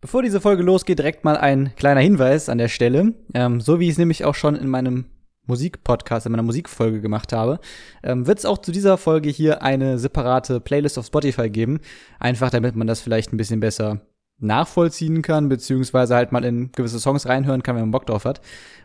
Bevor 0.00 0.22
diese 0.22 0.40
Folge 0.40 0.62
losgeht, 0.62 1.00
direkt 1.00 1.24
mal 1.24 1.36
ein 1.36 1.74
kleiner 1.74 2.00
Hinweis 2.00 2.48
an 2.48 2.58
der 2.58 2.68
Stelle. 2.68 3.14
Ähm, 3.34 3.60
so 3.60 3.80
wie 3.80 3.86
ich 3.86 3.92
es 3.92 3.98
nämlich 3.98 4.24
auch 4.24 4.36
schon 4.36 4.54
in 4.54 4.68
meinem 4.68 5.06
Musikpodcast, 5.46 6.26
in 6.26 6.32
meiner 6.32 6.44
Musikfolge 6.44 7.00
gemacht 7.00 7.32
habe, 7.32 7.58
ähm, 8.04 8.26
wird 8.26 8.38
es 8.38 8.44
auch 8.44 8.58
zu 8.58 8.70
dieser 8.70 8.96
Folge 8.96 9.28
hier 9.28 9.62
eine 9.62 9.98
separate 9.98 10.60
Playlist 10.60 10.98
auf 10.98 11.06
Spotify 11.06 11.50
geben. 11.50 11.80
Einfach 12.20 12.50
damit 12.50 12.76
man 12.76 12.86
das 12.86 13.00
vielleicht 13.00 13.32
ein 13.32 13.38
bisschen 13.38 13.58
besser 13.58 14.02
nachvollziehen 14.38 15.22
kann, 15.22 15.48
beziehungsweise 15.48 16.14
halt 16.14 16.30
mal 16.30 16.44
in 16.44 16.70
gewisse 16.70 17.00
Songs 17.00 17.26
reinhören 17.26 17.64
kann, 17.64 17.74
wenn 17.74 17.82
man 17.82 17.90
Bock 17.90 18.06
drauf 18.06 18.24
hat. 18.24 18.40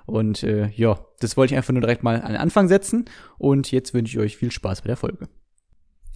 Und 0.08 0.42
äh, 0.42 0.70
ja, 0.70 1.00
das 1.20 1.38
wollte 1.38 1.54
ich 1.54 1.58
einfach 1.58 1.74
nur 1.74 1.82
direkt 1.82 2.02
mal 2.02 2.22
an 2.22 2.32
den 2.32 2.42
Anfang 2.42 2.68
setzen. 2.68 3.06
Und 3.38 3.72
jetzt 3.72 3.94
wünsche 3.94 4.18
ich 4.18 4.24
euch 4.24 4.38
viel 4.38 4.50
Spaß 4.50 4.82
bei 4.82 4.88
der 4.88 4.98
Folge. 4.98 5.28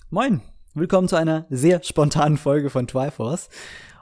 Moin, 0.09 0.41
willkommen 0.73 1.07
zu 1.07 1.17
einer 1.17 1.45
sehr 1.51 1.83
spontanen 1.83 2.37
Folge 2.37 2.71
von 2.71 2.87
Triforce. 2.87 3.49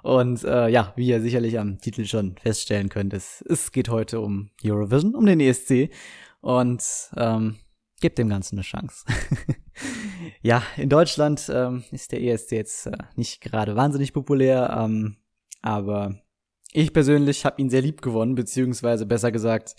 Und 0.06 0.44
äh, 0.44 0.68
ja, 0.68 0.94
wie 0.96 1.08
ihr 1.08 1.20
sicherlich 1.20 1.58
am 1.58 1.80
Titel 1.80 2.06
schon 2.06 2.38
feststellen 2.38 2.90
könnt, 2.90 3.12
es, 3.12 3.44
es 3.50 3.72
geht 3.72 3.90
heute 3.90 4.20
um 4.20 4.52
Eurovision, 4.64 5.16
um 5.16 5.26
den 5.26 5.40
ESC. 5.40 5.90
Und 6.42 6.84
ähm, 7.18 7.56
gebt 8.02 8.20
dem 8.20 8.30
Ganzen 8.30 8.58
eine 8.58 8.62
Chance. 8.62 9.04
ja, 10.44 10.62
in 10.78 10.90
Deutschland 10.90 11.50
ähm, 11.52 11.86
ist 11.90 12.12
der 12.12 12.22
ESC 12.22 12.52
jetzt 12.52 12.86
äh, 12.86 12.96
nicht 13.16 13.42
gerade 13.42 13.76
wahnsinnig 13.76 14.14
populär, 14.14 14.78
ähm, 14.80 15.18
aber 15.64 16.22
ich 16.72 16.94
persönlich 16.94 17.44
habe 17.44 17.60
ihn 17.60 17.72
sehr 17.72 17.82
lieb 17.82 18.04
gewonnen, 18.04 18.36
beziehungsweise 18.36 19.08
besser 19.08 19.32
gesagt, 19.32 19.76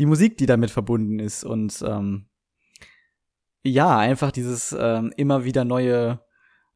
die 0.00 0.06
Musik, 0.06 0.38
die 0.38 0.46
damit 0.46 0.72
verbunden 0.72 1.20
ist. 1.20 1.44
Und 1.44 1.84
ähm, 1.86 2.26
ja, 3.62 3.96
einfach 3.96 4.32
dieses 4.32 4.76
ähm, 4.76 5.12
immer 5.16 5.44
wieder 5.44 5.64
neue 5.64 6.18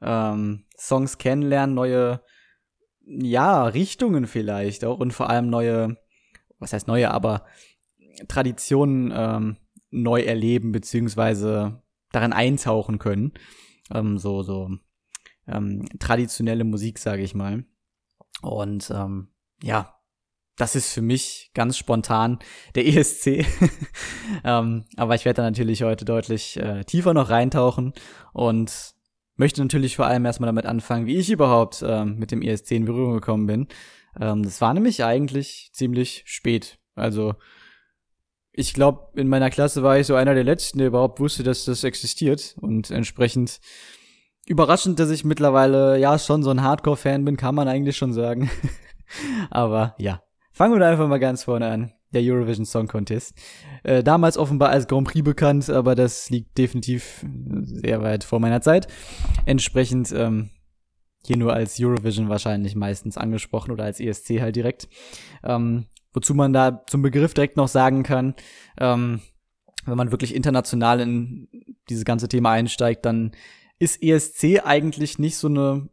ähm, 0.01 0.67
Songs 0.79 1.19
kennenlernen, 1.19 1.75
neue 1.75 2.21
ja, 3.07 3.65
Richtungen 3.67 4.27
vielleicht 4.27 4.85
auch 4.85 4.99
und 4.99 5.13
vor 5.13 5.29
allem 5.29 5.51
neue, 5.51 5.97
was 6.59 6.73
heißt 6.73 6.89
neue, 6.89 7.11
aber 7.11 7.47
Traditionen 8.29 9.13
ähm, 9.15 9.57
neu 9.91 10.23
erleben, 10.23 10.73
beziehungsweise 10.73 11.83
daran 12.13 12.33
eintauchen 12.33 12.99
können. 12.99 13.33
Ähm, 13.93 14.19
so, 14.19 14.43
so 14.43 14.71
ähm, 15.47 15.85
traditionelle 15.99 16.65
Musik, 16.65 16.99
sage 16.99 17.23
ich 17.23 17.35
mal. 17.35 17.65
Und 18.43 18.91
ähm, 18.91 19.29
ja, 19.63 19.95
das 20.57 20.77
ist 20.77 20.93
für 20.93 21.03
mich 21.03 21.51
ganz 21.55 21.77
spontan 21.77 22.39
der 22.75 22.87
ESC. 22.89 23.47
ähm, 24.45 24.85
aber 24.97 25.15
ich 25.15 25.25
werde 25.25 25.39
da 25.39 25.43
natürlich 25.43 25.83
heute 25.83 26.05
deutlich 26.05 26.57
äh, 26.59 26.85
tiefer 26.85 27.15
noch 27.15 27.31
reintauchen 27.31 27.93
und 28.33 28.95
möchte 29.37 29.63
natürlich 29.63 29.97
vor 29.97 30.07
allem 30.07 30.25
erstmal 30.25 30.49
damit 30.49 30.67
anfangen, 30.67 31.07
wie 31.07 31.17
ich 31.17 31.31
überhaupt 31.31 31.85
ähm, 31.87 32.19
mit 32.19 32.31
dem 32.31 32.43
ESC 32.43 32.73
in 32.73 32.85
Berührung 32.85 33.15
gekommen 33.15 33.47
bin. 33.47 33.69
Ähm, 34.21 34.43
das 34.43 34.61
war 34.61 34.75
nämlich 34.75 35.05
eigentlich 35.05 35.71
ziemlich 35.73 36.23
spät. 36.27 36.79
Also 36.95 37.35
ich 38.53 38.75
glaube, 38.75 39.09
in 39.19 39.29
meiner 39.29 39.51
Klasse 39.51 39.83
war 39.83 39.99
ich 39.99 40.07
so 40.07 40.15
einer 40.15 40.35
der 40.35 40.45
letzten, 40.45 40.79
der 40.79 40.89
überhaupt 40.89 41.21
wusste, 41.21 41.43
dass 41.43 41.65
das 41.65 41.85
existiert. 41.85 42.55
Und 42.61 42.91
entsprechend 42.91 43.61
überraschend, 44.47 45.01
dass 45.01 45.11
ich 45.11 45.25
mittlerweile 45.25 45.99
ja 45.99 46.19
schon 46.19 46.43
so 46.43 46.51
ein 46.51 46.63
Hardcore-Fan 46.63 47.25
bin, 47.25 47.37
kann 47.37 47.55
man 47.55 47.69
eigentlich 47.69 47.97
schon 47.97 48.13
sagen. 48.13 48.51
Aber 49.51 49.95
ja, 49.99 50.23
fangen 50.53 50.75
wir 50.75 50.81
da 50.81 50.91
einfach 50.91 51.09
mal 51.09 51.19
ganz 51.19 51.45
vorne 51.45 51.69
an 51.69 51.93
der 52.13 52.23
Eurovision 52.23 52.67
Song 52.67 52.87
Contest. 52.87 53.35
Äh, 53.83 54.03
damals 54.03 54.37
offenbar 54.37 54.71
als 54.71 54.87
Grand 54.87 55.09
Prix 55.09 55.25
bekannt, 55.25 55.71
aber 55.71 55.95
das 55.95 56.31
liegt 56.31 56.57
definitiv 56.59 57.25
sehr 57.63 58.03
weit 58.03 58.25
vor 58.25 58.41
meiner 58.41 58.61
Zeit. 58.61 58.87
Entsprechend 59.47 60.13
ähm, 60.13 60.51
hier 61.25 61.37
nur 61.37 61.53
als 61.53 61.79
Eurovision 61.81 62.29
wahrscheinlich 62.29 62.75
meistens 62.75 63.17
angesprochen 63.17 63.71
oder 63.71 63.85
als 63.85 64.01
ESC 64.01 64.41
halt 64.41 64.57
direkt. 64.57 64.89
Ähm, 65.45 65.87
wozu 66.13 66.35
man 66.35 66.53
da 66.53 66.85
zum 66.87 67.03
Begriff 67.03 67.35
direkt 67.35 67.57
noch 67.57 67.69
sagen 67.69 68.03
kann, 68.03 68.35
ähm, 68.79 69.21
wenn 69.85 69.97
man 69.97 70.11
wirklich 70.11 70.35
international 70.35 71.01
in 71.01 71.49
dieses 71.89 72.05
ganze 72.05 72.29
Thema 72.29 72.53
einsteigt, 72.53 73.05
dann 73.05 73.33
ist 73.79 74.03
ESC 74.03 74.61
eigentlich 74.65 75.19
nicht 75.19 75.37
so 75.37 75.49
eine 75.49 75.89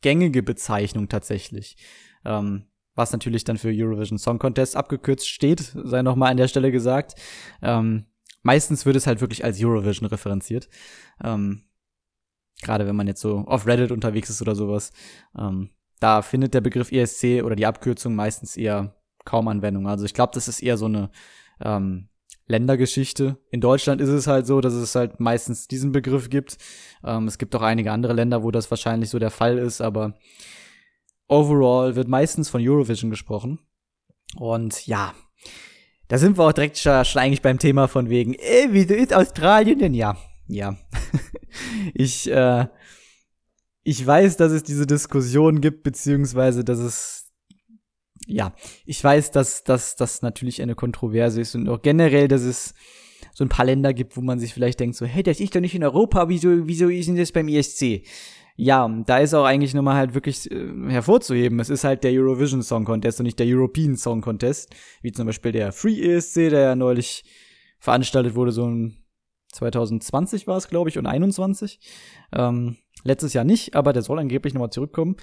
gängige 0.00 0.42
Bezeichnung 0.42 1.08
tatsächlich. 1.08 1.76
Ähm, 2.24 2.66
was 2.94 3.12
natürlich 3.12 3.44
dann 3.44 3.58
für 3.58 3.70
Eurovision 3.72 4.18
Song 4.18 4.38
Contest 4.38 4.76
abgekürzt 4.76 5.28
steht, 5.28 5.72
sei 5.84 6.02
nochmal 6.02 6.30
an 6.30 6.36
der 6.36 6.48
Stelle 6.48 6.70
gesagt. 6.70 7.14
Ähm, 7.62 8.06
meistens 8.42 8.84
wird 8.86 8.96
es 8.96 9.06
halt 9.06 9.20
wirklich 9.20 9.44
als 9.44 9.62
Eurovision 9.62 10.08
referenziert. 10.08 10.68
Ähm, 11.22 11.64
Gerade 12.60 12.86
wenn 12.86 12.96
man 12.96 13.06
jetzt 13.06 13.20
so 13.20 13.38
auf 13.38 13.66
Reddit 13.66 13.90
unterwegs 13.90 14.30
ist 14.30 14.40
oder 14.40 14.54
sowas. 14.54 14.92
Ähm, 15.36 15.70
da 15.98 16.22
findet 16.22 16.54
der 16.54 16.60
Begriff 16.60 16.92
ESC 16.92 17.42
oder 17.44 17.56
die 17.56 17.66
Abkürzung 17.66 18.14
meistens 18.14 18.56
eher 18.56 18.94
kaum 19.24 19.48
Anwendung. 19.48 19.88
Also 19.88 20.04
ich 20.04 20.14
glaube, 20.14 20.32
das 20.34 20.48
ist 20.48 20.62
eher 20.62 20.76
so 20.76 20.86
eine 20.86 21.10
ähm, 21.60 22.08
Ländergeschichte. 22.46 23.38
In 23.50 23.60
Deutschland 23.60 24.00
ist 24.00 24.08
es 24.08 24.26
halt 24.26 24.46
so, 24.46 24.60
dass 24.60 24.74
es 24.74 24.94
halt 24.94 25.20
meistens 25.20 25.68
diesen 25.68 25.92
Begriff 25.92 26.28
gibt. 26.28 26.58
Ähm, 27.04 27.26
es 27.28 27.38
gibt 27.38 27.54
auch 27.54 27.62
einige 27.62 27.92
andere 27.92 28.12
Länder, 28.12 28.42
wo 28.42 28.50
das 28.50 28.70
wahrscheinlich 28.70 29.10
so 29.10 29.18
der 29.18 29.30
Fall 29.30 29.58
ist, 29.58 29.80
aber 29.80 30.14
overall 31.28 31.96
wird 31.96 32.08
meistens 32.08 32.48
von 32.48 32.66
Eurovision 32.66 33.10
gesprochen. 33.10 33.58
Und 34.36 34.86
ja, 34.86 35.14
da 36.08 36.18
sind 36.18 36.38
wir 36.38 36.44
auch 36.44 36.52
direkt 36.52 36.78
schon, 36.78 37.04
schon 37.04 37.22
eigentlich 37.22 37.42
beim 37.42 37.58
Thema 37.58 37.88
von 37.88 38.08
wegen, 38.08 38.34
ey, 38.34 38.68
wieso 38.70 38.94
ist 38.94 39.14
Australien 39.14 39.78
denn? 39.78 39.94
Ja, 39.94 40.16
ja. 40.48 40.76
ich, 41.94 42.30
äh, 42.30 42.66
ich 43.82 44.06
weiß, 44.06 44.36
dass 44.36 44.52
es 44.52 44.62
diese 44.62 44.86
Diskussion 44.86 45.60
gibt, 45.60 45.82
beziehungsweise, 45.82 46.64
dass 46.64 46.78
es, 46.78 47.32
ja, 48.26 48.54
ich 48.84 49.02
weiß, 49.02 49.30
dass 49.30 49.64
das 49.64 50.22
natürlich 50.22 50.62
eine 50.62 50.74
Kontroverse 50.74 51.40
ist 51.40 51.54
und 51.54 51.68
auch 51.68 51.82
generell, 51.82 52.28
dass 52.28 52.42
es 52.42 52.74
so 53.34 53.44
ein 53.44 53.48
paar 53.48 53.64
Länder 53.64 53.94
gibt, 53.94 54.16
wo 54.16 54.20
man 54.20 54.38
sich 54.38 54.52
vielleicht 54.52 54.80
denkt 54.80 54.96
so, 54.96 55.06
hey, 55.06 55.22
das 55.22 55.40
ist 55.40 55.54
doch 55.54 55.60
nicht 55.60 55.74
in 55.74 55.84
Europa, 55.84 56.28
wieso, 56.28 56.66
wieso 56.66 56.88
ist 56.88 57.08
denn 57.08 57.16
das 57.16 57.32
beim 57.32 57.48
ESC? 57.48 58.02
Ja, 58.56 58.88
da 59.06 59.18
ist 59.18 59.34
auch 59.34 59.44
eigentlich 59.44 59.74
nochmal 59.74 59.96
halt 59.96 60.14
wirklich 60.14 60.50
äh, 60.50 60.72
hervorzuheben. 60.88 61.58
Es 61.60 61.70
ist 61.70 61.84
halt 61.84 62.04
der 62.04 62.12
Eurovision 62.12 62.62
Song 62.62 62.84
Contest 62.84 63.20
und 63.20 63.24
nicht 63.24 63.38
der 63.38 63.46
European 63.48 63.96
Song 63.96 64.20
Contest, 64.20 64.74
wie 65.00 65.12
zum 65.12 65.26
Beispiel 65.26 65.52
der 65.52 65.72
Free 65.72 66.00
ESC, 66.00 66.50
der 66.50 66.60
ja 66.60 66.74
neulich 66.76 67.24
veranstaltet 67.78 68.34
wurde, 68.34 68.52
so 68.52 68.66
ein 68.66 68.98
2020 69.52 70.46
war 70.46 70.56
es, 70.56 70.68
glaube 70.68 70.88
ich, 70.88 70.98
und 70.98 71.06
21. 71.06 71.78
Ähm, 72.32 72.76
letztes 73.04 73.32
Jahr 73.32 73.44
nicht, 73.44 73.74
aber 73.74 73.92
der 73.92 74.02
soll 74.02 74.18
angeblich 74.18 74.54
nochmal 74.54 74.70
zurückkommen. 74.70 75.16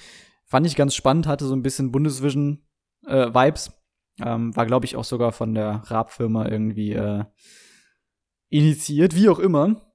Fand 0.46 0.68
ich 0.68 0.76
ganz 0.76 0.96
spannend, 0.96 1.28
hatte 1.28 1.46
so 1.46 1.56
ein 1.56 1.64
bisschen 1.64 1.92
Bundesvision-Vibes. 1.92 3.68
Äh, 3.68 3.72
ähm, 4.22 4.56
war, 4.56 4.66
glaube 4.66 4.86
ich, 4.86 4.96
auch 4.96 5.04
sogar 5.04 5.32
von 5.32 5.54
der 5.54 5.84
Raab-Firma 5.86 6.48
irgendwie 6.48 6.94
äh, 6.94 7.24
initiiert, 8.50 9.16
wie 9.16 9.30
auch 9.30 9.40
immer. 9.40 9.89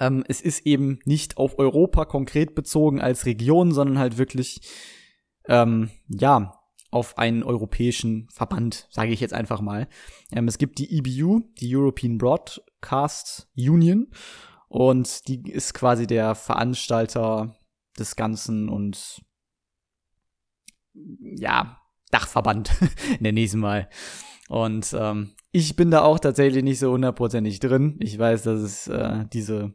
Ähm, 0.00 0.24
es 0.28 0.40
ist 0.40 0.66
eben 0.66 0.98
nicht 1.04 1.36
auf 1.36 1.58
Europa 1.58 2.04
konkret 2.04 2.54
bezogen 2.54 3.00
als 3.00 3.26
Region, 3.26 3.72
sondern 3.72 3.98
halt 3.98 4.18
wirklich, 4.18 4.60
ähm, 5.46 5.90
ja, 6.08 6.54
auf 6.90 7.18
einen 7.18 7.42
europäischen 7.42 8.28
Verband, 8.30 8.86
sage 8.90 9.12
ich 9.12 9.20
jetzt 9.20 9.34
einfach 9.34 9.60
mal. 9.60 9.88
Ähm, 10.32 10.48
es 10.48 10.58
gibt 10.58 10.78
die 10.78 10.98
EBU, 10.98 11.42
die 11.60 11.74
European 11.74 12.16
Broadcast 12.16 13.48
Union, 13.56 14.08
und 14.68 15.28
die 15.28 15.50
ist 15.50 15.72
quasi 15.74 16.06
der 16.06 16.34
Veranstalter 16.34 17.56
des 17.98 18.16
Ganzen 18.16 18.68
und 18.68 19.22
ja, 21.36 21.80
Dachverband, 22.10 22.70
nenne 23.20 23.40
ich 23.40 23.50
es 23.50 23.54
mal. 23.54 23.88
Und 24.48 24.94
ähm, 24.98 25.30
ich 25.52 25.76
bin 25.76 25.90
da 25.90 26.02
auch 26.02 26.18
tatsächlich 26.18 26.64
nicht 26.64 26.78
so 26.78 26.90
hundertprozentig 26.90 27.60
drin. 27.60 27.96
Ich 28.00 28.18
weiß, 28.18 28.42
dass 28.42 28.60
es 28.60 28.88
äh, 28.88 29.26
diese 29.32 29.74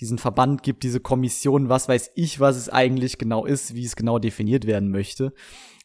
diesen 0.00 0.18
Verband 0.18 0.64
gibt, 0.64 0.82
diese 0.82 0.98
Kommission, 0.98 1.68
was 1.68 1.88
weiß 1.88 2.10
ich, 2.16 2.40
was 2.40 2.56
es 2.56 2.68
eigentlich 2.68 3.18
genau 3.18 3.44
ist, 3.44 3.76
wie 3.76 3.84
es 3.84 3.94
genau 3.94 4.18
definiert 4.18 4.66
werden 4.66 4.90
möchte, 4.90 5.32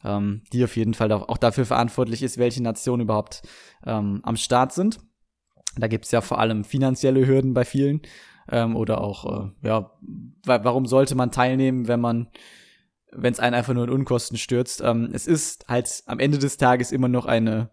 ähm, 0.04 0.42
die 0.52 0.64
auf 0.64 0.76
jeden 0.76 0.96
Fall 0.96 1.12
auch 1.12 1.38
dafür 1.38 1.66
verantwortlich 1.66 2.24
ist, 2.24 2.40
welche 2.40 2.64
Nationen 2.64 3.04
überhaupt 3.04 3.44
ähm, 3.86 4.22
am 4.24 4.36
Start 4.36 4.74
sind. 4.74 5.00
Da 5.76 5.88
gibt 5.88 6.06
es 6.06 6.12
ja 6.12 6.22
vor 6.22 6.40
allem 6.40 6.64
finanzielle 6.64 7.28
Hürden 7.28 7.54
bei 7.54 7.64
vielen 7.64 8.02
ähm, 8.50 8.76
oder 8.76 9.02
auch, 9.02 9.52
äh, 9.62 9.68
ja, 9.68 9.92
warum 10.46 10.88
sollte 10.88 11.14
man 11.14 11.32
teilnehmen, 11.32 11.88
wenn 11.88 12.00
man 12.00 12.30
wenn 13.12 13.34
es 13.34 13.40
einen 13.40 13.56
einfach 13.56 13.74
nur 13.74 13.86
in 13.86 13.90
Unkosten 13.90 14.38
stürzt. 14.38 14.82
Ähm, 14.82 15.10
es 15.14 15.28
ist 15.28 15.68
halt 15.68 16.04
am 16.08 16.20
Ende 16.20 16.40
des 16.40 16.58
Tages 16.58 16.92
immer 16.92 17.08
noch 17.08 17.26
eine 17.26 17.70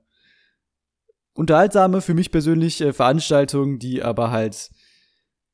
unterhaltsame, 1.35 2.01
für 2.01 2.15
mich 2.15 2.31
persönlich 2.31 2.81
äh, 2.81 2.93
Veranstaltung, 2.93 3.79
die 3.79 4.03
aber 4.03 4.31
halt 4.31 4.71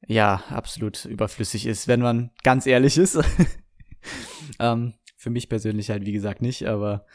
ja, 0.07 0.43
absolut 0.49 1.05
überflüssig 1.05 1.67
ist, 1.67 1.89
wenn 1.89 2.01
man 2.01 2.31
ganz 2.43 2.67
ehrlich 2.67 2.97
ist. 2.97 3.19
ähm, 4.59 4.95
für 5.17 5.31
mich 5.31 5.49
persönlich 5.49 5.91
halt, 5.91 6.07
wie 6.07 6.13
gesagt, 6.13 6.41
nicht, 6.41 6.67
aber 6.67 7.07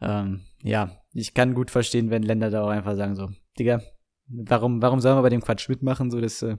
ähm, 0.00 0.42
ja, 0.62 1.02
ich 1.12 1.34
kann 1.34 1.54
gut 1.54 1.70
verstehen, 1.70 2.10
wenn 2.10 2.22
Länder 2.22 2.50
da 2.50 2.62
auch 2.62 2.70
einfach 2.70 2.96
sagen 2.96 3.14
so, 3.14 3.28
Digga, 3.58 3.82
warum, 4.26 4.80
warum 4.80 5.00
sollen 5.00 5.16
wir 5.16 5.22
bei 5.22 5.28
dem 5.28 5.42
Quatsch 5.42 5.68
mitmachen? 5.68 6.10
So, 6.10 6.20
das, 6.20 6.42
äh, 6.42 6.56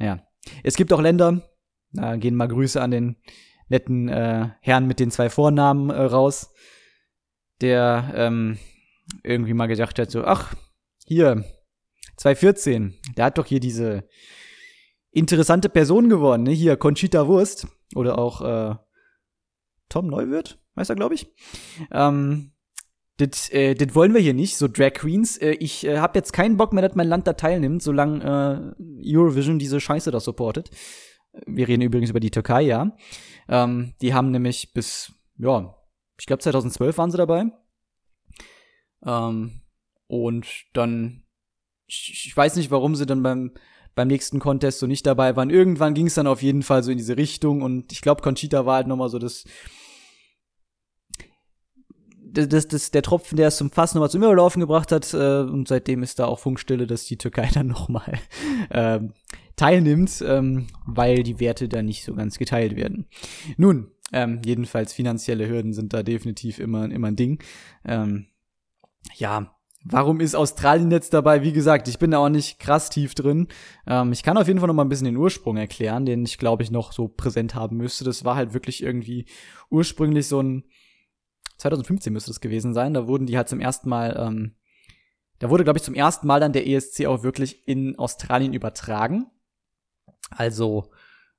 ja. 0.00 0.26
Es 0.62 0.76
gibt 0.76 0.92
auch 0.92 1.00
Länder, 1.00 1.42
da 1.92 2.16
gehen 2.16 2.34
mal 2.34 2.48
Grüße 2.48 2.80
an 2.80 2.90
den 2.90 3.16
netten 3.68 4.08
äh, 4.08 4.50
Herrn 4.60 4.86
mit 4.86 5.00
den 5.00 5.10
zwei 5.10 5.30
Vornamen 5.30 5.90
äh, 5.90 6.02
raus. 6.02 6.52
der 7.60 8.12
ähm, 8.14 8.58
irgendwie 9.22 9.54
mal 9.54 9.66
gedacht 9.66 9.98
hat, 9.98 10.10
so, 10.10 10.24
ach, 10.24 10.54
hier, 11.06 11.44
2014, 12.16 12.94
der 13.16 13.26
hat 13.26 13.38
doch 13.38 13.46
hier 13.46 13.60
diese 13.60 14.08
interessante 15.12 15.68
Person 15.68 16.08
geworden, 16.08 16.42
ne? 16.42 16.50
Hier, 16.50 16.76
Conchita 16.76 17.26
Wurst. 17.26 17.66
Oder 17.94 18.18
auch 18.18 18.42
äh, 18.42 18.74
Tom 19.88 20.08
Neuwirth, 20.08 20.58
heißt 20.76 20.90
er, 20.90 20.96
glaube 20.96 21.14
ich. 21.14 21.32
Ähm, 21.92 22.52
das, 23.18 23.48
äh, 23.50 23.74
das 23.74 23.94
wollen 23.94 24.12
wir 24.12 24.20
hier 24.20 24.34
nicht, 24.34 24.56
so 24.56 24.66
Drag 24.66 24.92
Queens. 24.94 25.38
Äh, 25.38 25.52
ich 25.52 25.86
äh, 25.86 25.98
habe 25.98 26.18
jetzt 26.18 26.32
keinen 26.32 26.56
Bock 26.56 26.72
mehr, 26.72 26.86
dass 26.86 26.96
mein 26.96 27.08
Land 27.08 27.26
da 27.26 27.34
teilnimmt, 27.34 27.82
solange 27.82 28.74
äh, 28.76 29.16
Eurovision 29.16 29.58
diese 29.58 29.80
Scheiße 29.80 30.10
da 30.10 30.18
supportet. 30.18 30.70
Wir 31.46 31.68
reden 31.68 31.82
übrigens 31.82 32.10
über 32.10 32.20
die 32.20 32.30
Türkei, 32.30 32.62
ja. 32.62 32.96
Ähm, 33.48 33.94
die 34.00 34.12
haben 34.12 34.32
nämlich 34.32 34.72
bis, 34.74 35.12
ja, 35.38 35.76
ich 36.18 36.26
glaube 36.26 36.42
2012 36.42 36.98
waren 36.98 37.10
sie 37.10 37.18
dabei. 37.18 37.44
Ähm, 39.04 39.62
und 40.06 40.46
dann, 40.72 41.24
ich, 41.86 42.24
ich 42.26 42.36
weiß 42.36 42.56
nicht, 42.56 42.70
warum 42.70 42.94
sie 42.94 43.06
dann 43.06 43.22
beim 43.22 43.52
beim 43.96 44.08
nächsten 44.08 44.38
Contest 44.38 44.78
so 44.78 44.86
nicht 44.86 45.06
dabei 45.06 45.34
waren. 45.36 45.50
Irgendwann 45.50 45.94
ging 45.94 46.06
es 46.06 46.14
dann 46.14 46.26
auf 46.26 46.42
jeden 46.42 46.62
Fall 46.62 46.82
so 46.82 46.92
in 46.92 46.98
diese 46.98 47.16
Richtung 47.16 47.62
und 47.62 47.90
ich 47.90 48.02
glaube, 48.02 48.22
Conchita 48.22 48.66
war 48.66 48.76
halt 48.76 48.86
nochmal 48.86 49.08
so 49.08 49.18
das, 49.18 49.44
das, 52.36 52.48
das, 52.48 52.68
das, 52.68 52.90
der 52.90 53.02
Tropfen, 53.02 53.36
der 53.36 53.48
es 53.48 53.56
zum 53.56 53.70
Fass 53.70 53.94
nochmal 53.94 54.10
zum 54.10 54.22
Überlaufen 54.22 54.60
gebracht 54.60 54.92
hat. 54.92 55.12
Äh, 55.14 55.40
und 55.40 55.66
seitdem 55.66 56.02
ist 56.02 56.18
da 56.18 56.26
auch 56.26 56.38
Funkstille, 56.38 56.86
dass 56.86 57.06
die 57.06 57.16
Türkei 57.16 57.48
dann 57.54 57.68
nochmal 57.68 58.18
ähm, 58.70 59.14
teilnimmt, 59.56 60.22
ähm, 60.26 60.66
weil 60.84 61.22
die 61.22 61.40
Werte 61.40 61.68
da 61.68 61.82
nicht 61.82 62.04
so 62.04 62.14
ganz 62.14 62.38
geteilt 62.38 62.76
werden. 62.76 63.06
Nun, 63.56 63.90
ähm, 64.12 64.42
jedenfalls 64.44 64.92
finanzielle 64.92 65.48
Hürden 65.48 65.72
sind 65.72 65.94
da 65.94 66.02
definitiv 66.02 66.58
immer, 66.58 66.90
immer 66.90 67.08
ein 67.08 67.16
Ding. 67.16 67.42
Ähm, 67.84 68.26
ja, 69.14 69.55
Warum 69.88 70.18
ist 70.18 70.34
Australien 70.34 70.90
jetzt 70.90 71.14
dabei? 71.14 71.42
Wie 71.42 71.52
gesagt, 71.52 71.86
ich 71.86 72.00
bin 72.00 72.10
da 72.10 72.18
auch 72.18 72.28
nicht 72.28 72.58
krass 72.58 72.90
tief 72.90 73.14
drin. 73.14 73.46
Ähm, 73.86 74.10
ich 74.10 74.24
kann 74.24 74.36
auf 74.36 74.48
jeden 74.48 74.58
Fall 74.58 74.66
noch 74.66 74.74
mal 74.74 74.84
ein 74.84 74.88
bisschen 74.88 75.04
den 75.04 75.16
Ursprung 75.16 75.56
erklären, 75.56 76.04
den 76.04 76.24
ich 76.24 76.38
glaube 76.38 76.64
ich 76.64 76.72
noch 76.72 76.90
so 76.90 77.06
präsent 77.06 77.54
haben 77.54 77.76
müsste. 77.76 78.04
Das 78.04 78.24
war 78.24 78.34
halt 78.34 78.52
wirklich 78.52 78.82
irgendwie 78.82 79.26
ursprünglich 79.70 80.26
so 80.26 80.42
ein 80.42 80.64
2015 81.58 82.12
müsste 82.12 82.30
das 82.30 82.40
gewesen 82.40 82.74
sein. 82.74 82.94
Da 82.94 83.06
wurden 83.06 83.26
die 83.26 83.36
halt 83.36 83.48
zum 83.48 83.60
ersten 83.60 83.88
Mal, 83.88 84.16
ähm, 84.18 84.56
da 85.38 85.50
wurde 85.50 85.62
glaube 85.62 85.78
ich 85.78 85.84
zum 85.84 85.94
ersten 85.94 86.26
Mal 86.26 86.40
dann 86.40 86.52
der 86.52 86.66
ESC 86.66 87.06
auch 87.06 87.22
wirklich 87.22 87.68
in 87.68 87.96
Australien 87.96 88.54
übertragen. 88.54 89.26
Also 90.30 90.90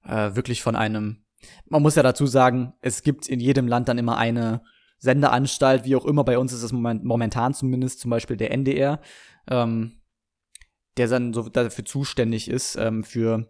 äh, 0.05 0.35
wirklich 0.35 0.63
von 0.63 0.77
einem. 0.77 1.25
Man 1.65 1.81
muss 1.81 1.95
ja 1.95 2.03
dazu 2.03 2.25
sagen, 2.25 2.73
es 2.81 3.03
gibt 3.03 3.27
in 3.27 3.41
jedem 3.41 3.67
Land 3.67 3.89
dann 3.89 3.97
immer 3.97 4.17
eine 4.17 4.61
Sendeanstalt, 4.99 5.85
wie 5.85 5.95
auch 5.95 6.05
immer, 6.05 6.23
bei 6.23 6.37
uns 6.37 6.53
ist 6.53 6.63
es 6.63 6.71
moment, 6.71 7.03
momentan 7.03 7.53
zumindest 7.53 7.99
zum 7.99 8.11
Beispiel 8.11 8.37
der 8.37 8.51
NDR, 8.51 8.99
ähm, 9.49 10.01
der 10.97 11.07
dann 11.07 11.33
so 11.33 11.47
dafür 11.49 11.85
zuständig 11.85 12.49
ist, 12.49 12.75
ähm, 12.75 13.03
für 13.03 13.47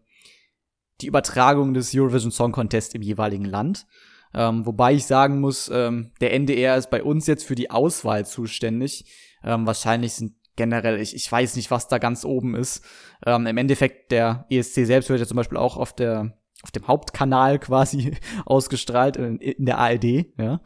die 1.01 1.07
Übertragung 1.07 1.73
des 1.73 1.95
Eurovision 1.95 2.31
Song 2.31 2.51
Contest 2.51 2.95
im 2.95 3.01
jeweiligen 3.01 3.45
Land. 3.45 3.85
Ähm, 4.33 4.65
wobei 4.65 4.93
ich 4.93 5.05
sagen 5.05 5.39
muss, 5.39 5.69
ähm, 5.73 6.11
der 6.19 6.33
NDR 6.33 6.75
ist 6.75 6.89
bei 6.89 7.01
uns 7.01 7.27
jetzt 7.27 7.45
für 7.45 7.55
die 7.55 7.71
Auswahl 7.71 8.25
zuständig. 8.25 9.05
Ähm, 9.43 9.65
wahrscheinlich 9.65 10.13
sind 10.13 10.33
generell, 10.55 10.99
ich, 10.99 11.15
ich 11.15 11.31
weiß 11.31 11.55
nicht, 11.55 11.71
was 11.71 11.87
da 11.87 11.97
ganz 11.97 12.25
oben 12.25 12.55
ist. 12.55 12.83
Ähm, 13.25 13.45
Im 13.45 13.57
Endeffekt, 13.57 14.11
der 14.11 14.45
ESC 14.49 14.85
selbst 14.85 15.09
wird 15.09 15.19
ja 15.19 15.25
zum 15.25 15.37
Beispiel 15.37 15.57
auch 15.57 15.77
auf 15.77 15.93
der 15.93 16.37
auf 16.63 16.71
dem 16.71 16.87
Hauptkanal 16.87 17.59
quasi 17.59 18.17
ausgestrahlt 18.45 19.17
in, 19.17 19.37
in 19.37 19.65
der 19.65 19.77
ARD, 19.77 20.27
ja. 20.37 20.61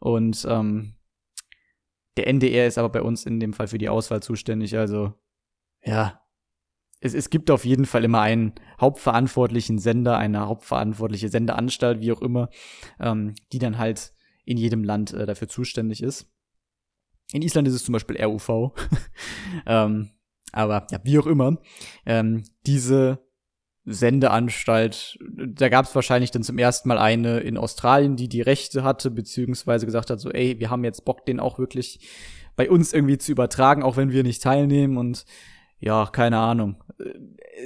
Und 0.00 0.46
ähm, 0.48 0.94
der 2.16 2.28
NDR 2.28 2.66
ist 2.66 2.78
aber 2.78 2.90
bei 2.90 3.02
uns 3.02 3.26
in 3.26 3.40
dem 3.40 3.52
Fall 3.52 3.68
für 3.68 3.78
die 3.78 3.88
Auswahl 3.88 4.22
zuständig. 4.22 4.76
Also 4.76 5.14
ja, 5.82 6.20
es, 7.00 7.14
es 7.14 7.30
gibt 7.30 7.50
auf 7.50 7.64
jeden 7.64 7.86
Fall 7.86 8.04
immer 8.04 8.20
einen 8.20 8.54
hauptverantwortlichen 8.80 9.78
Sender, 9.78 10.16
eine 10.16 10.46
hauptverantwortliche 10.46 11.28
Sendeanstalt, 11.28 12.00
wie 12.00 12.12
auch 12.12 12.22
immer, 12.22 12.48
ähm, 13.00 13.34
die 13.52 13.58
dann 13.58 13.78
halt 13.78 14.12
in 14.44 14.56
jedem 14.56 14.84
Land 14.84 15.12
äh, 15.12 15.26
dafür 15.26 15.48
zuständig 15.48 16.02
ist. 16.02 16.30
In 17.32 17.42
Island 17.42 17.66
ist 17.68 17.74
es 17.74 17.84
zum 17.84 17.92
Beispiel 17.92 18.22
RUV. 18.22 18.72
ähm, 19.66 20.10
aber 20.52 20.86
ja, 20.90 21.00
wie 21.02 21.18
auch 21.18 21.26
immer. 21.26 21.58
Ähm, 22.06 22.44
diese 22.66 23.26
Sendeanstalt. 23.86 25.18
Da 25.30 25.68
gab 25.68 25.84
es 25.84 25.94
wahrscheinlich 25.94 26.30
dann 26.30 26.42
zum 26.42 26.58
ersten 26.58 26.88
Mal 26.88 26.98
eine 26.98 27.40
in 27.40 27.58
Australien, 27.58 28.16
die 28.16 28.28
die 28.28 28.40
Rechte 28.40 28.82
hatte, 28.82 29.10
beziehungsweise 29.10 29.84
gesagt 29.84 30.10
hat, 30.10 30.20
so, 30.20 30.30
ey, 30.30 30.58
wir 30.58 30.70
haben 30.70 30.84
jetzt 30.84 31.04
Bock, 31.04 31.26
den 31.26 31.40
auch 31.40 31.58
wirklich 31.58 32.00
bei 32.56 32.70
uns 32.70 32.92
irgendwie 32.92 33.18
zu 33.18 33.32
übertragen, 33.32 33.82
auch 33.82 33.96
wenn 33.96 34.12
wir 34.12 34.22
nicht 34.22 34.42
teilnehmen 34.42 34.96
und 34.96 35.24
ja, 35.80 36.06
keine 36.06 36.38
Ahnung. 36.38 36.82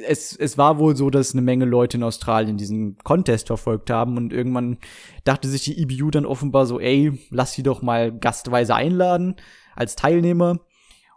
Es, 0.07 0.35
es 0.35 0.59
war 0.59 0.79
wohl 0.79 0.97
so, 0.97 1.09
dass 1.09 1.35
eine 1.35 1.43
Menge 1.43 1.67
Leute 1.67 1.99
in 1.99 2.03
Australien 2.03 2.57
diesen 2.57 2.99
Contest 2.99 3.47
verfolgt 3.47 3.91
haben 3.91 4.17
und 4.17 4.33
irgendwann 4.33 4.79
dachte 5.23 5.47
sich 5.47 5.63
die 5.63 5.81
EBU 5.81 6.11
dann 6.11 6.27
offenbar 6.27 6.67
so, 6.67 6.81
ey, 6.81 7.13
lass 7.31 7.53
sie 7.53 7.63
doch 7.63 7.81
mal 7.81 8.17
gastweise 8.17 8.75
einladen 8.75 9.37
als 9.77 9.95
Teilnehmer. 9.95 10.59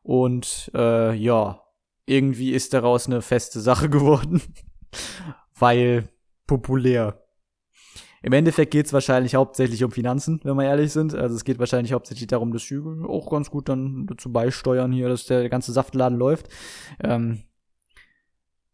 Und 0.04 0.72
äh, 0.76 1.16
ja, 1.16 1.64
irgendwie 2.06 2.52
ist 2.52 2.74
daraus 2.74 3.08
eine 3.08 3.22
feste 3.22 3.62
Sache 3.62 3.90
geworden 3.90 4.44
weil 5.58 6.10
populär. 6.48 7.18
Im 8.24 8.34
Endeffekt 8.34 8.72
geht 8.72 8.86
es 8.86 8.94
wahrscheinlich 8.94 9.34
hauptsächlich 9.34 9.84
um 9.84 9.92
Finanzen, 9.92 10.40
wenn 10.44 10.56
wir 10.56 10.66
ehrlich 10.66 10.92
sind. 10.92 11.16
Also 11.16 11.36
es 11.36 11.44
geht 11.44 11.58
wahrscheinlich 11.58 11.94
hauptsächlich 11.94 12.28
darum, 12.28 12.54
dass 12.54 12.64
sie 12.64 12.80
auch 13.08 13.32
ganz 13.32 13.50
gut 13.50 13.68
dann 13.68 14.06
dazu 14.06 14.32
beisteuern 14.32 14.92
hier, 14.92 15.10
dass 15.10 15.26
der 15.26 15.50
ganze 15.50 15.72
Saftladen 15.72 16.20
läuft. 16.20 16.48
Ähm, 17.04 17.44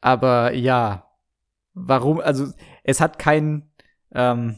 aber 0.01 0.53
ja, 0.53 1.09
warum? 1.73 2.19
Also 2.19 2.47
es 2.83 2.99
hat 2.99 3.19
keinen, 3.19 3.71
ähm, 4.11 4.57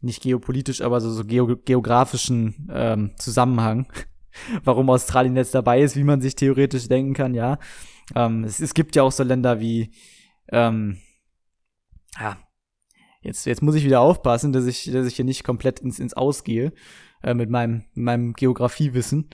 nicht 0.00 0.22
geopolitisch, 0.22 0.82
aber 0.82 1.00
so, 1.00 1.10
so 1.10 1.24
geo 1.24 1.56
geografischen 1.56 2.68
ähm, 2.72 3.12
Zusammenhang, 3.16 3.90
warum 4.62 4.90
Australien 4.90 5.36
jetzt 5.36 5.54
dabei 5.54 5.80
ist, 5.80 5.96
wie 5.96 6.04
man 6.04 6.20
sich 6.20 6.36
theoretisch 6.36 6.86
denken 6.88 7.14
kann, 7.14 7.34
ja. 7.34 7.58
Ähm, 8.14 8.44
es, 8.44 8.60
es 8.60 8.74
gibt 8.74 8.94
ja 8.94 9.02
auch 9.02 9.12
so 9.12 9.22
Länder 9.22 9.58
wie 9.58 9.90
ähm, 10.50 10.98
ja, 12.18 12.38
jetzt, 13.22 13.46
jetzt 13.46 13.62
muss 13.62 13.74
ich 13.74 13.84
wieder 13.84 14.00
aufpassen, 14.00 14.52
dass 14.52 14.66
ich, 14.66 14.90
dass 14.90 15.06
ich 15.06 15.16
hier 15.16 15.24
nicht 15.24 15.44
komplett 15.44 15.80
ins, 15.80 15.98
ins 15.98 16.14
Ausgehe 16.14 16.72
äh, 17.22 17.34
mit 17.34 17.50
meinem, 17.50 17.84
meinem 17.94 18.32
Geografiewissen. 18.32 19.28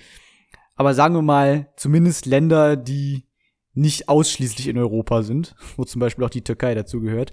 Aber 0.77 0.95
sagen 0.95 1.15
wir 1.15 1.23
mal, 1.23 1.73
zumindest 1.77 2.27
Länder, 2.27 2.77
die 2.77 3.29
nicht 3.75 4.09
ausschließlich 4.09 4.69
in 4.69 4.79
Europa 4.79 5.23
sind, 5.23 5.55
wo 5.77 5.85
zum 5.85 6.01
Beispiel 6.01 6.25
auch 6.25 6.31
die 6.31 6.45
Türkei 6.45 6.75
dazu 6.75 7.01
gehört. 7.01 7.33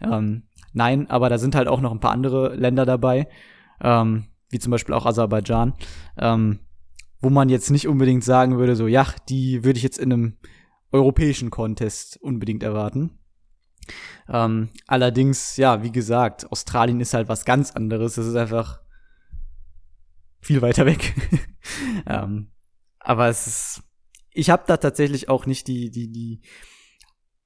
Ähm, 0.00 0.44
nein, 0.72 1.08
aber 1.10 1.28
da 1.28 1.38
sind 1.38 1.54
halt 1.54 1.68
auch 1.68 1.80
noch 1.80 1.92
ein 1.92 2.00
paar 2.00 2.12
andere 2.12 2.54
Länder 2.54 2.86
dabei, 2.86 3.28
ähm, 3.82 4.26
wie 4.50 4.58
zum 4.58 4.70
Beispiel 4.70 4.94
auch 4.94 5.06
Aserbaidschan, 5.06 5.74
ähm, 6.18 6.60
wo 7.20 7.30
man 7.30 7.48
jetzt 7.48 7.70
nicht 7.70 7.88
unbedingt 7.88 8.24
sagen 8.24 8.58
würde, 8.58 8.76
so, 8.76 8.86
ja, 8.86 9.06
die 9.28 9.64
würde 9.64 9.78
ich 9.78 9.82
jetzt 9.82 9.98
in 9.98 10.12
einem 10.12 10.36
europäischen 10.92 11.50
Contest 11.50 12.18
unbedingt 12.20 12.62
erwarten. 12.62 13.18
Ähm, 14.28 14.68
allerdings, 14.86 15.56
ja, 15.56 15.82
wie 15.82 15.92
gesagt, 15.92 16.50
Australien 16.50 17.00
ist 17.00 17.14
halt 17.14 17.28
was 17.28 17.44
ganz 17.44 17.72
anderes. 17.72 18.18
Es 18.18 18.26
ist 18.26 18.36
einfach 18.36 18.80
viel 20.40 20.62
weiter 20.62 20.86
weg. 20.86 21.14
ähm, 22.06 22.50
aber 22.98 23.28
es 23.28 23.46
ist, 23.46 23.82
ich 24.30 24.50
habe 24.50 24.64
da 24.66 24.76
tatsächlich 24.76 25.28
auch 25.28 25.46
nicht 25.46 25.66
die, 25.66 25.90
die, 25.90 26.10
die 26.10 26.42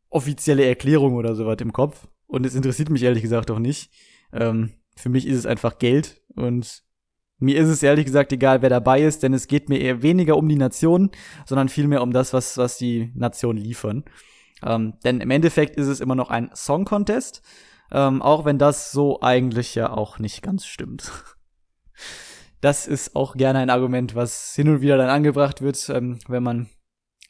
offizielle 0.09 0.65
Erklärung 0.65 1.15
oder 1.15 1.35
sowas 1.35 1.59
im 1.61 1.73
Kopf. 1.73 2.09
Und 2.27 2.47
es 2.47 2.55
interessiert 2.55 2.91
mich 2.91 3.03
ehrlich 3.03 3.23
gesagt 3.23 3.51
auch 3.51 3.59
nicht. 3.59 3.93
Ähm, 4.33 4.73
für 4.97 5.09
mich 5.09 5.27
ist 5.27 5.39
es 5.39 5.47
einfach 5.47 5.79
Geld 5.79 6.23
und 6.35 6.83
mir 7.43 7.59
ist 7.59 7.69
es 7.69 7.83
ehrlich 7.83 8.07
gesagt 8.07 8.33
egal, 8.33 8.63
wer 8.63 8.71
dabei 8.71 9.03
ist, 9.03 9.23
denn 9.23 9.35
es 9.35 9.49
geht 9.49 9.69
mir 9.69 9.79
eher 9.79 10.03
weniger 10.03 10.37
um 10.37 10.49
die 10.49 10.57
Nation, 10.57 11.11
sondern 11.45 11.69
vielmehr 11.69 12.03
um 12.03 12.13
das, 12.13 12.33
was, 12.33 12.57
was 12.57 12.79
die 12.79 13.11
Nationen 13.15 13.59
liefern. 13.59 14.05
Ähm, 14.65 14.95
denn 15.05 15.21
im 15.21 15.31
Endeffekt 15.31 15.77
ist 15.77 15.89
es 15.89 16.01
immer 16.01 16.15
noch 16.15 16.31
ein 16.31 16.51
Song 16.55 16.85
Contest, 16.85 17.43
ähm, 17.91 18.23
auch 18.23 18.45
wenn 18.45 18.59
das 18.59 18.93
so 18.93 19.21
eigentlich 19.21 19.75
ja 19.75 19.93
auch 19.93 20.19
nicht 20.19 20.43
ganz 20.43 20.67
stimmt. 20.67 21.11
Das 22.61 22.87
ist 22.87 23.17
auch 23.17 23.35
gerne 23.37 23.59
ein 23.59 23.71
Argument, 23.71 24.15
was 24.15 24.55
hin 24.55 24.69
und 24.69 24.81
wieder 24.81 24.97
dann 24.97 25.09
angebracht 25.09 25.63
wird, 25.63 25.89
ähm, 25.89 26.21
wenn 26.29 26.45
man 26.45 26.69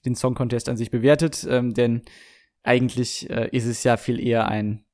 den 0.05 0.15
Song 0.15 0.35
Contest 0.35 0.69
an 0.69 0.77
sich 0.77 0.91
bewertet, 0.91 1.47
ähm, 1.49 1.73
denn 1.73 2.03
eigentlich 2.63 3.31
äh, 3.31 3.49
ist 3.51 3.65
es 3.65 3.83
ja 3.83 3.97
viel 3.97 4.21
eher 4.21 4.49
ein 4.49 4.85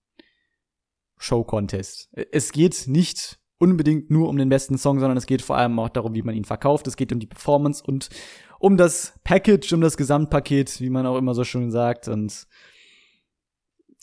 Show 1.19 1.43
Contest. 1.43 2.09
Es 2.31 2.53
geht 2.53 2.85
nicht 2.87 3.38
unbedingt 3.59 4.11
nur 4.11 4.29
um 4.29 4.37
den 4.37 4.49
besten 4.49 4.79
Song, 4.79 5.01
sondern 5.01 5.19
es 5.19 5.27
geht 5.27 5.43
vor 5.43 5.57
allem 5.57 5.79
auch 5.79 5.89
darum, 5.89 6.15
wie 6.15 6.23
man 6.23 6.35
ihn 6.35 6.45
verkauft. 6.45 6.87
Es 6.87 6.97
geht 6.97 7.13
um 7.13 7.19
die 7.19 7.27
Performance 7.27 7.83
und 7.85 8.09
um 8.59 8.77
das 8.77 9.19
Package, 9.25 9.73
um 9.73 9.81
das 9.81 9.97
Gesamtpaket, 9.97 10.81
wie 10.81 10.91
man 10.91 11.07
auch 11.07 11.17
immer 11.17 11.35
so 11.35 11.45
schön 11.45 11.71
sagt. 11.71 12.09
Und 12.09 12.47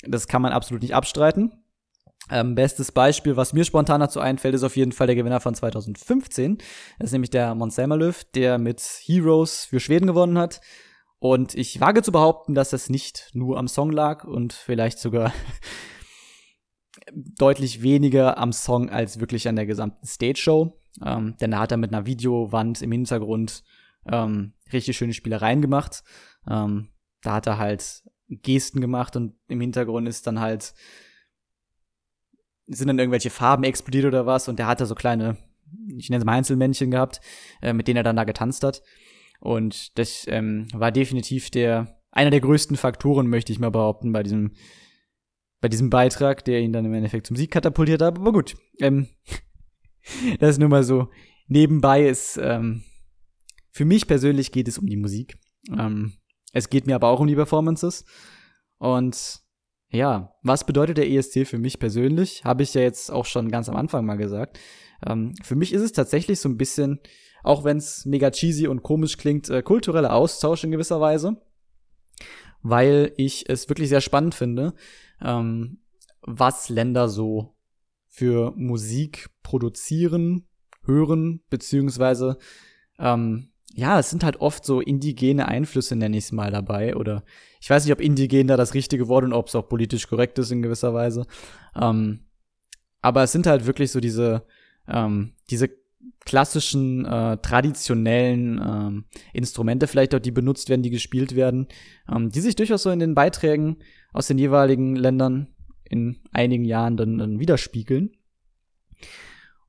das 0.03 0.27
kann 0.27 0.41
man 0.41 0.51
absolut 0.51 0.81
nicht 0.81 0.95
abstreiten. 0.95 1.53
Ähm, 2.31 2.55
bestes 2.55 2.91
Beispiel, 2.91 3.37
was 3.37 3.53
mir 3.53 3.65
spontan 3.65 4.01
dazu 4.01 4.19
einfällt, 4.19 4.55
ist 4.55 4.63
auf 4.63 4.75
jeden 4.75 4.91
Fall 4.91 5.07
der 5.07 5.15
Gewinner 5.15 5.39
von 5.39 5.53
2015. 5.53 6.57
Das 6.97 7.07
ist 7.07 7.11
nämlich 7.11 7.29
der 7.29 7.53
Mons 7.53 7.75
Selmerlöw, 7.75 8.15
der 8.33 8.57
mit 8.57 8.81
Heroes 8.81 9.65
für 9.65 9.79
Schweden 9.79 10.07
gewonnen 10.07 10.37
hat. 10.37 10.61
Und 11.19 11.55
ich 11.55 11.79
wage 11.79 12.01
zu 12.01 12.11
behaupten, 12.11 12.55
dass 12.55 12.71
das 12.71 12.89
nicht 12.89 13.29
nur 13.33 13.57
am 13.57 13.67
Song 13.67 13.91
lag 13.91 14.25
und 14.25 14.53
vielleicht 14.53 14.99
sogar 14.99 15.33
deutlich 17.13 17.81
weniger 17.81 18.37
am 18.37 18.51
Song 18.51 18.89
als 18.89 19.19
wirklich 19.19 19.47
an 19.47 19.55
der 19.55 19.65
gesamten 19.65 20.05
Stage-Show. 20.05 20.79
Ähm, 21.03 21.35
denn 21.39 21.51
da 21.51 21.59
hat 21.59 21.71
er 21.71 21.77
mit 21.77 21.93
einer 21.93 22.05
Videowand 22.05 22.81
im 22.81 22.91
Hintergrund 22.91 23.63
ähm, 24.07 24.53
richtig 24.71 24.97
schöne 24.97 25.13
Spielereien 25.13 25.61
gemacht. 25.61 26.03
Ähm, 26.49 26.89
da 27.21 27.33
hat 27.33 27.47
er 27.47 27.57
halt 27.57 28.03
Gesten 28.29 28.81
gemacht 28.81 29.15
und 29.15 29.35
im 29.47 29.61
Hintergrund 29.61 30.07
ist 30.07 30.25
dann 30.27 30.39
halt 30.39 30.73
sind 32.67 32.87
dann 32.87 32.97
irgendwelche 32.97 33.29
Farben 33.29 33.63
explodiert 33.63 34.05
oder 34.05 34.25
was 34.25 34.47
und 34.47 34.57
der 34.57 34.65
hat 34.65 34.81
da 34.81 34.85
so 34.85 34.95
kleine, 34.95 35.37
ich 35.95 36.09
nenne 36.09 36.21
es 36.21 36.25
mal 36.25 36.33
Einzelmännchen 36.33 36.89
gehabt, 36.89 37.21
äh, 37.61 37.73
mit 37.73 37.87
denen 37.87 37.97
er 37.97 38.03
dann 38.03 38.15
da 38.15 38.23
getanzt 38.23 38.63
hat. 38.63 38.81
Und 39.39 39.97
das 39.99 40.25
ähm, 40.27 40.67
war 40.73 40.91
definitiv 40.91 41.51
der 41.51 41.99
einer 42.11 42.31
der 42.31 42.41
größten 42.41 42.77
Faktoren, 42.77 43.27
möchte 43.27 43.51
ich 43.51 43.59
mal 43.59 43.71
behaupten, 43.71 44.13
bei 44.13 44.23
diesem 44.23 44.53
bei 45.65 45.69
diesem 45.69 45.89
Beitrag, 45.89 46.45
der 46.45 46.59
ihn 46.59 46.73
dann 46.73 46.85
im 46.85 46.93
Endeffekt 46.93 47.25
zum 47.25 47.35
Sieg 47.35 47.49
katapultiert 47.49 47.99
hat. 47.99 48.19
Aber 48.19 48.31
gut, 48.31 48.55
ähm, 48.79 49.07
das 50.39 50.51
ist 50.51 50.59
nur 50.59 50.69
mal 50.69 50.83
so 50.83 51.09
nebenbei. 51.47 52.07
Ist 52.07 52.37
ähm, 52.37 52.83
für 53.71 53.83
mich 53.83 54.05
persönlich 54.05 54.51
geht 54.51 54.67
es 54.67 54.77
um 54.77 54.85
die 54.85 54.95
Musik. 54.95 55.39
Ähm, 55.75 56.13
es 56.53 56.69
geht 56.69 56.85
mir 56.85 56.93
aber 56.93 57.07
auch 57.07 57.19
um 57.19 57.25
die 57.25 57.33
Performances 57.33 58.05
und 58.77 59.39
ja, 59.89 60.35
was 60.43 60.67
bedeutet 60.67 60.97
der 60.97 61.09
ESC 61.09 61.47
für 61.47 61.57
mich 61.57 61.79
persönlich? 61.79 62.45
Habe 62.45 62.61
ich 62.61 62.75
ja 62.75 62.81
jetzt 62.81 63.11
auch 63.11 63.25
schon 63.25 63.49
ganz 63.49 63.67
am 63.67 63.75
Anfang 63.75 64.05
mal 64.05 64.17
gesagt. 64.17 64.59
Ähm, 65.03 65.33
für 65.41 65.55
mich 65.55 65.73
ist 65.73 65.81
es 65.81 65.93
tatsächlich 65.93 66.39
so 66.39 66.47
ein 66.47 66.57
bisschen, 66.57 66.99
auch 67.41 67.63
wenn 67.63 67.77
es 67.77 68.05
mega 68.05 68.29
cheesy 68.29 68.67
und 68.67 68.83
komisch 68.83 69.17
klingt, 69.17 69.49
äh, 69.49 69.63
kultureller 69.63 70.13
Austausch 70.13 70.63
in 70.63 70.69
gewisser 70.69 71.01
Weise, 71.01 71.41
weil 72.61 73.13
ich 73.17 73.49
es 73.49 73.67
wirklich 73.67 73.89
sehr 73.89 74.01
spannend 74.01 74.35
finde, 74.35 74.75
ähm, 75.21 75.79
was 76.21 76.69
Länder 76.69 77.09
so 77.09 77.55
für 78.07 78.53
Musik 78.55 79.29
produzieren, 79.43 80.47
hören, 80.83 81.41
beziehungsweise 81.49 82.37
ähm, 82.99 83.49
ja, 83.77 83.99
es 83.99 84.09
sind 84.09 84.23
halt 84.23 84.39
oft 84.39 84.63
so 84.63 84.79
indigene 84.79 85.49
Einflüsse, 85.49 85.97
nenne 85.97 86.17
ich 86.17 86.25
es 86.25 86.31
mal 86.31 86.49
dabei. 86.49 86.95
Oder 86.95 87.23
ich 87.59 87.69
weiß 87.69 87.83
nicht, 87.83 87.91
ob 87.91 87.99
indigen 87.99 88.47
da 88.47 88.55
das 88.55 88.73
richtige 88.73 89.09
Wort 89.09 89.25
und 89.25 89.33
ob 89.33 89.47
es 89.47 89.55
auch 89.55 89.67
politisch 89.67 90.07
korrekt 90.07 90.39
ist 90.39 90.51
in 90.51 90.61
gewisser 90.61 90.93
Weise. 90.93 91.27
Ähm, 91.75 92.21
aber 93.01 93.23
es 93.23 93.33
sind 93.33 93.47
halt 93.47 93.65
wirklich 93.65 93.91
so 93.91 93.99
diese, 93.99 94.45
ähm, 94.87 95.33
diese 95.49 95.69
klassischen, 96.23 97.05
äh, 97.05 97.37
traditionellen 97.37 98.61
ähm, 98.65 99.05
Instrumente 99.33 99.87
vielleicht 99.87 100.15
auch, 100.15 100.19
die 100.19 100.31
benutzt 100.31 100.69
werden, 100.69 100.81
die 100.81 100.89
gespielt 100.89 101.35
werden, 101.35 101.67
ähm, 102.09 102.31
die 102.31 102.39
sich 102.39 102.55
durchaus 102.55 102.83
so 102.83 102.91
in 102.91 102.99
den 102.99 103.13
Beiträgen 103.13 103.77
aus 104.15 104.27
den 104.27 104.37
jeweiligen 104.37 104.95
Ländern 104.95 105.47
in 105.83 106.21
einigen 106.31 106.63
Jahren 106.63 106.95
dann, 106.95 107.17
dann 107.17 107.37
widerspiegeln. 107.37 108.15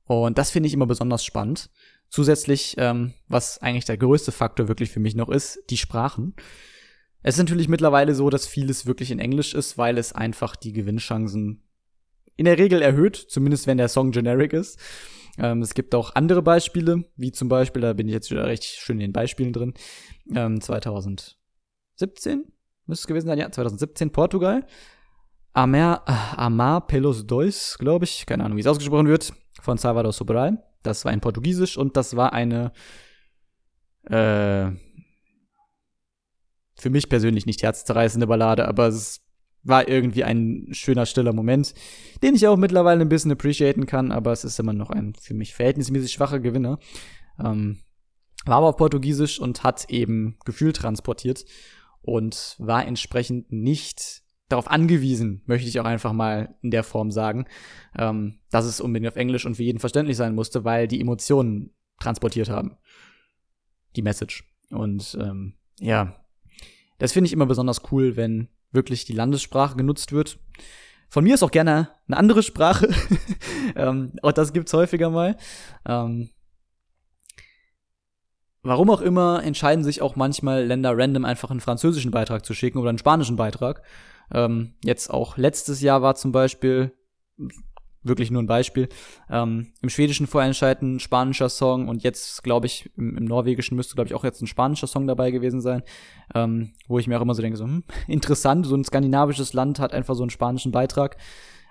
Und 0.05 0.37
das 0.37 0.51
finde 0.51 0.67
ich 0.67 0.73
immer 0.73 0.87
besonders 0.87 1.25
spannend. 1.25 1.69
Zusätzlich, 2.09 2.75
ähm, 2.77 3.13
was 3.27 3.61
eigentlich 3.61 3.83
der 3.83 3.97
größte 3.97 4.31
Faktor 4.31 4.69
wirklich 4.69 4.89
für 4.89 5.01
mich 5.01 5.15
noch 5.15 5.27
ist, 5.27 5.59
die 5.69 5.75
Sprachen. 5.75 6.33
Es 7.21 7.35
ist 7.35 7.39
natürlich 7.39 7.67
mittlerweile 7.67 8.15
so, 8.15 8.29
dass 8.29 8.47
vieles 8.47 8.85
wirklich 8.85 9.11
in 9.11 9.19
Englisch 9.19 9.53
ist, 9.53 9.77
weil 9.77 9.97
es 9.97 10.13
einfach 10.13 10.55
die 10.55 10.71
Gewinnchancen 10.71 11.63
in 12.37 12.45
der 12.45 12.57
Regel 12.57 12.81
erhöht, 12.81 13.17
zumindest 13.17 13.67
wenn 13.67 13.77
der 13.77 13.89
Song 13.89 14.11
generic 14.11 14.53
ist. 14.53 14.79
Ähm, 15.37 15.61
es 15.61 15.73
gibt 15.73 15.93
auch 15.93 16.15
andere 16.15 16.41
Beispiele, 16.41 17.03
wie 17.17 17.33
zum 17.33 17.49
Beispiel, 17.49 17.81
da 17.81 17.91
bin 17.91 18.07
ich 18.07 18.13
jetzt 18.13 18.31
wieder 18.31 18.45
recht 18.45 18.63
schön 18.63 18.95
in 18.95 19.07
den 19.07 19.13
Beispielen 19.13 19.51
drin, 19.51 19.73
ähm, 20.33 20.61
2017 20.61 21.35
müsste 22.87 23.03
es 23.03 23.07
gewesen 23.07 23.27
sein, 23.27 23.37
ja, 23.37 23.51
2017 23.51 24.11
Portugal. 24.11 24.65
Amar, 25.53 26.03
Amar 26.37 26.85
Pelos 26.87 27.25
Dois, 27.25 27.77
glaube 27.79 28.05
ich, 28.05 28.25
keine 28.25 28.43
Ahnung, 28.43 28.57
wie 28.57 28.61
es 28.61 28.67
ausgesprochen 28.67 29.07
wird, 29.07 29.33
von 29.61 29.77
Salvador 29.77 30.13
Sobral. 30.13 30.63
Das 30.83 31.03
war 31.03 31.11
in 31.11 31.19
Portugiesisch 31.19 31.77
und 31.77 31.97
das 31.97 32.15
war 32.15 32.33
eine 32.33 32.71
äh, 34.03 34.71
für 36.79 36.89
mich 36.89 37.09
persönlich 37.09 37.45
nicht 37.45 37.63
herzzerreißende 37.63 38.27
Ballade, 38.27 38.67
aber 38.67 38.87
es 38.87 39.21
war 39.63 39.87
irgendwie 39.89 40.23
ein 40.23 40.67
schöner, 40.71 41.05
stiller 41.05 41.33
Moment, 41.33 41.73
den 42.23 42.35
ich 42.35 42.47
auch 42.47 42.55
mittlerweile 42.55 43.01
ein 43.01 43.09
bisschen 43.09 43.31
appreciaten 43.31 43.85
kann, 43.85 44.11
aber 44.11 44.31
es 44.31 44.43
ist 44.43 44.59
immer 44.59 44.73
noch 44.73 44.91
ein 44.91 45.13
für 45.15 45.33
mich 45.33 45.55
verhältnismäßig 45.55 46.13
schwacher 46.13 46.39
Gewinner. 46.39 46.79
Ähm, 47.43 47.79
war 48.45 48.57
aber 48.57 48.67
auf 48.67 48.77
Portugiesisch 48.77 49.39
und 49.39 49.63
hat 49.63 49.89
eben 49.89 50.37
Gefühl 50.45 50.71
transportiert 50.71 51.43
und 52.07 52.55
war 52.57 52.87
entsprechend 52.87 53.51
nicht 53.51 54.23
darauf 54.47 54.71
angewiesen, 54.71 55.41
möchte 55.45 55.67
ich 55.67 55.77
auch 55.81 55.85
einfach 55.85 56.13
mal 56.13 56.55
in 56.61 56.71
der 56.71 56.83
Form 56.83 57.11
sagen, 57.11 57.47
ähm, 57.97 58.39
dass 58.49 58.63
es 58.63 58.79
unbedingt 58.79 59.11
auf 59.11 59.17
Englisch 59.17 59.45
und 59.45 59.55
für 59.55 59.63
jeden 59.63 59.79
verständlich 59.79 60.15
sein 60.15 60.33
musste, 60.33 60.63
weil 60.63 60.87
die 60.87 61.01
Emotionen 61.01 61.71
transportiert 61.99 62.49
haben. 62.49 62.77
Die 63.97 64.01
Message. 64.01 64.45
Und 64.71 65.17
ähm, 65.19 65.55
ja, 65.81 66.15
das 66.97 67.11
finde 67.11 67.27
ich 67.27 67.33
immer 67.33 67.45
besonders 67.45 67.91
cool, 67.91 68.15
wenn 68.15 68.47
wirklich 68.71 69.03
die 69.03 69.13
Landessprache 69.13 69.75
genutzt 69.75 70.13
wird. 70.13 70.39
Von 71.09 71.25
mir 71.25 71.33
ist 71.33 71.43
auch 71.43 71.51
gerne 71.51 71.89
eine 72.07 72.15
andere 72.15 72.41
Sprache. 72.41 72.87
ähm, 73.75 74.13
auch 74.21 74.31
das 74.31 74.53
gibt's 74.53 74.71
häufiger 74.71 75.09
mal. 75.09 75.35
Ähm, 75.85 76.29
warum 78.67 78.89
auch 78.89 79.01
immer 79.01 79.43
entscheiden 79.43 79.83
sich 79.83 80.01
auch 80.01 80.15
manchmal 80.15 80.65
Länder 80.65 80.97
random 80.97 81.25
einfach 81.25 81.51
einen 81.51 81.61
französischen 81.61 82.11
Beitrag 82.11 82.45
zu 82.45 82.53
schicken 82.53 82.77
oder 82.77 82.89
einen 82.89 82.97
spanischen 82.97 83.35
Beitrag. 83.35 83.81
Ähm, 84.33 84.73
jetzt 84.83 85.09
auch 85.09 85.37
letztes 85.37 85.81
Jahr 85.81 86.01
war 86.01 86.15
zum 86.15 86.31
Beispiel, 86.31 86.91
wirklich 88.03 88.31
nur 88.31 88.41
ein 88.41 88.47
Beispiel, 88.47 88.89
ähm, 89.29 89.73
im 89.81 89.89
schwedischen 89.89 90.27
Vorentscheid 90.27 90.81
ein 90.81 90.99
spanischer 90.99 91.49
Song 91.49 91.87
und 91.87 92.03
jetzt, 92.03 92.43
glaube 92.43 92.65
ich, 92.65 92.89
im, 92.97 93.17
im, 93.17 93.25
norwegischen 93.25 93.75
müsste, 93.75 93.95
glaube 93.95 94.07
ich, 94.07 94.13
auch 94.13 94.23
jetzt 94.23 94.41
ein 94.41 94.47
spanischer 94.47 94.87
Song 94.87 95.07
dabei 95.07 95.31
gewesen 95.31 95.61
sein, 95.61 95.83
ähm, 96.33 96.73
wo 96.87 96.99
ich 96.99 97.07
mir 97.07 97.17
auch 97.17 97.21
immer 97.21 97.35
so 97.35 97.41
denke, 97.41 97.57
so, 97.57 97.65
hm, 97.65 97.83
interessant, 98.07 98.65
so 98.65 98.75
ein 98.75 98.83
skandinavisches 98.83 99.53
Land 99.53 99.79
hat 99.79 99.93
einfach 99.93 100.15
so 100.15 100.23
einen 100.23 100.29
spanischen 100.29 100.71
Beitrag, 100.71 101.17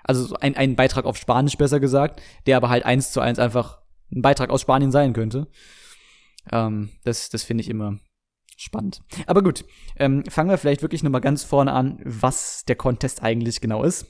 also 0.04 0.36
ein, 0.36 0.56
einen 0.56 0.76
Beitrag 0.76 1.04
auf 1.04 1.16
Spanisch 1.16 1.56
besser 1.56 1.80
gesagt, 1.80 2.22
der 2.46 2.56
aber 2.56 2.68
halt 2.68 2.84
eins 2.84 3.12
zu 3.12 3.20
eins 3.20 3.38
einfach 3.38 3.78
ein 4.12 4.22
Beitrag 4.22 4.50
aus 4.50 4.60
Spanien 4.60 4.92
sein 4.92 5.12
könnte. 5.12 5.48
Ähm, 6.52 6.90
das 7.04 7.28
das 7.28 7.42
finde 7.42 7.62
ich 7.62 7.70
immer 7.70 7.98
Spannend. 8.58 9.02
Aber 9.26 9.42
gut, 9.42 9.66
ähm, 9.96 10.24
fangen 10.30 10.48
wir 10.48 10.56
vielleicht 10.56 10.80
wirklich 10.80 11.02
nochmal 11.02 11.20
ganz 11.20 11.44
vorne 11.44 11.72
an, 11.72 12.00
was 12.04 12.64
der 12.64 12.76
Contest 12.76 13.22
eigentlich 13.22 13.60
genau 13.60 13.84
ist. 13.84 14.06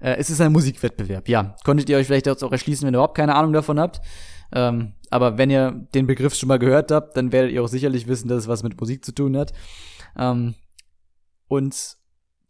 Äh, 0.00 0.14
es 0.18 0.30
ist 0.30 0.40
ein 0.40 0.52
Musikwettbewerb, 0.52 1.28
ja. 1.28 1.56
Konntet 1.64 1.88
ihr 1.88 1.96
euch 1.96 2.06
vielleicht 2.06 2.28
auch 2.28 2.52
erschließen, 2.52 2.86
wenn 2.86 2.94
ihr 2.94 2.98
überhaupt 2.98 3.16
keine 3.16 3.34
Ahnung 3.34 3.52
davon 3.52 3.80
habt. 3.80 4.00
Ähm, 4.52 4.92
aber 5.10 5.38
wenn 5.38 5.50
ihr 5.50 5.88
den 5.92 6.06
Begriff 6.06 6.36
schon 6.36 6.48
mal 6.48 6.60
gehört 6.60 6.92
habt, 6.92 7.16
dann 7.16 7.32
werdet 7.32 7.50
ihr 7.50 7.64
auch 7.64 7.68
sicherlich 7.68 8.06
wissen, 8.06 8.28
dass 8.28 8.44
es 8.44 8.48
was 8.48 8.62
mit 8.62 8.80
Musik 8.80 9.04
zu 9.04 9.12
tun 9.12 9.36
hat. 9.36 9.52
Ähm, 10.16 10.54
und 11.48 11.96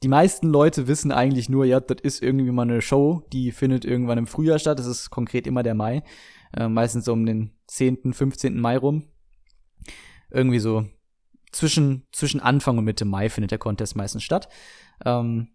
die 0.02 0.08
meisten 0.08 0.48
Leute 0.48 0.88
wissen 0.88 1.10
eigentlich 1.10 1.48
nur, 1.48 1.64
ja, 1.64 1.80
das 1.80 2.02
ist 2.02 2.22
irgendwie 2.22 2.50
mal 2.50 2.62
eine 2.62 2.82
Show, 2.82 3.26
die 3.32 3.50
findet 3.50 3.86
irgendwann 3.86 4.18
im 4.18 4.26
Frühjahr 4.26 4.58
statt. 4.58 4.78
Das 4.78 4.86
ist 4.86 5.08
konkret 5.08 5.46
immer 5.46 5.62
der 5.62 5.74
Mai. 5.74 6.02
Äh, 6.54 6.68
meistens 6.68 7.08
um 7.08 7.26
den 7.26 7.52
10., 7.66 8.12
15. 8.12 8.60
Mai 8.60 8.76
rum 8.76 9.08
irgendwie 10.30 10.58
so 10.58 10.86
zwischen, 11.52 12.06
zwischen 12.12 12.40
Anfang 12.40 12.78
und 12.78 12.84
Mitte 12.84 13.04
Mai 13.04 13.28
findet 13.28 13.50
der 13.50 13.58
Contest 13.58 13.96
meistens 13.96 14.22
statt. 14.22 14.48
Ähm, 15.04 15.48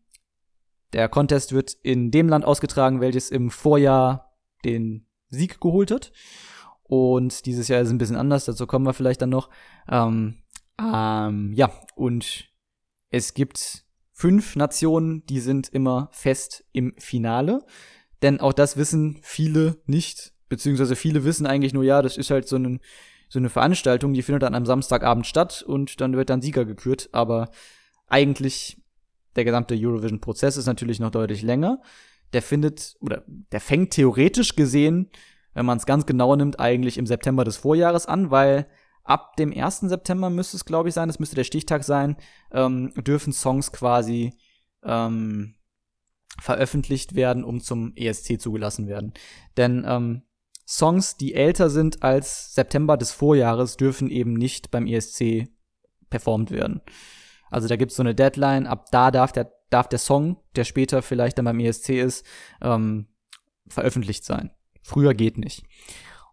der 0.94 1.08
Contest 1.10 1.54
wird 1.54 1.74
in 1.84 2.12
dem 2.12 2.28
Land 2.28 2.46
ausgetragen, 2.46 3.02
welches 3.02 3.30
im 3.30 3.50
Vorjahr 3.50 4.36
den 4.66 5.08
Sieg 5.30 5.62
geholt 5.62 5.92
hat. 5.92 6.12
Und 6.84 7.46
dieses 7.46 7.68
Jahr 7.68 7.80
ist 7.80 7.88
es 7.88 7.94
ein 7.94 7.98
bisschen 7.98 8.18
anders, 8.18 8.46
dazu 8.46 8.68
kommen 8.68 8.86
wir 8.86 8.94
vielleicht 8.94 9.22
dann 9.22 9.30
noch. 9.30 9.50
Ähm, 9.88 10.44
ähm, 10.80 11.54
ja, 11.54 11.72
und 11.96 12.50
es 13.10 13.34
gibt 13.34 13.86
fünf 14.12 14.56
Nationen, 14.56 15.26
die 15.26 15.40
sind 15.40 15.70
immer 15.70 16.10
fest 16.12 16.66
im 16.74 16.94
Finale. 16.98 17.66
Denn 18.22 18.40
auch 18.40 18.54
das 18.54 18.76
wissen 18.78 19.20
viele 19.24 19.82
nicht, 19.86 20.34
beziehungsweise 20.51 20.96
viele 20.96 21.24
wissen 21.24 21.48
eigentlich 21.48 21.74
nur, 21.74 21.84
ja, 21.84 22.01
das 22.01 22.17
ist 22.17 22.29
halt 22.29 22.48
so 22.48 22.58
ein 22.58 22.79
so 23.31 23.39
eine 23.39 23.50
Veranstaltung, 23.50 24.13
die 24.13 24.24
findet 24.24 24.43
dann 24.43 24.55
am 24.55 24.65
Samstagabend 24.65 25.25
statt 25.25 25.63
und 25.65 26.01
dann 26.01 26.17
wird 26.17 26.29
dann 26.29 26.41
Sieger 26.41 26.65
gekürt. 26.65 27.08
Aber 27.13 27.50
eigentlich 28.08 28.77
der 29.38 29.46
gesamte 29.46 29.74
Eurovision-Prozess 29.74 30.58
ist 30.58 30.65
natürlich 30.65 31.00
noch 31.00 31.12
deutlich 31.12 31.41
länger. 31.41 31.81
Der 32.34 32.41
findet 32.41 32.98
oder 33.00 33.24
der 33.27 33.62
fängt 33.62 33.91
theoretisch 33.91 34.58
gesehen, 34.58 35.10
wenn 35.53 35.65
man 35.65 35.77
es 35.77 35.86
ganz 35.86 36.05
genau 36.05 36.36
nimmt, 36.36 36.60
eigentlich 36.60 36.98
im 36.98 37.08
September 37.08 37.46
des 37.46 37.55
Vorjahres 37.55 38.05
an, 38.05 38.31
weil 38.31 38.67
ab 39.05 39.38
dem 39.38 39.53
1. 39.58 39.79
September 39.79 40.29
müsste 40.29 40.58
es, 40.58 40.65
glaube 40.65 40.89
ich, 40.89 40.96
sein, 40.96 41.08
das 41.08 41.20
müsste 41.20 41.38
der 41.38 41.46
Stichtag 41.46 41.86
sein, 41.86 42.17
ähm, 42.51 42.93
dürfen 42.98 43.31
Songs 43.31 43.72
quasi 43.72 44.34
ähm, 44.84 45.55
veröffentlicht 46.38 47.15
werden, 47.15 47.46
um 47.46 47.62
zum 47.62 47.93
ESC 47.96 48.41
zugelassen 48.41 48.89
werden. 48.89 49.13
Denn 49.55 49.86
ähm, 49.88 50.24
Songs, 50.68 51.18
die 51.18 51.34
älter 51.34 51.70
sind 51.70 52.03
als 52.03 52.53
September 52.53 52.98
des 52.98 53.12
Vorjahres, 53.12 53.77
dürfen 53.77 54.10
eben 54.10 54.34
nicht 54.34 54.72
beim 54.72 54.88
ESC 54.88 55.48
performt 56.10 56.51
werden. 56.51 56.82
Also 57.50 57.68
da 57.68 57.75
gibt's 57.75 57.96
so 57.96 58.03
eine 58.03 58.15
Deadline, 58.15 58.68
ab 58.68 58.86
da 58.91 59.12
darf 59.12 59.32
der, 59.32 59.51
darf 59.70 59.89
der 59.89 60.00
Song, 60.00 60.38
der 60.56 60.63
später 60.63 61.01
vielleicht 61.01 61.38
dann 61.38 61.46
beim 61.46 61.60
ESC 61.60 61.89
ist, 61.89 62.25
ähm, 62.62 63.08
veröffentlicht 63.68 64.24
sein. 64.24 64.51
Früher 64.82 65.13
geht 65.13 65.38
nicht. 65.38 65.63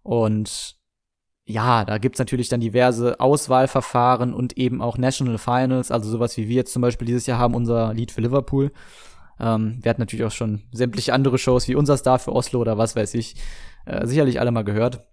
Und 0.02 0.78
ja, 1.44 1.85
da 1.85 1.99
gibt's 1.99 2.18
natürlich 2.18 2.49
dann 2.49 2.61
diverse 2.61 3.20
Auswahlverfahren 3.20 4.35
und 4.35 4.58
eben 4.58 4.82
auch 4.82 4.99
National 4.99 5.38
Finals, 5.38 5.90
also 5.90 6.11
sowas 6.11 6.37
wie 6.37 6.49
wir 6.49 6.56
jetzt 6.56 6.73
zum 6.73 6.82
Beispiel 6.82 7.06
dieses 7.06 7.26
Jahr 7.26 7.38
haben, 7.38 7.54
unser 7.54 7.94
Lied 7.94 8.12
für 8.12 8.20
Liverpool. 8.20 8.70
Ähm, 9.40 9.78
wir 9.80 9.90
hatten 9.90 10.02
natürlich 10.02 10.26
auch 10.26 10.32
schon 10.32 10.62
sämtliche 10.73 11.14
andere 11.14 11.38
Shows 11.38 11.66
wie 11.68 11.75
unser 11.75 11.97
Star 11.97 12.18
für 12.18 12.32
Oslo 12.32 12.61
oder 12.61 12.76
was 12.76 12.97
weiß 12.97 13.14
ich, 13.14 13.37
äh, 13.88 14.07
sicherlich 14.07 14.40
alle 14.40 14.50
mal 14.50 14.64
gehört. 14.64 15.07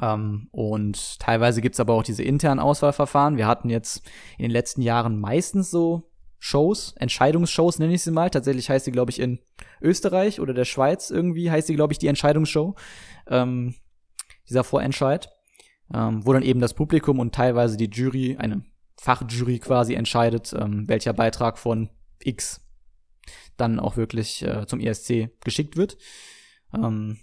Ähm, 0.00 0.48
und 0.50 1.18
teilweise 1.20 1.60
gibt's 1.60 1.80
aber 1.80 1.94
auch 1.94 2.02
diese 2.02 2.22
internen 2.22 2.60
Auswahlverfahren. 2.60 3.36
Wir 3.36 3.46
hatten 3.46 3.70
jetzt 3.70 4.04
in 4.38 4.42
den 4.44 4.50
letzten 4.50 4.82
Jahren 4.82 5.18
meistens 5.18 5.70
so 5.70 6.10
Shows, 6.38 6.94
Entscheidungsshows 6.98 7.78
nenne 7.78 7.94
ich 7.94 8.02
sie 8.02 8.10
mal. 8.10 8.28
Tatsächlich 8.28 8.68
heißt 8.68 8.84
sie, 8.84 8.92
glaube 8.92 9.10
ich, 9.10 9.18
in 9.18 9.38
Österreich 9.80 10.40
oder 10.40 10.52
der 10.52 10.66
Schweiz 10.66 11.10
irgendwie 11.10 11.50
heißt 11.50 11.68
sie, 11.68 11.74
glaube 11.74 11.92
ich, 11.94 11.98
die 11.98 12.08
Entscheidungsshow. 12.08 12.74
Ähm, 13.28 13.74
dieser 14.46 14.64
Vorentscheid 14.64 15.30
ähm, 15.92 16.24
wo 16.24 16.32
dann 16.32 16.42
eben 16.42 16.60
das 16.60 16.74
Publikum 16.74 17.18
und 17.18 17.34
teilweise 17.34 17.76
die 17.76 17.90
Jury, 17.90 18.36
eine 18.38 18.64
Fachjury 19.00 19.58
quasi 19.58 19.94
entscheidet, 19.94 20.54
ähm, 20.58 20.88
welcher 20.88 21.12
Beitrag 21.12 21.58
von 21.58 21.90
X 22.22 22.60
dann 23.56 23.78
auch 23.78 23.96
wirklich 23.96 24.42
äh, 24.42 24.66
zum 24.66 24.80
ESC 24.80 25.30
geschickt 25.40 25.76
wird. 25.76 25.98
Ähm, 26.72 27.18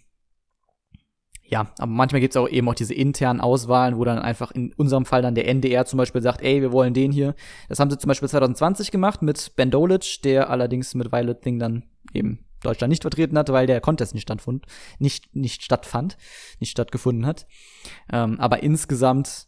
ja, 1.52 1.68
aber 1.80 1.92
manchmal 1.92 2.22
gibt 2.22 2.34
es 2.34 2.38
auch 2.38 2.48
eben 2.48 2.70
auch 2.70 2.74
diese 2.74 2.94
internen 2.94 3.42
Auswahlen, 3.42 3.98
wo 3.98 4.06
dann 4.06 4.20
einfach 4.20 4.52
in 4.52 4.72
unserem 4.74 5.04
Fall 5.04 5.22
dann 5.22 5.36
der 5.36 5.50
NDR 5.50 5.86
zum 5.86 5.98
Beispiel 5.98 6.22
sagt, 6.22 6.42
ey, 6.42 6.62
wir 6.62 6.72
wollen 6.72 6.94
den 6.94 7.12
hier. 7.12 7.36
Das 7.68 7.78
haben 7.80 7.92
sie 7.92 7.98
zum 7.98 8.08
Beispiel 8.08 8.30
2020 8.30 8.90
gemacht 8.90 9.22
mit 9.22 9.54
Ben 9.58 9.70
Dolic, 9.70 10.22
der 10.24 10.50
allerdings 10.50 10.96
mit 10.96 11.12
Violet 11.12 11.42
Thing 11.42 11.60
dann 11.60 11.84
eben 12.14 12.40
Deutschland 12.62 12.90
nicht 12.90 13.02
vertreten 13.02 13.38
hat, 13.38 13.50
weil 13.50 13.68
der 13.68 13.82
Contest 13.82 14.14
nicht 14.14 14.24
stattfand, 14.24 14.66
nicht, 14.98 15.36
nicht 15.36 15.62
stattfand, 15.62 16.16
nicht 16.62 16.72
stattgefunden 16.72 17.26
hat. 17.26 17.48
Ähm, 18.14 18.40
aber 18.40 18.64
insgesamt 18.64 19.48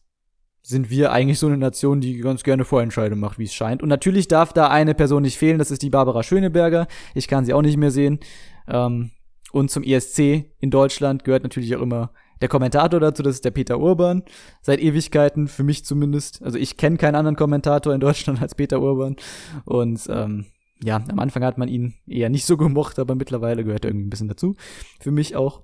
sind 0.61 0.89
wir 0.89 1.13
eigentlich 1.13 1.39
so 1.39 1.47
eine 1.47 1.57
Nation, 1.57 2.01
die 2.01 2.17
ganz 2.17 2.43
gerne 2.43 2.65
Vorentscheidungen 2.65 3.21
macht, 3.21 3.39
wie 3.39 3.45
es 3.45 3.53
scheint. 3.53 3.81
Und 3.81 3.87
natürlich 3.87 4.27
darf 4.27 4.51
da 4.51 4.67
eine 4.67 4.93
Person 4.93 5.21
nicht 5.21 5.37
fehlen, 5.37 5.57
das 5.57 5.71
ist 5.71 5.81
die 5.81 5.89
Barbara 5.89 6.21
Schöneberger. 6.21 6.87
Ich 7.13 7.29
kann 7.29 7.45
sie 7.45 7.53
auch 7.53 7.61
nicht 7.61 7.77
mehr 7.77 7.91
sehen. 7.91 8.19
Ähm, 8.67 9.11
und 9.53 9.69
zum 9.69 9.83
ESC 9.83 10.51
in 10.59 10.71
Deutschland 10.71 11.23
gehört 11.23 11.43
natürlich 11.43 11.75
auch 11.75 11.81
immer 11.81 12.11
der 12.41 12.49
Kommentator 12.49 12.99
dazu, 12.99 13.21
das 13.21 13.35
ist 13.35 13.45
der 13.45 13.51
Peter 13.51 13.79
Urban. 13.79 14.23
Seit 14.61 14.81
Ewigkeiten, 14.81 15.47
für 15.47 15.63
mich 15.63 15.85
zumindest. 15.85 16.41
Also 16.41 16.57
ich 16.57 16.75
kenne 16.75 16.97
keinen 16.97 17.13
anderen 17.13 17.35
Kommentator 17.35 17.93
in 17.93 17.99
Deutschland 17.99 18.41
als 18.41 18.55
Peter 18.55 18.81
Urban. 18.81 19.15
Und 19.63 20.07
ähm, 20.09 20.47
ja, 20.83 21.03
am 21.07 21.19
Anfang 21.19 21.43
hat 21.43 21.59
man 21.59 21.69
ihn 21.69 21.93
eher 22.07 22.29
nicht 22.29 22.45
so 22.45 22.57
gemocht, 22.57 22.97
aber 22.97 23.13
mittlerweile 23.13 23.63
gehört 23.63 23.85
er 23.85 23.91
irgendwie 23.91 24.07
ein 24.07 24.09
bisschen 24.09 24.27
dazu. 24.27 24.55
Für 24.99 25.11
mich 25.11 25.35
auch. 25.35 25.61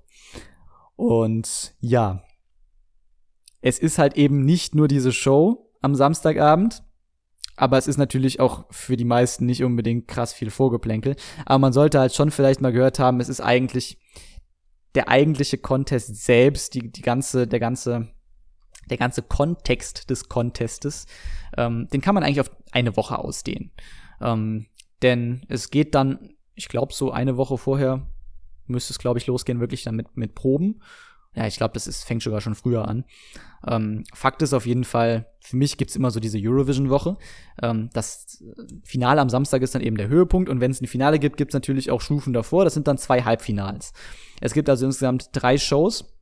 Und 0.95 1.73
ja, 1.79 2.21
es 3.61 3.79
ist 3.79 3.97
halt 3.97 4.17
eben 4.17 4.45
nicht 4.45 4.75
nur 4.75 4.87
diese 4.87 5.11
Show 5.11 5.73
am 5.81 5.95
Samstagabend, 5.95 6.83
aber 7.59 7.77
es 7.77 7.87
ist 7.87 7.97
natürlich 7.97 8.39
auch 8.39 8.65
für 8.71 8.95
die 8.95 9.05
meisten 9.05 9.45
nicht 9.45 9.63
unbedingt 9.63 10.07
krass 10.07 10.33
viel 10.33 10.49
Vorgeplänkel. 10.49 11.17
Aber 11.45 11.59
man 11.59 11.73
sollte 11.73 11.99
halt 11.99 12.15
schon 12.15 12.31
vielleicht 12.31 12.61
mal 12.61 12.71
gehört 12.71 12.99
haben, 12.99 13.19
es 13.19 13.27
ist 13.27 13.41
eigentlich 13.41 13.97
der 14.95 15.09
eigentliche 15.09 15.57
Contest 15.57 16.15
selbst, 16.23 16.73
die, 16.73 16.89
die 16.89 17.01
ganze, 17.01 17.47
der 17.47 17.59
ganze, 17.59 18.07
der 18.89 18.97
ganze 18.97 19.21
Kontext 19.21 20.09
des 20.09 20.29
Contestes, 20.29 21.05
ähm, 21.57 21.89
den 21.91 21.99
kann 21.99 22.15
man 22.15 22.23
eigentlich 22.23 22.39
auf 22.39 22.51
eine 22.71 22.95
Woche 22.95 23.19
ausdehnen. 23.19 23.71
Ähm, 24.21 24.67
denn 25.01 25.41
es 25.49 25.69
geht 25.69 25.95
dann, 25.95 26.29
ich 26.55 26.69
glaube, 26.69 26.93
so 26.93 27.11
eine 27.11 27.35
Woche 27.35 27.57
vorher 27.57 28.07
müsste 28.67 28.93
es, 28.93 28.99
glaube 28.99 29.19
ich, 29.19 29.27
losgehen, 29.27 29.59
wirklich 29.59 29.83
dann 29.83 29.95
mit, 29.95 30.15
mit 30.15 30.33
Proben. 30.33 30.81
Ja, 31.35 31.45
ich 31.45 31.57
glaube, 31.57 31.73
das 31.73 31.85
ist, 31.85 32.03
fängt 32.03 32.23
sogar 32.23 32.41
schon 32.41 32.55
früher 32.55 32.87
an. 32.87 33.05
Ähm, 33.67 34.03
Fakt 34.13 34.41
ist 34.41 34.53
auf 34.53 34.65
jeden 34.65 34.83
Fall, 34.83 35.27
für 35.41 35.57
mich 35.57 35.77
gibt's 35.77 35.95
immer 35.95 36.09
so 36.11 36.19
diese 36.19 36.39
Eurovision-Woche. 36.41 37.17
Ähm, 37.61 37.89
das 37.93 38.43
Finale 38.83 39.21
am 39.21 39.29
Samstag 39.29 39.61
ist 39.61 39.75
dann 39.75 39.83
eben 39.83 39.97
der 39.97 40.07
Höhepunkt 40.07 40.49
und 40.49 40.59
wenn 40.59 40.71
es 40.71 40.81
ein 40.81 40.87
Finale 40.87 41.19
gibt, 41.19 41.37
gibt's 41.37 41.53
natürlich 41.53 41.91
auch 41.91 42.01
Stufen 42.01 42.33
davor. 42.33 42.63
Das 42.63 42.73
sind 42.73 42.87
dann 42.87 42.97
zwei 42.97 43.21
Halbfinals. 43.23 43.93
Es 44.41 44.53
gibt 44.53 44.69
also 44.69 44.85
insgesamt 44.85 45.29
drei 45.33 45.57
Shows, 45.57 46.17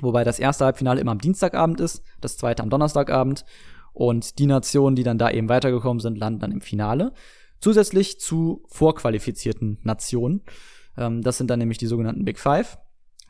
wobei 0.00 0.24
das 0.24 0.40
erste 0.40 0.64
Halbfinale 0.64 1.00
immer 1.00 1.12
am 1.12 1.20
Dienstagabend 1.20 1.80
ist, 1.80 2.02
das 2.20 2.36
zweite 2.36 2.62
am 2.62 2.70
Donnerstagabend 2.70 3.44
und 3.92 4.40
die 4.40 4.46
Nationen, 4.46 4.96
die 4.96 5.04
dann 5.04 5.18
da 5.18 5.30
eben 5.30 5.48
weitergekommen 5.48 6.00
sind, 6.00 6.18
landen 6.18 6.40
dann 6.40 6.52
im 6.52 6.60
Finale. 6.60 7.12
Zusätzlich 7.60 8.18
zu 8.18 8.64
vorqualifizierten 8.68 9.78
Nationen. 9.82 10.42
Ähm, 10.98 11.22
das 11.22 11.38
sind 11.38 11.48
dann 11.50 11.60
nämlich 11.60 11.78
die 11.78 11.86
sogenannten 11.86 12.24
Big 12.24 12.40
Five. 12.40 12.78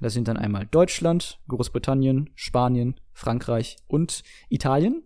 Das 0.01 0.13
sind 0.13 0.29
dann 0.29 0.37
einmal 0.37 0.67
Deutschland, 0.67 1.41
Großbritannien, 1.49 2.31
Spanien, 2.35 2.97
Frankreich 3.13 3.77
und 3.87 4.23
Italien. 4.49 5.05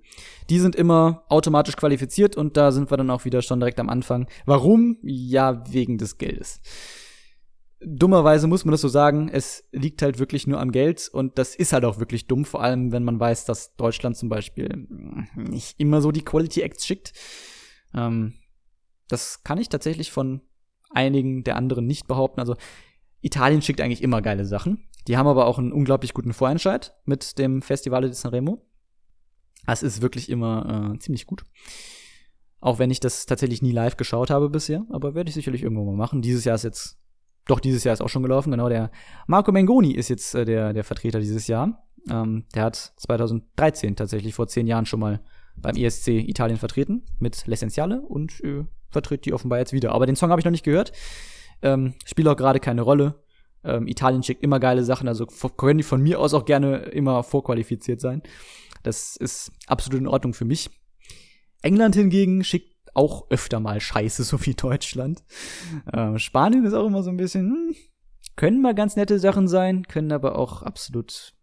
Die 0.48 0.58
sind 0.58 0.74
immer 0.74 1.24
automatisch 1.28 1.76
qualifiziert 1.76 2.36
und 2.36 2.56
da 2.56 2.72
sind 2.72 2.90
wir 2.90 2.96
dann 2.96 3.10
auch 3.10 3.24
wieder 3.24 3.42
schon 3.42 3.60
direkt 3.60 3.80
am 3.80 3.90
Anfang. 3.90 4.28
Warum? 4.46 4.98
Ja, 5.02 5.62
wegen 5.70 5.98
des 5.98 6.16
Geldes. 6.18 6.60
Dummerweise 7.80 8.48
muss 8.48 8.64
man 8.64 8.72
das 8.72 8.80
so 8.80 8.88
sagen, 8.88 9.28
es 9.28 9.68
liegt 9.70 10.02
halt 10.02 10.18
wirklich 10.18 10.46
nur 10.46 10.58
am 10.58 10.72
Geld 10.72 11.08
und 11.12 11.38
das 11.38 11.54
ist 11.54 11.72
halt 11.72 11.84
auch 11.84 12.00
wirklich 12.00 12.26
dumm, 12.26 12.44
vor 12.44 12.62
allem 12.62 12.90
wenn 12.90 13.04
man 13.04 13.20
weiß, 13.20 13.44
dass 13.44 13.76
Deutschland 13.76 14.16
zum 14.16 14.28
Beispiel 14.28 14.88
nicht 15.36 15.78
immer 15.78 16.00
so 16.00 16.10
die 16.10 16.24
Quality 16.24 16.62
Acts 16.62 16.86
schickt. 16.86 17.12
Ähm, 17.94 18.34
das 19.06 19.44
kann 19.44 19.58
ich 19.58 19.68
tatsächlich 19.68 20.10
von 20.10 20.40
einigen 20.90 21.44
der 21.44 21.56
anderen 21.56 21.86
nicht 21.86 22.08
behaupten. 22.08 22.40
Also 22.40 22.56
Italien 23.20 23.62
schickt 23.62 23.80
eigentlich 23.80 24.02
immer 24.02 24.22
geile 24.22 24.44
Sachen. 24.44 24.88
Die 25.06 25.16
haben 25.16 25.26
aber 25.26 25.46
auch 25.46 25.58
einen 25.58 25.72
unglaublich 25.72 26.14
guten 26.14 26.32
Vorentscheid 26.32 26.94
mit 27.04 27.38
dem 27.38 27.62
Festivale 27.62 28.08
di 28.08 28.14
Sanremo. 28.14 28.64
Das 29.66 29.82
ist 29.82 30.02
wirklich 30.02 30.30
immer 30.30 30.94
äh, 30.94 30.98
ziemlich 30.98 31.26
gut. 31.26 31.44
Auch 32.60 32.78
wenn 32.78 32.90
ich 32.90 33.00
das 33.00 33.26
tatsächlich 33.26 33.62
nie 33.62 33.72
live 33.72 33.96
geschaut 33.96 34.30
habe 34.30 34.50
bisher, 34.50 34.84
aber 34.90 35.14
werde 35.14 35.28
ich 35.28 35.34
sicherlich 35.34 35.62
irgendwann 35.62 35.86
mal 35.86 35.96
machen. 35.96 36.22
Dieses 36.22 36.44
Jahr 36.44 36.56
ist 36.56 36.64
jetzt, 36.64 36.98
doch 37.46 37.60
dieses 37.60 37.84
Jahr 37.84 37.92
ist 37.92 38.00
auch 38.00 38.08
schon 38.08 38.22
gelaufen, 38.22 38.50
genau. 38.50 38.68
Der 38.68 38.90
Marco 39.26 39.52
Mengoni 39.52 39.92
ist 39.92 40.08
jetzt 40.08 40.34
äh, 40.34 40.44
der, 40.44 40.72
der 40.72 40.84
Vertreter 40.84 41.20
dieses 41.20 41.46
Jahr. 41.46 41.86
Ähm, 42.10 42.46
der 42.54 42.64
hat 42.64 42.76
2013 42.96 43.96
tatsächlich 43.96 44.34
vor 44.34 44.48
zehn 44.48 44.66
Jahren 44.66 44.86
schon 44.86 45.00
mal 45.00 45.20
beim 45.56 45.76
ESC 45.76 46.08
Italien 46.08 46.58
vertreten 46.58 47.04
mit 47.18 47.36
L'Essenziale 47.46 48.00
und 48.00 48.42
äh, 48.44 48.64
vertritt 48.90 49.24
die 49.24 49.32
offenbar 49.32 49.58
jetzt 49.58 49.72
wieder. 49.72 49.92
Aber 49.92 50.06
den 50.06 50.16
Song 50.16 50.30
habe 50.30 50.40
ich 50.40 50.44
noch 50.44 50.52
nicht 50.52 50.64
gehört. 50.64 50.92
Ähm, 51.62 51.94
spielt 52.04 52.28
auch 52.28 52.36
gerade 52.36 52.60
keine 52.60 52.82
Rolle. 52.82 53.22
Ähm, 53.64 53.86
Italien 53.88 54.22
schickt 54.22 54.42
immer 54.42 54.60
geile 54.60 54.84
Sachen, 54.84 55.08
also 55.08 55.26
können 55.26 55.78
die 55.78 55.84
von 55.84 56.00
mir 56.00 56.20
aus 56.20 56.34
auch 56.34 56.44
gerne 56.44 56.76
immer 56.86 57.22
vorqualifiziert 57.22 58.00
sein. 58.00 58.22
Das 58.82 59.16
ist 59.16 59.52
absolut 59.66 60.00
in 60.00 60.06
Ordnung 60.06 60.34
für 60.34 60.44
mich. 60.44 60.70
England 61.62 61.96
hingegen 61.96 62.44
schickt 62.44 62.76
auch 62.94 63.30
öfter 63.30 63.60
mal 63.60 63.80
Scheiße, 63.80 64.24
so 64.24 64.44
wie 64.46 64.54
Deutschland. 64.54 65.24
Ähm, 65.92 66.18
Spanien 66.18 66.64
ist 66.64 66.74
auch 66.74 66.86
immer 66.86 67.02
so 67.02 67.10
ein 67.10 67.16
bisschen, 67.16 67.50
hm, 67.50 67.76
können 68.36 68.62
mal 68.62 68.74
ganz 68.74 68.96
nette 68.96 69.18
Sachen 69.18 69.48
sein, 69.48 69.86
können 69.88 70.12
aber 70.12 70.36
auch 70.36 70.62
absolut 70.62 71.34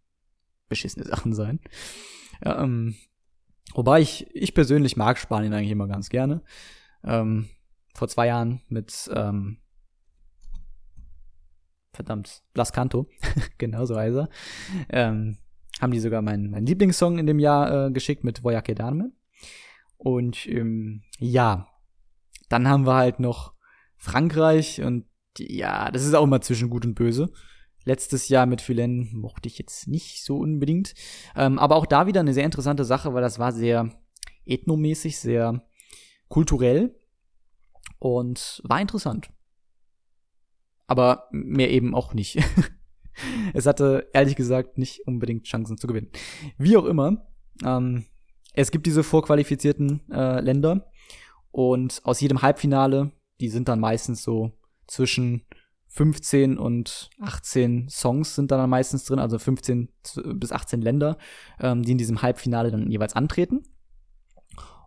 beschissene 0.68 1.06
Sachen 1.06 1.34
sein. 1.34 1.60
Ähm, 2.42 2.96
wobei 3.74 4.00
ich, 4.00 4.26
ich 4.34 4.54
persönlich 4.54 4.96
mag 4.96 5.18
Spanien 5.18 5.52
eigentlich 5.52 5.70
immer 5.70 5.88
ganz 5.88 6.08
gerne. 6.08 6.42
Ähm, 7.04 7.48
vor 7.94 8.08
zwei 8.08 8.26
Jahren 8.26 8.62
mit 8.68 9.10
ähm, 9.14 9.58
verdammt, 11.96 12.42
Blas 12.54 12.72
Canto, 12.72 13.08
genau 13.58 13.84
so 13.84 13.96
heißt 13.96 14.16
er, 14.16 14.28
ähm, 14.90 15.38
haben 15.80 15.92
die 15.92 16.00
sogar 16.00 16.22
meinen, 16.22 16.50
meinen 16.50 16.66
Lieblingssong 16.66 17.18
in 17.18 17.26
dem 17.26 17.38
Jahr 17.38 17.86
äh, 17.86 17.90
geschickt 17.90 18.24
mit 18.24 18.44
Voy 18.44 18.54
a 18.54 18.62
quedarme. 18.62 19.12
Und 19.96 20.46
ähm, 20.46 21.02
ja, 21.18 21.68
dann 22.48 22.68
haben 22.68 22.86
wir 22.86 22.94
halt 22.94 23.18
noch 23.18 23.54
Frankreich 23.96 24.82
und 24.82 25.06
ja, 25.38 25.90
das 25.90 26.04
ist 26.04 26.14
auch 26.14 26.24
immer 26.24 26.40
zwischen 26.40 26.70
gut 26.70 26.86
und 26.86 26.94
böse. 26.94 27.30
Letztes 27.84 28.28
Jahr 28.28 28.46
mit 28.46 28.60
Philen 28.60 29.10
mochte 29.14 29.48
ich 29.48 29.58
jetzt 29.58 29.86
nicht 29.86 30.24
so 30.24 30.38
unbedingt. 30.38 30.94
Ähm, 31.36 31.58
aber 31.58 31.76
auch 31.76 31.86
da 31.86 32.06
wieder 32.06 32.20
eine 32.20 32.34
sehr 32.34 32.44
interessante 32.44 32.84
Sache, 32.84 33.14
weil 33.14 33.22
das 33.22 33.38
war 33.38 33.52
sehr 33.52 33.90
ethnomäßig, 34.44 35.18
sehr 35.18 35.62
kulturell 36.28 36.98
und 37.98 38.60
war 38.64 38.80
interessant. 38.80 39.30
Aber 40.86 41.28
mehr 41.30 41.70
eben 41.70 41.94
auch 41.94 42.14
nicht. 42.14 42.38
es 43.54 43.66
hatte 43.66 44.08
ehrlich 44.12 44.36
gesagt 44.36 44.78
nicht 44.78 45.06
unbedingt 45.06 45.44
Chancen 45.44 45.78
zu 45.78 45.86
gewinnen. 45.86 46.10
Wie 46.58 46.76
auch 46.76 46.84
immer, 46.84 47.26
ähm, 47.64 48.04
es 48.52 48.70
gibt 48.70 48.86
diese 48.86 49.02
vorqualifizierten 49.02 50.10
äh, 50.10 50.40
Länder 50.40 50.90
und 51.50 52.00
aus 52.04 52.20
jedem 52.20 52.42
Halbfinale, 52.42 53.12
die 53.40 53.48
sind 53.48 53.68
dann 53.68 53.80
meistens 53.80 54.22
so 54.22 54.52
zwischen 54.86 55.46
15 55.88 56.58
und 56.58 57.08
18 57.20 57.88
Songs 57.88 58.34
sind 58.34 58.50
da 58.50 58.58
dann 58.58 58.68
meistens 58.68 59.04
drin, 59.04 59.18
also 59.18 59.38
15 59.38 59.88
bis 60.34 60.52
18 60.52 60.82
Länder, 60.82 61.16
ähm, 61.58 61.82
die 61.82 61.92
in 61.92 61.98
diesem 61.98 62.20
Halbfinale 62.20 62.70
dann 62.70 62.90
jeweils 62.90 63.14
antreten. 63.16 63.62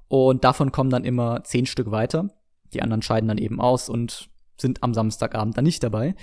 Und 0.08 0.44
davon 0.44 0.72
kommen 0.72 0.92
dann 0.92 1.06
immer 1.06 1.44
10 1.44 1.66
Stück 1.66 1.90
weiter. 1.92 2.30
Die 2.74 2.84
anderen 2.84 3.02
scheiden 3.02 3.28
dann 3.28 3.40
eben 3.40 3.60
aus 3.60 3.90
und 3.90 4.30
sind 4.62 4.84
am 4.84 4.94
Samstagabend 4.94 5.58
dann 5.58 5.66
nicht 5.66 5.84
dabei. 5.84 6.16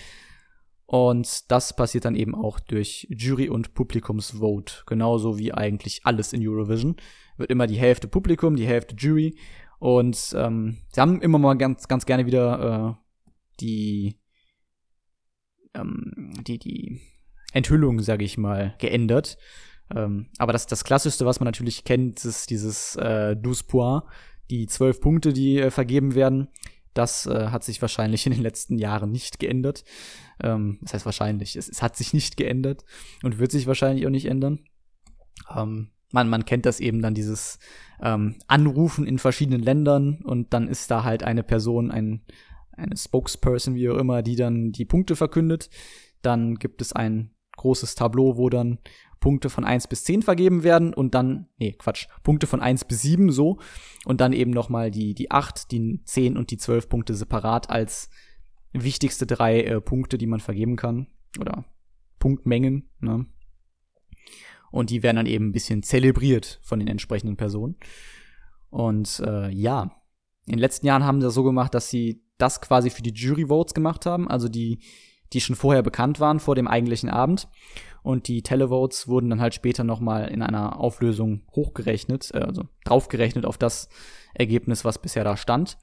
Und 0.87 1.51
das 1.51 1.75
passiert 1.75 2.05
dann 2.05 2.15
eben 2.15 2.35
auch 2.35 2.61
durch 2.61 3.09
Jury- 3.11 3.49
und 3.49 3.75
Publikumsvote. 3.75 4.85
Genauso 4.87 5.37
wie 5.37 5.53
eigentlich 5.53 6.03
alles 6.05 6.33
in 6.33 6.47
Eurovision. 6.47 6.97
Wird 7.37 7.51
immer 7.51 7.67
die 7.67 7.79
Hälfte 7.79 8.07
Publikum, 8.07 8.55
die 8.55 8.67
Hälfte 8.67 8.95
Jury. 8.95 9.37
Und 9.81 10.35
ähm, 10.37 10.79
sie 10.93 11.01
haben 11.01 11.21
immer 11.21 11.39
mal 11.39 11.55
ganz, 11.55 11.89
ganz 11.89 12.07
gerne 12.07 12.27
wieder 12.27 12.97
äh, 12.97 13.05
die, 13.61 14.21
ähm, 15.75 16.33
die, 16.47 16.59
die 16.59 17.01
Enthüllung, 17.53 18.01
sage 18.01 18.25
ich 18.25 18.39
mal, 18.39 18.75
geändert. 18.79 19.39
Ähm, 19.95 20.29
aber 20.39 20.53
das, 20.53 20.67
das 20.67 20.85
Klassischste, 20.85 21.27
was 21.27 21.41
man 21.41 21.47
natürlich 21.47 21.85
kennt, 21.85 22.25
ist 22.25 22.51
dieses 22.51 22.97
äh, 22.97 23.37
Douze 23.37 23.65
Points, 23.65 24.07
die 24.51 24.67
zwölf 24.67 25.01
Punkte, 25.01 25.33
die 25.33 25.59
äh, 25.59 25.71
vergeben 25.71 26.15
werden. 26.15 26.49
Das 26.97 27.27
äh, 27.27 27.49
hat 27.49 27.63
sich 27.63 27.83
wahrscheinlich 27.83 28.27
in 28.27 28.33
den 28.33 28.43
letzten 28.43 28.79
Jahren 28.79 29.11
nicht 29.11 29.39
geändert. 29.39 29.85
Ähm, 30.43 30.79
das 30.81 30.95
heißt 30.95 31.05
wahrscheinlich, 31.05 31.55
es, 31.57 31.69
es, 31.69 31.83
hat 31.83 31.95
sich 31.95 32.15
nicht 32.15 32.37
geändert 32.37 32.85
und 33.23 33.39
wird 33.39 33.53
sich 33.53 33.67
wahrscheinlich 33.67 34.07
auch 34.07 34.11
nicht 34.11 34.27
ändern. 34.27 34.61
Ähm, 35.55 35.91
man, 36.11 36.29
man 36.31 36.47
kennt 36.47 36.65
das 36.65 36.81
eben 36.81 37.03
dann, 37.03 37.15
dieses 37.15 37.59
ähm, 38.01 38.37
Anrufen 38.47 39.07
in 39.07 39.19
verschiedenen 39.19 39.63
Ländern 39.63 40.23
und 40.25 40.55
dann 40.55 40.69
ist 40.69 40.91
da 40.91 41.05
halt 41.05 41.23
eine 41.23 41.43
Person, 41.43 41.91
ein, 41.91 42.25
eine 42.73 42.97
Spokesperson, 42.97 43.75
wie 43.75 43.91
auch 43.91 43.99
immer, 43.99 44.23
die 44.23 44.37
dann 44.37 44.73
die 44.73 44.87
Punkte 44.87 45.17
verkündet. 45.17 45.69
Dann 46.23 46.55
gibt 46.55 46.81
es 46.81 46.95
ein 46.95 47.35
großes 47.57 47.95
Tableau, 47.95 48.39
wo 48.39 48.49
dann 48.49 48.79
Punkte 49.21 49.51
von 49.51 49.65
1 49.65 49.89
bis 49.89 50.05
10 50.05 50.23
vergeben 50.23 50.63
werden 50.63 50.95
und 50.95 51.15
dann, 51.15 51.49
nee, 51.59 51.73
Quatsch, 51.73 52.07
Punkte 52.23 52.47
von 52.47 52.61
1 52.61 52.85
bis 52.85 53.03
7 53.03 53.33
so 53.33 53.59
und 54.05 54.21
dann 54.21 54.33
eben 54.33 54.51
nochmal 54.51 54.91
die, 54.91 55.15
die 55.15 55.31
8, 55.31 55.71
die 55.71 56.01
10 56.05 56.37
und 56.37 56.51
die 56.51 56.59
12 56.59 56.89
Punkte 56.89 57.15
separat 57.15 57.71
als 57.71 58.11
wichtigste 58.73 59.27
drei 59.27 59.63
äh, 59.63 59.81
Punkte, 59.81 60.19
die 60.19 60.27
man 60.27 60.41
vergeben 60.41 60.77
kann 60.77 61.07
oder 61.41 61.65
Punktmengen, 62.19 62.91
ne? 63.01 63.27
Und 64.71 64.91
die 64.91 65.03
werden 65.03 65.17
dann 65.17 65.27
eben 65.27 65.49
ein 65.49 65.53
bisschen 65.53 65.83
zelebriert 65.83 66.61
von 66.63 66.79
den 66.81 66.89
entsprechenden 66.89 67.37
Personen. 67.37 67.77
Und 68.69 69.21
äh, 69.25 69.49
ja, 69.51 69.97
in 70.45 70.53
den 70.53 70.59
letzten 70.59 70.87
Jahren 70.87 71.05
haben 71.05 71.21
sie 71.21 71.27
das 71.27 71.35
so 71.35 71.45
gemacht, 71.45 71.73
dass 71.73 71.89
sie 71.89 72.23
das 72.37 72.61
quasi 72.61 72.91
für 72.91 73.03
die 73.03 73.15
Jury 73.15 73.47
Votes 73.47 73.75
gemacht 73.75 74.05
haben, 74.05 74.29
also 74.29 74.49
die, 74.49 74.81
die 75.33 75.41
schon 75.41 75.57
vorher 75.57 75.83
bekannt 75.83 76.21
waren 76.21 76.41
vor 76.41 76.55
dem 76.55 76.69
eigentlichen 76.69 77.09
Abend 77.09 77.49
und 78.07 78.29
die 78.29 78.43
Televotes 78.43 79.09
wurden 79.09 79.31
dann 79.31 79.41
halt 79.41 79.53
später 79.53 79.83
nochmal 79.83 80.29
in 80.29 80.41
einer 80.41 80.79
Auflösung 80.79 81.43
hochgerechnet, 81.57 82.31
äh, 82.33 82.39
also 82.39 82.63
draufgerechnet 82.85 83.45
auf 83.45 83.59
das 83.59 83.89
Ergebnis, 84.33 84.85
was 84.85 84.99
bisher 84.99 85.25
da 85.25 85.37
stand. 85.37 85.77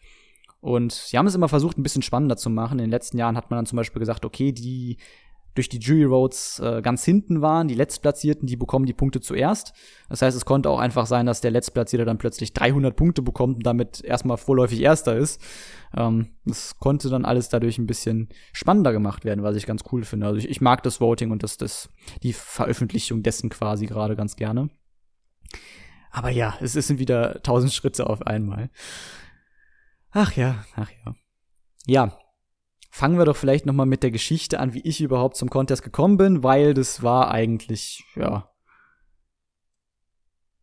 Und 0.62 0.94
sie 0.94 1.18
haben 1.18 1.28
es 1.28 1.36
immer 1.36 1.50
versucht, 1.50 1.78
ein 1.78 1.84
bisschen 1.84 2.02
spannender 2.02 2.38
zu 2.38 2.50
machen. 2.50 2.80
In 2.80 2.86
den 2.86 2.92
letzten 2.92 3.18
Jahren 3.18 3.36
hat 3.36 3.52
man 3.52 3.58
dann 3.58 3.66
zum 3.66 3.76
Beispiel 3.76 4.00
gesagt, 4.00 4.24
okay, 4.24 4.54
die 4.54 4.96
durch 5.56 5.70
die 5.70 5.78
Jury 5.78 6.10
Votes 6.10 6.60
äh, 6.60 6.82
ganz 6.82 7.06
hinten 7.06 7.42
waren, 7.42 7.68
die 7.68 7.76
Letztplatzierten, 7.76 8.48
die 8.48 8.56
bekommen 8.56 8.86
die 8.86 8.94
Punkte 8.94 9.22
zuerst. 9.22 9.74
Das 10.10 10.22
heißt, 10.22 10.36
es 10.36 10.46
konnte 10.46 10.70
auch 10.70 10.80
einfach 10.80 11.06
sein, 11.06 11.26
dass 11.26 11.42
der 11.42 11.52
Letztplatzierte 11.52 12.06
dann 12.06 12.18
plötzlich 12.18 12.54
300 12.54 12.96
Punkte 12.96 13.22
bekommt 13.22 13.58
und 13.58 13.66
damit 13.66 14.04
erstmal 14.04 14.38
vorläufig 14.38 14.82
Erster 14.82 15.16
ist. 15.16 15.42
Ähm, 15.96 16.30
das 16.46 16.78
konnte 16.80 17.10
dann 17.10 17.26
alles 17.26 17.50
dadurch 17.50 17.78
ein 17.78 17.88
bisschen 17.88 18.30
spannender 18.52 18.92
gemacht 18.92 19.26
werden, 19.26 19.44
was 19.44 19.56
ich 19.56 19.66
ganz 19.66 19.84
cool 19.92 20.04
finde. 20.04 20.26
Also 20.26 20.40
ich, 20.40 20.50
ich 20.50 20.62
mag 20.62 20.82
das 20.84 21.00
Voting 21.00 21.32
und 21.32 21.44
das, 21.44 21.58
das, 21.58 21.90
die 22.24 22.34
Veröffentlichung 22.34 23.22
dessen 23.22 23.50
quasi 23.50 23.86
gerade 23.86 24.16
ganz 24.16 24.36
gerne. 24.36 24.70
Aber 26.10 26.30
ja, 26.30 26.56
es 26.62 26.74
sind 26.74 27.00
wieder 27.00 27.42
tausend 27.44 27.74
Schritte 27.74 28.08
auf 28.08 28.26
einmal. 28.26 28.70
Ach 30.12 30.32
ja, 30.34 30.64
ach 30.76 30.92
ja. 31.06 31.16
Ja, 31.86 32.18
fangen 32.94 33.18
wir 33.18 33.26
doch 33.26 33.36
vielleicht 33.36 33.66
noch 33.66 33.74
mal 33.74 33.88
mit 33.88 34.04
der 34.04 34.12
Geschichte 34.12 34.60
an, 34.60 34.76
wie 34.76 34.82
ich 34.82 35.02
überhaupt 35.02 35.36
zum 35.36 35.50
Contest 35.50 35.82
gekommen 35.82 36.18
bin, 36.18 36.44
weil 36.44 36.76
das 36.76 37.02
war 37.02 37.32
eigentlich, 37.32 38.04
ja. 38.16 38.52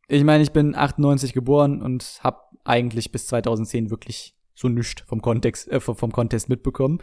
Ich 0.06 0.22
meine, 0.22 0.44
ich 0.44 0.52
bin 0.52 0.76
98 0.76 1.32
geboren 1.32 1.82
und 1.82 2.20
habe 2.22 2.38
eigentlich 2.62 3.10
bis 3.10 3.26
2010 3.26 3.90
wirklich 3.90 4.36
so 4.54 4.68
nichts 4.68 5.02
vom 5.08 5.20
Kontext, 5.20 5.66
äh, 5.72 5.80
vom 5.80 6.12
Contest 6.12 6.48
mitbekommen. 6.48 7.00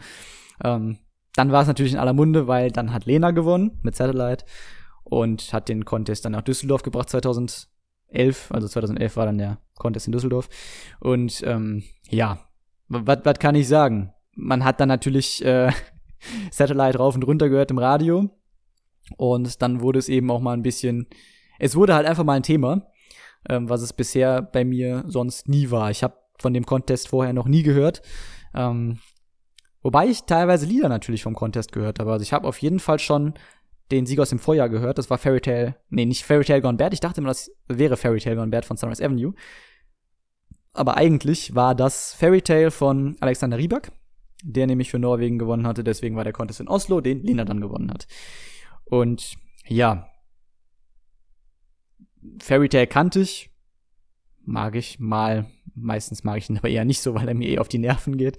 Ähm, 0.64 0.98
dann 1.34 1.52
war 1.52 1.60
es 1.60 1.68
natürlich 1.68 1.92
in 1.92 1.98
aller 1.98 2.14
Munde, 2.14 2.48
weil 2.48 2.70
dann 2.70 2.94
hat 2.94 3.04
Lena 3.04 3.32
gewonnen 3.32 3.78
mit 3.82 3.96
Satellite 3.96 4.46
und 5.04 5.52
hat 5.52 5.68
den 5.68 5.84
Contest 5.84 6.24
dann 6.24 6.32
nach 6.32 6.42
Düsseldorf 6.42 6.82
gebracht 6.82 7.10
2011. 7.10 7.68
Also 8.48 8.66
2011 8.66 9.16
war 9.16 9.26
dann 9.26 9.36
der 9.36 9.60
Contest 9.74 10.06
in 10.06 10.12
Düsseldorf. 10.12 10.48
Und 11.00 11.42
ähm, 11.44 11.82
ja, 12.08 12.48
was 12.88 13.38
kann 13.38 13.56
ich 13.56 13.68
sagen? 13.68 14.14
Man 14.38 14.64
hat 14.64 14.80
dann 14.80 14.88
natürlich 14.88 15.44
äh, 15.44 15.72
Satellite 16.50 16.98
rauf 16.98 17.14
und 17.14 17.24
runter 17.24 17.48
gehört 17.48 17.70
im 17.70 17.78
Radio. 17.78 18.30
Und 19.16 19.60
dann 19.62 19.80
wurde 19.80 19.98
es 19.98 20.08
eben 20.08 20.30
auch 20.30 20.40
mal 20.40 20.52
ein 20.52 20.62
bisschen, 20.62 21.06
es 21.58 21.74
wurde 21.74 21.94
halt 21.94 22.06
einfach 22.06 22.24
mal 22.24 22.34
ein 22.34 22.42
Thema, 22.42 22.86
ähm, 23.48 23.68
was 23.68 23.82
es 23.82 23.92
bisher 23.92 24.42
bei 24.42 24.64
mir 24.64 25.04
sonst 25.06 25.48
nie 25.48 25.70
war. 25.70 25.90
Ich 25.90 26.02
habe 26.02 26.16
von 26.38 26.54
dem 26.54 26.66
Contest 26.66 27.08
vorher 27.08 27.32
noch 27.32 27.48
nie 27.48 27.62
gehört. 27.62 28.02
Ähm, 28.54 28.98
wobei 29.82 30.06
ich 30.06 30.24
teilweise 30.24 30.66
Lieder 30.66 30.88
natürlich 30.88 31.22
vom 31.22 31.34
Contest 31.34 31.72
gehört 31.72 31.98
habe. 31.98 32.12
Also 32.12 32.22
ich 32.22 32.32
habe 32.32 32.46
auf 32.46 32.58
jeden 32.58 32.80
Fall 32.80 32.98
schon 32.98 33.34
den 33.90 34.06
Sieg 34.06 34.20
aus 34.20 34.30
dem 34.30 34.38
Vorjahr 34.38 34.68
gehört. 34.68 34.98
Das 34.98 35.10
war 35.10 35.18
Fairy 35.18 35.40
Tale, 35.40 35.76
nee, 35.88 36.04
nicht 36.04 36.24
Fairy 36.24 36.44
Tale 36.44 36.60
Gone 36.60 36.76
Bad. 36.76 36.92
Ich 36.92 37.00
dachte 37.00 37.20
immer, 37.20 37.28
das 37.28 37.50
wäre 37.66 37.96
Fairy 37.96 38.20
Tale 38.20 38.36
Gone 38.36 38.50
Bad 38.50 38.66
von 38.66 38.76
Sunrise 38.76 39.04
Avenue. 39.04 39.32
Aber 40.74 40.96
eigentlich 40.96 41.54
war 41.54 41.74
das 41.74 42.12
Fairy 42.12 42.42
Tale 42.42 42.70
von 42.70 43.16
Alexander 43.20 43.58
Rybak 43.58 43.90
der 44.42 44.66
nämlich 44.66 44.90
für 44.90 44.98
Norwegen 44.98 45.38
gewonnen 45.38 45.66
hatte. 45.66 45.84
Deswegen 45.84 46.16
war 46.16 46.24
der 46.24 46.32
Contest 46.32 46.60
in 46.60 46.68
Oslo, 46.68 47.00
den 47.00 47.22
Lena 47.22 47.44
dann 47.44 47.60
gewonnen 47.60 47.90
hat. 47.90 48.06
Und 48.84 49.36
ja, 49.66 50.08
Fairy 52.40 52.68
Tale 52.68 52.86
kannte 52.86 53.20
ich, 53.20 53.50
mag 54.44 54.74
ich 54.74 54.98
mal. 54.98 55.46
Meistens 55.74 56.24
mag 56.24 56.38
ich 56.38 56.50
ihn 56.50 56.58
aber 56.58 56.68
eher 56.68 56.84
nicht 56.84 57.00
so, 57.00 57.14
weil 57.14 57.28
er 57.28 57.34
mir 57.34 57.48
eh 57.48 57.58
auf 57.58 57.68
die 57.68 57.78
Nerven 57.78 58.16
geht. 58.16 58.38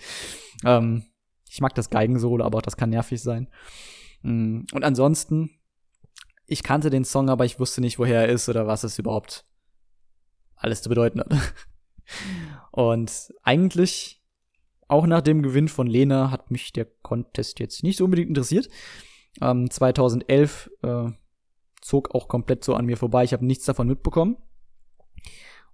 Ähm, 0.66 1.04
ich 1.50 1.62
mag 1.62 1.74
das 1.76 1.90
Geigensolo, 1.90 2.44
aber 2.44 2.60
auch 2.60 2.64
das 2.64 2.78
kann 2.78 2.90
nervig 2.90 3.22
sein. 3.22 3.50
Mm, 4.22 4.62
und 4.74 4.84
ansonsten, 4.84 5.52
ich 6.46 6.64
kannte 6.64 6.90
den 6.90 7.06
Song, 7.06 7.30
aber 7.30 7.46
ich 7.46 7.60
wusste 7.60 7.82
nicht, 7.82 8.00
woher 8.00 8.22
er 8.22 8.30
ist 8.30 8.50
oder 8.50 8.68
was 8.68 8.84
es 8.84 9.00
überhaupt 9.00 9.46
alles 10.56 10.82
zu 10.82 10.90
bedeuten 10.90 11.22
hat. 11.22 11.34
Und 12.72 13.34
eigentlich 13.44 14.19
auch 14.90 15.06
nach 15.06 15.22
dem 15.22 15.42
Gewinn 15.42 15.68
von 15.68 15.88
Lena 15.88 16.32
hat 16.32 16.52
mich 16.52 16.74
der 16.74 16.88
Contest 17.04 17.60
jetzt 17.60 17.84
nicht 17.84 17.98
so 17.98 18.06
unbedingt 18.06 18.30
interessiert. 18.30 18.68
Ähm, 19.40 19.70
2011 19.70 20.72
äh, 20.82 21.12
zog 21.82 22.14
auch 22.14 22.28
komplett 22.28 22.64
so 22.64 22.74
an 22.74 22.86
mir 22.86 22.98
vorbei. 22.98 23.24
Ich 23.24 23.32
habe 23.32 23.46
nichts 23.46 23.66
davon 23.66 23.88
mitbekommen. 23.88 24.38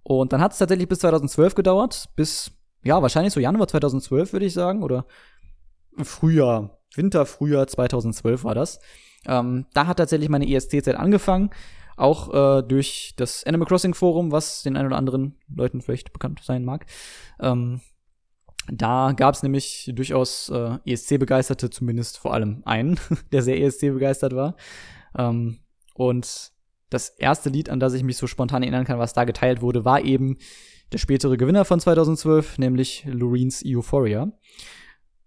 Und 0.02 0.32
dann 0.32 0.40
hat 0.40 0.52
es 0.52 0.58
tatsächlich 0.58 0.88
bis 0.88 1.00
2012 1.00 1.54
gedauert, 1.54 2.10
bis, 2.14 2.52
ja, 2.84 3.02
wahrscheinlich 3.02 3.32
so 3.32 3.40
Januar 3.40 3.66
2012, 3.66 4.32
würde 4.32 4.46
ich 4.46 4.52
sagen, 4.52 4.82
oder 4.82 5.06
Frühjahr, 6.00 6.78
Winter, 6.94 7.26
Frühjahr 7.26 7.66
2012 7.66 8.44
war 8.44 8.54
das. 8.54 8.78
Ähm, 9.26 9.66
da 9.72 9.86
hat 9.86 9.96
tatsächlich 9.96 10.28
meine 10.28 10.48
ESC-Zeit 10.48 10.94
angefangen, 10.94 11.50
auch 11.96 12.32
äh, 12.32 12.62
durch 12.62 13.14
das 13.16 13.44
Animal 13.44 13.66
Crossing 13.66 13.94
Forum, 13.94 14.30
was 14.30 14.62
den 14.62 14.76
ein 14.76 14.86
oder 14.86 14.96
anderen 14.96 15.40
Leuten 15.52 15.80
vielleicht 15.80 16.12
bekannt 16.12 16.40
sein 16.44 16.64
mag. 16.64 16.86
Ähm, 17.40 17.80
da 18.70 19.12
gab 19.12 19.34
es 19.34 19.42
nämlich 19.42 19.90
durchaus 19.94 20.48
äh, 20.48 20.78
ESC-Begeisterte, 20.84 21.70
zumindest 21.70 22.18
vor 22.18 22.34
allem 22.34 22.62
einen, 22.64 22.98
der 23.32 23.42
sehr 23.42 23.60
ESC-begeistert 23.60 24.34
war. 24.34 24.56
Ähm, 25.16 25.58
und 25.94 26.52
das 26.90 27.08
erste 27.08 27.50
Lied, 27.50 27.68
an 27.68 27.80
das 27.80 27.94
ich 27.94 28.02
mich 28.02 28.16
so 28.16 28.26
spontan 28.26 28.62
erinnern 28.62 28.84
kann, 28.84 28.98
was 28.98 29.12
da 29.12 29.24
geteilt 29.24 29.60
wurde, 29.60 29.84
war 29.84 30.02
eben 30.02 30.38
der 30.92 30.98
spätere 30.98 31.36
Gewinner 31.36 31.64
von 31.64 31.80
2012, 31.80 32.58
nämlich 32.58 33.04
Loreens 33.06 33.62
Euphoria. 33.66 34.32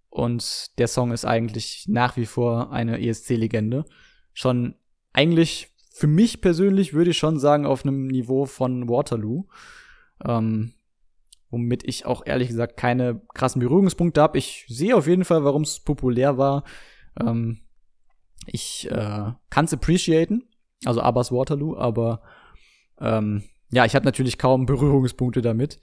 Und 0.10 0.78
der 0.80 0.88
Song 0.88 1.12
ist 1.12 1.26
eigentlich 1.26 1.86
nach 1.88 2.18
wie 2.18 2.26
vor 2.26 2.72
eine 2.72 3.00
ESC-Legende. 3.00 3.86
Schon 4.34 4.76
eigentlich 5.14 5.70
für 5.92 6.08
mich 6.08 6.42
persönlich 6.42 6.94
würde 6.94 7.12
ich 7.12 7.18
schon 7.18 7.40
sagen 7.40 7.66
auf 7.66 7.84
einem 7.84 8.08
Niveau 8.08 8.46
von 8.46 8.88
Waterloo. 8.88 9.48
Ähm, 10.26 10.74
womit 11.50 11.84
ich 11.84 12.06
auch 12.06 12.26
ehrlich 12.26 12.50
gesagt 12.50 12.78
keine 12.78 13.22
krassen 13.34 13.60
Berührungspunkte 13.60 14.22
habe. 14.22 14.38
Ich 14.38 14.66
sehe 14.68 14.96
auf 14.96 15.08
jeden 15.08 15.26
Fall, 15.26 15.44
warum 15.44 15.64
es 15.64 15.80
populär 15.80 16.38
war. 16.38 16.64
Ähm, 17.20 17.60
ich 18.46 18.90
äh, 18.90 19.32
kann 19.50 19.66
es 19.66 19.74
appreciaten, 19.74 20.44
also 20.86 21.02
Abbas 21.02 21.32
Waterloo, 21.32 21.78
aber 21.78 22.22
ähm, 23.00 23.44
ja, 23.72 23.86
ich 23.86 23.96
habe 23.96 24.06
natürlich 24.06 24.38
kaum 24.38 24.66
Berührungspunkte 24.66 25.42
damit. 25.42 25.80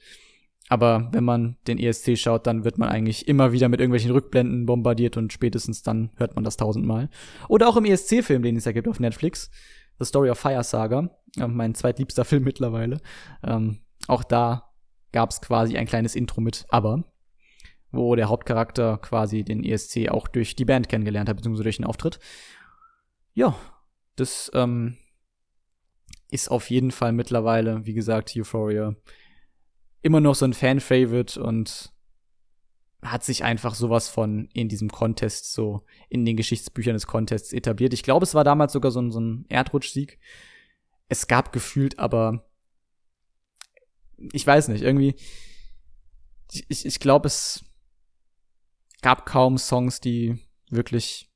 aber 0.68 1.08
wenn 1.12 1.24
man 1.24 1.56
den 1.68 1.78
ESC 1.78 2.18
schaut, 2.18 2.46
dann 2.46 2.64
wird 2.64 2.78
man 2.78 2.88
eigentlich 2.88 3.28
immer 3.28 3.52
wieder 3.52 3.68
mit 3.68 3.80
irgendwelchen 3.80 4.10
Rückblenden 4.10 4.66
bombardiert 4.66 5.16
und 5.16 5.32
spätestens 5.32 5.82
dann 5.82 6.10
hört 6.16 6.34
man 6.34 6.44
das 6.44 6.56
tausendmal. 6.56 7.08
Oder 7.48 7.68
auch 7.68 7.76
im 7.76 7.84
ESC-Film, 7.84 8.42
den 8.42 8.56
es 8.56 8.64
ja 8.64 8.72
gibt 8.72 8.88
auf 8.88 8.98
Netflix, 8.98 9.50
The 9.98 10.04
Story 10.04 10.30
of 10.30 10.38
Fire 10.38 10.64
Saga, 10.64 11.10
äh, 11.38 11.46
mein 11.46 11.74
zweitliebster 11.74 12.24
Film 12.30 12.42
mittlerweile. 12.42 13.00
Ähm, 13.44 13.80
auch 14.08 14.24
da 14.24 14.72
gab 15.12 15.30
es 15.30 15.40
quasi 15.40 15.76
ein 15.76 15.86
kleines 15.86 16.14
Intro 16.14 16.40
mit 16.40 16.66
Aber, 16.68 17.04
wo 17.90 18.14
der 18.16 18.28
Hauptcharakter 18.28 18.98
quasi 18.98 19.44
den 19.44 19.64
ESC 19.64 20.08
auch 20.08 20.28
durch 20.28 20.56
die 20.56 20.64
Band 20.64 20.88
kennengelernt 20.88 21.28
hat, 21.28 21.36
beziehungsweise 21.36 21.64
durch 21.64 21.76
den 21.76 21.86
Auftritt. 21.86 22.18
Ja, 23.34 23.56
das 24.16 24.50
ähm, 24.54 24.96
ist 26.30 26.50
auf 26.50 26.70
jeden 26.70 26.90
Fall 26.90 27.12
mittlerweile, 27.12 27.86
wie 27.86 27.94
gesagt, 27.94 28.32
Euphoria 28.36 28.94
immer 30.02 30.20
noch 30.20 30.34
so 30.34 30.44
ein 30.44 30.54
Fan-Favorite 30.54 31.42
und 31.42 31.92
hat 33.02 33.24
sich 33.24 33.44
einfach 33.44 33.74
sowas 33.74 34.08
von 34.08 34.48
in 34.52 34.68
diesem 34.68 34.90
Contest, 34.90 35.52
so 35.52 35.84
in 36.08 36.24
den 36.24 36.36
Geschichtsbüchern 36.36 36.94
des 36.94 37.06
Contests 37.06 37.52
etabliert. 37.52 37.92
Ich 37.92 38.02
glaube, 38.02 38.24
es 38.24 38.34
war 38.34 38.44
damals 38.44 38.72
sogar 38.72 38.90
so 38.90 39.00
ein, 39.00 39.10
so 39.10 39.20
ein 39.20 39.46
Erdrutschsieg. 39.48 40.18
Es 41.08 41.26
gab 41.26 41.52
gefühlt 41.52 41.98
aber, 41.98 42.48
ich 44.32 44.46
weiß 44.46 44.68
nicht, 44.68 44.82
irgendwie, 44.82 45.14
ich, 46.68 46.86
ich 46.86 47.00
glaube, 47.00 47.26
es 47.26 47.64
gab 49.02 49.26
kaum 49.26 49.58
Songs, 49.58 50.00
die 50.00 50.38
wirklich 50.70 51.30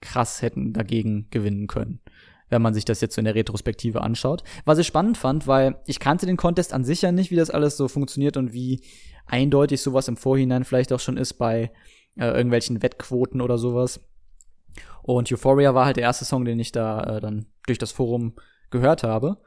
krass 0.00 0.42
hätten 0.42 0.72
dagegen 0.72 1.28
gewinnen 1.30 1.66
können 1.66 2.00
wenn 2.50 2.60
man 2.60 2.74
sich 2.74 2.84
das 2.84 3.00
jetzt 3.00 3.14
so 3.14 3.20
in 3.20 3.24
der 3.24 3.34
Retrospektive 3.34 4.02
anschaut. 4.02 4.42
Was 4.64 4.78
ich 4.78 4.86
spannend 4.86 5.16
fand, 5.16 5.46
weil 5.46 5.76
ich 5.86 6.00
kannte 6.00 6.26
den 6.26 6.36
Contest 6.36 6.74
an 6.74 6.84
sich 6.84 7.02
ja 7.02 7.12
nicht, 7.12 7.30
wie 7.30 7.36
das 7.36 7.50
alles 7.50 7.76
so 7.76 7.88
funktioniert 7.88 8.36
und 8.36 8.52
wie 8.52 8.82
eindeutig 9.24 9.80
sowas 9.80 10.08
im 10.08 10.16
Vorhinein 10.16 10.64
vielleicht 10.64 10.92
auch 10.92 11.00
schon 11.00 11.16
ist 11.16 11.34
bei 11.34 11.70
äh, 12.16 12.26
irgendwelchen 12.26 12.82
Wettquoten 12.82 13.40
oder 13.40 13.56
sowas. 13.56 14.00
Und 15.02 15.32
Euphoria 15.32 15.74
war 15.74 15.86
halt 15.86 15.96
der 15.96 16.04
erste 16.04 16.24
Song, 16.24 16.44
den 16.44 16.58
ich 16.58 16.72
da 16.72 17.02
äh, 17.16 17.20
dann 17.20 17.46
durch 17.66 17.78
das 17.78 17.92
Forum 17.92 18.34
gehört 18.70 19.02
habe. 19.02 19.38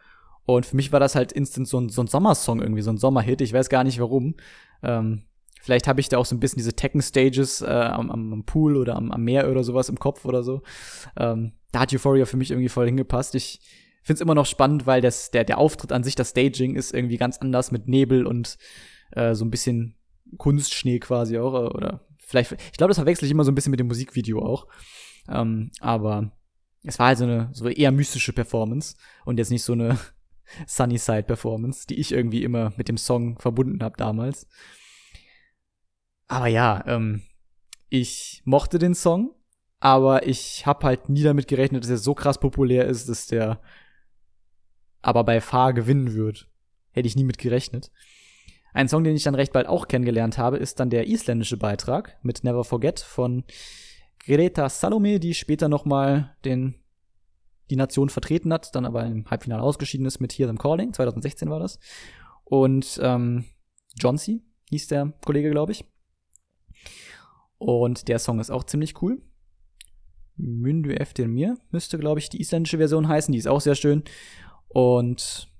Und 0.46 0.66
für 0.66 0.76
mich 0.76 0.92
war 0.92 1.00
das 1.00 1.16
halt 1.16 1.32
instant 1.32 1.68
so 1.68 1.80
ein, 1.80 1.90
so 1.90 2.02
ein 2.02 2.08
Sommersong 2.08 2.62
irgendwie, 2.62 2.82
so 2.82 2.92
ein 2.92 2.98
Sommerhit. 2.98 3.42
Ich 3.42 3.54
weiß 3.54 3.70
gar 3.70 3.84
nicht 3.84 4.00
warum. 4.00 4.36
Ähm, 4.82 5.24
vielleicht 5.62 5.88
habe 5.88 6.02
ich 6.02 6.10
da 6.10 6.18
auch 6.18 6.26
so 6.26 6.36
ein 6.36 6.40
bisschen 6.40 6.58
diese 6.58 6.74
Tekken-Stages 6.74 7.62
äh, 7.62 7.66
am, 7.66 8.12
am, 8.12 8.44
Pool 8.46 8.76
oder 8.76 8.96
am, 8.96 9.12
am, 9.12 9.24
Meer 9.24 9.50
oder 9.50 9.64
sowas 9.64 9.90
im 9.90 10.00
Kopf 10.00 10.26
oder 10.26 10.44
so. 10.44 10.62
Ähm, 11.18 11.54
da 11.72 11.82
hat 11.82 11.94
Euphoria 11.94 12.26
für 12.26 12.38
mich 12.38 12.52
irgendwie 12.52 12.70
voll 12.70 12.86
hingepasst. 12.86 13.36
Ich 13.36 13.62
finde 14.04 14.16
es 14.16 14.22
immer 14.22 14.36
noch 14.36 14.46
spannend, 14.46 14.86
weil 14.86 15.02
das, 15.02 15.32
der, 15.32 15.46
der 15.46 15.58
Auftritt 15.58 15.94
an 15.94 16.04
sich, 16.04 16.16
das 16.16 16.32
Staging 16.32 16.76
ist 16.76 16.94
irgendwie 16.94 17.18
ganz 17.18 17.38
anders 17.38 17.72
mit 17.72 17.88
Nebel 17.88 18.28
und 18.28 18.58
äh, 19.12 19.34
so 19.34 19.46
ein 19.46 19.52
bisschen 19.52 19.96
Kunstschnee 20.38 21.00
quasi 21.00 21.38
auch. 21.38 21.54
Äh, 21.54 21.74
oder 21.74 22.06
vielleicht, 22.18 22.52
ich 22.52 22.78
glaube, 22.78 22.90
das 22.90 22.98
verwechsel 22.98 23.26
ich 23.26 23.32
immer 23.32 23.46
so 23.46 23.52
ein 23.52 23.56
bisschen 23.56 23.72
mit 23.72 23.80
dem 23.80 23.88
Musikvideo 23.88 24.44
auch. 24.44 24.68
Ähm, 25.30 25.72
aber 25.80 26.34
es 26.84 27.00
war 27.00 27.08
halt 27.08 27.18
so 27.18 27.24
eine 27.24 27.50
so 27.54 27.70
eher 27.70 27.94
mystische 27.94 28.34
Performance 28.34 28.96
und 29.24 29.38
jetzt 29.38 29.52
nicht 29.52 29.64
so 29.64 29.72
eine 29.72 29.98
Sunnyside 30.68 31.24
Performance, 31.24 31.88
die 31.88 32.00
ich 32.00 32.12
irgendwie 32.12 32.44
immer 32.44 32.74
mit 32.78 32.88
dem 32.88 32.98
Song 32.98 33.40
verbunden 33.40 33.84
habe 33.84 33.98
damals. 33.98 34.48
Aber 36.28 36.48
ja, 36.48 36.84
ähm, 36.88 37.24
ich 37.90 38.42
mochte 38.46 38.80
den 38.80 38.96
Song 38.96 39.36
aber 39.84 40.26
ich 40.26 40.66
habe 40.66 40.88
halt 40.88 41.10
nie 41.10 41.24
damit 41.24 41.50
gerechnet, 41.50 41.84
dass 41.84 41.90
er 41.90 41.98
so 41.98 42.14
krass 42.14 42.40
populär 42.40 42.86
ist, 42.86 43.10
dass 43.10 43.28
der 43.28 43.60
aber 45.02 45.26
bei 45.26 45.42
Fahr 45.42 45.74
gewinnen 45.74 46.14
wird. 46.14 46.48
Hätte 46.92 47.10
ich 47.10 47.18
nie 47.18 47.26
mit 47.26 47.38
gerechnet. 47.38 47.92
Ein 48.74 48.88
Song, 48.88 49.04
den 49.04 49.14
ich 49.14 49.24
dann 49.24 49.36
recht 49.36 49.52
bald 49.52 49.68
auch 49.68 49.90
kennengelernt 49.90 50.38
habe, 50.38 50.56
ist 50.56 50.80
dann 50.80 50.90
der 50.90 51.10
isländische 51.10 51.58
Beitrag 51.58 52.18
mit 52.22 52.46
Never 52.46 52.64
Forget 52.64 53.02
von 53.02 53.44
Greta 54.20 54.70
Salome, 54.70 55.20
die 55.20 55.34
später 55.34 55.68
noch 55.68 55.84
mal 55.84 56.34
den 56.46 56.76
die 57.74 57.78
Nation 57.78 58.10
vertreten 58.10 58.54
hat, 58.54 58.76
dann 58.76 58.86
aber 58.86 59.04
im 59.04 59.26
Halbfinale 59.26 59.64
ausgeschieden 59.64 60.06
ist 60.06 60.20
mit 60.20 60.32
Hear 60.34 60.48
Them 60.48 60.60
Calling. 60.60 60.94
2016 60.94 61.50
war 61.50 61.60
das. 61.60 61.80
Und 62.44 63.00
ähm, 63.02 63.46
C. 64.18 64.42
hieß 64.70 64.90
der 64.90 65.12
Kollege, 65.26 65.50
glaube 65.50 65.72
ich. 65.72 65.84
Und 67.58 68.08
der 68.10 68.20
Song 68.20 68.40
ist 68.40 68.52
auch 68.52 68.64
ziemlich 68.64 69.02
cool. 69.02 69.24
Myndu 70.36 70.92
Eftir 70.92 71.28
müsste, 71.72 71.98
glaube 71.98 72.20
ich, 72.20 72.30
die 72.30 72.42
isländische 72.42 72.78
Version 72.78 73.08
heißen. 73.08 73.32
Die 73.32 73.40
ist 73.40 73.48
auch 73.48 73.62
sehr 73.62 73.76
schön. 73.76 74.04
Und 74.68 75.52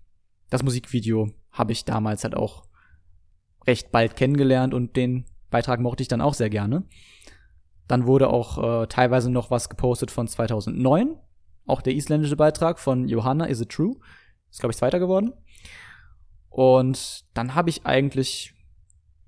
das 0.52 0.62
Musikvideo 0.62 1.32
habe 1.50 1.72
ich 1.72 1.86
damals 1.86 2.24
halt 2.24 2.36
auch 2.36 2.68
recht 3.66 3.92
bald 3.92 4.16
kennengelernt 4.16 4.76
und 4.76 4.96
den 4.96 5.26
Beitrag 5.50 5.80
mochte 5.80 6.04
ich 6.04 6.10
dann 6.10 6.22
auch 6.22 6.36
sehr 6.36 6.52
gerne. 6.52 6.84
Dann 7.88 8.06
wurde 8.06 8.30
auch 8.30 8.84
äh, 8.84 8.88
teilweise 8.88 9.32
noch 9.32 9.50
was 9.50 9.70
gepostet 9.70 10.12
von 10.12 10.28
2009. 10.28 11.18
Auch 11.66 11.82
der 11.82 11.94
isländische 11.94 12.36
Beitrag 12.36 12.80
von 12.80 13.08
Johanna 13.08 13.46
Is 13.46 13.62
It 13.62 13.70
True. 13.70 13.96
Ist, 14.50 14.60
glaube 14.60 14.72
ich, 14.72 14.78
zweiter 14.78 15.00
geworden. 15.00 15.34
Und 16.50 17.26
dann 17.34 17.56
habe 17.56 17.70
ich 17.70 17.86
eigentlich, 17.86 18.54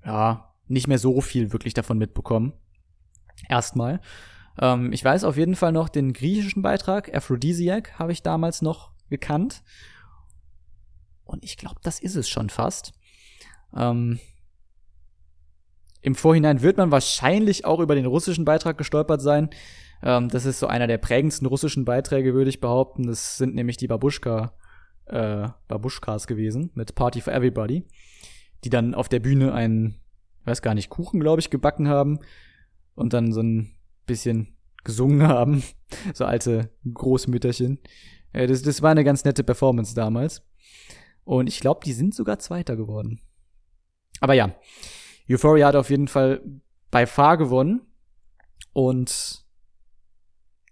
ja, 0.04 0.54
nicht 0.68 0.86
mehr 0.86 0.98
so 0.98 1.20
viel 1.20 1.52
wirklich 1.52 1.74
davon 1.74 1.98
mitbekommen. 1.98 2.52
Erstmal. 3.48 4.00
Ähm, 4.60 4.92
ich 4.92 5.04
weiß 5.04 5.24
auf 5.24 5.36
jeden 5.36 5.56
Fall 5.56 5.72
noch 5.72 5.88
den 5.88 6.12
griechischen 6.12 6.62
Beitrag, 6.62 7.14
Aphrodisiac, 7.14 7.98
habe 7.98 8.12
ich 8.12 8.22
damals 8.22 8.62
noch 8.62 8.92
gekannt. 9.10 9.62
Und 11.24 11.44
ich 11.44 11.56
glaube, 11.56 11.80
das 11.82 11.98
ist 11.98 12.16
es 12.16 12.28
schon 12.28 12.50
fast. 12.50 12.92
Ähm, 13.74 14.20
Im 16.02 16.14
Vorhinein 16.14 16.62
wird 16.62 16.76
man 16.76 16.92
wahrscheinlich 16.92 17.64
auch 17.64 17.80
über 17.80 17.94
den 17.94 18.06
russischen 18.06 18.44
Beitrag 18.44 18.78
gestolpert 18.78 19.20
sein. 19.20 19.50
Ähm, 20.02 20.28
das 20.28 20.44
ist 20.44 20.58
so 20.58 20.66
einer 20.66 20.86
der 20.86 20.98
prägendsten 20.98 21.46
russischen 21.46 21.84
Beiträge, 21.84 22.34
würde 22.34 22.50
ich 22.50 22.60
behaupten. 22.60 23.06
Das 23.06 23.36
sind 23.36 23.54
nämlich 23.54 23.76
die 23.76 23.86
Babuschka, 23.86 24.52
äh, 25.06 25.48
Babuschkas 25.68 26.26
gewesen 26.26 26.70
mit 26.74 26.94
Party 26.94 27.20
for 27.20 27.32
Everybody, 27.32 27.84
die 28.64 28.70
dann 28.70 28.94
auf 28.94 29.08
der 29.08 29.20
Bühne 29.20 29.52
einen, 29.52 30.00
weiß 30.44 30.62
gar 30.62 30.74
nicht, 30.74 30.90
Kuchen, 30.90 31.20
glaube 31.20 31.40
ich, 31.40 31.50
gebacken 31.50 31.88
haben 31.88 32.18
und 32.94 33.12
dann 33.12 33.32
so 33.32 33.42
ein 33.42 33.74
bisschen 34.06 34.56
gesungen 34.84 35.26
haben. 35.26 35.62
So 36.14 36.24
alte 36.24 36.70
Großmütterchen. 36.92 37.78
Äh, 38.32 38.46
das, 38.48 38.62
das 38.62 38.82
war 38.82 38.90
eine 38.90 39.04
ganz 39.04 39.24
nette 39.24 39.44
Performance 39.44 39.94
damals. 39.94 40.42
Und 41.24 41.48
ich 41.48 41.60
glaube, 41.60 41.80
die 41.84 41.92
sind 41.92 42.14
sogar 42.14 42.38
Zweiter 42.38 42.76
geworden. 42.76 43.20
Aber 44.20 44.34
ja, 44.34 44.54
Euphoria 45.28 45.68
hat 45.68 45.76
auf 45.76 45.90
jeden 45.90 46.08
Fall 46.08 46.40
bei 46.90 47.06
Far 47.06 47.36
gewonnen. 47.36 47.82
Und 48.72 49.45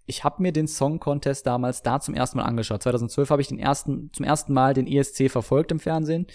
ich 0.07 0.25
habe 0.25 0.43
mir 0.43 0.53
den 0.53 0.67
Song 0.67 1.01
Contest 1.01 1.47
damals 1.47 1.83
da 1.83 2.01
zum 2.01 2.15
ersten 2.15 2.39
Mal 2.39 2.45
angeschaut. 2.45 2.83
2012 2.83 3.31
habe 3.31 3.43
ich 3.43 3.49
den 3.49 3.59
ersten, 3.59 4.11
zum 4.13 4.25
ersten 4.25 4.53
Mal 4.53 4.75
den 4.75 4.87
ESC 4.87 5.31
verfolgt 5.31 5.73
im 5.73 5.81
Fernsehen 5.81 6.27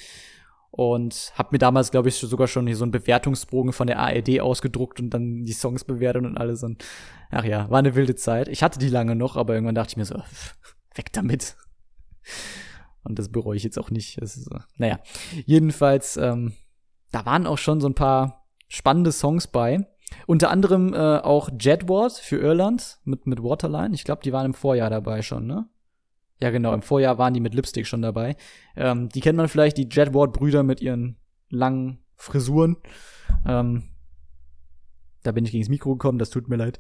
und 0.72 1.32
habe 1.36 1.50
mir 1.52 1.60
damals, 1.60 1.92
glaube 1.92 2.10
ich, 2.10 2.16
sogar 2.16 2.48
schon 2.48 2.68
hier 2.68 2.76
so 2.76 2.84
einen 2.84 2.92
Bewertungsbogen 2.92 3.74
von 3.74 3.88
der 3.88 4.00
ARD 4.00 4.40
ausgedruckt 4.40 5.00
und 5.00 5.10
dann 5.10 5.44
die 5.44 5.54
Songs 5.54 5.84
bewertet 5.84 6.26
und 6.26 6.38
alles. 6.38 6.64
Und 6.64 6.84
ach 7.32 7.44
ja, 7.44 7.70
war 7.70 7.80
eine 7.80 7.96
wilde 7.96 8.16
Zeit. 8.16 8.48
Ich 8.48 8.64
hatte 8.64 8.80
die 8.80 8.90
lange 8.90 9.16
noch, 9.16 9.36
aber 9.36 9.54
irgendwann 9.54 9.76
dachte 9.76 9.92
ich 9.92 9.98
mir 9.98 10.06
so, 10.06 10.22
weg 10.96 11.12
damit. 11.14 11.56
Und 13.04 13.18
das 13.18 13.30
bereue 13.30 13.58
ich 13.58 13.64
jetzt 13.64 13.80
auch 13.80 13.90
nicht. 13.90 14.18
Ist. 14.20 14.50
Naja, 14.78 15.00
jedenfalls, 15.46 16.18
ähm, 16.18 16.54
da 17.12 17.26
waren 17.26 17.48
auch 17.48 17.58
schon 17.58 17.82
so 17.82 17.88
ein 17.88 17.96
paar 17.96 18.46
spannende 18.68 19.12
Songs 19.12 19.48
bei. 19.48 19.88
Unter 20.28 20.50
anderem 20.50 20.94
äh, 20.94 21.18
auch 21.18 21.50
Jedward 21.60 22.14
für 22.14 22.38
Irland 22.38 23.00
mit, 23.04 23.26
mit 23.28 23.42
Waterline. 23.44 23.94
Ich 23.94 24.04
glaube, 24.04 24.22
die 24.24 24.34
waren 24.34 24.48
im 24.48 24.54
Vorjahr 24.54 24.90
dabei 24.90 25.22
schon, 25.22 25.48
ne? 25.48 25.68
Ja, 26.42 26.52
genau. 26.52 26.74
Im 26.74 26.82
Vorjahr 26.82 27.18
waren 27.18 27.34
die 27.34 27.42
mit 27.42 27.54
Lipstick 27.54 27.86
schon 27.86 28.02
dabei. 28.02 28.36
Ähm, 28.76 29.10
die 29.10 29.20
kennt 29.20 29.38
man 29.38 29.50
vielleicht, 29.50 29.78
die 29.78 29.90
Jedward-Brüder 29.92 30.64
mit 30.64 30.82
ihren 30.82 31.18
langen 31.50 32.00
Frisuren. 32.16 32.78
Ähm, 33.46 33.90
da 35.24 35.32
bin 35.32 35.46
ich 35.46 35.52
gegen 35.52 35.64
das 35.64 35.70
Mikro 35.70 35.94
gekommen, 35.94 36.20
das 36.20 36.30
tut 36.30 36.48
mir 36.48 36.56
leid. 36.56 36.80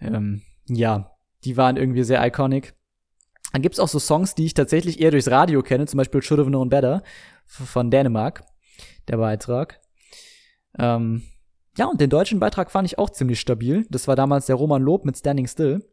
Ähm, 0.00 0.42
ja, 0.66 1.12
die 1.44 1.56
waren 1.56 1.76
irgendwie 1.76 2.02
sehr 2.02 2.24
iconic. 2.26 2.74
Dann 3.52 3.62
gibt's 3.62 3.78
auch 3.78 3.88
so 3.88 3.98
Songs, 3.98 4.34
die 4.34 4.44
ich 4.44 4.54
tatsächlich 4.54 5.00
eher 5.00 5.12
durchs 5.12 5.30
Radio 5.30 5.62
kenne, 5.62 5.86
zum 5.86 5.98
Beispiel 5.98 6.20
Should 6.20 6.40
Have 6.40 6.50
Known 6.50 6.68
Better 6.68 7.02
von 7.46 7.90
Dänemark, 7.90 8.44
der 9.08 9.18
Beitrag. 9.18 9.80
Ähm, 10.78 11.22
ja, 11.76 11.86
und 11.86 12.00
den 12.00 12.10
deutschen 12.10 12.40
Beitrag 12.40 12.70
fand 12.70 12.86
ich 12.86 12.98
auch 12.98 13.10
ziemlich 13.10 13.40
stabil. 13.40 13.86
Das 13.90 14.08
war 14.08 14.16
damals 14.16 14.46
der 14.46 14.56
Roman 14.56 14.82
Lob 14.82 15.04
mit 15.04 15.16
Standing 15.16 15.46
Still. 15.46 15.84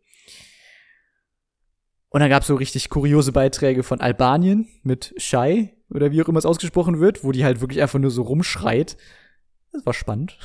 Und 2.09 2.19
dann 2.19 2.29
gab's 2.29 2.47
so 2.47 2.55
richtig 2.55 2.89
kuriose 2.89 3.31
Beiträge 3.31 3.83
von 3.83 3.99
Albanien 3.99 4.67
mit 4.83 5.13
Shai 5.17 5.75
oder 5.89 6.11
wie 6.11 6.21
auch 6.21 6.27
immer 6.27 6.37
es 6.37 6.45
ausgesprochen 6.45 6.99
wird, 6.99 7.23
wo 7.23 7.31
die 7.31 7.43
halt 7.43 7.59
wirklich 7.59 7.81
einfach 7.81 7.99
nur 7.99 8.11
so 8.11 8.21
rumschreit. 8.21 8.97
Das 9.71 9.85
war 9.85 9.93
spannend. 9.93 10.37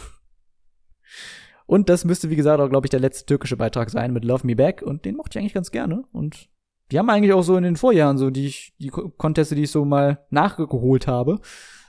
Und 1.67 1.91
das 1.91 2.07
müsste, 2.07 2.31
wie 2.31 2.37
gesagt, 2.37 2.61
auch, 2.61 2.71
glaube 2.71 2.87
ich, 2.87 2.91
der 2.91 3.01
letzte 3.01 3.27
türkische 3.27 3.59
Beitrag 3.59 3.91
sein 3.91 4.15
mit 4.15 4.25
Love 4.25 4.47
Me 4.47 4.57
Back. 4.57 4.83
Und 4.83 5.05
den 5.05 5.17
mochte 5.17 5.39
ich 5.39 5.43
eigentlich 5.43 5.55
ganz 5.55 5.71
gerne. 5.71 6.05
Und 6.13 6.49
die 6.91 6.99
haben 6.99 7.11
eigentlich 7.11 7.35
auch 7.35 7.43
so 7.43 7.57
in 7.57 7.65
den 7.65 7.77
Vorjahren 7.77 8.17
so 8.17 8.31
die, 8.31 8.55
die 8.79 8.89
Conteste, 8.89 9.55
die 9.55 9.65
ich 9.65 9.71
so 9.71 9.85
mal 9.85 10.27
nachgeholt 10.31 11.07
habe. 11.07 11.39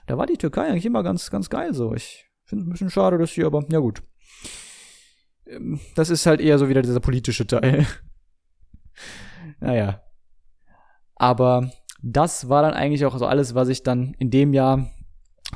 da 0.07 0.17
war 0.17 0.25
die 0.25 0.37
Türkei 0.37 0.67
eigentlich 0.67 0.85
immer 0.85 1.03
ganz, 1.03 1.31
ganz 1.31 1.49
geil 1.49 1.73
so. 1.73 1.93
Ich 1.93 2.28
finde 2.49 2.63
es 2.63 2.67
ein 2.67 2.71
bisschen 2.71 2.89
schade, 2.89 3.17
dass 3.17 3.31
sie 3.31 3.45
aber, 3.45 3.63
ja 3.69 3.79
gut. 3.79 4.01
Ähm, 5.47 5.79
das 5.95 6.09
ist 6.09 6.25
halt 6.25 6.41
eher 6.41 6.57
so 6.57 6.67
wieder 6.67 6.81
dieser 6.81 6.99
politische 6.99 7.47
Teil. 7.47 7.85
naja. 9.59 10.01
Aber 11.15 11.71
das 12.01 12.49
war 12.49 12.61
dann 12.61 12.73
eigentlich 12.73 13.05
auch 13.05 13.17
so 13.17 13.25
alles, 13.25 13.55
was 13.55 13.67
ich 13.69 13.83
dann 13.83 14.15
in 14.19 14.31
dem 14.31 14.53
Jahr 14.53 14.89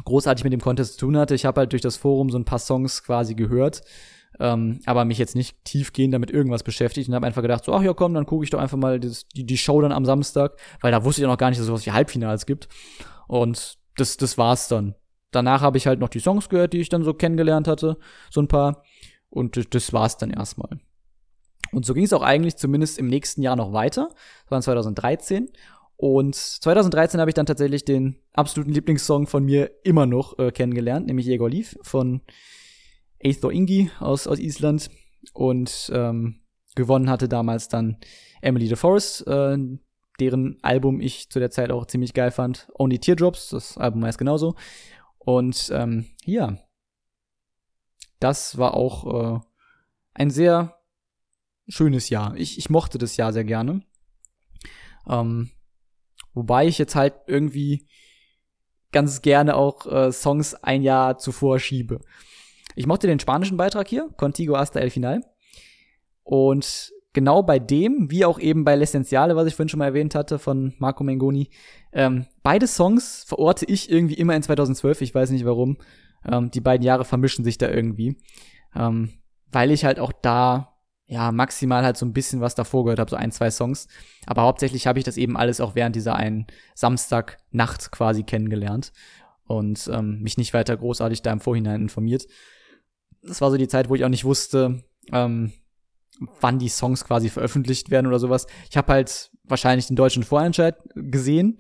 großartig 0.04 0.44
mit 0.44 0.54
dem 0.54 0.62
Contest 0.62 0.94
zu 0.94 1.06
tun 1.06 1.18
hatte. 1.18 1.36
Ich 1.36 1.46
habe 1.46 1.62
halt 1.62 1.72
durch 1.72 1.82
das 1.82 1.98
Forum 1.98 2.30
so 2.30 2.38
ein 2.38 2.46
paar 2.46 2.60
Songs 2.60 3.04
quasi 3.04 3.36
gehört, 3.36 3.82
ähm, 4.40 4.80
aber 4.86 5.06
mich 5.06 5.18
jetzt 5.18 5.36
nicht 5.36 5.64
tiefgehend 5.64 6.14
damit 6.14 6.32
irgendwas 6.32 6.64
beschäftigt 6.64 7.08
und 7.08 7.16
habe 7.16 7.26
einfach 7.26 7.42
gedacht, 7.42 7.64
so, 7.64 7.74
ach 7.74 7.82
ja, 7.82 7.94
komm, 7.94 8.14
dann 8.14 8.26
gucke 8.26 8.44
ich 8.44 8.50
doch 8.50 8.60
einfach 8.60 8.78
mal 8.78 9.00
das, 9.00 9.28
die, 9.30 9.46
die 9.46 9.58
Show 9.58 9.82
dann 9.82 9.92
am 9.92 10.06
Samstag, 10.06 10.60
weil 10.82 10.92
da 10.92 11.04
wusste 11.04 11.22
ich 11.22 11.24
ja 11.24 11.30
noch 11.30 11.38
gar 11.38 11.50
nicht, 11.50 11.60
dass 11.60 11.64
es 11.64 11.68
sowas 11.68 11.86
wie 11.86 11.92
Halbfinals 11.92 12.46
gibt. 12.46 12.68
Und 13.28 13.78
das, 13.96 14.18
das 14.18 14.38
war's 14.38 14.68
dann. 14.68 14.96
Danach 15.36 15.62
habe 15.62 15.78
ich 15.78 15.88
halt 15.88 16.00
noch 16.00 16.10
die 16.10 16.20
Songs 16.20 16.50
gehört, 16.50 16.74
die 16.74 16.80
ich 16.80 16.90
dann 16.90 17.04
so 17.04 17.14
kennengelernt 17.14 17.68
hatte, 17.68 17.98
so 18.30 18.42
ein 18.42 18.48
paar. 18.48 18.84
Und 19.30 19.74
das 19.74 19.94
war's 19.94 20.18
dann 20.18 20.30
erstmal. 20.30 20.80
Und 21.72 21.86
so 21.86 21.94
ging 21.94 22.04
es 22.04 22.14
auch 22.14 22.22
eigentlich 22.22 22.56
zumindest 22.56 23.00
im 23.00 23.08
nächsten 23.08 23.42
Jahr 23.42 23.56
noch 23.56 23.74
weiter. 23.74 24.10
Das 24.44 24.52
war 24.52 24.62
2013. 24.62 25.50
Und 25.96 26.36
2013 26.36 27.20
habe 27.20 27.30
ich 27.30 27.36
dann 27.36 27.46
tatsächlich 27.46 27.86
den 27.86 28.18
absoluten 28.34 28.74
Lieblingssong 28.74 29.28
von 29.28 29.44
mir 29.44 29.72
immer 29.84 30.06
noch 30.06 30.38
äh, 30.38 30.52
kennengelernt, 30.52 31.08
nämlich 31.08 31.26
Jegor 31.26 31.50
Leaf 31.50 31.78
von 31.82 32.22
Eithor 33.24 33.52
Ingi 33.52 33.90
aus, 34.00 34.28
aus 34.28 34.40
Island. 34.40 34.90
Und 35.34 35.92
ähm, 35.94 36.42
gewonnen 36.76 37.10
hatte 37.10 37.30
damals 37.30 37.70
dann 37.70 37.98
Emily 38.42 38.68
DeForest, 38.68 39.26
äh, 39.28 39.58
deren 40.20 40.58
Album 40.62 41.00
ich 41.00 41.30
zu 41.30 41.40
der 41.40 41.52
Zeit 41.52 41.72
auch 41.72 41.86
ziemlich 41.86 42.14
geil 42.14 42.32
fand. 42.32 42.68
Only 42.78 43.00
Teardrops, 43.00 43.50
das 43.50 43.78
Album 43.78 44.06
heißt 44.06 44.18
genauso. 44.18 44.56
Und 45.26 45.72
ähm, 45.74 46.06
ja, 46.26 46.58
das 48.20 48.58
war 48.58 48.74
auch 48.74 49.36
äh, 49.36 49.40
ein 50.14 50.30
sehr 50.30 50.78
schönes 51.68 52.10
Jahr. 52.10 52.36
Ich, 52.36 52.58
ich 52.58 52.70
mochte 52.70 52.98
das 52.98 53.18
Jahr 53.18 53.34
sehr 53.34 53.44
gerne. 53.44 53.82
Ähm, 55.08 55.52
wobei 56.34 56.68
ich 56.68 56.78
jetzt 56.78 56.96
halt 56.96 57.16
irgendwie 57.28 57.88
ganz 58.92 59.22
gerne 59.22 59.56
auch 59.56 59.86
äh, 59.86 60.12
Songs 60.12 60.56
ein 60.56 60.84
Jahr 60.84 61.18
zuvor 61.18 61.60
schiebe. 61.60 62.00
Ich 62.76 62.88
mochte 62.88 63.08
den 63.08 63.20
spanischen 63.20 63.58
Beitrag 63.58 63.88
hier, 63.88 64.10
Contigo 64.18 64.58
hasta 64.58 64.80
el 64.80 64.90
final. 64.90 65.22
Und 66.24 66.94
genau 67.12 67.44
bei 67.44 67.60
dem, 67.60 68.10
wie 68.10 68.26
auch 68.26 68.40
eben 68.40 68.64
bei 68.64 68.76
L'Essentiale, 68.76 69.36
was 69.36 69.48
ich 69.48 69.56
vorhin 69.56 69.70
schon 69.70 69.80
mal 69.80 69.88
erwähnt 69.88 70.16
hatte, 70.16 70.40
von 70.40 70.74
Marco 70.80 71.04
Mengoni, 71.04 71.50
ähm, 71.94 72.26
beide 72.42 72.68
Songs 72.68 73.24
verorte 73.28 73.66
ich 73.66 73.90
irgendwie 73.90 74.16
immer 74.16 74.36
in 74.36 74.44
2012. 74.44 75.02
Ich 75.02 75.16
weiß 75.16 75.30
nicht 75.32 75.46
warum. 75.46 75.78
Ähm, 76.30 76.52
die 76.52 76.62
beiden 76.62 76.86
Jahre 76.86 77.06
vermischen 77.06 77.44
sich 77.44 77.58
da 77.58 77.70
irgendwie. 77.70 78.18
Ähm, 78.76 79.14
weil 79.52 79.72
ich 79.72 79.86
halt 79.86 80.00
auch 80.00 80.12
da 80.12 80.74
ja, 81.06 81.32
maximal 81.32 81.84
halt 81.84 81.98
so 81.98 82.06
ein 82.06 82.14
bisschen 82.14 82.42
was 82.42 82.56
davor 82.56 82.86
gehört 82.86 83.00
habe, 83.00 83.12
so 83.12 83.16
ein, 83.16 83.32
zwei 83.32 83.52
Songs. 83.52 83.88
Aber 84.26 84.44
hauptsächlich 84.44 84.88
habe 84.88 85.00
ich 85.00 85.06
das 85.06 85.18
eben 85.18 85.38
alles 85.38 85.62
auch 85.62 85.76
während 85.76 85.96
dieser 85.96 86.16
einen 86.16 86.48
Samstagnacht 86.76 87.92
quasi 87.92 88.24
kennengelernt 88.24 88.94
und 89.46 89.90
ähm, 89.94 90.22
mich 90.22 90.38
nicht 90.38 90.54
weiter 90.54 90.76
großartig 90.76 91.22
da 91.22 91.32
im 91.32 91.40
Vorhinein 91.40 91.82
informiert. 91.82 92.26
Das 93.22 93.42
war 93.42 93.52
so 93.52 93.58
die 93.58 93.68
Zeit, 93.68 93.90
wo 93.90 93.96
ich 93.96 94.04
auch 94.06 94.10
nicht 94.10 94.26
wusste, 94.26 94.84
ähm, 95.12 95.54
wann 96.42 96.60
die 96.60 96.70
Songs 96.70 97.06
quasi 97.06 97.30
veröffentlicht 97.30 97.90
werden 97.90 98.08
oder 98.08 98.20
sowas. 98.20 98.48
Ich 98.70 98.78
habe 98.78 98.92
halt 98.92 99.32
wahrscheinlich 99.44 99.88
den 99.88 99.96
deutschen 99.96 100.24
Vorentscheid 100.24 100.76
gesehen, 100.96 101.58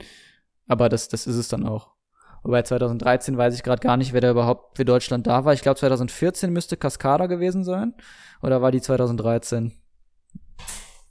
aber 0.68 0.90
das, 0.90 1.08
das 1.08 1.28
ist 1.28 1.36
es 1.36 1.48
dann 1.48 1.66
auch. 1.66 1.94
Wobei 2.44 2.62
2013 2.62 3.38
weiß 3.38 3.56
ich 3.56 3.64
gerade 3.64 3.82
gar 3.82 3.96
nicht, 3.96 4.12
wer 4.12 4.22
da 4.22 4.30
überhaupt 4.30 4.76
für 4.76 4.84
Deutschland 4.84 5.28
da 5.28 5.46
war. 5.46 5.54
Ich 5.54 5.62
glaube 5.62 5.80
2014 5.80 6.52
müsste 6.52 6.76
Cascada 6.76 7.28
gewesen 7.28 7.64
sein. 7.64 7.94
Oder 8.42 8.62
war 8.62 8.72
die 8.72 8.82
2013? 8.82 9.72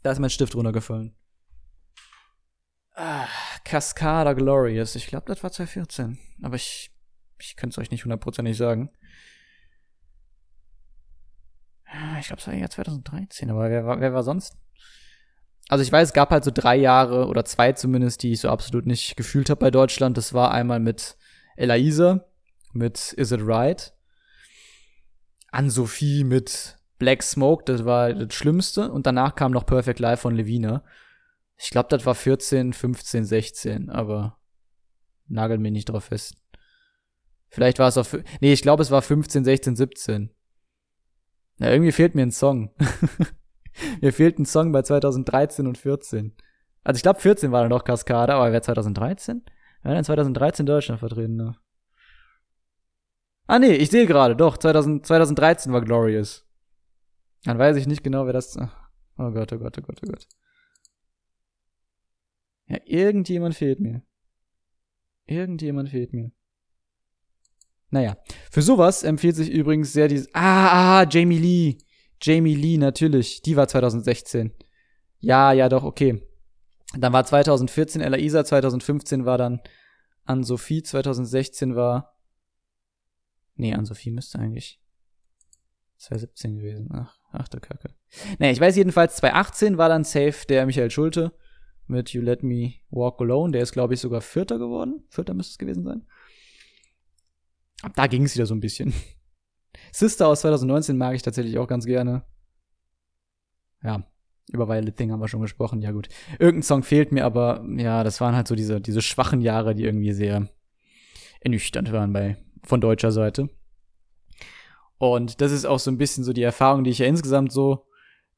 Da 0.02 0.12
ist 0.12 0.18
mein 0.18 0.30
Stift 0.30 0.54
runtergefallen. 0.54 1.16
Ah, 2.94 3.26
Cascada 3.64 4.34
Glorious. 4.34 4.94
Ich 4.94 5.06
glaube, 5.06 5.24
das 5.26 5.42
war 5.42 5.50
2014. 5.50 6.18
Aber 6.42 6.56
ich, 6.56 6.94
ich 7.38 7.56
könnte 7.56 7.74
es 7.74 7.78
euch 7.78 7.90
nicht 7.90 8.04
hundertprozentig 8.04 8.56
sagen. 8.56 8.90
Ah, 11.92 12.18
ich 12.18 12.26
glaube, 12.26 12.40
es 12.40 12.46
war 12.46 12.54
ja 12.54 12.68
2013, 12.68 13.50
aber 13.50 13.68
wer 13.68 13.84
war, 13.84 14.00
wer 14.00 14.14
war 14.14 14.22
sonst? 14.22 14.56
Also 15.68 15.82
ich 15.82 15.92
weiß, 15.92 16.08
es 16.08 16.14
gab 16.14 16.30
halt 16.30 16.44
so 16.44 16.50
drei 16.52 16.76
Jahre 16.76 17.26
oder 17.26 17.44
zwei 17.44 17.72
zumindest, 17.72 18.22
die 18.22 18.32
ich 18.32 18.40
so 18.40 18.48
absolut 18.48 18.86
nicht 18.86 19.16
gefühlt 19.16 19.50
habe 19.50 19.60
bei 19.60 19.70
Deutschland. 19.70 20.16
Das 20.16 20.32
war 20.32 20.52
einmal 20.52 20.80
mit 20.80 21.16
Elaisa, 21.56 22.24
mit 22.72 23.12
Is 23.12 23.32
It 23.32 23.40
Right, 23.42 23.92
Ann-Sophie 25.50 26.24
mit 26.24 26.78
Black 26.98 27.22
Smoke, 27.22 27.64
das 27.66 27.84
war 27.84 28.12
das 28.14 28.34
Schlimmste. 28.34 28.90
Und 28.90 29.06
danach 29.06 29.34
kam 29.34 29.52
noch 29.52 29.66
Perfect 29.66 29.98
Life 29.98 30.22
von 30.22 30.34
Levina. 30.34 30.82
Ich 31.56 31.70
glaube, 31.70 31.88
das 31.90 32.06
war 32.06 32.14
14, 32.14 32.72
15, 32.72 33.24
16, 33.24 33.90
aber 33.90 34.38
nagel 35.28 35.58
mir 35.58 35.70
nicht 35.70 35.86
drauf 35.86 36.04
fest. 36.04 36.36
Vielleicht 37.48 37.78
war 37.78 37.88
es 37.88 37.98
auch, 37.98 38.06
nee, 38.40 38.52
ich 38.52 38.62
glaube, 38.62 38.82
es 38.82 38.90
war 38.90 39.02
15, 39.02 39.44
16, 39.44 39.76
17. 39.76 40.30
Na, 41.62 41.70
irgendwie 41.70 41.92
fehlt 41.92 42.16
mir 42.16 42.22
ein 42.22 42.32
Song. 42.32 42.74
mir 44.00 44.12
fehlt 44.12 44.36
ein 44.36 44.46
Song 44.46 44.72
bei 44.72 44.82
2013 44.82 45.68
und 45.68 45.78
14. 45.78 46.34
Also 46.82 46.96
ich 46.96 47.04
glaube 47.04 47.20
14 47.20 47.52
war 47.52 47.60
dann 47.60 47.70
noch 47.70 47.84
Kaskade, 47.84 48.34
aber 48.34 48.50
wer 48.50 48.60
2013? 48.60 49.44
Wer 49.84 49.94
denn 49.94 50.02
2013 50.02 50.66
Deutschland 50.66 50.98
vertreten, 50.98 51.36
ne? 51.36 51.56
Ah 53.46 53.60
nee, 53.60 53.74
ich 53.74 53.90
sehe 53.90 54.06
gerade, 54.06 54.34
doch, 54.34 54.56
2000, 54.56 55.06
2013 55.06 55.72
war 55.72 55.82
Glorious. 55.82 56.44
Dann 57.44 57.60
weiß 57.60 57.76
ich 57.76 57.86
nicht 57.86 58.02
genau, 58.02 58.26
wer 58.26 58.32
das. 58.32 58.56
Oh 59.16 59.30
Gott, 59.30 59.52
oh 59.52 59.58
Gott, 59.58 59.78
oh 59.78 59.82
Gott, 59.82 60.00
oh 60.04 60.10
Gott. 60.10 60.26
Ja, 62.66 62.78
irgendjemand 62.86 63.54
fehlt 63.54 63.78
mir. 63.78 64.02
Irgendjemand 65.26 65.90
fehlt 65.90 66.12
mir. 66.12 66.32
Naja, 67.92 68.16
für 68.50 68.62
sowas 68.62 69.02
empfiehlt 69.02 69.36
sich 69.36 69.50
übrigens 69.50 69.92
sehr 69.92 70.08
dieses. 70.08 70.34
Ah, 70.34 71.00
ah, 71.00 71.06
Jamie 71.08 71.38
Lee. 71.38 71.78
Jamie 72.22 72.54
Lee, 72.54 72.78
natürlich. 72.78 73.42
Die 73.42 73.54
war 73.54 73.68
2016. 73.68 74.50
Ja, 75.20 75.52
ja, 75.52 75.68
doch, 75.68 75.84
okay. 75.84 76.26
Dann 76.96 77.12
war 77.12 77.24
2014 77.24 78.00
Ella 78.00 78.16
Isa, 78.16 78.46
2015 78.46 79.26
war 79.26 79.36
dann 79.36 79.60
Ann-Sophie, 80.24 80.82
2016 80.82 81.76
war. 81.76 82.16
Nee, 83.56 83.74
Ann-Sophie 83.74 84.10
müsste 84.10 84.38
eigentlich 84.38 84.80
2017 85.98 86.56
gewesen. 86.56 86.88
Ach, 86.94 87.14
ach 87.30 87.48
der 87.48 87.60
Kacke. 87.60 87.90
Nee, 88.38 88.52
ich 88.52 88.60
weiß 88.60 88.74
jedenfalls, 88.74 89.16
2018 89.16 89.76
war 89.76 89.90
dann 89.90 90.04
safe 90.04 90.46
der 90.48 90.64
Michael 90.64 90.90
Schulte 90.90 91.32
mit 91.86 92.14
You 92.14 92.22
Let 92.22 92.42
Me 92.42 92.72
Walk 92.88 93.20
Alone. 93.20 93.52
Der 93.52 93.62
ist, 93.62 93.72
glaube 93.72 93.92
ich, 93.92 94.00
sogar 94.00 94.22
Vierter 94.22 94.58
geworden. 94.58 95.04
Vierter 95.10 95.34
müsste 95.34 95.52
es 95.52 95.58
gewesen 95.58 95.84
sein. 95.84 96.06
Ab 97.82 97.92
da 97.96 98.06
ging 98.06 98.24
es 98.24 98.34
wieder 98.34 98.46
so 98.46 98.54
ein 98.54 98.60
bisschen. 98.60 98.94
Sister 99.92 100.28
aus 100.28 100.40
2019 100.42 100.96
mag 100.96 101.14
ich 101.14 101.22
tatsächlich 101.22 101.58
auch 101.58 101.66
ganz 101.66 101.84
gerne. 101.84 102.24
Ja, 103.82 104.06
über 104.50 104.68
Violet 104.68 104.96
Thing 104.96 105.10
haben 105.10 105.20
wir 105.20 105.28
schon 105.28 105.42
gesprochen. 105.42 105.82
Ja, 105.82 105.90
gut. 105.90 106.08
Irgendein 106.38 106.62
Song 106.62 106.82
fehlt 106.82 107.12
mir, 107.12 107.24
aber 107.24 107.64
ja, 107.76 108.04
das 108.04 108.20
waren 108.20 108.36
halt 108.36 108.48
so 108.48 108.54
diese, 108.54 108.80
diese 108.80 109.02
schwachen 109.02 109.40
Jahre, 109.40 109.74
die 109.74 109.84
irgendwie 109.84 110.12
sehr 110.12 110.48
ernüchternd 111.40 111.92
waren 111.92 112.12
bei, 112.12 112.36
von 112.62 112.80
deutscher 112.80 113.10
Seite. 113.10 113.50
Und 114.98 115.40
das 115.40 115.50
ist 115.50 115.64
auch 115.64 115.80
so 115.80 115.90
ein 115.90 115.98
bisschen 115.98 116.22
so 116.22 116.32
die 116.32 116.42
Erfahrung, 116.42 116.84
die 116.84 116.90
ich 116.90 116.98
ja 116.98 117.06
insgesamt 117.06 117.50
so 117.50 117.86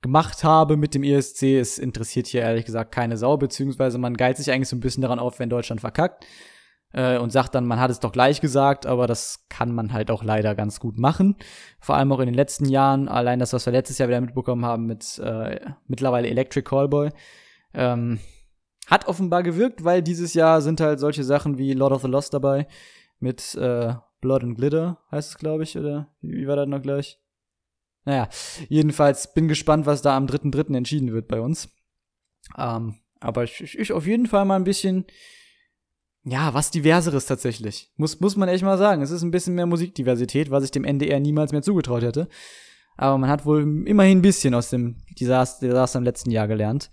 gemacht 0.01 0.45
habe 0.45 0.79
mit 0.79 0.95
dem 0.95 1.03
ESC. 1.03 1.43
Es 1.43 1.79
interessiert 1.79 2.27
hier 2.27 2.41
ehrlich 2.41 2.65
gesagt 2.65 2.93
keine 2.93 3.19
Sau, 3.19 3.37
beziehungsweise 3.37 3.99
man 3.99 4.17
geilt 4.17 4.39
sich 4.39 4.51
eigentlich 4.51 4.69
so 4.69 4.77
ein 4.77 4.81
bisschen 4.81 5.03
daran 5.03 5.19
auf, 5.19 5.39
wenn 5.39 5.51
Deutschland 5.51 5.83
verkackt 5.83 6.25
äh, 6.95 7.19
und 7.19 7.31
sagt 7.31 7.55
dann, 7.55 7.67
man 7.67 7.81
hat 7.81 7.91
es 7.91 8.01
doch 8.01 8.13
gleich 8.13 8.41
gesagt, 8.41 8.87
aber 8.87 9.07
das 9.07 9.47
kann 9.49 9.75
man 9.75 9.93
halt 9.93 10.11
auch 10.11 10.23
leider 10.23 10.55
ganz 10.55 10.81
gut 10.81 10.97
machen. 10.97 11.37
Vor 11.81 11.97
allem 11.97 12.13
auch 12.13 12.21
in 12.21 12.27
den 12.27 12.35
letzten 12.35 12.67
Jahren, 12.67 13.09
allein 13.09 13.41
das, 13.41 13.53
was 13.53 13.67
wir 13.67 13.73
letztes 13.73 13.99
Jahr 13.99 14.09
wieder 14.09 14.21
mitbekommen 14.21 14.65
haben 14.65 14.87
mit 14.87 15.19
äh, 15.19 15.61
mittlerweile 15.89 16.29
Electric 16.29 16.65
Callboy, 16.69 17.11
ähm, 17.75 18.21
hat 18.87 19.09
offenbar 19.09 19.43
gewirkt, 19.43 19.83
weil 19.85 20.03
dieses 20.03 20.35
Jahr 20.35 20.63
sind 20.63 20.81
halt 20.81 21.01
solche 21.01 21.25
Sachen 21.25 21.59
wie 21.59 21.73
Lord 21.73 21.93
of 21.93 22.03
the 22.03 22.09
Lost 22.09 22.33
dabei 22.33 22.69
mit 23.19 23.55
äh, 23.57 23.95
Blood 24.21 24.45
and 24.45 24.57
Glitter, 24.57 24.99
heißt 25.11 25.31
es, 25.31 25.39
glaube 25.39 25.65
ich, 25.65 25.77
oder 25.77 26.15
wie, 26.21 26.47
war 26.47 26.57
das 26.57 26.69
noch 26.69 26.81
gleich? 26.81 27.19
Naja, 28.05 28.29
jedenfalls 28.69 29.35
bin 29.35 29.49
gespannt, 29.49 29.87
was 29.87 30.03
da 30.03 30.17
am 30.17 30.27
3.3. 30.27 30.77
entschieden 30.77 31.13
wird 31.13 31.27
bei 31.27 31.41
uns. 31.41 31.71
Ähm, 32.57 32.97
aber 33.19 33.45
ich, 33.45 33.79
ich 33.79 33.93
auf 33.93 34.07
jeden 34.07 34.27
Fall 34.27 34.45
mal 34.45 34.57
ein 34.57 34.65
bisschen 34.65 35.07
ja, 36.25 36.55
was 36.55 36.71
diverseres 36.71 37.27
tatsächlich. 37.27 37.93
Muss, 37.97 38.21
muss 38.21 38.37
man 38.37 38.49
echt 38.49 38.65
mal 38.65 38.79
sagen. 38.79 39.03
Es 39.03 39.11
ist 39.11 39.23
ein 39.23 39.31
bisschen 39.31 39.55
mehr 39.55 39.67
Musikdiversität, 39.67 40.51
was 40.51 40.65
ich 40.65 40.71
dem 40.71 40.85
NDR 40.85 41.21
niemals 41.21 41.53
mehr 41.53 41.63
zugetraut 41.63 42.03
hätte. 42.03 42.29
Aber 42.97 43.19
man 43.19 43.29
hat 43.29 43.45
wohl 43.45 43.63
immerhin 43.87 44.19
ein 44.19 44.23
bisschen 44.23 44.55
aus 44.55 44.71
dem 44.71 44.97
Desaster, 45.21 45.67
Desaster 45.67 45.99
im 45.99 46.05
letzten 46.05 46.31
Jahr 46.31 46.49
gelernt. 46.49 46.91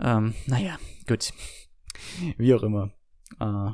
Ähm, 0.00 0.34
naja, 0.46 0.78
gut. 1.06 1.32
Wie 2.36 2.54
auch 2.54 2.62
immer. 2.62 2.92
Äh, 3.38 3.70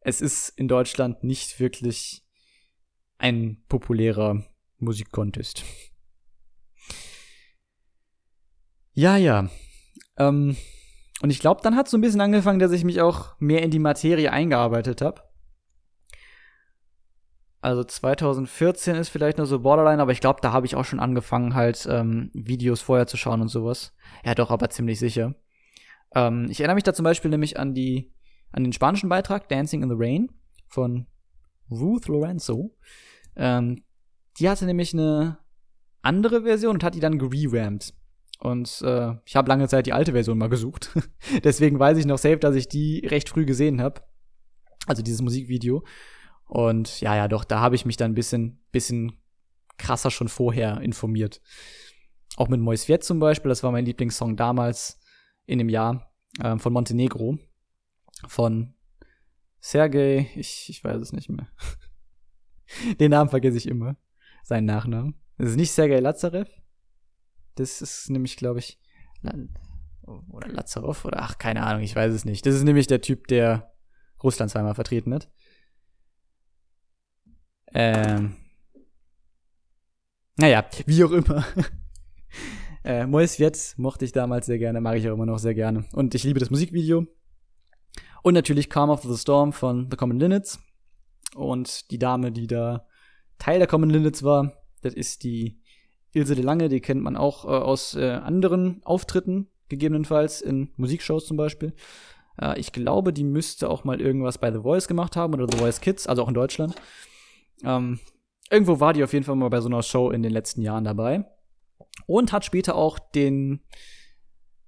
es 0.00 0.20
ist 0.20 0.48
in 0.50 0.68
Deutschland 0.68 1.22
nicht 1.22 1.60
wirklich 1.60 2.24
ein 3.18 3.62
populärer 3.68 4.44
Musikcontest. 4.78 5.64
Ja, 8.92 9.16
ja. 9.16 9.50
Ähm, 10.16 10.56
und 11.22 11.30
ich 11.30 11.40
glaube, 11.40 11.60
dann 11.62 11.76
hat 11.76 11.88
so 11.88 11.96
ein 11.96 12.00
bisschen 12.00 12.20
angefangen, 12.20 12.58
dass 12.58 12.72
ich 12.72 12.84
mich 12.84 13.00
auch 13.00 13.34
mehr 13.38 13.62
in 13.62 13.70
die 13.70 13.78
Materie 13.78 14.32
eingearbeitet 14.32 15.00
habe. 15.02 15.22
Also 17.60 17.82
2014 17.82 18.94
ist 18.94 19.08
vielleicht 19.08 19.38
noch 19.38 19.46
so 19.46 19.58
Borderline, 19.58 20.00
aber 20.00 20.12
ich 20.12 20.20
glaube, 20.20 20.38
da 20.40 20.52
habe 20.52 20.66
ich 20.66 20.76
auch 20.76 20.84
schon 20.84 21.00
angefangen, 21.00 21.54
halt 21.54 21.88
ähm, 21.90 22.30
Videos 22.32 22.80
vorher 22.80 23.08
zu 23.08 23.16
schauen 23.16 23.40
und 23.40 23.48
sowas. 23.48 23.94
Ja, 24.24 24.34
doch, 24.36 24.50
aber 24.50 24.70
ziemlich 24.70 25.00
sicher. 25.00 25.34
Ähm, 26.14 26.46
ich 26.50 26.60
erinnere 26.60 26.76
mich 26.76 26.84
da 26.84 26.94
zum 26.94 27.02
Beispiel 27.02 27.30
nämlich 27.30 27.58
an 27.58 27.74
die, 27.74 28.12
an 28.52 28.62
den 28.62 28.72
spanischen 28.72 29.08
Beitrag 29.08 29.48
Dancing 29.48 29.82
in 29.82 29.88
the 29.88 29.96
Rain 29.98 30.30
von 30.68 31.06
Ruth 31.68 32.06
Lorenzo. 32.06 32.76
Ähm, 33.34 33.82
die 34.38 34.48
hatte 34.48 34.64
nämlich 34.64 34.94
eine 34.94 35.38
andere 36.02 36.42
Version 36.42 36.76
und 36.76 36.84
hat 36.84 36.94
die 36.94 37.00
dann 37.00 37.18
gererampt. 37.18 37.92
Und 38.38 38.82
äh, 38.82 39.14
ich 39.24 39.36
habe 39.36 39.48
lange 39.48 39.68
Zeit 39.68 39.86
die 39.86 39.92
alte 39.92 40.12
Version 40.12 40.38
mal 40.38 40.48
gesucht. 40.48 40.96
Deswegen 41.44 41.78
weiß 41.78 41.98
ich 41.98 42.06
noch 42.06 42.18
safe, 42.18 42.38
dass 42.38 42.54
ich 42.54 42.68
die 42.68 43.04
recht 43.06 43.28
früh 43.28 43.44
gesehen 43.44 43.80
habe. 43.80 44.02
Also 44.86 45.02
dieses 45.02 45.22
Musikvideo. 45.22 45.84
Und 46.46 47.00
ja, 47.00 47.16
ja, 47.16 47.28
doch, 47.28 47.44
da 47.44 47.60
habe 47.60 47.74
ich 47.74 47.84
mich 47.84 47.96
dann 47.96 48.12
ein 48.12 48.14
bisschen, 48.14 48.64
bisschen 48.70 49.12
krasser 49.76 50.10
schon 50.10 50.28
vorher 50.28 50.80
informiert. 50.80 51.40
Auch 52.36 52.48
mit 52.48 52.60
Mois 52.60 52.88
Viet 52.88 53.02
zum 53.02 53.18
Beispiel, 53.18 53.48
das 53.48 53.62
war 53.62 53.72
mein 53.72 53.84
Lieblingssong 53.84 54.36
damals 54.36 55.00
in 55.46 55.58
dem 55.58 55.68
Jahr 55.68 56.12
äh, 56.40 56.56
von 56.58 56.72
Montenegro. 56.72 57.38
Von 58.26 58.74
Sergei, 59.60 60.30
ich, 60.36 60.68
ich 60.68 60.82
weiß 60.82 61.00
es 61.00 61.12
nicht 61.12 61.28
mehr. 61.28 61.48
Den 63.00 63.10
Namen 63.10 63.30
vergesse 63.30 63.58
ich 63.58 63.66
immer. 63.66 63.96
Seinen 64.44 64.66
Nachnamen. 64.66 65.14
Das 65.36 65.50
ist 65.50 65.56
nicht 65.56 65.72
Sergei 65.72 66.00
Lazarev. 66.00 66.48
Das 67.58 67.82
ist 67.82 68.08
nämlich, 68.08 68.36
glaube 68.36 68.60
ich, 68.60 68.78
oder 70.28 70.48
Lazarov 70.48 71.04
oder 71.04 71.22
ach, 71.22 71.38
keine 71.38 71.64
Ahnung, 71.64 71.82
ich 71.82 71.96
weiß 71.96 72.12
es 72.12 72.24
nicht. 72.24 72.46
Das 72.46 72.54
ist 72.54 72.62
nämlich 72.62 72.86
der 72.86 73.00
Typ, 73.00 73.26
der 73.26 73.74
Russland 74.22 74.50
zweimal 74.50 74.74
vertreten 74.74 75.12
hat. 75.12 75.30
Ähm. 77.74 78.36
Naja, 80.36 80.64
wie 80.86 81.02
auch 81.02 81.10
immer. 81.10 81.44
äh, 82.84 83.06
Mois 83.06 83.38
Viet 83.38 83.74
mochte 83.76 84.04
ich 84.04 84.12
damals 84.12 84.46
sehr 84.46 84.58
gerne, 84.58 84.80
mag 84.80 84.96
ich 84.96 85.08
auch 85.08 85.14
immer 85.14 85.26
noch 85.26 85.38
sehr 85.38 85.54
gerne. 85.54 85.84
Und 85.92 86.14
ich 86.14 86.22
liebe 86.22 86.38
das 86.38 86.50
Musikvideo. 86.50 87.06
Und 88.22 88.34
natürlich 88.34 88.70
Calm 88.70 88.90
of 88.90 89.02
the 89.02 89.16
Storm 89.16 89.52
von 89.52 89.88
The 89.90 89.96
Common 89.96 90.20
Linnets. 90.20 90.60
Und 91.34 91.90
die 91.90 91.98
Dame, 91.98 92.30
die 92.30 92.46
da 92.46 92.86
Teil 93.38 93.58
der 93.58 93.68
Common 93.68 93.90
Linnets 93.90 94.22
war, 94.22 94.52
das 94.80 94.94
ist 94.94 95.24
die 95.24 95.60
Ilse 96.12 96.34
de 96.34 96.44
Lange, 96.44 96.68
die 96.68 96.80
kennt 96.80 97.02
man 97.02 97.16
auch 97.16 97.44
äh, 97.44 97.48
aus 97.48 97.94
äh, 97.94 98.10
anderen 98.10 98.80
Auftritten, 98.84 99.48
gegebenenfalls 99.68 100.40
in 100.40 100.70
Musikshows 100.76 101.26
zum 101.26 101.36
Beispiel. 101.36 101.74
Äh, 102.40 102.58
ich 102.58 102.72
glaube, 102.72 103.12
die 103.12 103.24
müsste 103.24 103.68
auch 103.68 103.84
mal 103.84 104.00
irgendwas 104.00 104.38
bei 104.38 104.52
The 104.52 104.60
Voice 104.60 104.88
gemacht 104.88 105.16
haben 105.16 105.34
oder 105.34 105.46
The 105.50 105.58
Voice 105.58 105.80
Kids, 105.80 106.06
also 106.06 106.22
auch 106.22 106.28
in 106.28 106.34
Deutschland. 106.34 106.74
Ähm, 107.64 108.00
irgendwo 108.50 108.80
war 108.80 108.92
die 108.92 109.04
auf 109.04 109.12
jeden 109.12 109.24
Fall 109.24 109.36
mal 109.36 109.50
bei 109.50 109.60
so 109.60 109.68
einer 109.68 109.82
Show 109.82 110.10
in 110.10 110.22
den 110.22 110.32
letzten 110.32 110.62
Jahren 110.62 110.84
dabei. 110.84 111.24
Und 112.06 112.32
hat 112.32 112.44
später 112.44 112.74
auch 112.74 112.98
den 112.98 113.60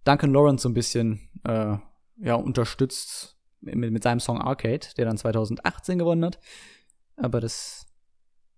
Duncan 0.05 0.33
Lawrence 0.33 0.63
so 0.63 0.69
ein 0.69 0.75
bisschen 0.75 1.31
äh, 1.45 1.77
ja, 2.19 2.35
unterstützt 2.35 3.39
mit, 3.61 3.93
mit 3.93 4.03
seinem 4.03 4.21
Song 4.21 4.41
Arcade, 4.41 4.89
der 4.97 5.07
dann 5.07 5.17
2018 5.17 5.99
gewonnen 5.99 6.25
hat. 6.25 6.39
Aber 7.17 7.41
das 7.41 7.87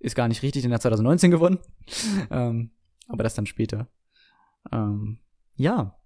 ist 0.03 0.17
gar 0.17 0.29
nicht 0.29 0.43
richtig, 0.43 0.63
den 0.63 0.73
hat 0.73 0.83
2019 0.83 1.31
gewonnen. 1.31 1.59
ähm, 2.31 2.73
aber 3.09 3.23
das 3.23 3.35
dann 3.35 3.47
später. 3.47 3.89
Ähm, 4.71 5.19
ja. 5.57 5.97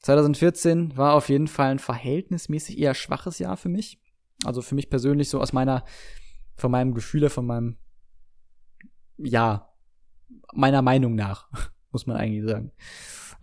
2014 0.00 0.96
war 0.96 1.14
auf 1.14 1.30
jeden 1.30 1.48
Fall 1.48 1.70
ein 1.70 1.78
verhältnismäßig 1.78 2.78
eher 2.78 2.94
schwaches 2.94 3.38
Jahr 3.38 3.56
für 3.56 3.70
mich. 3.70 4.02
Also 4.44 4.60
für 4.60 4.74
mich 4.74 4.90
persönlich 4.90 5.30
so 5.30 5.40
aus 5.40 5.52
meiner 5.52 5.84
von 6.56 6.70
meinem 6.70 6.94
Gefühl, 6.94 7.28
von 7.30 7.46
meinem, 7.46 7.76
ja, 9.16 9.70
meiner 10.52 10.82
Meinung 10.82 11.14
nach, 11.14 11.48
muss 11.92 12.06
man 12.06 12.16
eigentlich 12.16 12.44
sagen. 12.44 12.72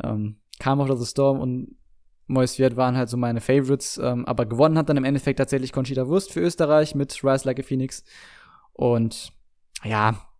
Ähm, 0.03 0.38
Calm 0.59 0.79
of 0.79 0.99
the 0.99 1.05
Storm 1.05 1.39
und 1.39 1.75
Moist 2.27 2.59
Viet 2.59 2.77
waren 2.77 2.95
halt 2.95 3.09
so 3.09 3.17
meine 3.17 3.41
Favorites, 3.41 3.97
ähm, 3.97 4.25
aber 4.25 4.45
gewonnen 4.45 4.77
hat 4.77 4.88
dann 4.88 4.97
im 4.97 5.03
Endeffekt 5.03 5.39
tatsächlich 5.39 5.73
Conchita 5.73 6.07
Wurst 6.07 6.32
für 6.32 6.39
Österreich 6.39 6.95
mit 6.95 7.23
Rise 7.23 7.45
Like 7.45 7.59
a 7.59 7.63
Phoenix. 7.63 8.03
Und 8.73 9.34
ja, 9.84 10.32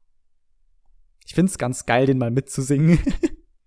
ich 1.26 1.36
find's 1.36 1.58
ganz 1.58 1.86
geil, 1.86 2.06
den 2.06 2.18
mal 2.18 2.32
mitzusingen. 2.32 3.00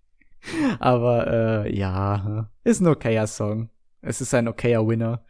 aber 0.79 1.65
äh, 1.65 1.75
ja, 1.75 2.51
ist 2.63 2.79
ein 2.79 2.87
okayer 2.87 3.27
Song. 3.27 3.69
Es 4.01 4.21
ist 4.21 4.33
ein 4.33 4.47
okayer 4.47 4.87
Winner. 4.87 5.25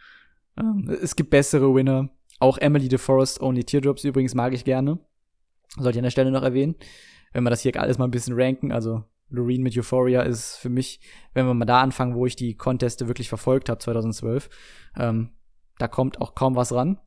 Ähm, 0.58 0.90
es 1.02 1.16
gibt 1.16 1.30
bessere 1.30 1.74
Winner. 1.74 2.10
Auch 2.40 2.58
Emily 2.58 2.90
DeForest 2.90 3.42
Only 3.42 3.64
Teardrops 3.64 4.04
übrigens 4.04 4.36
mag 4.36 4.54
ich 4.54 4.66
gerne. 4.66 5.00
Sollte 5.78 5.92
ich 5.92 6.00
an 6.00 6.04
der 6.04 6.12
Stelle 6.12 6.32
noch 6.32 6.44
erwähnen. 6.44 6.76
Wenn 7.32 7.44
wir 7.44 7.50
das 7.50 7.62
hier 7.62 7.80
alles 7.80 7.98
mal 7.98 8.06
ein 8.06 8.12
bisschen 8.12 8.36
ranken, 8.36 8.72
also 8.72 9.04
Loreen 9.30 9.64
mit 9.64 9.78
Euphoria 9.78 10.22
ist 10.22 10.58
für 10.58 10.70
mich, 10.70 11.00
wenn 11.34 11.46
wir 11.46 11.54
mal 11.54 11.66
da 11.66 11.82
anfangen, 11.82 12.16
wo 12.16 12.26
ich 12.26 12.36
die 12.36 12.56
Conteste 12.56 13.08
wirklich 13.08 13.30
verfolgt 13.30 13.70
habe, 13.70 13.80
2012, 13.80 14.50
ähm, 14.98 15.32
da 15.78 15.88
kommt 15.88 16.22
auch 16.22 16.36
kaum 16.36 16.56
was 16.56 16.74
ran. 16.74 17.00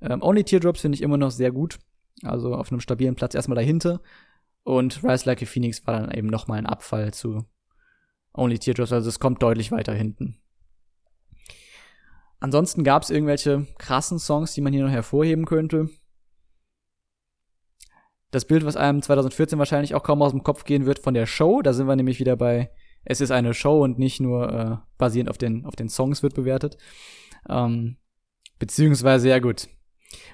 Ähm, 0.00 0.22
Only 0.22 0.44
Teardrops 0.44 0.82
finde 0.82 0.96
ich 0.96 1.02
immer 1.02 1.16
noch 1.16 1.30
sehr 1.30 1.50
gut. 1.50 1.78
Also 2.22 2.54
auf 2.54 2.70
einem 2.70 2.80
stabilen 2.80 3.14
Platz 3.14 3.34
erstmal 3.34 3.56
dahinter. 3.56 4.00
Und 4.62 5.02
Rise 5.02 5.26
Like 5.26 5.42
a 5.42 5.46
Phoenix 5.46 5.86
war 5.86 5.98
dann 5.98 6.10
eben 6.10 6.28
nochmal 6.28 6.58
ein 6.58 6.66
Abfall 6.66 7.12
zu 7.14 7.44
Only 8.32 8.58
Teardrops. 8.58 8.92
Also 8.92 9.08
es 9.08 9.18
kommt 9.18 9.42
deutlich 9.42 9.72
weiter 9.72 9.94
hinten. 9.94 10.40
Ansonsten 12.40 12.84
gab 12.84 13.02
es 13.02 13.10
irgendwelche 13.10 13.66
krassen 13.78 14.18
Songs, 14.18 14.54
die 14.54 14.62
man 14.62 14.72
hier 14.72 14.84
noch 14.84 14.90
hervorheben 14.90 15.44
könnte. 15.44 15.90
Das 18.30 18.44
Bild, 18.44 18.64
was 18.64 18.76
einem 18.76 19.02
2014 19.02 19.58
wahrscheinlich 19.58 19.94
auch 19.94 20.02
kaum 20.02 20.22
aus 20.22 20.30
dem 20.30 20.42
Kopf 20.42 20.64
gehen 20.64 20.86
wird 20.86 21.00
von 21.00 21.14
der 21.14 21.26
Show, 21.26 21.62
da 21.62 21.72
sind 21.72 21.86
wir 21.86 21.96
nämlich 21.96 22.20
wieder 22.20 22.36
bei, 22.36 22.70
es 23.04 23.20
ist 23.20 23.32
eine 23.32 23.54
Show 23.54 23.82
und 23.82 23.98
nicht 23.98 24.20
nur 24.20 24.52
äh, 24.52 24.76
basierend 24.98 25.28
auf 25.28 25.36
den, 25.36 25.66
auf 25.66 25.76
den 25.76 25.88
Songs 25.88 26.22
wird 26.22 26.34
bewertet. 26.34 26.78
Ähm, 27.48 27.96
beziehungsweise, 28.58 29.28
ja 29.28 29.38
gut, 29.40 29.68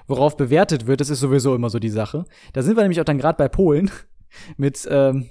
worauf 0.07 0.37
bewertet 0.37 0.87
wird, 0.87 1.01
das 1.01 1.09
ist 1.09 1.19
sowieso 1.19 1.55
immer 1.55 1.69
so 1.69 1.79
die 1.79 1.89
Sache. 1.89 2.25
Da 2.53 2.61
sind 2.61 2.75
wir 2.75 2.83
nämlich 2.83 2.99
auch 3.01 3.05
dann 3.05 3.17
gerade 3.17 3.37
bei 3.37 3.47
Polen 3.47 3.91
mit 4.57 4.87
ähm, 4.89 5.29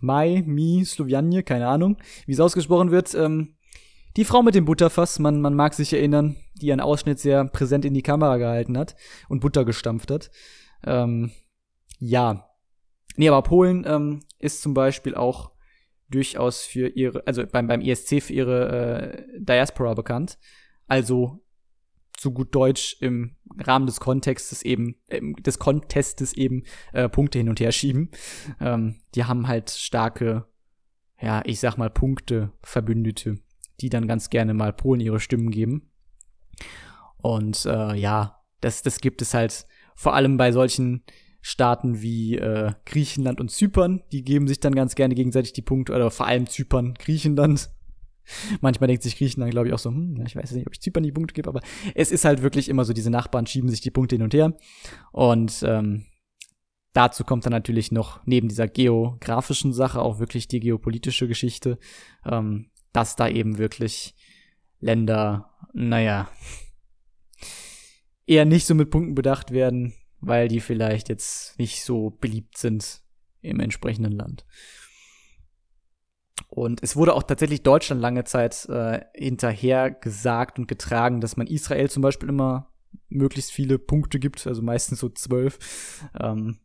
Mai, 0.00 0.42
Mi, 0.46 0.84
Slowianie, 0.84 1.42
keine 1.42 1.68
Ahnung, 1.68 1.96
wie 2.26 2.32
es 2.32 2.40
ausgesprochen 2.40 2.90
wird. 2.90 3.14
Ähm, 3.14 3.56
die 4.16 4.24
Frau 4.24 4.42
mit 4.42 4.54
dem 4.54 4.64
Butterfass, 4.64 5.18
man, 5.18 5.40
man 5.40 5.54
mag 5.54 5.74
sich 5.74 5.92
erinnern, 5.92 6.36
die 6.54 6.66
ihren 6.66 6.80
Ausschnitt 6.80 7.18
sehr 7.18 7.44
präsent 7.44 7.84
in 7.84 7.94
die 7.94 8.02
Kamera 8.02 8.38
gehalten 8.38 8.78
hat 8.78 8.96
und 9.28 9.40
Butter 9.40 9.64
gestampft 9.64 10.10
hat. 10.10 10.30
Ähm, 10.84 11.32
ja. 11.98 12.48
Nee, 13.16 13.28
aber 13.28 13.42
Polen 13.42 13.84
ähm, 13.86 14.20
ist 14.38 14.62
zum 14.62 14.74
Beispiel 14.74 15.14
auch 15.14 15.52
durchaus 16.08 16.62
für 16.62 16.88
ihre, 16.88 17.26
also 17.26 17.44
beim, 17.46 17.66
beim 17.66 17.80
ESC 17.80 18.22
für 18.22 18.32
ihre 18.32 19.16
äh, 19.16 19.40
Diaspora 19.40 19.94
bekannt. 19.94 20.38
Also 20.86 21.44
zu 22.16 22.32
gut 22.32 22.54
Deutsch 22.54 22.96
im 23.00 23.36
Rahmen 23.58 23.86
des 23.86 24.00
Kontextes 24.00 24.62
eben, 24.62 24.96
des 25.10 25.58
Contestes 25.58 26.32
eben 26.32 26.64
äh, 26.92 27.08
Punkte 27.08 27.38
hin 27.38 27.48
und 27.48 27.60
her 27.60 27.72
schieben. 27.72 28.10
Ähm, 28.60 28.96
die 29.14 29.24
haben 29.24 29.48
halt 29.48 29.70
starke, 29.70 30.46
ja, 31.20 31.42
ich 31.44 31.60
sag 31.60 31.76
mal, 31.76 31.90
Punkte 31.90 32.52
Verbündete 32.62 33.38
die 33.80 33.88
dann 33.88 34.06
ganz 34.06 34.30
gerne 34.30 34.54
mal 34.54 34.72
Polen 34.72 35.00
ihre 35.00 35.20
Stimmen 35.20 35.50
geben. 35.50 35.90
Und 37.18 37.66
äh, 37.66 37.94
ja, 37.94 38.42
das, 38.60 38.82
das 38.82 39.00
gibt 39.00 39.22
es 39.22 39.34
halt 39.34 39.66
vor 39.94 40.14
allem 40.14 40.36
bei 40.36 40.52
solchen 40.52 41.04
Staaten 41.40 42.02
wie 42.02 42.36
äh, 42.36 42.72
Griechenland 42.84 43.40
und 43.40 43.50
Zypern. 43.50 44.02
Die 44.12 44.22
geben 44.22 44.48
sich 44.48 44.60
dann 44.60 44.74
ganz 44.74 44.94
gerne 44.94 45.14
gegenseitig 45.14 45.52
die 45.52 45.62
Punkte, 45.62 45.94
oder 45.94 46.10
vor 46.10 46.26
allem 46.26 46.46
Zypern, 46.46 46.94
Griechenland. 46.94 47.70
Manchmal 48.60 48.88
denkt 48.88 49.02
sich 49.02 49.16
Griechenland, 49.16 49.52
glaube 49.52 49.68
ich, 49.68 49.74
auch 49.74 49.78
so, 49.78 49.90
hm, 49.90 50.22
ich 50.26 50.36
weiß 50.36 50.52
nicht, 50.52 50.66
ob 50.66 50.72
ich 50.72 50.80
Zypern 50.80 51.02
die 51.02 51.12
Punkte 51.12 51.34
gebe, 51.34 51.48
aber 51.48 51.60
es 51.94 52.10
ist 52.10 52.24
halt 52.24 52.42
wirklich 52.42 52.68
immer 52.68 52.84
so, 52.84 52.92
diese 52.92 53.10
Nachbarn 53.10 53.46
schieben 53.46 53.68
sich 53.68 53.80
die 53.80 53.90
Punkte 53.90 54.16
hin 54.16 54.22
und 54.22 54.34
her. 54.34 54.56
Und 55.12 55.62
ähm, 55.66 56.06
dazu 56.92 57.24
kommt 57.24 57.44
dann 57.46 57.52
natürlich 57.52 57.92
noch 57.92 58.20
neben 58.26 58.48
dieser 58.48 58.68
geografischen 58.68 59.72
Sache 59.72 60.00
auch 60.00 60.18
wirklich 60.18 60.48
die 60.48 60.60
geopolitische 60.60 61.28
Geschichte. 61.28 61.78
Ähm, 62.24 62.70
dass 62.96 63.14
da 63.14 63.28
eben 63.28 63.58
wirklich 63.58 64.14
Länder, 64.80 65.50
naja, 65.74 66.30
eher 68.26 68.46
nicht 68.46 68.66
so 68.66 68.74
mit 68.74 68.90
Punkten 68.90 69.14
bedacht 69.14 69.50
werden, 69.50 69.92
weil 70.20 70.48
die 70.48 70.60
vielleicht 70.60 71.10
jetzt 71.10 71.58
nicht 71.58 71.82
so 71.82 72.16
beliebt 72.20 72.56
sind 72.56 73.02
im 73.42 73.60
entsprechenden 73.60 74.12
Land. 74.12 74.46
Und 76.56 76.82
es 76.82 76.96
wurde 76.96 77.12
auch 77.12 77.22
tatsächlich 77.22 77.62
Deutschland 77.62 78.00
lange 78.00 78.24
Zeit 78.24 78.66
äh, 78.70 79.02
hinterher 79.14 79.90
gesagt 79.90 80.58
und 80.58 80.66
getragen, 80.66 81.20
dass 81.20 81.36
man 81.36 81.46
Israel 81.46 81.90
zum 81.90 82.02
Beispiel 82.02 82.30
immer 82.30 82.72
möglichst 83.10 83.50
viele 83.52 83.78
Punkte 83.78 84.18
gibt, 84.18 84.46
also 84.46 84.62
meistens 84.62 85.00
so 85.00 85.10
zwölf. 85.10 85.58
Ähm, 86.18 86.60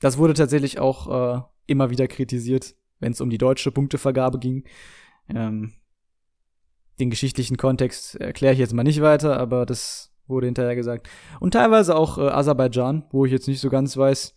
das 0.00 0.18
wurde 0.18 0.34
tatsächlich 0.34 0.80
auch 0.80 1.36
äh, 1.36 1.42
immer 1.68 1.90
wieder 1.90 2.08
kritisiert, 2.08 2.74
wenn 2.98 3.12
es 3.12 3.20
um 3.20 3.30
die 3.30 3.38
deutsche 3.38 3.70
Punktevergabe 3.70 4.40
ging. 4.40 4.64
Ähm, 5.28 5.74
den 6.98 7.10
geschichtlichen 7.10 7.56
Kontext 7.56 8.16
erkläre 8.16 8.52
ich 8.52 8.58
jetzt 8.58 8.74
mal 8.74 8.82
nicht 8.82 9.00
weiter, 9.00 9.38
aber 9.38 9.64
das 9.64 10.12
wurde 10.26 10.46
hinterher 10.46 10.74
gesagt. 10.74 11.08
Und 11.38 11.52
teilweise 11.52 11.94
auch 11.94 12.18
äh, 12.18 12.22
Aserbaidschan, 12.22 13.04
wo 13.12 13.26
ich 13.26 13.30
jetzt 13.30 13.46
nicht 13.46 13.60
so 13.60 13.70
ganz 13.70 13.96
weiß, 13.96 14.34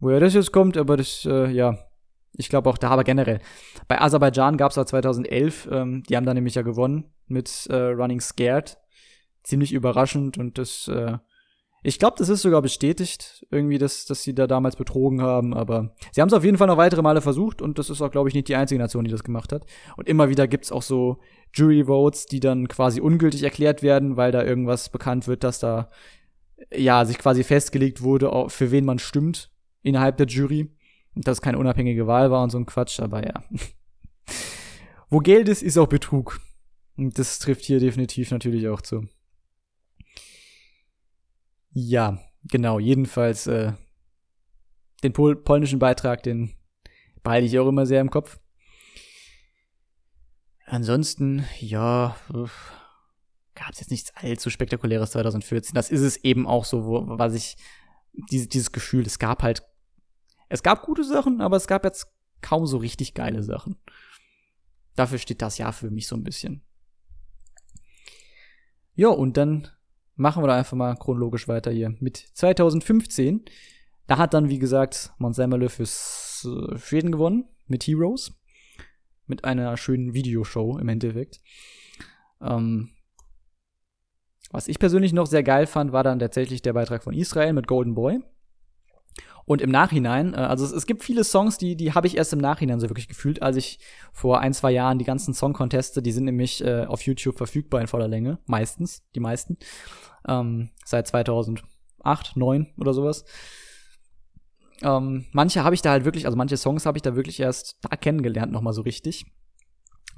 woher 0.00 0.18
das 0.18 0.34
jetzt 0.34 0.50
kommt, 0.50 0.76
aber 0.76 0.96
das, 0.96 1.24
äh, 1.24 1.52
ja, 1.52 1.78
ich 2.36 2.48
glaube 2.48 2.68
auch 2.70 2.78
da, 2.78 2.90
aber 2.90 3.04
generell. 3.04 3.40
Bei 3.88 4.00
Aserbaidschan 4.00 4.56
gab 4.56 4.70
es 4.70 4.76
ja 4.76 4.86
2011, 4.86 5.68
ähm, 5.70 6.02
die 6.08 6.16
haben 6.16 6.26
da 6.26 6.34
nämlich 6.34 6.54
ja 6.54 6.62
gewonnen 6.62 7.04
mit 7.26 7.66
äh, 7.70 7.76
Running 7.76 8.20
Scared. 8.20 8.78
Ziemlich 9.42 9.72
überraschend 9.72 10.38
und 10.38 10.56
das, 10.56 10.88
äh, 10.88 11.18
ich 11.82 11.98
glaube, 11.98 12.16
das 12.18 12.30
ist 12.30 12.40
sogar 12.40 12.62
bestätigt, 12.62 13.46
irgendwie, 13.50 13.76
dass, 13.76 14.06
dass 14.06 14.22
sie 14.22 14.34
da 14.34 14.46
damals 14.46 14.76
betrogen 14.76 15.20
haben, 15.20 15.52
aber 15.52 15.94
sie 16.12 16.22
haben 16.22 16.28
es 16.28 16.34
auf 16.34 16.44
jeden 16.44 16.56
Fall 16.56 16.66
noch 16.66 16.78
weitere 16.78 17.02
Male 17.02 17.20
versucht 17.20 17.60
und 17.60 17.78
das 17.78 17.90
ist 17.90 18.00
auch, 18.00 18.10
glaube 18.10 18.30
ich, 18.30 18.34
nicht 18.34 18.48
die 18.48 18.56
einzige 18.56 18.80
Nation, 18.80 19.04
die 19.04 19.10
das 19.10 19.22
gemacht 19.22 19.52
hat. 19.52 19.66
Und 19.98 20.08
immer 20.08 20.30
wieder 20.30 20.48
gibt's 20.48 20.72
auch 20.72 20.80
so 20.80 21.18
Jury 21.52 21.84
Votes, 21.84 22.24
die 22.24 22.40
dann 22.40 22.68
quasi 22.68 23.02
ungültig 23.02 23.42
erklärt 23.42 23.82
werden, 23.82 24.16
weil 24.16 24.32
da 24.32 24.42
irgendwas 24.42 24.88
bekannt 24.88 25.28
wird, 25.28 25.44
dass 25.44 25.58
da 25.58 25.90
ja 26.72 27.04
sich 27.04 27.18
quasi 27.18 27.44
festgelegt 27.44 28.00
wurde, 28.00 28.46
für 28.48 28.70
wen 28.70 28.86
man 28.86 28.98
stimmt 28.98 29.50
innerhalb 29.82 30.16
der 30.16 30.26
Jury. 30.26 30.70
Und 31.14 31.26
dass 31.26 31.38
es 31.38 31.42
keine 31.42 31.58
unabhängige 31.58 32.06
Wahl 32.06 32.30
war 32.30 32.42
und 32.42 32.50
so 32.50 32.58
ein 32.58 32.66
Quatsch, 32.66 33.00
aber 33.00 33.24
ja. 33.24 33.44
Wo 35.10 35.18
Geld 35.18 35.48
ist, 35.48 35.62
ist 35.62 35.78
auch 35.78 35.86
Betrug. 35.86 36.40
Und 36.96 37.18
das 37.18 37.38
trifft 37.38 37.64
hier 37.64 37.80
definitiv 37.80 38.30
natürlich 38.30 38.68
auch 38.68 38.80
zu. 38.80 39.08
Ja, 41.70 42.18
genau, 42.44 42.78
jedenfalls 42.78 43.46
äh, 43.46 43.72
den 45.02 45.12
pol 45.12 45.36
polnischen 45.36 45.78
Beitrag, 45.78 46.22
den 46.22 46.54
behalte 47.22 47.46
ich 47.46 47.58
auch 47.58 47.68
immer 47.68 47.86
sehr 47.86 48.00
im 48.00 48.10
Kopf. 48.10 48.38
Ansonsten, 50.66 51.44
ja, 51.60 52.16
gab 53.54 53.70
es 53.72 53.80
jetzt 53.80 53.90
nichts 53.90 54.14
allzu 54.14 54.50
spektakuläres 54.50 55.10
2014. 55.12 55.74
Das 55.74 55.90
ist 55.90 56.00
es 56.00 56.16
eben 56.18 56.46
auch 56.46 56.64
so, 56.64 56.86
wo, 56.86 57.02
was 57.06 57.34
ich, 57.34 57.56
diese, 58.30 58.48
dieses 58.48 58.72
Gefühl, 58.72 59.04
es 59.06 59.18
gab 59.18 59.42
halt, 59.42 59.62
es 60.54 60.62
gab 60.62 60.82
gute 60.82 61.02
Sachen, 61.02 61.40
aber 61.40 61.56
es 61.56 61.66
gab 61.66 61.84
jetzt 61.84 62.06
kaum 62.40 62.66
so 62.66 62.76
richtig 62.76 63.14
geile 63.14 63.42
Sachen. 63.42 63.76
Dafür 64.94 65.18
steht 65.18 65.42
das 65.42 65.58
Jahr 65.58 65.72
für 65.72 65.90
mich 65.90 66.06
so 66.06 66.14
ein 66.14 66.22
bisschen. 66.22 66.62
Ja, 68.94 69.08
und 69.08 69.36
dann 69.36 69.68
machen 70.14 70.42
wir 70.42 70.46
da 70.46 70.56
einfach 70.56 70.76
mal 70.76 70.94
chronologisch 70.94 71.48
weiter 71.48 71.72
hier. 71.72 71.96
Mit 71.98 72.16
2015, 72.34 73.44
da 74.06 74.18
hat 74.18 74.32
dann, 74.32 74.48
wie 74.48 74.60
gesagt, 74.60 75.12
Mont 75.18 75.34
Semmerle 75.34 75.68
fürs 75.68 76.46
äh, 76.48 76.78
Schweden 76.78 77.10
gewonnen 77.10 77.48
mit 77.66 77.82
Heroes 77.84 78.38
mit 79.26 79.44
einer 79.44 79.76
schönen 79.76 80.14
Videoshow 80.14 80.78
im 80.78 80.88
Endeffekt. 80.88 81.40
Ähm, 82.40 82.90
was 84.50 84.68
ich 84.68 84.78
persönlich 84.78 85.12
noch 85.12 85.26
sehr 85.26 85.42
geil 85.42 85.66
fand, 85.66 85.92
war 85.92 86.04
dann 86.04 86.20
tatsächlich 86.20 86.62
der 86.62 86.74
Beitrag 86.74 87.02
von 87.02 87.14
Israel 87.14 87.54
mit 87.54 87.66
Golden 87.66 87.94
Boy. 87.94 88.22
Und 89.46 89.60
im 89.60 89.70
Nachhinein, 89.70 90.34
äh, 90.34 90.38
also 90.38 90.64
es, 90.64 90.72
es, 90.72 90.86
gibt 90.86 91.04
viele 91.04 91.24
Songs, 91.24 91.58
die, 91.58 91.76
die 91.76 91.92
habe 91.92 92.06
ich 92.06 92.16
erst 92.16 92.32
im 92.32 92.38
Nachhinein 92.38 92.80
so 92.80 92.88
wirklich 92.88 93.08
gefühlt, 93.08 93.42
als 93.42 93.56
ich 93.56 93.78
vor 94.12 94.40
ein, 94.40 94.54
zwei 94.54 94.70
Jahren 94.70 94.98
die 94.98 95.04
ganzen 95.04 95.34
Song-Conteste, 95.34 96.02
die 96.02 96.12
sind 96.12 96.24
nämlich 96.24 96.64
äh, 96.64 96.86
auf 96.86 97.02
YouTube 97.02 97.36
verfügbar 97.36 97.80
in 97.80 97.86
voller 97.86 98.08
Länge, 98.08 98.38
meistens, 98.46 99.02
die 99.14 99.20
meisten, 99.20 99.58
ähm, 100.26 100.70
seit 100.84 101.06
2008, 101.08 101.64
2009 102.02 102.72
oder 102.78 102.94
sowas. 102.94 103.24
Ähm, 104.82 105.26
manche 105.32 105.62
habe 105.64 105.74
ich 105.74 105.82
da 105.82 105.90
halt 105.90 106.04
wirklich, 106.04 106.26
also 106.26 106.36
manche 106.36 106.56
Songs 106.56 106.86
habe 106.86 106.98
ich 106.98 107.02
da 107.02 107.14
wirklich 107.14 107.40
erst 107.40 107.78
da 107.82 107.96
kennengelernt, 107.96 108.52
nochmal 108.52 108.72
so 108.72 108.82
richtig. 108.82 109.26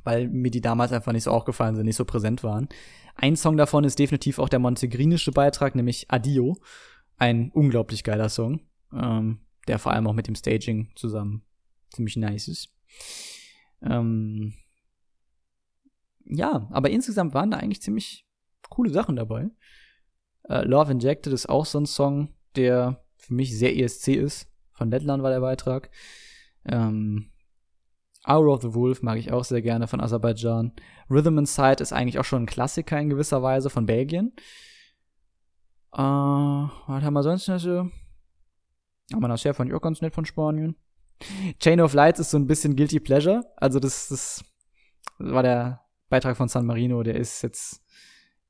Weil 0.04 0.28
mir 0.28 0.52
die 0.52 0.60
damals 0.60 0.92
einfach 0.92 1.12
nicht 1.12 1.24
so 1.24 1.32
aufgefallen 1.32 1.74
sind, 1.74 1.84
nicht 1.84 1.96
so 1.96 2.04
präsent 2.04 2.44
waren. 2.44 2.68
Ein 3.16 3.34
Song 3.34 3.56
davon 3.56 3.82
ist 3.84 3.98
definitiv 3.98 4.38
auch 4.38 4.48
der 4.48 4.60
montegrinische 4.60 5.32
Beitrag, 5.32 5.74
nämlich 5.74 6.10
Adio. 6.10 6.56
Ein 7.18 7.50
unglaublich 7.52 8.04
geiler 8.04 8.28
Song, 8.28 8.60
ähm, 8.96 9.40
der 9.68 9.78
vor 9.78 9.92
allem 9.92 10.06
auch 10.06 10.12
mit 10.12 10.26
dem 10.26 10.34
Staging 10.34 10.90
zusammen 10.94 11.42
ziemlich 11.90 12.16
nice 12.16 12.48
ist. 12.48 12.68
Ähm, 13.82 14.54
ja, 16.24 16.68
aber 16.70 16.90
insgesamt 16.90 17.34
waren 17.34 17.50
da 17.50 17.58
eigentlich 17.58 17.82
ziemlich 17.82 18.26
coole 18.68 18.90
Sachen 18.90 19.16
dabei. 19.16 19.48
Äh, 20.48 20.64
Love 20.64 20.92
Injected 20.92 21.32
ist 21.32 21.48
auch 21.48 21.66
so 21.66 21.78
ein 21.78 21.86
Song, 21.86 22.34
der 22.56 23.04
für 23.16 23.34
mich 23.34 23.56
sehr 23.56 23.76
ESC 23.76 24.08
ist. 24.08 24.50
Von 24.72 24.90
Lettland 24.90 25.22
war 25.22 25.30
der 25.30 25.40
Beitrag. 25.40 25.90
Ähm, 26.64 27.30
Hour 28.26 28.52
of 28.52 28.62
the 28.62 28.74
Wolf 28.74 29.02
mag 29.02 29.18
ich 29.18 29.32
auch 29.32 29.44
sehr 29.44 29.62
gerne 29.62 29.86
von 29.86 30.00
Aserbaidschan. 30.00 30.72
Rhythm 31.08 31.38
Inside 31.38 31.82
ist 31.82 31.92
eigentlich 31.92 32.18
auch 32.18 32.24
schon 32.24 32.42
ein 32.42 32.46
Klassiker 32.46 33.00
in 33.00 33.08
gewisser 33.08 33.42
Weise 33.42 33.70
von 33.70 33.86
Belgien. 33.86 34.32
Äh, 35.92 35.98
was 35.98 37.02
haben 37.02 37.14
wir 37.14 37.22
sonst 37.22 37.48
noch 37.48 37.60
so? 37.60 37.90
Aber 39.12 39.28
das 39.28 39.42
fand 39.42 39.70
ich 39.70 39.74
auch 39.74 39.82
ganz 39.82 40.00
nett 40.00 40.14
von 40.14 40.24
Spanien. 40.24 40.76
Chain 41.58 41.80
of 41.80 41.94
Lights 41.94 42.20
ist 42.20 42.30
so 42.30 42.38
ein 42.38 42.46
bisschen 42.46 42.76
Guilty 42.76 43.00
Pleasure. 43.00 43.44
Also 43.56 43.78
das, 43.78 44.08
das 44.08 44.44
war 45.18 45.42
der 45.42 45.80
Beitrag 46.08 46.36
von 46.36 46.48
San 46.48 46.66
Marino, 46.66 47.02
der 47.02 47.16
ist 47.16 47.42
jetzt 47.42 47.82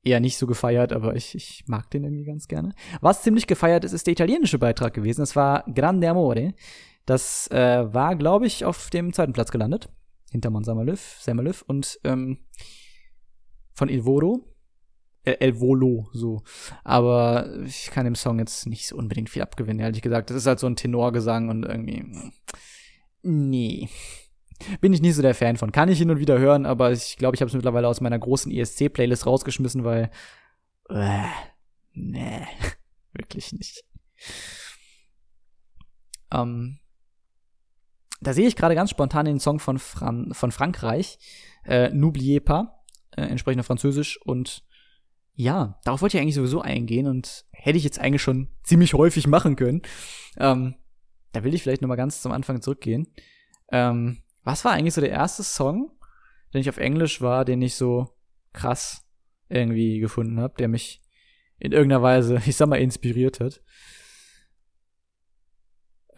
eher 0.03 0.19
nicht 0.19 0.37
so 0.37 0.47
gefeiert, 0.47 0.93
aber 0.93 1.15
ich, 1.15 1.35
ich 1.35 1.63
mag 1.67 1.89
den 1.91 2.03
irgendwie 2.03 2.25
ganz 2.25 2.47
gerne. 2.47 2.73
Was 3.01 3.23
ziemlich 3.23 3.47
gefeiert 3.47 3.83
ist, 3.83 3.93
ist 3.93 4.07
der 4.07 4.13
italienische 4.13 4.59
Beitrag 4.59 4.93
gewesen. 4.93 5.21
Das 5.21 5.35
war 5.35 5.63
Grande 5.73 6.09
Amore. 6.09 6.53
Das 7.05 7.49
äh, 7.51 7.93
war, 7.93 8.15
glaube 8.15 8.47
ich, 8.47 8.65
auf 8.65 8.89
dem 8.89 9.13
zweiten 9.13 9.33
Platz 9.33 9.51
gelandet. 9.51 9.89
Hinter 10.31 10.49
Monsamalöf, 10.49 11.17
Samalöf 11.19 11.61
und 11.61 11.99
ähm, 12.03 12.39
von 13.73 13.89
Il 13.89 14.05
Volo. 14.05 14.56
Äh, 15.27 15.37
El 15.39 15.59
Volo, 15.59 16.07
so. 16.13 16.41
Aber 16.83 17.49
ich 17.65 17.91
kann 17.91 18.05
dem 18.05 18.15
Song 18.15 18.39
jetzt 18.39 18.65
nicht 18.65 18.87
so 18.87 18.95
unbedingt 18.95 19.29
viel 19.29 19.41
abgewinnen, 19.41 19.81
ehrlich 19.81 20.01
gesagt. 20.01 20.29
Das 20.29 20.37
ist 20.37 20.47
halt 20.47 20.59
so 20.59 20.67
ein 20.67 20.77
Tenorgesang 20.77 21.49
und 21.49 21.63
irgendwie. 21.63 22.05
Nee 23.23 23.89
bin 24.81 24.91
ich 24.91 25.01
nicht 25.01 25.15
so 25.15 25.21
der 25.21 25.35
Fan 25.35 25.57
von. 25.57 25.71
Kann 25.71 25.89
ich 25.89 25.99
hin 25.99 26.09
und 26.09 26.19
wieder 26.19 26.39
hören, 26.39 26.65
aber 26.65 26.91
ich 26.91 27.17
glaube, 27.17 27.35
ich 27.35 27.41
habe 27.41 27.47
es 27.47 27.53
mittlerweile 27.53 27.87
aus 27.87 28.01
meiner 28.01 28.17
großen 28.17 28.51
ESC-Playlist 28.51 29.27
rausgeschmissen, 29.27 29.83
weil 29.83 30.09
äh, 30.89 31.27
nee, 31.93 32.41
wirklich 33.13 33.53
nicht. 33.53 33.83
Ähm, 36.31 36.79
da 38.19 38.33
sehe 38.33 38.47
ich 38.47 38.55
gerade 38.55 38.73
ganz 38.73 38.89
spontan 38.89 39.25
den 39.25 39.39
Song 39.39 39.59
von, 39.59 39.77
Fran 39.77 40.33
von 40.33 40.51
Frankreich, 40.51 41.19
äh, 41.63 41.89
N'oubliez 41.89 42.43
pas, 42.43 42.67
äh, 43.11 43.21
entsprechend 43.21 43.59
auf 43.59 43.67
Französisch 43.67 44.19
und 44.25 44.63
ja, 45.39 45.79
darauf 45.83 46.01
wollte 46.01 46.17
ich 46.17 46.21
eigentlich 46.21 46.33
sowieso 46.33 46.61
eingehen 46.61 47.05
und 47.05 47.45
hätte 47.51 47.77
ich 47.77 47.83
jetzt 47.83 47.99
eigentlich 47.99 48.23
schon 48.23 48.49
ziemlich 48.63 48.95
häufig 48.95 49.27
machen 49.27 49.55
können. 49.55 49.83
Ähm, 50.37 50.73
da 51.31 51.43
will 51.43 51.53
ich 51.53 51.61
vielleicht 51.61 51.83
noch 51.83 51.87
mal 51.87 51.95
ganz 51.95 52.23
zum 52.23 52.31
Anfang 52.31 52.59
zurückgehen. 52.59 53.07
Ähm, 53.71 54.23
was 54.43 54.65
war 54.65 54.71
eigentlich 54.71 54.95
so 54.95 55.01
der 55.01 55.11
erste 55.11 55.43
Song, 55.43 55.91
den 56.53 56.61
ich 56.61 56.69
auf 56.69 56.77
Englisch 56.77 57.21
war, 57.21 57.45
den 57.45 57.61
ich 57.61 57.75
so 57.75 58.09
krass 58.51 59.05
irgendwie 59.47 59.99
gefunden 59.99 60.39
habe, 60.39 60.55
der 60.57 60.69
mich 60.69 61.03
in 61.59 61.71
irgendeiner 61.71 62.01
Weise, 62.01 62.41
ich 62.47 62.55
sag 62.55 62.67
mal, 62.67 62.81
inspiriert 62.81 63.39
hat? 63.39 63.61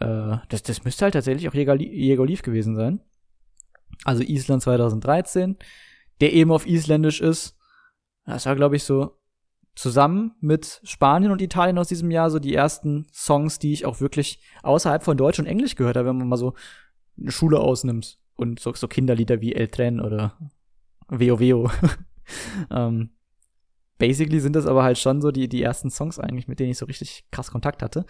Äh, 0.00 0.38
das, 0.48 0.62
das 0.62 0.82
müsste 0.84 1.04
halt 1.04 1.12
tatsächlich 1.12 1.46
auch 1.46 1.54
Jäger, 1.54 2.22
Oliv 2.22 2.40
gewesen 2.40 2.74
sein. 2.74 3.02
Also 4.04 4.22
Island 4.22 4.62
2013, 4.62 5.58
der 6.22 6.32
eben 6.32 6.52
auf 6.52 6.66
Isländisch 6.66 7.20
ist. 7.20 7.59
Das 8.26 8.46
war, 8.46 8.56
glaube 8.56 8.76
ich, 8.76 8.84
so 8.84 9.16
zusammen 9.74 10.32
mit 10.40 10.80
Spanien 10.84 11.32
und 11.32 11.40
Italien 11.40 11.78
aus 11.78 11.88
diesem 11.88 12.10
Jahr 12.10 12.30
so 12.30 12.38
die 12.38 12.54
ersten 12.54 13.06
Songs, 13.12 13.58
die 13.58 13.72
ich 13.72 13.86
auch 13.86 14.00
wirklich 14.00 14.40
außerhalb 14.62 15.02
von 15.02 15.16
Deutsch 15.16 15.38
und 15.38 15.46
Englisch 15.46 15.74
gehört 15.74 15.96
habe, 15.96 16.08
wenn 16.08 16.18
man 16.18 16.28
mal 16.28 16.36
so 16.36 16.54
eine 17.18 17.30
Schule 17.30 17.60
ausnimmst 17.60 18.18
und 18.36 18.60
so, 18.60 18.74
so 18.74 18.88
Kinderlieder 18.88 19.40
wie 19.40 19.54
El 19.54 19.68
Tren 19.68 20.00
oder 20.00 20.36
Veo 21.08 21.38
Veo. 21.38 21.70
ähm, 22.70 23.10
basically 23.98 24.40
sind 24.40 24.56
das 24.56 24.66
aber 24.66 24.82
halt 24.82 24.98
schon 24.98 25.20
so 25.20 25.30
die, 25.30 25.48
die 25.48 25.62
ersten 25.62 25.90
Songs 25.90 26.18
eigentlich, 26.18 26.48
mit 26.48 26.58
denen 26.58 26.72
ich 26.72 26.78
so 26.78 26.86
richtig 26.86 27.26
krass 27.30 27.50
Kontakt 27.50 27.82
hatte. 27.82 28.04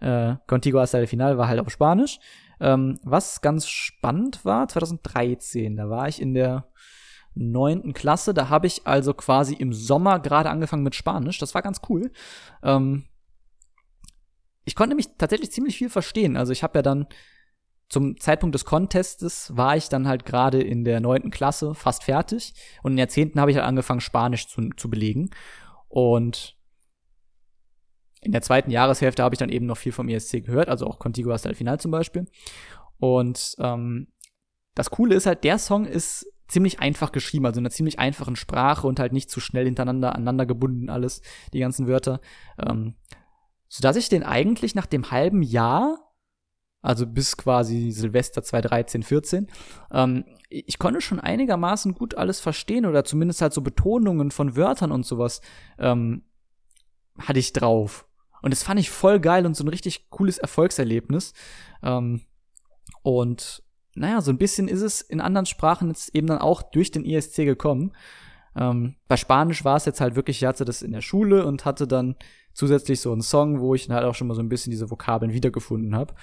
Äh, 0.00 0.36
Contigo 0.46 0.80
hasta 0.80 0.98
el 0.98 1.06
final 1.06 1.36
war 1.36 1.48
halt 1.48 1.60
auf 1.60 1.70
Spanisch. 1.70 2.18
Ähm, 2.60 2.98
was 3.02 3.40
ganz 3.42 3.66
spannend 3.68 4.44
war, 4.44 4.68
2013, 4.68 5.76
da 5.76 5.90
war 5.90 6.08
ich 6.08 6.22
in 6.22 6.32
der 6.34 6.68
neunten 7.34 7.92
Klasse, 7.92 8.34
da 8.34 8.48
habe 8.48 8.66
ich 8.66 8.86
also 8.86 9.14
quasi 9.14 9.54
im 9.54 9.72
Sommer 9.72 10.20
gerade 10.20 10.50
angefangen 10.50 10.82
mit 10.82 10.94
Spanisch. 10.94 11.38
Das 11.38 11.54
war 11.54 11.62
ganz 11.62 11.80
cool. 11.88 12.12
Ähm, 12.62 13.04
ich 14.64 14.74
konnte 14.74 14.90
nämlich 14.90 15.08
tatsächlich 15.18 15.50
ziemlich 15.50 15.76
viel 15.76 15.90
verstehen. 15.90 16.36
Also 16.36 16.52
ich 16.52 16.62
habe 16.62 16.78
ja 16.78 16.82
dann 16.82 17.06
zum 17.88 18.18
Zeitpunkt 18.18 18.54
des 18.54 18.64
Contestes 18.64 19.54
war 19.54 19.76
ich 19.76 19.90
dann 19.90 20.08
halt 20.08 20.24
gerade 20.24 20.62
in 20.62 20.84
der 20.84 21.00
neunten 21.00 21.30
Klasse 21.30 21.74
fast 21.74 22.04
fertig 22.04 22.54
und 22.82 22.92
in 22.92 22.96
der 22.96 23.10
zehnten 23.10 23.38
habe 23.38 23.50
ich 23.50 23.58
halt 23.58 23.66
angefangen, 23.66 24.00
Spanisch 24.00 24.48
zu, 24.48 24.70
zu 24.76 24.88
belegen. 24.88 25.28
Und 25.88 26.56
in 28.22 28.32
der 28.32 28.40
zweiten 28.40 28.70
Jahreshälfte 28.70 29.22
habe 29.22 29.34
ich 29.34 29.38
dann 29.38 29.50
eben 29.50 29.66
noch 29.66 29.76
viel 29.76 29.92
vom 29.92 30.08
ESC 30.08 30.42
gehört, 30.44 30.68
also 30.70 30.86
auch 30.86 30.98
Contigo 30.98 31.32
hasta 31.32 31.50
el 31.50 31.54
final 31.54 31.78
zum 31.80 31.90
Beispiel. 31.90 32.24
Und 32.98 33.56
ähm, 33.58 34.06
das 34.74 34.90
Coole 34.90 35.14
ist 35.14 35.26
halt, 35.26 35.44
der 35.44 35.58
Song 35.58 35.84
ist 35.84 36.31
ziemlich 36.52 36.80
einfach 36.80 37.12
geschrieben, 37.12 37.46
also 37.46 37.58
in 37.58 37.66
einer 37.66 37.72
ziemlich 37.72 37.98
einfachen 37.98 38.36
Sprache 38.36 38.86
und 38.86 39.00
halt 39.00 39.12
nicht 39.12 39.30
zu 39.30 39.40
schnell 39.40 39.64
hintereinander 39.64 40.14
aneinander 40.14 40.46
gebunden 40.46 40.90
alles, 40.90 41.22
die 41.52 41.60
ganzen 41.60 41.88
Wörter. 41.88 42.20
Ähm, 42.58 42.94
sodass 43.68 43.96
ich 43.96 44.08
den 44.08 44.22
eigentlich 44.22 44.74
nach 44.74 44.86
dem 44.86 45.10
halben 45.10 45.42
Jahr, 45.42 46.12
also 46.82 47.06
bis 47.06 47.36
quasi 47.36 47.90
Silvester 47.90 48.42
2013, 48.42 49.02
14, 49.02 49.46
ähm, 49.92 50.24
ich 50.50 50.78
konnte 50.78 51.00
schon 51.00 51.20
einigermaßen 51.20 51.94
gut 51.94 52.16
alles 52.16 52.40
verstehen 52.40 52.84
oder 52.84 53.04
zumindest 53.04 53.40
halt 53.40 53.54
so 53.54 53.62
Betonungen 53.62 54.30
von 54.30 54.56
Wörtern 54.56 54.92
und 54.92 55.06
sowas 55.06 55.40
ähm, 55.78 56.24
hatte 57.18 57.38
ich 57.38 57.52
drauf. 57.52 58.06
Und 58.42 58.50
das 58.50 58.62
fand 58.62 58.78
ich 58.78 58.90
voll 58.90 59.20
geil 59.20 59.46
und 59.46 59.56
so 59.56 59.64
ein 59.64 59.68
richtig 59.68 60.10
cooles 60.10 60.36
Erfolgserlebnis. 60.36 61.32
Ähm, 61.82 62.22
und 63.02 63.62
naja, 63.94 64.20
so 64.20 64.30
ein 64.30 64.38
bisschen 64.38 64.68
ist 64.68 64.82
es 64.82 65.00
in 65.00 65.20
anderen 65.20 65.46
Sprachen 65.46 65.88
jetzt 65.88 66.14
eben 66.14 66.26
dann 66.26 66.38
auch 66.38 66.62
durch 66.62 66.90
den 66.90 67.04
ESC 67.04 67.44
gekommen. 67.44 67.92
Ähm, 68.56 68.96
bei 69.08 69.16
Spanisch 69.16 69.64
war 69.64 69.76
es 69.76 69.84
jetzt 69.84 70.00
halt 70.00 70.16
wirklich, 70.16 70.42
ich 70.42 70.48
hatte 70.48 70.64
das 70.64 70.82
in 70.82 70.92
der 70.92 71.00
Schule 71.00 71.46
und 71.46 71.64
hatte 71.64 71.86
dann 71.86 72.16
zusätzlich 72.54 73.00
so 73.00 73.12
einen 73.12 73.22
Song, 73.22 73.60
wo 73.60 73.74
ich 73.74 73.86
dann 73.86 73.96
halt 73.96 74.06
auch 74.06 74.14
schon 74.14 74.28
mal 74.28 74.34
so 74.34 74.42
ein 74.42 74.48
bisschen 74.48 74.70
diese 74.70 74.90
Vokabeln 74.90 75.32
wiedergefunden 75.32 75.94
habe. 75.94 76.14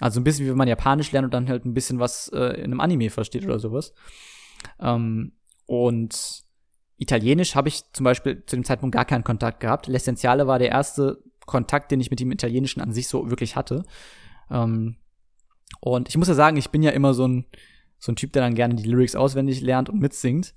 Also 0.00 0.20
ein 0.20 0.24
bisschen 0.24 0.46
wie 0.46 0.50
wenn 0.50 0.56
man 0.56 0.68
Japanisch 0.68 1.12
lernt 1.12 1.26
und 1.26 1.34
dann 1.34 1.48
halt 1.48 1.64
ein 1.64 1.74
bisschen 1.74 1.98
was 1.98 2.28
äh, 2.28 2.54
in 2.56 2.64
einem 2.64 2.80
Anime 2.80 3.10
versteht 3.10 3.44
oder 3.44 3.58
sowas. 3.58 3.92
Ähm, 4.78 5.32
und 5.66 6.44
Italienisch 6.96 7.54
habe 7.54 7.68
ich 7.68 7.90
zum 7.92 8.04
Beispiel 8.04 8.44
zu 8.44 8.56
dem 8.56 8.64
Zeitpunkt 8.64 8.94
gar 8.94 9.06
keinen 9.06 9.24
Kontakt 9.24 9.60
gehabt. 9.60 9.88
L'Essentiale 9.88 10.46
war 10.46 10.58
der 10.58 10.68
erste 10.68 11.22
Kontakt, 11.46 11.90
den 11.90 12.00
ich 12.00 12.10
mit 12.10 12.20
dem 12.20 12.30
Italienischen 12.30 12.80
an 12.80 12.92
sich 12.92 13.08
so 13.08 13.30
wirklich 13.30 13.56
hatte. 13.56 13.84
Ähm, 14.50 14.96
und 15.78 16.08
ich 16.08 16.16
muss 16.16 16.28
ja 16.28 16.34
sagen, 16.34 16.56
ich 16.56 16.70
bin 16.70 16.82
ja 16.82 16.90
immer 16.90 17.14
so 17.14 17.26
ein, 17.26 17.46
so 17.98 18.12
ein 18.12 18.16
Typ, 18.16 18.32
der 18.32 18.42
dann 18.42 18.54
gerne 18.54 18.74
die 18.74 18.88
Lyrics 18.88 19.14
auswendig 19.14 19.60
lernt 19.60 19.88
und 19.88 20.00
mitsingt. 20.00 20.54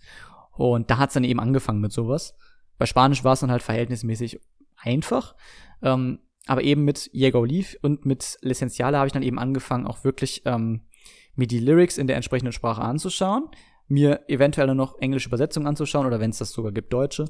Und 0.51 0.89
da 0.89 0.97
hat's 0.97 1.13
dann 1.13 1.23
eben 1.23 1.39
angefangen 1.39 1.81
mit 1.81 1.91
sowas. 1.91 2.35
Bei 2.77 2.85
Spanisch 2.85 3.23
war 3.23 3.33
es 3.33 3.41
dann 3.41 3.51
halt 3.51 3.61
verhältnismäßig 3.61 4.39
einfach. 4.77 5.35
Ähm, 5.81 6.19
aber 6.45 6.63
eben 6.63 6.83
mit 6.83 7.13
Diego 7.13 7.43
Leaf 7.45 7.77
und 7.81 8.05
mit 8.05 8.23
L'Essentiale 8.41 8.97
habe 8.97 9.07
ich 9.07 9.13
dann 9.13 9.23
eben 9.23 9.39
angefangen, 9.39 9.87
auch 9.87 10.03
wirklich 10.03 10.41
ähm, 10.45 10.81
mir 11.35 11.47
die 11.47 11.59
Lyrics 11.59 11.97
in 11.97 12.07
der 12.07 12.17
entsprechenden 12.17 12.51
Sprache 12.51 12.81
anzuschauen, 12.81 13.49
mir 13.87 14.21
eventuell 14.27 14.73
noch 14.75 14.99
englische 14.99 15.29
Übersetzungen 15.29 15.67
anzuschauen 15.67 16.05
oder 16.05 16.19
wenn 16.19 16.31
es 16.31 16.37
das 16.37 16.51
sogar 16.51 16.71
gibt, 16.71 16.91
deutsche. 16.91 17.25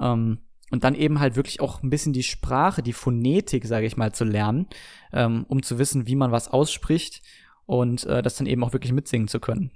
Ähm, 0.00 0.38
und 0.70 0.84
dann 0.84 0.94
eben 0.94 1.20
halt 1.20 1.36
wirklich 1.36 1.60
auch 1.60 1.82
ein 1.82 1.90
bisschen 1.90 2.12
die 2.12 2.22
Sprache, 2.22 2.82
die 2.82 2.92
Phonetik, 2.92 3.66
sage 3.66 3.86
ich 3.86 3.96
mal, 3.96 4.12
zu 4.12 4.24
lernen, 4.24 4.66
ähm, 5.12 5.44
um 5.48 5.62
zu 5.62 5.78
wissen, 5.78 6.06
wie 6.06 6.16
man 6.16 6.32
was 6.32 6.48
ausspricht 6.48 7.22
und 7.66 8.04
äh, 8.06 8.22
das 8.22 8.36
dann 8.36 8.46
eben 8.46 8.64
auch 8.64 8.72
wirklich 8.72 8.92
mitsingen 8.92 9.28
zu 9.28 9.40
können. 9.40 9.70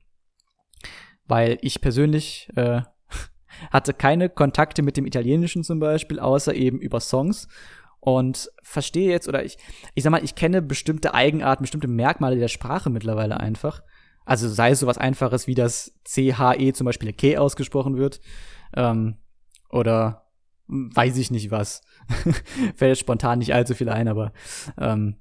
Weil 1.27 1.59
ich 1.61 1.81
persönlich 1.81 2.49
äh, 2.57 2.83
hatte 3.71 3.93
keine 3.93 4.29
Kontakte 4.29 4.83
mit 4.83 4.97
dem 4.97 5.07
Italienischen 5.07 5.63
zum 5.63 5.79
Beispiel, 5.79 6.19
außer 6.19 6.55
eben 6.55 6.81
über 6.81 7.01
Songs 7.01 7.49
und 8.01 8.51
verstehe 8.63 9.11
jetzt 9.11 9.29
oder 9.29 9.45
ich, 9.45 9.59
ich 9.95 10.05
sag 10.05 10.11
mal, 10.11 10.25
ich 10.25 10.35
kenne 10.35 10.63
bestimmte 10.63 11.15
Eigenarten, 11.15 11.65
bestimmte 11.65 11.89
Merkmale 11.89 12.37
der 12.37 12.49
Sprache 12.49 12.91
mittlerweile 12.91 13.39
einfach. 13.39 13.83
Also 14.25 14.49
sei 14.49 14.71
es 14.71 14.81
sowas 14.81 14.99
Einfaches 14.99 15.47
wie 15.47 15.55
das 15.55 15.95
CHE 16.05 16.73
zum 16.75 16.85
Beispiel 16.85 17.13
K 17.13 17.39
ausgesprochen 17.39 17.97
wird 17.97 18.21
ähm, 18.75 19.17
oder 19.71 20.28
weiß 20.69 21.17
ich 21.17 21.31
nicht 21.31 21.51
was. 21.51 21.83
Fällt 22.77 22.99
spontan 22.99 23.39
nicht 23.39 23.55
allzu 23.55 23.75
viel 23.75 23.89
ein, 23.89 24.09
aber 24.09 24.33
ähm, 24.79 25.17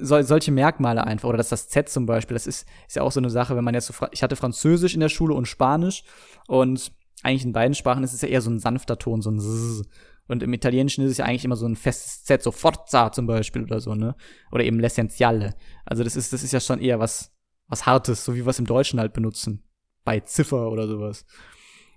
sol 0.00 0.22
solche 0.22 0.52
Merkmale 0.52 1.04
einfach. 1.04 1.28
Oder 1.28 1.38
dass 1.38 1.48
das 1.48 1.68
Z 1.68 1.88
zum 1.88 2.06
Beispiel, 2.06 2.34
das 2.34 2.46
ist, 2.46 2.66
ist 2.86 2.96
ja 2.96 3.02
auch 3.02 3.12
so 3.12 3.20
eine 3.20 3.30
Sache, 3.30 3.56
wenn 3.56 3.64
man 3.64 3.74
jetzt 3.74 3.86
so, 3.86 3.94
ich 4.12 4.22
hatte 4.22 4.36
Französisch 4.36 4.94
in 4.94 5.00
der 5.00 5.08
Schule 5.08 5.34
und 5.34 5.46
Spanisch 5.46 6.04
und 6.46 6.92
eigentlich 7.22 7.44
in 7.44 7.52
beiden 7.52 7.74
Sprachen 7.74 8.04
ist 8.04 8.12
es 8.12 8.22
ja 8.22 8.28
eher 8.28 8.42
so 8.42 8.50
ein 8.50 8.58
sanfter 8.58 8.98
Ton, 8.98 9.22
so 9.22 9.30
ein 9.30 9.40
Zzz. 9.40 9.88
Und 10.28 10.42
im 10.42 10.52
Italienischen 10.52 11.04
ist 11.04 11.12
es 11.12 11.18
ja 11.18 11.24
eigentlich 11.24 11.44
immer 11.44 11.56
so 11.56 11.66
ein 11.66 11.76
festes 11.76 12.24
Z, 12.24 12.42
so 12.42 12.50
Forza 12.50 13.12
zum 13.12 13.26
Beispiel 13.26 13.62
oder 13.62 13.80
so, 13.80 13.94
ne? 13.94 14.16
Oder 14.50 14.64
eben 14.64 14.80
L'Essentiale. 14.80 15.54
Also 15.84 16.02
das 16.02 16.16
ist, 16.16 16.32
das 16.32 16.42
ist 16.42 16.52
ja 16.52 16.58
schon 16.58 16.80
eher 16.80 16.98
was, 16.98 17.32
was 17.68 17.86
Hartes, 17.86 18.24
so 18.24 18.34
wie 18.34 18.44
wir 18.44 18.50
es 18.50 18.58
im 18.58 18.66
Deutschen 18.66 18.98
halt 18.98 19.12
benutzen. 19.12 19.62
Bei 20.04 20.20
Ziffer 20.20 20.70
oder 20.70 20.88
sowas. 20.88 21.24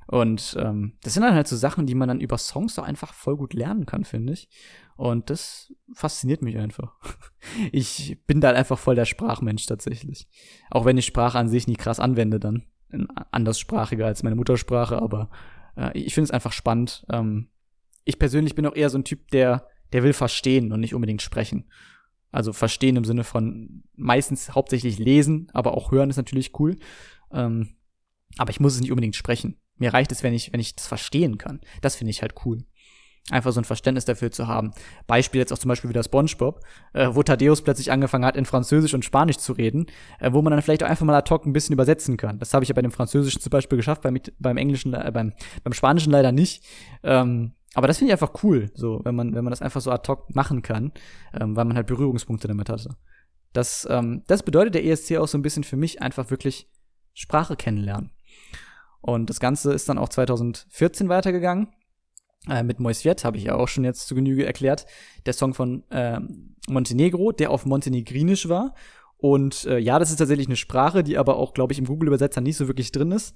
Und 0.09 0.57
ähm, 0.59 0.93
das 1.03 1.13
sind 1.13 1.21
dann 1.21 1.35
halt 1.35 1.47
so 1.47 1.55
Sachen, 1.55 1.85
die 1.85 1.93
man 1.93 2.07
dann 2.07 2.19
über 2.19 2.39
Songs 2.39 2.79
auch 2.79 2.83
einfach 2.83 3.13
voll 3.13 3.37
gut 3.37 3.53
lernen 3.53 3.85
kann, 3.85 4.05
finde 4.05 4.33
ich. 4.33 4.49
Und 4.95 5.29
das 5.29 5.71
fasziniert 5.93 6.41
mich 6.41 6.57
einfach. 6.57 6.95
Ich 7.71 8.19
bin 8.27 8.41
da 8.41 8.49
einfach 8.49 8.77
voll 8.77 8.95
der 8.95 9.05
Sprachmensch 9.05 9.65
tatsächlich. 9.65 10.27
Auch 10.71 10.83
wenn 10.83 10.97
ich 10.97 11.05
Sprache 11.05 11.37
an 11.37 11.47
sich 11.47 11.67
nie 11.67 11.77
krass 11.77 12.01
anwende, 12.01 12.37
dann 12.37 12.65
anderssprachiger 13.31 14.05
als 14.05 14.23
meine 14.23 14.35
Muttersprache, 14.35 15.01
aber 15.01 15.29
äh, 15.77 15.97
ich 15.97 16.13
finde 16.13 16.25
es 16.25 16.31
einfach 16.31 16.51
spannend. 16.51 17.05
Ähm, 17.09 17.47
ich 18.03 18.19
persönlich 18.19 18.55
bin 18.55 18.65
auch 18.65 18.75
eher 18.75 18.89
so 18.89 18.97
ein 18.97 19.05
Typ, 19.05 19.29
der, 19.29 19.67
der 19.93 20.03
will 20.03 20.13
verstehen 20.13 20.73
und 20.73 20.81
nicht 20.81 20.95
unbedingt 20.95 21.21
sprechen. 21.21 21.69
Also 22.31 22.51
verstehen 22.51 22.95
im 22.95 23.05
Sinne 23.05 23.23
von 23.23 23.83
meistens 23.95 24.53
hauptsächlich 24.53 24.99
lesen, 24.99 25.49
aber 25.53 25.75
auch 25.75 25.91
hören 25.91 26.09
ist 26.09 26.17
natürlich 26.17 26.59
cool. 26.59 26.77
Ähm, 27.31 27.75
aber 28.37 28.49
ich 28.49 28.59
muss 28.59 28.73
es 28.73 28.81
nicht 28.81 28.91
unbedingt 28.91 29.15
sprechen. 29.15 29.55
Mir 29.79 29.93
reicht 29.93 30.11
es, 30.11 30.23
wenn 30.23 30.33
ich, 30.33 30.53
wenn 30.53 30.59
ich 30.59 30.75
das 30.75 30.87
verstehen 30.87 31.37
kann. 31.37 31.61
Das 31.81 31.95
finde 31.95 32.11
ich 32.11 32.21
halt 32.21 32.35
cool. 32.45 32.59
Einfach 33.31 33.51
so 33.51 33.61
ein 33.61 33.65
Verständnis 33.65 34.05
dafür 34.05 34.31
zu 34.31 34.47
haben. 34.47 34.71
Beispiel 35.05 35.39
jetzt 35.39 35.53
auch 35.53 35.57
zum 35.57 35.69
Beispiel 35.69 35.89
wieder 35.89 36.03
SpongeBob, 36.03 36.61
äh, 36.93 37.09
wo 37.11 37.21
Thaddeus 37.21 37.61
plötzlich 37.61 37.91
angefangen 37.91 38.25
hat, 38.25 38.35
in 38.35 38.45
Französisch 38.45 38.93
und 38.93 39.05
Spanisch 39.05 39.37
zu 39.37 39.53
reden, 39.53 39.85
äh, 40.19 40.33
wo 40.33 40.41
man 40.41 40.51
dann 40.51 40.61
vielleicht 40.61 40.83
auch 40.83 40.87
einfach 40.87 41.05
mal 41.05 41.15
ad 41.15 41.29
hoc 41.29 41.45
ein 41.45 41.53
bisschen 41.53 41.73
übersetzen 41.73 42.17
kann. 42.17 42.39
Das 42.39 42.53
habe 42.53 42.63
ich 42.63 42.69
ja 42.69 42.75
bei 42.75 42.81
dem 42.81 42.91
Französischen 42.91 43.41
zum 43.41 43.51
Beispiel 43.51 43.77
geschafft, 43.77 44.01
beim, 44.01 44.17
beim 44.39 44.57
Englischen, 44.57 44.93
äh, 44.93 45.11
beim, 45.13 45.33
beim 45.63 45.73
Spanischen 45.73 46.11
leider 46.11 46.31
nicht. 46.31 46.63
Ähm, 47.03 47.53
aber 47.75 47.87
das 47.87 47.99
finde 47.99 48.09
ich 48.09 48.19
einfach 48.19 48.43
cool, 48.43 48.71
so, 48.73 49.01
wenn 49.03 49.13
man, 49.13 49.35
wenn 49.35 49.43
man 49.43 49.51
das 49.51 49.61
einfach 49.61 49.81
so 49.81 49.91
ad 49.91 50.07
hoc 50.11 50.33
machen 50.33 50.63
kann, 50.63 50.91
ähm, 51.39 51.55
weil 51.55 51.65
man 51.65 51.75
halt 51.75 51.85
Berührungspunkte 51.85 52.47
damit 52.47 52.69
hatte. 52.69 52.95
Das, 53.53 53.87
ähm, 53.89 54.23
das 54.27 54.41
bedeutet 54.41 54.75
der 54.75 54.85
ESC 54.85 55.17
auch 55.17 55.27
so 55.27 55.37
ein 55.37 55.43
bisschen 55.43 55.63
für 55.63 55.77
mich 55.77 56.01
einfach 56.01 56.31
wirklich 56.31 56.67
Sprache 57.13 57.55
kennenlernen. 57.55 58.11
Und 59.01 59.29
das 59.29 59.39
Ganze 59.39 59.73
ist 59.73 59.89
dann 59.89 59.97
auch 59.97 60.09
2014 60.09 61.09
weitergegangen. 61.09 61.69
Äh, 62.47 62.63
mit 62.63 62.79
Moisviet 62.79 63.23
habe 63.23 63.37
ich 63.37 63.45
ja 63.45 63.55
auch 63.55 63.67
schon 63.67 63.83
jetzt 63.83 64.07
zu 64.07 64.15
Genüge 64.15 64.45
erklärt. 64.45 64.85
Der 65.25 65.33
Song 65.33 65.53
von 65.53 65.83
äh, 65.89 66.19
Montenegro, 66.67 67.31
der 67.31 67.51
auf 67.51 67.65
Montenegrinisch 67.65 68.49
war. 68.49 68.73
Und 69.17 69.65
äh, 69.65 69.77
ja, 69.79 69.99
das 69.99 70.11
ist 70.11 70.17
tatsächlich 70.17 70.47
eine 70.47 70.55
Sprache, 70.55 71.03
die 71.03 71.17
aber 71.17 71.35
auch, 71.35 71.53
glaube 71.53 71.73
ich, 71.73 71.79
im 71.79 71.85
Google-Übersetzer 71.85 72.39
nicht 72.39 72.55
so 72.55 72.67
wirklich 72.67 72.93
drin 72.93 73.11
ist. 73.11 73.35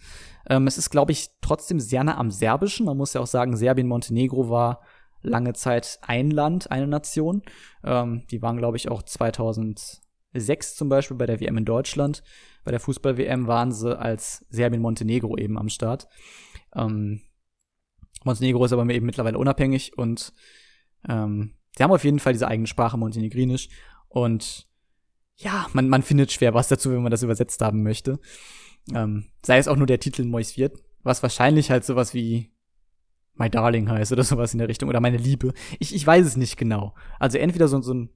Ähm, 0.49 0.65
es 0.65 0.77
ist, 0.77 0.89
glaube 0.89 1.11
ich, 1.11 1.29
trotzdem 1.41 1.81
sehr 1.81 2.05
nah 2.05 2.17
am 2.17 2.31
Serbischen. 2.31 2.85
Man 2.85 2.95
muss 2.95 3.13
ja 3.13 3.19
auch 3.19 3.27
sagen, 3.27 3.57
Serbien-Montenegro 3.57 4.49
war 4.49 4.81
lange 5.21 5.53
Zeit 5.53 5.99
ein 6.01 6.31
Land, 6.31 6.71
eine 6.71 6.87
Nation. 6.87 7.41
Ähm, 7.83 8.23
die 8.31 8.41
waren, 8.41 8.57
glaube 8.57 8.77
ich, 8.77 8.89
auch 8.89 9.03
2006 10.33 10.75
zum 10.75 10.89
Beispiel 10.89 11.17
bei 11.17 11.25
der 11.25 11.39
WM 11.39 11.57
in 11.57 11.65
Deutschland. 11.65 12.23
Bei 12.63 12.71
der 12.71 12.79
Fußball-WM 12.79 13.47
waren 13.47 13.71
sie 13.71 13.97
als 13.97 14.45
Serbien-Montenegro 14.49 15.37
eben 15.37 15.57
am 15.57 15.69
Start. 15.69 16.07
Ähm, 16.75 17.21
Montenegro 18.23 18.65
ist 18.65 18.73
aber 18.73 18.89
eben 18.89 19.05
mittlerweile 19.05 19.37
unabhängig 19.37 19.97
und 19.97 20.33
ähm, 21.07 21.55
sie 21.75 21.83
haben 21.83 21.91
auf 21.91 22.03
jeden 22.03 22.19
Fall 22.19 22.33
diese 22.33 22.47
eigene 22.47 22.67
Sprache 22.67 22.97
Montenegrinisch 22.97 23.69
und 24.07 24.67
ja, 25.37 25.67
man, 25.73 25.89
man 25.89 26.03
findet 26.03 26.31
schwer 26.31 26.53
was 26.53 26.67
dazu, 26.67 26.91
wenn 26.91 27.01
man 27.01 27.11
das 27.11 27.23
übersetzt 27.23 27.61
haben 27.61 27.83
möchte. 27.83 28.19
Ähm, 28.93 29.25
sei 29.43 29.57
es 29.57 29.67
auch 29.67 29.75
nur 29.75 29.87
der 29.87 29.99
Titel 29.99 30.25
Mois 30.25 30.57
wird, 30.57 30.83
was 31.01 31.23
wahrscheinlich 31.23 31.71
halt 31.71 31.83
sowas 31.83 32.13
wie 32.13 32.51
My 33.33 33.49
Darling 33.49 33.89
heißt 33.89 34.11
oder 34.11 34.23
sowas 34.23 34.53
in 34.53 34.59
der 34.59 34.69
Richtung 34.69 34.89
oder 34.89 34.99
meine 34.99 35.17
Liebe. 35.17 35.53
Ich, 35.79 35.93
ich 35.93 36.05
weiß 36.05 36.25
es 36.25 36.37
nicht 36.37 36.55
genau. 36.55 36.93
Also 37.19 37.39
entweder 37.39 37.67
so, 37.67 37.81
so 37.81 37.93
ein 37.93 38.09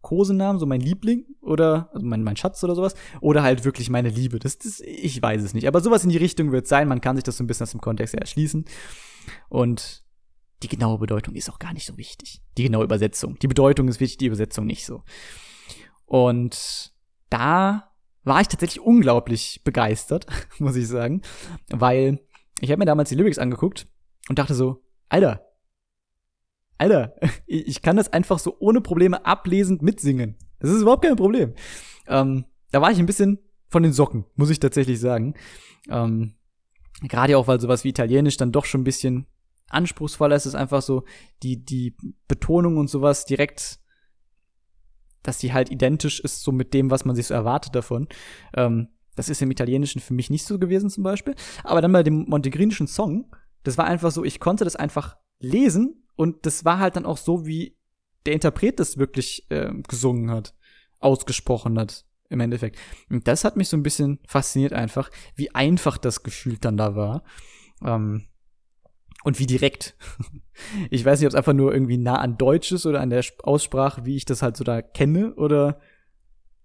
Kosenamen, 0.00 0.58
so 0.58 0.66
mein 0.66 0.80
Liebling 0.80 1.26
oder 1.40 1.90
also 1.92 2.06
mein, 2.06 2.22
mein 2.22 2.36
Schatz 2.36 2.62
oder 2.62 2.74
sowas, 2.74 2.94
oder 3.20 3.42
halt 3.42 3.64
wirklich 3.64 3.90
meine 3.90 4.08
Liebe. 4.08 4.38
Das, 4.38 4.58
das, 4.58 4.80
ich 4.80 5.20
weiß 5.20 5.42
es 5.42 5.54
nicht. 5.54 5.66
Aber 5.66 5.80
sowas 5.80 6.04
in 6.04 6.10
die 6.10 6.16
Richtung 6.16 6.52
wird 6.52 6.66
sein. 6.66 6.88
Man 6.88 7.00
kann 7.00 7.16
sich 7.16 7.24
das 7.24 7.36
so 7.36 7.44
ein 7.44 7.46
bisschen 7.46 7.64
aus 7.64 7.72
dem 7.72 7.80
Kontext 7.80 8.14
erschließen. 8.14 8.64
Und 9.48 10.04
die 10.62 10.68
genaue 10.68 10.98
Bedeutung 10.98 11.34
ist 11.34 11.50
auch 11.50 11.58
gar 11.58 11.72
nicht 11.72 11.86
so 11.86 11.96
wichtig. 11.96 12.42
Die 12.56 12.64
genaue 12.64 12.84
Übersetzung. 12.84 13.38
Die 13.38 13.48
Bedeutung 13.48 13.88
ist 13.88 14.00
wichtig, 14.00 14.18
die 14.18 14.26
Übersetzung 14.26 14.66
nicht 14.66 14.84
so. 14.84 15.02
Und 16.04 16.92
da 17.30 17.92
war 18.24 18.40
ich 18.40 18.48
tatsächlich 18.48 18.80
unglaublich 18.80 19.62
begeistert, 19.64 20.26
muss 20.58 20.76
ich 20.76 20.88
sagen, 20.88 21.22
weil 21.70 22.20
ich 22.60 22.70
habe 22.70 22.78
mir 22.78 22.86
damals 22.86 23.08
die 23.08 23.14
Lyrics 23.14 23.38
angeguckt 23.38 23.86
und 24.28 24.38
dachte 24.38 24.54
so, 24.54 24.82
Alter, 25.08 25.47
Alter, 26.78 27.14
ich 27.46 27.82
kann 27.82 27.96
das 27.96 28.12
einfach 28.12 28.38
so 28.38 28.56
ohne 28.60 28.80
Probleme 28.80 29.26
ablesend 29.26 29.82
mitsingen. 29.82 30.36
Das 30.60 30.70
ist 30.70 30.82
überhaupt 30.82 31.04
kein 31.04 31.16
Problem. 31.16 31.54
Ähm, 32.06 32.44
da 32.70 32.80
war 32.80 32.90
ich 32.90 32.98
ein 32.98 33.06
bisschen 33.06 33.38
von 33.68 33.82
den 33.82 33.92
Socken, 33.92 34.24
muss 34.36 34.50
ich 34.50 34.60
tatsächlich 34.60 35.00
sagen. 35.00 35.34
Ähm, 35.88 36.34
Gerade 37.02 37.36
auch, 37.38 37.46
weil 37.46 37.60
sowas 37.60 37.84
wie 37.84 37.90
Italienisch 37.90 38.38
dann 38.38 38.50
doch 38.50 38.64
schon 38.64 38.80
ein 38.80 38.84
bisschen 38.84 39.26
anspruchsvoller. 39.68 40.34
Es 40.34 40.46
ist 40.46 40.54
einfach 40.54 40.82
so, 40.82 41.04
die, 41.42 41.64
die 41.64 41.96
Betonung 42.26 42.76
und 42.76 42.88
sowas 42.88 43.24
direkt, 43.24 43.78
dass 45.22 45.38
die 45.38 45.52
halt 45.52 45.70
identisch 45.70 46.20
ist 46.20 46.42
so 46.42 46.50
mit 46.50 46.74
dem, 46.74 46.90
was 46.90 47.04
man 47.04 47.14
sich 47.14 47.26
so 47.26 47.34
erwartet 47.34 47.74
davon. 47.74 48.08
Ähm, 48.54 48.88
das 49.14 49.28
ist 49.28 49.42
im 49.42 49.50
Italienischen 49.50 50.00
für 50.00 50.14
mich 50.14 50.30
nicht 50.30 50.44
so 50.44 50.58
gewesen 50.58 50.90
zum 50.90 51.04
Beispiel. 51.04 51.34
Aber 51.64 51.80
dann 51.80 51.92
bei 51.92 52.02
dem 52.02 52.24
montegrinischen 52.28 52.86
Song, 52.86 53.34
das 53.62 53.78
war 53.78 53.84
einfach 53.84 54.10
so, 54.10 54.24
ich 54.24 54.40
konnte 54.40 54.64
das 54.64 54.76
einfach 54.76 55.16
lesen 55.40 56.04
und 56.18 56.46
das 56.46 56.64
war 56.64 56.80
halt 56.80 56.96
dann 56.96 57.06
auch 57.06 57.16
so, 57.16 57.46
wie 57.46 57.76
der 58.26 58.34
Interpret 58.34 58.80
das 58.80 58.98
wirklich 58.98 59.46
äh, 59.50 59.70
gesungen 59.86 60.32
hat, 60.32 60.52
ausgesprochen 60.98 61.78
hat 61.78 62.04
im 62.28 62.40
Endeffekt. 62.40 62.76
Und 63.08 63.28
das 63.28 63.44
hat 63.44 63.56
mich 63.56 63.68
so 63.68 63.76
ein 63.76 63.84
bisschen 63.84 64.18
fasziniert 64.26 64.72
einfach, 64.72 65.10
wie 65.36 65.54
einfach 65.54 65.96
das 65.96 66.24
gefühlt 66.24 66.64
dann 66.64 66.76
da 66.76 66.96
war. 66.96 67.22
Ähm, 67.84 68.26
und 69.22 69.38
wie 69.38 69.46
direkt. 69.46 69.96
Ich 70.90 71.04
weiß 71.04 71.20
nicht, 71.20 71.26
ob 71.26 71.30
es 71.30 71.36
einfach 71.36 71.52
nur 71.52 71.72
irgendwie 71.72 71.98
nah 71.98 72.18
an 72.18 72.36
Deutsch 72.36 72.72
ist 72.72 72.84
oder 72.84 73.00
an 73.00 73.10
der 73.10 73.24
Aussprache, 73.44 74.04
wie 74.04 74.16
ich 74.16 74.24
das 74.24 74.42
halt 74.42 74.56
so 74.56 74.64
da 74.64 74.82
kenne, 74.82 75.32
oder 75.36 75.80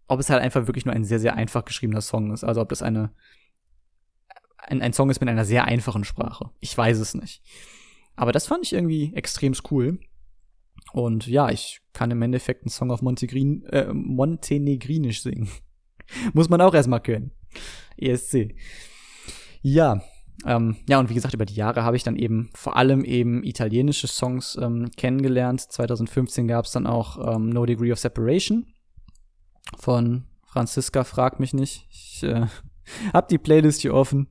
ob 0.07 0.19
es 0.19 0.31
halt 0.31 0.41
einfach 0.41 0.65
wirklich 0.65 0.85
nur 0.85 0.95
ein 0.95 1.03
sehr, 1.03 1.19
sehr 1.19 1.35
einfach 1.35 1.63
geschriebener 1.63 2.01
Song 2.01 2.33
ist. 2.33 2.43
Also 2.43 2.59
ob 2.59 2.69
das 2.69 2.81
eine 2.81 3.11
ein, 4.57 4.81
ein 4.81 4.93
Song 4.93 5.11
ist 5.11 5.19
mit 5.19 5.29
einer 5.29 5.45
sehr 5.45 5.65
einfachen 5.65 6.05
Sprache. 6.05 6.49
Ich 6.59 6.75
weiß 6.75 6.97
es 6.97 7.13
nicht. 7.13 7.43
Aber 8.15 8.31
das 8.31 8.47
fand 8.47 8.65
ich 8.65 8.73
irgendwie 8.73 9.13
extrem 9.15 9.53
cool. 9.71 9.99
Und 10.91 11.27
ja, 11.27 11.49
ich 11.49 11.81
kann 11.93 12.11
im 12.11 12.21
Endeffekt 12.21 12.63
einen 12.63 12.69
Song 12.69 12.91
auf 12.91 13.01
Montegrin, 13.01 13.65
äh, 13.65 13.91
Montenegrinisch 13.93 15.21
singen. 15.21 15.49
Muss 16.33 16.49
man 16.49 16.61
auch 16.61 16.73
erstmal 16.73 17.01
können. 17.01 17.31
ESC. 17.97 18.55
Ja, 19.61 20.01
ähm, 20.45 20.77
ja, 20.89 20.99
und 20.99 21.09
wie 21.09 21.13
gesagt, 21.13 21.33
über 21.33 21.45
die 21.45 21.55
Jahre 21.55 21.83
habe 21.83 21.95
ich 21.95 22.03
dann 22.03 22.15
eben 22.15 22.49
vor 22.53 22.75
allem 22.75 23.05
eben 23.05 23.43
italienische 23.43 24.07
Songs 24.07 24.57
ähm, 24.61 24.91
kennengelernt. 24.97 25.61
2015 25.61 26.47
gab 26.47 26.65
es 26.65 26.71
dann 26.71 26.87
auch 26.87 27.35
ähm, 27.35 27.49
No 27.49 27.65
Degree 27.65 27.91
of 27.91 27.99
Separation 27.99 28.67
von 29.77 30.25
Franziska, 30.45 31.03
frag 31.03 31.39
mich 31.39 31.53
nicht. 31.53 31.87
Ich 31.89 32.23
äh, 32.23 32.47
hab 33.13 33.29
die 33.29 33.37
Playlist 33.37 33.81
hier 33.81 33.93
offen. 33.93 34.27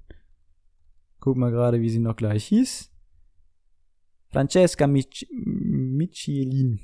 Guck 1.21 1.37
mal 1.37 1.51
gerade, 1.51 1.81
wie 1.81 1.89
sie 1.89 2.01
noch 2.01 2.17
gleich 2.17 2.45
hieß. 2.47 2.92
Francesca 4.33 4.87
Mich 4.87 5.29
Michelin. 5.31 6.81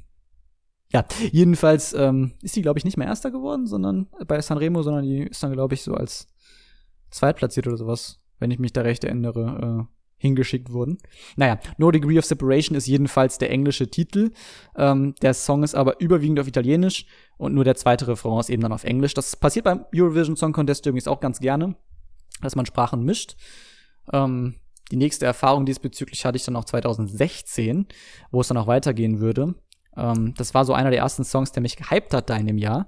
Ja, 0.92 1.04
jedenfalls 1.32 1.92
ähm, 1.92 2.32
ist 2.42 2.54
sie, 2.54 2.62
glaube 2.62 2.78
ich, 2.78 2.84
nicht 2.84 2.96
mehr 2.96 3.06
Erster 3.06 3.30
geworden, 3.30 3.66
sondern 3.66 4.08
bei 4.26 4.40
Sanremo, 4.40 4.82
sondern 4.82 5.04
die 5.04 5.24
ist 5.24 5.42
dann, 5.42 5.52
glaube 5.52 5.74
ich, 5.74 5.82
so 5.82 5.94
als 5.94 6.28
Zweitplatziert 7.10 7.66
oder 7.66 7.76
sowas, 7.76 8.20
wenn 8.38 8.50
ich 8.50 8.58
mich 8.58 8.72
da 8.72 8.82
recht 8.82 9.04
erinnere, 9.04 9.86
äh, 9.86 9.94
hingeschickt 10.18 10.72
wurden. 10.72 10.98
Naja, 11.36 11.58
No 11.76 11.90
Degree 11.90 12.18
of 12.18 12.24
Separation 12.24 12.76
ist 12.76 12.86
jedenfalls 12.86 13.38
der 13.38 13.50
englische 13.50 13.88
Titel. 13.88 14.32
Ähm, 14.76 15.14
der 15.22 15.34
Song 15.34 15.62
ist 15.62 15.74
aber 15.74 16.00
überwiegend 16.00 16.40
auf 16.40 16.48
Italienisch 16.48 17.06
und 17.36 17.54
nur 17.54 17.64
der 17.64 17.76
zweite 17.76 18.08
Refrain 18.08 18.40
ist 18.40 18.50
eben 18.50 18.62
dann 18.62 18.72
auf 18.72 18.84
Englisch. 18.84 19.14
Das 19.14 19.36
passiert 19.36 19.64
beim 19.64 19.84
Eurovision 19.94 20.36
Song 20.36 20.52
Contest 20.52 20.86
übrigens 20.86 21.06
auch 21.06 21.20
ganz 21.20 21.38
gerne, 21.38 21.76
dass 22.40 22.56
man 22.56 22.66
Sprachen 22.66 23.04
mischt. 23.04 23.36
Ähm, 24.12 24.56
die 24.90 24.96
nächste 24.96 25.26
Erfahrung 25.26 25.66
diesbezüglich 25.66 26.24
hatte 26.24 26.36
ich 26.36 26.44
dann 26.44 26.56
auch 26.56 26.64
2016, 26.64 27.86
wo 28.30 28.40
es 28.40 28.48
dann 28.48 28.56
auch 28.56 28.66
weitergehen 28.66 29.20
würde. 29.20 29.54
Ähm, 29.96 30.34
das 30.36 30.54
war 30.54 30.64
so 30.64 30.72
einer 30.72 30.90
der 30.90 31.00
ersten 31.00 31.24
Songs, 31.24 31.52
der 31.52 31.62
mich 31.62 31.76
gehypt 31.76 32.14
hat 32.14 32.30
da 32.30 32.36
in 32.36 32.46
dem 32.46 32.58
Jahr. 32.58 32.86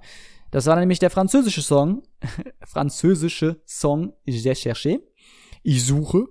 Das 0.51 0.65
war 0.65 0.77
nämlich 0.77 0.99
der 0.99 1.09
französische 1.09 1.61
Song, 1.61 2.03
französische 2.65 3.61
Song 3.65 4.13
J'ai 4.27 4.53
cherché, 4.53 4.99
ich 5.63 5.85
suche, 5.85 6.27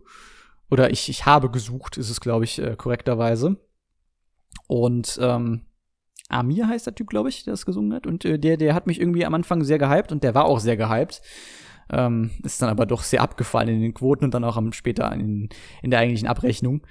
oder 0.70 0.90
ich, 0.90 1.08
ich 1.08 1.26
habe 1.26 1.50
gesucht, 1.50 1.96
ist 1.96 2.10
es, 2.10 2.20
glaube 2.20 2.44
ich, 2.44 2.60
äh, 2.60 2.76
korrekterweise. 2.76 3.56
Und 4.66 5.18
ähm, 5.20 5.66
Amir 6.28 6.68
heißt 6.68 6.86
der 6.86 6.94
Typ, 6.94 7.08
glaube 7.08 7.28
ich, 7.28 7.44
der 7.44 7.52
das 7.52 7.66
gesungen 7.66 7.92
hat. 7.92 8.06
Und 8.06 8.24
äh, 8.24 8.38
der, 8.38 8.56
der 8.56 8.74
hat 8.74 8.86
mich 8.86 9.00
irgendwie 9.00 9.26
am 9.26 9.34
Anfang 9.34 9.64
sehr 9.64 9.78
gehypt 9.78 10.12
und 10.12 10.22
der 10.22 10.34
war 10.34 10.44
auch 10.44 10.60
sehr 10.60 10.76
gehypt. 10.76 11.22
Ähm, 11.92 12.30
ist 12.44 12.62
dann 12.62 12.68
aber 12.68 12.86
doch 12.86 13.02
sehr 13.02 13.22
abgefallen 13.22 13.68
in 13.68 13.80
den 13.80 13.94
Quoten 13.94 14.24
und 14.24 14.34
dann 14.34 14.44
auch 14.44 14.56
am, 14.56 14.72
später 14.72 15.12
in, 15.12 15.48
in 15.82 15.90
der 15.90 16.00
eigentlichen 16.00 16.28
Abrechnung. 16.28 16.82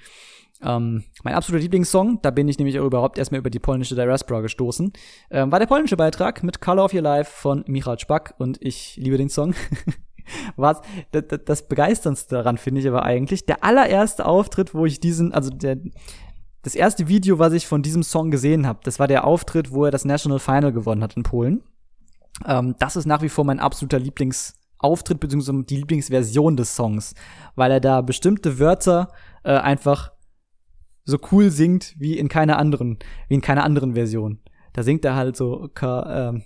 Ähm, 0.62 1.04
mein 1.24 1.34
absoluter 1.34 1.62
Lieblingssong, 1.62 2.20
da 2.22 2.30
bin 2.30 2.48
ich 2.48 2.58
nämlich 2.58 2.78
auch 2.78 2.84
überhaupt 2.84 3.16
erstmal 3.16 3.38
über 3.38 3.50
die 3.50 3.58
polnische 3.58 3.94
Diaspora 3.94 4.40
gestoßen, 4.42 4.92
ähm, 5.30 5.50
war 5.50 5.58
der 5.58 5.66
polnische 5.66 5.96
Beitrag 5.96 6.42
mit 6.42 6.60
Color 6.60 6.84
of 6.84 6.94
Your 6.94 7.00
Life 7.00 7.30
von 7.34 7.64
Michal 7.66 7.98
Spack 7.98 8.34
und 8.38 8.58
ich 8.60 8.96
liebe 8.96 9.16
den 9.16 9.30
Song. 9.30 9.54
Was, 10.56 10.80
das, 11.12 11.24
das 11.44 11.66
Begeisterndste 11.66 12.36
daran 12.36 12.58
finde 12.58 12.82
ich 12.82 12.88
aber 12.88 13.04
eigentlich, 13.04 13.46
der 13.46 13.64
allererste 13.64 14.26
Auftritt, 14.26 14.74
wo 14.74 14.86
ich 14.86 15.00
diesen, 15.00 15.32
also 15.32 15.50
der, 15.50 15.78
das 16.62 16.74
erste 16.74 17.08
Video, 17.08 17.38
was 17.38 17.52
ich 17.52 17.66
von 17.66 17.82
diesem 17.82 18.02
Song 18.02 18.30
gesehen 18.30 18.66
habe, 18.66 18.80
das 18.84 18.98
war 18.98 19.08
der 19.08 19.24
Auftritt, 19.24 19.72
wo 19.72 19.86
er 19.86 19.90
das 19.90 20.04
National 20.04 20.38
Final 20.38 20.72
gewonnen 20.72 21.02
hat 21.02 21.16
in 21.16 21.22
Polen. 21.22 21.62
Ähm, 22.46 22.76
das 22.78 22.96
ist 22.96 23.06
nach 23.06 23.22
wie 23.22 23.28
vor 23.28 23.44
mein 23.44 23.60
absoluter 23.60 23.98
Lieblingsauftritt, 24.80 25.20
beziehungsweise 25.20 25.64
die 25.64 25.76
Lieblingsversion 25.76 26.56
des 26.56 26.74
Songs, 26.74 27.14
weil 27.54 27.70
er 27.70 27.80
da 27.80 28.00
bestimmte 28.00 28.58
Wörter 28.58 29.12
äh, 29.44 29.52
einfach 29.52 30.12
so 31.04 31.18
cool 31.32 31.50
singt 31.50 31.94
wie 31.98 32.18
in 32.18 32.28
keiner 32.28 32.58
anderen, 32.58 32.98
wie 33.28 33.34
in 33.34 33.40
keiner 33.40 33.64
anderen 33.64 33.94
Version. 33.94 34.40
Da 34.72 34.82
singt 34.82 35.04
er 35.04 35.16
halt 35.16 35.36
so, 35.36 35.68
ähm, 35.82 36.42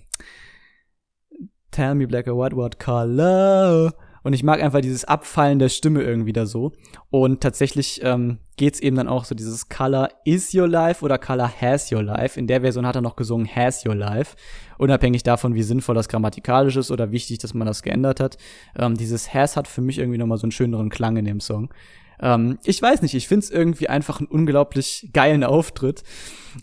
Tell 1.71 1.95
me 1.95 2.07
black 2.07 2.27
or 2.27 2.37
white, 2.37 2.55
what 2.55 2.79
color? 2.79 3.93
Und 4.23 4.33
ich 4.33 4.43
mag 4.43 4.63
einfach 4.63 4.81
dieses 4.81 5.05
Abfallen 5.05 5.59
der 5.59 5.69
Stimme 5.69 6.01
irgendwie 6.01 6.33
da 6.33 6.47
so. 6.47 6.71
Und 7.11 7.41
tatsächlich 7.41 7.99
ähm, 8.01 8.39
geht's 8.57 8.79
eben 8.79 8.95
dann 8.95 9.07
auch 9.07 9.23
so 9.23 9.35
dieses 9.35 9.69
Color 9.69 10.09
is 10.23 10.51
your 10.55 10.67
life 10.67 11.05
oder 11.05 11.19
Color 11.19 11.61
has 11.61 11.91
your 11.91 12.01
life. 12.01 12.39
In 12.39 12.47
der 12.47 12.61
Version 12.61 12.87
hat 12.87 12.95
er 12.95 13.01
noch 13.01 13.17
gesungen 13.17 13.47
has 13.47 13.85
your 13.85 13.93
life. 13.93 14.35
Unabhängig 14.77 15.23
davon, 15.23 15.55
wie 15.55 15.63
sinnvoll 15.63 15.95
das 15.95 16.09
grammatikalisch 16.09 16.75
ist 16.75 16.91
oder 16.91 17.11
wichtig, 17.11 17.39
dass 17.39 17.53
man 17.53 17.67
das 17.67 17.81
geändert 17.81 18.19
hat. 18.19 18.37
Ähm, 18.77 18.95
dieses 18.95 19.33
has 19.33 19.55
hat 19.55 19.67
für 19.67 19.81
mich 19.81 19.97
irgendwie 19.97 20.17
nochmal 20.17 20.37
so 20.37 20.43
einen 20.43 20.51
schöneren 20.51 20.89
Klang 20.89 21.17
in 21.17 21.25
dem 21.25 21.39
Song. 21.39 21.73
Ähm, 22.19 22.59
ich 22.63 22.81
weiß 22.81 23.01
nicht, 23.01 23.13
ich 23.13 23.27
find's 23.27 23.49
irgendwie 23.49 23.89
einfach 23.89 24.19
einen 24.19 24.27
unglaublich 24.27 25.09
geilen 25.13 25.43
Auftritt. 25.43 26.03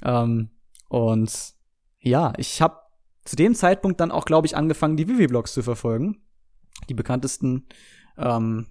Ähm, 0.04 0.50
und 0.88 1.54
ja, 2.00 2.32
ich 2.36 2.60
habe 2.60 2.76
zu 3.24 3.36
dem 3.36 3.54
Zeitpunkt 3.54 4.00
dann 4.00 4.10
auch, 4.10 4.24
glaube 4.24 4.46
ich, 4.46 4.56
angefangen, 4.56 4.96
die 4.96 5.08
Vivi-Blogs 5.08 5.52
zu 5.52 5.62
verfolgen. 5.62 6.22
Die 6.88 6.94
bekanntesten, 6.94 7.66
ähm, 8.18 8.66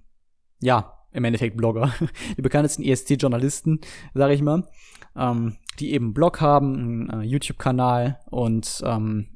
ja, 0.59 0.97
im 1.11 1.23
Endeffekt 1.23 1.57
Blogger, 1.57 1.93
die 2.37 2.41
bekanntesten 2.41 2.83
ESC-Journalisten, 2.83 3.81
sage 4.13 4.33
ich 4.33 4.41
mal, 4.41 4.67
ähm, 5.15 5.57
die 5.79 5.93
eben 5.93 6.13
Blog 6.13 6.41
haben, 6.41 7.09
einen 7.09 7.21
äh, 7.21 7.25
YouTube-Kanal 7.25 8.19
und 8.29 8.81
ähm, 8.85 9.30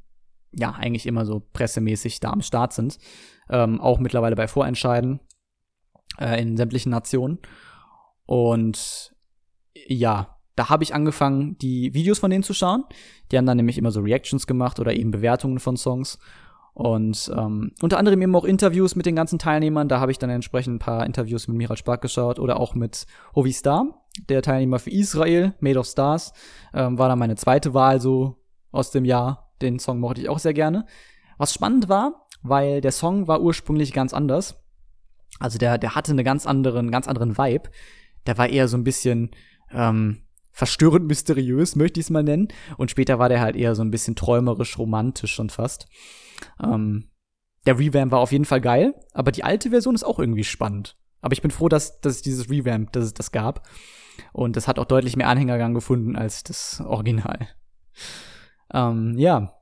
ja, 0.55 0.71
eigentlich 0.71 1.05
immer 1.05 1.25
so 1.25 1.41
pressemäßig 1.53 2.19
da 2.19 2.31
am 2.31 2.41
Start 2.41 2.73
sind. 2.73 2.97
Ähm, 3.49 3.79
auch 3.79 3.99
mittlerweile 3.99 4.35
bei 4.35 4.47
Vorentscheiden 4.47 5.19
äh, 6.19 6.41
in 6.41 6.57
sämtlichen 6.57 6.91
Nationen. 6.91 7.39
Und 8.25 9.13
ja, 9.87 10.37
da 10.55 10.69
habe 10.69 10.83
ich 10.83 10.95
angefangen, 10.95 11.57
die 11.57 11.93
Videos 11.93 12.19
von 12.19 12.31
denen 12.31 12.43
zu 12.43 12.53
schauen. 12.53 12.85
Die 13.31 13.37
haben 13.37 13.45
dann 13.45 13.57
nämlich 13.57 13.77
immer 13.77 13.91
so 13.91 13.99
Reactions 13.99 14.47
gemacht 14.47 14.79
oder 14.79 14.93
eben 14.93 15.11
Bewertungen 15.11 15.59
von 15.59 15.77
Songs. 15.77 16.17
Und 16.73 17.31
ähm, 17.35 17.71
unter 17.81 17.97
anderem 17.97 18.21
eben 18.21 18.35
auch 18.35 18.43
Interviews 18.43 18.95
mit 18.95 19.05
den 19.05 19.15
ganzen 19.15 19.39
Teilnehmern. 19.39 19.87
Da 19.87 19.99
habe 19.99 20.11
ich 20.11 20.19
dann 20.19 20.29
entsprechend 20.29 20.75
ein 20.75 20.79
paar 20.79 21.05
Interviews 21.05 21.47
mit 21.47 21.57
Miral 21.57 21.77
Spark 21.77 22.01
geschaut 22.01 22.39
oder 22.39 22.59
auch 22.59 22.75
mit 22.75 23.05
Hovi 23.33 23.53
Star, 23.53 24.05
der 24.27 24.41
Teilnehmer 24.41 24.79
für 24.79 24.91
Israel, 24.91 25.53
Made 25.59 25.79
of 25.79 25.87
Stars. 25.87 26.33
Ähm, 26.73 26.97
war 26.97 27.07
dann 27.07 27.19
meine 27.19 27.35
zweite 27.35 27.73
Wahl 27.73 28.01
so 28.01 28.37
aus 28.71 28.91
dem 28.91 29.05
Jahr. 29.05 29.44
Den 29.65 29.79
Song 29.79 29.99
mochte 29.99 30.21
ich 30.21 30.29
auch 30.29 30.39
sehr 30.39 30.53
gerne. 30.53 30.85
Was 31.37 31.53
spannend 31.53 31.89
war, 31.89 32.27
weil 32.41 32.81
der 32.81 32.91
Song 32.91 33.27
war 33.27 33.41
ursprünglich 33.41 33.93
ganz 33.93 34.13
anders. 34.13 34.63
Also 35.39 35.57
der, 35.57 35.77
der 35.77 35.95
hatte 35.95 36.11
eine 36.11 36.23
ganz 36.23 36.45
anderen, 36.45 36.91
ganz 36.91 37.07
anderen 37.07 37.37
Vibe. 37.37 37.69
Der 38.25 38.37
war 38.37 38.47
eher 38.47 38.67
so 38.67 38.77
ein 38.77 38.83
bisschen, 38.83 39.31
ähm, 39.71 40.25
verstörend 40.55 41.05
mysteriös, 41.05 41.75
möchte 41.75 41.99
ich 41.99 42.05
es 42.05 42.09
mal 42.09 42.23
nennen. 42.23 42.47
Und 42.77 42.89
später 42.89 43.19
war 43.19 43.27
der 43.27 43.41
halt 43.41 43.57
eher 43.57 43.75
so 43.75 43.83
ein 43.83 43.91
bisschen 43.91 44.15
träumerisch, 44.15 44.79
romantisch 44.79 45.33
schon 45.33 45.49
fast. 45.49 45.87
Ähm, 46.63 47.11
der 47.65 47.77
Revamp 47.77 48.13
war 48.13 48.19
auf 48.19 48.31
jeden 48.31 48.45
Fall 48.45 48.61
geil, 48.61 48.95
aber 49.11 49.33
die 49.33 49.43
alte 49.43 49.71
Version 49.71 49.95
ist 49.95 50.05
auch 50.05 50.17
irgendwie 50.17 50.45
spannend. 50.45 50.97
Aber 51.19 51.33
ich 51.33 51.41
bin 51.41 51.51
froh, 51.51 51.67
dass, 51.67 51.99
dass 51.99 52.15
es 52.15 52.21
dieses 52.21 52.49
Revamp, 52.49 52.93
dass 52.93 53.03
es 53.03 53.13
das 53.13 53.33
gab. 53.33 53.67
Und 54.31 54.55
das 54.55 54.69
hat 54.69 54.79
auch 54.79 54.85
deutlich 54.85 55.17
mehr 55.17 55.27
Anhängergang 55.27 55.73
gefunden 55.73 56.15
als 56.15 56.43
das 56.43 56.79
Original. 56.79 57.49
Ähm, 58.73 59.17
ja. 59.17 59.53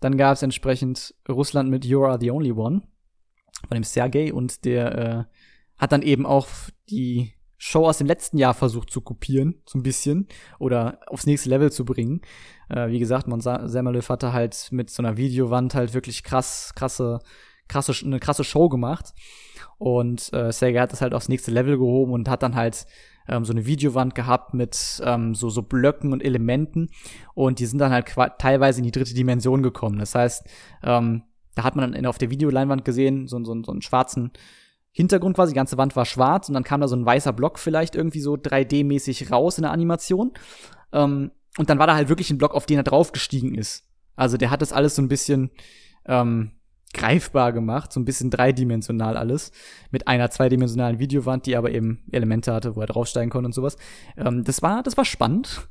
Dann 0.00 0.16
gab 0.16 0.34
es 0.34 0.42
entsprechend 0.42 1.14
Russland 1.28 1.68
mit 1.70 1.84
You 1.84 2.04
Are 2.04 2.18
the 2.18 2.30
Only 2.30 2.52
One 2.52 2.82
von 3.68 3.74
dem 3.74 3.84
Sergei 3.84 4.32
und 4.32 4.64
der 4.64 4.98
äh, 4.98 5.24
hat 5.76 5.92
dann 5.92 6.02
eben 6.02 6.26
auch 6.26 6.48
die 6.88 7.34
Show 7.62 7.86
aus 7.86 7.98
dem 7.98 8.06
letzten 8.06 8.38
Jahr 8.38 8.54
versucht 8.54 8.90
zu 8.90 9.02
kopieren, 9.02 9.62
so 9.66 9.78
ein 9.78 9.82
bisschen, 9.82 10.28
oder 10.58 11.00
aufs 11.08 11.26
nächste 11.26 11.50
Level 11.50 11.70
zu 11.70 11.84
bringen. 11.84 12.22
Äh, 12.70 12.88
wie 12.88 12.98
gesagt, 12.98 13.28
man 13.28 13.42
Semmelöw 13.42 14.08
hatte 14.08 14.32
halt 14.32 14.68
mit 14.70 14.88
so 14.88 15.02
einer 15.02 15.18
Videowand 15.18 15.74
halt 15.74 15.92
wirklich 15.92 16.22
krass, 16.22 16.72
krasse, 16.74 17.18
krasse, 17.68 17.92
eine 18.02 18.18
krasse 18.18 18.44
Show 18.44 18.70
gemacht. 18.70 19.12
Und 19.76 20.32
äh, 20.32 20.52
Sega 20.52 20.80
hat 20.80 20.92
das 20.92 21.02
halt 21.02 21.12
aufs 21.12 21.28
nächste 21.28 21.50
Level 21.50 21.76
gehoben 21.76 22.12
und 22.12 22.30
hat 22.30 22.42
dann 22.42 22.54
halt 22.54 22.86
ähm, 23.30 23.44
so 23.44 23.52
eine 23.52 23.64
Videowand 23.64 24.14
gehabt 24.14 24.52
mit 24.52 25.00
ähm, 25.04 25.34
so, 25.34 25.48
so 25.48 25.62
Blöcken 25.62 26.12
und 26.12 26.22
Elementen 26.22 26.90
und 27.34 27.60
die 27.60 27.66
sind 27.66 27.78
dann 27.78 27.92
halt 27.92 28.12
teilweise 28.38 28.80
in 28.80 28.84
die 28.84 28.90
dritte 28.90 29.14
Dimension 29.14 29.62
gekommen. 29.62 29.98
Das 29.98 30.14
heißt, 30.14 30.44
ähm, 30.82 31.22
da 31.54 31.64
hat 31.64 31.76
man 31.76 31.92
dann 31.92 32.06
auf 32.06 32.18
der 32.18 32.30
Videoleinwand 32.30 32.84
gesehen, 32.84 33.28
so, 33.28 33.42
so, 33.44 33.62
so 33.62 33.72
einen 33.72 33.82
schwarzen 33.82 34.32
Hintergrund 34.92 35.36
quasi, 35.36 35.52
die 35.52 35.56
ganze 35.56 35.78
Wand 35.78 35.94
war 35.94 36.04
schwarz 36.04 36.48
und 36.48 36.54
dann 36.54 36.64
kam 36.64 36.80
da 36.80 36.88
so 36.88 36.96
ein 36.96 37.06
weißer 37.06 37.32
Block 37.32 37.58
vielleicht 37.58 37.94
irgendwie 37.94 38.20
so 38.20 38.34
3D-mäßig 38.34 39.30
raus 39.30 39.56
in 39.58 39.62
der 39.62 39.72
Animation. 39.72 40.32
Ähm, 40.92 41.30
und 41.58 41.70
dann 41.70 41.78
war 41.78 41.86
da 41.86 41.94
halt 41.94 42.08
wirklich 42.08 42.30
ein 42.30 42.38
Block, 42.38 42.54
auf 42.54 42.66
den 42.66 42.78
er 42.78 42.82
draufgestiegen 42.82 43.54
ist. 43.54 43.84
Also 44.16 44.36
der 44.36 44.50
hat 44.50 44.62
das 44.62 44.72
alles 44.72 44.96
so 44.96 45.02
ein 45.02 45.08
bisschen 45.08 45.50
ähm, 46.06 46.52
greifbar 46.92 47.52
gemacht, 47.52 47.92
so 47.92 48.00
ein 48.00 48.04
bisschen 48.04 48.30
dreidimensional 48.30 49.16
alles, 49.16 49.52
mit 49.90 50.08
einer 50.08 50.30
zweidimensionalen 50.30 50.98
Videowand, 50.98 51.46
die 51.46 51.56
aber 51.56 51.70
eben 51.70 52.02
Elemente 52.10 52.52
hatte, 52.52 52.74
wo 52.76 52.80
er 52.80 52.86
draufsteigen 52.86 53.30
konnte 53.30 53.46
und 53.46 53.54
sowas. 53.54 53.76
Ähm, 54.16 54.44
das 54.44 54.62
war, 54.62 54.82
das 54.82 54.96
war 54.96 55.04
spannend. 55.04 55.68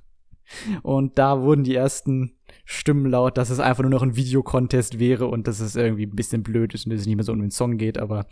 Und 0.81 1.19
da 1.19 1.41
wurden 1.41 1.63
die 1.63 1.75
ersten 1.75 2.37
Stimmen 2.65 3.05
laut, 3.05 3.37
dass 3.37 3.51
es 3.51 3.59
einfach 3.59 3.83
nur 3.83 3.91
noch 3.91 4.01
ein 4.01 4.15
Videocontest 4.15 4.97
wäre 4.97 5.27
und 5.27 5.47
dass 5.47 5.59
es 5.59 5.75
irgendwie 5.75 6.07
ein 6.07 6.15
bisschen 6.15 6.41
blöd 6.41 6.73
ist 6.73 6.85
und 6.85 6.91
dass 6.91 7.01
es 7.01 7.05
nicht 7.05 7.17
mehr 7.17 7.25
so 7.25 7.33
um 7.33 7.39
den 7.39 7.51
Song 7.51 7.77
geht, 7.77 7.99
aber 7.99 8.25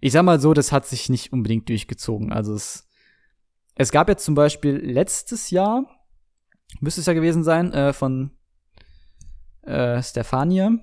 ich 0.00 0.12
sag 0.12 0.24
mal 0.24 0.40
so, 0.40 0.54
das 0.54 0.72
hat 0.72 0.86
sich 0.86 1.08
nicht 1.08 1.32
unbedingt 1.32 1.68
durchgezogen. 1.68 2.32
Also 2.32 2.54
es, 2.54 2.86
es 3.74 3.90
gab 3.90 4.08
jetzt 4.08 4.24
zum 4.24 4.34
Beispiel 4.34 4.76
letztes 4.76 5.50
Jahr, 5.50 5.84
müsste 6.80 7.00
es 7.00 7.06
ja 7.06 7.12
gewesen 7.12 7.42
sein, 7.42 7.72
äh, 7.72 7.92
von 7.92 8.30
äh, 9.62 10.02
Stefania, 10.02 10.78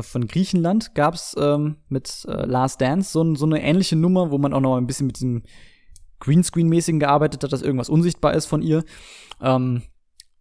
von, 0.00 0.26
Griechenland, 0.26 0.94
gab's 0.94 1.34
ähm, 1.38 1.76
mit 1.88 2.24
äh, 2.26 2.46
Last 2.46 2.80
Dance 2.80 3.12
so, 3.12 3.34
so 3.34 3.44
eine 3.44 3.62
ähnliche 3.62 3.96
Nummer, 3.96 4.30
wo 4.30 4.38
man 4.38 4.54
auch 4.54 4.60
noch 4.60 4.76
ein 4.76 4.86
bisschen 4.86 5.06
mit 5.06 5.16
diesem 5.16 5.42
Greenscreen-mäßigen 6.20 6.98
gearbeitet 6.98 7.44
hat, 7.44 7.52
dass 7.52 7.62
irgendwas 7.62 7.90
unsichtbar 7.90 8.32
ist 8.32 8.46
von 8.46 8.62
ihr. 8.62 8.84
Ähm, 9.40 9.82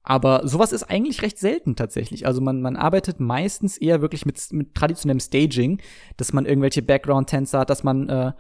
aber 0.04 0.47
sowas 0.47 0.72
ist 0.72 0.84
eigentlich 0.84 1.22
recht 1.22 1.38
selten 1.38 1.76
tatsächlich. 1.76 2.26
Also 2.26 2.41
man, 2.41 2.62
man 2.62 2.76
arbeitet 2.76 3.20
meistens 3.20 3.78
eher 3.78 4.02
wirklich 4.02 4.26
mit, 4.26 4.41
mit 4.52 4.74
traditionellem 4.74 5.20
Staging, 5.20 5.82
dass 6.18 6.34
man 6.34 6.45
irgendwelche 6.45 6.82
Background-Tänzer 6.82 7.60
hat, 7.60 7.70
dass 7.70 7.84
man 7.84 8.10
äh, 8.10 8.32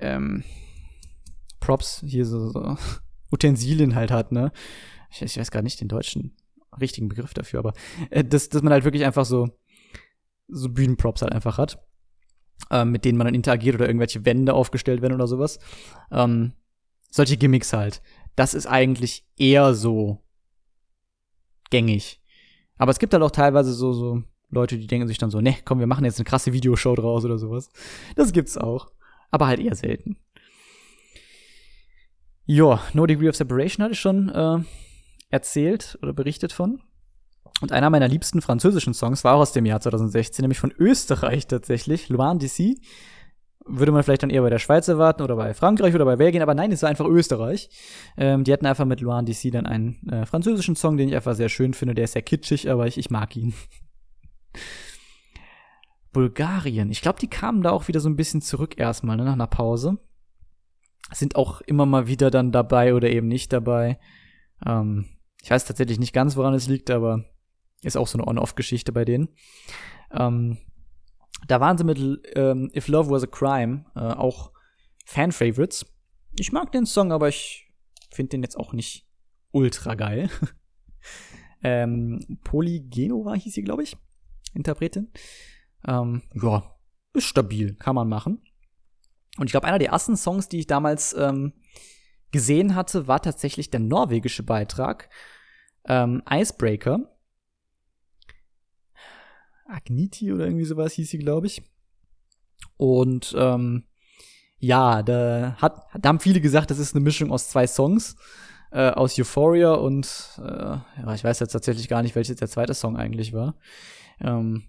ähm, 0.00 0.44
Props, 1.60 2.02
hier 2.06 2.24
so, 2.24 2.48
so 2.48 2.76
Utensilien 3.30 3.94
halt 3.94 4.10
hat, 4.10 4.32
ne? 4.32 4.50
Ich, 5.10 5.22
ich 5.22 5.36
weiß 5.36 5.50
gar 5.50 5.62
nicht 5.62 5.80
den 5.80 5.88
deutschen 5.88 6.36
richtigen 6.80 7.08
Begriff 7.08 7.34
dafür, 7.34 7.58
aber 7.58 7.74
äh, 8.10 8.24
dass, 8.24 8.48
dass 8.48 8.62
man 8.62 8.72
halt 8.72 8.84
wirklich 8.84 9.04
einfach 9.04 9.24
so, 9.24 9.48
so 10.50 10.68
Bühnenprops 10.68 11.22
halt 11.22 11.32
einfach 11.32 11.58
hat, 11.58 11.82
äh, 12.70 12.84
mit 12.84 13.04
denen 13.04 13.18
man 13.18 13.26
dann 13.26 13.34
interagiert 13.34 13.74
oder 13.76 13.86
irgendwelche 13.86 14.24
Wände 14.24 14.54
aufgestellt 14.54 15.02
werden 15.02 15.14
oder 15.14 15.26
sowas. 15.26 15.58
Ähm, 16.10 16.52
solche 17.10 17.36
Gimmicks 17.36 17.72
halt. 17.72 18.02
Das 18.36 18.54
ist 18.54 18.66
eigentlich 18.66 19.26
eher 19.36 19.74
so 19.74 20.22
gängig. 21.70 22.20
Aber 22.78 22.90
es 22.90 22.98
gibt 22.98 23.12
halt 23.12 23.22
auch 23.22 23.30
teilweise 23.30 23.72
so, 23.72 23.92
so 23.92 24.22
Leute, 24.50 24.78
die 24.78 24.86
denken 24.86 25.06
sich 25.06 25.18
dann 25.18 25.30
so, 25.30 25.40
ne, 25.40 25.56
komm, 25.64 25.78
wir 25.78 25.86
machen 25.86 26.04
jetzt 26.04 26.18
eine 26.18 26.24
krasse 26.24 26.52
Videoshow 26.52 26.94
draus 26.94 27.24
oder 27.24 27.38
sowas. 27.38 27.70
Das 28.16 28.32
gibt's 28.32 28.56
auch. 28.56 28.90
Aber 29.30 29.46
halt 29.46 29.60
eher 29.60 29.74
selten. 29.74 30.16
Ja, 32.46 32.82
No 32.94 33.06
Degree 33.06 33.28
of 33.28 33.36
Separation 33.36 33.84
hatte 33.84 33.92
ich 33.92 34.00
schon 34.00 34.28
äh, 34.28 34.58
erzählt 35.28 35.98
oder 36.02 36.12
berichtet 36.12 36.52
von. 36.52 36.80
Und 37.60 37.72
einer 37.72 37.90
meiner 37.90 38.08
liebsten 38.08 38.40
französischen 38.40 38.94
Songs 38.94 39.24
war 39.24 39.34
auch 39.34 39.40
aus 39.40 39.52
dem 39.52 39.66
Jahr 39.66 39.80
2016, 39.80 40.42
nämlich 40.42 40.58
von 40.58 40.72
Österreich 40.78 41.46
tatsächlich, 41.46 42.08
Loin 42.08 42.38
d'ici 42.38 42.76
würde 43.66 43.92
man 43.92 44.02
vielleicht 44.02 44.22
dann 44.22 44.30
eher 44.30 44.42
bei 44.42 44.50
der 44.50 44.58
Schweiz 44.58 44.88
erwarten 44.88 45.22
oder 45.22 45.36
bei 45.36 45.54
Frankreich 45.54 45.94
oder 45.94 46.04
bei 46.04 46.16
Belgien, 46.16 46.42
aber 46.42 46.54
nein, 46.54 46.72
es 46.72 46.82
war 46.82 46.88
einfach 46.88 47.06
Österreich. 47.06 47.68
Ähm, 48.16 48.44
die 48.44 48.52
hatten 48.52 48.66
einfach 48.66 48.84
mit 48.84 49.00
Loin 49.00 49.26
DC 49.26 49.52
dann 49.52 49.66
einen 49.66 50.08
äh, 50.08 50.26
französischen 50.26 50.76
Song, 50.76 50.96
den 50.96 51.08
ich 51.08 51.14
einfach 51.14 51.34
sehr 51.34 51.48
schön 51.48 51.74
finde. 51.74 51.94
Der 51.94 52.04
ist 52.04 52.12
sehr 52.12 52.22
kitschig, 52.22 52.70
aber 52.70 52.86
ich, 52.86 52.98
ich 52.98 53.10
mag 53.10 53.36
ihn. 53.36 53.54
Bulgarien. 56.12 56.90
Ich 56.90 57.02
glaube, 57.02 57.20
die 57.20 57.28
kamen 57.28 57.62
da 57.62 57.70
auch 57.70 57.86
wieder 57.86 58.00
so 58.00 58.08
ein 58.08 58.16
bisschen 58.16 58.40
zurück 58.40 58.78
erstmal, 58.78 59.16
ne, 59.16 59.24
nach 59.24 59.34
einer 59.34 59.46
Pause. 59.46 59.98
Sind 61.12 61.36
auch 61.36 61.60
immer 61.62 61.86
mal 61.86 62.06
wieder 62.06 62.30
dann 62.30 62.52
dabei 62.52 62.94
oder 62.94 63.10
eben 63.10 63.28
nicht 63.28 63.52
dabei. 63.52 63.98
Ähm, 64.66 65.06
ich 65.42 65.50
weiß 65.50 65.64
tatsächlich 65.64 65.98
nicht 65.98 66.12
ganz, 66.12 66.36
woran 66.36 66.54
es 66.54 66.66
liegt, 66.66 66.90
aber 66.90 67.24
ist 67.82 67.96
auch 67.96 68.06
so 68.06 68.18
eine 68.18 68.26
On-Off-Geschichte 68.26 68.92
bei 68.92 69.04
denen. 69.04 69.28
Ähm, 70.12 70.58
da 71.46 71.60
waren 71.60 71.78
sie 71.78 71.84
mit 71.84 71.98
ähm, 72.34 72.70
If 72.74 72.88
Love 72.88 73.10
Was 73.10 73.22
a 73.22 73.26
Crime 73.26 73.86
äh, 73.94 74.00
auch 74.00 74.52
Fan-Favorites. 75.06 75.86
Ich 76.38 76.52
mag 76.52 76.72
den 76.72 76.86
Song, 76.86 77.12
aber 77.12 77.28
ich 77.28 77.72
finde 78.10 78.30
den 78.30 78.42
jetzt 78.42 78.56
auch 78.56 78.72
nicht 78.72 79.08
ultra 79.52 79.94
geil. 79.94 80.30
ähm, 81.62 82.38
Polygenova 82.44 83.34
hieß 83.34 83.54
sie, 83.54 83.62
glaube 83.62 83.82
ich, 83.82 83.96
Interpretin. 84.54 85.10
Ähm, 85.86 86.22
ja, 86.34 86.76
ist 87.14 87.24
stabil, 87.24 87.74
kann 87.74 87.94
man 87.94 88.08
machen. 88.08 88.42
Und 89.38 89.46
ich 89.46 89.52
glaube, 89.52 89.66
einer 89.66 89.78
der 89.78 89.90
ersten 89.90 90.16
Songs, 90.16 90.48
die 90.48 90.60
ich 90.60 90.66
damals 90.66 91.14
ähm, 91.14 91.52
gesehen 92.30 92.74
hatte, 92.74 93.08
war 93.08 93.22
tatsächlich 93.22 93.70
der 93.70 93.80
norwegische 93.80 94.42
Beitrag 94.42 95.08
ähm, 95.86 96.22
Icebreaker. 96.28 97.16
Agniti 99.70 100.32
oder 100.32 100.46
irgendwie 100.46 100.64
sowas 100.64 100.92
hieß 100.94 101.10
sie, 101.10 101.18
glaube 101.18 101.46
ich. 101.46 101.62
Und 102.76 103.34
ähm, 103.38 103.84
ja, 104.58 105.02
da, 105.02 105.56
hat, 105.58 105.86
da 105.98 106.08
haben 106.08 106.20
viele 106.20 106.40
gesagt, 106.40 106.70
das 106.70 106.78
ist 106.78 106.94
eine 106.94 107.02
Mischung 107.02 107.32
aus 107.32 107.48
zwei 107.48 107.66
Songs, 107.66 108.16
äh, 108.72 108.90
aus 108.90 109.18
Euphoria 109.18 109.72
und 109.72 110.38
äh, 110.38 110.42
ja, 110.42 111.14
ich 111.14 111.24
weiß 111.24 111.40
jetzt 111.40 111.52
tatsächlich 111.52 111.88
gar 111.88 112.02
nicht, 112.02 112.14
welches 112.14 112.36
der 112.36 112.48
zweite 112.48 112.74
Song 112.74 112.96
eigentlich 112.96 113.32
war. 113.32 113.56
Ähm, 114.20 114.64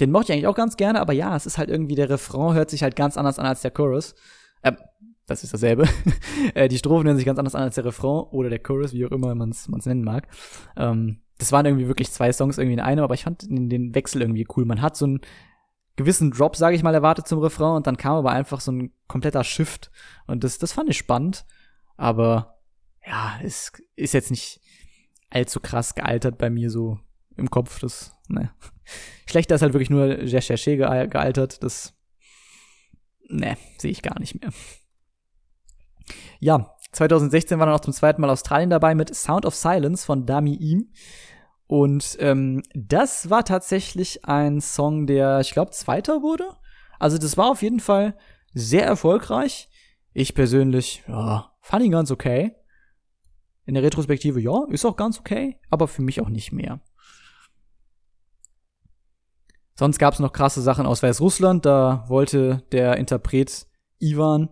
den 0.00 0.10
mochte 0.10 0.26
ich 0.26 0.32
eigentlich 0.32 0.46
auch 0.46 0.56
ganz 0.56 0.76
gerne, 0.76 1.00
aber 1.00 1.12
ja, 1.12 1.36
es 1.36 1.46
ist 1.46 1.58
halt 1.58 1.68
irgendwie, 1.68 1.94
der 1.94 2.10
Refrain 2.10 2.54
hört 2.54 2.70
sich 2.70 2.82
halt 2.82 2.96
ganz 2.96 3.16
anders 3.16 3.38
an 3.38 3.46
als 3.46 3.62
der 3.62 3.70
Chorus. 3.70 4.14
Ähm, 4.62 4.76
das 5.26 5.44
ist 5.44 5.52
dasselbe. 5.52 5.88
äh, 6.54 6.68
die 6.68 6.78
Strophen 6.78 7.06
hören 7.06 7.16
sich 7.16 7.26
ganz 7.26 7.38
anders 7.38 7.54
an 7.54 7.62
als 7.62 7.74
der 7.74 7.84
Refrain 7.84 8.24
oder 8.30 8.50
der 8.50 8.58
Chorus, 8.58 8.92
wie 8.92 9.06
auch 9.06 9.10
immer 9.10 9.34
man 9.34 9.50
es 9.50 9.68
nennen 9.68 10.04
mag. 10.04 10.28
Ähm, 10.76 11.21
das 11.38 11.52
waren 11.52 11.66
irgendwie 11.66 11.88
wirklich 11.88 12.10
zwei 12.10 12.32
Songs 12.32 12.58
irgendwie 12.58 12.74
in 12.74 12.80
einem, 12.80 13.04
aber 13.04 13.14
ich 13.14 13.24
fand 13.24 13.42
den, 13.48 13.94
Wechsel 13.94 14.22
irgendwie 14.22 14.46
cool. 14.56 14.64
Man 14.64 14.82
hat 14.82 14.96
so 14.96 15.06
einen 15.06 15.20
gewissen 15.96 16.30
Drop, 16.30 16.56
sage 16.56 16.76
ich 16.76 16.82
mal, 16.82 16.94
erwartet 16.94 17.26
zum 17.26 17.40
Refrain 17.40 17.76
und 17.76 17.86
dann 17.86 17.96
kam 17.96 18.16
aber 18.16 18.32
einfach 18.32 18.60
so 18.60 18.72
ein 18.72 18.92
kompletter 19.08 19.44
Shift 19.44 19.90
und 20.26 20.44
das, 20.44 20.58
das 20.58 20.72
fand 20.72 20.88
ich 20.88 20.96
spannend, 20.96 21.44
aber 21.96 22.58
ja, 23.06 23.38
es 23.42 23.72
ist 23.96 24.14
jetzt 24.14 24.30
nicht 24.30 24.60
allzu 25.30 25.60
krass 25.60 25.94
gealtert 25.94 26.38
bei 26.38 26.50
mir 26.50 26.70
so 26.70 26.98
im 27.36 27.50
Kopf. 27.50 27.80
Das, 27.80 28.14
ne. 28.28 28.50
Schlechter 29.26 29.54
ist 29.54 29.62
halt 29.62 29.72
wirklich 29.72 29.90
nur 29.90 30.04
Cherché 30.04 30.76
gealtert. 30.76 31.62
Das, 31.62 31.94
ne, 33.28 33.56
sehe 33.78 33.90
ich 33.90 34.02
gar 34.02 34.18
nicht 34.20 34.40
mehr. 34.40 34.52
Ja, 36.40 36.74
2016 36.92 37.58
war 37.58 37.66
dann 37.66 37.74
auch 37.74 37.80
zum 37.80 37.92
zweiten 37.92 38.20
Mal 38.20 38.30
Australien 38.30 38.70
dabei 38.70 38.94
mit 38.94 39.14
Sound 39.14 39.46
of 39.46 39.54
Silence 39.54 40.04
von 40.04 40.26
Dami 40.26 40.54
Im. 40.54 40.92
Und 41.66 42.16
ähm, 42.20 42.62
das 42.74 43.30
war 43.30 43.44
tatsächlich 43.44 44.26
ein 44.26 44.60
Song, 44.60 45.06
der, 45.06 45.40
ich 45.40 45.52
glaube, 45.52 45.70
Zweiter 45.70 46.22
wurde. 46.22 46.44
Also 46.98 47.16
das 47.16 47.36
war 47.36 47.50
auf 47.50 47.62
jeden 47.62 47.80
Fall 47.80 48.16
sehr 48.52 48.84
erfolgreich. 48.84 49.70
Ich 50.12 50.34
persönlich, 50.34 51.02
ja, 51.08 51.52
fand 51.60 51.84
ihn 51.84 51.92
ganz 51.92 52.10
okay. 52.10 52.54
In 53.64 53.74
der 53.74 53.82
Retrospektive, 53.82 54.40
ja, 54.40 54.64
ist 54.68 54.84
auch 54.84 54.96
ganz 54.96 55.18
okay, 55.18 55.58
aber 55.70 55.88
für 55.88 56.02
mich 56.02 56.20
auch 56.20 56.28
nicht 56.28 56.52
mehr. 56.52 56.80
Sonst 59.74 59.98
gab 59.98 60.12
es 60.12 60.20
noch 60.20 60.32
krasse 60.32 60.60
Sachen 60.60 60.84
aus 60.84 61.02
Weißrussland. 61.02 61.64
Da 61.64 62.04
wollte 62.08 62.62
der 62.72 62.98
Interpret 62.98 63.66
Ivan 63.98 64.50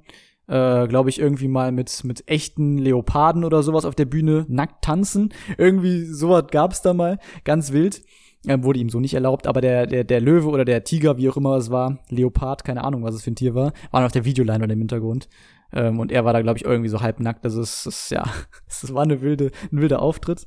äh, 0.50 0.88
glaube 0.88 1.10
ich, 1.10 1.20
irgendwie 1.20 1.48
mal 1.48 1.70
mit, 1.70 2.02
mit 2.02 2.28
echten 2.28 2.76
Leoparden 2.76 3.44
oder 3.44 3.62
sowas 3.62 3.84
auf 3.84 3.94
der 3.94 4.04
Bühne 4.04 4.44
nackt 4.48 4.84
tanzen. 4.84 5.32
Irgendwie 5.56 6.04
sowas 6.04 6.46
gab's 6.50 6.82
da 6.82 6.92
mal, 6.92 7.18
ganz 7.44 7.72
wild. 7.72 8.02
Äh, 8.46 8.62
wurde 8.62 8.80
ihm 8.80 8.88
so 8.88 9.00
nicht 9.00 9.14
erlaubt, 9.14 9.46
aber 9.46 9.60
der, 9.60 9.86
der, 9.86 10.02
der 10.02 10.20
Löwe 10.20 10.48
oder 10.48 10.64
der 10.64 10.82
Tiger, 10.82 11.18
wie 11.18 11.28
auch 11.28 11.36
immer 11.36 11.56
es 11.56 11.70
war, 11.70 11.98
Leopard, 12.08 12.64
keine 12.64 12.84
Ahnung, 12.84 13.04
was 13.04 13.14
es 13.14 13.22
für 13.22 13.30
ein 13.30 13.36
Tier 13.36 13.54
war, 13.54 13.72
war 13.90 14.04
auf 14.04 14.12
der 14.12 14.24
Videoleinwand 14.24 14.72
im 14.72 14.78
Hintergrund. 14.78 15.28
Ähm, 15.72 16.00
und 16.00 16.10
er 16.10 16.24
war 16.24 16.32
da, 16.32 16.42
glaube 16.42 16.58
ich, 16.58 16.64
irgendwie 16.64 16.88
so 16.88 17.00
halbnackt. 17.00 17.44
Also 17.44 17.60
es, 17.60 17.86
es 17.86 18.10
ja, 18.10 18.24
es 18.66 18.92
war 18.92 19.04
eine 19.04 19.20
wilde, 19.20 19.52
ein 19.70 19.80
wilder 19.80 20.02
Auftritt. 20.02 20.46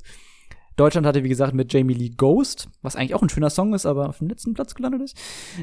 Deutschland 0.76 1.06
hatte, 1.06 1.22
wie 1.22 1.28
gesagt, 1.28 1.54
mit 1.54 1.72
Jamie 1.72 1.94
Lee 1.94 2.10
Ghost, 2.10 2.68
was 2.82 2.96
eigentlich 2.96 3.14
auch 3.14 3.22
ein 3.22 3.28
schöner 3.28 3.48
Song 3.48 3.72
ist, 3.74 3.86
aber 3.86 4.08
auf 4.08 4.18
dem 4.18 4.28
letzten 4.28 4.54
Platz 4.54 4.74
gelandet 4.74 5.02
ist. 5.02 5.16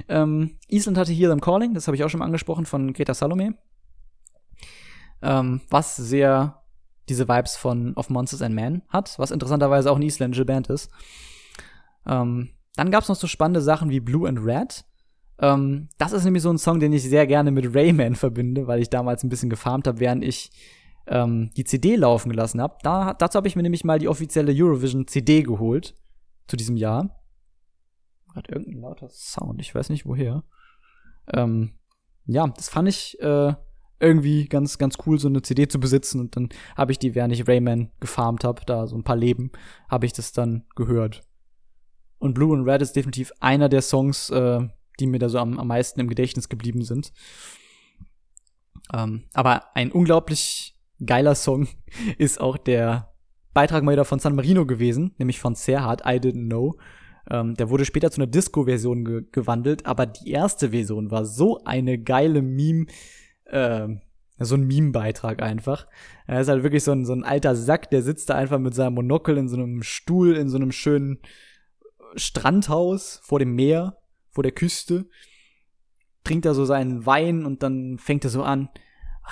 Ähm, 0.07 0.57
Island 0.69 0.97
hatte 0.97 1.11
Hear 1.11 1.29
Them 1.29 1.41
Calling, 1.41 1.73
das 1.73 1.87
habe 1.87 1.95
ich 1.95 2.03
auch 2.03 2.09
schon 2.09 2.19
mal 2.19 2.25
angesprochen, 2.25 2.65
von 2.65 2.93
Greta 2.93 3.13
Salome 3.13 3.55
ähm, 5.21 5.61
was 5.69 5.95
sehr 5.95 6.61
diese 7.09 7.27
Vibes 7.27 7.57
von 7.57 7.93
Of 7.95 8.09
Monsters 8.09 8.41
and 8.41 8.55
Men 8.55 8.83
hat, 8.89 9.17
was 9.17 9.31
interessanterweise 9.31 9.91
auch 9.91 9.95
eine 9.95 10.05
isländische 10.05 10.45
Band 10.45 10.69
ist. 10.69 10.89
Ähm, 12.05 12.49
dann 12.75 12.91
gab's 12.91 13.09
noch 13.09 13.15
so 13.15 13.27
spannende 13.27 13.61
Sachen 13.61 13.89
wie 13.89 13.99
Blue 13.99 14.27
and 14.27 14.39
Red. 14.39 14.85
Ähm, 15.39 15.89
das 15.97 16.13
ist 16.13 16.23
nämlich 16.23 16.43
so 16.43 16.49
ein 16.49 16.57
Song, 16.57 16.79
den 16.79 16.93
ich 16.93 17.03
sehr 17.03 17.27
gerne 17.27 17.51
mit 17.51 17.75
Rayman 17.75 18.15
verbinde, 18.15 18.67
weil 18.67 18.81
ich 18.81 18.89
damals 18.89 19.23
ein 19.23 19.29
bisschen 19.29 19.49
gefarmt 19.49 19.87
habe, 19.87 19.99
während 19.99 20.23
ich 20.23 20.51
ähm, 21.07 21.51
die 21.57 21.63
CD 21.63 21.95
laufen 21.95 22.29
gelassen 22.29 22.61
habe. 22.61 22.77
Da, 22.83 23.13
dazu 23.13 23.37
habe 23.37 23.47
ich 23.47 23.55
mir 23.55 23.63
nämlich 23.63 23.83
mal 23.83 23.99
die 23.99 24.07
offizielle 24.07 24.53
Eurovision 24.55 25.07
CD 25.07 25.41
geholt 25.43 25.95
zu 26.47 26.55
diesem 26.55 26.77
Jahr. 26.77 27.19
Hat 28.33 28.47
irgendein 28.47 28.81
lauter 28.81 29.09
Sound, 29.09 29.59
ich 29.59 29.75
weiß 29.75 29.89
nicht 29.89 30.05
woher. 30.05 30.43
Ähm, 31.33 31.73
ja, 32.25 32.47
das 32.47 32.69
fand 32.69 32.87
ich 32.87 33.19
äh, 33.19 33.53
irgendwie 34.01 34.45
ganz, 34.47 34.77
ganz 34.77 34.97
cool, 35.05 35.19
so 35.19 35.27
eine 35.27 35.41
CD 35.41 35.67
zu 35.67 35.79
besitzen. 35.79 36.19
Und 36.19 36.35
dann 36.35 36.49
habe 36.75 36.91
ich 36.91 36.99
die, 36.99 37.15
während 37.15 37.33
ich 37.33 37.47
Rayman 37.47 37.91
gefarmt 37.99 38.43
habe, 38.43 38.61
da 38.65 38.87
so 38.87 38.95
ein 38.95 39.03
paar 39.03 39.15
Leben, 39.15 39.51
habe 39.89 40.05
ich 40.05 40.13
das 40.13 40.31
dann 40.31 40.65
gehört. 40.75 41.21
Und 42.17 42.33
Blue 42.33 42.55
and 42.55 42.67
Red 42.67 42.81
ist 42.81 42.95
definitiv 42.95 43.31
einer 43.39 43.69
der 43.69 43.81
Songs, 43.81 44.29
äh, 44.29 44.59
die 44.99 45.07
mir 45.07 45.19
da 45.19 45.29
so 45.29 45.39
am, 45.39 45.59
am 45.59 45.67
meisten 45.67 45.99
im 45.99 46.07
Gedächtnis 46.07 46.49
geblieben 46.49 46.83
sind. 46.83 47.13
Ähm, 48.93 49.23
aber 49.33 49.75
ein 49.75 49.91
unglaublich 49.91 50.77
geiler 51.03 51.35
Song 51.35 51.67
ist 52.17 52.39
auch 52.39 52.57
der 52.57 53.13
Beitrag 53.53 53.83
mal 53.83 53.93
wieder 53.93 54.05
von 54.05 54.19
San 54.19 54.35
Marino 54.35 54.65
gewesen, 54.65 55.13
nämlich 55.17 55.39
von 55.39 55.55
Serhat, 55.55 56.01
I 56.05 56.19
Didn't 56.19 56.47
Know. 56.47 56.77
Ähm, 57.29 57.55
der 57.55 57.69
wurde 57.69 57.85
später 57.85 58.11
zu 58.11 58.21
einer 58.21 58.31
Disco-Version 58.31 59.05
ge 59.05 59.23
gewandelt, 59.31 59.85
aber 59.85 60.05
die 60.05 60.31
erste 60.31 60.71
Version 60.71 61.11
war 61.11 61.25
so 61.25 61.63
eine 61.65 61.99
geile 61.99 62.41
Meme, 62.41 62.85
äh, 63.51 63.87
so 64.39 64.55
ein 64.55 64.65
Meme-Beitrag 64.65 65.41
einfach. 65.41 65.87
Er 66.25 66.41
ist 66.41 66.47
halt 66.47 66.63
wirklich 66.63 66.83
so 66.83 66.91
ein, 66.91 67.05
so 67.05 67.13
ein 67.13 67.23
alter 67.23 67.55
Sack, 67.55 67.89
der 67.91 68.01
sitzt 68.01 68.29
da 68.29 68.35
einfach 68.35 68.59
mit 68.59 68.73
seinem 68.73 68.95
Monokel 68.95 69.37
in 69.37 69.47
so 69.47 69.55
einem 69.55 69.83
Stuhl, 69.83 70.35
in 70.35 70.49
so 70.49 70.57
einem 70.57 70.71
schönen 70.71 71.19
Strandhaus 72.15 73.21
vor 73.23 73.39
dem 73.39 73.53
Meer, 73.53 73.97
vor 74.31 74.43
der 74.43 74.51
Küste, 74.51 75.07
trinkt 76.23 76.45
er 76.45 76.53
so 76.53 76.65
seinen 76.65 77.05
Wein 77.05 77.45
und 77.45 77.63
dann 77.63 77.97
fängt 77.97 78.23
er 78.23 78.29
so 78.29 78.43
an, 78.43 78.69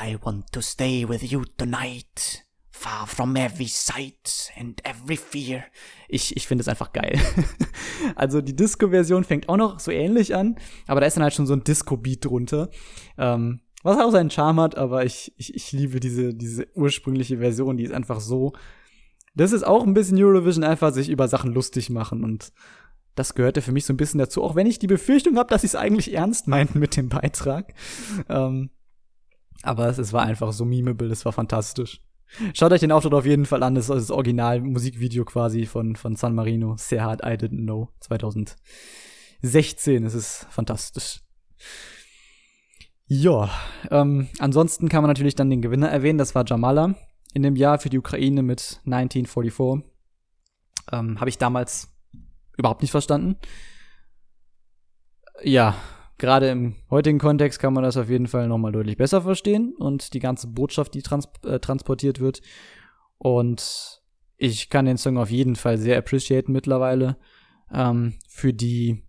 I 0.01 0.17
want 0.21 0.51
to 0.51 0.61
stay 0.61 1.07
with 1.07 1.23
you 1.23 1.43
tonight, 1.57 2.45
far 2.69 3.07
from 3.07 3.35
every 3.35 3.67
sight 3.67 4.51
and 4.57 4.79
every 4.85 5.17
fear. 5.17 5.63
Ich, 6.07 6.35
ich 6.37 6.47
finde 6.47 6.61
es 6.61 6.67
einfach 6.67 6.93
geil. 6.93 7.19
also 8.15 8.41
die 8.41 8.55
Disco-Version 8.55 9.23
fängt 9.23 9.49
auch 9.49 9.57
noch 9.57 9.79
so 9.79 9.91
ähnlich 9.91 10.35
an, 10.35 10.57
aber 10.87 11.01
da 11.01 11.07
ist 11.07 11.17
dann 11.17 11.23
halt 11.23 11.33
schon 11.33 11.47
so 11.47 11.53
ein 11.53 11.63
Disco-Beat 11.63 12.25
drunter. 12.25 12.69
Ähm, 13.17 13.61
was 13.83 13.97
auch 13.97 14.11
seinen 14.11 14.31
Charme 14.31 14.61
hat, 14.61 14.77
aber 14.77 15.05
ich, 15.05 15.33
ich, 15.37 15.55
ich 15.55 15.71
liebe 15.71 15.99
diese, 15.99 16.33
diese 16.33 16.67
ursprüngliche 16.75 17.37
Version, 17.37 17.77
die 17.77 17.83
ist 17.83 17.93
einfach 17.93 18.19
so 18.19 18.53
das 19.35 19.53
ist 19.53 19.63
auch 19.63 19.85
ein 19.85 19.93
bisschen 19.93 20.21
Eurovision, 20.21 20.65
einfach 20.65 20.93
sich 20.93 21.09
über 21.09 21.27
Sachen 21.27 21.53
lustig 21.53 21.89
machen 21.89 22.23
und 22.23 22.53
das 23.15 23.33
gehörte 23.35 23.61
für 23.61 23.71
mich 23.71 23.85
so 23.85 23.93
ein 23.93 23.97
bisschen 23.97 24.19
dazu, 24.19 24.43
auch 24.43 24.55
wenn 24.55 24.67
ich 24.67 24.79
die 24.79 24.87
Befürchtung 24.87 25.37
habe, 25.37 25.49
dass 25.49 25.61
sie 25.61 25.67
es 25.67 25.75
eigentlich 25.75 26.13
ernst 26.13 26.47
meinten 26.47 26.79
mit 26.79 26.95
dem 26.95 27.09
Beitrag. 27.09 27.73
Ähm, 28.29 28.69
aber 29.61 29.87
es, 29.87 29.97
es 29.97 30.13
war 30.13 30.23
einfach 30.23 30.53
so 30.53 30.63
memeable, 30.63 31.11
es 31.11 31.25
war 31.25 31.33
fantastisch. 31.33 32.01
Schaut 32.53 32.71
euch 32.71 32.79
den 32.79 32.91
Auftritt 32.91 33.13
auf 33.13 33.25
jeden 33.25 33.45
Fall 33.45 33.63
an, 33.63 33.75
das 33.75 33.89
ist 33.89 33.95
das 33.95 34.11
Original-Musikvideo 34.11 35.25
quasi 35.25 35.65
von, 35.65 35.95
von 35.95 36.15
San 36.15 36.35
Marino, 36.35 36.75
sehr 36.77 37.03
hart, 37.03 37.21
I 37.25 37.37
Didn't 37.37 37.63
Know, 37.63 37.89
2016, 38.01 40.05
es 40.05 40.13
ist 40.13 40.47
fantastisch. 40.49 41.21
Ja, 43.11 43.49
ähm, 43.89 44.29
ansonsten 44.37 44.87
kann 44.87 45.01
man 45.01 45.09
natürlich 45.09 45.33
dann 45.33 45.49
den 45.49 45.63
Gewinner 45.63 45.89
erwähnen, 45.89 46.19
das 46.19 46.35
war 46.35 46.45
Jamala 46.45 46.93
in 47.33 47.41
dem 47.41 47.55
Jahr 47.55 47.79
für 47.79 47.89
die 47.89 47.97
Ukraine 47.97 48.43
mit 48.43 48.81
1944. 48.85 49.83
Ähm, 50.91 51.19
Habe 51.19 51.29
ich 51.29 51.39
damals 51.39 51.91
überhaupt 52.55 52.83
nicht 52.83 52.91
verstanden. 52.91 53.37
Ja, 55.41 55.75
gerade 56.19 56.49
im 56.49 56.75
heutigen 56.91 57.17
Kontext 57.17 57.59
kann 57.59 57.73
man 57.73 57.83
das 57.83 57.97
auf 57.97 58.09
jeden 58.09 58.27
Fall 58.27 58.47
nochmal 58.47 58.71
deutlich 58.71 58.97
besser 58.97 59.23
verstehen 59.23 59.73
und 59.75 60.13
die 60.13 60.19
ganze 60.19 60.45
Botschaft, 60.45 60.93
die 60.93 61.01
trans 61.01 61.29
äh, 61.43 61.59
transportiert 61.59 62.19
wird. 62.19 62.41
Und 63.17 64.03
ich 64.37 64.69
kann 64.69 64.85
den 64.85 64.97
Song 64.97 65.17
auf 65.17 65.31
jeden 65.31 65.55
Fall 65.55 65.79
sehr 65.79 65.97
appreciaten 65.97 66.51
mittlerweile 66.51 67.17
ähm, 67.73 68.19
für 68.27 68.53
die 68.53 69.03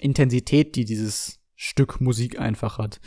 Intensität, 0.00 0.76
die 0.76 0.84
dieses 0.84 1.41
Stück 1.62 2.00
Musik 2.00 2.40
einfach 2.40 2.78
hat. 2.78 3.00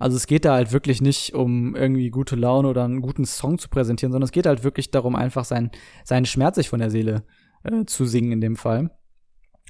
Also 0.00 0.16
es 0.16 0.26
geht 0.26 0.44
da 0.44 0.54
halt 0.54 0.72
wirklich 0.72 1.00
nicht 1.00 1.32
um 1.34 1.76
irgendwie 1.76 2.10
gute 2.10 2.34
Laune 2.34 2.66
oder 2.66 2.84
einen 2.84 3.02
guten 3.02 3.24
Song 3.24 3.56
zu 3.58 3.68
präsentieren, 3.68 4.10
sondern 4.10 4.26
es 4.26 4.32
geht 4.32 4.46
halt 4.46 4.64
wirklich 4.64 4.90
darum, 4.90 5.14
einfach 5.14 5.44
sein, 5.44 5.70
seinen 6.04 6.26
Schmerz 6.26 6.56
sich 6.56 6.68
von 6.68 6.80
der 6.80 6.90
Seele 6.90 7.24
äh, 7.62 7.84
zu 7.84 8.06
singen 8.06 8.32
in 8.32 8.40
dem 8.40 8.56
Fall. 8.56 8.90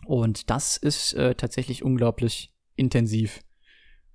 Und 0.07 0.49
das 0.49 0.79
ist 0.79 1.13
äh, 1.13 1.35
tatsächlich 1.35 1.85
unglaublich 1.85 2.55
intensiv. 2.77 3.41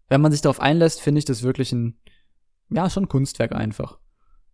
Wenn 0.08 0.22
man 0.22 0.32
sich 0.32 0.42
darauf 0.42 0.60
einlässt, 0.60 1.02
finde 1.02 1.20
ich 1.20 1.26
das 1.26 1.44
wirklich 1.44 1.72
ein, 1.72 2.00
ja, 2.72 2.90
schon 2.90 3.08
Kunstwerk 3.08 3.54
einfach. 3.54 4.00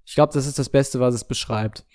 Ich 0.03 0.15
glaube, 0.15 0.33
das 0.33 0.47
ist 0.47 0.59
das 0.59 0.69
Beste, 0.69 0.99
was 0.99 1.15
es 1.15 1.23
beschreibt. 1.23 1.85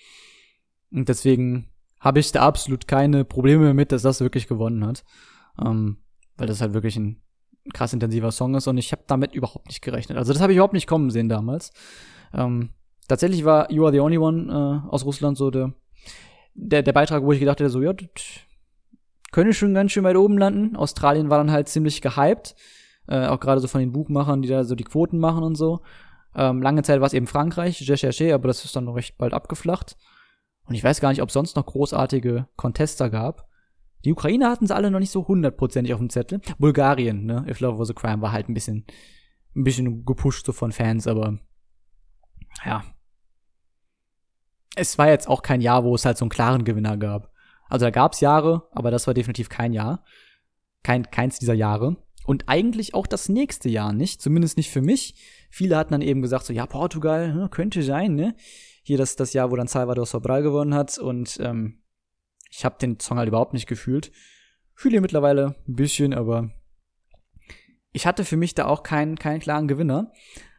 Und 0.90 1.10
deswegen 1.10 1.68
habe 2.00 2.20
ich 2.20 2.32
da 2.32 2.40
absolut 2.40 2.88
keine 2.88 3.26
Probleme 3.26 3.74
mit, 3.74 3.92
dass 3.92 4.00
das 4.00 4.20
wirklich 4.20 4.46
gewonnen 4.46 4.86
hat. 4.86 5.04
Ähm, 5.62 5.98
weil 6.36 6.46
das 6.46 6.60
halt 6.60 6.72
wirklich 6.72 6.96
ein 6.96 7.22
krass 7.72 7.92
intensiver 7.92 8.30
Song 8.32 8.54
ist 8.54 8.66
und 8.66 8.78
ich 8.78 8.92
habe 8.92 9.02
damit 9.06 9.34
überhaupt 9.34 9.66
nicht 9.66 9.82
gerechnet. 9.82 10.18
Also 10.18 10.32
das 10.32 10.42
habe 10.42 10.52
ich 10.52 10.56
überhaupt 10.56 10.74
nicht 10.74 10.86
kommen 10.86 11.10
sehen 11.10 11.28
damals. 11.28 11.72
Ähm, 12.32 12.70
tatsächlich 13.08 13.44
war 13.44 13.70
You 13.70 13.84
Are 13.84 13.92
the 13.92 14.00
Only 14.00 14.18
One 14.18 14.82
äh, 14.86 14.88
aus 14.88 15.04
Russland 15.04 15.36
so 15.36 15.50
der, 15.50 15.72
der, 16.54 16.82
der 16.82 16.92
Beitrag, 16.92 17.22
wo 17.22 17.32
ich 17.32 17.40
gedacht 17.40 17.60
hätte, 17.60 17.70
so, 17.70 17.82
ja, 17.82 17.92
das 17.92 18.08
könnte 19.32 19.52
schon 19.52 19.74
ganz 19.74 19.92
schön 19.92 20.04
weit 20.04 20.16
oben 20.16 20.38
landen. 20.38 20.76
Australien 20.76 21.30
war 21.30 21.38
dann 21.38 21.50
halt 21.50 21.68
ziemlich 21.68 22.00
gehypt. 22.00 22.54
Äh, 23.08 23.26
auch 23.26 23.40
gerade 23.40 23.60
so 23.60 23.68
von 23.68 23.80
den 23.80 23.92
Buchmachern, 23.92 24.42
die 24.42 24.48
da 24.48 24.64
so 24.64 24.74
die 24.74 24.84
Quoten 24.84 25.18
machen 25.18 25.44
und 25.44 25.54
so. 25.54 25.80
Ähm, 26.34 26.60
lange 26.60 26.82
Zeit 26.82 27.00
war 27.00 27.06
es 27.06 27.14
eben 27.14 27.26
Frankreich, 27.26 27.78
cherché, 27.80 28.34
aber 28.34 28.48
das 28.48 28.64
ist 28.64 28.76
dann 28.76 28.88
recht 28.88 29.16
bald 29.16 29.32
abgeflacht. 29.32 29.96
Und 30.66 30.74
ich 30.74 30.82
weiß 30.82 31.00
gar 31.00 31.10
nicht, 31.10 31.22
ob 31.22 31.28
es 31.28 31.34
sonst 31.34 31.56
noch 31.56 31.66
großartige 31.66 32.48
Contester 32.56 33.08
gab. 33.08 33.48
Die 34.04 34.12
Ukraine 34.12 34.48
hatten 34.48 34.66
sie 34.66 34.74
alle 34.74 34.90
noch 34.90 35.00
nicht 35.00 35.10
so 35.10 35.26
hundertprozentig 35.26 35.92
auf 35.92 36.00
dem 36.00 36.10
Zettel. 36.10 36.40
Bulgarien, 36.58 37.24
ne? 37.24 37.44
If 37.48 37.60
Love 37.60 37.78
Was 37.78 37.90
a 37.90 37.94
Crime 37.94 38.22
war 38.22 38.32
halt 38.32 38.48
ein 38.48 38.54
bisschen, 38.54 38.86
ein 39.54 39.64
bisschen 39.64 40.04
gepusht 40.04 40.46
so 40.46 40.52
von 40.52 40.72
Fans, 40.72 41.06
aber 41.06 41.38
ja. 42.64 42.84
Es 44.76 44.98
war 44.98 45.08
jetzt 45.08 45.28
auch 45.28 45.42
kein 45.42 45.60
Jahr, 45.60 45.84
wo 45.84 45.94
es 45.94 46.04
halt 46.04 46.18
so 46.18 46.24
einen 46.24 46.30
klaren 46.30 46.64
Gewinner 46.64 46.96
gab. 46.96 47.32
Also 47.68 47.86
da 47.86 47.90
gab 47.90 48.12
es 48.12 48.20
Jahre, 48.20 48.68
aber 48.72 48.90
das 48.90 49.06
war 49.06 49.14
definitiv 49.14 49.48
kein 49.48 49.72
Jahr. 49.72 50.04
Kein, 50.82 51.10
keins 51.10 51.38
dieser 51.38 51.54
Jahre. 51.54 51.96
Und 52.26 52.48
eigentlich 52.48 52.94
auch 52.94 53.06
das 53.06 53.28
nächste 53.28 53.68
Jahr 53.68 53.92
nicht, 53.92 54.20
zumindest 54.20 54.56
nicht 54.56 54.70
für 54.70 54.82
mich. 54.82 55.14
Viele 55.50 55.76
hatten 55.76 55.92
dann 55.92 56.02
eben 56.02 56.22
gesagt, 56.22 56.44
so, 56.44 56.52
ja, 56.52 56.66
Portugal, 56.66 57.32
hm, 57.32 57.50
könnte 57.50 57.82
sein, 57.82 58.14
ne? 58.14 58.34
Hier 58.82 58.98
das, 58.98 59.16
das 59.16 59.32
Jahr, 59.32 59.50
wo 59.50 59.56
dann 59.56 59.68
Salvador 59.68 60.06
Sobral 60.06 60.42
gewonnen 60.42 60.74
hat 60.74 60.98
und 60.98 61.38
ähm, 61.40 61.80
ich 62.56 62.64
habe 62.64 62.78
den 62.80 62.98
Song 62.98 63.18
halt 63.18 63.28
überhaupt 63.28 63.52
nicht 63.52 63.66
gefühlt. 63.66 64.10
Fühle 64.74 64.96
ihn 64.96 65.02
mittlerweile 65.02 65.56
ein 65.68 65.76
bisschen, 65.76 66.14
aber 66.14 66.50
ich 67.92 68.06
hatte 68.06 68.24
für 68.24 68.38
mich 68.38 68.54
da 68.54 68.64
auch 68.66 68.82
keinen, 68.82 69.18
keinen 69.18 69.40
klaren 69.40 69.68
Gewinner. 69.68 70.10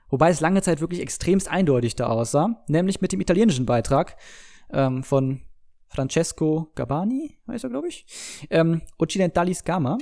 Wobei 0.10 0.30
es 0.30 0.39
lange 0.39 0.62
Zeit 0.62 0.80
wirklich 0.80 1.02
extremst 1.02 1.48
eindeutig 1.48 1.95
da 1.95 2.08
aussah, 2.08 2.64
nämlich 2.68 3.02
mit 3.02 3.12
dem 3.12 3.20
italienischen 3.20 3.66
Beitrag 3.66 4.16
ähm, 4.72 5.04
von 5.04 5.41
Francesco 5.88 6.72
Gabani, 6.76 7.39
heißt 7.48 7.64
er, 7.64 7.70
glaube 7.72 7.88
ich, 7.88 8.06
ähm, 8.52 8.84
Occidentalis 9.00 9.64
Gama, 9.64 9.98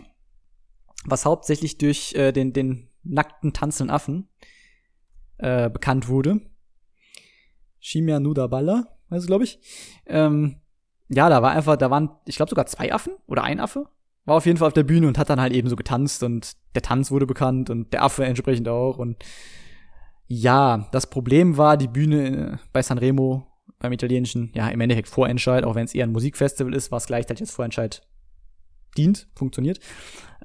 was 1.05 1.25
hauptsächlich 1.25 1.77
durch 1.77 2.13
äh, 2.13 2.33
den, 2.33 2.51
den 2.51 2.89
nackten 3.03 3.53
tanzenden 3.53 3.93
Affen 3.93 4.27
äh, 5.37 5.69
bekannt 5.69 6.09
wurde. 6.09 6.41
Shimia 7.79 8.19
Nuda 8.19 8.47
Balla, 8.47 8.97
heißt 9.09 9.27
glaube 9.27 9.45
ich. 9.45 9.59
Ähm, 10.05 10.61
ja, 11.09 11.29
da 11.29 11.41
war 11.41 11.51
einfach, 11.51 11.77
da 11.77 11.89
waren, 11.89 12.09
ich 12.25 12.35
glaube 12.35 12.49
sogar 12.49 12.65
zwei 12.65 12.93
Affen 12.93 13.13
oder 13.27 13.43
ein 13.43 13.59
Affe. 13.59 13.87
War 14.25 14.37
auf 14.37 14.45
jeden 14.45 14.57
Fall 14.57 14.67
auf 14.67 14.73
der 14.73 14.83
Bühne 14.83 15.07
und 15.07 15.19
hat 15.19 15.29
dann 15.29 15.39
halt 15.39 15.53
eben 15.53 15.69
so 15.69 15.75
getanzt 15.75 16.23
und 16.23 16.53
der 16.73 16.81
Tanz 16.81 17.11
wurde 17.11 17.27
bekannt 17.27 17.69
und 17.69 17.93
der 17.93 18.03
Affe 18.03 18.25
entsprechend 18.25 18.67
auch 18.67 18.97
und 18.97 19.23
ja, 20.27 20.87
das 20.91 21.07
Problem 21.07 21.57
war, 21.57 21.77
die 21.77 21.87
Bühne 21.87 22.53
äh, 22.53 22.57
bei 22.73 22.81
Sanremo 22.81 23.45
beim 23.79 23.91
italienischen, 23.91 24.51
ja, 24.55 24.67
im 24.69 24.81
Endeffekt 24.81 25.09
Vorentscheid, 25.09 25.63
auch 25.63 25.75
wenn 25.75 25.85
es 25.85 25.93
eher 25.93 26.05
ein 26.05 26.11
Musikfestival 26.11 26.73
ist, 26.73 26.91
was 26.91 27.05
gleichzeitig 27.05 27.41
als 27.41 27.51
Vorentscheid 27.51 28.01
dient, 28.97 29.27
funktioniert. 29.35 29.79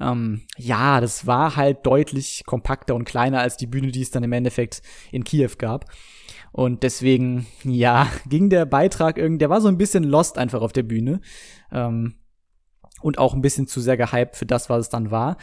Ähm, 0.00 0.42
ja, 0.58 1.00
das 1.00 1.26
war 1.26 1.56
halt 1.56 1.86
deutlich 1.86 2.42
kompakter 2.44 2.94
und 2.94 3.04
kleiner 3.04 3.40
als 3.40 3.56
die 3.56 3.66
Bühne, 3.66 3.92
die 3.92 4.02
es 4.02 4.10
dann 4.10 4.24
im 4.24 4.32
Endeffekt 4.32 4.82
in 5.12 5.24
Kiew 5.24 5.52
gab. 5.56 5.86
Und 6.52 6.82
deswegen, 6.82 7.46
ja, 7.64 8.08
ging 8.28 8.50
der 8.50 8.66
Beitrag 8.66 9.18
irgendwie, 9.18 9.38
der 9.38 9.50
war 9.50 9.60
so 9.60 9.68
ein 9.68 9.78
bisschen 9.78 10.04
lost 10.04 10.38
einfach 10.38 10.62
auf 10.62 10.72
der 10.72 10.82
Bühne. 10.82 11.20
Ähm, 11.72 12.14
und 13.00 13.18
auch 13.18 13.34
ein 13.34 13.40
bisschen 13.40 13.66
zu 13.66 13.80
sehr 13.80 13.96
gehypt 13.96 14.36
für 14.36 14.46
das, 14.46 14.68
was 14.68 14.80
es 14.80 14.88
dann 14.88 15.10
war. 15.10 15.36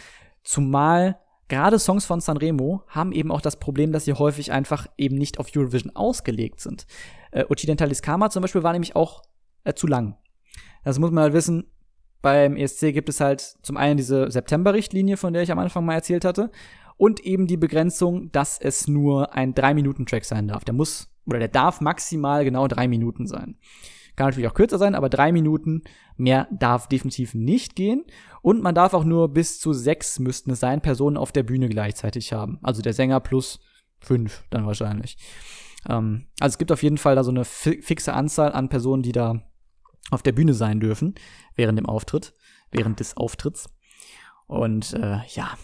Zumal 0.43 1.17
gerade 1.47 1.79
Songs 1.79 2.05
von 2.05 2.19
Sanremo 2.19 2.83
haben 2.87 3.11
eben 3.11 3.31
auch 3.31 3.41
das 3.41 3.57
Problem, 3.57 3.91
dass 3.91 4.05
sie 4.05 4.13
häufig 4.13 4.51
einfach 4.51 4.87
eben 4.97 5.15
nicht 5.15 5.39
auf 5.39 5.49
Eurovision 5.55 5.95
ausgelegt 5.95 6.59
sind. 6.59 6.85
Äh, 7.31 7.45
Occidentalis 7.49 8.01
Karma 8.01 8.29
zum 8.29 8.41
Beispiel 8.41 8.63
war 8.63 8.73
nämlich 8.73 8.95
auch 8.95 9.23
äh, 9.63 9.73
zu 9.73 9.87
lang. 9.87 10.17
Das 10.83 10.99
muss 10.99 11.11
man 11.11 11.23
halt 11.23 11.33
wissen. 11.33 11.65
beim 12.21 12.55
ESC 12.57 12.93
gibt 12.93 13.09
es 13.09 13.19
halt 13.19 13.41
zum 13.41 13.77
einen 13.77 13.97
diese 13.97 14.29
September-Richtlinie, 14.29 15.17
von 15.17 15.33
der 15.33 15.43
ich 15.43 15.51
am 15.51 15.59
Anfang 15.59 15.85
mal 15.85 15.93
erzählt 15.93 16.25
hatte, 16.25 16.51
und 16.97 17.19
eben 17.21 17.47
die 17.47 17.57
Begrenzung, 17.57 18.31
dass 18.31 18.59
es 18.59 18.87
nur 18.87 19.33
ein 19.33 19.53
3-Minuten-Track 19.53 20.25
sein 20.25 20.47
darf. 20.47 20.65
Der 20.65 20.73
muss, 20.73 21.09
oder 21.25 21.39
der 21.39 21.47
darf 21.47 21.79
maximal 21.79 22.43
genau 22.43 22.67
drei 22.67 22.87
Minuten 22.87 23.27
sein. 23.27 23.57
Kann 24.15 24.27
natürlich 24.27 24.49
auch 24.49 24.55
kürzer 24.55 24.79
sein, 24.79 24.95
aber 24.95 25.09
drei 25.09 25.31
Minuten 25.31 25.83
mehr 26.17 26.47
darf 26.51 26.87
definitiv 26.87 27.35
nicht 27.35 27.75
gehen. 27.75 28.03
Und 28.41 28.63
man 28.63 28.73
darf 28.73 28.95
auch 28.95 29.03
nur 29.03 29.31
bis 29.31 29.59
zu 29.59 29.73
sechs 29.73 30.17
müssten 30.17 30.51
es 30.51 30.59
sein, 30.59 30.81
Personen 30.81 31.17
auf 31.17 31.31
der 31.31 31.43
Bühne 31.43 31.69
gleichzeitig 31.69 32.33
haben. 32.33 32.57
Also 32.63 32.81
der 32.81 32.93
Sänger 32.93 33.19
plus 33.19 33.59
fünf 33.99 34.43
dann 34.49 34.65
wahrscheinlich. 34.65 35.17
Ähm, 35.87 36.27
also 36.39 36.55
es 36.55 36.57
gibt 36.57 36.71
auf 36.71 36.81
jeden 36.81 36.97
Fall 36.97 37.15
da 37.15 37.23
so 37.23 37.29
eine 37.29 37.45
fi 37.45 37.81
fixe 37.81 38.13
Anzahl 38.13 38.51
an 38.53 38.69
Personen, 38.69 39.03
die 39.03 39.11
da 39.11 39.43
auf 40.09 40.23
der 40.23 40.31
Bühne 40.31 40.53
sein 40.53 40.79
dürfen 40.79 41.13
während 41.55 41.77
dem 41.77 41.85
Auftritt, 41.85 42.33
während 42.71 42.99
des 42.99 43.17
Auftritts. 43.17 43.69
Und 44.47 44.93
äh, 44.93 45.19
ja, 45.27 45.57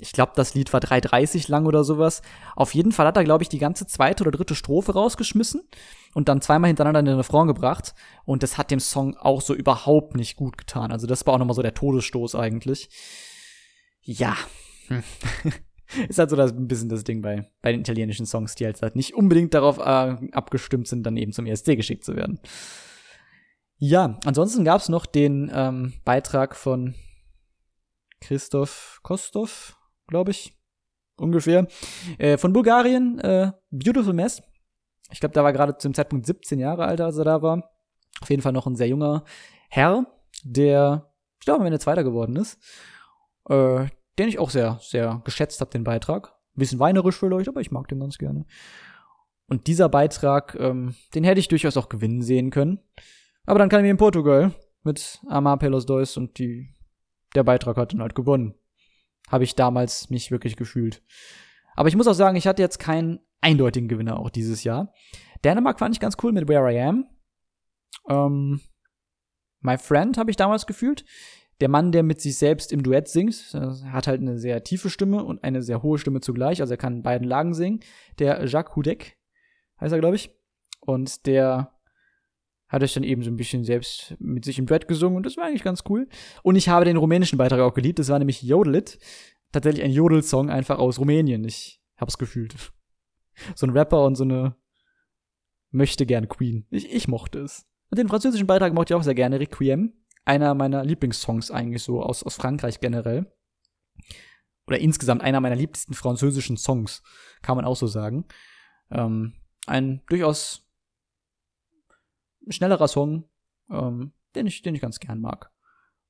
ich 0.00 0.12
glaube, 0.12 0.32
das 0.34 0.54
Lied 0.54 0.72
war 0.72 0.80
3,30 0.80 1.50
lang 1.50 1.66
oder 1.66 1.84
sowas. 1.84 2.22
Auf 2.56 2.74
jeden 2.74 2.92
Fall 2.92 3.06
hat 3.06 3.16
er, 3.16 3.24
glaube 3.24 3.42
ich, 3.42 3.48
die 3.48 3.58
ganze 3.58 3.86
zweite 3.86 4.24
oder 4.24 4.30
dritte 4.30 4.54
Strophe 4.54 4.92
rausgeschmissen 4.92 5.62
und 6.14 6.28
dann 6.28 6.40
zweimal 6.40 6.68
hintereinander 6.68 7.00
in 7.00 7.06
den 7.06 7.16
Refrain 7.16 7.46
gebracht. 7.46 7.94
Und 8.24 8.42
das 8.42 8.58
hat 8.58 8.70
dem 8.70 8.80
Song 8.80 9.16
auch 9.16 9.40
so 9.40 9.54
überhaupt 9.54 10.16
nicht 10.16 10.36
gut 10.36 10.58
getan. 10.58 10.92
Also 10.92 11.06
das 11.06 11.26
war 11.26 11.34
auch 11.34 11.38
nochmal 11.38 11.54
so 11.54 11.62
der 11.62 11.74
Todesstoß 11.74 12.34
eigentlich. 12.34 12.90
Ja. 14.02 14.36
Hm. 14.88 15.02
ist 16.08 16.18
halt 16.18 16.30
so 16.30 16.36
das, 16.36 16.52
ein 16.52 16.68
bisschen 16.68 16.88
das 16.88 17.04
Ding 17.04 17.22
bei, 17.22 17.50
bei 17.62 17.72
den 17.72 17.80
italienischen 17.80 18.26
Songs, 18.26 18.54
die 18.54 18.64
halt, 18.64 18.80
halt 18.82 18.96
nicht 18.96 19.14
unbedingt 19.14 19.54
darauf 19.54 19.78
äh, 19.78 20.16
abgestimmt 20.32 20.88
sind, 20.88 21.04
dann 21.04 21.16
eben 21.16 21.32
zum 21.32 21.46
ESC 21.46 21.76
geschickt 21.76 22.04
zu 22.04 22.16
werden. 22.16 22.40
Ja, 23.78 24.18
ansonsten 24.24 24.64
gab 24.64 24.80
es 24.80 24.88
noch 24.88 25.06
den 25.06 25.50
ähm, 25.54 25.94
Beitrag 26.04 26.56
von 26.56 26.94
Christoph 28.20 29.00
Kostov, 29.02 29.77
glaube 30.08 30.32
ich, 30.32 30.58
ungefähr, 31.16 31.68
äh, 32.18 32.36
von 32.36 32.52
Bulgarien, 32.52 33.18
äh, 33.20 33.52
Beautiful 33.70 34.12
Mess. 34.12 34.42
Ich 35.10 35.20
glaube, 35.20 35.32
da 35.32 35.44
war 35.44 35.52
gerade 35.52 35.78
zum 35.78 35.94
Zeitpunkt 35.94 36.26
17 36.26 36.58
Jahre 36.58 36.84
alt, 36.84 37.00
als 37.00 37.16
er 37.16 37.24
da 37.24 37.40
war. 37.40 37.70
Auf 38.20 38.30
jeden 38.30 38.42
Fall 38.42 38.52
noch 38.52 38.66
ein 38.66 38.76
sehr 38.76 38.88
junger 38.88 39.24
Herr, 39.68 40.06
der, 40.42 41.12
ich 41.38 41.46
glaube, 41.46 41.60
am 41.60 41.66
Ende 41.66 41.78
Zweiter 41.78 42.04
geworden 42.04 42.36
ist. 42.36 42.58
Äh, 43.48 43.86
den 44.18 44.28
ich 44.28 44.38
auch 44.38 44.50
sehr, 44.50 44.78
sehr 44.82 45.22
geschätzt 45.24 45.60
habe, 45.60 45.70
den 45.70 45.84
Beitrag. 45.84 46.34
Ein 46.56 46.58
bisschen 46.58 46.80
weinerisch 46.80 47.16
vielleicht, 47.16 47.48
aber 47.48 47.60
ich 47.60 47.70
mag 47.70 47.86
den 47.88 48.00
ganz 48.00 48.18
gerne. 48.18 48.44
Und 49.48 49.66
dieser 49.66 49.88
Beitrag, 49.88 50.56
ähm, 50.58 50.94
den 51.14 51.24
hätte 51.24 51.40
ich 51.40 51.48
durchaus 51.48 51.76
auch 51.76 51.88
gewinnen 51.88 52.22
sehen 52.22 52.50
können. 52.50 52.80
Aber 53.46 53.58
dann 53.58 53.68
kam 53.68 53.84
ich 53.84 53.90
in 53.90 53.96
Portugal 53.96 54.52
mit 54.82 55.20
Amar 55.28 55.58
Pelos 55.58 55.86
Dois 55.86 56.16
und 56.16 56.38
die, 56.38 56.74
der 57.34 57.44
Beitrag 57.44 57.76
hat 57.76 57.92
dann 57.92 58.02
halt 58.02 58.14
gewonnen. 58.14 58.54
Habe 59.30 59.44
ich 59.44 59.54
damals 59.54 60.10
nicht 60.10 60.30
wirklich 60.30 60.56
gefühlt. 60.56 61.02
Aber 61.76 61.88
ich 61.88 61.96
muss 61.96 62.08
auch 62.08 62.14
sagen, 62.14 62.36
ich 62.36 62.46
hatte 62.46 62.62
jetzt 62.62 62.78
keinen 62.78 63.20
eindeutigen 63.40 63.88
Gewinner 63.88 64.18
auch 64.18 64.30
dieses 64.30 64.64
Jahr. 64.64 64.92
Dänemark 65.44 65.78
fand 65.78 65.94
ich 65.94 66.00
ganz 66.00 66.16
cool 66.22 66.32
mit 66.32 66.48
Where 66.48 66.72
I 66.72 66.80
Am. 66.80 67.06
Ähm, 68.08 68.60
My 69.60 69.78
Friend 69.78 70.16
habe 70.18 70.30
ich 70.30 70.36
damals 70.36 70.66
gefühlt 70.66 71.04
der 71.60 71.68
Mann, 71.68 71.92
der 71.92 72.02
mit 72.02 72.20
sich 72.20 72.38
selbst 72.38 72.72
im 72.72 72.82
Duett 72.82 73.08
singt, 73.08 73.52
äh, 73.54 73.90
hat 73.90 74.06
halt 74.06 74.20
eine 74.20 74.38
sehr 74.38 74.62
tiefe 74.62 74.90
Stimme 74.90 75.24
und 75.24 75.42
eine 75.42 75.62
sehr 75.62 75.82
hohe 75.82 75.98
Stimme 75.98 76.20
zugleich. 76.20 76.60
Also 76.60 76.74
er 76.74 76.78
kann 76.78 76.96
in 76.96 77.02
beiden 77.02 77.26
Lagen 77.26 77.54
singen. 77.54 77.80
Der 78.18 78.44
Jacques 78.46 78.76
Hudek 78.76 79.18
heißt 79.80 79.92
er, 79.92 79.98
glaube 79.98 80.16
ich. 80.16 80.30
Und 80.80 81.26
der 81.26 81.77
hat 82.68 82.82
es 82.82 82.94
dann 82.94 83.02
eben 83.02 83.22
so 83.22 83.30
ein 83.30 83.36
bisschen 83.36 83.64
selbst 83.64 84.14
mit 84.18 84.44
sich 84.44 84.58
im 84.58 84.66
Duett 84.66 84.88
gesungen 84.88 85.16
und 85.16 85.26
das 85.26 85.36
war 85.36 85.44
eigentlich 85.44 85.62
ganz 85.62 85.84
cool. 85.88 86.08
Und 86.42 86.56
ich 86.56 86.68
habe 86.68 86.84
den 86.84 86.96
rumänischen 86.96 87.38
Beitrag 87.38 87.60
auch 87.60 87.74
geliebt. 87.74 87.98
Das 87.98 88.08
war 88.08 88.18
nämlich 88.18 88.42
Jodelit. 88.42 88.98
Tatsächlich 89.52 89.84
ein 89.84 89.90
Jodel-Song 89.90 90.50
einfach 90.50 90.78
aus 90.78 90.98
Rumänien. 90.98 91.44
Ich 91.44 91.80
hab's 91.96 92.18
gefühlt. 92.18 92.54
So 93.54 93.68
ein 93.68 93.70
Rapper 93.70 94.04
und 94.04 94.16
so 94.16 94.24
eine 94.24 94.56
möchte 95.70 96.06
gern 96.06 96.28
Queen. 96.28 96.66
Ich, 96.70 96.92
ich 96.92 97.06
mochte 97.06 97.38
es. 97.38 97.68
Und 97.88 97.96
den 97.96 98.08
französischen 98.08 98.48
Beitrag 98.48 98.74
mochte 98.74 98.92
ich 98.92 98.98
auch 98.98 99.04
sehr 99.04 99.14
gerne. 99.14 99.38
Requiem 99.38 99.92
einer 100.28 100.54
meiner 100.54 100.84
Lieblingssongs 100.84 101.50
eigentlich 101.50 101.82
so 101.82 102.02
aus, 102.02 102.22
aus 102.22 102.36
Frankreich 102.36 102.80
generell. 102.80 103.32
Oder 104.66 104.78
insgesamt 104.78 105.22
einer 105.22 105.40
meiner 105.40 105.56
liebsten 105.56 105.94
französischen 105.94 106.58
Songs, 106.58 107.02
kann 107.40 107.56
man 107.56 107.64
auch 107.64 107.76
so 107.76 107.86
sagen. 107.86 108.26
Ähm, 108.90 109.32
ein 109.66 110.02
durchaus 110.08 110.67
schnellerer 112.52 112.88
Song, 112.88 113.24
ähm, 113.70 114.12
den, 114.34 114.46
ich, 114.46 114.62
den 114.62 114.74
ich 114.74 114.80
ganz 114.80 115.00
gern 115.00 115.20
mag. 115.20 115.50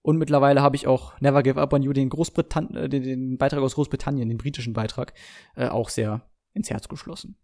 Und 0.03 0.17
mittlerweile 0.17 0.63
habe 0.63 0.77
ich 0.77 0.87
auch 0.87 1.21
Never 1.21 1.43
Give 1.43 1.61
Up 1.61 1.73
on 1.73 1.83
You, 1.83 1.93
den, 1.93 2.09
Großbritann 2.09 2.75
äh, 2.75 2.89
den, 2.89 3.03
den 3.03 3.39
Beitrag 3.39 3.61
aus 3.61 3.75
Großbritannien, 3.75 4.29
den 4.29 4.39
britischen 4.39 4.73
Beitrag, 4.73 5.13
äh, 5.57 5.69
auch 5.69 5.89
sehr 5.89 6.23
ins 6.55 6.71
Herz 6.71 6.89
geschlossen. 6.89 7.37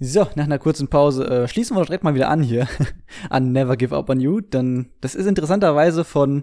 So, 0.00 0.26
nach 0.34 0.44
einer 0.44 0.58
kurzen 0.58 0.88
Pause 0.88 1.28
äh, 1.28 1.48
schließen 1.48 1.76
wir 1.76 1.84
direkt 1.84 2.02
mal 2.02 2.14
wieder 2.14 2.28
an 2.28 2.42
hier 2.42 2.66
an 3.30 3.52
Never 3.52 3.76
Give 3.76 3.94
Up 3.94 4.10
on 4.10 4.20
You. 4.20 4.40
Dann, 4.40 4.90
das 5.00 5.14
ist 5.14 5.26
interessanterweise 5.26 6.04
von 6.04 6.42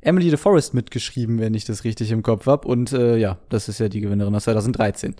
Emily 0.00 0.28
de 0.28 0.36
Forest 0.36 0.74
mitgeschrieben, 0.74 1.38
wenn 1.38 1.54
ich 1.54 1.64
das 1.64 1.84
richtig 1.84 2.10
im 2.10 2.22
Kopf 2.22 2.46
hab. 2.46 2.64
Und 2.64 2.92
äh, 2.92 3.16
ja, 3.16 3.38
das 3.48 3.68
ist 3.68 3.78
ja 3.78 3.88
die 3.88 4.00
Gewinnerin 4.00 4.34
aus 4.34 4.44
2013. 4.44 5.14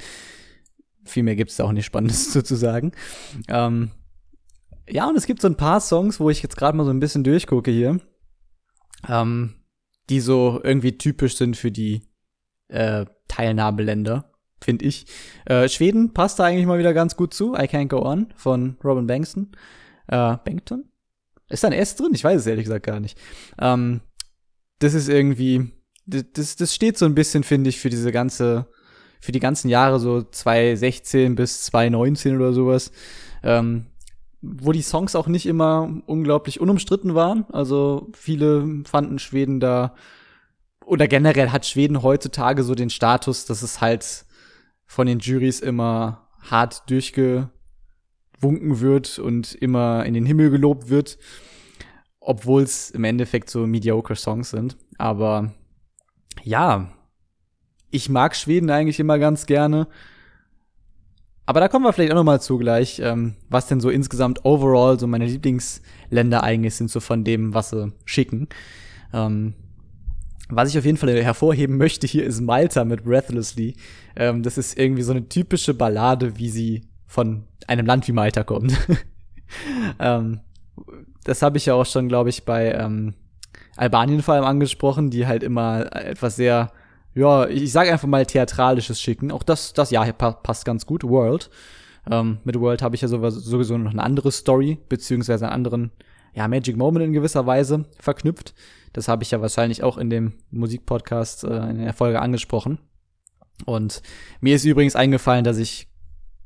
Viel 1.05 1.23
mehr 1.23 1.37
gibt's 1.37 1.57
da 1.57 1.65
auch 1.65 1.73
nicht 1.73 1.87
Spannendes 1.87 2.33
zu 2.45 2.57
sagen. 2.57 2.93
Ähm, 3.49 3.93
ja, 4.89 5.09
und 5.09 5.17
es 5.17 5.27
gibt 5.27 5.41
so 5.41 5.49
ein 5.49 5.57
paar 5.57 5.81
Songs, 5.81 6.21
wo 6.21 6.31
ich 6.31 6.43
jetzt 6.43 6.57
gerade 6.57 6.77
mal 6.77 6.85
so 6.85 6.91
ein 6.91 7.01
bisschen 7.01 7.25
durchgucke 7.25 7.71
hier, 7.71 8.01
ähm, 9.09 9.55
die 10.11 10.21
so 10.21 10.61
irgendwie 10.63 10.99
typisch 10.99 11.37
sind 11.37 11.57
für 11.57 11.71
die 11.71 12.03
äh, 12.69 13.07
Teilnahmeländer 13.29 14.35
finde 14.65 14.87
ich. 14.87 15.07
Äh, 15.45 15.69
Schweden 15.69 16.13
passt 16.15 16.39
da 16.39 16.45
eigentlich 16.45 16.67
mal 16.67 16.79
wieder 16.79 16.95
ganz 16.95 17.17
gut 17.17 17.35
zu. 17.35 17.55
I 17.55 17.67
Can't 17.67 17.89
Go 17.89 18.03
On 18.03 18.33
von 18.35 18.77
Robin 18.83 19.07
Bankston. 19.07 19.53
Äh, 20.09 20.37
Bankton? 20.45 20.91
Ist 21.49 21.63
da 21.63 21.69
ein 21.69 21.75
S 21.75 21.95
drin? 21.95 22.13
Ich 22.15 22.25
weiß 22.25 22.41
es 22.41 22.47
ehrlich 22.47 22.65
gesagt 22.65 22.87
gar 22.87 22.99
nicht. 22.99 23.19
Ähm, 23.61 24.01
das 24.79 24.95
ist 24.95 25.09
irgendwie, 25.09 25.73
das, 26.07 26.57
das 26.57 26.75
steht 26.75 26.99
so 26.99 27.05
ein 27.05 27.15
bisschen, 27.15 27.45
finde 27.45 27.71
ich, 27.71 27.79
für 27.79 27.91
diese 27.91 28.11
ganze, 28.11 28.67
für 29.21 29.33
die 29.33 29.41
ganzen 29.41 29.69
Jahre, 29.69 30.01
so 30.01 30.23
2016 30.23 31.35
bis 31.35 31.63
2019 31.65 32.37
oder 32.37 32.53
sowas. 32.53 32.91
Ähm, 33.43 33.87
wo 34.45 34.73
die 34.73 34.83
Songs 34.83 35.17
auch 35.17 35.27
nicht 35.27 35.47
immer 35.47 36.03
unglaublich 36.07 36.61
unumstritten 36.61 37.15
waren. 37.15 37.47
Also 37.53 38.09
viele 38.13 38.83
fanden 38.85 39.19
Schweden 39.19 39.61
da 39.61 39.95
oder 40.85 41.09
generell 41.09 41.51
hat 41.51 41.67
Schweden 41.67 42.03
heutzutage 42.03 42.63
so 42.63 42.75
den 42.75 42.91
Status, 42.91 43.47
dass 43.47 43.63
es 43.63 43.81
halt 43.81 44.27
von 44.87 45.07
den 45.07 45.19
Juries 45.19 45.61
immer 45.61 46.29
hart 46.41 46.89
durchgewunken 46.91 47.51
wird 48.81 49.19
und 49.19 49.55
immer 49.55 50.05
in 50.05 50.15
den 50.15 50.27
Himmel 50.27 50.51
gelobt 50.51 50.91
wird, 50.91 51.19
obwohl 52.21 52.63
es 52.63 52.91
im 52.91 53.05
Endeffekt 53.05 53.49
so 53.49 53.67
mediocre 53.67 54.17
Songs 54.17 54.51
sind. 54.51 54.77
Aber 54.99 55.53
ja, 56.43 56.91
ich 57.91 58.11
mag 58.11 58.37
Schweden 58.37 58.71
eigentlich 58.71 59.01
immer 59.01 59.19
ganz 59.19 59.47
gerne. 59.47 59.89
Aber 61.47 61.61
da 61.61 61.69
kommen 61.69 61.85
wir 61.85 61.93
vielleicht 61.93 62.13
auch 62.13 62.17
noch 62.17 62.25
mal 62.25 62.41
zu 62.41 62.59
gleich, 62.59 63.01
ähm, 63.01 63.35
was 63.51 63.67
denn 63.67 63.81
so 63.81 63.91
insgesamt 63.91 64.45
overall 64.45 64.99
so 64.99 65.07
meine 65.07 65.27
Lieblingsländer 65.27 66.43
eigentlich 66.43 66.75
sind, 66.75 66.91
so 66.91 67.01
von 67.01 67.23
dem, 67.25 67.53
was 67.53 67.71
sie 67.71 67.93
schicken. 68.07 68.49
Ähm, 69.13 69.55
was 70.49 70.71
ich 70.71 70.79
auf 70.79 70.85
jeden 70.85 70.99
Fall 70.99 71.23
hervorheben 71.23 71.77
möchte 71.77 72.07
hier 72.07 72.25
ist 72.25 72.41
Malta 72.41 72.85
mit 72.85 73.05
Breathlessly. 73.05 73.77
Ähm, 74.17 74.43
das 74.43 74.59
ist 74.59 74.79
irgendwie 74.79 75.03
so 75.03 75.13
eine 75.13 75.29
typische 75.29 75.75
Ballade, 75.75 76.39
wie 76.39 76.49
sie 76.49 76.83
von 77.07 77.45
einem 77.67 77.87
Land 77.87 78.09
wie 78.09 78.13
Malta 78.13 78.43
kommt. 78.45 78.77
ähm, 79.99 80.41
das 81.25 81.43
habe 81.43 81.57
ich 81.57 81.67
ja 81.67 81.75
auch 81.75 81.87
schon, 81.87 82.09
glaube 82.09 82.31
ich, 82.31 82.45
bei 82.45 82.73
ähm, 82.73 83.15
Albanien 83.77 84.23
vor 84.23 84.35
allem 84.35 84.45
angesprochen, 84.45 85.11
die 85.11 85.27
halt 85.27 85.43
immer 85.43 85.95
etwas 85.95 86.37
sehr, 86.37 86.73
ja, 87.15 87.47
ich 87.49 87.73
sage 87.73 87.93
einfach 87.93 88.09
mal 88.09 88.27
theatralisches 88.27 89.01
schicken. 89.01 89.31
Auch 89.31 89.43
das, 89.43 89.73
das 89.73 89.91
ja 89.91 90.05
passt 90.13 90.65
ganz 90.65 90.87
gut. 90.87 91.05
World. 91.05 91.51
Ähm, 92.11 92.39
mit 92.45 92.59
World 92.59 92.83
habe 92.83 92.95
ich 92.97 93.03
ja 93.03 93.09
sowieso 93.09 93.79
noch 93.79 93.93
eine 93.93 94.03
andere 94.03 94.31
Story, 94.33 94.79
beziehungsweise 94.89 95.47
einen 95.47 95.55
anderen, 95.55 95.93
ja, 96.35 96.49
Magic 96.49 96.77
Moment 96.77 97.05
in 97.05 97.13
gewisser 97.13 97.47
Weise 97.47 97.87
verknüpft. 97.99 98.55
Das 98.93 99.09
habe 99.09 99.23
ich 99.23 99.31
ja 99.31 99.41
wahrscheinlich 99.41 99.83
auch 99.83 99.99
in 99.99 100.11
dem 100.11 100.35
Musikpodcast 100.51 101.45
äh, 101.45 101.71
in 101.71 101.79
der 101.79 101.95
Folge 101.95 102.21
angesprochen. 102.21 102.79
Und 103.67 104.03
mir 104.41 104.57
ist 104.57 104.65
übrigens 104.65 104.97
eingefallen, 104.97 105.45
dass 105.45 105.59
ich 105.59 105.89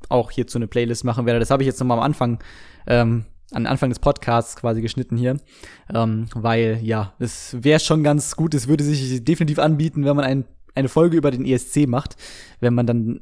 auch 0.09 0.31
hierzu 0.31 0.59
eine 0.59 0.69
Playlist 0.69 1.05
machen 1.05 1.27
werde. 1.27 1.41
Das 1.41 1.51
habe 1.51 1.63
ich 1.63 1.67
jetzt 1.67 1.81
nochmal 1.81 1.99
am 1.99 2.05
Anfang, 2.05 2.39
ähm, 2.87 3.25
an 3.53 3.67
Anfang 3.67 3.89
des 3.89 3.99
Podcasts 3.99 4.57
quasi 4.57 4.83
geschnitten 4.83 5.17
hier. 5.17 5.39
Ähm, 5.93 6.27
weil, 6.35 6.81
ja, 6.83 7.15
es 7.19 7.57
wäre 7.63 7.81
schon 7.81 8.03
ganz 8.03 8.37
gut, 8.37 8.55
es 8.55 8.69
würde 8.69 8.85
sich 8.85 9.25
definitiv 9.25 9.59
anbieten, 9.59 10.05
wenn 10.05 10.17
man 10.17 10.25
ein, 10.25 10.45
eine 10.79 10.89
Folge 10.89 11.17
über 11.17 11.31
den 11.31 11.45
ESC 11.45 11.87
macht, 11.87 12.17
wenn 12.61 12.75
man 12.75 12.87
dann 12.87 13.21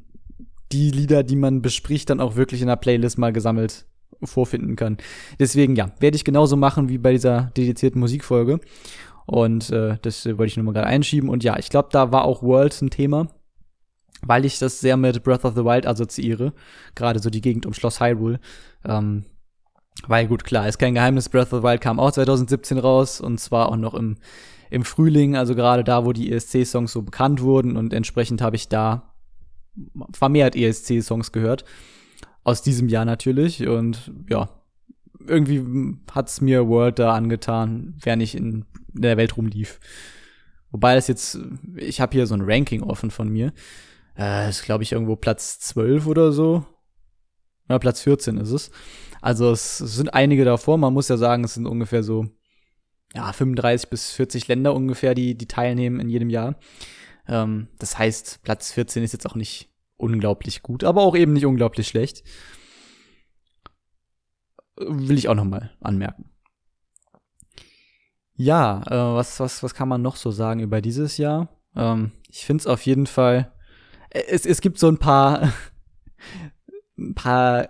die 0.71 0.91
Lieder, 0.91 1.23
die 1.23 1.35
man 1.35 1.61
bespricht, 1.61 2.09
dann 2.09 2.19
auch 2.19 2.35
wirklich 2.35 2.61
in 2.61 2.67
der 2.67 2.75
Playlist 2.75 3.17
mal 3.17 3.33
gesammelt 3.33 3.85
vorfinden 4.23 4.75
kann. 4.75 4.97
Deswegen, 5.39 5.75
ja, 5.75 5.91
werde 5.99 6.15
ich 6.15 6.25
genauso 6.25 6.55
machen 6.55 6.89
wie 6.89 6.97
bei 6.97 7.11
dieser 7.11 7.51
dedizierten 7.55 7.99
Musikfolge. 7.99 8.59
Und 9.25 9.69
äh, 9.71 9.97
das 10.01 10.25
wollte 10.25 10.45
ich 10.45 10.57
nur 10.57 10.65
mal 10.65 10.73
gerade 10.73 10.87
einschieben. 10.87 11.29
Und 11.29 11.43
ja, 11.43 11.57
ich 11.57 11.69
glaube, 11.69 11.89
da 11.91 12.11
war 12.11 12.25
auch 12.25 12.41
Worlds 12.41 12.81
ein 12.81 12.89
Thema, 12.89 13.27
weil 14.21 14.45
ich 14.45 14.57
das 14.59 14.79
sehr 14.79 14.97
mit 14.97 15.23
Breath 15.23 15.45
of 15.45 15.55
the 15.55 15.65
Wild 15.65 15.85
assoziiere. 15.85 16.53
Gerade 16.95 17.19
so 17.19 17.29
die 17.29 17.41
Gegend 17.41 17.65
um 17.65 17.73
Schloss 17.73 17.99
Hyrule. 17.99 18.39
Ähm, 18.85 19.25
weil 20.07 20.27
gut, 20.27 20.43
klar, 20.43 20.67
ist 20.67 20.77
kein 20.77 20.93
Geheimnis, 20.93 21.29
Breath 21.29 21.53
of 21.53 21.61
the 21.61 21.63
Wild 21.63 21.81
kam 21.81 21.99
auch 21.99 22.11
2017 22.11 22.77
raus 22.77 23.19
und 23.19 23.39
zwar 23.39 23.69
auch 23.69 23.77
noch 23.77 23.95
im, 23.95 24.17
im 24.69 24.83
Frühling, 24.83 25.35
also 25.35 25.55
gerade 25.55 25.83
da, 25.83 26.05
wo 26.05 26.13
die 26.13 26.31
ESC-Songs 26.31 26.91
so 26.91 27.01
bekannt 27.01 27.41
wurden 27.41 27.77
und 27.77 27.93
entsprechend 27.93 28.41
habe 28.41 28.55
ich 28.55 28.67
da 28.67 29.13
vermehrt 30.13 30.55
ESC-Songs 30.55 31.31
gehört. 31.31 31.65
Aus 32.43 32.61
diesem 32.61 32.87
Jahr 32.87 33.05
natürlich 33.05 33.67
und 33.67 34.11
ja, 34.29 34.49
irgendwie 35.25 35.63
hat's 36.11 36.41
mir 36.41 36.67
World 36.67 36.99
da 36.99 37.13
angetan, 37.13 37.95
während 38.01 38.23
ich 38.23 38.35
in 38.35 38.65
der 38.93 39.17
Welt 39.17 39.37
rumlief. 39.37 39.79
Wobei 40.71 40.95
das 40.95 41.07
jetzt, 41.07 41.39
ich 41.75 42.01
habe 42.01 42.13
hier 42.13 42.27
so 42.27 42.35
ein 42.35 42.43
Ranking 42.43 42.83
offen 42.83 43.11
von 43.11 43.29
mir. 43.29 43.53
Äh, 44.17 44.49
ist, 44.49 44.63
glaube 44.63 44.83
ich, 44.83 44.91
irgendwo 44.91 45.15
Platz 45.15 45.59
12 45.59 46.07
oder 46.07 46.31
so. 46.31 46.65
Ja, 47.69 47.79
Platz 47.79 48.01
14 48.01 48.37
ist 48.37 48.51
es. 48.51 48.71
Also 49.21 49.51
es 49.51 49.77
sind 49.77 50.13
einige 50.13 50.45
davor. 50.45 50.77
Man 50.77 50.93
muss 50.93 51.09
ja 51.09 51.17
sagen, 51.17 51.43
es 51.43 51.53
sind 51.53 51.65
ungefähr 51.65 52.03
so 52.03 52.27
ja, 53.17 53.33
35 53.33 53.89
bis 53.89 54.11
40 54.11 54.47
Länder 54.47 54.75
ungefähr, 54.75 55.15
die, 55.15 55.35
die 55.35 55.47
teilnehmen 55.47 55.99
in 55.99 56.07
jedem 56.07 56.29
Jahr. 56.29 56.55
Ähm, 57.27 57.67
das 57.79 57.97
heißt, 57.97 58.43
Platz 58.43 58.71
14 58.71 59.03
ist 59.03 59.11
jetzt 59.11 59.25
auch 59.25 59.33
nicht 59.33 59.71
unglaublich 59.97 60.61
gut, 60.61 60.83
aber 60.83 61.01
auch 61.01 61.15
eben 61.15 61.33
nicht 61.33 61.47
unglaublich 61.47 61.87
schlecht. 61.87 62.23
Will 64.75 65.17
ich 65.17 65.27
auch 65.27 65.35
noch 65.35 65.45
mal 65.45 65.71
anmerken. 65.81 66.29
Ja, 68.35 68.83
äh, 68.85 69.15
was, 69.15 69.39
was, 69.39 69.63
was 69.63 69.73
kann 69.73 69.89
man 69.89 70.03
noch 70.03 70.15
so 70.15 70.29
sagen 70.29 70.59
über 70.59 70.79
dieses 70.79 71.17
Jahr? 71.17 71.49
Ähm, 71.75 72.11
ich 72.29 72.45
finde 72.45 72.61
es 72.61 72.67
auf 72.67 72.83
jeden 72.83 73.07
Fall. 73.07 73.51
Äh, 74.11 74.25
es, 74.27 74.45
es 74.45 74.61
gibt 74.61 74.77
so 74.77 74.87
ein 74.87 74.99
paar, 74.99 75.51
ein 76.99 77.15
paar 77.15 77.67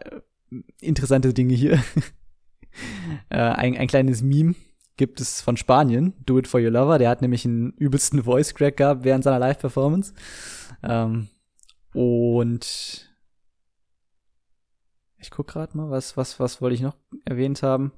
interessante 0.82 1.34
Dinge 1.34 1.54
hier. 1.54 1.82
äh, 3.30 3.38
ein, 3.38 3.78
ein 3.78 3.88
kleines 3.88 4.22
Meme 4.22 4.56
gibt 4.98 5.22
es 5.22 5.42
von 5.42 5.58
Spanien, 5.58 6.14
Do 6.26 6.38
It 6.40 6.48
For 6.48 6.60
Your 6.60 6.72
Lover. 6.72 6.98
Der 6.98 7.10
hat 7.10 7.22
nämlich 7.22 7.46
einen 7.46 7.72
übelsten 7.74 8.24
Voice 8.24 8.54
Crack 8.54 8.78
gehabt 8.78 9.04
während 9.04 9.24
seiner 9.24 9.40
Live-Performance. 9.40 10.14
Ähm, 10.84 11.28
und 11.94 13.08
ich 15.20 15.32
guck 15.32 15.48
gerade 15.48 15.76
mal, 15.78 15.90
was, 15.90 16.18
was, 16.18 16.40
was 16.40 16.62
wollte 16.62 16.76
ich 16.76 16.82
noch 16.82 16.96
erwähnt 17.26 17.64
haben? 17.64 17.92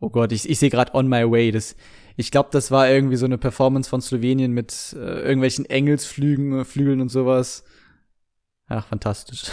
Oh 0.00 0.10
Gott, 0.10 0.32
ich, 0.32 0.48
ich 0.48 0.58
sehe 0.58 0.70
gerade 0.70 0.94
On 0.94 1.08
My 1.08 1.30
Way. 1.30 1.50
Das, 1.50 1.76
ich 2.16 2.30
glaube, 2.30 2.50
das 2.52 2.70
war 2.70 2.88
irgendwie 2.88 3.16
so 3.16 3.26
eine 3.26 3.38
Performance 3.38 3.88
von 3.88 4.00
Slowenien 4.00 4.52
mit 4.52 4.94
äh, 4.94 5.22
irgendwelchen 5.22 5.64
Engelsflügen, 5.64 6.64
Flügeln 6.64 7.00
und 7.00 7.08
sowas. 7.08 7.64
Ach, 8.66 8.86
fantastisch. 8.86 9.44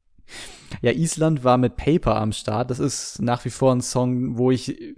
ja, 0.82 0.92
Island 0.92 1.44
war 1.44 1.58
mit 1.58 1.76
Paper 1.76 2.16
am 2.16 2.32
Start. 2.32 2.70
Das 2.70 2.78
ist 2.78 3.20
nach 3.20 3.44
wie 3.44 3.50
vor 3.50 3.74
ein 3.74 3.80
Song, 3.80 4.38
wo 4.38 4.50
ich, 4.50 4.96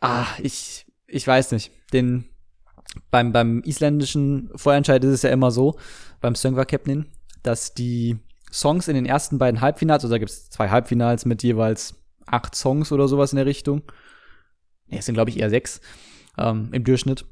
ah, 0.00 0.26
ich, 0.42 0.86
ich 1.06 1.26
weiß 1.26 1.52
nicht, 1.52 1.70
den, 1.92 2.28
beim, 3.10 3.32
beim 3.32 3.62
isländischen 3.64 4.50
Vorentscheid 4.54 5.02
ist 5.04 5.12
es 5.12 5.22
ja 5.22 5.30
immer 5.30 5.50
so, 5.50 5.78
beim 6.20 6.34
Söngvar 6.34 6.66
Captain, 6.66 7.06
dass 7.42 7.74
die 7.74 8.18
Songs 8.50 8.88
in 8.88 8.94
den 8.94 9.06
ersten 9.06 9.38
beiden 9.38 9.60
Halbfinals, 9.60 10.04
also 10.04 10.14
da 10.14 10.18
gibt 10.18 10.30
es 10.30 10.50
zwei 10.50 10.70
Halbfinals 10.70 11.24
mit 11.24 11.42
jeweils 11.42 11.94
acht 12.26 12.54
Songs 12.54 12.92
oder 12.92 13.08
sowas 13.08 13.32
in 13.32 13.36
der 13.36 13.46
Richtung. 13.46 13.82
Ne, 14.86 14.98
es 14.98 15.06
sind, 15.06 15.14
glaube 15.14 15.30
ich, 15.30 15.38
eher 15.38 15.50
sechs 15.50 15.80
ähm, 16.36 16.70
im 16.72 16.84
Durchschnitt. 16.84 17.24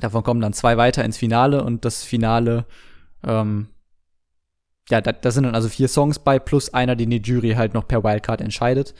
Davon 0.00 0.22
kommen 0.22 0.40
dann 0.40 0.52
zwei 0.52 0.76
weiter 0.76 1.04
ins 1.04 1.16
Finale 1.16 1.64
und 1.64 1.84
das 1.84 2.04
Finale, 2.04 2.66
ähm, 3.24 3.68
ja, 4.90 5.00
da, 5.00 5.12
da 5.12 5.30
sind 5.30 5.44
dann 5.44 5.54
also 5.54 5.68
vier 5.68 5.88
Songs 5.88 6.18
bei, 6.18 6.38
plus 6.38 6.72
einer, 6.72 6.96
den 6.96 7.10
die 7.10 7.20
Jury 7.20 7.52
halt 7.54 7.74
noch 7.74 7.86
per 7.88 8.04
Wildcard 8.04 8.40
entscheidet, 8.40 8.94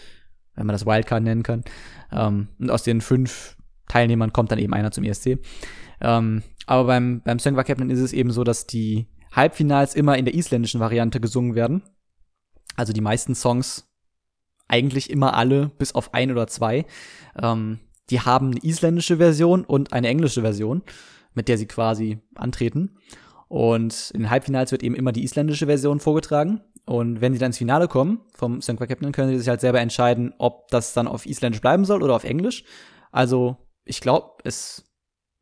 wenn 0.59 0.67
man 0.67 0.75
das 0.75 0.87
Wildcard 0.87 1.23
nennen 1.23 1.43
kann. 1.43 1.65
Ähm, 2.13 2.49
und 2.59 2.71
aus 2.71 2.83
den 2.83 3.01
fünf 3.01 3.57
Teilnehmern 3.89 4.33
kommt 4.33 4.53
dann 4.53 4.59
eben 4.59 4.75
einer 4.75 4.91
zum 4.91 5.05
ESC. 5.05 5.39
Ähm, 6.01 6.43
aber 6.67 6.85
beim, 6.85 7.23
beim 7.25 7.39
Songwar 7.39 7.65
Captain 7.65 7.91
ist 7.91 8.01
es 8.01 8.13
eben 8.13 8.31
so, 8.31 8.45
dass 8.45 8.67
die 8.67 9.07
Halbfinals 9.33 9.95
immer 9.95 10.19
in 10.19 10.25
der 10.25 10.35
isländischen 10.35 10.81
Variante 10.81 11.21
gesungen 11.21 11.55
werden. 11.55 11.83
Also 12.77 12.93
die 12.93 13.01
meisten 13.01 13.35
Songs, 13.35 13.89
eigentlich 14.69 15.11
immer 15.11 15.35
alle, 15.35 15.71
bis 15.79 15.95
auf 15.95 16.13
ein 16.13 16.31
oder 16.31 16.47
zwei, 16.47 16.85
ähm, 17.41 17.79
die 18.11 18.21
haben 18.21 18.51
eine 18.51 18.63
isländische 18.63 19.17
Version 19.17 19.65
und 19.65 19.93
eine 19.93 20.09
englische 20.09 20.43
Version, 20.43 20.83
mit 21.35 21.49
der 21.49 21.59
sie 21.59 21.67
quasi 21.67 22.19
antreten. 22.35 22.99
Und 23.49 24.11
in 24.13 24.21
den 24.21 24.31
Halbfinals 24.31 24.73
wird 24.73 24.83
eben 24.83 24.95
immer 24.95 25.13
die 25.13 25.25
isländische 25.25 25.67
Version 25.67 26.01
vorgetragen. 26.01 26.61
Und 26.89 27.21
wenn 27.21 27.35
sie 27.35 27.39
dann 27.39 27.51
ins 27.51 27.59
Finale 27.59 27.87
kommen 27.87 28.23
vom 28.35 28.63
Songwar 28.63 28.87
Captain, 28.87 29.13
können 29.13 29.29
sie 29.29 29.39
sich 29.39 29.49
halt 29.49 29.61
selber 29.61 29.79
entscheiden, 29.79 30.33
ob 30.39 30.69
das 30.69 30.95
dann 30.95 31.07
auf 31.07 31.27
Isländisch 31.27 31.61
bleiben 31.61 31.85
soll 31.85 32.03
oder 32.03 32.17
auf 32.17 32.25
Englisch. 32.25 32.65
Also 33.13 33.59
ich 33.85 34.01
glaube, 34.01 34.37
es 34.45 34.85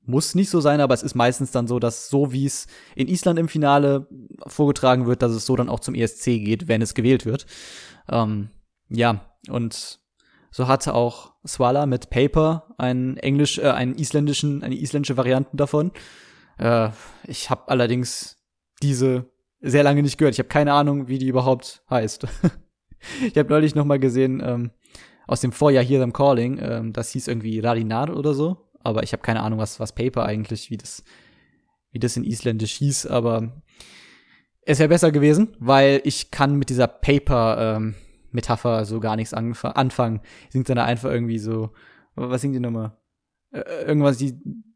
muss 0.02 0.34
nicht 0.34 0.50
so 0.50 0.60
sein, 0.60 0.80
aber 0.80 0.92
es 0.92 1.04
ist 1.04 1.14
meistens 1.14 1.52
dann 1.52 1.68
so, 1.68 1.78
dass 1.78 2.08
so 2.08 2.32
wie 2.32 2.46
es 2.46 2.66
in 2.96 3.06
Island 3.06 3.38
im 3.38 3.46
Finale 3.46 4.08
vorgetragen 4.48 5.06
wird, 5.06 5.22
dass 5.22 5.30
es 5.30 5.46
so 5.46 5.54
dann 5.54 5.68
auch 5.68 5.78
zum 5.78 5.94
ESC 5.94 6.24
geht, 6.24 6.66
wenn 6.66 6.82
es 6.82 6.94
gewählt 6.94 7.24
wird. 7.24 7.46
Ähm, 8.08 8.50
ja, 8.88 9.20
und 9.48 10.00
so 10.50 10.66
hatte 10.66 10.94
auch 10.94 11.34
Swala 11.46 11.86
mit 11.86 12.10
Paper 12.10 12.74
einen 12.76 13.18
englisch, 13.18 13.58
äh, 13.58 13.70
einen 13.70 13.96
isländischen, 13.96 14.64
eine 14.64 14.74
isländische 14.74 15.16
Variante 15.16 15.56
davon. 15.56 15.92
Äh, 16.58 16.90
ich 17.24 17.50
habe 17.50 17.68
allerdings 17.68 18.36
diese 18.82 19.30
sehr 19.60 19.82
lange 19.82 20.02
nicht 20.02 20.18
gehört. 20.18 20.34
Ich 20.34 20.38
habe 20.38 20.48
keine 20.48 20.72
Ahnung, 20.72 21.08
wie 21.08 21.18
die 21.18 21.28
überhaupt 21.28 21.82
heißt. 21.90 22.26
ich 23.26 23.36
habe 23.36 23.50
neulich 23.50 23.74
noch 23.74 23.84
mal 23.84 23.98
gesehen 23.98 24.42
ähm, 24.44 24.70
aus 25.26 25.40
dem 25.40 25.52
Vorjahr 25.52 25.84
hier 25.84 26.02
im 26.02 26.12
Calling, 26.12 26.58
ähm, 26.60 26.92
das 26.92 27.10
hieß 27.10 27.28
irgendwie 27.28 27.60
Radinar 27.60 28.16
oder 28.16 28.34
so 28.34 28.66
aber 28.86 29.02
ich 29.02 29.12
habe 29.12 29.22
keine 29.22 29.42
Ahnung, 29.42 29.58
was, 29.58 29.80
was 29.80 29.92
Paper 29.92 30.24
eigentlich, 30.24 30.70
wie 30.70 30.76
das, 30.76 31.02
wie 31.90 31.98
das 31.98 32.16
in 32.16 32.22
Isländisch 32.22 32.74
hieß, 32.74 33.06
aber 33.06 33.60
es 34.62 34.78
wäre 34.78 34.88
besser 34.88 35.10
gewesen, 35.10 35.56
weil 35.58 36.00
ich 36.04 36.30
kann 36.30 36.54
mit 36.54 36.70
dieser 36.70 36.86
Paper-Metapher 36.86 38.78
ähm, 38.78 38.84
so 38.84 39.00
gar 39.00 39.16
nichts 39.16 39.34
anfangen. 39.34 40.20
Singt 40.50 40.68
dann 40.68 40.78
einfach 40.78 41.10
irgendwie 41.10 41.40
so, 41.40 41.70
was 42.14 42.40
singt 42.40 42.54
die 42.54 42.60
nochmal? 42.60 42.96
Äh, 43.52 43.84
irgendwas, 43.84 44.18
die, 44.18 44.34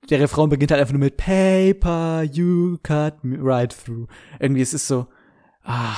der 0.09 0.21
Refrain 0.21 0.49
beginnt 0.49 0.71
halt 0.71 0.81
einfach 0.81 0.93
nur 0.93 1.01
mit 1.01 1.17
Paper, 1.17 2.23
you 2.23 2.79
cut 2.83 3.23
me 3.25 3.39
right 3.41 3.73
through. 3.73 4.07
Irgendwie, 4.39 4.63
es 4.63 4.75
ist 4.75 4.87
so, 4.87 5.07
ah, 5.63 5.97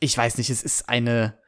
ich 0.00 0.16
weiß 0.16 0.38
nicht, 0.38 0.50
es 0.50 0.62
ist 0.62 0.88
eine, 0.88 1.38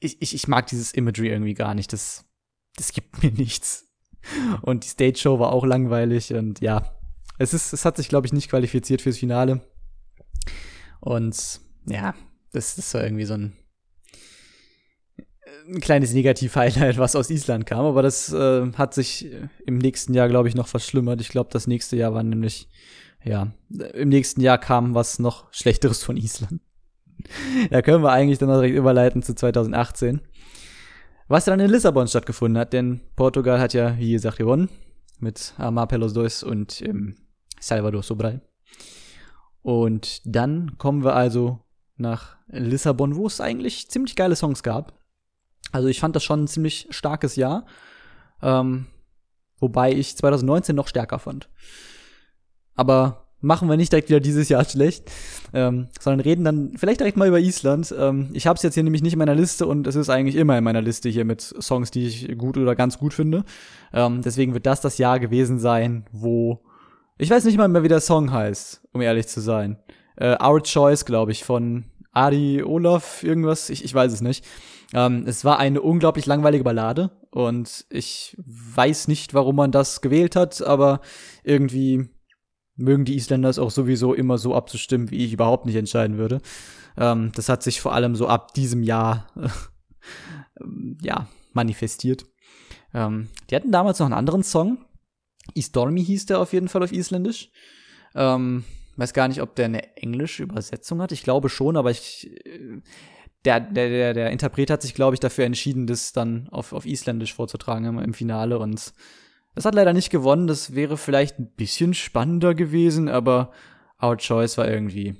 ich, 0.00 0.20
ich, 0.22 0.34
ich 0.34 0.48
mag 0.48 0.66
dieses 0.66 0.92
Imagery 0.92 1.28
irgendwie 1.28 1.54
gar 1.54 1.74
nicht. 1.74 1.92
Das, 1.92 2.24
das 2.76 2.92
gibt 2.92 3.22
mir 3.22 3.32
nichts. 3.36 3.86
Und 4.62 4.84
die 4.84 4.88
Stage 4.88 5.18
Show 5.18 5.38
war 5.38 5.52
auch 5.52 5.64
langweilig 5.64 6.34
und 6.34 6.60
ja, 6.60 6.98
es 7.38 7.54
ist, 7.54 7.72
es 7.72 7.84
hat 7.84 7.96
sich, 7.96 8.08
glaube 8.08 8.26
ich, 8.26 8.32
nicht 8.32 8.50
qualifiziert 8.50 9.00
fürs 9.00 9.18
Finale. 9.18 9.64
Und 11.00 11.60
ja, 11.86 12.14
das, 12.52 12.74
das 12.74 12.92
war 12.94 13.04
irgendwie 13.04 13.24
so 13.24 13.34
ein, 13.34 13.56
ein 15.68 15.80
kleines 15.80 16.14
Negativ-Highlight, 16.14 16.98
was 16.98 17.16
aus 17.16 17.30
Island 17.30 17.66
kam. 17.66 17.84
Aber 17.84 18.02
das 18.02 18.32
äh, 18.32 18.72
hat 18.72 18.94
sich 18.94 19.30
im 19.66 19.78
nächsten 19.78 20.14
Jahr, 20.14 20.28
glaube 20.28 20.48
ich, 20.48 20.54
noch 20.54 20.68
verschlimmert. 20.68 21.20
Ich 21.20 21.28
glaube, 21.28 21.50
das 21.52 21.66
nächste 21.66 21.96
Jahr 21.96 22.14
war 22.14 22.22
nämlich, 22.22 22.68
ja, 23.22 23.52
im 23.94 24.08
nächsten 24.08 24.40
Jahr 24.40 24.58
kam 24.58 24.94
was 24.94 25.18
noch 25.18 25.52
Schlechteres 25.52 26.02
von 26.02 26.16
Island. 26.16 26.60
da 27.70 27.82
können 27.82 28.02
wir 28.02 28.12
eigentlich 28.12 28.38
dann 28.38 28.48
direkt 28.48 28.76
überleiten 28.76 29.22
zu 29.22 29.34
2018 29.34 30.20
was 31.28 31.44
dann 31.44 31.60
in 31.60 31.70
Lissabon 31.70 32.08
stattgefunden 32.08 32.58
hat, 32.58 32.72
denn 32.72 33.00
Portugal 33.14 33.60
hat 33.60 33.74
ja, 33.74 33.96
wie 33.98 34.12
gesagt, 34.12 34.38
gewonnen 34.38 34.70
mit 35.20 35.54
Amar 35.58 35.86
Pelos 35.86 36.14
Dois 36.14 36.42
und 36.42 36.80
ähm, 36.82 37.16
Salvador 37.60 38.02
Sobral. 38.02 38.40
Und 39.62 40.22
dann 40.24 40.78
kommen 40.78 41.04
wir 41.04 41.14
also 41.14 41.60
nach 41.96 42.36
Lissabon, 42.48 43.16
wo 43.16 43.26
es 43.26 43.40
eigentlich 43.40 43.90
ziemlich 43.90 44.16
geile 44.16 44.36
Songs 44.36 44.62
gab. 44.62 44.97
Also 45.72 45.88
ich 45.88 46.00
fand 46.00 46.16
das 46.16 46.24
schon 46.24 46.44
ein 46.44 46.48
ziemlich 46.48 46.86
starkes 46.90 47.36
Jahr, 47.36 47.66
ähm, 48.42 48.86
wobei 49.58 49.92
ich 49.92 50.16
2019 50.16 50.74
noch 50.74 50.88
stärker 50.88 51.18
fand. 51.18 51.48
Aber 52.74 53.28
machen 53.40 53.68
wir 53.68 53.76
nicht 53.76 53.92
direkt 53.92 54.08
wieder 54.08 54.20
dieses 54.20 54.48
Jahr 54.48 54.64
schlecht, 54.64 55.10
ähm, 55.52 55.88
sondern 56.00 56.20
reden 56.20 56.44
dann 56.44 56.72
vielleicht 56.76 57.00
direkt 57.00 57.16
mal 57.16 57.28
über 57.28 57.38
Island. 57.38 57.94
Ähm, 57.96 58.30
ich 58.32 58.46
habe 58.46 58.56
es 58.56 58.62
jetzt 58.62 58.74
hier 58.74 58.82
nämlich 58.82 59.02
nicht 59.02 59.12
in 59.12 59.18
meiner 59.18 59.34
Liste 59.34 59.66
und 59.66 59.86
es 59.86 59.94
ist 59.94 60.10
eigentlich 60.10 60.36
immer 60.36 60.58
in 60.58 60.64
meiner 60.64 60.82
Liste 60.82 61.08
hier 61.08 61.24
mit 61.24 61.40
Songs, 61.42 61.90
die 61.90 62.06
ich 62.06 62.38
gut 62.38 62.56
oder 62.56 62.74
ganz 62.74 62.98
gut 62.98 63.14
finde. 63.14 63.44
Ähm, 63.92 64.22
deswegen 64.22 64.54
wird 64.54 64.66
das 64.66 64.80
das 64.80 64.98
Jahr 64.98 65.20
gewesen 65.20 65.58
sein, 65.58 66.06
wo 66.12 66.62
ich 67.20 67.30
weiß 67.30 67.44
nicht 67.44 67.58
mal 67.58 67.66
mehr, 67.68 67.82
wie 67.82 67.88
der 67.88 68.00
Song 68.00 68.32
heißt, 68.32 68.82
um 68.92 69.00
ehrlich 69.00 69.26
zu 69.26 69.40
sein. 69.40 69.76
Äh, 70.16 70.36
Our 70.42 70.62
Choice, 70.62 71.04
glaube 71.04 71.32
ich, 71.32 71.44
von 71.44 71.84
Adi 72.12 72.62
Olaf 72.62 73.24
irgendwas, 73.24 73.70
ich, 73.70 73.84
ich 73.84 73.92
weiß 73.92 74.12
es 74.12 74.20
nicht. 74.20 74.44
Ähm, 74.94 75.24
es 75.26 75.44
war 75.44 75.58
eine 75.58 75.82
unglaublich 75.82 76.26
langweilige 76.26 76.64
Ballade 76.64 77.10
und 77.30 77.86
ich 77.90 78.36
weiß 78.38 79.08
nicht, 79.08 79.34
warum 79.34 79.56
man 79.56 79.72
das 79.72 80.00
gewählt 80.00 80.34
hat, 80.34 80.62
aber 80.62 81.00
irgendwie 81.44 82.08
mögen 82.76 83.04
die 83.04 83.16
Isländer 83.16 83.48
es 83.48 83.58
auch 83.58 83.70
sowieso 83.70 84.14
immer 84.14 84.38
so 84.38 84.54
abzustimmen, 84.54 85.10
wie 85.10 85.24
ich 85.24 85.32
überhaupt 85.32 85.66
nicht 85.66 85.76
entscheiden 85.76 86.16
würde. 86.16 86.40
Ähm, 86.96 87.32
das 87.34 87.48
hat 87.48 87.62
sich 87.62 87.80
vor 87.80 87.92
allem 87.92 88.16
so 88.16 88.28
ab 88.28 88.54
diesem 88.54 88.82
Jahr 88.82 89.26
ja 91.02 91.28
manifestiert. 91.52 92.24
Ähm, 92.94 93.28
die 93.50 93.56
hatten 93.56 93.72
damals 93.72 93.98
noch 93.98 94.06
einen 94.06 94.14
anderen 94.14 94.42
Song. 94.42 94.84
Istormi 95.54 96.04
hieß 96.04 96.26
der 96.26 96.40
auf 96.40 96.52
jeden 96.52 96.68
Fall 96.68 96.82
auf 96.82 96.92
Isländisch. 96.92 97.50
Ähm, 98.14 98.64
weiß 98.96 99.12
gar 99.12 99.28
nicht, 99.28 99.42
ob 99.42 99.54
der 99.54 99.66
eine 99.66 99.96
englische 99.96 100.42
Übersetzung 100.42 101.02
hat. 101.02 101.12
Ich 101.12 101.22
glaube 101.22 101.48
schon, 101.48 101.76
aber 101.76 101.90
ich 101.90 102.30
äh, 102.46 102.80
der, 103.44 103.60
der, 103.60 103.88
der, 103.88 104.14
der 104.14 104.30
Interpret 104.30 104.70
hat 104.70 104.82
sich, 104.82 104.94
glaube 104.94 105.14
ich, 105.14 105.20
dafür 105.20 105.44
entschieden, 105.44 105.86
das 105.86 106.12
dann 106.12 106.48
auf, 106.48 106.72
auf 106.72 106.86
Isländisch 106.86 107.34
vorzutragen 107.34 107.84
im, 107.84 107.98
im 107.98 108.14
Finale 108.14 108.58
und 108.58 108.92
das 109.54 109.64
hat 109.64 109.74
leider 109.74 109.92
nicht 109.92 110.10
gewonnen. 110.10 110.46
Das 110.46 110.76
wäre 110.76 110.96
vielleicht 110.96 111.40
ein 111.40 111.50
bisschen 111.50 111.92
spannender 111.92 112.54
gewesen, 112.54 113.08
aber 113.08 113.50
Our 114.00 114.16
Choice 114.16 114.56
war 114.56 114.68
irgendwie. 114.68 115.16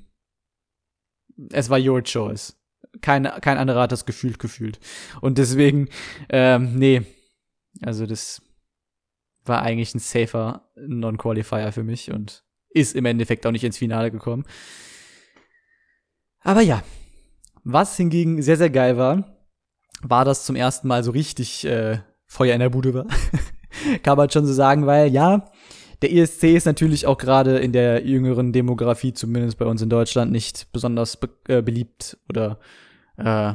Es 1.50 1.70
war 1.70 1.80
Your 1.80 2.04
Choice. 2.04 2.56
Kein, 3.00 3.24
kein 3.24 3.58
anderer 3.58 3.82
hat 3.82 3.92
das 3.92 4.06
gefühlt 4.06 4.38
gefühlt. 4.38 4.78
Und 5.20 5.38
deswegen, 5.38 5.88
ähm, 6.28 6.76
nee. 6.76 7.02
Also 7.82 8.06
das 8.06 8.40
war 9.44 9.62
eigentlich 9.62 9.94
ein 9.94 9.98
safer 10.00 10.70
Non-Qualifier 10.76 11.72
für 11.72 11.82
mich 11.82 12.12
und 12.12 12.44
ist 12.70 12.94
im 12.94 13.06
Endeffekt 13.06 13.46
auch 13.46 13.50
nicht 13.50 13.64
ins 13.64 13.78
Finale 13.78 14.10
gekommen. 14.10 14.44
Aber 16.40 16.60
ja, 16.60 16.82
was 17.72 17.96
hingegen 17.96 18.40
sehr, 18.42 18.56
sehr 18.56 18.70
geil 18.70 18.96
war, 18.96 19.24
war, 20.02 20.24
dass 20.24 20.44
zum 20.44 20.56
ersten 20.56 20.88
Mal 20.88 21.04
so 21.04 21.10
richtig 21.10 21.64
äh, 21.66 21.98
Feuer 22.26 22.54
in 22.54 22.60
der 22.60 22.70
Bude 22.70 22.94
war. 22.94 23.06
Kann 24.02 24.16
man 24.16 24.30
schon 24.30 24.46
so 24.46 24.52
sagen, 24.52 24.86
weil 24.86 25.12
ja, 25.12 25.50
der 26.02 26.12
ESC 26.12 26.44
ist 26.44 26.66
natürlich 26.66 27.06
auch 27.06 27.18
gerade 27.18 27.58
in 27.58 27.72
der 27.72 28.06
jüngeren 28.06 28.52
Demografie, 28.52 29.12
zumindest 29.12 29.58
bei 29.58 29.66
uns 29.66 29.82
in 29.82 29.90
Deutschland, 29.90 30.32
nicht 30.32 30.72
besonders 30.72 31.16
be 31.16 31.28
äh, 31.48 31.60
beliebt 31.60 32.16
oder 32.28 32.58
äh, 33.16 33.54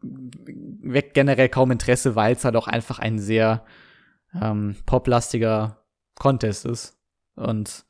weckt 0.00 1.14
generell 1.14 1.48
kaum 1.48 1.70
Interesse, 1.70 2.16
weil 2.16 2.34
es 2.34 2.44
halt 2.44 2.56
auch 2.56 2.68
einfach 2.68 2.98
ein 2.98 3.18
sehr 3.18 3.64
ähm, 4.40 4.76
poplastiger 4.86 5.84
Contest 6.18 6.64
ist. 6.64 6.98
Und 7.34 7.84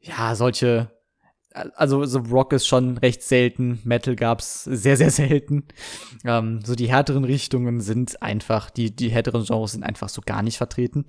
ja, 0.00 0.34
solche, 0.34 0.90
also 1.76 2.04
so 2.04 2.18
Rock 2.20 2.52
ist 2.52 2.66
schon 2.66 2.98
recht 2.98 3.22
selten, 3.22 3.80
Metal 3.84 4.16
gab's 4.16 4.64
sehr, 4.64 4.96
sehr 4.96 5.10
selten. 5.10 5.64
Ähm, 6.24 6.60
so 6.64 6.74
die 6.74 6.88
härteren 6.88 7.24
Richtungen 7.24 7.80
sind 7.80 8.22
einfach, 8.22 8.70
die, 8.70 8.94
die 8.94 9.10
härteren 9.10 9.44
Genres 9.44 9.72
sind 9.72 9.84
einfach 9.84 10.08
so 10.08 10.22
gar 10.24 10.42
nicht 10.42 10.58
vertreten. 10.58 11.06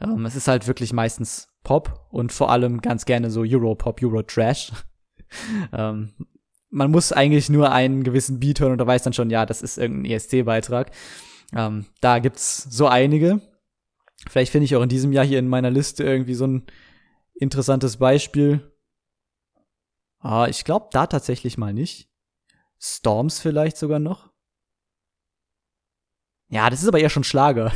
Ähm, 0.00 0.26
es 0.26 0.36
ist 0.36 0.48
halt 0.48 0.66
wirklich 0.66 0.92
meistens 0.92 1.48
Pop 1.62 2.06
und 2.10 2.32
vor 2.32 2.50
allem 2.50 2.80
ganz 2.80 3.04
gerne 3.04 3.30
so 3.30 3.42
Euro-Pop, 3.42 4.02
Euro-Trash. 4.02 4.72
ähm, 5.72 6.12
man 6.70 6.90
muss 6.90 7.12
eigentlich 7.12 7.48
nur 7.48 7.70
einen 7.72 8.02
gewissen 8.02 8.40
Beat 8.40 8.60
hören 8.60 8.72
und 8.72 8.78
da 8.78 8.86
weiß 8.86 9.02
dann 9.04 9.12
schon, 9.12 9.30
ja, 9.30 9.46
das 9.46 9.62
ist 9.62 9.78
irgendein 9.78 10.12
ESC-Beitrag. 10.12 10.90
Ähm, 11.54 11.86
da 12.00 12.18
gibt's 12.18 12.64
so 12.64 12.88
einige. 12.88 13.40
Vielleicht 14.28 14.50
finde 14.50 14.64
ich 14.64 14.74
auch 14.74 14.82
in 14.82 14.88
diesem 14.88 15.12
Jahr 15.12 15.24
hier 15.24 15.38
in 15.38 15.48
meiner 15.48 15.70
Liste 15.70 16.02
irgendwie 16.02 16.34
so 16.34 16.46
ein 16.46 16.64
interessantes 17.34 17.98
Beispiel. 17.98 18.73
Ah, 20.24 20.46
ich 20.48 20.64
glaube 20.64 20.88
da 20.90 21.06
tatsächlich 21.06 21.58
mal 21.58 21.74
nicht. 21.74 22.08
Storms 22.80 23.40
vielleicht 23.40 23.76
sogar 23.76 23.98
noch. 23.98 24.32
Ja, 26.48 26.70
das 26.70 26.80
ist 26.82 26.88
aber 26.88 26.98
eher 26.98 27.10
schon 27.10 27.24
Schlager. 27.24 27.72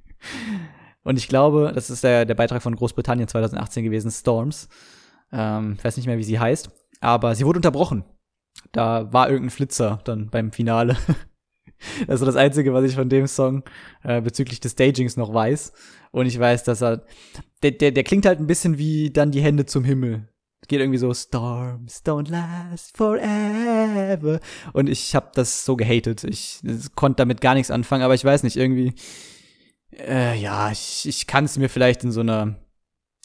Und 1.02 1.18
ich 1.18 1.26
glaube, 1.26 1.72
das 1.74 1.90
ist 1.90 2.04
der, 2.04 2.24
der 2.24 2.36
Beitrag 2.36 2.62
von 2.62 2.76
Großbritannien 2.76 3.26
2018 3.26 3.82
gewesen, 3.82 4.12
Storms. 4.12 4.68
Ähm, 5.32 5.74
ich 5.76 5.84
weiß 5.84 5.96
nicht 5.96 6.06
mehr, 6.06 6.18
wie 6.18 6.24
sie 6.24 6.38
heißt. 6.38 6.70
Aber 7.00 7.34
sie 7.34 7.44
wurde 7.44 7.58
unterbrochen. 7.58 8.04
Da 8.70 9.12
war 9.12 9.28
irgendein 9.28 9.50
Flitzer 9.50 10.00
dann 10.04 10.30
beim 10.30 10.52
Finale. 10.52 10.96
das 12.06 12.20
ist 12.20 12.26
das 12.26 12.36
Einzige, 12.36 12.74
was 12.74 12.84
ich 12.84 12.94
von 12.94 13.08
dem 13.08 13.26
Song 13.26 13.64
äh, 14.04 14.20
bezüglich 14.20 14.60
des 14.60 14.72
Stagings 14.72 15.16
noch 15.16 15.34
weiß. 15.34 15.72
Und 16.12 16.26
ich 16.26 16.38
weiß, 16.38 16.62
dass 16.62 16.80
er. 16.80 17.04
Der, 17.64 17.72
der, 17.72 17.90
der 17.90 18.04
klingt 18.04 18.26
halt 18.26 18.38
ein 18.38 18.46
bisschen 18.46 18.78
wie 18.78 19.10
dann 19.10 19.32
die 19.32 19.42
Hände 19.42 19.66
zum 19.66 19.82
Himmel. 19.82 20.28
Geht 20.68 20.80
irgendwie 20.80 20.98
so, 20.98 21.14
Storms 21.14 22.04
don't 22.04 22.28
last 22.30 22.96
forever. 22.96 24.40
Und 24.72 24.88
ich 24.88 25.14
habe 25.14 25.30
das 25.34 25.64
so 25.64 25.76
gehatet. 25.76 26.24
Ich 26.24 26.60
konnte 26.96 27.18
damit 27.18 27.40
gar 27.40 27.54
nichts 27.54 27.70
anfangen, 27.70 28.02
aber 28.02 28.14
ich 28.14 28.24
weiß 28.24 28.42
nicht, 28.42 28.56
irgendwie. 28.56 28.94
Äh, 29.92 30.36
ja, 30.40 30.72
ich, 30.72 31.06
ich 31.06 31.26
kann 31.26 31.44
es 31.44 31.56
mir 31.56 31.68
vielleicht 31.68 32.02
in 32.02 32.10
so 32.10 32.20
einer 32.20 32.56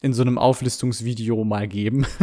in 0.01 0.13
so 0.13 0.23
einem 0.23 0.37
Auflistungsvideo 0.37 1.43
mal 1.43 1.67
geben. 1.67 2.05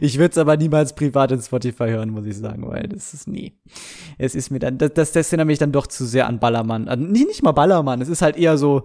Ich 0.00 0.18
würde 0.18 0.30
es 0.30 0.38
aber 0.38 0.56
niemals 0.56 0.94
privat 0.94 1.32
in 1.32 1.42
Spotify 1.42 1.88
hören, 1.88 2.10
muss 2.10 2.26
ich 2.26 2.36
sagen, 2.36 2.64
weil 2.68 2.84
das 2.84 3.12
ist 3.12 3.26
nie. 3.26 3.58
Es 4.18 4.36
ist 4.36 4.50
mir 4.50 4.60
dann, 4.60 4.78
das, 4.78 4.92
das, 4.94 5.10
das 5.10 5.32
erinnert 5.32 5.48
mich 5.48 5.58
dann 5.58 5.72
doch 5.72 5.88
zu 5.88 6.06
sehr 6.06 6.28
an 6.28 6.38
Ballermann. 6.38 6.86
An, 6.86 7.10
nicht, 7.10 7.26
nicht 7.26 7.42
mal 7.42 7.50
Ballermann, 7.50 8.00
es 8.00 8.08
ist 8.08 8.22
halt 8.22 8.36
eher 8.36 8.56
so, 8.56 8.84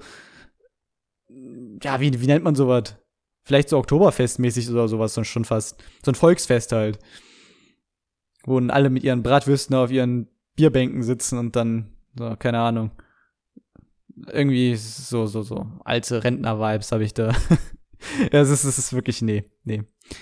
ja, 1.84 2.00
wie, 2.02 2.20
wie 2.20 2.26
nennt 2.26 2.44
man 2.44 2.56
sowas? 2.56 2.96
Vielleicht 3.50 3.70
so 3.70 3.80
Oktoberfestmäßig 3.80 4.70
oder 4.70 4.88
sowas, 4.88 5.16
so 5.16 5.24
schon 5.24 5.44
fast. 5.44 5.84
So 6.06 6.12
ein 6.12 6.16
Volksfest 6.16 6.72
halt. 6.72 7.00
Wo 8.44 8.60
dann 8.60 8.70
alle 8.70 8.92
mit 8.92 9.04
ihren 9.04 9.24
Bratwürsten 9.24 9.76
auf 9.76 9.90
ihren 9.90 10.28
Bierbänken 10.56 11.02
sitzen 11.02 11.40
und 11.40 11.56
dann, 11.56 11.90
so, 12.16 12.36
keine 12.38 12.60
Ahnung. 12.60 12.92
Irgendwie 14.32 14.76
so, 14.76 15.26
so, 15.26 15.42
so 15.42 15.66
alte 15.84 16.24
Rentner-Vibes 16.24 16.92
habe 16.92 17.04
ich 17.04 17.16
da. 17.16 17.30
ja, 18.32 18.40
es 18.40 18.52
ist, 18.52 18.66
es 18.66 18.78
ist 18.78 18.94
wirklich, 18.94 19.24
nee, 19.24 19.46
nee. 19.64 19.82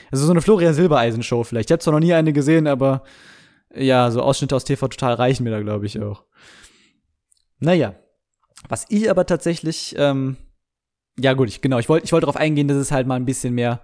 Also 0.09 0.25
so 0.25 0.31
eine 0.31 0.39
Florian 0.39 0.73
Silbereisen-Show 0.73 1.43
vielleicht. 1.43 1.69
Ich 1.69 1.73
habe 1.73 1.83
zwar 1.83 1.95
noch 1.95 1.99
nie 1.99 2.13
eine 2.13 2.31
gesehen, 2.31 2.65
aber 2.65 3.03
ja, 3.75 4.09
so 4.09 4.21
Ausschnitte 4.21 4.55
aus 4.55 4.63
TV 4.63 4.87
total 4.87 5.15
reichen 5.15 5.43
mir 5.43 5.51
da, 5.51 5.59
glaube 5.59 5.85
ich, 5.85 5.99
auch. 5.99 6.23
Naja. 7.59 7.93
Was 8.69 8.85
ich 8.87 9.09
aber 9.11 9.25
tatsächlich, 9.25 9.95
ähm, 9.97 10.37
ja 11.19 11.34
gut, 11.34 11.49
ich, 11.49 11.61
genau, 11.61 11.80
ich 11.80 11.89
wollte 11.89 12.06
ich 12.06 12.11
wollte 12.11 12.26
darauf 12.26 12.38
eingehen, 12.38 12.68
dass 12.68 12.77
es 12.77 12.91
halt 12.91 13.07
mal 13.07 13.15
ein 13.15 13.26
bisschen 13.26 13.53
mehr 13.53 13.81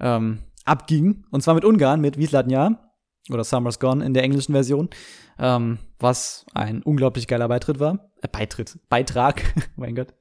ähm, 0.00 0.38
abging. 0.64 1.24
Und 1.30 1.42
zwar 1.42 1.54
mit 1.54 1.64
Ungarn, 1.64 2.00
mit 2.00 2.18
Wieslatnia 2.18 2.92
oder 3.30 3.44
Summer's 3.44 3.78
Gone 3.78 4.04
in 4.04 4.14
der 4.14 4.24
englischen 4.24 4.52
Version, 4.52 4.90
ähm, 5.38 5.78
was 5.98 6.44
ein 6.54 6.82
unglaublich 6.82 7.28
geiler 7.28 7.48
Beitritt 7.48 7.80
war. 7.80 8.10
Äh, 8.20 8.28
Beitritt, 8.28 8.78
Beitrag, 8.88 9.42
mein 9.76 9.94
Gott. 9.94 10.14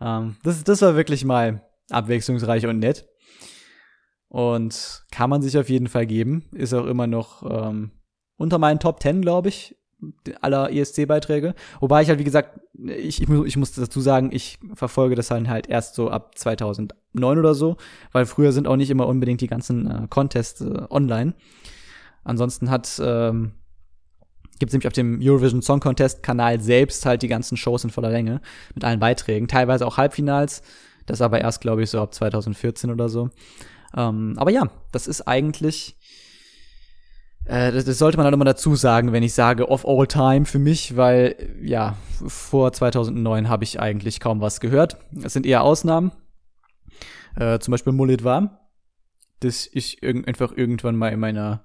Ähm, 0.00 0.36
das, 0.42 0.62
das 0.64 0.82
war 0.82 0.96
wirklich 0.96 1.24
mal 1.24 1.62
abwechslungsreich 1.90 2.66
und 2.66 2.78
nett. 2.78 3.08
Und 4.28 5.06
kann 5.10 5.30
man 5.30 5.40
sich 5.40 5.56
auf 5.56 5.70
jeden 5.70 5.88
Fall 5.88 6.06
geben. 6.06 6.44
Ist 6.52 6.74
auch 6.74 6.84
immer 6.84 7.06
noch 7.06 7.42
ähm, 7.50 7.92
unter 8.36 8.58
meinen 8.58 8.78
Top 8.78 9.00
10, 9.00 9.22
glaube 9.22 9.48
ich, 9.48 9.74
aller 10.40 10.70
ESC-Beiträge. 10.70 11.54
Wobei 11.80 12.02
ich 12.02 12.08
halt, 12.08 12.18
wie 12.18 12.24
gesagt, 12.24 12.60
ich, 12.84 13.22
ich, 13.22 13.28
ich 13.28 13.56
muss 13.56 13.72
dazu 13.72 14.00
sagen, 14.00 14.30
ich 14.32 14.58
verfolge 14.74 15.14
das 15.14 15.30
halt, 15.30 15.48
halt 15.48 15.68
erst 15.68 15.94
so 15.94 16.10
ab 16.10 16.36
2009 16.36 17.38
oder 17.38 17.54
so, 17.54 17.76
weil 18.12 18.26
früher 18.26 18.52
sind 18.52 18.68
auch 18.68 18.76
nicht 18.76 18.90
immer 18.90 19.06
unbedingt 19.08 19.40
die 19.40 19.48
ganzen 19.48 19.90
äh, 19.90 20.06
Contests 20.08 20.60
äh, 20.60 20.86
online. 20.90 21.34
Ansonsten 22.24 22.70
hat 22.70 23.00
ähm, 23.02 23.52
gibt 24.58 24.70
es 24.70 24.72
nämlich 24.74 24.86
auf 24.86 24.92
dem 24.92 25.20
Eurovision 25.22 25.62
Song 25.62 25.80
Contest 25.80 26.22
Kanal 26.22 26.60
selbst 26.60 27.06
halt 27.06 27.22
die 27.22 27.28
ganzen 27.28 27.56
Shows 27.56 27.84
in 27.84 27.90
voller 27.90 28.10
Länge 28.10 28.40
mit 28.74 28.84
allen 28.84 29.00
Beiträgen, 29.00 29.48
teilweise 29.48 29.86
auch 29.86 29.96
Halbfinals. 29.96 30.62
Das 31.06 31.22
aber 31.22 31.40
erst, 31.40 31.60
glaube 31.62 31.82
ich, 31.82 31.90
so 31.90 32.00
ab 32.00 32.12
2014 32.12 32.90
oder 32.90 33.08
so. 33.08 33.30
Ähm, 33.96 34.34
aber 34.36 34.50
ja, 34.50 34.68
das 34.92 35.06
ist 35.06 35.22
eigentlich, 35.22 35.96
äh, 37.48 37.72
das, 37.72 37.86
das, 37.86 37.98
sollte 37.98 38.18
man 38.18 38.24
halt 38.24 38.34
immer 38.34 38.44
dazu 38.44 38.76
sagen, 38.76 39.12
wenn 39.12 39.22
ich 39.22 39.32
sage 39.32 39.68
of 39.68 39.86
all 39.86 40.06
time 40.06 40.44
für 40.44 40.58
mich, 40.58 40.96
weil 40.96 41.34
ja, 41.62 41.96
vor 42.26 42.72
2009 42.72 43.48
habe 43.48 43.64
ich 43.64 43.80
eigentlich 43.80 44.20
kaum 44.20 44.40
was 44.40 44.60
gehört. 44.60 44.98
Es 45.22 45.32
sind 45.32 45.46
eher 45.46 45.62
Ausnahmen. 45.62 46.12
Äh, 47.36 47.58
zum 47.58 47.72
Beispiel 47.72 47.94
Mullet 47.94 48.22
war, 48.22 48.68
das 49.40 49.68
ich 49.72 50.02
irg 50.02 50.28
einfach 50.28 50.52
irgendwann 50.54 50.96
mal 50.96 51.08
in 51.08 51.20
meiner 51.20 51.64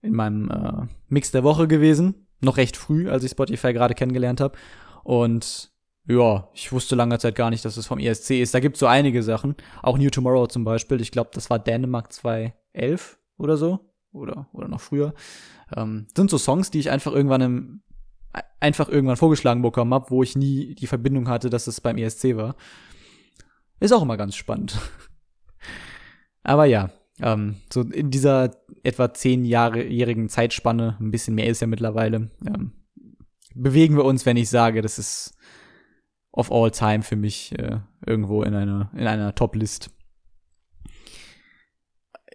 in 0.00 0.14
meinem 0.14 0.48
äh, 0.50 0.86
Mix 1.08 1.30
der 1.32 1.42
Woche 1.42 1.66
gewesen, 1.66 2.26
noch 2.40 2.56
recht 2.56 2.76
früh, 2.76 3.10
als 3.10 3.24
ich 3.24 3.32
Spotify 3.32 3.72
gerade 3.72 3.94
kennengelernt 3.94 4.40
habe. 4.40 4.56
Und 5.02 5.72
ja, 6.06 6.48
ich 6.54 6.72
wusste 6.72 6.94
lange 6.94 7.18
Zeit 7.18 7.34
gar 7.34 7.50
nicht, 7.50 7.64
dass 7.64 7.76
es 7.76 7.86
vom 7.86 7.98
ESC 7.98 8.30
ist. 8.40 8.54
Da 8.54 8.60
gibt 8.60 8.76
es 8.76 8.80
so 8.80 8.86
einige 8.86 9.22
Sachen. 9.22 9.56
Auch 9.82 9.98
New 9.98 10.08
Tomorrow 10.08 10.46
zum 10.46 10.64
Beispiel. 10.64 11.00
Ich 11.00 11.10
glaube, 11.10 11.30
das 11.34 11.50
war 11.50 11.58
Dänemark 11.58 12.12
2011 12.12 13.18
oder 13.36 13.56
so. 13.56 13.89
Oder, 14.12 14.48
oder 14.52 14.68
noch 14.68 14.80
früher. 14.80 15.14
Ähm, 15.76 16.06
sind 16.16 16.30
so 16.30 16.38
Songs, 16.38 16.70
die 16.70 16.80
ich 16.80 16.90
einfach 16.90 17.12
irgendwann 17.12 17.40
im, 17.40 17.82
einfach 18.58 18.88
irgendwann 18.88 19.16
vorgeschlagen 19.16 19.62
bekommen 19.62 19.94
habe, 19.94 20.10
wo 20.10 20.22
ich 20.22 20.36
nie 20.36 20.74
die 20.74 20.86
Verbindung 20.86 21.28
hatte, 21.28 21.50
dass 21.50 21.66
es 21.66 21.80
beim 21.80 21.98
ESC 21.98 22.36
war. 22.36 22.56
Ist 23.78 23.92
auch 23.92 24.02
immer 24.02 24.16
ganz 24.16 24.36
spannend. 24.36 24.78
Aber 26.42 26.64
ja, 26.64 26.90
Ähm, 27.22 27.56
so 27.72 27.82
in 27.82 28.10
dieser 28.10 28.50
etwa 28.82 29.12
zehnjährigen 29.12 30.28
Zeitspanne, 30.28 30.96
ein 31.00 31.10
bisschen 31.10 31.34
mehr 31.34 31.48
ist 31.48 31.60
ja 31.60 31.66
mittlerweile, 31.66 32.30
ähm, 32.46 32.72
bewegen 33.54 33.96
wir 33.96 34.04
uns, 34.04 34.24
wenn 34.26 34.36
ich 34.36 34.48
sage, 34.48 34.80
das 34.80 34.98
ist 34.98 35.36
of 36.32 36.50
all 36.50 36.70
time 36.70 37.02
für 37.02 37.16
mich 37.16 37.58
äh, 37.58 37.80
irgendwo 38.06 38.42
in 38.42 38.54
einer, 38.54 38.90
in 38.94 39.06
einer 39.06 39.34
Top-List. 39.34 39.90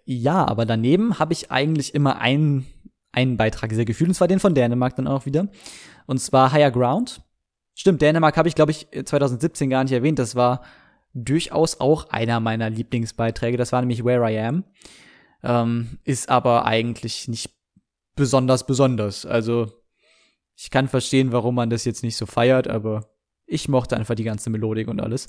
Ja, 0.06 0.46
aber 0.46 0.64
daneben 0.64 1.18
habe 1.18 1.32
ich 1.32 1.50
eigentlich 1.50 1.94
immer 1.94 2.18
einen, 2.20 2.64
einen 3.12 3.36
Beitrag 3.36 3.72
sehr 3.72 3.84
gefühlt, 3.84 4.08
und 4.08 4.14
zwar 4.14 4.28
den 4.28 4.38
von 4.38 4.54
Dänemark 4.54 4.94
dann 4.94 5.08
auch 5.08 5.26
wieder. 5.26 5.48
Und 6.06 6.18
zwar 6.18 6.52
Higher 6.52 6.70
Ground. 6.70 7.20
Stimmt, 7.74 8.00
Dänemark 8.00 8.36
habe 8.36 8.48
ich, 8.48 8.54
glaube 8.54 8.70
ich, 8.70 8.86
2017 9.04 9.68
gar 9.68 9.82
nicht 9.82 9.92
erwähnt. 9.92 10.20
Das 10.20 10.36
war 10.36 10.62
durchaus 11.12 11.80
auch 11.80 12.08
einer 12.10 12.38
meiner 12.38 12.70
Lieblingsbeiträge. 12.70 13.56
Das 13.56 13.72
war 13.72 13.80
nämlich 13.80 14.04
Where 14.04 14.32
I 14.32 14.38
Am. 14.38 14.64
Ähm, 15.42 15.98
ist 16.04 16.28
aber 16.28 16.64
eigentlich 16.66 17.26
nicht 17.26 17.50
besonders 18.14 18.64
besonders. 18.64 19.26
Also 19.26 19.72
ich 20.54 20.70
kann 20.70 20.88
verstehen, 20.88 21.32
warum 21.32 21.56
man 21.56 21.68
das 21.68 21.84
jetzt 21.84 22.04
nicht 22.04 22.16
so 22.16 22.26
feiert, 22.26 22.68
aber 22.68 23.10
ich 23.44 23.68
mochte 23.68 23.96
einfach 23.96 24.14
die 24.14 24.24
ganze 24.24 24.50
Melodik 24.50 24.88
und 24.88 25.00
alles. 25.00 25.28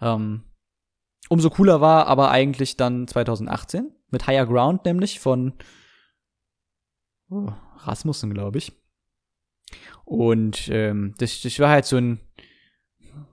Ähm, 0.00 0.44
umso 1.28 1.50
cooler 1.50 1.80
war 1.80 2.06
aber 2.06 2.30
eigentlich 2.30 2.76
dann 2.76 3.06
2018 3.06 3.92
mit 4.10 4.26
Higher 4.26 4.46
Ground, 4.46 4.84
nämlich 4.84 5.20
von 5.20 5.54
oh, 7.30 7.52
Rasmussen, 7.78 8.32
glaube 8.32 8.58
ich. 8.58 8.72
Und 10.04 10.68
ähm, 10.70 11.14
das, 11.18 11.42
das 11.42 11.58
war 11.58 11.68
halt 11.68 11.84
so 11.84 11.96
ein, 11.96 12.20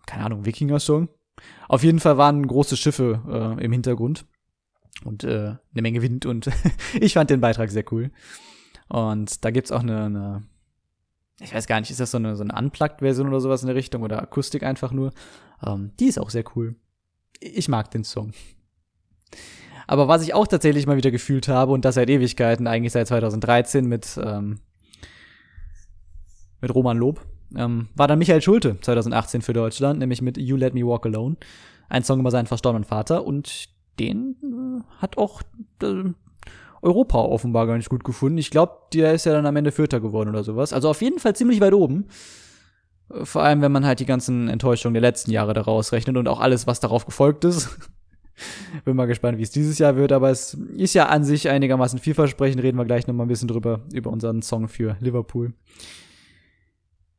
keine 0.06 0.26
Ahnung, 0.26 0.46
Wikinger-Song. 0.46 1.10
Auf 1.68 1.84
jeden 1.84 2.00
Fall 2.00 2.18
waren 2.18 2.46
große 2.46 2.78
Schiffe 2.78 3.22
äh, 3.28 3.64
im 3.64 3.72
Hintergrund 3.72 4.26
und 5.04 5.24
äh, 5.24 5.56
eine 5.72 5.82
Menge 5.82 6.02
Wind 6.02 6.26
und 6.26 6.50
ich 7.00 7.14
fand 7.14 7.30
den 7.30 7.42
Beitrag 7.42 7.72
sehr 7.72 7.86
cool. 7.92 8.12
Und 8.88 9.44
da 9.44 9.52
gibt's 9.52 9.72
auch 9.72 9.82
eine, 9.82 10.06
eine 10.06 10.44
ich 11.40 11.54
weiß 11.54 11.68
gar 11.68 11.80
nicht, 11.80 11.92
ist 11.92 12.00
das 12.00 12.12
so 12.12 12.18
eine, 12.18 12.36
so 12.36 12.44
eine 12.44 12.58
Unplugged-Version 12.58 13.28
oder 13.28 13.42
sowas 13.42 13.62
in 13.62 13.68
der 13.68 13.76
Richtung 13.76 14.04
oder 14.04 14.22
Akustik 14.22 14.64
einfach 14.64 14.92
nur? 14.92 15.12
Ähm, 15.66 15.92
die 16.00 16.06
ist 16.06 16.20
auch 16.20 16.30
sehr 16.30 16.46
cool. 16.56 16.76
Ich 17.40 17.68
mag 17.68 17.92
den 17.92 18.04
Song. 18.04 18.32
Aber 19.88 20.08
was 20.08 20.24
ich 20.24 20.34
auch 20.34 20.48
tatsächlich 20.48 20.88
mal 20.88 20.98
wieder 20.98 21.12
gefühlt 21.12 21.48
habe, 21.48 21.72
und 21.72 21.86
das 21.86 21.96
seit 21.96 22.10
Ewigkeiten, 22.10 22.68
eigentlich 22.68 22.94
seit 22.94 23.08
2013 23.08 23.86
mit, 23.86 24.20
ähm, 24.24 24.60
mit 26.62 26.74
Roman 26.74 26.98
Lob, 26.98 27.22
ähm, 27.56 27.90
war 27.96 28.08
dann 28.08 28.20
Michael 28.20 28.42
Schulte 28.42 28.80
2018 28.82 29.42
für 29.42 29.54
Deutschland, 29.54 30.00
nämlich 30.00 30.22
mit 30.22 30.38
You 30.38 30.56
Let 30.56 30.74
Me 30.74 30.86
Walk 30.86 31.06
Alone. 31.06 31.38
Ein 31.88 32.04
Song 32.04 32.20
über 32.20 32.32
seinen 32.32 32.48
verstorbenen 32.48 32.84
Vater 32.84 33.26
und 33.26 33.70
den 34.00 34.36
äh, 34.44 35.02
hat 35.02 35.18
auch 35.18 35.42
äh, 35.84 36.04
Europa 36.82 37.20
offenbar 37.20 37.68
gar 37.68 37.78
nicht 37.78 37.90
gut 37.90 38.04
gefunden. 38.04 38.38
Ich 38.38 38.52
glaube, 38.52 38.74
der 38.94 39.14
ist 39.14 39.26
ja 39.26 39.34
dann 39.34 39.46
am 39.46 39.56
Ende 39.56 39.72
Vierter 39.72 40.00
geworden 40.00 40.30
oder 40.30 40.44
sowas. 40.44 40.74
Also 40.74 40.90
auf 40.90 41.02
jeden 41.02 41.20
Fall 41.20 41.36
ziemlich 41.36 41.62
weit 41.62 41.74
oben. 41.74 42.08
Vor 43.24 43.44
allem, 43.44 43.62
wenn 43.62 43.72
man 43.72 43.86
halt 43.86 44.00
die 44.00 44.06
ganzen 44.06 44.48
Enttäuschungen 44.48 44.94
der 44.94 45.02
letzten 45.02 45.32
Jahre 45.32 45.54
daraus 45.54 45.92
rechnet 45.92 46.18
und 46.18 46.28
auch 46.28 46.40
alles, 46.40 46.66
was 46.66 46.80
darauf 46.80 47.06
gefolgt 47.06 47.46
ist. 47.46 47.78
Bin 48.86 48.96
mal 48.96 49.06
gespannt, 49.06 49.38
wie 49.38 49.44
es 49.44 49.52
dieses 49.52 49.78
Jahr 49.78 49.96
wird, 49.96 50.12
aber 50.12 50.30
es 50.30 50.56
ist 50.76 50.94
ja 50.94 51.06
an 51.06 51.24
sich 51.24 51.50
einigermaßen 51.50 52.00
vielversprechend. 52.00 52.62
Reden 52.64 52.78
wir 52.78 52.86
gleich 52.86 53.08
noch 53.08 53.14
mal 53.14 53.24
ein 53.24 53.30
bisschen 53.30 53.48
drüber, 53.48 53.82
über 53.94 54.10
unseren 54.10 54.42
Song 54.42 54.68
für 54.68 54.98
Liverpool. 55.00 55.54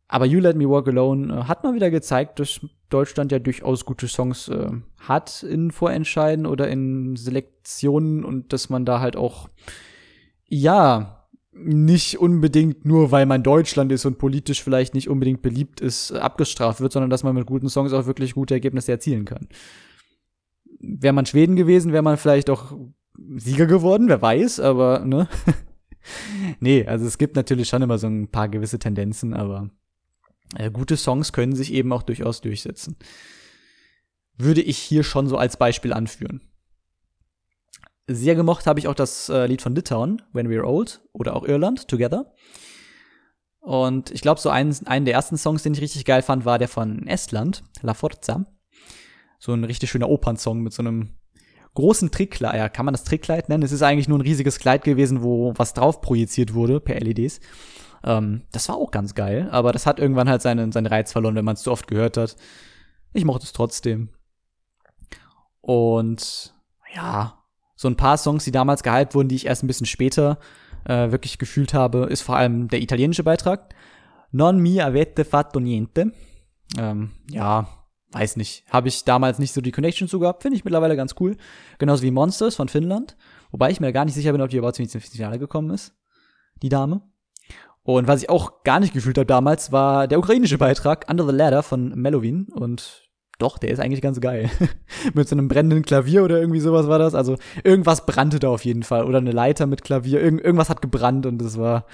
Aber 0.09 0.27
You 0.27 0.41
Let 0.41 0.57
Me 0.57 0.69
Walk 0.69 0.89
Alone 0.89 1.33
äh, 1.33 1.45
hat 1.45 1.65
mal 1.65 1.75
wieder 1.75 1.91
gezeigt, 1.91 2.39
dass 2.39 2.61
Deutschland 2.91 3.33
ja 3.33 3.39
durchaus 3.39 3.85
gute 3.85 4.07
Songs 4.07 4.49
äh, 4.49 4.71
hat 5.01 5.43
in 5.43 5.71
Vorentscheiden 5.71 6.47
oder 6.47 6.69
in 6.69 7.17
Selektionen 7.17 8.25
und 8.25 8.53
dass 8.53 8.71
man 8.71 8.85
da 8.85 9.01
halt 9.01 9.17
auch, 9.17 9.49
ja, 10.47 11.16
nicht 11.59 12.19
unbedingt 12.19 12.85
nur, 12.85 13.11
weil 13.11 13.27
man 13.27 13.43
Deutschland 13.43 13.91
ist 13.93 14.05
und 14.05 14.19
politisch 14.19 14.63
vielleicht 14.63 14.95
nicht 14.95 15.09
unbedingt 15.09 15.43
beliebt 15.43 15.81
ist, 15.81 16.13
abgestraft 16.13 16.81
wird, 16.81 16.93
sondern 16.93 17.11
dass 17.11 17.23
man 17.23 17.35
mit 17.35 17.47
guten 17.47 17.69
Songs 17.69 17.93
auch 17.93 18.07
wirklich 18.07 18.35
gute 18.35 18.55
Ergebnisse 18.55 18.93
erzielen 18.93 19.25
kann. 19.25 19.49
Wäre 20.79 21.15
man 21.15 21.27
Schweden 21.27 21.57
gewesen, 21.57 21.93
wäre 21.93 22.03
man 22.03 22.19
vielleicht 22.19 22.51
auch 22.51 22.77
Sieger 23.37 23.67
geworden, 23.67 24.09
wer 24.09 24.21
weiß, 24.21 24.61
aber, 24.61 25.05
ne? 25.05 25.29
nee, 26.61 26.87
also 26.87 27.07
es 27.07 27.19
gibt 27.19 27.37
natürlich 27.37 27.69
schon 27.69 27.83
immer 27.83 27.99
so 27.99 28.07
ein 28.07 28.29
paar 28.29 28.49
gewisse 28.49 28.79
Tendenzen, 28.79 29.33
aber 29.33 29.71
äh, 30.55 30.71
gute 30.71 30.97
Songs 30.97 31.33
können 31.33 31.55
sich 31.55 31.73
eben 31.73 31.93
auch 31.93 32.03
durchaus 32.03 32.43
durchsetzen. 32.43 32.97
Würde 34.37 34.61
ich 34.61 34.77
hier 34.77 35.03
schon 35.03 35.29
so 35.29 35.39
als 35.39 35.57
Beispiel 35.57 35.95
anführen. 35.95 36.43
Sehr 38.09 38.37
gemocht 38.37 38.67
habe 38.67 38.79
ich 38.79 38.87
auch 38.87 38.95
das 38.95 39.29
äh, 39.29 39.47
Lied 39.47 39.63
von 39.63 39.75
Litauen, 39.75 40.23
When 40.33 40.49
We're 40.49 40.65
Old, 40.65 41.01
oder 41.13 41.35
auch 41.35 41.45
Irland, 41.45 41.89
Together. 41.89 42.33
Und 43.61 44.13
ich 44.13 44.21
glaube, 44.21 44.41
so 44.41 44.49
einen, 44.49 44.75
einen 44.87 45.05
der 45.07 45.15
ersten 45.15 45.37
Songs, 45.37 45.65
den 45.65 45.75
ich 45.75 45.81
richtig 45.81 46.05
geil 46.05 46.23
fand, 46.23 46.45
war 46.45 46.59
der 46.59 46.69
von 46.69 47.09
Estland, 47.09 47.65
La 47.83 47.95
Forza. 47.95 48.47
So 49.41 49.53
ein 49.53 49.65
richtig 49.65 49.91
schöner 49.91 50.09
Opernsong 50.09 50.61
mit 50.61 50.73
so 50.73 50.83
einem 50.83 51.17
großen 51.75 52.13
Trickkleid. 52.13 52.55
Ja, 52.55 52.69
kann 52.69 52.85
man 52.85 52.95
das 52.95 53.03
Trickkleid 53.03 53.49
nennen? 53.49 53.65
Es 53.65 53.73
ist 53.73 53.83
eigentlich 53.83 54.09
nur 54.09 54.19
ein 54.19 54.23
riesiges 54.23 54.61
Kleid 54.61 54.85
gewesen, 54.85 55.23
wo 55.23 55.53
was 55.57 55.75
drauf 55.75 56.01
projiziert 56.01 56.55
wurde 56.55 56.79
per 56.81 57.01
LEDs. 57.01 57.41
Ähm, 58.05 58.43
das 58.53 58.69
war 58.69 58.77
auch 58.77 58.93
ganz 58.93 59.17
geil, 59.17 59.49
aber 59.51 59.73
das 59.73 59.85
hat 59.85 59.99
irgendwann 59.99 60.29
halt 60.29 60.43
seinen, 60.43 60.71
seinen 60.71 60.87
Reiz 60.87 61.11
verloren, 61.11 61.35
wenn 61.35 61.45
man 61.45 61.55
es 61.55 61.63
zu 61.63 61.73
oft 61.73 61.89
gehört 61.89 62.17
hat. 62.17 62.37
Ich 63.13 63.25
mochte 63.25 63.45
es 63.45 63.53
trotzdem. 63.53 64.11
Und 65.61 66.55
ja, 66.95 67.43
so 67.77 67.89
ein 67.89 67.97
paar 67.97 68.17
Songs, 68.17 68.45
die 68.45 68.53
damals 68.53 68.83
gehypt 68.83 69.15
wurden, 69.15 69.29
die 69.29 69.37
ich 69.37 69.47
erst 69.47 69.63
ein 69.63 69.67
bisschen 69.67 69.87
später 69.87 70.39
äh, 70.85 71.11
wirklich 71.11 71.39
gefühlt 71.39 71.75
habe, 71.75 72.07
ist 72.11 72.23
vor 72.23 72.37
allem 72.37 72.69
der 72.69 72.81
italienische 72.81 73.23
Beitrag. 73.23 73.75
Non 74.33 74.59
mi 74.59 74.81
avete 74.81 75.25
fatto 75.25 75.61
niente. 75.61 76.13
Ähm, 76.79 77.13
ja, 77.31 77.69
weiß 78.13 78.37
nicht. 78.37 78.65
Habe 78.71 78.89
ich 78.89 79.05
damals 79.05 79.39
nicht 79.39 79.53
so 79.53 79.61
die 79.61 79.73
Connection 79.73 80.09
zu 80.09 80.19
gehabt. 80.19 80.43
Finde 80.43 80.57
ich 80.57 80.65
mittlerweile 80.65 80.97
ganz 80.97 81.15
cool. 81.21 81.37
Genauso 81.79 82.03
wie 82.03 82.11
Monsters 82.11 82.57
von 82.57 82.69
Finnland. 82.69 83.17
Wobei 83.51 83.71
ich 83.71 83.81
mir 83.81 83.93
gar 83.93 84.05
nicht 84.05 84.15
sicher 84.15 84.33
bin, 84.33 84.41
ob 84.41 84.51
die 84.51 84.57
überhaupt 84.57 84.79
ins 84.79 84.97
Finale 84.97 85.39
gekommen 85.39 85.71
ist. 85.71 85.95
Die 86.63 86.69
Dame. 86.69 87.03
Und 87.83 88.09
was 88.09 88.23
ich 88.23 88.31
auch 88.31 88.65
gar 88.65 88.81
nicht 88.81 88.93
gefühlt 88.93 89.17
habe 89.17 89.27
damals, 89.27 89.71
war 89.71 90.09
der 90.09 90.19
ukrainische 90.19 90.59
Beitrag 90.59 91.09
Under 91.09 91.25
the 91.25 91.33
Ladder 91.33 91.63
von 91.63 91.91
Melowin. 91.91 92.49
Und 92.53 93.06
doch, 93.39 93.59
der 93.59 93.71
ist 93.71 93.81
eigentlich 93.81 94.01
ganz 94.01 94.21
geil. 94.21 94.51
mit 95.15 95.29
so 95.29 95.37
einem 95.37 95.49
brennenden 95.49 95.83
Klavier 95.83 96.25
oder 96.25 96.41
irgendwie 96.41 96.61
sowas 96.61 96.89
war 96.89 96.99
das. 96.99 97.15
Also 97.15 97.37
irgendwas 97.65 98.07
brannte 98.07 98.39
da 98.39 98.49
auf 98.49 98.65
jeden 98.65 98.83
Fall. 98.83 99.05
Oder 99.05 99.19
eine 99.19 99.33
Leiter 99.33 99.67
mit 99.67 99.83
Klavier. 99.83 100.23
Irgend 100.23 100.43
irgendwas 100.43 100.71
hat 100.71 100.81
gebrannt 100.81 101.27
und 101.27 101.39
das 101.39 101.59
war, 101.59 101.87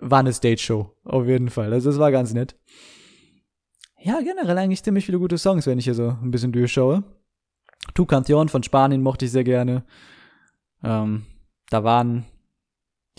war 0.00 0.20
eine 0.20 0.32
Stage-Show. 0.32 0.90
Auf 1.04 1.26
jeden 1.26 1.50
Fall. 1.50 1.72
Also 1.72 1.90
das 1.90 1.98
war 1.98 2.10
ganz 2.10 2.32
nett. 2.32 2.56
Ja, 4.00 4.20
generell 4.20 4.56
eigentlich 4.56 4.82
ziemlich 4.82 5.04
viele 5.04 5.18
gute 5.18 5.38
Songs, 5.38 5.66
wenn 5.66 5.78
ich 5.78 5.84
hier 5.84 5.94
so 5.94 6.16
ein 6.22 6.30
bisschen 6.30 6.52
durchschaue. 6.52 7.02
Tu 7.94 8.04
Canción 8.04 8.48
von 8.48 8.62
Spanien 8.62 9.02
mochte 9.02 9.24
ich 9.24 9.32
sehr 9.32 9.44
gerne. 9.44 9.84
Ähm, 10.82 11.26
da 11.68 11.84
waren 11.84 12.26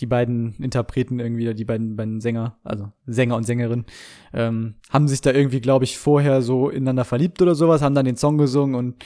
die 0.00 0.06
beiden 0.06 0.54
Interpreten 0.54 1.20
irgendwie, 1.20 1.52
die 1.54 1.64
beiden, 1.64 1.96
beiden 1.96 2.20
Sänger, 2.20 2.58
also 2.64 2.90
Sänger 3.06 3.36
und 3.36 3.44
Sängerin, 3.44 3.84
ähm, 4.32 4.76
haben 4.90 5.08
sich 5.08 5.20
da 5.20 5.32
irgendwie, 5.32 5.60
glaube 5.60 5.84
ich, 5.84 5.98
vorher 5.98 6.42
so 6.42 6.68
ineinander 6.68 7.04
verliebt 7.04 7.40
oder 7.42 7.54
sowas, 7.54 7.82
haben 7.82 7.94
dann 7.94 8.06
den 8.06 8.16
Song 8.16 8.38
gesungen 8.38 8.74
und 8.74 9.04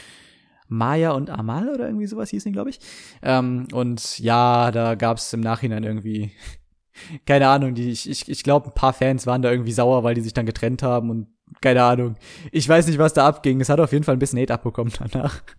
Maya 0.69 1.13
und 1.13 1.31
Amal 1.31 1.69
oder 1.69 1.87
irgendwie 1.87 2.07
sowas 2.07 2.31
hießen 2.31 2.53
glaube 2.53 2.71
ich. 2.71 2.81
Ähm, 3.23 3.69
und 3.73 4.19
ja, 4.19 4.71
da 4.71 4.95
gab 4.95 5.19
es 5.19 5.33
im 5.33 5.41
Nachhinein 5.41 5.85
irgendwie, 5.85 6.33
keine 7.27 7.49
Ahnung, 7.49 7.75
die, 7.75 7.91
ich, 7.91 8.09
ich, 8.09 8.29
ich 8.29 8.43
glaube, 8.43 8.69
ein 8.69 8.75
paar 8.75 8.93
Fans 8.93 9.27
waren 9.27 9.43
da 9.43 9.51
irgendwie 9.51 9.73
sauer, 9.73 10.05
weil 10.05 10.15
die 10.15 10.23
sich 10.23 10.35
dann 10.35 10.47
getrennt 10.47 10.83
haben 10.83 11.11
und 11.11 11.29
keine 11.61 11.83
Ahnung. 11.85 12.17
Ich 12.53 12.69
weiß 12.69 12.87
nicht, 12.87 12.99
was 12.99 13.13
da 13.13 13.27
abging. 13.27 13.61
Es 13.61 13.69
hat 13.69 13.81
auf 13.81 13.93
jeden 13.93 14.05
Fall 14.05 14.17
ein 14.17 14.19
bisschen 14.19 14.41
Hate 14.41 14.55
abbekommen 14.55 14.93
danach. 14.99 15.43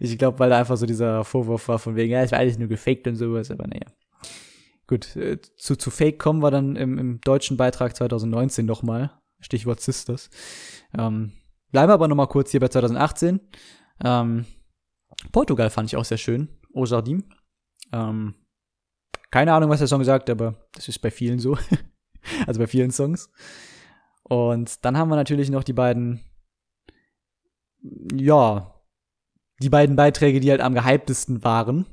Ich 0.00 0.16
glaube, 0.16 0.38
weil 0.38 0.48
da 0.48 0.58
einfach 0.58 0.78
so 0.78 0.86
dieser 0.86 1.24
Vorwurf 1.24 1.68
war 1.68 1.78
von 1.78 1.94
wegen, 1.94 2.12
ja, 2.12 2.22
es 2.22 2.32
war 2.32 2.38
alles 2.38 2.58
nur 2.58 2.68
gefaked 2.68 3.06
und 3.06 3.16
sowas, 3.16 3.50
aber 3.50 3.66
naja. 3.66 3.84
Gut, 4.88 5.14
äh, 5.16 5.38
zu, 5.56 5.76
zu 5.76 5.90
Fake 5.90 6.18
kommen 6.18 6.42
wir 6.42 6.50
dann 6.50 6.74
im, 6.74 6.98
im 6.98 7.20
deutschen 7.20 7.56
Beitrag 7.56 7.94
2019 7.94 8.66
nochmal. 8.66 9.12
Stichwort 9.38 9.80
Sisters. 9.80 10.30
Ähm, 10.98 11.32
bleiben 11.70 11.90
wir 11.90 11.94
aber 11.94 12.08
nochmal 12.08 12.26
kurz 12.26 12.50
hier 12.50 12.60
bei 12.60 12.68
2018. 12.68 13.40
Ähm, 14.02 14.46
Portugal 15.30 15.70
fand 15.70 15.90
ich 15.90 15.96
auch 15.96 16.04
sehr 16.04 16.18
schön. 16.18 16.48
O 16.72 16.84
Jardim. 16.84 17.24
Ähm, 17.92 18.34
keine 19.30 19.52
Ahnung, 19.52 19.68
was 19.68 19.78
der 19.78 19.88
Song 19.88 20.02
sagt, 20.04 20.30
aber 20.30 20.54
das 20.72 20.88
ist 20.88 21.00
bei 21.00 21.10
vielen 21.10 21.38
so. 21.38 21.58
also 22.46 22.58
bei 22.58 22.66
vielen 22.66 22.90
Songs. 22.90 23.30
Und 24.22 24.84
dann 24.84 24.96
haben 24.96 25.10
wir 25.10 25.16
natürlich 25.16 25.50
noch 25.50 25.64
die 25.64 25.74
beiden, 25.74 26.20
ja, 28.14 28.74
die 29.60 29.70
beiden 29.70 29.96
Beiträge, 29.96 30.40
die 30.40 30.50
halt 30.50 30.62
am 30.62 30.74
gehyptesten 30.74 31.44
waren. 31.44 31.86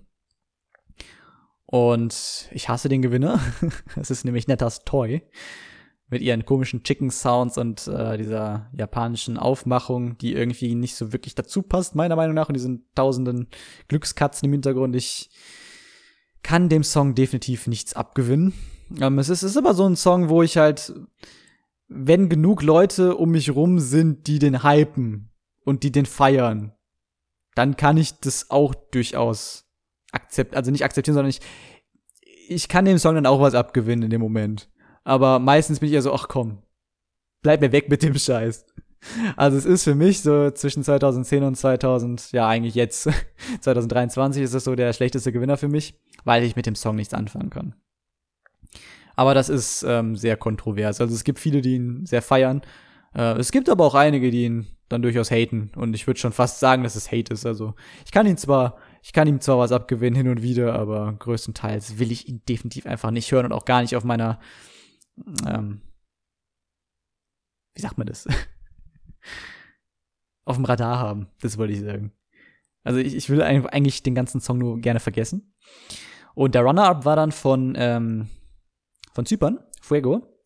Und 1.66 2.50
ich 2.52 2.70
hasse 2.70 2.90
den 2.90 3.02
Gewinner. 3.02 3.40
Es 3.96 4.12
ist 4.12 4.24
nämlich 4.24 4.48
Nettas 4.48 4.84
Toy 4.84 5.24
mit 6.08 6.22
ihren 6.22 6.46
komischen 6.46 6.84
Chicken 6.84 7.10
Sounds 7.10 7.58
und 7.58 7.88
äh, 7.88 8.18
dieser 8.18 8.70
japanischen 8.74 9.38
Aufmachung, 9.38 10.18
die 10.20 10.34
irgendwie 10.34 10.76
nicht 10.76 10.96
so 10.96 11.12
wirklich 11.12 11.34
dazu 11.34 11.64
passt, 11.64 11.96
meiner 11.96 12.16
Meinung 12.16 12.36
nach, 12.36 12.48
und 12.48 12.54
diesen 12.54 12.86
tausenden 12.94 13.48
Glückskatzen 13.88 14.46
im 14.46 14.52
Hintergrund. 14.52 14.96
Ich 14.96 15.32
kann 16.44 16.70
dem 16.70 16.84
Song 16.84 17.16
definitiv 17.16 17.66
nichts 17.66 17.96
abgewinnen. 17.96 18.54
Ähm, 19.02 19.18
es, 19.18 19.30
ist, 19.30 19.42
es 19.42 19.52
ist 19.52 19.58
aber 19.58 19.74
so 19.74 19.88
ein 19.88 19.96
Song, 19.96 20.30
wo 20.30 20.44
ich 20.44 20.58
halt, 20.58 20.94
wenn 21.88 22.30
genug 22.30 22.62
Leute 22.62 23.16
um 23.16 23.32
mich 23.32 23.56
rum 23.56 23.80
sind, 23.80 24.28
die 24.28 24.38
den 24.38 24.64
hypen 24.64 25.32
und 25.64 25.82
die 25.82 25.92
den 25.92 26.06
feiern, 26.06 26.74
dann 27.56 27.78
kann 27.78 27.98
ich 27.98 28.20
das 28.20 28.52
auch 28.52 28.76
durchaus 28.76 29.65
akzeptieren, 30.16 30.58
also 30.58 30.72
nicht 30.72 30.84
akzeptieren, 30.84 31.16
sondern 31.16 31.30
ich, 31.30 31.42
ich 32.48 32.68
kann 32.68 32.86
dem 32.86 32.98
Song 32.98 33.16
dann 33.16 33.26
auch 33.26 33.42
was 33.42 33.56
abgewinnen 33.56 34.04
in 34.04 34.10
dem 34.10 34.22
Moment. 34.22 34.70
Aber 35.04 35.40
meistens 35.40 35.80
bin 35.80 35.88
ich 35.88 35.94
ja 35.94 36.02
so, 36.02 36.14
ach 36.14 36.28
komm, 36.28 36.60
bleib 37.42 37.62
mir 37.62 37.72
weg 37.72 37.90
mit 37.90 38.04
dem 38.04 38.16
Scheiß. 38.16 38.66
Also 39.36 39.58
es 39.58 39.66
ist 39.66 39.84
für 39.84 39.94
mich 39.94 40.22
so 40.22 40.50
zwischen 40.52 40.84
2010 40.84 41.44
und 41.44 41.56
2000, 41.56 42.32
ja 42.32 42.48
eigentlich 42.48 42.74
jetzt, 42.74 43.04
2023 43.62 44.42
ist 44.42 44.54
das 44.54 44.64
so 44.64 44.76
der 44.76 44.94
schlechteste 44.94 45.32
Gewinner 45.32 45.58
für 45.58 45.68
mich, 45.68 46.00
weil 46.24 46.44
ich 46.44 46.56
mit 46.56 46.66
dem 46.66 46.76
Song 46.76 46.96
nichts 46.96 47.14
anfangen 47.14 47.52
kann. 47.52 47.76
Aber 49.16 49.34
das 49.34 49.50
ist 49.50 49.84
ähm, 49.88 50.16
sehr 50.16 50.38
kontrovers. 50.38 51.00
Also 51.00 51.14
es 51.14 51.24
gibt 51.24 51.40
viele, 51.40 51.62
die 51.62 51.76
ihn 51.76 52.06
sehr 52.06 52.22
feiern. 52.22 52.62
Äh, 53.16 53.38
es 53.38 53.52
gibt 53.52 53.70
aber 53.70 53.86
auch 53.86 53.96
einige, 53.96 54.32
die 54.32 54.46
ihn 54.46 54.68
dann 54.90 55.02
durchaus 55.02 55.32
haten. 55.32 55.72
Und 55.76 55.94
ich 55.96 56.06
würde 56.08 56.20
schon 56.20 56.34
fast 56.34 56.60
sagen, 56.60 56.84
dass 56.84 56.96
es 56.96 57.12
Hate 57.12 57.34
ist. 57.34 57.46
Also 57.46 57.76
ich 58.06 58.12
kann 58.12 58.28
ihn 58.28 58.38
zwar, 58.38 58.78
ich 59.06 59.14
kann 59.14 59.28
ihm 59.28 59.40
zwar 59.40 59.60
was 59.60 59.72
abgewinnen 59.72 60.16
hin 60.16 60.30
und 60.30 60.42
wieder, 60.42 60.74
aber 60.74 61.14
größtenteils 61.14 62.00
will 62.00 62.12
ich 62.12 62.28
ihn 62.28 62.42
definitiv 62.50 62.88
einfach 62.88 63.12
nicht 63.12 63.32
hören 63.32 63.46
und 63.46 63.52
auch 63.52 63.66
gar 63.66 63.82
nicht 63.82 63.96
auf 63.96 64.04
meiner, 64.04 64.40
ähm, 65.48 65.82
wie 67.76 67.82
sagt 67.84 68.00
man 68.00 68.08
das? 68.08 68.28
auf 70.46 70.56
dem 70.56 70.66
Radar 70.66 70.98
haben. 70.98 71.28
Das 71.40 71.60
wollte 71.60 71.74
ich 71.74 71.82
sagen. 71.82 72.14
Also 72.84 73.00
ich, 73.00 73.14
ich 73.14 73.30
will 73.30 73.44
eigentlich 73.44 74.02
den 74.02 74.16
ganzen 74.16 74.42
Song 74.42 74.58
nur 74.58 74.80
gerne 74.80 75.00
vergessen. 75.00 75.54
Und 76.34 76.56
der 76.56 76.64
Runner-Up 76.64 77.06
war 77.06 77.16
dann 77.16 77.32
von, 77.32 77.76
ähm, 77.78 78.28
von 79.14 79.28
Zypern, 79.28 79.60
Fuego. 79.82 80.42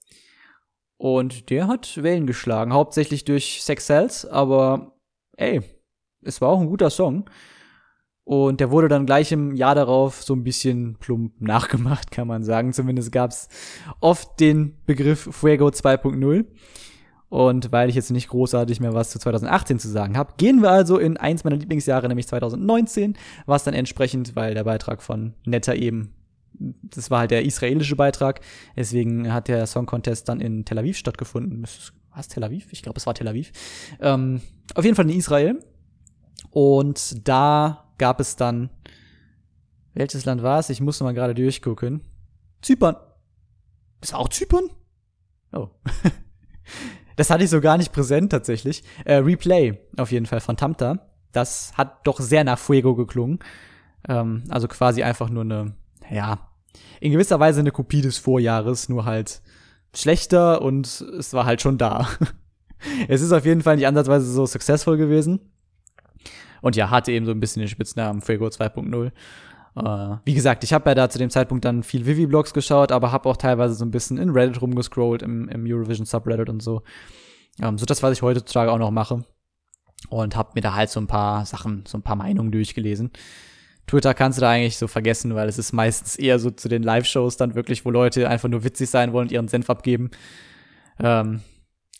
Und 0.97 1.49
der 1.49 1.69
hat 1.69 2.03
Wellen 2.03 2.27
geschlagen, 2.27 2.73
hauptsächlich 2.73 3.23
durch 3.23 3.63
Sex 3.63 3.85
Cells, 3.85 4.25
aber 4.25 4.99
ey, 5.37 5.61
es 6.23 6.41
war 6.41 6.49
auch 6.49 6.59
ein 6.59 6.67
guter 6.67 6.89
Song. 6.89 7.29
Und 8.29 8.59
der 8.59 8.69
wurde 8.69 8.89
dann 8.89 9.07
gleich 9.07 9.31
im 9.31 9.55
Jahr 9.55 9.73
darauf 9.73 10.21
so 10.21 10.35
ein 10.35 10.43
bisschen 10.43 10.97
plump 10.99 11.41
nachgemacht, 11.41 12.11
kann 12.11 12.27
man 12.27 12.43
sagen. 12.43 12.73
Zumindest 12.73 13.11
gab's 13.11 13.47
oft 14.01 14.39
den 14.39 14.75
Begriff 14.85 15.29
Fuego 15.31 15.69
2.0. 15.69 16.45
Und 17.29 17.71
weil 17.71 17.89
ich 17.89 17.95
jetzt 17.95 18.11
nicht 18.11 18.29
großartig 18.29 18.81
mehr 18.81 18.93
was 18.93 19.09
zu 19.09 19.17
2018 19.17 19.79
zu 19.79 19.87
sagen 19.87 20.15
habe, 20.15 20.35
gehen 20.37 20.61
wir 20.61 20.69
also 20.69 20.99
in 20.99 21.17
eins 21.17 21.43
meiner 21.43 21.55
Lieblingsjahre, 21.55 22.07
nämlich 22.07 22.27
2019, 22.27 23.17
was 23.47 23.63
dann 23.63 23.73
entsprechend, 23.73 24.35
weil 24.35 24.53
der 24.53 24.63
Beitrag 24.63 25.01
von 25.01 25.33
Netta 25.45 25.73
eben 25.73 26.13
das 26.53 27.09
war 27.09 27.21
halt 27.21 27.31
der 27.31 27.45
israelische 27.45 27.95
Beitrag. 27.95 28.41
Deswegen 28.75 29.33
hat 29.33 29.47
der 29.47 29.65
Song 29.65 29.87
Contest 29.87 30.29
dann 30.29 30.39
in 30.39 30.65
Tel 30.65 30.77
Aviv 30.77 30.97
stattgefunden. 30.97 31.65
Was 32.13 32.27
Tel 32.27 32.43
Aviv? 32.43 32.67
Ich 32.69 32.83
glaube, 32.83 32.97
es 32.97 33.07
war 33.07 33.15
Tel 33.15 33.27
Aviv. 33.27 33.51
Ähm, 33.99 34.41
auf 34.75 34.83
jeden 34.83 34.95
Fall 34.95 35.09
in 35.09 35.17
Israel. 35.17 35.59
Und 36.51 37.27
da 37.27 37.88
gab 37.99 38.19
es 38.19 38.35
dann, 38.35 38.69
welches 39.93 40.25
Land 40.25 40.41
war 40.41 40.59
es? 40.59 40.69
Ich 40.69 40.81
muss 40.81 40.99
mal 41.01 41.13
gerade 41.13 41.35
durchgucken. 41.35 42.01
Zypern. 42.61 42.95
War 44.09 44.19
auch 44.19 44.29
Zypern? 44.29 44.69
Oh. 45.51 45.69
das 47.15 47.29
hatte 47.29 47.43
ich 47.43 47.49
so 47.49 47.61
gar 47.61 47.77
nicht 47.77 47.91
präsent 47.91 48.31
tatsächlich. 48.31 48.83
Äh, 49.05 49.15
Replay 49.15 49.79
auf 49.97 50.11
jeden 50.11 50.25
Fall 50.25 50.39
von 50.39 50.57
Tamta. 50.57 51.07
Das 51.31 51.73
hat 51.77 52.07
doch 52.07 52.19
sehr 52.19 52.43
nach 52.43 52.57
Fuego 52.57 52.95
geklungen. 52.95 53.39
Ähm, 54.07 54.45
also 54.49 54.67
quasi 54.67 55.03
einfach 55.03 55.29
nur 55.29 55.43
eine 55.43 55.75
ja, 56.09 56.49
in 56.99 57.11
gewisser 57.11 57.39
Weise 57.39 57.59
eine 57.59 57.71
Kopie 57.71 58.01
des 58.01 58.17
Vorjahres, 58.17 58.89
nur 58.89 59.05
halt 59.05 59.41
schlechter 59.95 60.61
und 60.61 60.85
es 60.87 61.33
war 61.33 61.45
halt 61.45 61.61
schon 61.61 61.77
da. 61.77 62.07
es 63.07 63.21
ist 63.21 63.31
auf 63.31 63.45
jeden 63.45 63.61
Fall 63.61 63.75
nicht 63.75 63.87
ansatzweise 63.87 64.31
so 64.31 64.45
successful 64.45 64.97
gewesen. 64.97 65.48
Und 66.61 66.75
ja, 66.75 66.89
hatte 66.89 67.11
eben 67.11 67.25
so 67.25 67.31
ein 67.31 67.39
bisschen 67.39 67.61
den 67.61 67.69
Spitznamen 67.69 68.21
Fuego 68.21 68.47
2.0. 68.47 69.11
Uh, 69.75 70.17
wie 70.25 70.33
gesagt, 70.33 70.63
ich 70.63 70.73
habe 70.73 70.89
ja 70.89 70.95
da 70.95 71.09
zu 71.09 71.19
dem 71.19 71.29
Zeitpunkt 71.29 71.63
dann 71.63 71.83
viel 71.83 72.05
Vivi-Blogs 72.05 72.53
geschaut, 72.53 72.91
aber 72.91 73.11
habe 73.11 73.29
auch 73.29 73.37
teilweise 73.37 73.75
so 73.75 73.85
ein 73.85 73.91
bisschen 73.91 74.17
in 74.17 74.31
Reddit 74.31 74.61
rumgescrollt, 74.61 75.21
im, 75.21 75.47
im 75.47 75.65
Eurovision 75.65 76.05
Subreddit 76.05 76.49
und 76.49 76.61
so. 76.61 76.81
Um, 77.59 77.65
ähm, 77.65 77.77
so 77.77 77.85
das, 77.85 78.03
was 78.03 78.13
ich 78.13 78.21
heutzutage 78.21 78.71
auch 78.71 78.77
noch 78.77 78.91
mache. 78.91 79.23
Und 80.09 80.35
habe 80.35 80.51
mir 80.55 80.61
da 80.61 80.73
halt 80.73 80.89
so 80.89 80.99
ein 80.99 81.07
paar 81.07 81.45
Sachen, 81.45 81.83
so 81.87 81.97
ein 81.97 82.01
paar 82.01 82.15
Meinungen 82.15 82.51
durchgelesen. 82.51 83.11
Twitter 83.85 84.13
kannst 84.13 84.37
du 84.37 84.41
da 84.41 84.51
eigentlich 84.51 84.77
so 84.77 84.87
vergessen, 84.87 85.35
weil 85.35 85.49
es 85.49 85.57
ist 85.57 85.73
meistens 85.73 86.15
eher 86.15 86.39
so 86.39 86.51
zu 86.51 86.69
den 86.69 86.83
Live-Shows 86.83 87.37
dann 87.37 87.55
wirklich, 87.55 87.85
wo 87.85 87.91
Leute 87.91 88.29
einfach 88.29 88.47
nur 88.47 88.63
witzig 88.63 88.89
sein 88.89 89.13
wollen 89.13 89.27
und 89.27 89.31
ihren 89.31 89.47
Senf 89.47 89.69
abgeben. 89.69 90.11
Ähm, 90.99 91.41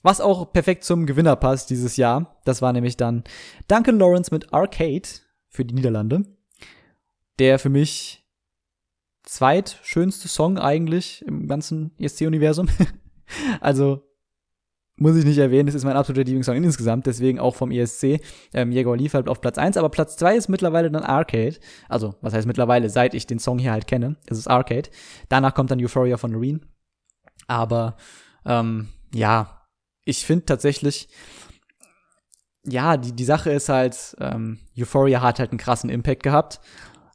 was 0.01 0.21
auch 0.21 0.51
perfekt 0.51 0.83
zum 0.83 1.05
Gewinner 1.05 1.35
passt 1.35 1.69
dieses 1.69 1.97
Jahr. 1.97 2.39
Das 2.45 2.61
war 2.61 2.73
nämlich 2.73 2.97
dann 2.97 3.23
Duncan 3.67 3.99
Lawrence 3.99 4.33
mit 4.33 4.53
Arcade 4.53 5.07
für 5.49 5.65
die 5.65 5.75
Niederlande. 5.75 6.25
Der 7.37 7.59
für 7.59 7.69
mich 7.69 8.25
zweitschönste 9.23 10.27
Song 10.27 10.57
eigentlich 10.57 11.23
im 11.25 11.47
ganzen 11.47 11.91
ESC-Universum. 11.99 12.67
also 13.61 14.03
muss 14.99 15.15
ich 15.15 15.23
nicht 15.23 15.37
erwähnen, 15.37 15.67
das 15.67 15.75
ist 15.75 15.85
mein 15.85 15.95
absoluter 15.95 16.25
Lieblingssong 16.25 16.57
insgesamt, 16.57 17.05
deswegen 17.05 17.39
auch 17.39 17.55
vom 17.55 17.71
ESC. 17.71 18.19
Ähm, 18.53 18.71
Jäger 18.71 18.95
liefert 18.97 19.29
auf 19.29 19.39
Platz 19.39 19.57
1, 19.57 19.77
aber 19.77 19.89
Platz 19.89 20.17
2 20.17 20.35
ist 20.35 20.49
mittlerweile 20.49 20.91
dann 20.91 21.03
Arcade. 21.03 21.55
Also, 21.87 22.15
was 22.21 22.33
heißt 22.33 22.47
mittlerweile, 22.47 22.89
seit 22.89 23.13
ich 23.13 23.25
den 23.25 23.39
Song 23.39 23.59
hier 23.59 23.71
halt 23.71 23.87
kenne, 23.87 24.17
ist 24.29 24.37
es 24.37 24.47
Arcade. 24.47 24.89
Danach 25.29 25.53
kommt 25.53 25.71
dann 25.71 25.81
Euphoria 25.81 26.17
von 26.17 26.31
Noreen. 26.31 26.65
Aber, 27.47 27.95
ähm, 28.45 28.89
ja, 29.13 29.58
ich 30.09 30.25
finde 30.25 30.45
tatsächlich, 30.45 31.07
ja, 32.65 32.97
die, 32.97 33.13
die 33.13 33.23
Sache 33.23 33.51
ist 33.51 33.69
halt, 33.69 34.15
ähm, 34.19 34.59
Euphoria 34.77 35.21
hat 35.21 35.39
halt 35.39 35.51
einen 35.51 35.59
krassen 35.59 35.89
Impact 35.89 36.23
gehabt. 36.23 36.59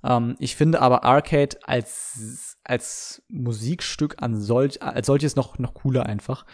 Ähm, 0.03 0.37
ich 0.39 0.57
finde 0.57 0.81
aber 0.81 1.05
Arcade 1.05 1.59
als, 1.65 2.57
als 2.65 3.23
Musikstück 3.29 4.23
an 4.23 4.41
solch, 4.41 4.83
als 4.83 5.07
solches 5.07 5.37
noch, 5.37 5.59
noch 5.59 5.75
cooler 5.75 6.07
einfach. 6.07 6.47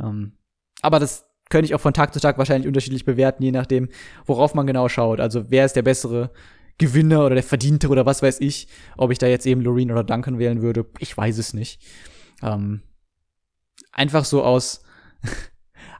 Ähm, 0.00 0.38
aber 0.82 0.98
das 0.98 1.26
könnte 1.48 1.66
ich 1.66 1.74
auch 1.74 1.80
von 1.80 1.94
Tag 1.94 2.12
zu 2.12 2.20
Tag 2.20 2.38
wahrscheinlich 2.38 2.68
unterschiedlich 2.68 3.04
bewerten, 3.04 3.42
je 3.42 3.52
nachdem, 3.52 3.88
worauf 4.26 4.54
man 4.54 4.66
genau 4.66 4.88
schaut. 4.88 5.20
Also 5.20 5.50
wer 5.50 5.64
ist 5.64 5.76
der 5.76 5.82
bessere 5.82 6.30
Gewinner 6.78 7.24
oder 7.24 7.36
der 7.36 7.44
Verdiente 7.44 7.88
oder 7.88 8.04
was 8.04 8.22
weiß 8.22 8.40
ich. 8.40 8.68
Ob 8.96 9.10
ich 9.10 9.18
da 9.18 9.26
jetzt 9.26 9.46
eben 9.46 9.60
Loreen 9.62 9.90
oder 9.90 10.04
Duncan 10.04 10.38
wählen 10.38 10.60
würde, 10.60 10.86
ich 10.98 11.16
weiß 11.16 11.38
es 11.38 11.54
nicht. 11.54 11.80
Ähm, 12.42 12.82
einfach 13.92 14.24
so 14.24 14.42
aus 14.42 14.82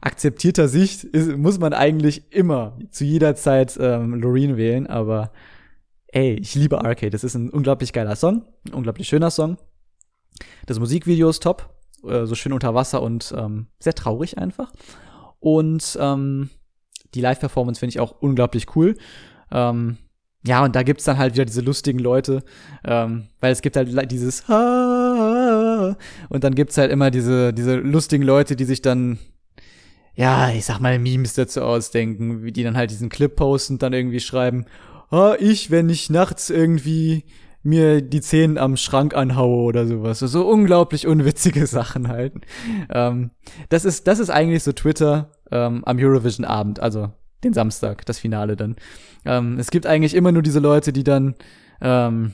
akzeptierter 0.01 0.67
Sicht 0.67 1.03
ist, 1.03 1.35
muss 1.37 1.59
man 1.59 1.73
eigentlich 1.73 2.31
immer 2.31 2.77
zu 2.91 3.03
jeder 3.03 3.35
Zeit 3.35 3.77
ähm, 3.79 4.15
Loreen 4.15 4.57
wählen, 4.57 4.87
aber 4.87 5.31
ey, 6.07 6.33
ich 6.33 6.55
liebe 6.55 6.83
Arcade. 6.83 7.11
Das 7.11 7.23
ist 7.23 7.35
ein 7.35 7.49
unglaublich 7.49 7.93
geiler 7.93 8.15
Song, 8.15 8.43
ein 8.67 8.73
unglaublich 8.73 9.07
schöner 9.07 9.31
Song. 9.31 9.57
Das 10.65 10.79
Musikvideo 10.79 11.29
ist 11.29 11.43
top. 11.43 11.73
Äh, 12.03 12.25
so 12.25 12.35
schön 12.35 12.53
unter 12.53 12.75
Wasser 12.75 13.01
und 13.01 13.33
ähm, 13.35 13.67
sehr 13.79 13.93
traurig 13.93 14.37
einfach. 14.37 14.71
Und 15.39 15.97
ähm, 15.99 16.49
die 17.13 17.21
Live-Performance 17.21 17.79
finde 17.79 17.91
ich 17.91 17.99
auch 17.99 18.21
unglaublich 18.21 18.75
cool. 18.75 18.95
Ähm, 19.51 19.97
ja, 20.45 20.63
und 20.63 20.75
da 20.75 20.83
gibt's 20.83 21.03
dann 21.03 21.17
halt 21.17 21.33
wieder 21.33 21.45
diese 21.45 21.61
lustigen 21.61 21.99
Leute, 21.99 22.43
ähm, 22.85 23.27
weil 23.39 23.51
es 23.51 23.61
gibt 23.61 23.75
halt 23.75 24.11
dieses 24.11 24.43
und 24.47 25.97
dann 26.43 26.55
gibt's 26.55 26.77
halt 26.77 26.91
immer 26.91 27.11
diese, 27.11 27.53
diese 27.53 27.75
lustigen 27.75 28.23
Leute, 28.23 28.55
die 28.55 28.65
sich 28.65 28.81
dann, 28.81 29.17
ja, 30.17 30.49
ich 30.49 30.65
sag 30.65 30.79
mal, 30.79 30.97
Memes 30.97 31.35
dazu 31.35 31.61
ausdenken, 31.61 32.43
wie 32.43 32.51
die 32.51 32.63
dann 32.63 32.75
halt 32.75 32.89
diesen 32.89 33.09
Clip 33.09 33.33
posten 33.35 33.73
und 33.73 33.83
dann 33.83 33.93
irgendwie 33.93 34.19
schreiben, 34.19 34.65
ah, 35.11 35.35
ich, 35.39 35.69
wenn 35.69 35.89
ich 35.89 36.09
nachts 36.09 36.49
irgendwie 36.49 37.23
mir 37.61 38.01
die 38.01 38.21
Zähne 38.21 38.59
am 38.59 38.77
Schrank 38.77 39.15
anhaue 39.15 39.63
oder 39.63 39.85
sowas. 39.85 40.19
So 40.19 40.47
unglaublich 40.47 41.05
unwitzige 41.05 41.67
Sachen 41.67 42.07
halt. 42.07 42.33
Ähm, 42.89 43.29
das 43.69 43.85
ist, 43.85 44.07
das 44.07 44.17
ist 44.17 44.31
eigentlich 44.31 44.63
so 44.63 44.71
Twitter 44.71 45.31
ähm, 45.51 45.83
am 45.85 45.99
Eurovision-Abend, 45.99 46.79
also 46.79 47.11
den 47.43 47.53
Samstag, 47.53 48.03
das 48.07 48.17
Finale 48.17 48.55
dann. 48.55 48.75
Ähm, 49.23 49.59
es 49.59 49.69
gibt 49.69 49.85
eigentlich 49.85 50.15
immer 50.15 50.31
nur 50.31 50.41
diese 50.41 50.59
Leute, 50.59 50.93
die 50.93 51.03
dann 51.03 51.35
ähm, 51.79 52.31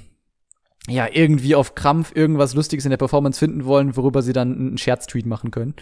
ja 0.88 1.08
irgendwie 1.12 1.56
auf 1.56 1.76
Krampf 1.76 2.16
irgendwas 2.16 2.54
Lustiges 2.54 2.86
in 2.86 2.92
der 2.92 2.98
Performance 2.98 3.40
finden 3.40 3.66
wollen, 3.66 3.98
worüber 3.98 4.22
sie 4.22 4.34
dann 4.34 4.56
einen 4.56 4.78
Scherztweet 4.78 5.26
machen 5.26 5.52
können. 5.52 5.74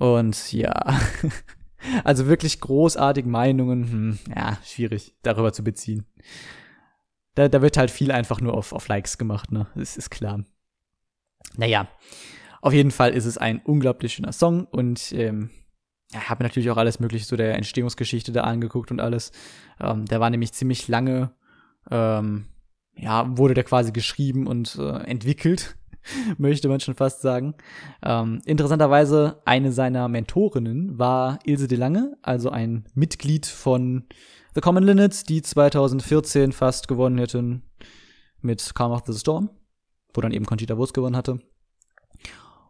Und 0.00 0.52
ja, 0.52 0.72
also 2.04 2.26
wirklich 2.26 2.60
großartige 2.60 3.28
Meinungen, 3.28 3.90
hm, 3.90 4.18
ja, 4.34 4.58
schwierig 4.64 5.14
darüber 5.22 5.52
zu 5.52 5.62
beziehen 5.62 6.06
da, 7.34 7.48
da 7.48 7.62
wird 7.62 7.76
halt 7.76 7.90
viel 7.90 8.12
einfach 8.12 8.40
nur 8.40 8.54
auf, 8.54 8.72
auf 8.72 8.88
Likes 8.88 9.18
gemacht, 9.18 9.52
ne? 9.52 9.66
Das 9.74 9.96
ist 9.96 10.10
klar. 10.10 10.44
Naja. 11.56 11.88
Auf 12.62 12.74
jeden 12.74 12.90
Fall 12.90 13.12
ist 13.12 13.24
es 13.24 13.38
ein 13.38 13.60
unglaublich 13.64 14.12
schöner 14.14 14.32
Song 14.32 14.64
und 14.64 15.12
ähm, 15.12 15.48
ja, 16.12 16.28
habe 16.28 16.42
mir 16.42 16.48
natürlich 16.48 16.70
auch 16.70 16.76
alles 16.76 17.00
mögliche 17.00 17.26
zu 17.26 17.36
der 17.36 17.54
Entstehungsgeschichte 17.54 18.32
da 18.32 18.42
angeguckt 18.42 18.90
und 18.90 19.00
alles. 19.00 19.32
Ähm, 19.80 20.04
der 20.04 20.20
war 20.20 20.28
nämlich 20.28 20.52
ziemlich 20.52 20.86
lange, 20.86 21.32
ähm, 21.90 22.46
ja, 22.94 23.38
wurde 23.38 23.54
der 23.54 23.64
quasi 23.64 23.92
geschrieben 23.92 24.46
und 24.46 24.76
äh, 24.78 24.98
entwickelt, 25.04 25.78
möchte 26.38 26.68
man 26.68 26.80
schon 26.80 26.94
fast 26.94 27.22
sagen. 27.22 27.54
Ähm, 28.02 28.40
interessanterweise, 28.44 29.40
eine 29.44 29.72
seiner 29.72 30.08
Mentorinnen 30.08 30.98
war 30.98 31.38
Ilse 31.44 31.68
de 31.68 31.78
Lange, 31.78 32.16
also 32.22 32.50
ein 32.50 32.84
Mitglied 32.94 33.46
von 33.46 34.04
The 34.54 34.60
Common 34.60 34.84
Linnets, 34.84 35.24
die 35.24 35.42
2014 35.42 36.52
fast 36.52 36.88
gewonnen 36.88 37.18
hätten 37.18 37.62
mit 38.40 38.74
Calm 38.74 38.92
of 38.92 39.02
the 39.06 39.18
Storm, 39.18 39.50
wo 40.14 40.20
dann 40.20 40.32
eben 40.32 40.46
Conchita 40.46 40.76
Wurst 40.76 40.94
gewonnen 40.94 41.16
hatte. 41.16 41.40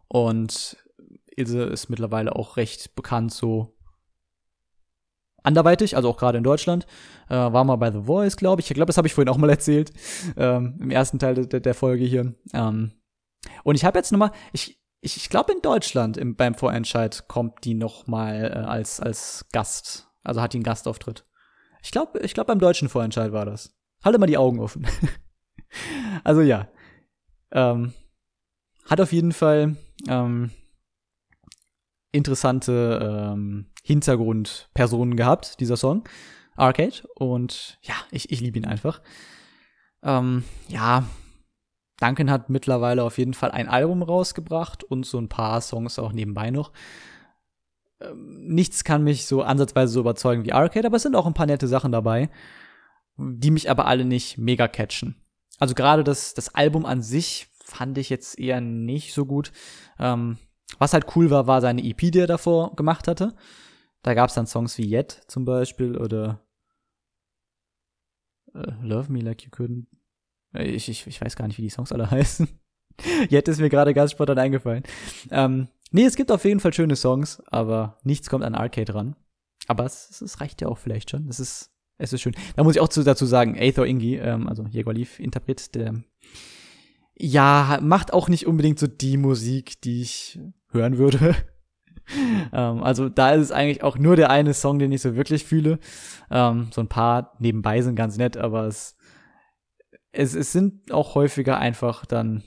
Und 0.07 0.77
Ilse 1.35 1.63
ist 1.63 1.89
mittlerweile 1.89 2.35
auch 2.35 2.57
recht 2.57 2.95
bekannt 2.95 3.33
so 3.33 3.73
anderweitig, 5.43 5.95
also 5.95 6.09
auch 6.09 6.17
gerade 6.17 6.37
in 6.37 6.43
Deutschland. 6.43 6.85
Äh, 7.29 7.35
war 7.35 7.63
mal 7.63 7.77
bei 7.77 7.91
The 7.91 8.03
Voice, 8.03 8.37
glaube 8.37 8.61
ich. 8.61 8.69
Ich 8.69 8.75
glaube, 8.75 8.87
das 8.87 8.97
habe 8.97 9.07
ich 9.07 9.13
vorhin 9.13 9.29
auch 9.29 9.37
mal 9.37 9.49
erzählt, 9.49 9.91
ähm, 10.37 10.77
im 10.79 10.91
ersten 10.91 11.19
Teil 11.19 11.45
de 11.45 11.59
der 11.59 11.73
Folge 11.73 12.05
hier. 12.05 12.35
Ähm, 12.53 12.91
und 13.63 13.75
ich 13.75 13.85
habe 13.85 13.97
jetzt 13.97 14.11
nochmal, 14.11 14.31
ich, 14.53 14.79
ich, 15.01 15.17
ich 15.17 15.29
glaube 15.29 15.53
in 15.53 15.61
Deutschland 15.61 16.17
im, 16.17 16.35
beim 16.35 16.55
Vorentscheid 16.55 17.27
kommt 17.27 17.63
die 17.63 17.73
nochmal 17.73 18.51
äh, 18.53 18.59
als, 18.59 18.99
als 18.99 19.47
Gast. 19.51 20.07
Also 20.23 20.41
hat 20.41 20.53
die 20.53 20.57
einen 20.57 20.63
Gastauftritt. 20.63 21.25
Ich 21.81 21.91
glaube, 21.91 22.19
ich 22.19 22.33
glaube 22.33 22.47
beim 22.47 22.59
deutschen 22.59 22.89
Vorentscheid 22.89 23.31
war 23.31 23.45
das. 23.45 23.75
Halte 24.03 24.19
mal 24.19 24.27
die 24.27 24.37
Augen 24.37 24.59
offen. 24.59 24.87
also 26.23 26.41
ja. 26.41 26.67
Ähm, 27.51 27.93
hat 28.85 29.01
auf 29.01 29.11
jeden 29.11 29.31
Fall 29.31 29.75
ähm, 30.07 30.51
interessante 32.11 33.31
ähm, 33.33 33.71
Hintergrundpersonen 33.83 35.15
gehabt, 35.15 35.59
dieser 35.59 35.77
Song. 35.77 36.03
Arcade. 36.55 37.07
Und 37.15 37.79
ja, 37.81 37.95
ich, 38.11 38.31
ich 38.31 38.41
liebe 38.41 38.57
ihn 38.57 38.65
einfach. 38.65 39.01
Ähm, 40.03 40.43
ja, 40.67 41.05
Duncan 42.01 42.31
hat 42.31 42.49
mittlerweile 42.49 43.03
auf 43.03 43.17
jeden 43.17 43.33
Fall 43.33 43.51
ein 43.51 43.69
Album 43.69 44.01
rausgebracht 44.01 44.83
und 44.83 45.05
so 45.05 45.19
ein 45.19 45.29
paar 45.29 45.61
Songs 45.61 45.99
auch 45.99 46.11
nebenbei 46.11 46.49
noch. 46.49 46.71
Ähm, 47.99 48.47
nichts 48.47 48.83
kann 48.83 49.03
mich 49.03 49.25
so 49.25 49.43
ansatzweise 49.43 49.93
so 49.93 49.99
überzeugen 49.99 50.43
wie 50.43 50.53
Arcade, 50.53 50.87
aber 50.87 50.97
es 50.97 51.03
sind 51.03 51.15
auch 51.15 51.27
ein 51.27 51.33
paar 51.33 51.45
nette 51.45 51.67
Sachen 51.67 51.91
dabei, 51.91 52.29
die 53.17 53.51
mich 53.51 53.69
aber 53.69 53.85
alle 53.85 54.05
nicht 54.05 54.37
mega 54.37 54.67
catchen. 54.67 55.15
Also 55.59 55.75
gerade 55.75 56.03
das, 56.03 56.33
das 56.33 56.55
Album 56.55 56.85
an 56.85 57.03
sich 57.03 57.47
fand 57.63 57.97
ich 57.99 58.09
jetzt 58.09 58.39
eher 58.39 58.61
nicht 58.61 59.13
so 59.13 59.25
gut. 59.25 59.51
Ähm, 59.99 60.37
was 60.79 60.93
halt 60.93 61.15
cool 61.15 61.29
war, 61.29 61.45
war 61.45 61.61
seine 61.61 61.83
EP, 61.83 61.97
die 61.97 62.19
er 62.19 62.27
davor 62.27 62.75
gemacht 62.75 63.07
hatte. 63.07 63.35
Da 64.01 64.15
gab 64.15 64.29
es 64.29 64.35
dann 64.35 64.47
Songs 64.47 64.77
wie 64.79 64.91
Yet 64.91 65.21
zum 65.27 65.45
Beispiel 65.45 65.95
oder 65.97 66.41
äh, 68.55 68.71
Love 68.81 69.11
Me 69.11 69.19
Like 69.19 69.43
You 69.43 69.49
Couldn't. 69.51 69.85
Ich, 70.53 70.89
ich, 70.89 71.07
ich 71.07 71.21
weiß 71.21 71.35
gar 71.35 71.47
nicht, 71.47 71.57
wie 71.57 71.63
die 71.63 71.69
Songs 71.69 71.91
alle 71.91 72.11
heißen. 72.11 72.47
Yet 73.31 73.47
ist 73.47 73.59
mir 73.59 73.69
gerade 73.69 73.93
ganz 73.93 74.11
spontan 74.11 74.37
eingefallen. 74.37 74.83
Ähm, 75.31 75.69
nee, 75.91 76.03
es 76.03 76.15
gibt 76.15 76.31
auf 76.31 76.45
jeden 76.45 76.59
Fall 76.59 76.73
schöne 76.73 76.95
Songs, 76.95 77.41
aber 77.47 77.97
nichts 78.03 78.29
kommt 78.29 78.43
an 78.43 78.55
Arcade 78.55 78.93
ran. 78.93 79.15
Aber 79.67 79.85
es, 79.85 80.21
es 80.21 80.41
reicht 80.41 80.61
ja 80.61 80.67
auch 80.67 80.77
vielleicht 80.77 81.09
schon. 81.09 81.27
Es 81.27 81.39
ist, 81.39 81.71
es 81.97 82.13
ist 82.13 82.21
schön. 82.21 82.35
Da 82.55 82.63
muss 82.63 82.75
ich 82.75 82.81
auch 82.81 82.89
zu, 82.89 83.03
dazu 83.03 83.25
sagen, 83.25 83.57
Aethor 83.57 83.85
Ingi, 83.85 84.17
ähm, 84.17 84.47
also 84.47 84.65
Jäger 84.65 84.93
Leaf, 84.93 85.19
Interpret, 85.19 85.73
der 85.75 86.03
ja, 87.23 87.79
macht 87.81 88.13
auch 88.13 88.29
nicht 88.29 88.47
unbedingt 88.47 88.79
so 88.79 88.87
die 88.87 89.17
Musik, 89.17 89.79
die 89.81 90.01
ich 90.01 90.39
hören 90.71 90.97
würde. 90.97 91.35
ähm, 92.53 92.83
also 92.83 93.09
da 93.09 93.31
ist 93.31 93.41
es 93.41 93.51
eigentlich 93.51 93.83
auch 93.83 93.97
nur 93.97 94.15
der 94.15 94.31
eine 94.31 94.55
Song, 94.55 94.79
den 94.79 94.91
ich 94.91 95.01
so 95.01 95.15
wirklich 95.15 95.43
fühle. 95.43 95.77
Ähm, 96.31 96.69
so 96.71 96.81
ein 96.81 96.87
paar 96.87 97.33
nebenbei 97.39 97.81
sind 97.81 97.95
ganz 97.95 98.17
nett, 98.17 98.37
aber 98.37 98.65
es, 98.65 98.95
es, 100.11 100.35
es 100.35 100.51
sind 100.51 100.91
auch 100.91 101.15
häufiger 101.15 101.57
einfach 101.57 102.05
dann 102.05 102.43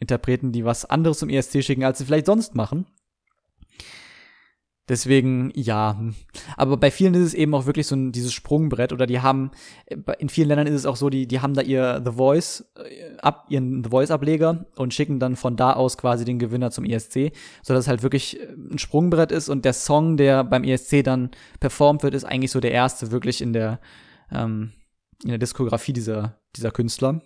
Interpreten, 0.00 0.52
die 0.52 0.64
was 0.64 0.84
anderes 0.84 1.18
zum 1.18 1.28
ESC 1.28 1.62
schicken, 1.62 1.84
als 1.84 1.98
sie 1.98 2.04
vielleicht 2.04 2.26
sonst 2.26 2.54
machen. 2.54 2.86
Deswegen, 4.88 5.52
ja. 5.54 6.00
Aber 6.56 6.78
bei 6.78 6.90
vielen 6.90 7.12
ist 7.12 7.26
es 7.26 7.34
eben 7.34 7.54
auch 7.54 7.66
wirklich 7.66 7.86
so 7.86 7.94
ein, 7.94 8.10
dieses 8.10 8.32
Sprungbrett 8.32 8.92
oder 8.92 9.06
die 9.06 9.20
haben, 9.20 9.50
in 10.18 10.30
vielen 10.30 10.48
Ländern 10.48 10.66
ist 10.66 10.74
es 10.74 10.86
auch 10.86 10.96
so, 10.96 11.10
die, 11.10 11.26
die 11.26 11.40
haben 11.40 11.52
da 11.52 11.60
ihr 11.60 12.00
The 12.02 12.12
Voice, 12.12 12.64
äh, 12.76 13.16
ab, 13.18 13.46
ihren 13.50 13.84
The 13.84 13.90
Voice 13.90 14.10
Ableger 14.10 14.64
und 14.76 14.94
schicken 14.94 15.20
dann 15.20 15.36
von 15.36 15.56
da 15.56 15.74
aus 15.74 15.98
quasi 15.98 16.24
den 16.24 16.38
Gewinner 16.38 16.70
zum 16.70 16.84
ESC, 16.84 17.32
sodass 17.62 17.84
es 17.84 17.88
halt 17.88 18.02
wirklich 18.02 18.40
äh, 18.40 18.46
ein 18.54 18.78
Sprungbrett 18.78 19.30
ist 19.30 19.50
und 19.50 19.66
der 19.66 19.74
Song, 19.74 20.16
der 20.16 20.42
beim 20.42 20.64
ESC 20.64 21.04
dann 21.04 21.32
performt 21.60 22.02
wird, 22.02 22.14
ist 22.14 22.24
eigentlich 22.24 22.50
so 22.50 22.60
der 22.60 22.72
erste 22.72 23.10
wirklich 23.10 23.42
in 23.42 23.52
der, 23.52 23.80
ähm, 24.32 24.72
in 25.22 25.30
der 25.30 25.38
Diskografie 25.38 25.92
dieser, 25.92 26.40
dieser 26.56 26.70
Künstler. 26.70 27.22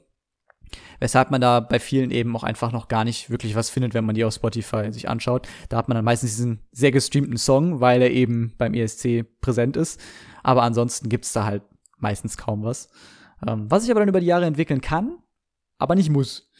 Weshalb 1.01 1.31
man 1.31 1.41
da 1.41 1.61
bei 1.61 1.79
vielen 1.79 2.11
eben 2.11 2.35
auch 2.35 2.45
einfach 2.45 2.73
noch 2.73 2.89
gar 2.89 3.05
nicht 3.05 3.29
wirklich 3.29 3.55
was 3.55 3.69
findet, 3.69 3.93
wenn 3.93 4.05
man 4.05 4.15
die 4.15 4.25
auf 4.25 4.35
Spotify 4.35 4.91
sich 4.91 5.09
anschaut. 5.09 5.47
Da 5.69 5.77
hat 5.77 5.89
man 5.89 5.97
dann 5.97 6.05
meistens 6.05 6.37
diesen 6.37 6.61
sehr 6.71 6.93
gestreamten 6.93 7.37
Song, 7.37 7.81
weil 7.81 8.01
er 8.01 8.11
eben 8.11 8.55
beim 8.57 8.73
ESC 8.73 9.27
präsent 9.41 9.77
ist. 9.77 10.01
Aber 10.43 10.63
ansonsten 10.63 11.09
gibt's 11.09 11.33
da 11.33 11.45
halt 11.45 11.63
meistens 11.99 12.37
kaum 12.37 12.63
was. 12.63 12.89
Ähm, 13.47 13.71
was 13.71 13.83
sich 13.83 13.91
aber 13.91 14.01
dann 14.01 14.09
über 14.09 14.21
die 14.21 14.27
Jahre 14.27 14.47
entwickeln 14.47 14.81
kann, 14.81 15.19
aber 15.79 15.95
nicht 15.95 16.11
muss. 16.11 16.51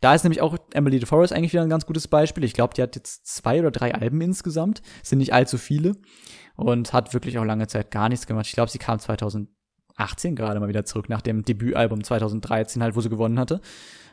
Da 0.00 0.14
ist 0.14 0.24
nämlich 0.24 0.42
auch 0.42 0.56
Emily 0.72 0.98
DeForest 0.98 1.32
eigentlich 1.32 1.52
wieder 1.52 1.62
ein 1.62 1.70
ganz 1.70 1.86
gutes 1.86 2.08
Beispiel. 2.08 2.44
Ich 2.44 2.52
glaube, 2.52 2.74
die 2.74 2.82
hat 2.82 2.96
jetzt 2.96 3.26
zwei 3.26 3.60
oder 3.60 3.70
drei 3.70 3.94
Alben 3.94 4.20
insgesamt. 4.20 4.82
sind 5.02 5.18
nicht 5.18 5.32
allzu 5.32 5.56
viele. 5.56 5.96
Und 6.56 6.92
hat 6.92 7.14
wirklich 7.14 7.38
auch 7.38 7.44
lange 7.44 7.66
Zeit 7.68 7.90
gar 7.90 8.08
nichts 8.08 8.26
gemacht. 8.26 8.46
Ich 8.46 8.52
glaube, 8.52 8.70
sie 8.70 8.78
kam 8.78 8.98
2000 8.98 9.48
18 9.96 10.36
gerade 10.36 10.60
mal 10.60 10.68
wieder 10.68 10.84
zurück 10.84 11.08
nach 11.08 11.22
dem 11.22 11.44
Debütalbum 11.44 12.02
2013 12.02 12.82
halt, 12.82 12.96
wo 12.96 13.00
sie 13.00 13.08
gewonnen 13.08 13.38
hatte. 13.38 13.60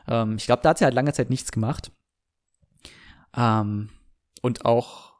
Ähm, 0.08 0.36
ich 0.38 0.46
glaube, 0.46 0.62
da 0.62 0.70
hat 0.70 0.78
sie 0.78 0.86
halt 0.86 0.94
lange 0.94 1.14
Zeit 1.14 1.30
nichts 1.30 1.52
gemacht. 1.52 1.92
Ähm, 3.36 3.90
und 4.42 4.66
auch, 4.66 5.14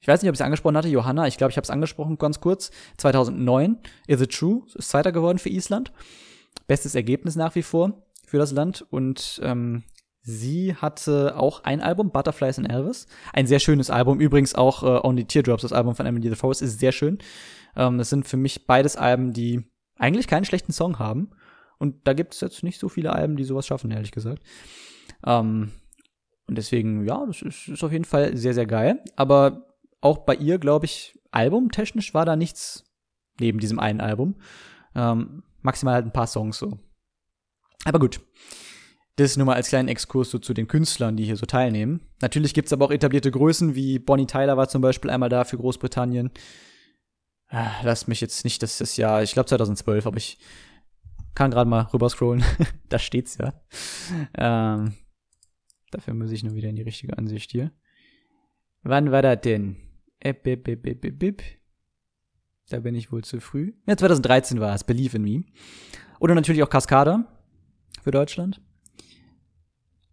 ich 0.00 0.08
weiß 0.08 0.22
nicht, 0.22 0.28
ob 0.28 0.34
ich 0.34 0.40
es 0.40 0.44
angesprochen 0.44 0.76
hatte, 0.76 0.88
Johanna, 0.88 1.26
ich 1.26 1.36
glaube, 1.36 1.50
ich 1.50 1.56
habe 1.56 1.64
es 1.64 1.70
angesprochen 1.70 2.18
ganz 2.18 2.40
kurz. 2.40 2.70
2009, 2.98 3.78
Is 4.06 4.20
It 4.20 4.32
True, 4.32 4.62
ist 4.74 4.88
Zweiter 4.88 5.12
geworden 5.12 5.38
für 5.38 5.50
Island. 5.50 5.92
Bestes 6.66 6.94
Ergebnis 6.94 7.36
nach 7.36 7.54
wie 7.54 7.62
vor 7.62 8.06
für 8.26 8.38
das 8.38 8.52
Land. 8.52 8.84
Und 8.90 9.40
ähm, 9.42 9.84
sie 10.22 10.74
hatte 10.74 11.36
auch 11.36 11.64
ein 11.64 11.80
Album, 11.80 12.10
Butterflies 12.10 12.58
and 12.58 12.70
Elvis. 12.70 13.06
Ein 13.32 13.46
sehr 13.46 13.60
schönes 13.60 13.90
Album. 13.90 14.20
Übrigens 14.20 14.54
auch 14.54 14.82
äh, 14.82 15.06
Only 15.06 15.24
Teardrops, 15.24 15.62
das 15.62 15.72
Album 15.72 15.94
von 15.94 16.06
Emily 16.06 16.28
the 16.28 16.36
Forest, 16.36 16.62
ist 16.62 16.80
sehr 16.80 16.92
schön. 16.92 17.18
Ähm, 17.76 17.98
das 17.98 18.10
sind 18.10 18.26
für 18.26 18.36
mich 18.36 18.66
beides 18.66 18.96
Alben, 18.96 19.32
die 19.32 19.69
eigentlich 20.00 20.26
keinen 20.26 20.44
schlechten 20.44 20.72
Song 20.72 20.98
haben. 20.98 21.30
Und 21.78 22.06
da 22.06 22.12
gibt 22.12 22.34
es 22.34 22.40
jetzt 22.40 22.62
nicht 22.62 22.78
so 22.78 22.88
viele 22.88 23.12
Alben, 23.12 23.36
die 23.36 23.44
sowas 23.44 23.66
schaffen, 23.66 23.90
ehrlich 23.90 24.12
gesagt. 24.12 24.42
Ähm, 25.24 25.72
und 26.46 26.58
deswegen, 26.58 27.06
ja, 27.06 27.24
das 27.26 27.42
ist, 27.42 27.68
ist 27.68 27.84
auf 27.84 27.92
jeden 27.92 28.04
Fall 28.04 28.36
sehr, 28.36 28.54
sehr 28.54 28.66
geil. 28.66 29.02
Aber 29.16 29.66
auch 30.00 30.18
bei 30.18 30.34
ihr, 30.34 30.58
glaube 30.58 30.86
ich, 30.86 31.18
albumtechnisch 31.30 32.12
war 32.12 32.24
da 32.24 32.36
nichts 32.36 32.84
neben 33.38 33.60
diesem 33.60 33.78
einen 33.78 34.00
Album. 34.00 34.36
Ähm, 34.94 35.42
maximal 35.62 35.94
halt 35.94 36.06
ein 36.06 36.12
paar 36.12 36.26
Songs 36.26 36.58
so. 36.58 36.78
Aber 37.84 37.98
gut. 37.98 38.20
Das 39.16 39.36
nur 39.36 39.46
mal 39.46 39.54
als 39.54 39.68
kleinen 39.68 39.88
Exkurs 39.88 40.30
so 40.30 40.38
zu 40.38 40.54
den 40.54 40.66
Künstlern, 40.66 41.16
die 41.16 41.24
hier 41.24 41.36
so 41.36 41.44
teilnehmen. 41.44 42.00
Natürlich 42.22 42.54
gibt's 42.54 42.72
aber 42.72 42.86
auch 42.86 42.90
etablierte 42.90 43.30
Größen, 43.30 43.74
wie 43.74 43.98
Bonnie 43.98 44.26
Tyler 44.26 44.56
war 44.56 44.68
zum 44.68 44.80
Beispiel 44.80 45.10
einmal 45.10 45.28
da 45.28 45.44
für 45.44 45.58
Großbritannien. 45.58 46.30
Ah, 47.50 47.80
lass 47.82 48.06
mich 48.06 48.20
jetzt 48.20 48.44
nicht, 48.44 48.62
das 48.62 48.72
ist 48.72 48.80
das 48.80 48.96
Jahr, 48.96 49.22
ich 49.22 49.32
glaube 49.32 49.48
2012, 49.48 50.06
aber 50.06 50.16
ich 50.16 50.38
kann 51.34 51.50
gerade 51.50 51.68
mal 51.68 51.82
rüberscrollen. 51.82 52.44
da 52.88 52.98
steht's 52.98 53.38
ja. 53.38 53.52
Ähm, 54.34 54.94
dafür 55.90 56.14
muss 56.14 56.30
ich 56.30 56.44
nur 56.44 56.54
wieder 56.54 56.68
in 56.68 56.76
die 56.76 56.82
richtige 56.82 57.18
Ansicht 57.18 57.50
hier. 57.50 57.72
Wann 58.82 59.10
war 59.10 59.22
das 59.22 59.40
denn? 59.40 59.76
Ep, 60.20 60.46
ep, 60.46 60.68
ep, 60.68 60.86
ep, 60.86 61.04
ep, 61.04 61.22
ep. 61.22 61.42
Da 62.68 62.78
bin 62.78 62.94
ich 62.94 63.10
wohl 63.10 63.24
zu 63.24 63.40
früh. 63.40 63.72
Ja, 63.86 63.96
2013 63.96 64.60
war 64.60 64.74
es, 64.74 64.84
Believe 64.84 65.16
in 65.16 65.24
Me. 65.24 65.44
Oder 66.20 66.36
natürlich 66.36 66.62
auch 66.62 66.70
Cascada 66.70 67.26
für 68.02 68.12
Deutschland. 68.12 68.60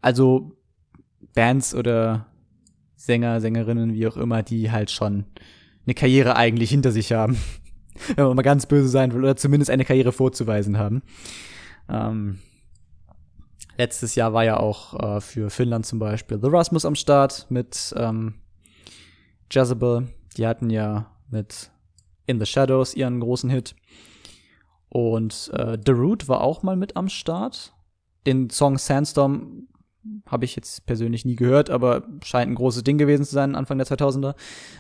Also 0.02 0.58
Bands 1.36 1.76
oder 1.76 2.32
Sänger, 2.96 3.42
Sängerinnen, 3.42 3.94
wie 3.94 4.08
auch 4.08 4.18
immer, 4.18 4.42
die 4.42 4.72
halt 4.72 4.90
schon 4.90 5.26
eine 5.88 5.96
Karriere 5.96 6.36
eigentlich 6.36 6.70
hinter 6.70 6.92
sich 6.92 7.14
haben. 7.14 7.38
Wenn 8.16 8.26
man 8.26 8.36
mal 8.36 8.44
ganz 8.44 8.68
böse 8.68 8.90
sein 8.90 9.12
will, 9.14 9.24
oder 9.24 9.36
zumindest 9.36 9.72
eine 9.72 9.86
Karriere 9.86 10.12
vorzuweisen 10.12 10.78
haben. 10.78 11.02
Ähm, 11.90 12.40
letztes 13.78 14.14
Jahr 14.16 14.34
war 14.34 14.44
ja 14.44 14.58
auch 14.58 15.18
äh, 15.18 15.22
für 15.22 15.50
Finnland 15.50 15.86
zum 15.86 15.98
Beispiel 15.98 16.40
The 16.40 16.50
Rasmus 16.50 16.86
am 16.86 16.96
Start 16.96 17.48
mit 17.50 17.96
ähm, 17.98 18.36
Jezebel. 19.52 20.10
Die 20.36 20.46
hatten 20.46 20.70
ja 20.70 21.12
mit 21.32 21.72
In 22.28 22.40
the 22.40 22.46
Shadows 22.46 22.94
ihren 22.94 23.20
großen 23.20 23.50
Hit. 23.50 23.76
Und 24.90 25.50
äh, 25.54 25.78
The 25.84 25.92
Root 25.92 26.28
war 26.28 26.42
auch 26.42 26.62
mal 26.64 26.76
mit 26.76 26.96
am 26.96 27.10
Start. 27.10 27.74
Den 28.28 28.50
Song 28.50 28.78
Sandstorm 28.78 29.68
habe 30.26 30.46
ich 30.46 30.56
jetzt 30.56 30.86
persönlich 30.86 31.26
nie 31.26 31.36
gehört, 31.36 31.70
aber 31.70 32.04
scheint 32.24 32.52
ein 32.52 32.56
großes 32.56 32.84
Ding 32.84 32.98
gewesen 32.98 33.26
zu 33.26 33.34
sein, 33.34 33.56
Anfang 33.56 33.78
der 33.78 33.88
2000er. 33.88 34.36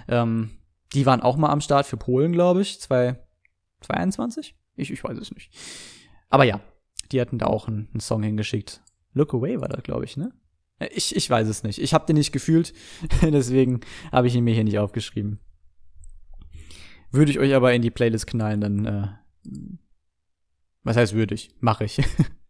Ähm, 0.07 0.51
die 0.93 1.05
waren 1.05 1.21
auch 1.21 1.37
mal 1.37 1.49
am 1.49 1.61
Start 1.61 1.85
für 1.85 1.97
Polen, 1.97 2.31
glaube 2.31 2.61
ich, 2.61 2.79
2021? 2.81 4.55
Ich, 4.75 4.91
ich 4.91 5.03
weiß 5.03 5.17
es 5.17 5.33
nicht. 5.33 5.51
Aber 6.29 6.43
ja, 6.43 6.61
die 7.11 7.21
hatten 7.21 7.39
da 7.39 7.47
auch 7.47 7.67
einen, 7.67 7.87
einen 7.91 7.99
Song 7.99 8.23
hingeschickt. 8.23 8.81
Look 9.13 9.33
Away 9.33 9.59
war 9.59 9.69
das, 9.69 9.83
glaube 9.83 10.05
ich, 10.05 10.17
ne? 10.17 10.31
Ich, 10.91 11.15
ich 11.15 11.29
weiß 11.29 11.47
es 11.47 11.63
nicht. 11.63 11.79
Ich 11.79 11.93
habe 11.93 12.05
den 12.05 12.17
nicht 12.17 12.31
gefühlt, 12.31 12.73
deswegen 13.21 13.81
habe 14.11 14.27
ich 14.27 14.35
ihn 14.35 14.43
mir 14.43 14.53
hier 14.53 14.63
nicht 14.63 14.79
aufgeschrieben. 14.79 15.39
Würde 17.11 17.31
ich 17.31 17.39
euch 17.39 17.55
aber 17.55 17.73
in 17.73 17.81
die 17.81 17.91
Playlist 17.91 18.27
knallen, 18.27 18.61
dann 18.61 18.85
äh, 18.85 19.07
was 20.83 20.97
heißt 20.97 21.13
würdig? 21.13 21.51
Mache 21.59 21.85
ich. 21.85 21.97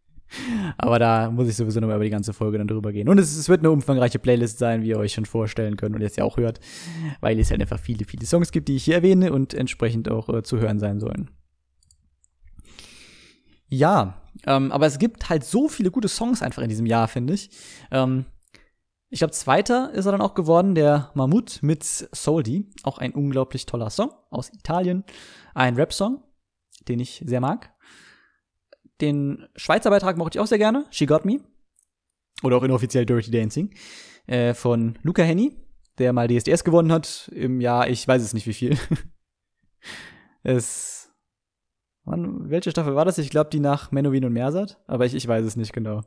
Aber 0.78 1.00
da 1.00 1.32
muss 1.32 1.48
ich 1.48 1.56
sowieso 1.56 1.80
nochmal 1.80 1.98
über 1.98 2.06
die 2.06 2.12
ganze 2.12 2.34
Folge 2.34 2.58
dann 2.58 2.68
drüber 2.68 2.92
gehen. 2.92 3.10
Und 3.10 3.18
es, 3.18 3.36
es, 3.38 3.50
wird 3.50 3.62
eine 3.62 3.72
umfangreiche 3.72 4.20
Playlist 4.20 4.60
sein, 4.60 4.84
wie 4.84 4.90
ihr 4.90 4.98
euch 4.98 5.14
schon 5.14 5.26
vorstellen 5.26 5.78
könnt 5.78 5.96
und 5.96 6.02
jetzt 6.02 6.18
ja 6.18 6.24
auch 6.24 6.38
hört, 6.38 6.60
weil 7.22 7.40
es 7.40 7.52
halt 7.52 7.62
einfach 7.62 7.80
viele, 7.80 8.06
viele 8.06 8.26
Songs 8.26 8.52
gibt, 8.52 8.68
die 8.68 8.76
ich 8.76 8.86
hier 8.86 8.96
erwähne 8.96 9.32
und 9.32 9.54
entsprechend 9.54 10.10
auch 10.10 10.30
äh, 10.30 10.44
zu 10.44 10.60
hören 10.60 10.80
sein 10.80 11.00
sollen. 11.00 11.30
Ja, 13.70 14.22
ähm, 14.46 14.72
aber 14.72 14.86
es 14.86 15.00
gibt 15.00 15.30
halt 15.30 15.44
so 15.44 15.68
viele 15.68 15.92
gute 15.92 16.08
Songs 16.08 16.42
einfach 16.42 16.62
in 16.62 16.70
diesem 16.70 16.86
Jahr, 16.86 17.08
finde 17.08 17.34
ich. 17.34 17.50
Ähm, 17.92 18.26
ich 19.10 19.20
glaube, 19.20 19.32
zweiter 19.32 19.94
ist 19.94 20.06
er 20.06 20.12
dann 20.12 20.22
auch 20.22 20.34
geworden, 20.34 20.76
der 20.76 21.12
Mammut 21.14 21.60
mit 21.62 21.84
Soldi. 21.84 22.70
Auch 22.84 22.98
ein 22.98 23.14
unglaublich 23.14 23.66
toller 23.66 23.90
Song 23.90 24.12
aus 24.30 24.52
Italien. 24.54 25.06
Ein 25.54 25.76
Rap-Song, 25.76 26.24
den 26.88 27.00
ich 27.00 27.24
sehr 27.26 27.40
mag. 27.40 27.74
Den 29.02 29.48
Schweizer 29.56 29.90
Beitrag 29.90 30.18
mochte 30.18 30.38
ich 30.38 30.40
auch 30.42 30.48
sehr 30.48 30.58
gerne. 30.58 30.86
She 30.90 31.06
Got 31.06 31.26
Me. 31.26 31.40
Oder 32.44 32.58
auch 32.58 32.64
inoffiziell 32.64 33.06
Dirty 33.06 33.32
Dancing. 33.32 33.74
Äh, 34.26 34.54
von 34.54 34.98
Luca 35.04 35.24
Henny, 35.24 35.56
der 35.98 36.14
mal 36.14 36.28
DSDS 36.28 36.64
gewonnen 36.64 36.92
hat. 36.92 37.30
Im 37.34 37.62
Jahr, 37.62 37.90
ich 37.90 38.08
weiß 38.08 38.22
es 38.22 38.34
nicht 38.34 38.48
wie 38.48 38.54
viel. 38.54 38.78
es. 40.44 41.12
Mann, 42.04 42.50
welche 42.50 42.72
Staffel 42.72 42.96
war 42.96 43.06
das? 43.06 43.18
Ich 43.18 43.30
glaube, 43.30 43.50
die 43.50 43.60
nach 43.60 43.92
Menowin 43.92 44.26
und 44.26 44.34
Mersat. 44.34 44.82
Aber 44.88 45.06
ich, 45.06 45.14
ich 45.14 45.28
weiß 45.28 45.46
es 45.46 45.58
nicht 45.58 45.74
genau. 45.74 46.04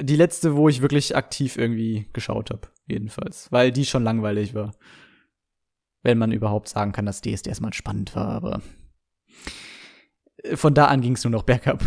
Die 0.00 0.16
letzte, 0.16 0.56
wo 0.56 0.68
ich 0.68 0.82
wirklich 0.82 1.16
aktiv 1.16 1.56
irgendwie 1.56 2.08
geschaut 2.12 2.50
habe, 2.50 2.68
jedenfalls. 2.86 3.50
Weil 3.50 3.72
die 3.72 3.86
schon 3.86 4.02
langweilig 4.04 4.54
war. 4.54 4.74
Wenn 6.02 6.18
man 6.18 6.32
überhaupt 6.32 6.68
sagen 6.68 6.92
kann, 6.92 7.06
dass 7.06 7.22
DSDS 7.22 7.60
mal 7.60 7.72
spannend 7.72 8.14
war, 8.14 8.28
aber 8.28 8.60
von 10.54 10.74
da 10.74 10.86
an 10.86 11.00
ging 11.00 11.14
es 11.14 11.24
nur 11.24 11.30
noch 11.30 11.42
bergab. 11.42 11.82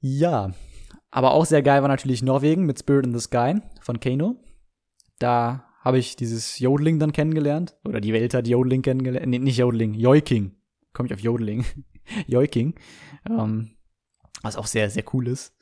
Ja, 0.00 0.52
aber 1.10 1.32
auch 1.32 1.46
sehr 1.46 1.62
geil 1.62 1.80
war 1.82 1.88
natürlich 1.88 2.22
Norwegen 2.22 2.66
mit 2.66 2.78
Spirit 2.78 3.06
in 3.06 3.14
the 3.14 3.20
Sky 3.20 3.60
von 3.80 4.00
Kano. 4.00 4.36
Da 5.18 5.64
habe 5.80 5.98
ich 5.98 6.16
dieses 6.16 6.58
Jodeling 6.58 6.98
dann 6.98 7.12
kennengelernt. 7.12 7.76
Oder 7.84 8.00
die 8.00 8.12
Welt 8.12 8.34
hat 8.34 8.48
Jodeling 8.48 8.82
kennengelernt. 8.82 9.26
Nee, 9.26 9.38
nicht 9.38 9.58
Jodeling, 9.58 9.94
Joiking. 9.94 10.56
Komme 10.92 11.08
ich 11.08 11.14
auf 11.14 11.20
Jodeling. 11.20 11.64
Joiking. 12.26 12.74
Ähm, 13.26 13.70
was 14.42 14.56
auch 14.56 14.66
sehr, 14.66 14.90
sehr 14.90 15.04
cool 15.14 15.28
ist. 15.28 15.56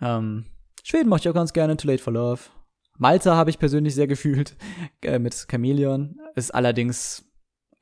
Ähm, 0.00 0.44
Schweden 0.84 1.08
mochte 1.08 1.22
ich 1.22 1.30
auch 1.30 1.34
ganz 1.34 1.52
gerne, 1.52 1.76
Too 1.76 1.88
Late 1.88 2.00
for 2.00 2.12
Love. 2.12 2.42
Malta 2.96 3.34
habe 3.34 3.50
ich 3.50 3.58
persönlich 3.58 3.96
sehr 3.96 4.06
gefühlt 4.06 4.56
äh, 5.02 5.18
mit 5.18 5.48
Chameleon. 5.50 6.20
Ist 6.36 6.54
allerdings 6.54 7.24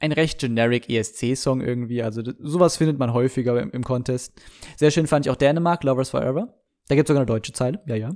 ein 0.01 0.13
recht 0.13 0.41
generic 0.41 0.89
ESC-Song 0.89 1.61
irgendwie. 1.61 2.03
Also 2.03 2.23
sowas 2.39 2.79
findet 2.79 2.99
man 2.99 3.13
häufiger 3.13 3.61
im, 3.61 3.71
im, 3.71 3.85
Contest. 3.85 4.33
Sehr 4.77 4.91
schön 4.91 5.07
fand 5.07 5.27
ich 5.27 5.31
auch 5.31 5.37
Dänemark, 5.37 5.85
Lovers 5.85 6.11
Forever. 6.11 6.55
Da 6.89 6.95
gibt 6.97 7.09
es 7.09 7.13
sogar 7.13 7.21
eine 7.21 7.27
deutsche 7.27 7.53
Zeile, 7.53 7.81
ja, 7.87 7.95
ja. 7.95 8.11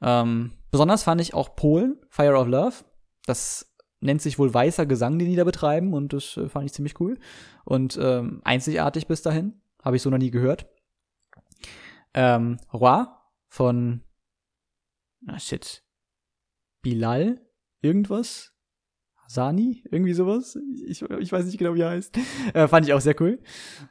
Ähm, 0.00 0.52
besonders 0.70 1.02
fand 1.02 1.20
ich 1.20 1.34
auch 1.34 1.54
Polen, 1.54 1.98
Fire 2.08 2.36
of 2.36 2.48
Love. 2.48 2.76
Das 3.26 3.72
nennt 4.00 4.22
sich 4.22 4.38
wohl 4.38 4.52
weißer 4.52 4.86
Gesang, 4.86 5.18
den 5.18 5.28
die 5.28 5.36
da 5.36 5.44
betreiben 5.44 5.92
und 5.92 6.12
das 6.12 6.36
äh, 6.36 6.48
fand 6.48 6.66
ich 6.66 6.72
ziemlich 6.72 6.98
cool. 7.00 7.18
Und 7.64 7.98
ähm, 8.00 8.40
einzigartig 8.44 9.06
bis 9.06 9.22
dahin. 9.22 9.60
Habe 9.84 9.96
ich 9.96 10.02
so 10.02 10.10
noch 10.10 10.18
nie 10.18 10.30
gehört. 10.30 10.66
Ähm, 12.14 12.58
Roi 12.72 13.04
von, 13.48 14.02
ah 15.26 15.38
shit, 15.38 15.84
Bilal, 16.82 17.40
irgendwas, 17.80 18.57
Sani, 19.28 19.84
irgendwie 19.90 20.14
sowas. 20.14 20.58
Ich, 20.86 21.02
ich 21.02 21.30
weiß 21.30 21.44
nicht 21.44 21.58
genau, 21.58 21.74
wie 21.74 21.82
er 21.82 21.90
heißt. 21.90 22.18
Äh, 22.54 22.66
fand 22.66 22.86
ich 22.86 22.94
auch 22.94 23.00
sehr 23.00 23.20
cool. 23.20 23.38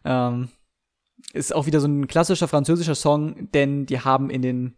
Ähm, 0.04 0.50
ist 1.32 1.54
auch 1.54 1.68
wieder 1.68 1.80
so 1.80 1.88
ein 1.88 2.08
klassischer 2.08 2.48
französischer 2.48 2.96
Song, 2.96 3.50
denn 3.54 3.86
die 3.86 4.00
haben 4.00 4.32
in 4.32 4.42
den 4.42 4.76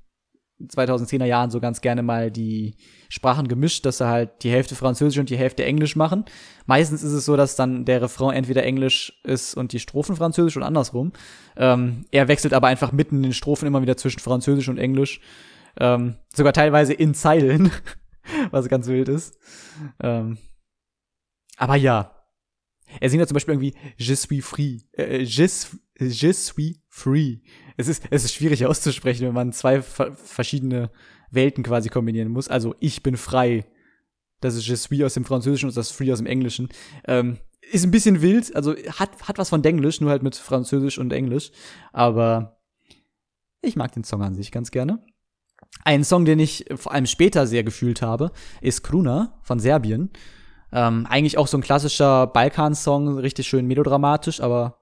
2010er 0.62 1.24
Jahren 1.24 1.50
so 1.50 1.62
ganz 1.62 1.80
gerne 1.80 2.04
mal 2.04 2.30
die 2.30 2.76
Sprachen 3.08 3.48
gemischt, 3.48 3.86
dass 3.86 4.00
sie 4.00 4.08
halt 4.08 4.44
die 4.44 4.52
Hälfte 4.52 4.76
Französisch 4.76 5.18
und 5.18 5.30
die 5.30 5.38
Hälfte 5.38 5.64
Englisch 5.64 5.96
machen. 5.96 6.26
Meistens 6.66 7.04
ist 7.04 7.14
es 7.14 7.24
so, 7.24 7.38
dass 7.38 7.56
dann 7.56 7.86
der 7.86 8.02
Refrain 8.02 8.36
entweder 8.36 8.64
Englisch 8.64 9.22
ist 9.24 9.56
und 9.56 9.72
die 9.72 9.80
Strophen 9.80 10.18
Französisch 10.18 10.58
und 10.58 10.64
andersrum. 10.64 11.14
Ähm, 11.56 12.06
er 12.12 12.28
wechselt 12.28 12.54
aber 12.54 12.68
einfach 12.68 12.92
mitten 12.92 13.18
in 13.18 13.24
den 13.24 13.34
Strophen 13.34 13.68
immer 13.68 13.82
wieder 13.82 13.96
zwischen 13.96 14.20
Französisch 14.20 14.68
und 14.68 14.78
Englisch. 14.78 15.22
Ähm, 15.80 16.16
sogar 16.36 16.52
teilweise 16.52 16.94
in 16.94 17.14
Zeilen, 17.14 17.72
was 18.52 18.68
ganz 18.68 18.88
wild 18.88 19.08
ist. 19.08 19.38
Ähm, 20.02 20.38
aber 21.60 21.76
ja. 21.76 22.16
Er 23.00 23.10
singt 23.10 23.20
ja 23.20 23.28
zum 23.28 23.36
Beispiel 23.36 23.54
irgendwie 23.54 23.76
Je 23.98 24.16
suis 24.16 24.44
free. 24.44 24.78
Äh, 24.94 25.22
je, 25.22 25.48
je 26.00 26.34
suis 26.34 26.80
free. 26.88 27.40
Es 27.78 27.88
ist, 27.88 28.06
es 28.10 28.24
ist 28.24 28.34
schwierig 28.34 28.66
auszusprechen, 28.66 29.28
wenn 29.28 29.34
man 29.34 29.52
zwei 29.52 29.82
verschiedene 29.82 30.90
Welten 31.30 31.64
quasi 31.64 31.90
kombinieren 31.90 32.32
muss. 32.32 32.48
Also 32.48 32.76
ich 32.80 33.04
bin 33.04 33.18
frei. 33.18 33.66
Das 34.40 34.56
ist 34.56 34.68
Je 34.68 34.76
suis 34.76 35.04
aus 35.04 35.14
dem 35.14 35.26
Französischen 35.26 35.68
und 35.68 35.78
das 35.78 35.92
Free 35.92 36.12
aus 36.12 36.20
dem 36.20 36.28
Englischen. 36.28 36.70
Ähm, 37.06 37.38
ist 37.72 37.84
ein 37.84 37.92
bisschen 37.92 38.22
wild, 38.22 38.56
also 38.56 38.74
hat, 38.74 39.28
hat 39.28 39.38
was 39.38 39.50
von 39.50 39.62
Denglisch, 39.62 40.02
nur 40.02 40.10
halt 40.10 40.24
mit 40.24 40.36
Französisch 40.36 40.98
und 40.98 41.12
Englisch. 41.12 41.52
Aber 41.92 42.62
ich 43.62 43.76
mag 43.76 43.92
den 43.92 44.06
Song 44.06 44.24
an 44.24 44.34
sich 44.34 44.52
ganz 44.52 44.72
gerne. 44.72 45.06
Ein 45.84 46.06
Song, 46.06 46.24
den 46.24 46.40
ich 46.40 46.66
vor 46.76 46.94
allem 46.94 47.06
später 47.06 47.46
sehr 47.46 47.64
gefühlt 47.64 48.02
habe, 48.02 48.32
ist 48.62 48.82
Kruna 48.82 49.40
von 49.44 49.60
Serbien. 49.60 50.10
Ähm, 50.72 51.08
eigentlich 51.10 51.38
auch 51.38 51.48
so 51.48 51.58
ein 51.58 51.62
klassischer 51.62 52.28
Balkan-Song, 52.28 53.18
richtig 53.18 53.48
schön 53.48 53.66
melodramatisch, 53.66 54.42
aber 54.42 54.80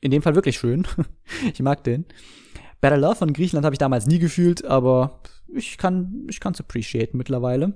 in 0.00 0.10
dem 0.10 0.22
Fall 0.22 0.34
wirklich 0.34 0.58
schön. 0.58 0.86
ich 1.52 1.60
mag 1.60 1.84
den. 1.84 2.06
Better 2.80 2.96
Love 2.96 3.16
von 3.16 3.32
Griechenland 3.32 3.64
habe 3.64 3.74
ich 3.74 3.78
damals 3.78 4.06
nie 4.06 4.18
gefühlt, 4.18 4.64
aber 4.64 5.20
ich 5.48 5.78
kann 5.78 6.26
ich 6.28 6.40
kann's 6.40 6.60
appreciaten 6.60 7.16
mittlerweile. 7.16 7.74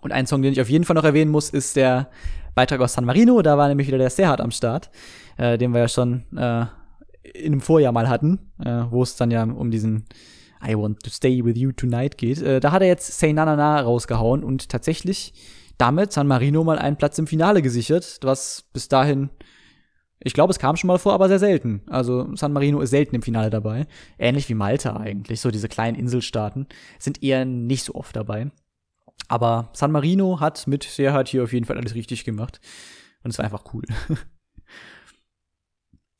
Und 0.00 0.12
ein 0.12 0.26
Song, 0.26 0.42
den 0.42 0.52
ich 0.52 0.60
auf 0.60 0.70
jeden 0.70 0.84
Fall 0.84 0.94
noch 0.94 1.04
erwähnen 1.04 1.30
muss, 1.30 1.50
ist 1.50 1.76
der 1.76 2.10
Beitrag 2.54 2.80
aus 2.80 2.92
San 2.92 3.04
Marino. 3.04 3.42
Da 3.42 3.58
war 3.58 3.68
nämlich 3.68 3.88
wieder 3.88 3.98
der 3.98 4.10
Serhat 4.10 4.40
am 4.40 4.50
Start, 4.50 4.90
äh, 5.36 5.58
den 5.58 5.72
wir 5.72 5.80
ja 5.80 5.88
schon 5.88 6.24
äh, 6.36 6.66
einem 7.44 7.60
Vorjahr 7.60 7.92
mal 7.92 8.08
hatten, 8.08 8.50
äh, 8.64 8.84
wo 8.90 9.02
es 9.02 9.16
dann 9.16 9.30
ja 9.30 9.42
um 9.42 9.70
diesen 9.70 10.04
I 10.66 10.76
Want 10.76 11.02
to 11.02 11.10
Stay 11.10 11.44
With 11.44 11.56
You 11.56 11.72
Tonight 11.72 12.18
geht. 12.18 12.42
Äh, 12.42 12.60
da 12.60 12.72
hat 12.72 12.82
er 12.82 12.88
jetzt 12.88 13.18
Say 13.18 13.32
Na 13.32 13.44
Na 13.44 13.56
Na 13.56 13.80
rausgehauen 13.80 14.42
und 14.42 14.68
tatsächlich 14.68 15.34
damit 15.78 16.12
San 16.12 16.26
Marino 16.26 16.64
mal 16.64 16.78
einen 16.78 16.96
Platz 16.96 17.18
im 17.18 17.26
Finale 17.26 17.62
gesichert, 17.62 18.18
was 18.22 18.64
bis 18.72 18.88
dahin, 18.88 19.30
ich 20.20 20.34
glaube, 20.34 20.50
es 20.50 20.58
kam 20.58 20.76
schon 20.76 20.88
mal 20.88 20.98
vor, 20.98 21.12
aber 21.12 21.28
sehr 21.28 21.38
selten. 21.38 21.82
Also 21.86 22.34
San 22.34 22.52
Marino 22.52 22.80
ist 22.80 22.90
selten 22.90 23.14
im 23.14 23.22
Finale 23.22 23.50
dabei. 23.50 23.86
Ähnlich 24.18 24.48
wie 24.48 24.54
Malta 24.54 24.96
eigentlich. 24.96 25.40
So 25.40 25.50
diese 25.50 25.68
kleinen 25.68 25.96
Inselstaaten 25.96 26.66
sind 26.98 27.22
eher 27.22 27.44
nicht 27.44 27.84
so 27.84 27.94
oft 27.94 28.16
dabei. 28.16 28.50
Aber 29.28 29.70
San 29.72 29.92
Marino 29.92 30.40
hat 30.40 30.66
mit 30.66 30.82
Serhat 30.82 31.28
hier 31.28 31.44
auf 31.44 31.52
jeden 31.52 31.66
Fall 31.66 31.78
alles 31.78 31.94
richtig 31.94 32.24
gemacht. 32.24 32.60
Und 33.22 33.30
es 33.30 33.38
war 33.38 33.44
einfach 33.44 33.64
cool. 33.72 33.84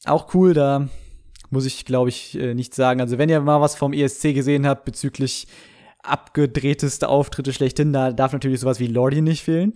Auch 0.05 0.33
cool, 0.35 0.55
da 0.55 0.89
muss 1.51 1.67
ich, 1.67 1.85
glaube 1.85 2.11
ich, 2.11 2.39
äh, 2.39 2.55
nicht 2.55 2.75
sagen. 2.75 3.01
Also, 3.01 3.19
wenn 3.19 3.29
ihr 3.29 3.41
mal 3.41 3.61
was 3.61 3.75
vom 3.75 3.93
ESC 3.93 4.35
gesehen 4.35 4.67
habt 4.67 4.85
bezüglich 4.85 5.49
abgedrehteste 6.11 7.09
Auftritte 7.09 7.53
schlechthin. 7.53 7.93
Da 7.93 8.13
darf 8.13 8.33
natürlich 8.33 8.61
sowas 8.61 8.81
wie 8.81 8.87
Lordi 8.87 9.21
nicht 9.21 9.43
fehlen. 9.43 9.75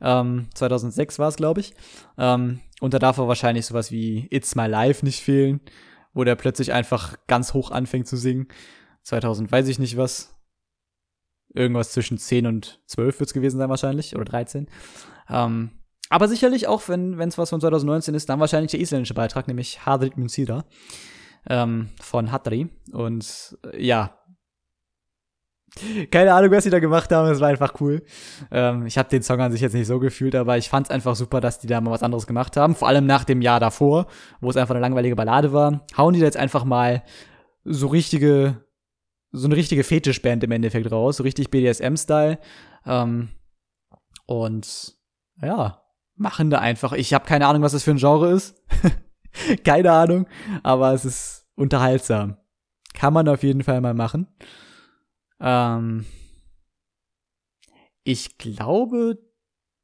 Ähm, 0.00 0.48
2006 0.54 1.18
war 1.18 1.28
es, 1.28 1.36
glaube 1.36 1.60
ich. 1.60 1.74
Ähm, 2.16 2.60
und 2.80 2.94
da 2.94 2.98
darf 2.98 3.18
auch 3.18 3.28
wahrscheinlich 3.28 3.66
sowas 3.66 3.90
wie 3.90 4.28
It's 4.30 4.54
My 4.54 4.66
Life 4.66 5.04
nicht 5.04 5.22
fehlen, 5.22 5.60
wo 6.14 6.24
der 6.24 6.36
plötzlich 6.36 6.72
einfach 6.72 7.16
ganz 7.26 7.54
hoch 7.54 7.70
anfängt 7.70 8.06
zu 8.06 8.16
singen. 8.16 8.48
2000 9.02 9.50
weiß 9.50 9.68
ich 9.68 9.78
nicht 9.78 9.96
was. 9.96 10.34
Irgendwas 11.54 11.92
zwischen 11.92 12.18
10 12.18 12.46
und 12.46 12.80
12 12.86 13.20
wird 13.20 13.30
es 13.30 13.34
gewesen 13.34 13.58
sein 13.58 13.70
wahrscheinlich, 13.70 14.14
oder 14.14 14.26
13. 14.26 14.68
Ähm, 15.30 15.70
aber 16.10 16.28
sicherlich 16.28 16.68
auch, 16.68 16.88
wenn 16.88 17.18
es 17.20 17.38
was 17.38 17.50
von 17.50 17.60
2019 17.60 18.14
ist, 18.14 18.28
dann 18.28 18.40
wahrscheinlich 18.40 18.70
der 18.70 18.80
isländische 18.80 19.14
Beitrag, 19.14 19.48
nämlich 19.48 19.84
Hadrit 19.84 20.16
Munsira 20.16 20.64
ähm, 21.48 21.88
von 22.00 22.32
Hatri. 22.32 22.68
Und 22.92 23.58
äh, 23.72 23.84
ja, 23.84 24.17
keine 26.10 26.34
Ahnung, 26.34 26.50
was 26.50 26.64
sie 26.64 26.70
da 26.70 26.78
gemacht 26.78 27.10
haben, 27.12 27.30
es 27.30 27.40
war 27.40 27.48
einfach 27.48 27.74
cool. 27.80 28.02
Ähm, 28.50 28.86
ich 28.86 28.98
habe 28.98 29.08
den 29.08 29.22
Song 29.22 29.40
an 29.40 29.52
sich 29.52 29.60
jetzt 29.60 29.74
nicht 29.74 29.86
so 29.86 29.98
gefühlt, 29.98 30.34
aber 30.34 30.58
ich 30.58 30.68
fand 30.68 30.86
es 30.86 30.90
einfach 30.90 31.14
super, 31.14 31.40
dass 31.40 31.58
die 31.58 31.66
da 31.66 31.80
mal 31.80 31.90
was 31.90 32.02
anderes 32.02 32.26
gemacht 32.26 32.56
haben. 32.56 32.74
Vor 32.74 32.88
allem 32.88 33.06
nach 33.06 33.24
dem 33.24 33.42
Jahr 33.42 33.60
davor, 33.60 34.06
wo 34.40 34.50
es 34.50 34.56
einfach 34.56 34.74
eine 34.74 34.82
langweilige 34.82 35.16
Ballade 35.16 35.52
war. 35.52 35.86
Hauen 35.96 36.14
die 36.14 36.20
da 36.20 36.26
jetzt 36.26 36.36
einfach 36.36 36.64
mal 36.64 37.02
so 37.64 37.86
richtige 37.88 38.64
so 39.30 39.46
eine 39.46 39.56
richtige 39.56 39.84
Fetischband 39.84 40.42
im 40.44 40.52
Endeffekt 40.52 40.90
raus, 40.90 41.18
so 41.18 41.22
richtig 41.22 41.50
BDSM-Style. 41.50 42.38
Ähm, 42.86 43.30
und 44.26 44.96
ja, 45.42 45.82
machen 46.16 46.50
da 46.50 46.58
einfach. 46.58 46.92
Ich 46.92 47.14
habe 47.14 47.26
keine 47.26 47.46
Ahnung, 47.46 47.62
was 47.62 47.72
das 47.72 47.84
für 47.84 47.90
ein 47.90 47.98
Genre 47.98 48.32
ist. 48.32 48.62
keine 49.64 49.92
Ahnung, 49.92 50.26
aber 50.62 50.92
es 50.92 51.04
ist 51.04 51.46
unterhaltsam. 51.54 52.36
Kann 52.94 53.12
man 53.12 53.28
auf 53.28 53.42
jeden 53.42 53.62
Fall 53.62 53.80
mal 53.80 53.94
machen. 53.94 54.26
Ähm, 55.40 56.04
ich 58.04 58.38
glaube, 58.38 59.18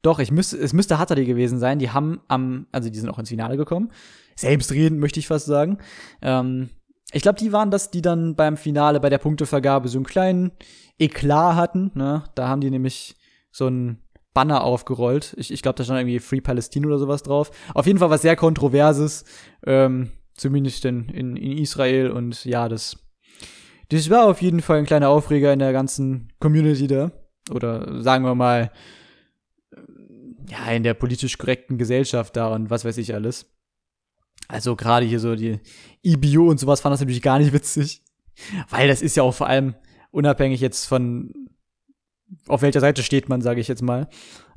doch, 0.03 0.19
ich 0.19 0.31
müsste, 0.31 0.59
es 0.59 0.73
müsste 0.73 0.99
Hatterly 0.99 1.25
gewesen 1.25 1.59
sein. 1.59 1.79
Die 1.79 1.91
haben 1.91 2.21
am, 2.29 2.67
also 2.73 2.91
die 2.91 2.99
sind 2.99 3.09
auch 3.09 3.19
ins 3.19 3.31
Finale 3.31 3.57
gekommen. 3.57 3.91
Selbstredend 4.37 5.01
möchte 5.01 5.21
ich 5.21 5.27
fast 5.27 5.47
sagen. 5.47 5.79
Ähm, 6.21 6.71
ich 7.13 7.23
glaube, 7.23 7.39
die 7.39 7.53
waren 7.53 7.71
das, 7.71 7.91
die 7.91 8.03
dann 8.03 8.35
beim 8.35 8.57
Finale 8.57 9.01
bei 9.01 9.09
der 9.09 9.19
Punktevergabe 9.19 9.89
so 9.89 9.99
einen 9.99 10.07
kleinen 10.07 10.53
Eklat 10.99 11.57
hatten. 11.57 11.91
Ne? 11.95 12.25
Da 12.35 12.49
haben 12.49 12.61
die 12.61 12.71
nämlich 12.71 13.17
so 13.51 13.69
ein 13.69 14.03
Banner 14.35 14.65
aufgerollt. 14.65 15.35
Ich, 15.39 15.53
ich 15.53 15.63
glaube, 15.63 15.77
da 15.77 15.85
stand 15.85 16.01
irgendwie 16.01 16.19
Free 16.19 16.41
Palestine 16.41 16.87
oder 16.87 16.99
sowas 16.99 17.23
drauf. 17.23 17.51
Auf 17.73 17.87
jeden 17.87 17.99
Fall 17.99 18.11
was 18.11 18.23
sehr 18.23 18.37
Kontroverses. 18.37 19.25
Ähm, 19.65 20.11
zumindest 20.35 20.85
in, 20.85 21.09
in, 21.09 21.37
in 21.37 21.59
Israel. 21.59 22.11
Und 22.11 22.45
ja, 22.45 22.69
das, 22.69 22.97
das 23.95 24.11
war 24.11 24.27
auf 24.27 24.43
jeden 24.43 24.61
Fall 24.61 24.79
ein 24.79 24.87
kleiner 24.87 25.09
Aufreger 25.09 25.53
in 25.53 25.59
der 25.59 25.73
ganzen 25.73 26.33
Community 26.41 26.87
da. 26.87 27.13
Oder 27.51 28.03
sagen 28.03 28.25
wir 28.25 28.35
mal, 28.35 28.71
ja, 30.49 30.73
in 30.73 30.83
der 30.83 30.95
politisch 30.95 31.39
korrekten 31.39 31.79
Gesellschaft 31.79 32.37
da 32.37 32.49
und 32.49 32.71
was 32.71 32.85
weiß 32.85 32.99
ich 32.99 33.15
alles. 33.15 33.47
Also 34.49 34.77
gerade 34.77 35.07
hier 35.07 35.21
so 35.21 35.35
die 35.37 35.61
IBU 36.05 36.51
und 36.51 36.59
sowas 36.59 36.81
fand 36.81 36.93
das 36.93 37.01
natürlich 37.01 37.23
gar 37.23 37.39
nicht 37.39 37.53
witzig. 37.53 38.03
Weil 38.69 38.89
das 38.89 39.01
ist 39.01 39.17
ja 39.17 39.23
auch 39.23 39.35
vor 39.35 39.47
allem 39.47 39.75
unabhängig 40.11 40.61
jetzt 40.61 40.87
von 40.87 41.33
auf 42.49 42.63
welcher 42.63 42.81
Seite 42.81 43.03
steht 43.03 43.29
man, 43.29 43.43
sage 43.43 43.61
ich 43.61 43.69
jetzt 43.69 43.83
mal, 43.83 44.09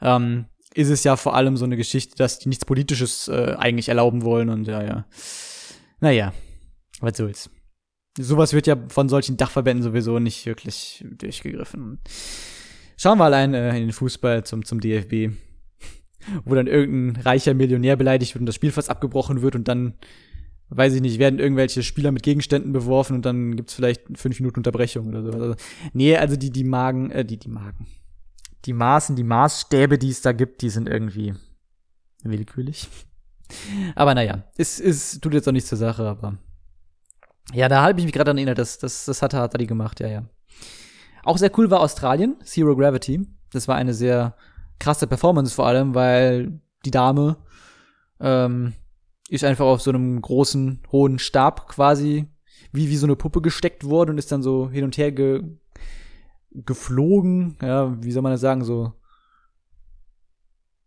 ähm, 0.02 0.46
ist 0.74 0.90
es 0.90 1.04
ja 1.04 1.16
vor 1.16 1.36
allem 1.36 1.58
so 1.58 1.66
eine 1.66 1.78
Geschichte, 1.78 2.16
dass 2.16 2.40
die 2.40 2.50
nichts 2.50 2.66
Politisches 2.66 3.28
äh, 3.28 3.56
eigentlich 3.58 3.90
erlauben 3.90 4.24
wollen 4.24 4.50
und 4.50 4.68
ja, 4.68 4.84
ja. 4.84 5.06
Naja, 6.00 6.34
was 7.00 7.18
soll's. 7.18 7.50
Sowas 8.18 8.54
wird 8.54 8.68
ja 8.68 8.78
von 8.90 9.10
solchen 9.10 9.38
Dachverbänden 9.38 9.84
sowieso 9.84 10.20
nicht 10.20 10.46
wirklich 10.46 11.06
durchgegriffen. 11.18 12.00
Schauen 12.98 13.20
wir 13.20 13.26
allein 13.26 13.54
äh, 13.54 13.70
in 13.70 13.84
den 13.84 13.92
Fußball 13.92 14.44
zum, 14.44 14.66
zum 14.66 14.80
DFB, 14.80 15.36
wo 16.46 16.56
dann 16.56 16.68
irgendein 16.68 17.22
reicher 17.22 17.54
Millionär 17.54 17.96
beleidigt 17.96 18.34
wird 18.34 18.42
und 18.42 18.48
das 18.48 18.56
Spiel 18.56 18.72
fast 18.72 18.90
abgebrochen 18.90 19.42
wird 19.42 19.56
und 19.56 19.68
dann 19.68 19.94
weiß 20.70 20.94
ich 20.94 21.02
nicht, 21.02 21.20
werden 21.20 21.40
irgendwelche 21.40 21.84
Spieler 21.84 22.12
mit 22.12 22.24
Gegenständen 22.24 22.74
beworfen 22.74 23.16
und 23.16 23.26
dann 23.26 23.56
gibt's 23.56 23.74
vielleicht 23.74 24.02
fünf 24.18 24.40
Minuten 24.40 24.60
Unterbrechung 24.60 25.08
oder 25.08 25.24
so. 25.24 25.32
Also, 25.32 25.56
nee, 25.94 26.18
also 26.18 26.36
die, 26.36 26.52
die 26.52 26.64
Magen, 26.64 27.12
äh, 27.12 27.24
die, 27.24 27.38
die 27.38 27.50
Magen. 27.50 27.88
Die 28.66 28.74
Maßen, 28.74 29.16
die 29.16 29.24
Maßstäbe, 29.24 29.98
die 29.98 30.10
es 30.10 30.22
da 30.22 30.34
gibt, 30.34 30.62
die 30.62 30.70
sind 30.70 30.90
irgendwie 30.90 31.36
willkürlich. 32.24 32.90
Aber 33.96 34.14
naja, 34.14 34.44
es, 34.58 34.80
es 34.80 35.22
tut 35.22 35.34
jetzt 35.34 35.48
auch 35.48 35.54
nichts 35.54 35.70
zur 35.70 35.78
Sache, 35.78 36.04
aber. 36.04 36.38
Ja, 37.54 37.70
da 37.70 37.82
habe 37.82 38.00
ich 38.00 38.06
mich 38.06 38.14
gerade 38.14 38.26
daran 38.26 38.38
erinnert, 38.38 38.58
das, 38.58 38.78
das, 38.78 39.06
das 39.06 39.22
hat 39.22 39.34
Hatari 39.34 39.66
gemacht, 39.66 40.00
ja, 40.00 40.08
ja. 40.08 40.24
Auch 41.24 41.38
sehr 41.38 41.52
cool 41.58 41.70
war 41.72 41.82
Australien, 41.82 42.38
Zero 42.44 42.76
Gravity. 42.76 43.28
Das 43.52 43.68
war 43.68 43.76
eine 43.76 43.94
sehr 43.94 44.36
krasse 44.80 45.08
Performance 45.08 45.54
vor 45.54 45.68
allem, 45.68 45.96
weil 45.96 46.62
die 46.86 46.92
Dame 46.92 47.38
ähm, 48.20 48.74
ist 49.30 49.44
einfach 49.44 49.66
auf 49.66 49.82
so 49.82 49.92
einem 49.92 50.22
großen, 50.22 50.84
hohen 50.92 51.20
Stab 51.20 51.68
quasi 51.68 52.28
wie, 52.72 52.90
wie 52.90 52.98
so 52.98 53.06
eine 53.06 53.16
Puppe 53.16 53.42
gesteckt 53.42 53.84
worden 53.84 54.12
und 54.12 54.18
ist 54.18 54.32
dann 54.32 54.44
so 54.44 54.70
hin 54.70 54.84
und 54.84 54.98
her 54.98 55.12
ge, 55.12 55.44
geflogen. 56.52 57.58
Ja, 57.62 58.02
wie 58.02 58.12
soll 58.12 58.24
man 58.24 58.32
das 58.32 58.42
sagen? 58.42 58.64
So. 58.64 58.94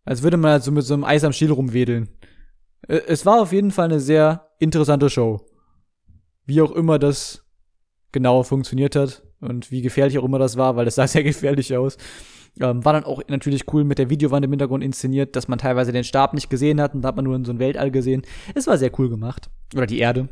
Als 0.05 0.23
würde 0.23 0.37
man 0.37 0.53
halt 0.53 0.63
so 0.63 0.73
mit 0.73 0.85
so 0.85 0.95
einem 0.95 1.05
Eis 1.05 1.25
am 1.25 1.33
Stiel 1.33 1.53
rumwedeln. 1.53 2.09
Äh, 2.89 3.01
es 3.07 3.27
war 3.27 3.41
auf 3.41 3.53
jeden 3.53 3.71
Fall 3.71 3.87
eine 3.87 4.01
sehr 4.01 4.49
interessante 4.59 5.11
Show. 5.11 5.47
Wie 6.51 6.63
auch 6.63 6.73
immer 6.73 6.99
das 6.99 7.45
genau 8.11 8.43
funktioniert 8.43 8.97
hat 8.97 9.23
und 9.41 9.71
wie 9.71 9.83
gefährlich 9.83 10.19
auch 10.19 10.25
immer 10.25 10.41
das 10.41 10.57
war, 10.57 10.75
weil 10.75 10.85
das 10.85 10.97
sah 10.97 11.07
sehr 11.07 11.23
gefährlich 11.23 11.77
aus. 11.77 11.97
Ähm, 12.61 12.85
war 12.85 12.93
dann 12.93 13.05
auch 13.05 13.23
natürlich 13.29 13.73
cool 13.73 13.85
mit 13.85 13.99
der 13.99 14.11
Videowand 14.11 14.45
im 14.45 14.51
Hintergrund 14.51 14.83
inszeniert, 14.83 15.37
dass 15.37 15.47
man 15.47 15.61
teilweise 15.61 15.93
den 15.93 16.03
Stab 16.03 16.35
nicht 16.35 16.51
gesehen 16.51 16.81
hat 16.81 16.93
und 16.93 17.03
da 17.03 17.09
hat 17.09 17.15
man 17.15 17.25
nur 17.25 17.37
in 17.37 17.45
so 17.45 17.53
ein 17.53 17.61
Weltall 17.61 17.93
gesehen. 17.93 18.23
Es 18.57 18.67
war 18.67 18.79
sehr 18.79 18.91
cool 18.99 19.09
gemacht. 19.09 19.49
Oder 19.77 19.87
die 19.87 20.01
Erde. 20.01 20.29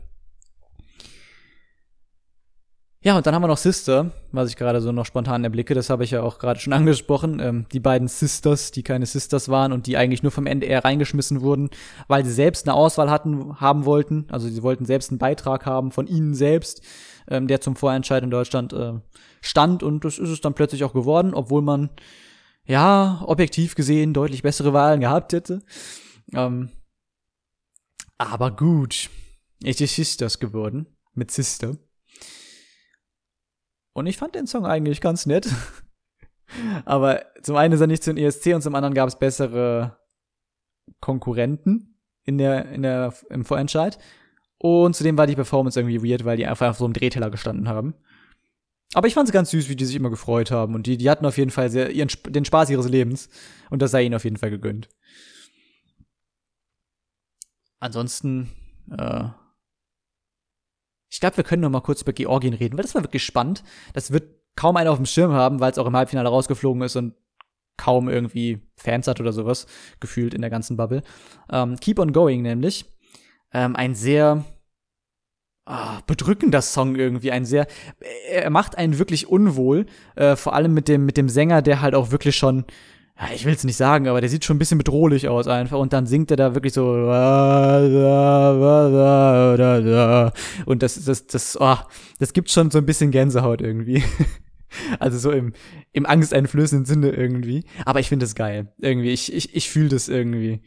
Ja, 3.01 3.17
und 3.17 3.25
dann 3.25 3.35
haben 3.35 3.43
wir 3.43 3.49
noch 3.49 3.59
Sister, 3.59 4.11
was 4.33 4.51
ich 4.51 4.57
gerade 4.57 4.81
so 4.81 4.91
noch 4.91 5.07
spontan 5.07 5.45
erblicke. 5.45 5.73
Das 5.73 5.89
habe 5.89 6.03
ich 6.03 6.11
ja 6.11 6.23
auch 6.23 6.41
gerade 6.41 6.59
schon 6.59 6.73
angesprochen. 6.75 7.39
Ähm, 7.39 7.67
die 7.73 7.79
beiden 7.79 8.09
Sisters, 8.09 8.73
die 8.73 8.83
keine 8.83 9.07
Sisters 9.07 9.49
waren 9.49 9.73
und 9.73 9.87
die 9.87 9.97
eigentlich 9.97 10.25
nur 10.25 10.33
vom 10.33 10.47
NDR 10.47 10.85
reingeschmissen 10.85 11.41
wurden, 11.41 11.71
weil 12.09 12.25
sie 12.25 12.33
selbst 12.33 12.67
eine 12.67 12.75
Auswahl 12.75 13.09
hatten, 13.09 13.61
haben 13.61 13.85
wollten. 13.85 14.27
Also 14.31 14.49
sie 14.49 14.63
wollten 14.65 14.85
selbst 14.85 15.11
einen 15.11 15.19
Beitrag 15.19 15.65
haben 15.65 15.93
von 15.93 16.09
ihnen 16.09 16.35
selbst, 16.35 16.83
ähm, 17.29 17.47
der 17.47 17.61
zum 17.61 17.77
Vorentscheid 17.77 18.25
in 18.25 18.31
Deutschland 18.31 18.73
äh, 18.73 18.95
stand. 19.43 19.85
Und 19.85 20.05
das 20.05 20.19
ist 20.19 20.31
es 20.31 20.41
dann 20.41 20.55
plötzlich 20.55 20.83
auch 20.83 20.93
geworden, 20.93 21.35
obwohl 21.35 21.63
man, 21.63 21.91
ja, 22.65 23.23
objektiv 23.25 23.77
gesehen 23.77 24.13
deutlich 24.13 24.43
bessere 24.43 24.73
Wahlen 24.73 25.01
gehabt 25.01 25.33
hätte. 25.33 25.63
Ähm, 26.35 26.71
aber 28.19 28.51
gut, 28.51 29.09
es 29.63 29.81
ist 29.81 29.95
Sisters 29.95 30.41
geworden. 30.41 30.87
Mit 31.15 31.31
Sister. 31.31 31.77
Und 33.99 34.07
ich 34.07 34.17
fand 34.17 34.35
den 34.35 34.47
Song 34.47 34.67
eigentlich 34.67 35.01
ganz 35.01 35.27
nett. 35.27 35.49
Aber 36.85 37.25
zum 37.43 37.57
einen 37.57 37.75
ist 37.75 37.81
er 37.81 37.87
nicht 37.87 38.03
zu 38.03 38.15
den 38.15 38.25
ESC 38.25 38.55
und 38.55 38.63
zum 38.63 38.75
anderen 38.75 38.95
gab 38.95 39.09
es 39.09 39.19
bessere 39.19 39.99
Konkurrenten 41.01 41.99
in 42.25 42.39
der, 42.39 42.67
in 42.71 42.83
der, 42.83 43.13
im 43.31 43.45
Vorentscheid. 43.45 43.99
Und 44.59 44.97
zudem 44.97 45.17
war 45.19 45.27
die 45.27 45.35
Performance 45.35 45.79
irgendwie 45.79 46.03
weird, 46.03 46.25
weil 46.25 46.37
die 46.37 46.47
einfach 46.47 46.71
auf 46.71 46.79
so 46.79 46.85
einem 46.85 46.95
Drehteller 46.95 47.31
gestanden 47.31 47.69
haben. 47.69 47.95
Aber 48.95 49.07
ich 49.07 49.15
fand 49.15 49.29
es 49.29 49.33
ganz 49.33 49.51
süß, 49.51 49.69
wie 49.69 49.77
die 49.77 49.85
sich 49.85 49.97
immer 49.97 50.11
gefreut 50.11 50.51
haben. 50.51 50.75
Und 50.75 50.87
die, 50.87 50.97
die 50.97 51.11
hatten 51.11 51.27
auf 51.27 51.37
jeden 51.37 51.51
Fall 51.51 51.71
sehr, 51.71 51.91
ihren, 51.91 52.09
den 52.29 52.45
Spaß 52.45 52.71
ihres 52.71 52.89
Lebens. 52.89 53.29
Und 53.71 53.83
das 53.83 53.91
sei 53.91 54.03
ihnen 54.03 54.15
auf 54.15 54.25
jeden 54.25 54.39
Fall 54.39 54.51
gegönnt. 54.51 54.89
Ansonsten, 57.81 58.51
äh, 58.91 59.29
ich 61.11 61.21
glaube, 61.21 61.39
wir 61.39 61.45
können 61.45 61.63
noch 61.63 61.71
mal 61.71 61.81
kurz 61.81 62.03
über 62.03 62.13
Georgien 62.13 62.55
reden, 62.55 62.77
weil 62.77 62.83
das 62.83 62.95
war 62.95 63.03
wirklich 63.03 63.25
spannend. 63.25 63.63
Das 63.93 64.13
wird 64.13 64.35
kaum 64.57 64.77
einer 64.77 64.91
auf 64.91 64.99
dem 64.99 65.07
Schirm 65.07 65.33
haben, 65.33 65.61
weil 65.61 65.71
es 65.71 65.79
auch 65.79 65.87
im 65.87 65.97
Halbfinale 65.97 66.29
rausgeflogen 66.29 66.83
ist 66.83 66.97
und 66.97 67.15
kaum 67.77 68.09
irgendwie 68.09 68.61
Fans 68.77 69.07
hat 69.07 69.21
oder 69.21 69.33
sowas, 69.33 69.67
gefühlt 70.01 70.35
in 70.35 70.41
der 70.41 70.51
ganzen 70.51 70.77
Bubble. 70.77 71.03
Ähm, 71.51 71.77
Keep 71.77 72.01
on 72.01 72.13
Going 72.13 72.43
nämlich. 72.43 72.85
Ähm, 73.53 73.77
ein 73.77 73.95
sehr 73.95 74.45
ah, 75.65 76.01
bedrückender 76.07 76.61
Song 76.61 76.97
irgendwie, 76.97 77.31
ein 77.31 77.45
sehr, 77.45 77.67
er 78.31 78.51
macht 78.51 78.77
einen 78.77 78.99
wirklich 78.99 79.29
unwohl, 79.29 79.87
äh, 80.17 80.35
vor 80.37 80.55
allem 80.55 80.75
mit 80.75 80.89
dem, 80.89 81.07
mit 81.07 81.17
dem 81.17 81.29
Sänger, 81.29 81.63
der 81.63 81.81
halt 81.81 81.95
auch 81.95 82.11
wirklich 82.11 82.37
schon 82.37 82.65
ja, 83.21 83.31
ich 83.35 83.45
will 83.45 83.55
es 83.55 83.65
nicht 83.65 83.77
sagen, 83.77 84.07
aber 84.07 84.21
der 84.21 84.31
sieht 84.31 84.45
schon 84.45 84.57
ein 84.57 84.61
bisschen 84.61 84.79
bedrohlich 84.79 85.29
aus 85.29 85.49
einfach 85.49 85.79
und 85.79 85.93
dann 85.93 86.07
singt 86.07 86.31
er 86.31 86.37
da 86.37 86.55
wirklich 86.55 86.73
so 86.73 86.85
und 90.67 90.83
das 90.83 91.05
das 91.05 91.27
das 91.27 91.61
oh, 91.61 91.79
das 92.21 92.33
gibt 92.33 92.49
schon 92.51 92.71
so 92.71 92.79
ein 92.79 92.87
bisschen 92.87 93.11
Gänsehaut 93.11 93.61
irgendwie. 93.61 94.03
Also 95.01 95.17
so 95.19 95.31
im 95.31 95.55
im 95.93 96.05
angsteinflößenden 96.05 96.85
Sinne 96.85 97.09
irgendwie, 97.09 97.65
aber 97.87 98.01
ich 98.01 98.11
finde 98.11 98.27
das 98.27 98.35
geil. 98.35 98.71
Irgendwie 98.77 99.09
ich 99.13 99.33
ich 99.33 99.57
ich 99.57 99.71
fühle 99.71 99.89
das 99.89 100.11
irgendwie. 100.11 100.61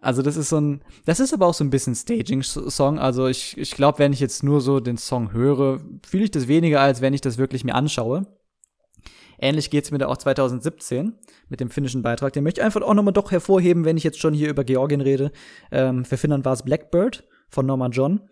Also 0.00 0.20
das 0.20 0.36
ist 0.36 0.48
so 0.48 0.60
ein 0.60 0.82
das 1.04 1.20
ist 1.20 1.32
aber 1.32 1.46
auch 1.46 1.54
so 1.54 1.62
ein 1.62 1.70
bisschen 1.70 1.94
Staging 1.94 2.42
Song, 2.42 2.98
also 2.98 3.28
ich 3.28 3.56
ich 3.56 3.70
glaube, 3.70 4.00
wenn 4.00 4.12
ich 4.12 4.18
jetzt 4.18 4.42
nur 4.42 4.60
so 4.60 4.80
den 4.80 4.96
Song 4.96 5.32
höre, 5.32 5.78
fühle 6.04 6.24
ich 6.24 6.32
das 6.32 6.48
weniger 6.48 6.80
als 6.80 7.02
wenn 7.02 7.14
ich 7.14 7.20
das 7.20 7.38
wirklich 7.38 7.62
mir 7.62 7.76
anschaue. 7.76 8.26
Ähnlich 9.44 9.68
geht's 9.68 9.90
mir 9.90 9.98
da 9.98 10.06
auch 10.06 10.16
2017 10.16 11.18
mit 11.50 11.60
dem 11.60 11.68
finnischen 11.68 12.00
Beitrag. 12.00 12.32
Den 12.32 12.44
möchte 12.44 12.62
ich 12.62 12.64
einfach 12.64 12.80
auch 12.80 12.94
nochmal 12.94 13.12
doch 13.12 13.30
hervorheben, 13.30 13.84
wenn 13.84 13.98
ich 13.98 14.02
jetzt 14.02 14.18
schon 14.18 14.32
hier 14.32 14.48
über 14.48 14.64
Georgien 14.64 15.02
rede. 15.02 15.32
Ähm, 15.70 16.06
für 16.06 16.16
Finnland 16.16 16.46
war 16.46 16.54
es 16.54 16.62
Blackbird 16.62 17.28
von 17.50 17.66
Norman 17.66 17.92
John. 17.92 18.22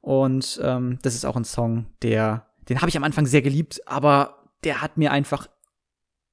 Und 0.00 0.58
ähm, 0.64 0.98
das 1.02 1.14
ist 1.14 1.26
auch 1.26 1.36
ein 1.36 1.44
Song, 1.44 1.84
der, 2.00 2.46
den 2.70 2.80
habe 2.80 2.88
ich 2.88 2.96
am 2.96 3.04
Anfang 3.04 3.26
sehr 3.26 3.42
geliebt, 3.42 3.82
aber 3.84 4.48
der 4.64 4.80
hat 4.80 4.96
mir 4.96 5.12
einfach 5.12 5.48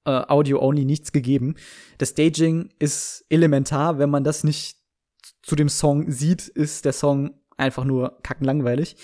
äh, 0.06 0.12
Audio-only 0.12 0.86
nichts 0.86 1.12
gegeben. 1.12 1.56
Das 1.98 2.12
Staging 2.12 2.70
ist 2.80 3.26
elementar. 3.28 4.00
Wenn 4.00 4.10
man 4.10 4.24
das 4.24 4.46
nicht 4.46 4.78
zu 5.44 5.58
dem 5.58 5.68
Song 5.68 6.10
sieht, 6.10 6.48
ist 6.48 6.86
der 6.86 6.94
Song 6.94 7.32
einfach 7.58 7.84
nur 7.84 8.18
kackenlangweilig. 8.24 8.96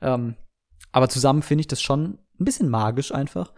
Ähm, 0.00 0.34
aber 0.90 1.08
zusammen 1.08 1.42
finde 1.42 1.60
ich 1.60 1.68
das 1.68 1.80
schon 1.80 2.18
ein 2.40 2.44
bisschen 2.44 2.68
magisch 2.68 3.14
einfach. 3.14 3.52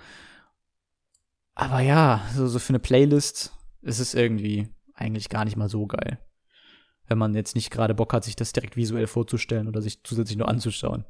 Aber 1.54 1.80
ja, 1.80 2.22
so, 2.34 2.46
so 2.46 2.58
für 2.58 2.70
eine 2.70 2.80
Playlist 2.80 3.52
ist 3.82 4.00
es 4.00 4.14
irgendwie 4.14 4.68
eigentlich 4.94 5.28
gar 5.28 5.44
nicht 5.44 5.56
mal 5.56 5.68
so 5.68 5.86
geil. 5.86 6.18
Wenn 7.06 7.18
man 7.18 7.34
jetzt 7.34 7.54
nicht 7.54 7.70
gerade 7.70 7.94
Bock 7.94 8.12
hat, 8.12 8.24
sich 8.24 8.36
das 8.36 8.52
direkt 8.52 8.76
visuell 8.76 9.06
vorzustellen 9.06 9.68
oder 9.68 9.82
sich 9.82 10.02
zusätzlich 10.02 10.38
nur 10.38 10.48
anzuschauen. 10.48 11.04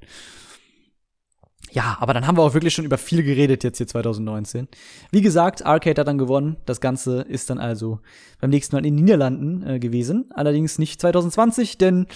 ja, 1.70 1.96
aber 2.00 2.14
dann 2.14 2.26
haben 2.26 2.36
wir 2.36 2.42
auch 2.42 2.54
wirklich 2.54 2.74
schon 2.74 2.84
über 2.84 2.98
viel 2.98 3.22
geredet 3.22 3.64
jetzt 3.64 3.78
hier 3.78 3.86
2019. 3.86 4.68
Wie 5.12 5.20
gesagt, 5.22 5.64
Arcade 5.64 6.00
hat 6.00 6.08
dann 6.08 6.18
gewonnen. 6.18 6.56
Das 6.66 6.80
Ganze 6.80 7.22
ist 7.22 7.48
dann 7.48 7.58
also 7.58 8.00
beim 8.40 8.50
nächsten 8.50 8.74
Mal 8.74 8.84
in 8.84 8.96
den 8.96 9.04
Niederlanden 9.04 9.66
äh, 9.66 9.78
gewesen. 9.78 10.30
Allerdings 10.34 10.78
nicht 10.78 11.00
2020, 11.00 11.78
denn 11.78 12.06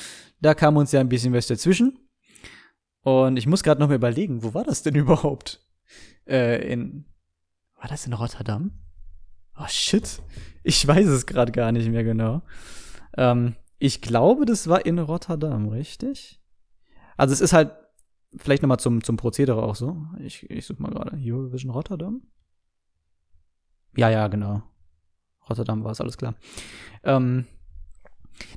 da 0.41 0.55
kam 0.55 0.77
uns 0.77 0.93
ja 0.93 1.01
ein 1.01 1.09
bisschen 1.09 1.33
was 1.33 1.47
dazwischen. 1.47 1.99
Und 3.03 3.37
ich 3.37 3.47
muss 3.47 3.63
gerade 3.63 3.81
noch 3.81 3.89
mal 3.89 3.95
überlegen, 3.95 4.43
wo 4.43 4.55
war 4.55 4.65
das 4.65 4.83
denn 4.83 4.95
überhaupt? 4.97 5.65
Äh, 6.27 6.73
in 6.73 7.07
war 7.79 7.89
das 7.89 8.07
in 8.07 8.13
Rotterdam? 8.13 8.73
Oh 9.57 9.67
shit, 9.69 10.23
ich 10.63 10.87
weiß 10.87 11.07
es 11.07 11.27
gerade 11.27 11.53
gar 11.53 11.73
nicht 11.73 11.89
mehr 11.89 12.05
genau. 12.05 12.43
Ähm, 13.17 13.57
ich 13.79 14.01
glaube, 14.01 14.45
das 14.45 14.69
war 14.69 14.85
in 14.87 14.99
Rotterdam, 14.99 15.69
richtig? 15.69 16.41
Also 17.17 17.33
es 17.33 17.41
ist 17.41 17.53
halt 17.53 17.73
vielleicht 18.37 18.63
noch 18.63 18.69
mal 18.69 18.79
zum 18.79 19.03
zum 19.03 19.17
Prozedere 19.17 19.63
auch 19.63 19.75
so. 19.75 20.07
Ich 20.19 20.49
ich 20.51 20.67
suche 20.67 20.83
mal 20.83 20.91
gerade 20.91 21.17
Eurovision 21.17 21.73
Rotterdam. 21.73 22.23
Ja, 23.97 24.11
ja, 24.11 24.29
genau. 24.29 24.63
Rotterdam 25.49 25.83
war 25.83 25.93
es, 25.93 26.01
alles 26.01 26.19
klar. 26.19 26.35
Ähm, 27.03 27.47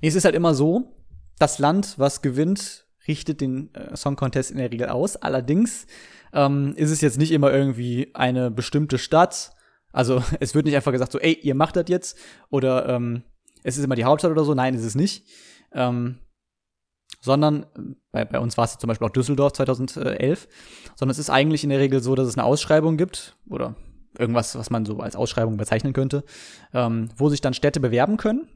nee, 0.02 0.08
es 0.08 0.16
ist 0.16 0.26
halt 0.26 0.36
immer 0.36 0.54
so, 0.54 0.94
das 1.40 1.58
Land, 1.58 1.98
was 1.98 2.22
gewinnt, 2.22 2.86
richtet 3.08 3.42
den 3.42 3.74
äh, 3.74 3.96
Song 3.96 4.16
Contest 4.16 4.52
in 4.52 4.58
der 4.58 4.72
Regel 4.72 4.90
aus. 4.90 5.16
Allerdings 5.16 5.88
ähm, 6.34 6.74
ist 6.76 6.92
es 6.92 7.02
jetzt 7.02 7.18
nicht 7.18 7.32
immer 7.32 7.52
irgendwie 7.52 8.12
eine 8.14 8.52
bestimmte 8.52 8.98
Stadt. 8.98 9.52
Also 9.92 10.24
es 10.40 10.56
wird 10.56 10.66
nicht 10.66 10.76
einfach 10.76 10.92
gesagt 10.92 11.12
so, 11.12 11.20
ey, 11.20 11.34
ihr 11.34 11.56
macht 11.56 11.76
das 11.76 11.86
jetzt 11.88 12.18
oder 12.50 12.88
ähm, 12.90 13.24
es 13.64 13.78
ist 13.78 13.84
immer 13.84 13.96
die 13.96 14.06
Hauptstadt 14.06 14.32
oder 14.32 14.44
so. 14.44 14.54
Nein, 14.54 14.74
ist 14.74 14.86
es 14.86 14.96
nicht. 14.96 15.28
Ähm, 15.74 16.20
sondern 17.20 17.66
bei, 18.12 18.26
bei 18.26 18.40
uns 18.40 18.58
war 18.58 18.66
es 18.66 18.78
zum 18.78 18.88
Beispiel 18.88 19.08
auch 19.08 19.12
Düsseldorf 19.12 19.54
2011, 19.54 20.48
sondern 20.96 21.12
es 21.12 21.20
ist 21.20 21.30
eigentlich 21.30 21.64
in 21.64 21.70
der 21.70 21.80
Regel 21.80 22.02
so, 22.02 22.16
dass 22.16 22.28
es 22.28 22.38
eine 22.38 22.46
Ausschreibung 22.46 22.98
gibt 22.98 23.38
oder 23.48 23.76
irgendwas, 24.18 24.56
was 24.56 24.70
man 24.70 24.86
so 24.86 24.98
als 25.00 25.16
Ausschreibung 25.16 25.58
bezeichnen 25.58 25.94
könnte, 25.94 26.24
ähm, 26.74 27.10
wo 27.16 27.30
sich 27.30 27.42
dann 27.42 27.54
Städte 27.54 27.80
bewerben 27.80 28.18
können 28.18 28.48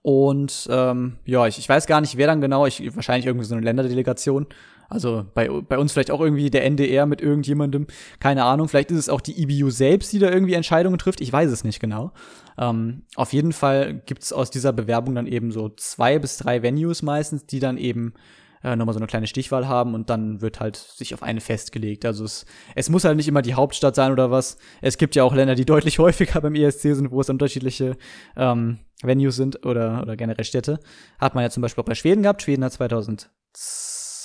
und 0.00 0.68
ähm, 0.70 1.18
ja, 1.24 1.46
ich, 1.46 1.58
ich 1.58 1.68
weiß 1.68 1.86
gar 1.86 2.00
nicht, 2.00 2.16
wer 2.16 2.26
dann 2.26 2.40
genau, 2.40 2.66
ich, 2.66 2.94
wahrscheinlich 2.94 3.26
irgendwie 3.26 3.46
so 3.46 3.54
eine 3.54 3.64
Länderdelegation. 3.64 4.46
Also 4.92 5.24
bei, 5.34 5.48
bei 5.48 5.78
uns 5.78 5.92
vielleicht 5.92 6.10
auch 6.10 6.20
irgendwie 6.20 6.50
der 6.50 6.64
NDR 6.64 7.06
mit 7.06 7.20
irgendjemandem, 7.20 7.86
keine 8.20 8.44
Ahnung. 8.44 8.68
Vielleicht 8.68 8.90
ist 8.90 8.98
es 8.98 9.08
auch 9.08 9.20
die 9.20 9.40
IBU 9.42 9.70
selbst, 9.70 10.12
die 10.12 10.18
da 10.18 10.30
irgendwie 10.30 10.54
Entscheidungen 10.54 10.98
trifft. 10.98 11.20
Ich 11.20 11.32
weiß 11.32 11.50
es 11.50 11.64
nicht 11.64 11.80
genau. 11.80 12.12
Ähm, 12.58 13.02
auf 13.16 13.32
jeden 13.32 13.52
Fall 13.52 14.02
gibt 14.06 14.22
es 14.22 14.32
aus 14.32 14.50
dieser 14.50 14.72
Bewerbung 14.72 15.14
dann 15.14 15.26
eben 15.26 15.50
so 15.50 15.70
zwei 15.70 16.18
bis 16.18 16.36
drei 16.36 16.62
Venues 16.62 17.02
meistens, 17.02 17.46
die 17.46 17.58
dann 17.58 17.78
eben 17.78 18.14
äh, 18.62 18.76
nochmal 18.76 18.92
so 18.92 19.00
eine 19.00 19.06
kleine 19.06 19.26
Stichwahl 19.26 19.66
haben 19.66 19.94
und 19.94 20.10
dann 20.10 20.40
wird 20.40 20.60
halt 20.60 20.76
sich 20.76 21.14
auf 21.14 21.22
eine 21.22 21.40
festgelegt. 21.40 22.04
Also 22.04 22.24
es, 22.24 22.46
es 22.74 22.90
muss 22.90 23.04
halt 23.04 23.16
nicht 23.16 23.28
immer 23.28 23.42
die 23.42 23.54
Hauptstadt 23.54 23.94
sein 23.94 24.12
oder 24.12 24.30
was. 24.30 24.58
Es 24.80 24.98
gibt 24.98 25.14
ja 25.14 25.24
auch 25.24 25.34
Länder, 25.34 25.54
die 25.54 25.64
deutlich 25.66 25.98
häufiger 25.98 26.40
beim 26.40 26.54
ESC 26.54 26.80
sind, 26.94 27.10
wo 27.10 27.20
es 27.20 27.30
unterschiedliche 27.30 27.96
ähm, 28.36 28.78
Venues 29.02 29.36
sind 29.36 29.66
oder, 29.66 30.02
oder 30.02 30.16
generell 30.16 30.44
Städte. 30.44 30.78
Hat 31.18 31.34
man 31.34 31.42
ja 31.42 31.50
zum 31.50 31.62
Beispiel 31.62 31.82
auch 31.82 31.86
bei 31.86 31.94
Schweden 31.94 32.22
gehabt. 32.22 32.42
Schweden 32.42 32.64
hat 32.64 32.72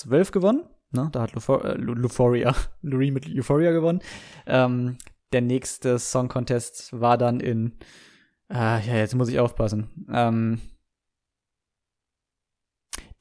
2012 0.02 0.32
gewonnen. 0.32 0.64
Ne? 0.92 1.10
Da 1.12 1.22
hat 1.22 1.34
Lufor 1.34 1.66
äh, 1.66 1.76
Luforia, 1.76 2.56
Loreen 2.82 3.14
mit 3.16 3.28
Euphoria 3.28 3.72
gewonnen. 3.72 4.02
Ähm, 4.46 4.98
der 5.34 5.42
nächste 5.42 6.00
Song 6.00 6.30
Contest 6.30 7.00
war 7.00 7.18
dann 7.18 7.40
in, 7.40 7.78
äh, 8.50 8.86
ja, 8.88 8.96
jetzt 8.96 9.16
muss 9.16 9.30
ich 9.30 9.40
aufpassen. 9.40 10.08
Ähm, 10.12 10.62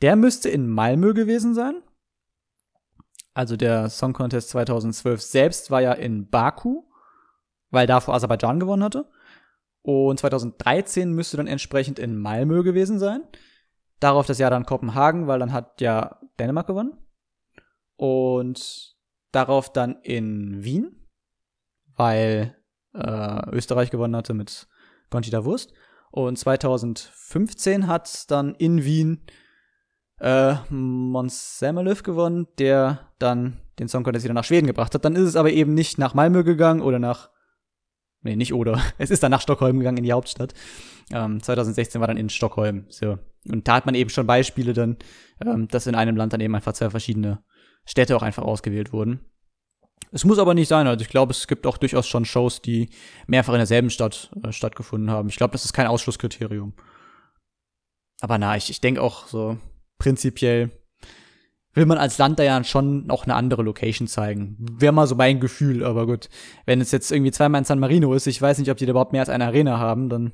der 0.03 0.15
müsste 0.17 0.49
in 0.49 0.69
Malmö 0.69 1.15
gewesen 1.15 1.55
sein. 1.55 1.83
Also 3.35 3.57
der 3.57 3.91
Song 3.91 4.13
Contest 4.13 4.51
2012 4.51 5.21
selbst 5.21 5.71
war 5.71 5.83
ja 5.83 5.93
in 5.93 6.29
Baku, 6.31 6.85
weil 7.71 7.87
davor 7.87 8.15
Aserbaidschan 8.15 8.61
gewonnen 8.61 8.85
hatte. 8.85 9.11
Und 9.83 10.19
2013 10.19 11.13
müsste 11.13 11.37
dann 11.37 11.47
entsprechend 11.47 11.99
in 11.99 12.17
Malmö 12.17 12.63
gewesen 12.63 12.99
sein. 12.99 13.23
Darauf 14.01 14.27
das 14.27 14.39
Jahr 14.39 14.51
dann 14.51 14.67
Kopenhagen, 14.67 15.27
weil 15.27 15.39
dann 15.39 15.53
hat 15.53 15.81
ja 15.81 16.21
Dänemark 16.39 16.67
gewonnen. 16.67 16.99
Und 17.97 18.97
darauf 19.33 19.73
dann 19.73 19.97
in 20.03 20.63
Wien, 20.63 21.09
weil 21.97 22.57
äh, 22.95 23.51
Österreich 23.51 23.91
gewonnen 23.91 24.17
hatte 24.17 24.35
mit 24.35 24.69
Conchita 25.11 25.45
Wurst. 25.45 25.73
Und 26.11 26.39
2015 26.39 27.87
hat 27.87 28.31
dann 28.31 28.55
in 28.55 28.85
Wien 28.85 29.25
äh, 30.21 30.55
Mons 30.71 31.61
gewonnen, 31.61 32.47
der 32.59 33.13
dann 33.19 33.61
den 33.79 33.89
Song 33.89 34.05
Contest 34.05 34.25
wieder 34.25 34.35
nach 34.35 34.45
Schweden 34.45 34.67
gebracht 34.67 34.95
hat. 34.95 35.05
Dann 35.05 35.17
ist 35.17 35.25
es 35.29 35.37
aber 35.37 35.51
eben 35.51 35.75
nicht 35.75 35.99
nach 35.99 36.15
Malmö 36.15 36.45
gegangen 36.45 36.81
oder 36.81 36.99
nach 36.99 37.31
Nee, 38.27 38.35
nicht 38.35 38.53
oder. 38.53 38.81
Es 38.99 39.11
ist 39.11 39.23
dann 39.23 39.31
nach 39.31 39.41
Stockholm 39.41 39.79
gegangen 39.79 39.99
in 39.99 40.05
die 40.05 40.13
Hauptstadt. 40.13 40.53
Ähm, 41.13 41.41
2016 41.41 42.01
war 42.01 42.09
dann 42.09 42.17
in 42.17 42.29
Stockholm. 42.29 42.87
So. 42.89 43.19
Und 43.51 43.69
da 43.69 43.77
hat 43.77 43.87
man 43.87 43.95
eben 43.95 44.11
schon 44.11 44.27
Beispiele 44.27 44.73
dann, 44.73 44.97
ähm, 45.45 45.69
dass 45.69 45.87
in 45.87 45.95
einem 45.95 46.17
Land 46.17 46.33
dann 46.33 46.41
eben 46.41 46.55
einfach 46.55 46.73
zwei 46.73 46.91
verschiedene 46.91 47.43
Städte 47.85 48.17
auch 48.17 48.23
einfach 48.23 48.43
ausgewählt 48.43 48.93
wurden. 48.93 49.21
Es 50.13 50.25
muss 50.25 50.39
aber 50.39 50.55
nicht 50.55 50.69
sein. 50.69 50.87
Also 50.87 51.03
ich 51.03 51.09
glaube, 51.09 51.33
es 51.33 51.47
gibt 51.47 51.67
auch 51.67 51.79
durchaus 51.79 52.07
schon 52.07 52.25
Shows, 52.25 52.63
die 52.63 52.91
mehrfach 53.27 53.53
in 53.53 53.59
derselben 53.59 53.91
Stadt 53.91 54.31
äh, 54.43 54.53
stattgefunden 54.53 55.11
haben. 55.11 55.29
Ich 55.29 55.37
glaube, 55.37 55.53
das 55.53 55.65
ist 55.65 55.73
kein 55.73 55.87
Ausschlusskriterium. 55.87 56.75
Aber 58.21 58.39
na, 58.39 58.57
ich, 58.57 58.71
ich 58.71 58.81
denke 58.81 59.03
auch 59.03 59.27
so, 59.27 59.59
prinzipiell 59.99 60.71
will 61.75 61.87
man 61.87 61.99
als 61.99 62.17
Land 62.17 62.39
da 62.39 62.43
ja 62.43 62.65
schon 62.65 63.07
noch 63.07 63.25
eine 63.25 63.35
andere 63.35 63.63
Location 63.63 64.09
zeigen. 64.09 64.57
Wäre 64.59 64.95
mal 64.95 65.07
so 65.07 65.15
mein 65.15 65.41
Gefühl, 65.41 65.85
aber 65.85 66.07
gut. 66.07 66.31
Wenn 66.65 66.81
es 66.81 66.91
jetzt 66.91 67.13
irgendwie 67.13 67.33
zweimal 67.33 67.61
in 67.61 67.67
San 67.67 67.79
Marino 67.79 68.15
ist, 68.15 68.27
ich 68.27 68.41
weiß 68.41 68.59
nicht, 68.59 68.71
ob 68.71 68.79
die 68.79 68.87
da 68.87 68.91
überhaupt 68.91 69.13
mehr 69.13 69.21
als 69.21 69.29
eine 69.29 69.45
Arena 69.45 69.79
haben, 69.79 70.09
dann, 70.09 70.33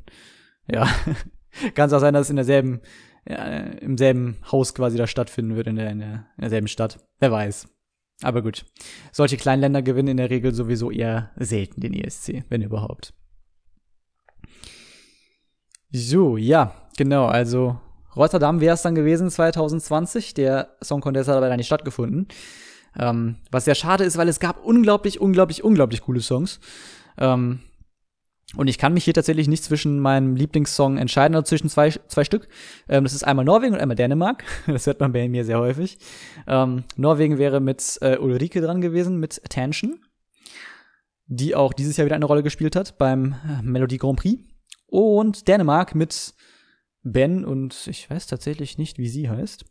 ja, 0.70 0.86
kann 1.74 1.86
es 1.86 1.92
auch 1.92 2.00
sein, 2.00 2.14
dass 2.14 2.26
es 2.26 2.30
in 2.30 2.36
derselben, 2.36 2.80
ja, 3.28 3.44
im 3.44 3.98
selben 3.98 4.38
Haus 4.50 4.74
quasi 4.74 4.96
da 4.96 5.06
stattfinden 5.06 5.56
wird, 5.56 5.66
in, 5.66 5.76
der, 5.76 5.90
in, 5.90 5.98
der, 5.98 6.26
in 6.36 6.40
derselben 6.40 6.68
Stadt. 6.68 6.98
Wer 7.18 7.32
weiß. 7.32 7.68
Aber 8.22 8.42
gut. 8.42 8.64
Solche 9.10 9.36
kleinen 9.36 9.62
Länder 9.62 9.82
gewinnen 9.82 10.08
in 10.08 10.16
der 10.16 10.30
Regel 10.30 10.54
sowieso 10.54 10.90
eher 10.90 11.30
selten 11.36 11.80
den 11.80 11.94
ESC, 11.94 12.44
wenn 12.48 12.62
überhaupt. 12.62 13.14
So, 15.90 16.36
ja, 16.36 16.74
genau, 16.96 17.26
also 17.26 17.78
Rotterdam 18.16 18.60
wäre 18.60 18.74
es 18.74 18.82
dann 18.82 18.94
gewesen 18.94 19.30
2020. 19.30 20.34
Der 20.34 20.76
Song 20.82 21.00
Contest 21.00 21.28
hat 21.28 21.36
aber 21.36 21.48
dann 21.48 21.56
nicht 21.56 21.66
stattgefunden. 21.66 22.28
Ähm, 22.98 23.36
was 23.50 23.64
sehr 23.64 23.74
schade 23.74 24.04
ist, 24.04 24.16
weil 24.16 24.28
es 24.28 24.40
gab 24.40 24.64
unglaublich, 24.64 25.20
unglaublich, 25.20 25.64
unglaublich 25.64 26.02
coole 26.02 26.20
Songs. 26.20 26.60
Ähm, 27.18 27.60
und 28.56 28.68
ich 28.68 28.78
kann 28.78 28.92
mich 28.92 29.04
hier 29.04 29.14
tatsächlich 29.14 29.48
nicht 29.48 29.64
zwischen 29.64 29.98
meinem 29.98 30.36
Lieblingssong 30.36 30.98
entscheiden, 30.98 31.34
oder 31.34 31.44
zwischen 31.44 31.68
zwei, 31.68 31.90
zwei 31.90 32.24
Stück. 32.24 32.48
Ähm, 32.88 33.04
das 33.04 33.14
ist 33.14 33.24
einmal 33.24 33.44
Norwegen 33.44 33.74
und 33.74 33.80
einmal 33.80 33.96
Dänemark. 33.96 34.44
Das 34.66 34.86
hört 34.86 35.00
man 35.00 35.12
bei 35.12 35.28
mir 35.28 35.44
sehr 35.44 35.58
häufig. 35.58 35.98
Ähm, 36.46 36.84
Norwegen 36.96 37.38
wäre 37.38 37.60
mit 37.60 37.98
äh, 38.02 38.18
Ulrike 38.18 38.60
dran 38.60 38.80
gewesen, 38.80 39.18
mit 39.18 39.40
Attention, 39.44 40.00
die 41.26 41.54
auch 41.54 41.72
dieses 41.72 41.96
Jahr 41.96 42.04
wieder 42.04 42.16
eine 42.16 42.26
Rolle 42.26 42.42
gespielt 42.42 42.76
hat 42.76 42.98
beim 42.98 43.34
äh, 43.48 43.62
Melodie 43.62 43.98
Grand 43.98 44.18
Prix. 44.18 44.42
Und 44.86 45.48
Dänemark 45.48 45.94
mit 45.94 46.34
Ben 47.02 47.44
und 47.44 47.86
ich 47.86 48.08
weiß 48.10 48.26
tatsächlich 48.26 48.78
nicht, 48.78 48.98
wie 48.98 49.08
sie 49.08 49.28
heißt. 49.28 49.64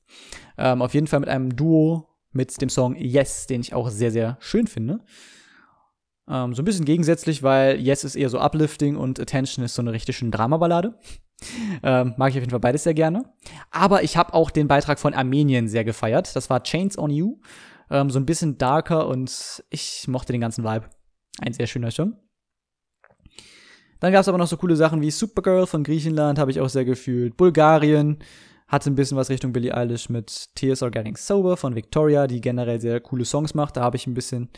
Ähm, 0.57 0.81
auf 0.81 0.93
jeden 0.93 1.07
Fall 1.07 1.19
mit 1.19 1.29
einem 1.29 1.55
Duo 1.55 2.07
mit 2.31 2.61
dem 2.61 2.69
Song 2.69 2.95
Yes, 2.95 3.47
den 3.47 3.61
ich 3.61 3.73
auch 3.73 3.89
sehr, 3.89 4.11
sehr 4.11 4.37
schön 4.39 4.67
finde. 4.67 5.01
Ähm, 6.31 6.53
so 6.53 6.61
ein 6.61 6.65
bisschen 6.65 6.85
gegensätzlich, 6.85 7.43
weil 7.43 7.79
Yes 7.79 8.05
ist 8.05 8.15
eher 8.15 8.29
so 8.29 8.39
uplifting 8.39 8.95
und 8.95 9.19
Attention 9.19 9.65
ist 9.65 9.75
so 9.75 9.81
eine 9.81 9.91
richtige 9.91 10.29
Dramaballade. 10.31 10.97
ähm, 11.83 12.13
mag 12.17 12.29
ich 12.29 12.37
auf 12.37 12.41
jeden 12.41 12.51
Fall 12.51 12.59
beides 12.59 12.83
sehr 12.83 12.93
gerne. 12.93 13.25
Aber 13.69 14.03
ich 14.03 14.15
habe 14.15 14.33
auch 14.33 14.49
den 14.49 14.67
Beitrag 14.67 14.99
von 14.99 15.13
Armenien 15.13 15.67
sehr 15.67 15.83
gefeiert. 15.83 16.33
Das 16.35 16.49
war 16.49 16.63
Chains 16.63 16.97
on 16.97 17.11
You. 17.11 17.39
Ähm, 17.89 18.09
so 18.09 18.19
ein 18.19 18.25
bisschen 18.25 18.57
darker 18.57 19.07
und 19.07 19.63
ich 19.69 20.07
mochte 20.07 20.31
den 20.31 20.39
ganzen 20.39 20.63
Vibe. 20.63 20.85
Ein 21.41 21.53
sehr 21.53 21.67
schöner 21.67 21.91
Song. 21.91 22.15
Dann 23.99 24.13
gab 24.13 24.21
es 24.21 24.27
aber 24.29 24.37
noch 24.37 24.47
so 24.47 24.57
coole 24.57 24.75
Sachen 24.75 25.01
wie 25.01 25.11
Supergirl 25.11 25.67
von 25.67 25.83
Griechenland, 25.83 26.39
habe 26.39 26.49
ich 26.49 26.59
auch 26.59 26.69
sehr 26.69 26.85
gefühlt. 26.85 27.37
Bulgarien 27.37 28.17
hatte 28.67 28.89
ein 28.89 28.95
bisschen 28.95 29.17
was 29.17 29.29
Richtung 29.29 29.51
Billie 29.51 29.75
Eilish 29.75 30.09
mit 30.09 30.55
Tears 30.55 30.81
Are 30.81 30.89
Getting 30.89 31.17
Sober 31.17 31.57
von 31.57 31.75
Victoria, 31.75 32.25
die 32.25 32.41
generell 32.41 32.79
sehr 32.79 33.01
coole 33.01 33.25
Songs 33.25 33.53
macht. 33.53 33.75
Da 33.75 33.81
habe 33.81 33.97
ich 33.97 34.07
ein 34.07 34.13
bisschen 34.13 34.49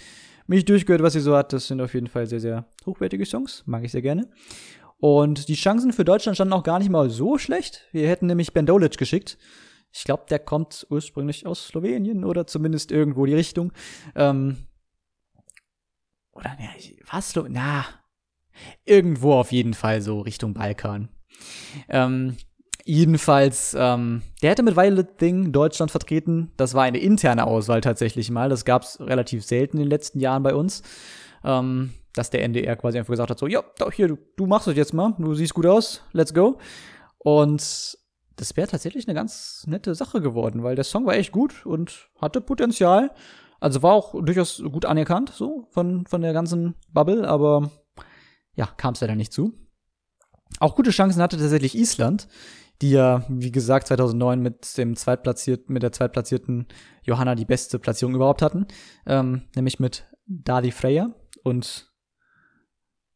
mich 0.47 0.65
durchgehört, 0.65 1.03
was 1.03 1.13
sie 1.13 1.19
so 1.19 1.35
hat. 1.35 1.53
Das 1.53 1.67
sind 1.67 1.81
auf 1.81 1.93
jeden 1.93 2.07
Fall 2.07 2.27
sehr, 2.27 2.39
sehr 2.39 2.65
hochwertige 2.85 3.25
Songs. 3.25 3.63
Mag 3.65 3.83
ich 3.83 3.91
sehr 3.91 4.01
gerne. 4.01 4.29
Und 4.97 5.49
die 5.49 5.55
Chancen 5.55 5.91
für 5.93 6.05
Deutschland 6.05 6.37
standen 6.37 6.53
auch 6.53 6.63
gar 6.63 6.79
nicht 6.79 6.89
mal 6.89 7.09
so 7.09 7.37
schlecht. 7.37 7.87
Wir 7.91 8.07
hätten 8.07 8.27
nämlich 8.27 8.53
Ben 8.53 8.65
Dolic 8.65 8.97
geschickt. 8.97 9.37
Ich 9.91 10.05
glaube, 10.05 10.23
der 10.29 10.39
kommt 10.39 10.87
ursprünglich 10.89 11.45
aus 11.45 11.67
Slowenien 11.67 12.23
oder 12.23 12.47
zumindest 12.47 12.91
irgendwo 12.91 13.25
die 13.25 13.35
Richtung. 13.35 13.71
Ähm, 14.15 14.57
oder, 16.31 16.55
ne, 16.55 16.69
was? 17.11 17.35
Na, 17.49 17.85
Irgendwo 18.85 19.33
auf 19.33 19.51
jeden 19.51 19.73
Fall 19.73 20.01
so 20.01 20.21
Richtung 20.21 20.53
Balkan. 20.53 21.09
Ähm, 21.89 22.37
Jedenfalls, 22.85 23.75
ähm, 23.79 24.23
der 24.41 24.51
hätte 24.51 24.63
mit 24.63 24.75
Violet 24.75 25.17
Thing 25.17 25.51
Deutschland 25.53 25.89
vertreten. 25.89 26.51
Das 26.57 26.73
war 26.73 26.83
eine 26.83 26.97
interne 26.97 27.47
Auswahl 27.47 27.79
tatsächlich 27.81 28.29
mal. 28.29 28.49
Das 28.49 28.65
gab 28.65 28.83
es 28.83 28.99
relativ 28.99 29.45
selten 29.45 29.77
in 29.77 29.83
den 29.83 29.89
letzten 29.89 30.19
Jahren 30.19 30.43
bei 30.43 30.53
uns. 30.53 30.83
Ähm, 31.45 31.93
dass 32.13 32.29
der 32.29 32.43
NDR 32.43 32.75
quasi 32.75 32.97
einfach 32.97 33.11
gesagt 33.11 33.29
hat: 33.29 33.39
so, 33.39 33.47
ja, 33.47 33.63
hier, 33.93 34.07
du, 34.07 34.17
du 34.37 34.45
machst 34.45 34.67
es 34.67 34.75
jetzt 34.75 34.93
mal, 34.93 35.15
du 35.17 35.33
siehst 35.33 35.53
gut 35.53 35.65
aus, 35.65 36.03
let's 36.11 36.33
go. 36.33 36.59
Und 37.17 37.97
das 38.35 38.57
wäre 38.57 38.67
tatsächlich 38.67 39.07
eine 39.07 39.15
ganz 39.15 39.65
nette 39.67 39.95
Sache 39.95 40.21
geworden, 40.21 40.63
weil 40.63 40.75
der 40.75 40.83
Song 40.83 41.05
war 41.05 41.15
echt 41.15 41.31
gut 41.31 41.65
und 41.65 42.09
hatte 42.19 42.41
Potenzial. 42.41 43.11
Also 43.59 43.81
war 43.81 43.93
auch 43.93 44.13
durchaus 44.21 44.61
gut 44.71 44.85
anerkannt, 44.85 45.31
so 45.33 45.67
von, 45.71 46.05
von 46.05 46.21
der 46.21 46.33
ganzen 46.33 46.75
Bubble, 46.91 47.27
aber 47.27 47.71
ja, 48.55 48.65
kam 48.65 48.93
es 48.93 49.01
leider 49.01 49.15
nicht 49.15 49.31
zu. 49.31 49.53
Auch 50.59 50.75
gute 50.75 50.91
Chancen 50.91 51.21
hatte 51.21 51.37
tatsächlich 51.37 51.75
Island, 51.75 52.27
die 52.81 52.91
ja, 52.91 53.23
wie 53.29 53.51
gesagt, 53.51 53.87
2009 53.87 54.41
mit 54.41 54.77
dem 54.77 54.95
zweitplatzierten, 54.95 55.73
mit 55.73 55.83
der 55.83 55.91
zweitplatzierten 55.91 56.67
Johanna 57.03 57.35
die 57.35 57.45
beste 57.45 57.79
Platzierung 57.79 58.15
überhaupt 58.15 58.41
hatten, 58.41 58.65
ähm, 59.05 59.43
nämlich 59.55 59.79
mit 59.79 60.05
Dadi 60.25 60.71
Freya 60.71 61.13
und 61.43 61.91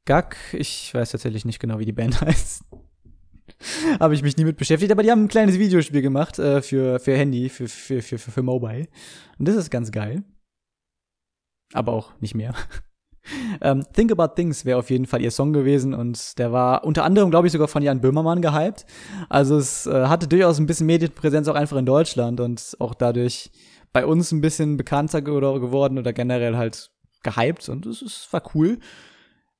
Gag. 0.05 0.37
Ich 0.53 0.93
weiß 0.93 1.11
tatsächlich 1.11 1.45
nicht 1.45 1.59
genau, 1.59 1.79
wie 1.79 1.85
die 1.85 1.93
Band 1.93 2.21
heißt. 2.21 2.63
habe 3.99 4.13
ich 4.13 4.23
mich 4.23 4.37
nie 4.37 4.45
mit 4.45 4.57
beschäftigt, 4.57 4.91
aber 4.91 5.03
die 5.03 5.11
haben 5.11 5.23
ein 5.23 5.29
kleines 5.29 5.57
Videospiel 5.57 6.01
gemacht 6.01 6.39
äh, 6.39 6.61
für, 6.61 6.99
für 6.99 7.15
Handy, 7.15 7.49
für, 7.49 7.67
für, 7.67 8.01
für, 8.01 8.17
für, 8.17 8.31
für 8.31 8.43
Mobile. 8.43 8.87
Und 9.37 9.47
das 9.47 9.55
ist 9.55 9.69
ganz 9.69 9.91
geil. 9.91 10.23
Aber 11.73 11.93
auch 11.93 12.19
nicht 12.21 12.35
mehr. 12.35 12.53
ähm, 13.61 13.83
Think 13.93 14.11
About 14.11 14.35
Things 14.35 14.65
wäre 14.65 14.79
auf 14.79 14.89
jeden 14.89 15.05
Fall 15.05 15.21
ihr 15.21 15.31
Song 15.31 15.53
gewesen 15.53 15.93
und 15.93 16.37
der 16.37 16.51
war 16.51 16.83
unter 16.83 17.03
anderem, 17.03 17.29
glaube 17.29 17.47
ich, 17.47 17.53
sogar 17.53 17.67
von 17.67 17.83
Jan 17.83 18.01
Böhmermann 18.01 18.41
gehypt. 18.41 18.85
Also 19.29 19.57
es 19.57 19.87
äh, 19.87 20.07
hatte 20.07 20.27
durchaus 20.27 20.59
ein 20.59 20.65
bisschen 20.65 20.87
Medienpräsenz 20.87 21.47
auch 21.47 21.55
einfach 21.55 21.77
in 21.77 21.85
Deutschland 21.85 22.39
und 22.39 22.75
auch 22.79 22.93
dadurch 22.93 23.51
bei 23.93 24.05
uns 24.05 24.31
ein 24.31 24.41
bisschen 24.41 24.77
bekannter 24.77 25.21
geworden 25.21 25.97
oder 25.97 26.13
generell 26.13 26.57
halt 26.57 26.91
gehypt 27.23 27.67
und 27.69 27.85
es 27.85 28.27
war 28.31 28.43
cool. 28.53 28.79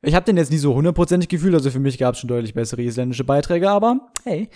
Ich 0.03 0.13
habe 0.13 0.25
den 0.25 0.37
jetzt 0.37 0.51
nie 0.51 0.57
so 0.57 0.75
hundertprozentig 0.75 1.27
gefühlt, 1.27 1.55
also 1.55 1.71
für 1.71 1.79
mich 1.79 1.97
gab 1.97 2.13
es 2.13 2.19
schon 2.19 2.27
deutlich 2.27 2.53
bessere 2.53 2.81
isländische 2.83 3.23
Beiträge, 3.23 3.69
aber 3.69 4.11
hey, 4.23 4.49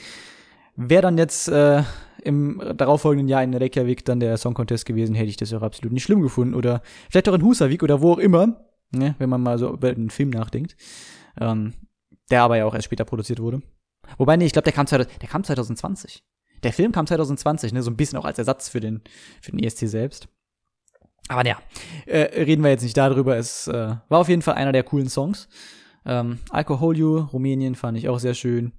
wäre 0.76 1.02
dann 1.02 1.18
jetzt 1.18 1.48
äh, 1.48 1.84
im 2.24 2.62
darauffolgenden 2.76 3.28
Jahr 3.28 3.44
in 3.44 3.54
Reykjavik 3.54 4.06
dann 4.06 4.20
der 4.20 4.38
Song 4.38 4.54
Contest 4.54 4.86
gewesen, 4.86 5.16
hätte 5.16 5.30
ich 5.30 5.38
das 5.38 5.54
auch 5.54 5.64
absolut 5.64 5.94
nicht 5.94 6.04
schlimm 6.04 6.22
gefunden 6.22 6.54
oder 6.54 6.82
vielleicht 7.10 7.28
auch 7.30 7.34
in 7.34 7.42
Husavik 7.42 7.84
oder 7.84 8.02
wo 8.02 8.14
auch 8.14 8.20
immer, 8.20 8.66
ne, 8.92 9.16
wenn 9.20 9.30
man 9.30 9.42
mal 9.42 9.58
so 9.58 9.72
über 9.72 9.90
einen 9.90 10.10
Film 10.10 10.30
nachdenkt, 10.30 10.76
ähm, 11.40 11.74
der 12.30 12.44
aber 12.44 12.58
ja 12.58 12.66
auch 12.66 12.74
erst 12.74 12.86
später 12.86 13.06
produziert 13.06 13.40
wurde. 13.40 13.62
Wobei, 14.18 14.38
nee, 14.38 14.46
ich 14.46 14.54
glaube, 14.54 14.64
der 14.64 14.74
kam, 14.74 14.86
der 14.86 15.06
kam 15.30 15.44
2020. 15.44 16.24
Der 16.64 16.74
Film 16.74 16.92
kam 16.92 17.08
2020, 17.08 17.74
ne, 17.74 17.82
so 17.82 17.92
ein 17.92 17.98
bisschen 17.98 18.18
auch 18.18 18.26
als 18.26 18.38
Ersatz 18.38 18.70
für 18.70 18.80
den, 18.80 19.02
für 19.42 19.52
den 19.52 19.60
ESC 19.60 19.88
selbst. 19.88 20.28
Aber 21.28 21.46
ja, 21.46 21.58
äh, 22.06 22.44
reden 22.44 22.64
wir 22.64 22.72
jetzt 22.72 22.84
nicht 22.84 22.98
darüber. 22.98 23.38
Es 23.38 23.68
äh, 23.68 23.96
war 24.10 24.20
auf 24.20 24.30
jeden 24.30 24.42
Fall 24.42 24.56
einer 24.56 24.72
der 24.72 24.84
coolen 24.84 25.10
Songs. 25.10 25.48
Ähm, 26.06 26.40
Alcohol 26.50 26.98
You, 26.98 27.18
Rumänien 27.20 27.76
fand 27.76 27.98
ich 27.98 28.10
auch 28.10 28.20
sehr 28.20 28.34
schön. 28.34 28.74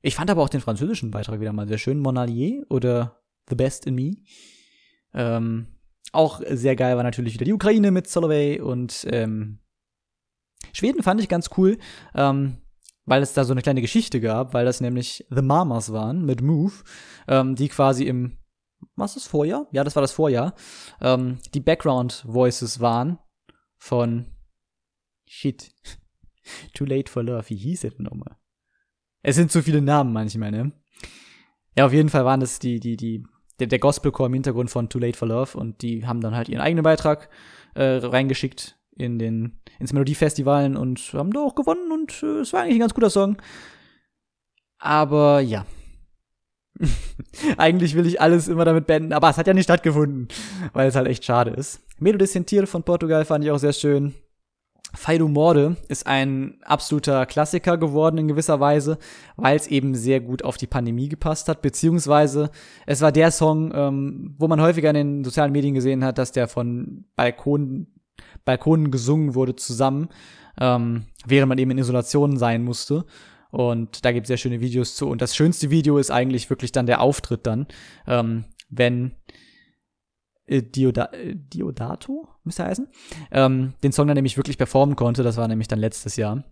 Ich 0.00 0.14
fand 0.14 0.30
aber 0.30 0.42
auch 0.42 0.48
den 0.48 0.60
französischen 0.60 1.10
Beitrag 1.10 1.40
wieder 1.40 1.52
mal 1.52 1.68
sehr 1.68 1.78
schön. 1.78 1.98
Monalier 1.98 2.64
oder 2.70 3.20
The 3.48 3.56
Best 3.56 3.86
in 3.86 3.94
Me. 3.94 4.16
Ähm, 5.12 5.66
auch 6.12 6.40
sehr 6.48 6.76
geil 6.76 6.96
war 6.96 7.02
natürlich 7.02 7.34
wieder 7.34 7.44
die 7.44 7.52
Ukraine 7.52 7.90
mit 7.90 8.08
Soloway 8.08 8.60
und 8.60 9.06
ähm, 9.10 9.58
Schweden 10.72 11.02
fand 11.02 11.20
ich 11.20 11.28
ganz 11.28 11.50
cool, 11.56 11.78
ähm, 12.14 12.58
weil 13.04 13.22
es 13.22 13.32
da 13.32 13.44
so 13.44 13.52
eine 13.52 13.62
kleine 13.62 13.82
Geschichte 13.82 14.20
gab, 14.20 14.54
weil 14.54 14.64
das 14.64 14.80
nämlich 14.80 15.26
The 15.30 15.42
Mamas 15.42 15.92
waren 15.92 16.24
mit 16.24 16.42
Move, 16.42 16.72
ähm, 17.28 17.54
die 17.54 17.68
quasi 17.68 18.04
im 18.04 18.38
was 18.94 19.14
das 19.14 19.26
Vorjahr? 19.26 19.66
Ja, 19.72 19.84
das 19.84 19.96
war 19.96 20.02
das 20.02 20.12
Vorjahr. 20.12 20.54
Ähm, 21.00 21.38
die 21.54 21.60
Background 21.60 22.24
Voices 22.26 22.80
waren 22.80 23.18
von 23.78 24.26
Shit. 25.26 25.74
Too 26.74 26.84
Late 26.84 27.10
for 27.10 27.22
Love. 27.22 27.48
Wie 27.48 27.56
hieß 27.56 27.84
er 27.84 27.90
denn 27.90 28.04
nochmal? 28.04 28.36
Es 29.22 29.36
sind 29.36 29.50
zu 29.50 29.62
viele 29.62 29.82
Namen 29.82 30.12
manchmal, 30.12 30.50
ne? 30.50 30.72
Ja, 31.76 31.86
auf 31.86 31.92
jeden 31.92 32.08
Fall 32.08 32.24
waren 32.24 32.40
das 32.40 32.58
die, 32.58 32.80
die, 32.80 32.96
die, 32.96 33.24
der, 33.58 33.66
der 33.66 33.78
Gospelchor 33.78 34.26
im 34.26 34.34
Hintergrund 34.34 34.70
von 34.70 34.88
Too 34.88 34.98
Late 34.98 35.18
for 35.18 35.28
Love 35.28 35.58
und 35.58 35.82
die 35.82 36.06
haben 36.06 36.20
dann 36.20 36.34
halt 36.34 36.48
ihren 36.48 36.60
eigenen 36.60 36.82
Beitrag 36.82 37.28
äh, 37.74 37.96
reingeschickt 37.96 38.78
in 38.96 39.18
den, 39.18 39.60
ins 39.78 39.92
Melodiefestivalen 39.92 40.76
und 40.76 41.00
haben 41.12 41.32
da 41.32 41.40
auch 41.40 41.54
gewonnen 41.54 41.92
und 41.92 42.22
äh, 42.22 42.40
es 42.40 42.52
war 42.52 42.62
eigentlich 42.62 42.76
ein 42.76 42.80
ganz 42.80 42.94
guter 42.94 43.10
Song. 43.10 43.36
Aber 44.78 45.40
ja, 45.40 45.66
Eigentlich 47.56 47.94
will 47.94 48.06
ich 48.06 48.20
alles 48.20 48.48
immer 48.48 48.64
damit 48.64 48.86
beenden, 48.86 49.12
aber 49.12 49.30
es 49.30 49.38
hat 49.38 49.46
ja 49.46 49.54
nicht 49.54 49.64
stattgefunden, 49.64 50.28
weil 50.72 50.88
es 50.88 50.96
halt 50.96 51.08
echt 51.08 51.24
schade 51.24 51.50
ist. 51.50 51.80
Medo 51.98 52.18
de 52.18 52.26
Sentir 52.26 52.66
von 52.66 52.82
Portugal 52.82 53.24
fand 53.24 53.44
ich 53.44 53.50
auch 53.50 53.58
sehr 53.58 53.72
schön. 53.72 54.14
Feido 54.96 55.28
Morde 55.28 55.76
ist 55.88 56.06
ein 56.06 56.58
absoluter 56.62 57.26
Klassiker 57.26 57.76
geworden 57.76 58.18
in 58.18 58.28
gewisser 58.28 58.60
Weise, 58.60 58.98
weil 59.36 59.56
es 59.56 59.66
eben 59.66 59.94
sehr 59.94 60.20
gut 60.20 60.44
auf 60.44 60.56
die 60.56 60.66
Pandemie 60.66 61.08
gepasst 61.08 61.48
hat, 61.48 61.62
beziehungsweise 61.62 62.50
es 62.86 63.00
war 63.02 63.12
der 63.12 63.30
Song, 63.30 63.72
ähm, 63.74 64.34
wo 64.38 64.48
man 64.48 64.60
häufiger 64.60 64.90
in 64.90 64.96
den 64.96 65.24
sozialen 65.24 65.52
Medien 65.52 65.74
gesehen 65.74 66.04
hat, 66.04 66.18
dass 66.18 66.32
der 66.32 66.48
von 66.48 67.04
Balkonen, 67.14 67.94
Balkonen 68.44 68.90
gesungen 68.90 69.34
wurde 69.34 69.54
zusammen, 69.54 70.08
ähm, 70.60 71.04
während 71.26 71.50
man 71.50 71.58
eben 71.58 71.72
in 71.72 71.78
Isolation 71.78 72.38
sein 72.38 72.64
musste. 72.64 73.04
Und 73.50 74.04
da 74.04 74.12
gibt 74.12 74.24
es 74.24 74.28
sehr 74.28 74.36
schöne 74.36 74.60
Videos 74.60 74.96
zu. 74.96 75.08
Und 75.08 75.22
das 75.22 75.36
schönste 75.36 75.70
Video 75.70 75.98
ist 75.98 76.10
eigentlich 76.10 76.50
wirklich 76.50 76.72
dann 76.72 76.86
der 76.86 77.00
Auftritt 77.00 77.46
dann, 77.46 77.66
ähm, 78.06 78.44
wenn 78.70 79.12
äh, 80.46 80.62
Dioda 80.62 81.06
äh, 81.12 81.34
Diodato, 81.34 82.28
müsste 82.44 82.62
er 82.62 82.68
heißen, 82.70 82.88
ähm, 83.30 83.74
den 83.82 83.92
Song 83.92 84.06
dann 84.06 84.14
nämlich 84.14 84.36
wirklich 84.36 84.58
performen 84.58 84.96
konnte. 84.96 85.22
Das 85.22 85.36
war 85.36 85.48
nämlich 85.48 85.68
dann 85.68 85.78
letztes 85.78 86.16
Jahr. 86.16 86.44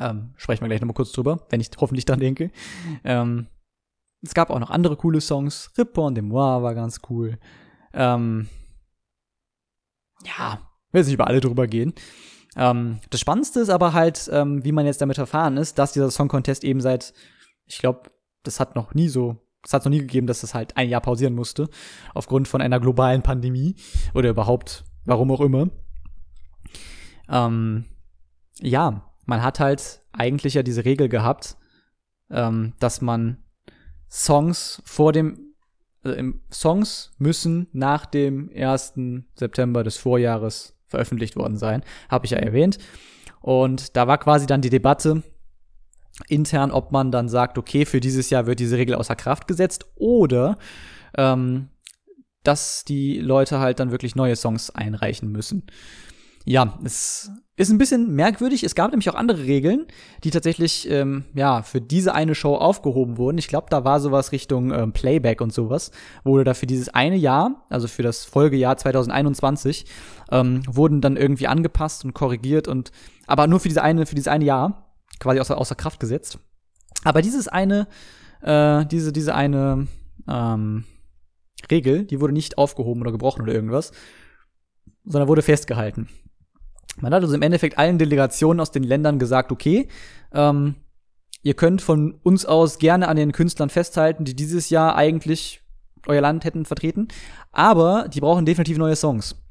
Ähm, 0.00 0.34
sprechen 0.36 0.62
wir 0.62 0.68
gleich 0.68 0.80
nochmal 0.80 0.94
kurz 0.94 1.12
drüber, 1.12 1.46
wenn 1.50 1.60
ich 1.60 1.70
hoffentlich 1.78 2.04
dran 2.04 2.20
denke. 2.20 2.50
Ähm, 3.04 3.46
es 4.22 4.34
gab 4.34 4.50
auch 4.50 4.58
noch 4.58 4.70
andere 4.70 4.96
coole 4.96 5.20
Songs. 5.20 5.70
Ripon 5.76 6.14
de 6.14 6.22
Moi 6.22 6.62
war 6.62 6.74
ganz 6.74 7.00
cool. 7.10 7.38
Ähm, 7.92 8.48
ja, 10.24 10.58
will 10.90 11.00
jetzt 11.00 11.06
nicht 11.06 11.14
über 11.14 11.26
alle 11.26 11.40
drüber 11.40 11.66
gehen. 11.66 11.92
Ähm, 12.56 13.00
das 13.10 13.20
Spannendste 13.20 13.60
ist 13.60 13.68
aber 13.68 13.92
halt, 13.92 14.28
ähm, 14.32 14.64
wie 14.64 14.72
man 14.72 14.86
jetzt 14.86 15.00
damit 15.00 15.16
verfahren 15.16 15.56
ist, 15.56 15.78
dass 15.78 15.92
dieser 15.92 16.10
Song 16.10 16.28
Contest 16.28 16.64
eben 16.64 16.80
seit, 16.80 17.12
ich 17.66 17.78
glaube, 17.78 18.10
das 18.42 18.60
hat 18.60 18.76
noch 18.76 18.94
nie 18.94 19.08
so, 19.08 19.43
es 19.64 19.72
hat 19.72 19.84
noch 19.84 19.90
nie 19.90 20.00
gegeben, 20.00 20.26
dass 20.26 20.42
das 20.42 20.54
halt 20.54 20.76
ein 20.76 20.88
Jahr 20.88 21.00
pausieren 21.00 21.34
musste, 21.34 21.68
aufgrund 22.14 22.48
von 22.48 22.60
einer 22.60 22.80
globalen 22.80 23.22
Pandemie 23.22 23.76
oder 24.14 24.30
überhaupt, 24.30 24.84
warum 25.04 25.30
auch 25.30 25.40
immer. 25.40 25.70
Ähm, 27.28 27.86
ja, 28.60 29.10
man 29.24 29.42
hat 29.42 29.60
halt 29.60 30.02
eigentlich 30.12 30.54
ja 30.54 30.62
diese 30.62 30.84
Regel 30.84 31.08
gehabt, 31.08 31.56
ähm, 32.30 32.74
dass 32.78 33.00
man 33.00 33.38
Songs 34.10 34.82
vor 34.84 35.12
dem, 35.12 35.54
äh, 36.04 36.22
Songs 36.52 37.12
müssen 37.18 37.68
nach 37.72 38.06
dem 38.06 38.50
1. 38.54 39.24
September 39.34 39.82
des 39.82 39.96
Vorjahres 39.96 40.78
veröffentlicht 40.86 41.36
worden 41.36 41.56
sein, 41.56 41.82
habe 42.08 42.26
ich 42.26 42.32
ja 42.32 42.38
erwähnt. 42.38 42.78
Und 43.40 43.96
da 43.96 44.06
war 44.06 44.18
quasi 44.18 44.46
dann 44.46 44.60
die 44.60 44.70
Debatte 44.70 45.22
intern, 46.28 46.70
ob 46.70 46.92
man 46.92 47.10
dann 47.10 47.28
sagt, 47.28 47.58
okay, 47.58 47.84
für 47.84 48.00
dieses 48.00 48.30
Jahr 48.30 48.46
wird 48.46 48.60
diese 48.60 48.76
Regel 48.76 48.94
außer 48.94 49.16
Kraft 49.16 49.48
gesetzt 49.48 49.86
oder 49.96 50.56
ähm, 51.16 51.68
dass 52.42 52.84
die 52.84 53.18
Leute 53.18 53.58
halt 53.58 53.80
dann 53.80 53.90
wirklich 53.90 54.14
neue 54.14 54.36
Songs 54.36 54.70
einreichen 54.70 55.32
müssen. 55.32 55.64
Ja, 56.46 56.78
es 56.84 57.30
ist 57.56 57.70
ein 57.70 57.78
bisschen 57.78 58.14
merkwürdig. 58.14 58.64
Es 58.64 58.74
gab 58.74 58.90
nämlich 58.90 59.08
auch 59.08 59.14
andere 59.14 59.44
Regeln, 59.44 59.86
die 60.24 60.30
tatsächlich 60.30 60.90
ähm, 60.90 61.24
ja 61.34 61.62
für 61.62 61.80
diese 61.80 62.14
eine 62.14 62.34
Show 62.34 62.54
aufgehoben 62.54 63.16
wurden. 63.16 63.38
Ich 63.38 63.48
glaube, 63.48 63.68
da 63.70 63.84
war 63.84 63.98
sowas 63.98 64.30
Richtung 64.30 64.70
ähm, 64.70 64.92
Playback 64.92 65.40
und 65.40 65.54
sowas. 65.54 65.90
Wurde 66.22 66.44
da 66.44 66.52
für 66.52 66.66
dieses 66.66 66.90
eine 66.90 67.16
Jahr, 67.16 67.64
also 67.70 67.88
für 67.88 68.02
das 68.02 68.26
Folgejahr 68.26 68.76
2021, 68.76 69.86
ähm, 70.30 70.62
wurden 70.68 71.00
dann 71.00 71.16
irgendwie 71.16 71.46
angepasst 71.46 72.04
und 72.04 72.12
korrigiert 72.12 72.68
und 72.68 72.92
aber 73.26 73.46
nur 73.46 73.60
für 73.60 73.68
diese 73.68 73.82
eine 73.82 74.04
für 74.04 74.14
dieses 74.14 74.28
eine 74.28 74.44
Jahr 74.44 74.83
quasi 75.24 75.40
außer, 75.40 75.58
außer 75.58 75.74
Kraft 75.74 76.00
gesetzt. 76.00 76.38
Aber 77.02 77.22
dieses 77.22 77.48
eine, 77.48 77.88
äh, 78.42 78.86
diese 78.86 79.12
diese 79.12 79.34
eine 79.34 79.88
ähm, 80.28 80.84
Regel, 81.70 82.04
die 82.04 82.20
wurde 82.20 82.32
nicht 82.32 82.58
aufgehoben 82.58 83.00
oder 83.00 83.10
gebrochen 83.10 83.42
oder 83.42 83.54
irgendwas, 83.54 83.92
sondern 85.04 85.28
wurde 85.28 85.42
festgehalten. 85.42 86.08
Man 87.00 87.12
hat 87.12 87.22
also 87.22 87.34
im 87.34 87.42
Endeffekt 87.42 87.78
allen 87.78 87.98
Delegationen 87.98 88.60
aus 88.60 88.70
den 88.70 88.84
Ländern 88.84 89.18
gesagt, 89.18 89.50
okay, 89.50 89.88
ähm, 90.32 90.76
ihr 91.42 91.54
könnt 91.54 91.82
von 91.82 92.20
uns 92.22 92.46
aus 92.46 92.78
gerne 92.78 93.08
an 93.08 93.16
den 93.16 93.32
Künstlern 93.32 93.70
festhalten, 93.70 94.24
die 94.24 94.36
dieses 94.36 94.70
Jahr 94.70 94.94
eigentlich 94.94 95.62
euer 96.06 96.20
Land 96.20 96.44
hätten 96.44 96.66
vertreten, 96.66 97.08
aber 97.50 98.08
die 98.08 98.20
brauchen 98.20 98.44
definitiv 98.44 98.76
neue 98.76 98.94
Songs. 98.94 99.43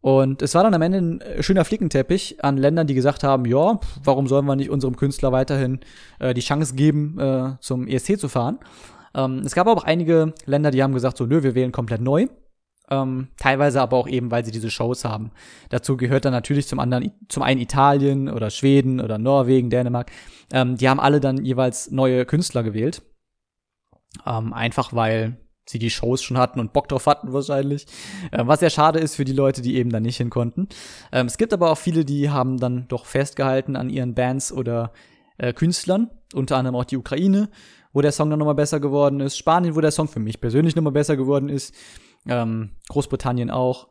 Und 0.00 0.42
es 0.42 0.54
war 0.54 0.62
dann 0.62 0.74
am 0.74 0.82
Ende 0.82 0.98
ein 0.98 1.20
äh, 1.20 1.42
schöner 1.42 1.64
Flickenteppich 1.64 2.42
an 2.44 2.56
Ländern, 2.56 2.86
die 2.86 2.94
gesagt 2.94 3.24
haben, 3.24 3.44
ja, 3.46 3.80
warum 4.04 4.28
sollen 4.28 4.46
wir 4.46 4.56
nicht 4.56 4.70
unserem 4.70 4.96
Künstler 4.96 5.32
weiterhin 5.32 5.80
äh, 6.20 6.34
die 6.34 6.40
Chance 6.40 6.74
geben, 6.74 7.18
äh, 7.18 7.56
zum 7.60 7.88
ESC 7.88 8.18
zu 8.18 8.28
fahren. 8.28 8.58
Ähm, 9.14 9.40
es 9.44 9.54
gab 9.54 9.66
aber 9.66 9.80
auch 9.80 9.84
einige 9.84 10.34
Länder, 10.44 10.70
die 10.70 10.82
haben 10.82 10.94
gesagt, 10.94 11.16
so, 11.16 11.26
nö, 11.26 11.42
wir 11.42 11.54
wählen 11.54 11.72
komplett 11.72 12.00
neu. 12.00 12.28
Ähm, 12.90 13.28
teilweise 13.36 13.82
aber 13.82 13.96
auch 13.96 14.08
eben, 14.08 14.30
weil 14.30 14.44
sie 14.44 14.50
diese 14.50 14.70
Shows 14.70 15.04
haben. 15.04 15.30
Dazu 15.68 15.96
gehört 15.96 16.24
dann 16.24 16.32
natürlich 16.32 16.68
zum 16.68 16.78
anderen, 16.78 17.12
zum 17.28 17.42
einen 17.42 17.60
Italien 17.60 18.30
oder 18.30 18.50
Schweden 18.50 19.00
oder 19.00 19.18
Norwegen, 19.18 19.68
Dänemark. 19.68 20.10
Ähm, 20.52 20.76
die 20.76 20.88
haben 20.88 21.00
alle 21.00 21.20
dann 21.20 21.44
jeweils 21.44 21.90
neue 21.90 22.24
Künstler 22.24 22.62
gewählt. 22.62 23.02
Ähm, 24.24 24.54
einfach 24.54 24.94
weil 24.94 25.36
sie 25.68 25.78
die 25.78 25.90
Shows 25.90 26.22
schon 26.22 26.38
hatten 26.38 26.60
und 26.60 26.72
Bock 26.72 26.88
drauf 26.88 27.06
hatten 27.06 27.32
wahrscheinlich. 27.32 27.86
Ähm, 28.32 28.46
was 28.46 28.60
sehr 28.60 28.70
schade 28.70 28.98
ist 28.98 29.16
für 29.16 29.24
die 29.24 29.32
Leute, 29.32 29.62
die 29.62 29.76
eben 29.76 29.90
da 29.90 30.00
nicht 30.00 30.16
hin 30.16 30.30
konnten. 30.30 30.68
Ähm, 31.12 31.26
es 31.26 31.38
gibt 31.38 31.52
aber 31.52 31.70
auch 31.70 31.78
viele, 31.78 32.04
die 32.04 32.30
haben 32.30 32.58
dann 32.58 32.86
doch 32.88 33.06
festgehalten 33.06 33.76
an 33.76 33.90
ihren 33.90 34.14
Bands 34.14 34.52
oder 34.52 34.92
äh, 35.36 35.52
Künstlern, 35.52 36.10
unter 36.34 36.56
anderem 36.56 36.76
auch 36.76 36.84
die 36.84 36.96
Ukraine, 36.96 37.48
wo 37.92 38.00
der 38.00 38.12
Song 38.12 38.30
dann 38.30 38.38
nochmal 38.38 38.54
besser 38.54 38.80
geworden 38.80 39.20
ist. 39.20 39.36
Spanien, 39.36 39.74
wo 39.74 39.80
der 39.80 39.90
Song 39.90 40.08
für 40.08 40.20
mich 40.20 40.40
persönlich 40.40 40.76
nochmal 40.76 40.92
besser 40.92 41.16
geworden 41.16 41.48
ist. 41.48 41.74
Ähm, 42.26 42.70
Großbritannien 42.88 43.50
auch. 43.50 43.88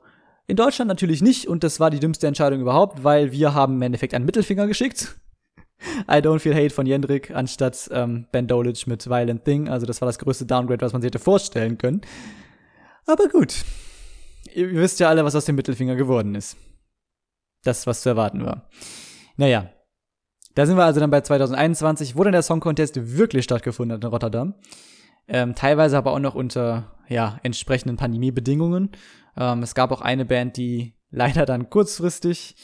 In 0.47 0.55
Deutschland 0.55 0.87
natürlich 0.87 1.21
nicht 1.21 1.47
und 1.47 1.63
das 1.63 1.79
war 1.79 1.89
die 1.89 1.99
dümmste 1.99 2.27
Entscheidung 2.27 2.61
überhaupt, 2.61 3.03
weil 3.03 3.31
wir 3.31 3.53
haben 3.53 3.75
im 3.75 3.81
Endeffekt 3.81 4.13
einen 4.13 4.25
Mittelfinger 4.25 4.65
geschickt. 4.65 5.17
I 6.09 6.17
Don't 6.17 6.39
Feel 6.39 6.55
Hate 6.55 6.73
von 6.73 6.85
Jendrik 6.85 7.31
anstatt 7.31 7.89
ähm, 7.91 8.27
Ben 8.31 8.47
Dolic 8.47 8.87
mit 8.87 9.07
Violent 9.07 9.45
Thing. 9.45 9.69
Also 9.69 9.85
das 9.85 10.01
war 10.01 10.07
das 10.07 10.19
größte 10.19 10.45
Downgrade, 10.45 10.85
was 10.85 10.93
man 10.93 11.01
sich 11.01 11.09
hätte 11.09 11.19
vorstellen 11.19 11.77
können. 11.77 12.01
Aber 13.05 13.27
gut. 13.27 13.63
Ihr 14.53 14.71
wisst 14.73 14.99
ja 14.99 15.09
alle, 15.09 15.23
was 15.23 15.35
aus 15.35 15.45
dem 15.45 15.55
Mittelfinger 15.55 15.95
geworden 15.95 16.35
ist. 16.35 16.57
Das, 17.63 17.85
was 17.85 18.01
zu 18.01 18.09
erwarten 18.09 18.45
war. 18.45 18.69
Naja. 19.35 19.69
Da 20.55 20.65
sind 20.65 20.77
wir 20.77 20.85
also 20.85 20.99
dann 20.99 21.11
bei 21.11 21.21
2021, 21.21 22.15
wo 22.15 22.23
dann 22.23 22.33
der 22.33 22.41
Song 22.41 22.59
Contest 22.59 23.17
wirklich 23.17 23.43
stattgefunden 23.43 23.95
hat 23.95 24.03
in 24.03 24.09
Rotterdam. 24.09 24.55
Ähm, 25.27 25.53
teilweise 25.53 25.97
aber 25.97 26.13
auch 26.13 26.19
noch 26.19 26.33
unter 26.33 26.95
ja, 27.07 27.39
entsprechenden 27.43 27.97
Pandemiebedingungen. 27.97 28.91
Ähm, 29.37 29.61
es 29.61 29.75
gab 29.75 29.91
auch 29.91 30.01
eine 30.01 30.25
Band, 30.25 30.57
die 30.57 30.95
leider 31.11 31.45
dann 31.45 31.69
kurzfristig 31.69 32.55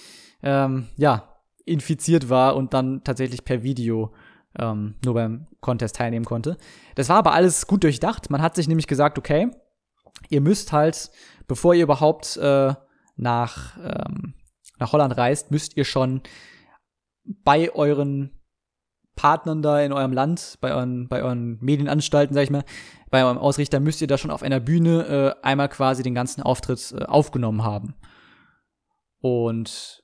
ähm, 0.41 0.87
ja, 0.97 1.32
infiziert 1.65 2.29
war 2.29 2.55
und 2.55 2.73
dann 2.73 3.03
tatsächlich 3.03 3.45
per 3.45 3.63
Video 3.63 4.13
ähm, 4.59 4.95
nur 5.03 5.13
beim 5.13 5.47
Contest 5.61 5.95
teilnehmen 5.95 6.25
konnte. 6.25 6.57
Das 6.95 7.09
war 7.09 7.17
aber 7.17 7.33
alles 7.33 7.67
gut 7.67 7.83
durchdacht. 7.83 8.29
Man 8.29 8.41
hat 8.41 8.55
sich 8.55 8.67
nämlich 8.67 8.87
gesagt, 8.87 9.17
okay, 9.17 9.49
ihr 10.29 10.41
müsst 10.41 10.71
halt, 10.71 11.11
bevor 11.47 11.73
ihr 11.73 11.83
überhaupt 11.83 12.37
äh, 12.37 12.73
nach, 13.15 13.77
ähm, 13.77 14.33
nach 14.79 14.91
Holland 14.91 15.17
reist, 15.17 15.51
müsst 15.51 15.77
ihr 15.77 15.85
schon 15.85 16.21
bei 17.23 17.73
euren 17.73 18.31
Partnern 19.15 19.61
da 19.61 19.79
in 19.79 19.93
eurem 19.93 20.11
Land, 20.11 20.57
bei 20.59 20.73
euren, 20.73 21.07
bei 21.07 21.21
euren 21.21 21.57
Medienanstalten, 21.61 22.33
sag 22.33 22.43
ich 22.43 22.49
mal, 22.49 22.65
bei 23.11 23.23
eurem 23.23 23.37
Ausrichter 23.37 23.79
müsst 23.79 24.01
ihr 24.01 24.07
da 24.07 24.17
schon 24.17 24.31
auf 24.31 24.41
einer 24.41 24.59
Bühne 24.59 25.35
äh, 25.41 25.45
einmal 25.45 25.69
quasi 25.69 26.01
den 26.01 26.15
ganzen 26.15 26.41
Auftritt 26.41 26.93
äh, 26.97 27.03
aufgenommen 27.05 27.63
haben. 27.63 27.93
Und 29.21 30.02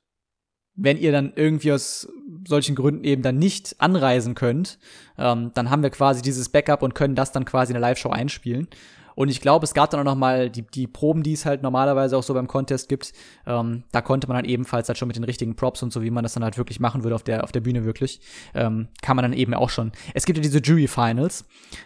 wenn 0.82 0.98
ihr 0.98 1.12
dann 1.12 1.34
irgendwie 1.36 1.74
aus 1.74 2.08
solchen 2.48 2.76
Gründen 2.76 3.04
eben 3.04 3.22
dann 3.22 3.38
nicht 3.38 3.76
anreisen 3.80 4.34
könnt, 4.34 4.80
ähm, 5.18 5.52
dann 5.54 5.70
haben 5.70 5.84
wir 5.84 5.90
quasi 5.90 6.22
dieses 6.22 6.50
Backup 6.50 6.82
und 6.82 6.96
können 6.96 7.16
das 7.16 7.32
dann 7.32 7.46
quasi 7.46 7.72
in 7.72 7.76
der 7.76 7.82
Live-Show 7.82 8.10
einspielen. 8.10 8.68
Und 9.16 9.28
ich 9.28 9.42
glaube, 9.42 9.66
es 9.66 9.74
gab 9.74 9.90
dann 9.90 10.00
auch 10.00 10.06
noch 10.06 10.16
mal 10.16 10.50
die, 10.50 10.62
die 10.62 10.88
Proben, 10.88 11.24
die 11.24 11.34
es 11.34 11.46
halt 11.46 11.62
normalerweise 11.62 12.16
auch 12.16 12.24
so 12.24 12.34
beim 12.34 12.48
Contest 12.48 12.88
gibt. 12.88 13.12
Ähm, 13.46 13.84
da 13.92 14.00
konnte 14.00 14.30
man 14.30 14.38
dann 14.38 14.46
ebenfalls 14.46 14.88
halt 14.88 14.98
schon 14.98 15.10
mit 15.10 15.18
den 15.18 15.26
richtigen 15.26 15.58
Props 15.58 15.84
und 15.84 15.92
so, 15.92 16.02
wie 16.02 16.10
man 16.10 16.24
das 16.24 16.36
dann 16.36 16.44
halt 16.44 16.58
wirklich 16.58 16.80
machen 16.80 17.04
würde 17.04 17.16
auf 17.16 17.24
der, 17.24 17.44
auf 17.44 17.52
der 17.52 17.60
Bühne 17.60 17.84
wirklich, 17.84 18.22
ähm, 18.54 18.88
kann 19.02 19.18
man 19.18 19.24
dann 19.24 19.34
eben 19.34 19.54
auch 19.54 19.70
schon. 19.70 19.92
Es 20.14 20.26
gibt 20.26 20.38
ja 20.38 20.42
diese 20.42 20.60
Jury 20.60 20.88
Finals. 20.88 21.44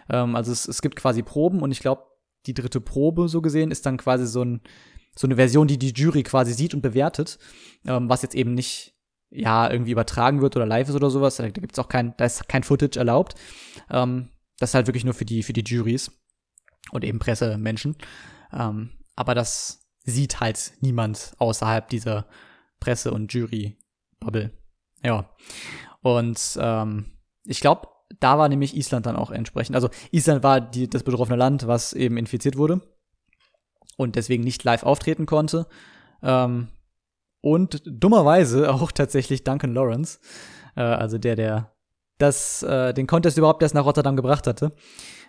Ähm, 0.08 0.36
also 0.36 0.52
es, 0.52 0.68
es 0.68 0.80
gibt 0.80 0.94
quasi 0.94 1.24
Proben 1.24 1.60
und 1.60 1.72
ich 1.72 1.80
glaube, 1.80 2.04
die 2.46 2.54
dritte 2.54 2.80
Probe 2.80 3.28
so 3.28 3.42
gesehen 3.42 3.72
ist 3.72 3.84
dann 3.84 3.96
quasi 3.96 4.28
so 4.28 4.44
ein, 4.44 4.60
so 5.16 5.26
eine 5.26 5.36
Version, 5.36 5.68
die 5.68 5.78
die 5.78 5.92
Jury 5.92 6.22
quasi 6.22 6.52
sieht 6.52 6.74
und 6.74 6.82
bewertet, 6.82 7.38
ähm, 7.86 8.08
was 8.08 8.22
jetzt 8.22 8.34
eben 8.34 8.54
nicht 8.54 8.94
ja 9.30 9.70
irgendwie 9.70 9.92
übertragen 9.92 10.40
wird 10.40 10.56
oder 10.56 10.66
live 10.66 10.88
ist 10.88 10.94
oder 10.94 11.10
sowas. 11.10 11.36
Da 11.36 11.48
gibt's 11.48 11.78
auch 11.78 11.88
kein, 11.88 12.16
da 12.16 12.24
ist 12.24 12.48
kein 12.48 12.62
Footage 12.62 12.98
erlaubt. 12.98 13.34
Ähm, 13.90 14.30
das 14.58 14.70
ist 14.70 14.74
halt 14.74 14.86
wirklich 14.86 15.04
nur 15.04 15.14
für 15.14 15.24
die 15.24 15.42
für 15.42 15.52
die 15.52 15.64
Juries 15.64 16.10
und 16.92 17.04
eben 17.04 17.18
Pressemenschen. 17.18 17.96
Ähm, 18.52 18.90
aber 19.16 19.34
das 19.34 19.86
sieht 20.04 20.40
halt 20.40 20.72
niemand 20.80 21.34
außerhalb 21.38 21.88
dieser 21.88 22.26
Presse- 22.78 23.12
und 23.12 23.32
Jury-Bubble. 23.32 24.50
Ja. 25.02 25.30
Und 26.02 26.58
ähm, 26.60 27.06
ich 27.44 27.60
glaube, 27.60 27.88
da 28.20 28.38
war 28.38 28.48
nämlich 28.48 28.76
Island 28.76 29.06
dann 29.06 29.16
auch 29.16 29.30
entsprechend. 29.30 29.74
Also 29.74 29.88
Island 30.12 30.42
war 30.42 30.60
die, 30.60 30.88
das 30.88 31.02
betroffene 31.02 31.36
Land, 31.36 31.66
was 31.66 31.94
eben 31.94 32.16
infiziert 32.18 32.56
wurde 32.56 32.82
und 33.96 34.16
deswegen 34.16 34.44
nicht 34.44 34.64
live 34.64 34.82
auftreten 34.82 35.26
konnte. 35.26 35.66
Ähm, 36.22 36.68
und 37.40 37.82
dummerweise 37.86 38.70
auch 38.72 38.92
tatsächlich 38.92 39.44
Duncan 39.44 39.74
Lawrence, 39.74 40.18
äh, 40.76 40.82
also 40.82 41.18
der, 41.18 41.36
der 41.36 41.74
das, 42.18 42.62
äh, 42.62 42.94
den 42.94 43.06
Contest 43.06 43.38
überhaupt 43.38 43.62
erst 43.62 43.74
nach 43.74 43.84
Rotterdam 43.84 44.16
gebracht 44.16 44.46
hatte. 44.46 44.72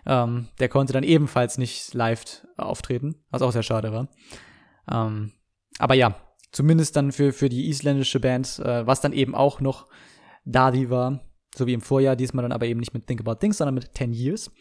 Ähm, 0.05 0.47
der 0.59 0.69
konnte 0.69 0.93
dann 0.93 1.03
ebenfalls 1.03 1.57
nicht 1.57 1.93
live 1.93 2.45
auftreten, 2.57 3.15
was 3.31 3.41
auch 3.41 3.51
sehr 3.51 3.63
schade 3.63 3.91
war. 3.91 4.07
Ähm, 4.91 5.31
aber 5.79 5.95
ja, 5.95 6.15
zumindest 6.51 6.95
dann 6.95 7.11
für, 7.11 7.33
für 7.33 7.49
die 7.49 7.69
isländische 7.69 8.19
Band, 8.19 8.59
äh, 8.59 8.85
was 8.85 9.01
dann 9.01 9.13
eben 9.13 9.33
auch 9.33 9.61
noch 9.61 9.87
Dadi 10.45 10.91
war, 10.91 11.21
so 11.55 11.65
wie 11.65 11.73
im 11.73 11.81
Vorjahr, 11.81 12.15
diesmal 12.15 12.43
dann 12.43 12.51
aber 12.51 12.67
eben 12.67 12.79
nicht 12.79 12.93
mit 12.93 13.07
Think 13.07 13.21
About 13.21 13.35
Things, 13.39 13.57
sondern 13.57 13.75
mit 13.75 13.95
10 13.95 14.13
Years. 14.13 14.51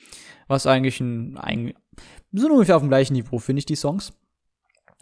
Was 0.48 0.66
eigentlich 0.66 1.00
ein, 1.00 1.36
ein 1.36 1.74
sind 2.32 2.50
ungefähr 2.50 2.76
auf 2.76 2.82
dem 2.82 2.88
gleichen 2.88 3.14
Niveau, 3.14 3.38
finde 3.38 3.60
ich, 3.60 3.66
die 3.66 3.76
Songs. 3.76 4.12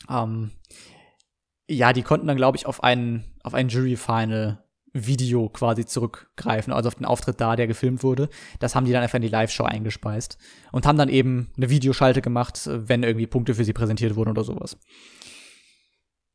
Ähm, 0.09 0.51
ja, 1.69 1.93
die 1.93 2.03
konnten 2.03 2.27
dann, 2.27 2.37
glaube 2.37 2.57
ich, 2.57 2.67
auf 2.67 2.83
einen, 2.83 3.25
auf 3.43 3.55
ein 3.55 3.69
Jury-Final 3.69 4.63
Video 4.95 5.49
quasi 5.49 5.87
zurückgreifen, 5.87 6.73
also 6.73 6.89
auf 6.89 6.97
den 6.97 7.07
Auftritt 7.07 7.41
da, 7.41 7.57
der 7.57 7.67
gefilmt 7.67 8.03
wurde. 8.03 8.29
Das 8.61 8.75
haben 8.75 8.85
die 8.85 8.93
dann 8.93 9.03
einfach 9.03 9.17
in 9.17 9.23
die 9.23 9.29
Live-Show 9.29 9.65
eingespeist 9.65 10.37
und 10.71 10.87
haben 10.87 10.99
dann 10.99 11.09
eben 11.09 11.51
eine 11.57 11.71
Videoschalte 11.71 12.21
gemacht, 12.21 12.69
wenn 12.71 13.03
irgendwie 13.03 13.27
Punkte 13.27 13.55
für 13.55 13.65
sie 13.65 13.73
präsentiert 13.73 14.17
wurden 14.17 14.31
oder 14.31 14.45
sowas. 14.45 14.77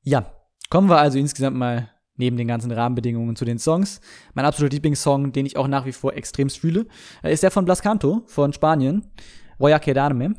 Ja, 0.02 0.32
kommen 0.70 0.90
wir 0.90 0.98
also 0.98 1.20
insgesamt 1.20 1.58
mal 1.58 1.92
neben 2.16 2.38
den 2.38 2.48
ganzen 2.48 2.72
Rahmenbedingungen 2.72 3.36
zu 3.36 3.46
den 3.46 3.60
Songs. 3.60 4.02
Mein 4.34 4.46
absoluter 4.46 4.74
Lieblingssong, 4.74 5.32
den 5.32 5.46
ich 5.46 5.56
auch 5.56 5.68
nach 5.68 5.86
wie 5.86 5.92
vor 5.92 6.14
extremst 6.14 6.58
fühle, 6.58 6.88
äh, 7.22 7.32
ist 7.32 7.44
der 7.44 7.52
von 7.52 7.66
Blas 7.66 7.84
Canto 7.84 8.24
von 8.26 8.54
Spanien, 8.54 9.12
Voy 9.60 9.74
a 9.74 9.80
quedarme. 9.80 10.36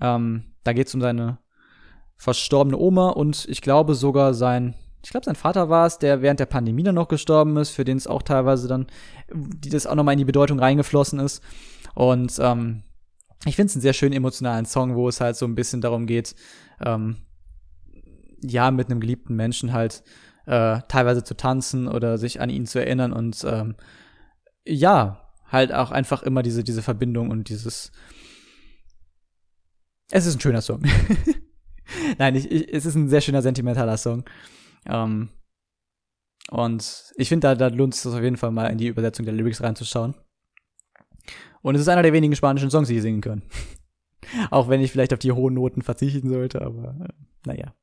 Ähm, 0.00 0.54
da 0.64 0.72
geht 0.72 0.88
es 0.88 0.94
um 0.94 1.00
seine 1.00 1.38
verstorbene 2.16 2.76
Oma 2.76 3.10
und 3.10 3.46
ich 3.48 3.62
glaube 3.62 3.94
sogar 3.94 4.34
sein, 4.34 4.74
ich 5.04 5.10
glaube 5.10 5.24
sein 5.24 5.36
Vater 5.36 5.68
war 5.68 5.86
es, 5.86 5.98
der 5.98 6.20
während 6.20 6.40
der 6.40 6.46
Pandemie 6.46 6.82
dann 6.82 6.96
noch 6.96 7.08
gestorben 7.08 7.56
ist, 7.56 7.70
für 7.70 7.84
den 7.84 7.96
es 7.96 8.06
auch 8.06 8.22
teilweise 8.22 8.66
dann, 8.68 8.86
die 9.32 9.70
das 9.70 9.86
auch 9.86 9.94
nochmal 9.94 10.14
in 10.14 10.18
die 10.18 10.24
Bedeutung 10.24 10.58
reingeflossen 10.58 11.20
ist. 11.20 11.42
Und 11.94 12.38
ähm, 12.40 12.82
ich 13.44 13.56
finde 13.56 13.70
es 13.70 13.76
einen 13.76 13.82
sehr 13.82 13.92
schönen 13.92 14.14
emotionalen 14.14 14.66
Song, 14.66 14.96
wo 14.96 15.08
es 15.08 15.20
halt 15.20 15.36
so 15.36 15.46
ein 15.46 15.54
bisschen 15.54 15.80
darum 15.80 16.06
geht, 16.06 16.34
ähm, 16.84 17.18
ja, 18.42 18.70
mit 18.70 18.90
einem 18.90 19.00
geliebten 19.00 19.36
Menschen 19.36 19.72
halt 19.72 20.02
äh, 20.46 20.80
teilweise 20.88 21.22
zu 21.22 21.36
tanzen 21.36 21.88
oder 21.88 22.18
sich 22.18 22.40
an 22.40 22.50
ihn 22.50 22.66
zu 22.66 22.80
erinnern 22.80 23.12
und 23.12 23.44
ähm, 23.48 23.76
ja, 24.66 25.28
halt 25.46 25.72
auch 25.72 25.90
einfach 25.90 26.22
immer 26.22 26.42
diese, 26.42 26.64
diese 26.64 26.82
Verbindung 26.82 27.30
und 27.30 27.48
dieses. 27.48 27.92
Es 30.10 30.26
ist 30.26 30.36
ein 30.36 30.40
schöner 30.40 30.62
Song. 30.62 30.82
Nein, 32.18 32.34
ich, 32.34 32.50
ich, 32.50 32.72
es 32.72 32.86
ist 32.86 32.94
ein 32.94 33.08
sehr 33.08 33.20
schöner 33.20 33.42
sentimentaler 33.42 33.96
Song. 33.96 34.24
Ähm, 34.86 35.28
und 36.50 37.12
ich 37.16 37.28
finde, 37.28 37.48
da, 37.48 37.54
da 37.54 37.68
lohnt 37.68 37.94
es 37.94 38.06
auf 38.06 38.22
jeden 38.22 38.38
Fall 38.38 38.50
mal 38.50 38.68
in 38.68 38.78
die 38.78 38.86
Übersetzung 38.86 39.26
der 39.26 39.34
Lyrics 39.34 39.62
reinzuschauen. 39.62 40.14
Und 41.60 41.74
es 41.74 41.82
ist 41.82 41.88
einer 41.88 42.02
der 42.02 42.12
wenigen 42.12 42.34
spanischen 42.36 42.70
Songs, 42.70 42.88
die 42.88 42.96
ich 42.96 43.02
singen 43.02 43.20
können. 43.20 43.42
Auch 44.50 44.68
wenn 44.68 44.80
ich 44.80 44.92
vielleicht 44.92 45.12
auf 45.12 45.18
die 45.18 45.32
hohen 45.32 45.54
Noten 45.54 45.82
verzichten 45.82 46.28
sollte, 46.28 46.62
aber 46.62 46.96
äh, 47.00 47.12
naja. 47.46 47.74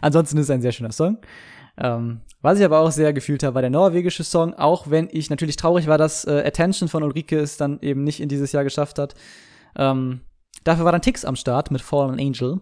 Ansonsten 0.00 0.36
ist 0.38 0.44
es 0.44 0.50
ein 0.50 0.62
sehr 0.62 0.72
schöner 0.72 0.92
Song. 0.92 1.18
Ähm, 1.76 2.20
was 2.42 2.58
ich 2.58 2.64
aber 2.64 2.80
auch 2.80 2.90
sehr 2.90 3.12
gefühlt 3.12 3.42
habe, 3.42 3.54
war 3.54 3.62
der 3.62 3.70
norwegische 3.70 4.24
Song, 4.24 4.54
auch 4.54 4.90
wenn 4.90 5.08
ich 5.10 5.30
natürlich 5.30 5.56
traurig 5.56 5.86
war, 5.86 5.96
dass 5.96 6.24
äh, 6.24 6.42
Attention 6.44 6.88
von 6.88 7.02
Ulrike 7.02 7.38
es 7.38 7.56
dann 7.56 7.80
eben 7.80 8.04
nicht 8.04 8.20
in 8.20 8.28
dieses 8.28 8.52
Jahr 8.52 8.64
geschafft 8.64 8.98
hat. 8.98 9.14
Ähm, 9.76 10.20
dafür 10.64 10.84
war 10.84 10.92
dann 10.92 11.02
Tix 11.02 11.24
am 11.24 11.36
Start 11.36 11.70
mit 11.70 11.80
Fallen 11.80 12.18
Angel 12.18 12.60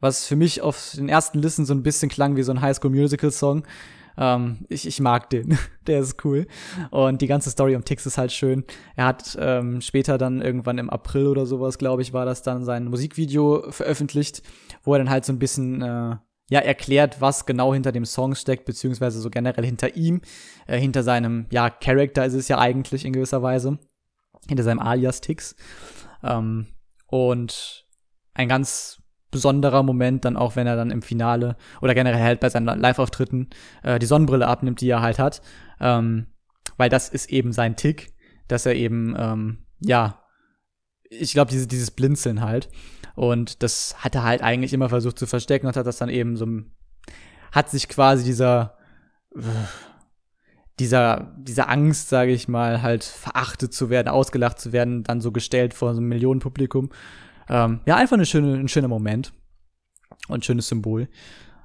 was 0.00 0.26
für 0.26 0.36
mich 0.36 0.62
auf 0.62 0.92
den 0.96 1.08
ersten 1.08 1.40
Listen 1.40 1.64
so 1.64 1.74
ein 1.74 1.82
bisschen 1.82 2.08
klang 2.08 2.36
wie 2.36 2.42
so 2.42 2.52
ein 2.52 2.60
Highschool 2.60 2.90
Musical 2.90 3.30
Song. 3.30 3.64
Ähm, 4.16 4.66
ich, 4.68 4.86
ich 4.86 5.00
mag 5.00 5.30
den, 5.30 5.58
der 5.86 6.00
ist 6.00 6.24
cool. 6.24 6.46
Und 6.90 7.20
die 7.20 7.26
ganze 7.26 7.50
Story 7.50 7.76
um 7.76 7.84
Tix 7.84 8.06
ist 8.06 8.18
halt 8.18 8.32
schön. 8.32 8.64
Er 8.96 9.06
hat 9.06 9.36
ähm, 9.40 9.80
später 9.80 10.18
dann 10.18 10.40
irgendwann 10.40 10.78
im 10.78 10.90
April 10.90 11.26
oder 11.28 11.46
sowas, 11.46 11.78
glaube 11.78 12.02
ich, 12.02 12.12
war 12.12 12.24
das 12.24 12.42
dann 12.42 12.64
sein 12.64 12.86
Musikvideo 12.86 13.70
veröffentlicht, 13.70 14.42
wo 14.82 14.94
er 14.94 14.98
dann 14.98 15.10
halt 15.10 15.24
so 15.24 15.32
ein 15.32 15.38
bisschen, 15.38 15.82
äh, 15.82 16.16
ja, 16.50 16.60
erklärt, 16.60 17.20
was 17.20 17.44
genau 17.44 17.74
hinter 17.74 17.92
dem 17.92 18.06
Song 18.06 18.34
steckt, 18.34 18.64
beziehungsweise 18.64 19.20
so 19.20 19.28
generell 19.28 19.66
hinter 19.66 19.96
ihm, 19.96 20.22
äh, 20.66 20.78
hinter 20.78 21.02
seinem, 21.02 21.46
ja, 21.50 21.68
Charakter 21.68 22.24
ist 22.24 22.34
es 22.34 22.48
ja 22.48 22.58
eigentlich 22.58 23.04
in 23.04 23.12
gewisser 23.12 23.42
Weise, 23.42 23.78
hinter 24.48 24.64
seinem 24.64 24.78
Alias 24.78 25.20
Tix. 25.20 25.54
Ähm, 26.24 26.68
und 27.08 27.86
ein 28.34 28.48
ganz 28.48 29.02
besonderer 29.30 29.82
Moment 29.82 30.24
dann 30.24 30.36
auch, 30.36 30.56
wenn 30.56 30.66
er 30.66 30.76
dann 30.76 30.90
im 30.90 31.02
Finale 31.02 31.56
oder 31.82 31.94
generell 31.94 32.22
halt 32.22 32.40
bei 32.40 32.48
seinen 32.48 32.66
Live-Auftritten 32.66 33.50
äh, 33.82 33.98
die 33.98 34.06
Sonnenbrille 34.06 34.46
abnimmt, 34.46 34.80
die 34.80 34.88
er 34.88 35.02
halt 35.02 35.18
hat. 35.18 35.42
Ähm, 35.80 36.28
weil 36.76 36.88
das 36.88 37.08
ist 37.08 37.30
eben 37.30 37.52
sein 37.52 37.76
Tick, 37.76 38.14
dass 38.46 38.64
er 38.64 38.74
eben, 38.74 39.14
ähm, 39.18 39.66
ja, 39.80 40.22
ich 41.10 41.32
glaube, 41.32 41.50
diese, 41.50 41.66
dieses 41.66 41.90
Blinzeln 41.90 42.40
halt. 42.40 42.70
Und 43.14 43.62
das 43.62 43.96
hat 43.98 44.14
er 44.14 44.22
halt 44.22 44.42
eigentlich 44.42 44.72
immer 44.72 44.88
versucht 44.88 45.18
zu 45.18 45.26
verstecken 45.26 45.66
und 45.66 45.76
hat 45.76 45.86
das 45.86 45.98
dann 45.98 46.08
eben 46.08 46.36
so, 46.36 46.46
hat 47.52 47.70
sich 47.70 47.88
quasi 47.88 48.24
dieser, 48.24 48.78
dieser, 50.78 51.34
dieser 51.38 51.68
Angst, 51.68 52.08
sage 52.08 52.32
ich 52.32 52.48
mal, 52.48 52.82
halt 52.82 53.04
verachtet 53.04 53.72
zu 53.72 53.90
werden, 53.90 54.08
ausgelacht 54.08 54.58
zu 54.58 54.72
werden, 54.72 55.02
dann 55.02 55.20
so 55.20 55.32
gestellt 55.32 55.74
vor 55.74 55.94
so 55.94 56.00
einem 56.00 56.08
Millionenpublikum. 56.08 56.90
Ähm, 57.48 57.80
ja, 57.86 57.96
einfach 57.96 58.14
eine 58.14 58.26
schöne, 58.26 58.54
ein 58.54 58.68
schöner 58.68 58.88
Moment 58.88 59.32
und 60.28 60.40
ein 60.40 60.42
schönes 60.42 60.68
Symbol. 60.68 61.08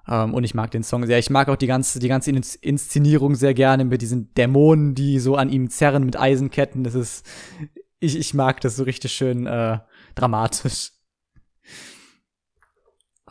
Um, 0.06 0.34
und 0.34 0.44
ich 0.44 0.54
mag 0.54 0.70
den 0.72 0.84
Song 0.84 1.06
sehr. 1.06 1.18
Ich 1.18 1.30
mag 1.30 1.48
auch 1.48 1.56
die 1.56 1.68
ganze, 1.68 2.00
die 2.00 2.10
ganze 2.10 2.32
Inszenierung 2.32 3.36
sehr 3.36 3.54
gerne 3.54 3.86
mit 3.86 4.02
diesen 4.02 4.34
Dämonen, 4.34 4.96
die 4.96 5.18
so 5.20 5.38
an 5.38 5.50
ihm 5.50 5.70
zerren 5.70 6.04
mit 6.04 6.20
Eisenketten. 6.20 6.84
Das 6.84 6.94
ist, 6.94 7.26
ich, 8.02 8.18
ich 8.18 8.34
mag 8.34 8.60
das 8.60 8.76
so 8.76 8.84
richtig 8.84 9.14
schön 9.14 9.48
äh, 9.48 9.80
dramatisch. 10.16 10.92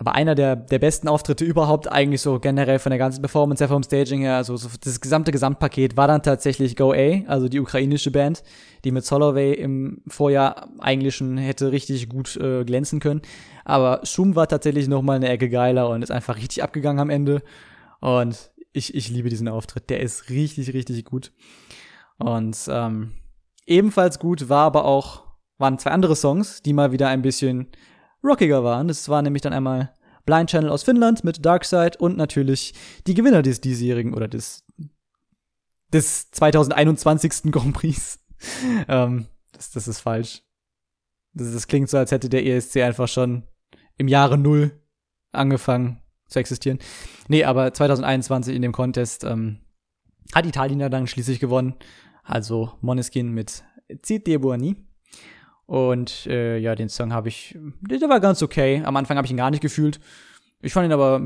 Aber 0.03 0.17
einer 0.17 0.35
der, 0.35 0.57
der 0.57 0.81
besten 0.81 1.07
Auftritte 1.07 1.45
überhaupt, 1.45 1.87
eigentlich 1.87 2.23
so 2.23 2.41
generell 2.41 2.81
von 2.81 2.91
der 2.91 2.99
ganzen 2.99 3.23
Performance 3.23 3.63
her, 3.63 3.69
vom 3.69 3.85
Staging 3.85 4.23
her, 4.23 4.35
also 4.35 4.57
so 4.57 4.69
das 4.83 5.01
gesamte 5.01 5.31
Gesamtpaket 5.31 5.97
war 5.97 6.09
dann 6.09 6.25
tatsächlich 6.25 6.75
Go 6.75 6.93
A, 6.93 7.23
also 7.29 7.49
die 7.49 7.61
ukrainische 7.61 8.11
Band, 8.11 8.43
die 8.83 8.91
mit 8.91 9.05
Solovey 9.05 9.53
im 9.53 10.03
Vorjahr 10.09 10.69
eigentlich 10.81 11.15
schon 11.15 11.39
hätte 11.39 11.71
richtig 11.71 12.09
gut 12.09 12.37
äh, 12.37 12.65
glänzen 12.65 12.99
können. 12.99 13.23
Aber 13.65 14.01
Schum 14.03 14.35
war 14.35 14.49
tatsächlich 14.49 14.89
noch 14.89 15.03
mal 15.03 15.15
eine 15.15 15.29
Ecke 15.29 15.49
geiler 15.49 15.89
und 15.89 16.03
ist 16.03 16.11
einfach 16.11 16.37
richtig 16.37 16.65
abgegangen 16.65 16.99
am 16.99 17.09
Ende. 17.09 17.41
Und 18.01 18.51
ich, 18.73 18.97
ich 18.97 19.09
liebe 19.09 19.29
diesen 19.29 19.47
Auftritt. 19.47 19.89
Der 19.89 20.01
ist 20.01 20.31
richtig, 20.31 20.75
richtig 20.75 21.05
gut. 21.05 21.31
Und 22.19 22.59
ähm, 22.69 23.13
ebenfalls 23.67 24.19
gut 24.19 24.49
war 24.49 24.67
aber 24.67 24.85
auch, 24.85 25.23
waren 25.59 25.79
zwei 25.79 25.93
andere 25.93 26.17
Songs, 26.17 26.61
die 26.61 26.73
mal 26.73 26.91
wieder 26.91 27.07
ein 27.07 27.23
bisschen 27.23 27.69
rockiger 28.23 28.65
waren. 28.65 28.89
Das 28.89 29.09
war 29.09 29.23
nämlich 29.23 29.43
dann 29.43 29.53
einmal 29.53 29.93
Blind 30.25 30.51
Channel 30.51 30.71
aus 30.71 30.83
Finnland 30.83 31.25
mit 31.25 31.45
Darkside 31.45 31.99
und 31.99 32.17
natürlich 32.17 32.75
die 33.07 33.15
Gewinner 33.15 33.43
des 33.43 33.61
diesjährigen 33.61 34.15
oder 34.15 34.29
des, 34.29 34.65
des 35.93 36.31
2021. 36.31 37.51
Grand 37.51 37.75
Prix. 37.75 38.21
ähm, 38.89 39.27
das, 39.53 39.71
das 39.71 39.89
ist 39.89 40.01
falsch. 40.01 40.43
Das, 41.35 41.53
das 41.53 41.67
klingt 41.67 41.91
so, 41.91 41.99
als 41.99 42.13
hätte 42.13 42.29
der 42.29 42.47
ESC 42.47 42.77
einfach 42.79 43.09
schon 43.09 43.45
im 43.97 44.09
Jahre 44.09 44.39
Null 44.39 44.73
angefangen 45.33 46.01
zu 46.29 46.39
existieren. 46.39 46.79
Nee, 47.29 47.45
aber 47.45 47.73
2021 47.73 48.55
in 48.55 48.63
dem 48.63 48.73
Contest 48.73 49.25
ähm, 49.25 49.59
hat 50.35 50.47
Italien 50.47 50.79
dann 50.91 51.07
schließlich 51.07 51.41
gewonnen. 51.41 51.75
Also 52.23 52.73
Moneskin 52.81 53.33
mit 53.33 53.65
Zite 54.03 54.39
Buoni. 54.39 54.77
Und 55.67 56.27
äh, 56.27 56.59
ja, 56.59 56.75
den 56.75 56.89
Song 56.89 57.13
habe 57.13 57.29
ich, 57.29 57.57
der 57.81 58.09
war 58.09 58.21
ganz 58.21 58.43
okay. 58.43 58.83
Am 58.85 58.97
Anfang 58.97 59.17
habe 59.17 59.25
ich 59.27 59.31
ihn 59.31 59.37
gar 59.37 59.51
nicht 59.51 59.63
gefühlt. 59.63 60.01
Ich 60.61 60.73
fand 60.73 60.87
ihn 60.87 60.93
aber 60.93 61.17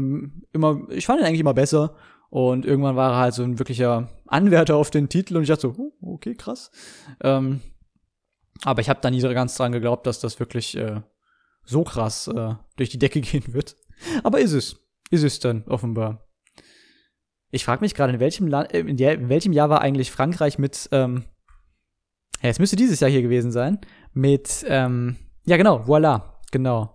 immer, 0.52 0.80
ich 0.90 1.06
fand 1.06 1.20
ihn 1.20 1.26
eigentlich 1.26 1.40
immer 1.40 1.54
besser. 1.54 1.94
Und 2.30 2.66
irgendwann 2.66 2.96
war 2.96 3.12
er 3.12 3.18
halt 3.18 3.34
so 3.34 3.42
ein 3.42 3.58
wirklicher 3.58 4.08
Anwärter 4.26 4.76
auf 4.76 4.90
den 4.90 5.08
Titel 5.08 5.36
und 5.36 5.42
ich 5.42 5.48
dachte 5.48 5.62
so, 5.62 5.74
oh, 5.78 6.14
okay, 6.14 6.34
krass. 6.34 6.70
Ähm, 7.22 7.60
aber 8.62 8.80
ich 8.80 8.88
habe 8.88 9.00
da 9.00 9.10
nie 9.10 9.20
so 9.20 9.28
ganz 9.28 9.54
dran 9.56 9.72
geglaubt, 9.72 10.06
dass 10.06 10.20
das 10.20 10.40
wirklich 10.40 10.76
äh, 10.76 11.02
so 11.64 11.84
krass 11.84 12.28
äh, 12.28 12.54
durch 12.76 12.90
die 12.90 12.98
Decke 12.98 13.20
gehen 13.22 13.54
wird. 13.54 13.76
Aber 14.22 14.40
ist 14.40 14.52
es. 14.52 14.76
Ist 15.10 15.22
es 15.22 15.38
dann, 15.38 15.64
offenbar. 15.68 16.26
Ich 17.50 17.64
frage 17.64 17.80
mich 17.80 17.94
gerade, 17.94 18.12
in 18.12 18.20
welchem 18.20 18.48
Land, 18.48 18.74
äh, 18.74 18.80
in, 18.80 18.98
in, 18.98 19.28
welchem 19.28 19.52
Jahr 19.52 19.70
war 19.70 19.80
eigentlich 19.80 20.10
Frankreich 20.10 20.58
mit, 20.58 20.88
ähm, 20.92 21.24
ja, 22.42 22.50
es 22.50 22.58
müsste 22.58 22.76
dieses 22.76 23.00
Jahr 23.00 23.10
hier 23.10 23.22
gewesen 23.22 23.52
sein, 23.52 23.78
mit, 24.16 24.64
ähm, 24.66 25.16
ja 25.44 25.56
genau, 25.56 25.84
voilà, 25.84 26.22
genau. 26.50 26.94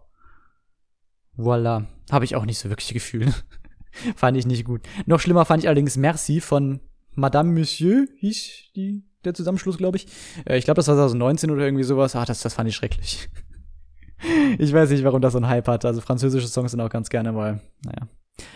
Voilà. 1.37 1.85
Habe 2.11 2.25
ich 2.25 2.35
auch 2.35 2.45
nicht 2.45 2.57
so 2.57 2.69
wirklich 2.69 2.89
Gefühl. 2.93 3.33
fand 4.15 4.37
ich 4.37 4.45
nicht 4.45 4.65
gut. 4.65 4.81
Noch 5.05 5.19
schlimmer 5.19 5.45
fand 5.45 5.63
ich 5.63 5.67
allerdings 5.67 5.97
Merci 5.97 6.41
von 6.41 6.81
Madame 7.13 7.51
Monsieur, 7.51 8.07
hieß 8.17 8.71
die, 8.75 9.03
der 9.23 9.33
Zusammenschluss, 9.33 9.77
glaube 9.77 9.97
ich. 9.97 10.07
Äh, 10.45 10.57
ich 10.57 10.65
glaube, 10.65 10.77
das 10.77 10.87
war 10.87 10.95
2019 10.95 11.51
oder 11.51 11.63
irgendwie 11.63 11.83
sowas. 11.83 12.15
Ah, 12.15 12.25
das, 12.25 12.41
das 12.41 12.55
fand 12.55 12.69
ich 12.69 12.75
schrecklich 12.75 13.29
ich 14.57 14.73
weiß 14.73 14.89
nicht, 14.89 15.03
warum 15.03 15.21
das 15.21 15.33
so 15.33 15.39
ein 15.39 15.47
Hype 15.47 15.67
hat. 15.67 15.85
Also 15.85 16.01
französische 16.01 16.47
Songs 16.47 16.71
sind 16.71 16.81
auch 16.81 16.89
ganz 16.89 17.09
gerne 17.09 17.31
mal, 17.31 17.61
naja. 17.83 18.07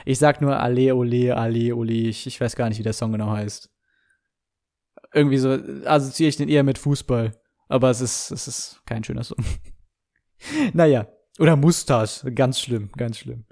Ich 0.06 0.18
sag 0.18 0.42
nur 0.42 0.58
Alle, 0.60 0.96
Ole, 0.96 1.36
Ale, 1.36 1.76
Ole. 1.76 1.94
Ich, 1.94 2.26
ich 2.26 2.42
weiß 2.42 2.56
gar 2.56 2.70
nicht, 2.70 2.80
wie 2.80 2.84
der 2.84 2.94
Song 2.94 3.12
genau 3.12 3.30
heißt. 3.32 3.70
Irgendwie 5.14 5.38
so 5.38 5.58
assoziiere 5.86 6.30
ich 6.30 6.38
den 6.38 6.50
eher 6.50 6.64
mit 6.64 6.78
Fußball. 6.78 7.32
Aber 7.68 7.90
es 7.90 8.02
ist, 8.02 8.32
es 8.32 8.48
ist 8.48 8.82
kein 8.86 9.04
schöner 9.04 9.24
Song. 9.24 9.44
naja. 10.74 11.08
Oder 11.40 11.56
Mustache. 11.56 12.32
Ganz 12.32 12.60
schlimm, 12.60 12.92
ganz 12.96 13.18
schlimm. 13.18 13.46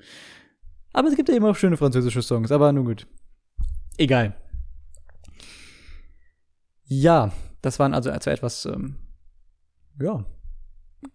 Aber 0.93 1.07
es 1.07 1.15
gibt 1.15 1.29
ja 1.29 1.35
immer 1.35 1.49
auch 1.49 1.55
schöne 1.55 1.77
französische 1.77 2.21
Songs. 2.21 2.51
Aber 2.51 2.71
nun 2.71 2.85
gut. 2.85 3.07
Egal. 3.97 4.35
Ja, 6.85 7.31
das 7.61 7.79
waren 7.79 7.93
also, 7.93 8.11
also 8.11 8.29
etwas, 8.29 8.65
ähm, 8.65 8.97
ja, 9.99 10.25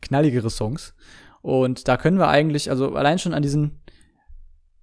knalligere 0.01 0.51
Songs. 0.51 0.95
Und 1.43 1.89
da 1.89 1.97
können 1.97 2.19
wir 2.19 2.29
eigentlich, 2.29 2.71
also 2.71 2.95
allein 2.95 3.19
schon 3.19 3.35
an 3.35 3.43
diesen 3.43 3.81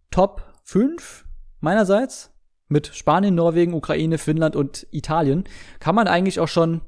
Top 0.09 0.53
5 0.63 1.25
meinerseits 1.59 2.33
mit 2.67 2.87
Spanien, 2.87 3.35
Norwegen, 3.35 3.73
Ukraine, 3.73 4.17
Finnland 4.17 4.55
und 4.55 4.87
Italien 4.91 5.43
kann 5.79 5.95
man 5.95 6.07
eigentlich 6.07 6.39
auch 6.39 6.47
schon 6.47 6.81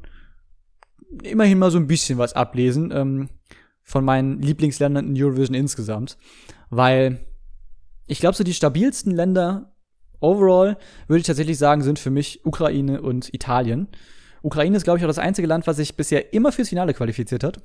immerhin 1.24 1.60
mal 1.60 1.72
so 1.72 1.78
ein 1.78 1.88
bisschen 1.88 2.18
was 2.18 2.34
ablesen 2.34 2.92
ähm, 2.92 3.30
von 3.84 4.04
meinen 4.04 4.42
Lieblingsländern 4.42 5.08
in 5.08 5.24
Eurovision 5.24 5.56
insgesamt. 5.56 6.18
Weil 6.70 7.26
ich 8.08 8.20
glaube, 8.20 8.36
so 8.36 8.44
die 8.44 8.54
stabilsten 8.54 9.12
Länder 9.12 9.74
overall, 10.20 10.78
würde 11.08 11.20
ich 11.20 11.28
tatsächlich 11.28 11.58
sagen, 11.58 11.84
sind 11.84 12.00
für 12.00 12.10
mich 12.10 12.46
Ukraine 12.46 13.02
und 13.02 13.34
Italien. 13.34 13.88
Ukraine 14.42 14.78
ist, 14.78 14.84
glaube 14.84 14.98
ich, 14.98 15.04
auch 15.04 15.10
das 15.10 15.20
einzige 15.20 15.48
Land, 15.48 15.68
was 15.68 15.78
sich 15.78 15.96
bisher 15.96 16.34
immer 16.34 16.52
fürs 16.52 16.70
Finale 16.70 16.94
qualifiziert 16.94 17.44
hat. 17.44 17.62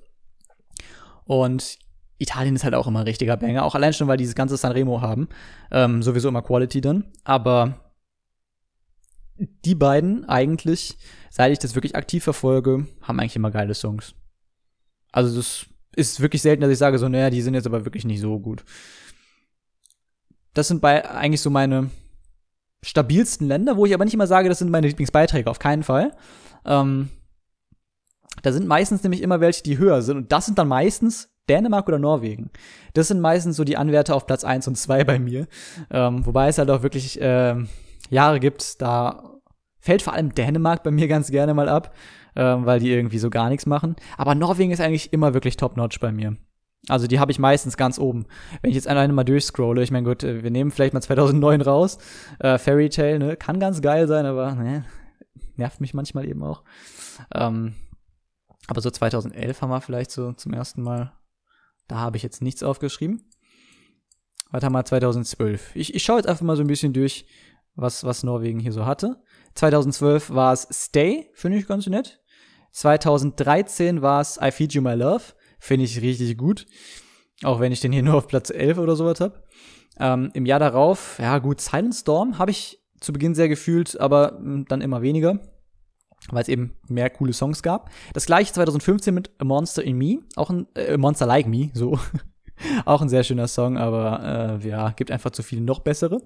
Und 1.25 1.79
Italien 2.19 2.55
ist 2.55 2.65
halt 2.65 2.75
auch 2.75 2.87
immer 2.87 3.01
ein 3.01 3.07
richtiger 3.07 3.37
Banger, 3.37 3.65
auch 3.65 3.75
allein 3.75 3.93
schon, 3.93 4.09
weil 4.09 4.17
die 4.17 4.23
dieses 4.23 4.35
ganze 4.35 4.57
Sanremo 4.57 5.01
haben. 5.01 5.29
Ähm, 5.71 6.03
sowieso 6.03 6.29
immer 6.29 6.43
Quality 6.43 6.81
dann. 6.81 7.05
Aber 7.25 7.92
die 9.65 9.75
beiden 9.75 10.25
eigentlich, 10.29 10.97
seit 11.31 11.53
ich 11.53 11.59
das 11.59 11.75
wirklich 11.75 11.97
aktiv 11.97 12.25
verfolge, 12.25 12.87
haben 13.03 13.21
eigentlich 13.21 13.37
immer 13.37 13.51
geile 13.51 13.75
Songs. 13.75 14.15
Also 15.13 15.37
das 15.37 15.67
ist 15.95 16.21
wirklich 16.21 16.43
selten, 16.43 16.63
dass 16.63 16.71
ich 16.71 16.79
sage 16.79 16.99
so, 16.99 17.09
naja, 17.09 17.31
die 17.31 17.43
sind 17.43 17.55
jetzt 17.55 17.67
aber 17.67 17.85
wirklich 17.85 18.05
nicht 18.05 18.21
so 18.21 18.39
gut. 18.39 18.65
Das 20.55 20.69
sind 20.69 20.81
bei 20.81 21.09
eigentlich 21.09 21.41
so 21.41 21.51
meine 21.51 21.91
stabilsten 22.85 23.47
Länder, 23.47 23.77
wo 23.77 23.87
ich 23.87 23.95
aber 23.95 24.05
nicht 24.05 24.15
immer 24.15 24.27
sage, 24.27 24.49
das 24.49 24.59
sind 24.59 24.71
meine 24.71 24.89
Lieblingsbeiträge, 24.89 25.49
auf 25.49 25.59
keinen 25.59 25.83
Fall. 25.83 26.17
Ähm, 26.65 27.11
da 28.43 28.53
sind 28.53 28.67
meistens 28.67 29.03
nämlich 29.03 29.23
immer 29.23 29.41
welche, 29.41 29.63
die 29.63 29.79
höher 29.79 30.03
sind. 30.03 30.17
Und 30.17 30.33
das 30.33 30.47
sind 30.47 30.59
dann 30.59 30.69
meistens 30.69 31.31
Dänemark 31.49 31.89
oder 31.89 31.99
Norwegen. 31.99 32.51
Das 32.95 33.09
sind 33.09 33.21
meistens 33.21 33.57
so 33.57 33.65
die 33.65 33.77
Anwärter 33.77 34.15
auf 34.15 34.27
Platz 34.27 34.45
1 34.45 34.69
und 34.69 34.77
2 34.77 35.05
bei 35.05 35.19
mir. 35.19 35.47
Ähm, 35.91 36.25
wobei 36.27 36.49
es 36.49 36.59
halt 36.59 36.71
auch 36.71 36.83
wirklich 36.83 37.21
äh, 37.21 37.57
Jahre 38.11 38.41
gibt, 38.41 38.81
da 38.81 39.32
fällt 39.83 40.01
vor 40.01 40.15
allem 40.15 40.35
Dänemark 40.35 40.83
bei 40.83 40.91
mir 40.91 41.09
ganz 41.09 41.31
gerne 41.31 41.53
mal 41.53 41.69
ab, 41.69 41.95
ähm, 42.37 42.65
weil 42.65 42.81
die 42.81 42.91
irgendwie 42.91 43.19
so 43.19 43.29
gar 43.29 43.51
nichts 43.51 43.67
machen. 43.67 43.97
Aber 44.17 44.35
Norwegen 44.35 44.71
ist 44.71 44.81
eigentlich 44.81 45.13
immer 45.13 45.35
wirklich 45.35 45.57
top-notch 45.57 46.01
bei 46.01 46.13
mir. 46.13 46.37
Also 46.89 47.07
die 47.07 47.21
habe 47.21 47.31
ich 47.31 47.39
meistens 47.39 47.77
ganz 47.77 47.99
oben. 47.99 48.27
Wenn 48.61 48.71
ich 48.71 48.77
jetzt 48.77 48.89
alleine 48.89 49.13
mal 49.13 49.25
durchscrolle, 49.25 49.83
ich 49.83 49.91
meine, 49.91 50.09
gut, 50.09 50.23
äh, 50.23 50.43
wir 50.43 50.51
nehmen 50.51 50.71
vielleicht 50.71 50.95
mal 50.95 51.03
2009 51.03 51.61
raus. 51.61 51.99
Äh, 52.39 52.59
Fairy 52.59 52.89
Tale, 52.89 53.19
ne, 53.19 53.37
kann 53.37 53.61
ganz 53.61 53.83
geil 53.83 54.07
sein, 54.07 54.25
aber 54.25 54.55
ne, 54.55 54.85
nervt 55.57 55.81
mich 55.81 55.95
manchmal 55.95 56.27
eben 56.27 56.43
auch. 56.43 56.63
Ähm, 57.35 57.75
aber 58.69 58.81
so 58.81 58.91
2011 58.91 59.61
haben 59.61 59.71
wir 59.71 59.81
vielleicht 59.81 60.13
so 60.13 60.33
zum 60.33 60.53
ersten 60.53 60.83
Mal, 60.83 61.13
da 61.89 61.97
habe 61.97 62.17
ich 62.17 62.23
jetzt 62.23 62.41
nichts 62.41 62.63
aufgeschrieben. 62.63 63.29
Haben 64.53 64.73
wir 64.73 64.85
2012? 64.85 65.75
Ich, 65.75 65.95
ich 65.95 66.03
schaue 66.03 66.19
jetzt 66.19 66.29
einfach 66.29 66.45
mal 66.45 66.57
so 66.57 66.63
ein 66.63 66.69
bisschen 66.69 66.93
durch, 66.93 67.27
was, 67.75 68.05
was 68.05 68.23
Norwegen 68.23 68.61
hier 68.61 68.73
so 68.73 68.87
hatte. 68.87 69.23
2012 69.55 70.31
war 70.31 70.53
es 70.53 70.69
Stay, 70.71 71.31
finde 71.35 71.59
ich 71.59 71.67
ganz 71.67 71.87
nett. 71.87 72.21
2013 72.73 74.03
war 74.03 74.21
es 74.21 74.39
I 74.43 74.51
Feed 74.51 74.73
You 74.73 74.83
My 74.83 74.95
Love, 74.95 75.23
finde 75.59 75.85
ich 75.85 76.01
richtig 76.01 76.37
gut. 76.39 76.67
Auch 77.43 77.61
wenn 77.61 77.73
ich 77.73 77.81
den 77.81 77.93
hier 77.93 78.03
nur 78.03 78.15
auf 78.15 78.29
Platz 78.29 78.51
11 78.51 78.79
oder 78.79 78.97
sowas 78.97 79.21
habe. 79.21 79.43
Ähm, 79.99 80.31
Im 80.35 80.47
Jahr 80.47 80.61
darauf, 80.61 81.19
ja 81.19 81.39
gut, 81.39 81.61
Silent 81.61 81.95
Storm 81.95 82.39
habe 82.39 82.51
ich 82.51 82.81
zu 83.01 83.13
Beginn 83.13 83.35
sehr 83.35 83.49
gefühlt, 83.49 84.01
aber 84.01 84.33
mh, 84.33 84.39
hm, 84.39 84.65
dann 84.69 84.81
immer 84.81 85.03
weniger, 85.03 85.41
weil 86.31 86.43
es 86.43 86.49
eben 86.49 86.79
mehr 86.89 87.11
coole 87.11 87.33
Songs 87.33 87.63
gab. 87.63 87.91
Das 88.15 88.27
gleiche 88.27 88.53
2015 88.53 89.13
mit 89.13 89.31
A 89.39 89.45
Monster 89.45 89.83
in 89.83 89.99
Me, 89.99 90.21
auch 90.37 90.51
ein 90.51 90.67
äh, 90.75 90.97
Monster 90.97 91.27
Like 91.27 91.47
Me, 91.47 91.71
so. 91.75 91.99
auch 92.85 93.03
ein 93.03 93.09
sehr 93.09 93.25
schöner 93.25 93.49
Song, 93.49 93.77
aber 93.77 94.61
äh, 94.63 94.69
ja, 94.69 94.91
gibt 94.91 95.11
einfach 95.11 95.31
zu 95.31 95.43
viele 95.43 95.63
noch 95.63 95.81
bessere. 95.81 96.23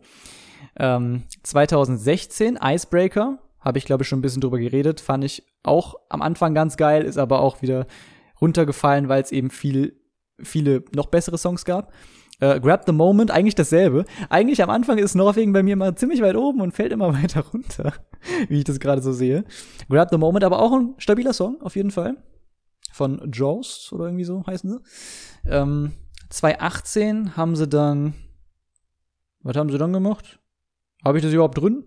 Ähm, 0.78 1.24
2016 1.42 2.58
Icebreaker, 2.62 3.38
habe 3.60 3.78
ich 3.78 3.84
glaube 3.84 4.02
ich 4.02 4.08
schon 4.08 4.18
ein 4.18 4.22
bisschen 4.22 4.40
drüber 4.40 4.58
geredet, 4.58 5.00
fand 5.00 5.24
ich 5.24 5.44
auch 5.62 5.96
am 6.08 6.22
Anfang 6.22 6.54
ganz 6.54 6.76
geil, 6.76 7.02
ist 7.02 7.18
aber 7.18 7.40
auch 7.40 7.62
wieder 7.62 7.86
runtergefallen, 8.40 9.08
weil 9.08 9.22
es 9.22 9.32
eben 9.32 9.50
viel, 9.50 10.00
viele 10.42 10.84
noch 10.94 11.06
bessere 11.06 11.38
Songs 11.38 11.64
gab. 11.64 11.92
Äh, 12.38 12.60
Grab 12.60 12.84
the 12.86 12.92
Moment, 12.92 13.30
eigentlich 13.30 13.54
dasselbe. 13.54 14.04
Eigentlich 14.28 14.62
am 14.62 14.70
Anfang 14.70 14.98
ist 14.98 15.14
Norwegen 15.14 15.52
bei 15.52 15.62
mir 15.62 15.76
mal 15.76 15.94
ziemlich 15.94 16.20
weit 16.20 16.36
oben 16.36 16.60
und 16.60 16.72
fällt 16.72 16.92
immer 16.92 17.14
weiter 17.22 17.44
runter, 17.52 17.94
wie 18.48 18.58
ich 18.58 18.64
das 18.64 18.78
gerade 18.78 19.02
so 19.02 19.12
sehe. 19.12 19.44
Grab 19.88 20.10
the 20.10 20.18
Moment, 20.18 20.44
aber 20.44 20.60
auch 20.60 20.72
ein 20.72 20.94
stabiler 20.98 21.32
Song, 21.32 21.60
auf 21.62 21.76
jeden 21.76 21.90
Fall. 21.90 22.16
Von 22.92 23.30
Jaws 23.32 23.90
oder 23.92 24.06
irgendwie 24.06 24.24
so 24.24 24.44
heißen 24.46 24.70
sie. 24.70 25.50
Ähm, 25.50 25.92
2018 26.30 27.36
haben 27.36 27.56
sie 27.56 27.68
dann. 27.68 28.14
Was 29.42 29.56
haben 29.56 29.70
sie 29.70 29.78
dann 29.78 29.92
gemacht? 29.92 30.40
Habe 31.06 31.18
ich 31.18 31.24
das 31.24 31.32
überhaupt 31.32 31.56
drin? 31.56 31.84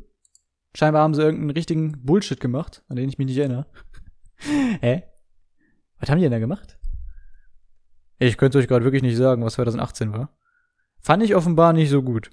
Scheinbar 0.74 1.02
haben 1.02 1.14
sie 1.14 1.22
irgendeinen 1.22 1.50
richtigen 1.50 2.06
Bullshit 2.06 2.40
gemacht, 2.40 2.84
an 2.88 2.96
den 2.96 3.10
ich 3.10 3.18
mich 3.18 3.28
nicht 3.28 3.38
erinnere. 3.38 3.66
Hä? 4.80 5.04
Was 6.00 6.10
haben 6.10 6.20
die 6.20 6.24
denn 6.24 6.32
da 6.32 6.40
gemacht? 6.40 6.80
Ich 8.18 8.38
könnte 8.38 8.60
euch 8.60 8.70
gerade 8.70 8.86
wirklich 8.86 9.04
nicht 9.04 9.18
sagen, 9.18 9.44
was 9.44 9.56
2018 9.56 10.14
war. 10.14 10.30
Fand 11.02 11.22
ich 11.22 11.36
offenbar 11.36 11.74
nicht 11.74 11.90
so 11.90 12.02
gut. 12.02 12.30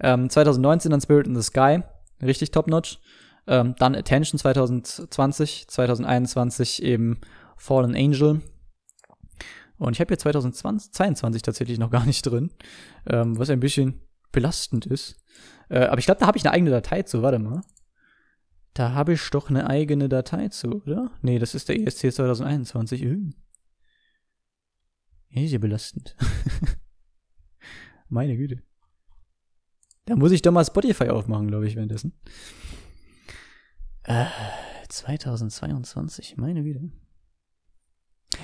Ähm, 0.00 0.28
2019 0.28 0.90
dann 0.90 1.00
Spirit 1.00 1.28
in 1.28 1.36
the 1.36 1.42
Sky, 1.42 1.84
richtig 2.20 2.50
top-notch. 2.50 2.98
Ähm, 3.46 3.76
dann 3.78 3.94
Attention 3.94 4.40
2020, 4.40 5.68
2021 5.68 6.82
eben 6.82 7.20
Fallen 7.56 7.94
Angel. 7.94 8.42
Und 9.78 9.92
ich 9.92 10.00
habe 10.00 10.08
hier 10.08 10.18
2022 10.18 11.42
tatsächlich 11.42 11.78
noch 11.78 11.92
gar 11.92 12.04
nicht 12.04 12.22
drin, 12.22 12.50
ähm, 13.08 13.38
was 13.38 13.48
ein 13.48 13.60
bisschen 13.60 14.00
belastend 14.32 14.86
ist. 14.86 15.22
Äh, 15.68 15.84
aber 15.84 15.98
ich 15.98 16.06
glaube, 16.06 16.20
da 16.20 16.26
habe 16.26 16.38
ich 16.38 16.44
eine 16.44 16.52
eigene 16.52 16.70
Datei 16.70 17.02
zu. 17.02 17.22
Warte 17.22 17.38
mal. 17.38 17.62
Da 18.74 18.92
habe 18.92 19.14
ich 19.14 19.30
doch 19.30 19.48
eine 19.48 19.68
eigene 19.68 20.08
Datei 20.08 20.48
zu, 20.48 20.82
oder? 20.82 21.10
Nee, 21.22 21.38
das 21.38 21.54
ist 21.54 21.68
der 21.68 21.80
ESC 21.80 22.12
2021. 22.12 23.02
Äh. 23.02 23.18
Ja 25.30 25.58
belastend. 25.58 26.16
Meine 28.08 28.36
Güte. 28.36 28.62
Da 30.04 30.14
muss 30.14 30.30
ich 30.30 30.42
doch 30.42 30.52
mal 30.52 30.64
Spotify 30.64 31.08
aufmachen, 31.08 31.48
glaube 31.48 31.66
ich, 31.66 31.74
währenddessen. 31.74 32.12
Äh, 34.04 34.26
2022, 34.88 36.36
meine 36.36 36.62
Güte. 36.62 36.90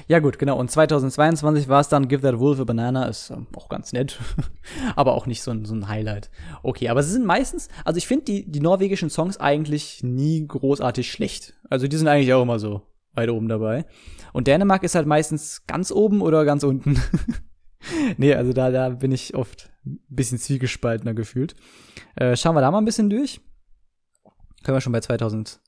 Ja 0.08 0.20
gut, 0.20 0.38
genau. 0.38 0.58
Und 0.58 0.70
2022 0.70 1.68
war 1.68 1.80
es 1.80 1.88
dann 1.88 2.08
Give 2.08 2.22
That 2.22 2.38
Wolf 2.38 2.60
a 2.60 2.64
Banana. 2.64 3.06
Ist 3.06 3.30
ähm, 3.30 3.46
auch 3.56 3.68
ganz 3.68 3.92
nett, 3.92 4.18
aber 4.96 5.14
auch 5.14 5.26
nicht 5.26 5.42
so 5.42 5.50
ein, 5.50 5.64
so 5.64 5.74
ein 5.74 5.88
Highlight. 5.88 6.30
Okay, 6.62 6.88
aber 6.88 7.02
sie 7.02 7.12
sind 7.12 7.26
meistens, 7.26 7.68
also 7.84 7.98
ich 7.98 8.06
finde 8.06 8.24
die, 8.24 8.50
die 8.50 8.60
norwegischen 8.60 9.10
Songs 9.10 9.38
eigentlich 9.38 10.02
nie 10.02 10.46
großartig 10.46 11.10
schlecht. 11.10 11.54
Also 11.68 11.88
die 11.88 11.96
sind 11.96 12.08
eigentlich 12.08 12.32
auch 12.32 12.42
immer 12.42 12.58
so 12.58 12.82
weit 13.14 13.30
oben 13.30 13.48
dabei. 13.48 13.84
Und 14.32 14.46
Dänemark 14.46 14.82
ist 14.82 14.94
halt 14.94 15.06
meistens 15.06 15.66
ganz 15.66 15.92
oben 15.92 16.22
oder 16.22 16.44
ganz 16.44 16.64
unten. 16.64 17.00
nee, 18.16 18.34
also 18.34 18.52
da, 18.52 18.70
da 18.70 18.90
bin 18.90 19.12
ich 19.12 19.34
oft 19.34 19.70
ein 19.84 20.00
bisschen 20.08 20.38
zwiegespaltener 20.38 21.14
gefühlt. 21.14 21.54
Äh, 22.16 22.36
schauen 22.36 22.54
wir 22.54 22.60
da 22.60 22.70
mal 22.70 22.78
ein 22.78 22.84
bisschen 22.84 23.10
durch. 23.10 23.40
Können 24.62 24.76
wir 24.76 24.80
schon 24.80 24.92
bei 24.92 25.00
2011 25.00 25.58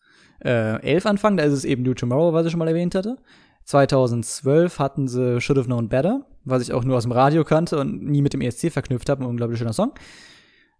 anfangen. 1.04 1.36
Da 1.36 1.44
ist 1.44 1.52
es 1.52 1.64
eben 1.64 1.82
New 1.82 1.94
Tomorrow, 1.94 2.32
was 2.32 2.46
ich 2.46 2.52
schon 2.52 2.60
mal 2.60 2.68
erwähnt 2.68 2.94
hatte. 2.94 3.18
2012 3.64 4.78
hatten 4.78 5.08
sie 5.08 5.40
Should 5.40 5.58
Have 5.58 5.66
Known 5.66 5.88
Better, 5.88 6.26
was 6.44 6.62
ich 6.62 6.72
auch 6.72 6.84
nur 6.84 6.96
aus 6.96 7.04
dem 7.04 7.12
Radio 7.12 7.44
kannte 7.44 7.78
und 7.78 8.02
nie 8.02 8.22
mit 8.22 8.32
dem 8.32 8.40
ESC 8.40 8.70
verknüpft 8.70 9.08
habe. 9.08 9.24
Ein 9.24 9.28
unglaublich 9.28 9.58
schöner 9.58 9.72
Song. 9.72 9.94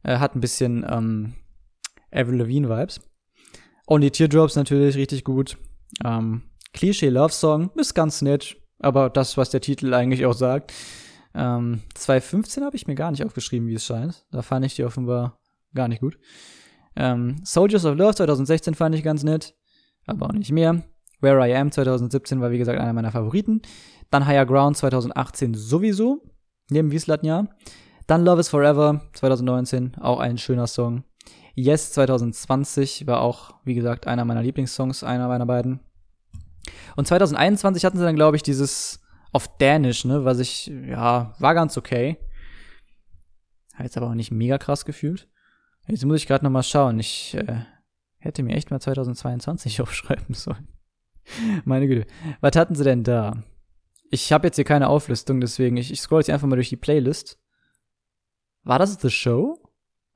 Äh, 0.02 0.19
hat 0.19 0.35
ein 0.36 0.40
bisschen 0.40 0.85
ähm, 0.89 1.35
Avril 2.12 2.39
Lavigne 2.39 2.69
Vibes. 2.69 3.01
Only 3.86 4.11
Teardrops 4.11 4.56
natürlich 4.56 4.97
richtig 4.97 5.24
gut. 5.24 5.56
Ähm, 6.05 6.43
Klischee 6.73 7.09
Love 7.09 7.32
Song 7.32 7.70
ist 7.77 7.94
ganz 7.94 8.23
nett, 8.23 8.56
aber 8.78 9.11
das, 9.11 9.36
was 9.36 9.51
der 9.51 9.61
Titel 9.61 9.93
eigentlich 9.94 10.27
auch 10.27 10.35
sagt. 10.35 10.73
Ähm, 11.35 11.82
2015 11.94 12.65
habe 12.65 12.77
ich 12.77 12.86
mir 12.86 12.94
gar 12.94 13.11
nicht 13.11 13.24
aufgeschrieben, 13.24 13.69
wie 13.69 13.74
es 13.74 13.85
scheint. 13.85 14.24
Da 14.31 14.43
fand 14.43 14.65
ich 14.65 14.74
die 14.74 14.85
offenbar 14.85 15.40
gar 15.74 15.89
nicht 15.89 16.01
gut. 16.01 16.19
Ähm, 16.97 17.40
Soldiers 17.44 17.85
of 17.85 17.97
Love 17.97 18.15
2016 18.15 18.74
fand 18.74 18.94
ich 18.94 19.02
ganz 19.02 19.24
nett, 19.24 19.55
aber 20.06 20.27
auch 20.27 20.32
nicht 20.32 20.52
mehr. 20.52 20.85
Where 21.25 21.49
I 21.49 21.57
Am 21.57 21.73
2017 21.73 22.41
war 22.41 22.53
wie 22.53 22.59
gesagt 22.59 22.79
einer 22.79 22.93
meiner 22.93 23.11
Favoriten. 23.11 23.63
Dann 24.11 24.27
Higher 24.27 24.47
Ground 24.47 24.77
2018 24.77 25.55
sowieso, 25.55 26.23
neben 26.71 26.93
Wieslatnia. 26.93 27.49
Dann 28.07 28.25
Love 28.25 28.41
is 28.41 28.49
Forever 28.51 29.01
2019, 29.15 29.97
auch 29.97 30.21
ein 30.21 30.39
schöner 30.39 30.67
Song. 30.67 31.05
Yes 31.55 31.93
2020 31.93 33.07
war 33.07 33.21
auch, 33.21 33.55
wie 33.65 33.75
gesagt, 33.75 34.07
einer 34.07 34.25
meiner 34.25 34.43
Lieblingssongs, 34.43 35.03
einer 35.03 35.29
meiner 35.29 35.47
beiden. 35.47 35.81
Und 36.97 37.07
2021 37.07 37.85
hatten 37.85 37.99
sie 37.99 38.05
dann, 38.05 38.17
glaube 38.17 38.37
ich, 38.37 38.43
dieses 38.43 39.01
auf 39.33 39.57
Dänisch, 39.59 40.05
ne, 40.05 40.25
was 40.25 40.39
ich, 40.39 40.67
ja, 40.67 41.35
war 41.39 41.55
ganz 41.55 41.77
okay. 41.77 42.19
Hat 43.75 43.85
jetzt 43.85 43.97
aber 43.97 44.09
auch 44.09 44.15
nicht 44.15 44.31
mega 44.31 44.59
krass 44.59 44.85
gefühlt. 44.85 45.29
Jetzt 45.87 46.05
muss 46.05 46.17
ich 46.17 46.27
gerade 46.27 46.45
noch 46.45 46.53
mal 46.53 46.63
schauen. 46.63 46.99
Ich 47.01 47.35
äh, 47.35 47.65
hätte 48.19 48.43
mir 48.43 48.55
echt 48.55 48.71
mal 48.71 48.81
2022 48.81 49.81
aufschreiben 49.83 50.35
sollen. 50.35 50.69
Meine 51.65 51.87
Güte. 51.87 52.07
Was 52.41 52.57
hatten 52.57 52.75
sie 52.75 52.85
denn 52.85 53.05
da? 53.05 53.43
Ich 54.11 54.33
habe 54.33 54.47
jetzt 54.47 54.57
hier 54.57 54.65
keine 54.65 54.89
Auflistung, 54.89 55.41
deswegen 55.41 55.77
ich, 55.77 55.91
ich 55.91 56.01
scroll 56.01 56.21
jetzt 56.21 56.31
einfach 56.31 56.47
mal 56.47 56.57
durch 56.57 56.69
die 56.69 56.77
Playlist. 56.77 57.39
War 58.63 58.79
das 58.79 59.01
The 59.01 59.11
Show? 59.11 59.59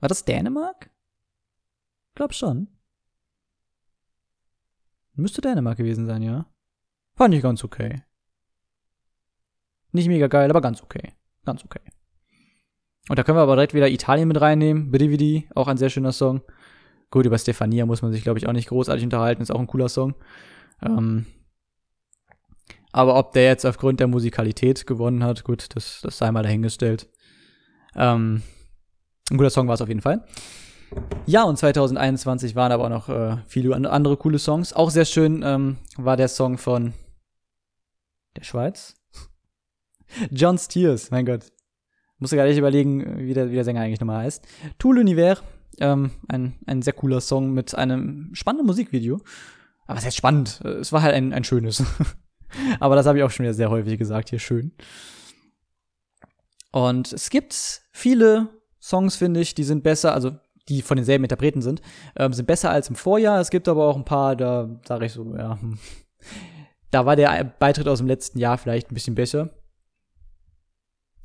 War 0.00 0.08
das 0.08 0.24
Dänemark? 0.24 0.90
Glaub 2.14 2.32
schon. 2.32 2.68
Müsste 5.14 5.40
Dänemark 5.40 5.78
gewesen 5.78 6.06
sein, 6.06 6.22
ja. 6.22 6.46
Fand 7.16 7.34
ich 7.34 7.42
ganz 7.42 7.64
okay. 7.64 8.02
Nicht 9.90 10.08
mega 10.08 10.28
geil, 10.28 10.48
aber 10.48 10.60
ganz 10.60 10.82
okay. 10.82 11.12
Ganz 11.44 11.64
okay. 11.64 11.80
Und 13.08 13.18
da 13.18 13.24
können 13.24 13.38
wir 13.38 13.42
aber 13.42 13.56
direkt 13.56 13.74
wieder 13.74 13.88
Italien 13.88 14.28
mit 14.28 14.40
reinnehmen. 14.40 14.90
Brividi, 14.90 15.48
auch 15.54 15.66
ein 15.66 15.78
sehr 15.78 15.90
schöner 15.90 16.12
Song. 16.12 16.42
Gut, 17.10 17.26
über 17.26 17.38
Stefania 17.38 17.86
muss 17.86 18.02
man 18.02 18.12
sich, 18.12 18.22
glaube 18.22 18.38
ich, 18.38 18.46
auch 18.46 18.52
nicht 18.52 18.68
großartig 18.68 19.04
unterhalten. 19.04 19.42
Ist 19.42 19.50
auch 19.50 19.60
ein 19.60 19.66
cooler 19.66 19.88
Song. 19.88 20.14
Ähm, 20.82 21.26
aber 22.92 23.16
ob 23.16 23.32
der 23.32 23.44
jetzt 23.44 23.64
aufgrund 23.64 24.00
der 24.00 24.06
Musikalität 24.06 24.86
gewonnen 24.86 25.22
hat, 25.22 25.44
gut, 25.44 25.74
das, 25.74 26.00
das 26.02 26.18
sei 26.18 26.30
mal 26.32 26.42
dahingestellt. 26.42 27.08
Ähm, 27.94 28.42
ein 29.30 29.36
guter 29.36 29.50
Song 29.50 29.68
war 29.68 29.74
es 29.74 29.82
auf 29.82 29.88
jeden 29.88 30.00
Fall. 30.00 30.24
Ja, 31.26 31.42
und 31.44 31.58
2021 31.58 32.54
waren 32.54 32.72
aber 32.72 32.84
auch 32.84 32.88
noch 32.88 33.08
äh, 33.08 33.36
viele 33.46 33.76
andere 33.76 34.16
coole 34.16 34.38
Songs. 34.38 34.72
Auch 34.72 34.90
sehr 34.90 35.04
schön 35.04 35.42
ähm, 35.44 35.76
war 35.96 36.16
der 36.16 36.28
Song 36.28 36.56
von 36.56 36.94
der 38.36 38.44
Schweiz. 38.44 38.96
John 40.30 40.56
Steers, 40.56 41.10
mein 41.10 41.26
Gott. 41.26 41.52
Musste 42.18 42.36
gar 42.36 42.46
nicht 42.46 42.58
überlegen, 42.58 43.18
wie 43.18 43.34
der, 43.34 43.50
wie 43.50 43.54
der 43.54 43.64
Sänger 43.64 43.82
eigentlich 43.82 44.00
nochmal 44.00 44.24
heißt. 44.24 44.44
Tout 44.78 44.92
l'univers, 44.92 45.42
ähm, 45.78 46.10
ein, 46.28 46.58
ein 46.66 46.82
sehr 46.82 46.94
cooler 46.94 47.20
Song 47.20 47.52
mit 47.52 47.74
einem 47.74 48.30
spannenden 48.32 48.66
Musikvideo. 48.66 49.20
Aber 49.88 49.98
es 49.98 50.04
ist 50.04 50.16
spannend. 50.16 50.60
Es 50.60 50.92
war 50.92 51.02
halt 51.02 51.14
ein, 51.14 51.32
ein 51.32 51.44
schönes. 51.44 51.82
Aber 52.80 52.94
das 52.94 53.06
habe 53.06 53.18
ich 53.18 53.24
auch 53.24 53.30
schon 53.30 53.44
wieder 53.44 53.54
sehr 53.54 53.70
häufig 53.70 53.98
gesagt, 53.98 54.28
hier 54.28 54.38
schön. 54.38 54.72
Und 56.70 57.12
es 57.12 57.30
gibt 57.30 57.82
viele 57.92 58.48
Songs, 58.80 59.16
finde 59.16 59.40
ich, 59.40 59.54
die 59.54 59.64
sind 59.64 59.82
besser, 59.82 60.12
also 60.14 60.32
die 60.68 60.82
von 60.82 60.98
denselben 60.98 61.24
Interpreten 61.24 61.62
sind, 61.62 61.80
ähm, 62.16 62.34
sind 62.34 62.46
besser 62.46 62.70
als 62.70 62.90
im 62.90 62.96
Vorjahr. 62.96 63.40
Es 63.40 63.50
gibt 63.50 63.66
aber 63.66 63.86
auch 63.86 63.96
ein 63.96 64.04
paar, 64.04 64.36
da 64.36 64.78
sage 64.86 65.06
ich 65.06 65.12
so, 65.12 65.34
ja, 65.34 65.58
hm. 65.60 65.78
da 66.90 67.06
war 67.06 67.16
der 67.16 67.42
Beitritt 67.44 67.88
aus 67.88 67.98
dem 67.98 68.06
letzten 68.06 68.38
Jahr 68.38 68.58
vielleicht 68.58 68.90
ein 68.90 68.94
bisschen 68.94 69.14
besser. 69.14 69.50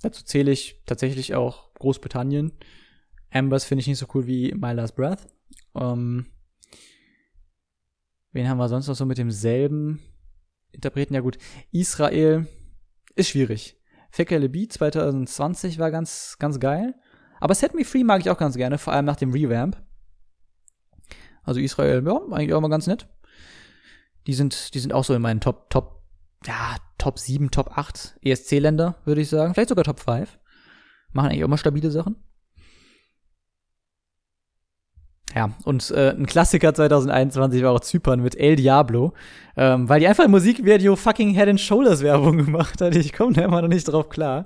Dazu 0.02 0.24
zähle 0.24 0.52
ich 0.52 0.82
tatsächlich 0.86 1.36
auch 1.36 1.74
Großbritannien. 1.76 2.54
Ambers 3.30 3.66
finde 3.66 3.82
ich 3.82 3.88
nicht 3.88 4.00
so 4.00 4.08
cool 4.14 4.26
wie 4.26 4.54
My 4.54 4.72
Last 4.72 4.96
Breath. 4.96 5.28
Ähm, 5.76 6.33
Wen 8.34 8.50
haben 8.50 8.58
wir 8.58 8.68
sonst 8.68 8.88
noch 8.88 8.96
so 8.96 9.06
mit 9.06 9.18
demselben 9.18 10.02
Interpreten? 10.72 11.14
Ja 11.14 11.22
gut, 11.22 11.38
Israel 11.72 12.48
ist 13.16 13.30
schwierig. 13.30 13.80
Fekele 14.10 14.50
Beat 14.50 14.74
2020 14.74 15.80
war 15.80 15.92
ganz, 15.92 16.36
ganz 16.40 16.60
geil. 16.60 16.96
Aber 17.40 17.56
Set 17.56 17.74
Me 17.74 17.86
Free 17.86 18.04
mag 18.04 18.22
ich 18.22 18.30
auch 18.30 18.38
ganz 18.38 18.56
gerne, 18.56 18.78
vor 18.78 18.94
allem 18.94 19.06
nach 19.06 19.16
dem 19.16 19.32
Revamp. 19.32 19.82
Also 21.44 21.60
Israel, 21.60 22.04
ja, 22.06 22.22
eigentlich 22.32 22.54
auch 22.54 22.62
mal 22.62 22.70
ganz 22.70 22.88
nett. 22.88 23.08
Die 24.28 24.34
sind, 24.34 24.74
die 24.74 24.80
sind 24.80 24.94
auch 24.94 25.04
so 25.04 25.14
in 25.14 25.22
meinen 25.22 25.42
Top, 25.42 25.70
Top, 25.70 26.04
ja, 26.46 26.78
Top 26.98 27.20
7, 27.20 27.52
Top 27.52 27.78
8 27.78 28.18
ESC-Länder, 28.22 28.96
würde 29.06 29.22
ich 29.22 29.30
sagen. 29.30 29.54
Vielleicht 29.54 29.70
sogar 29.70 29.84
Top 29.84 30.00
5. 30.00 30.40
Machen 31.12 31.30
eigentlich 31.30 31.44
auch 31.44 31.50
mal 31.50 31.58
stabile 31.58 31.92
Sachen. 31.92 32.16
Ja, 35.36 35.50
und 35.64 35.90
äh, 35.92 36.12
ein 36.12 36.28
Klassiker 36.28 36.74
2021 36.74 37.64
war 37.64 37.72
auch 37.72 37.80
Zypern 37.80 38.22
mit 38.22 38.36
El 38.36 38.56
Diablo, 38.56 39.14
ähm, 39.58 39.90
weil 39.90 40.00
die 40.00 40.08
einfach 40.08 40.26
im 40.26 40.32
Musikvideo 40.32 40.96
fucking 40.96 41.34
Head 41.34 41.48
and 41.48 41.60
Shoulders 41.60 42.04
Werbung 42.04 42.38
gemacht 42.38 42.80
hat. 42.82 42.96
Ich 42.96 43.14
komme 43.14 43.34
da 43.34 43.42
immer 43.44 43.62
noch 43.64 43.68
nicht 43.68 43.86
drauf 43.86 44.10
klar. 44.10 44.46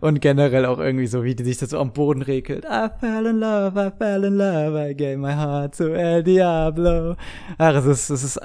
Und 0.00 0.20
generell 0.20 0.66
auch 0.66 0.80
irgendwie 0.80 1.06
so, 1.06 1.22
wie 1.22 1.36
die 1.36 1.44
sich 1.44 1.58
das 1.58 1.70
so 1.70 1.78
am 1.78 1.92
Boden 1.92 2.22
regelt. 2.22 2.64
I 2.64 2.88
fell 2.98 3.26
in 3.26 3.38
love, 3.38 3.80
I 3.80 3.90
fell 3.96 4.24
in 4.24 4.36
love, 4.36 4.90
I 4.90 4.94
gave 4.96 5.16
my 5.16 5.32
heart 5.32 5.76
to 5.76 5.94
El 5.94 6.24
Diablo. 6.24 7.14
Ach, 7.58 7.74
es 7.76 7.86
ist, 7.86 8.10
es 8.10 8.24
ist, 8.24 8.40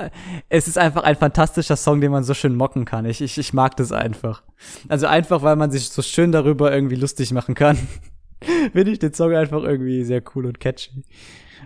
es 0.49 0.67
ist 0.67 0.77
einfach 0.77 1.03
ein 1.03 1.15
fantastischer 1.15 1.77
Song, 1.77 1.99
den 1.99 2.11
man 2.11 2.23
so 2.23 2.35
schön 2.35 2.55
mocken 2.55 2.85
kann. 2.85 3.05
Ich, 3.05 3.21
ich, 3.21 3.39
ich 3.39 3.53
mag 3.53 3.75
das 3.77 3.91
einfach. 3.91 4.43
Also 4.87 5.07
einfach, 5.07 5.41
weil 5.41 5.55
man 5.55 5.71
sich 5.71 5.89
so 5.89 6.03
schön 6.03 6.31
darüber 6.31 6.71
irgendwie 6.71 6.95
lustig 6.95 7.31
machen 7.31 7.55
kann. 7.55 7.77
Finde 8.71 8.91
ich 8.91 8.99
den 8.99 9.13
Song 9.13 9.33
einfach 9.33 9.63
irgendwie 9.63 10.03
sehr 10.03 10.23
cool 10.35 10.45
und 10.45 10.59
catchy. 10.59 11.03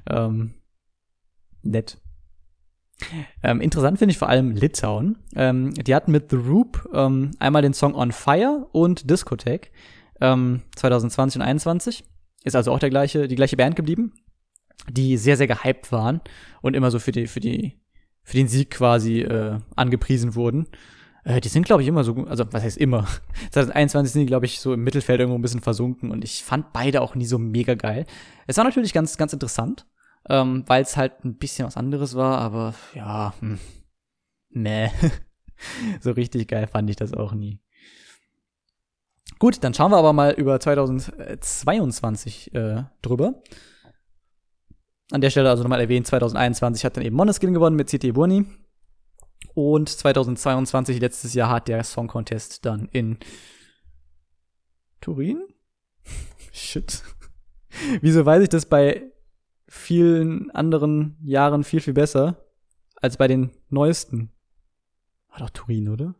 Ähm, 0.09 0.53
nett. 1.61 1.97
Ähm, 3.43 3.61
interessant 3.61 3.97
finde 3.97 4.11
ich 4.11 4.17
vor 4.17 4.27
allem 4.27 4.51
Litauen. 4.51 5.17
Ähm, 5.35 5.73
die 5.73 5.95
hatten 5.95 6.11
mit 6.11 6.31
The 6.31 6.35
Roop 6.35 6.89
ähm, 6.93 7.31
einmal 7.39 7.61
den 7.61 7.73
Song 7.73 7.95
On 7.95 8.11
Fire 8.11 8.67
und 8.71 9.09
Discotheque 9.09 9.71
2020 10.19 10.21
ähm, 10.21 10.61
und 11.03 11.11
2021. 11.11 12.03
Ist 12.43 12.55
also 12.55 12.71
auch 12.71 12.79
der 12.79 12.89
gleiche, 12.89 13.27
die 13.27 13.35
gleiche 13.35 13.57
Band 13.57 13.75
geblieben, 13.75 14.13
die 14.89 15.17
sehr, 15.17 15.37
sehr 15.37 15.47
gehypt 15.47 15.91
waren 15.91 16.21
und 16.61 16.75
immer 16.75 16.91
so 16.91 16.99
für 16.99 17.11
die, 17.11 17.27
für 17.27 17.39
die, 17.39 17.79
für 18.23 18.37
den 18.37 18.47
Sieg 18.47 18.71
quasi 18.71 19.21
äh, 19.21 19.59
angepriesen 19.75 20.35
wurden. 20.35 20.67
Äh, 21.23 21.41
die 21.41 21.49
sind, 21.49 21.65
glaube 21.65 21.81
ich, 21.81 21.87
immer 21.87 22.03
so, 22.03 22.15
also 22.25 22.45
was 22.51 22.63
heißt 22.63 22.77
immer? 22.77 23.07
2021 23.51 24.13
sind 24.13 24.21
die, 24.21 24.25
glaube 24.27 24.45
ich, 24.45 24.59
so 24.59 24.73
im 24.73 24.83
Mittelfeld 24.83 25.19
irgendwo 25.19 25.37
ein 25.37 25.41
bisschen 25.41 25.61
versunken 25.61 26.11
und 26.11 26.23
ich 26.23 26.43
fand 26.43 26.73
beide 26.73 27.01
auch 27.01 27.15
nie 27.15 27.25
so 27.25 27.37
mega 27.37 27.75
geil. 27.75 28.05
Es 28.47 28.57
war 28.57 28.63
natürlich 28.63 28.93
ganz, 28.93 29.17
ganz 29.17 29.33
interessant, 29.33 29.85
ähm, 30.29 30.63
weil 30.67 30.83
es 30.83 30.97
halt 30.97 31.23
ein 31.23 31.37
bisschen 31.37 31.65
was 31.65 31.77
anderes 31.77 32.15
war, 32.15 32.39
aber 32.39 32.73
ja, 32.93 33.33
hm, 33.39 33.59
nee. 34.49 34.89
so 36.01 36.11
richtig 36.11 36.47
geil 36.47 36.67
fand 36.67 36.89
ich 36.89 36.95
das 36.95 37.13
auch 37.13 37.33
nie. 37.33 37.59
Gut, 39.37 39.63
dann 39.63 39.73
schauen 39.73 39.91
wir 39.91 39.97
aber 39.97 40.11
mal 40.11 40.33
über 40.33 40.59
2022 40.59 42.53
äh, 42.53 42.83
drüber. 43.01 43.41
An 45.11 45.21
der 45.21 45.29
Stelle 45.29 45.49
also 45.49 45.63
nochmal 45.63 45.81
erwähnt, 45.81 46.07
2021 46.07 46.85
hat 46.85 46.97
dann 46.97 47.05
eben 47.05 47.15
Moneskin 47.15 47.53
gewonnen 47.53 47.75
mit 47.75 47.89
CT 47.89 48.13
Burni. 48.13 48.45
Und 49.59 49.89
2022, 49.89 51.01
letztes 51.01 51.33
Jahr, 51.33 51.49
hat 51.49 51.67
der 51.67 51.83
Song 51.83 52.07
Contest 52.07 52.65
dann 52.65 52.87
in 52.93 53.17
Turin? 55.01 55.45
Shit. 56.53 57.03
Wieso 58.01 58.25
weiß 58.25 58.41
ich 58.41 58.47
das 58.47 58.67
bei 58.67 59.11
vielen 59.67 60.49
anderen 60.51 61.17
Jahren 61.21 61.65
viel, 61.65 61.81
viel 61.81 61.93
besser 61.93 62.37
als 62.95 63.17
bei 63.17 63.27
den 63.27 63.51
neuesten? 63.67 64.31
War 65.27 65.39
doch 65.39 65.49
Turin, 65.49 65.89
oder? 65.89 66.15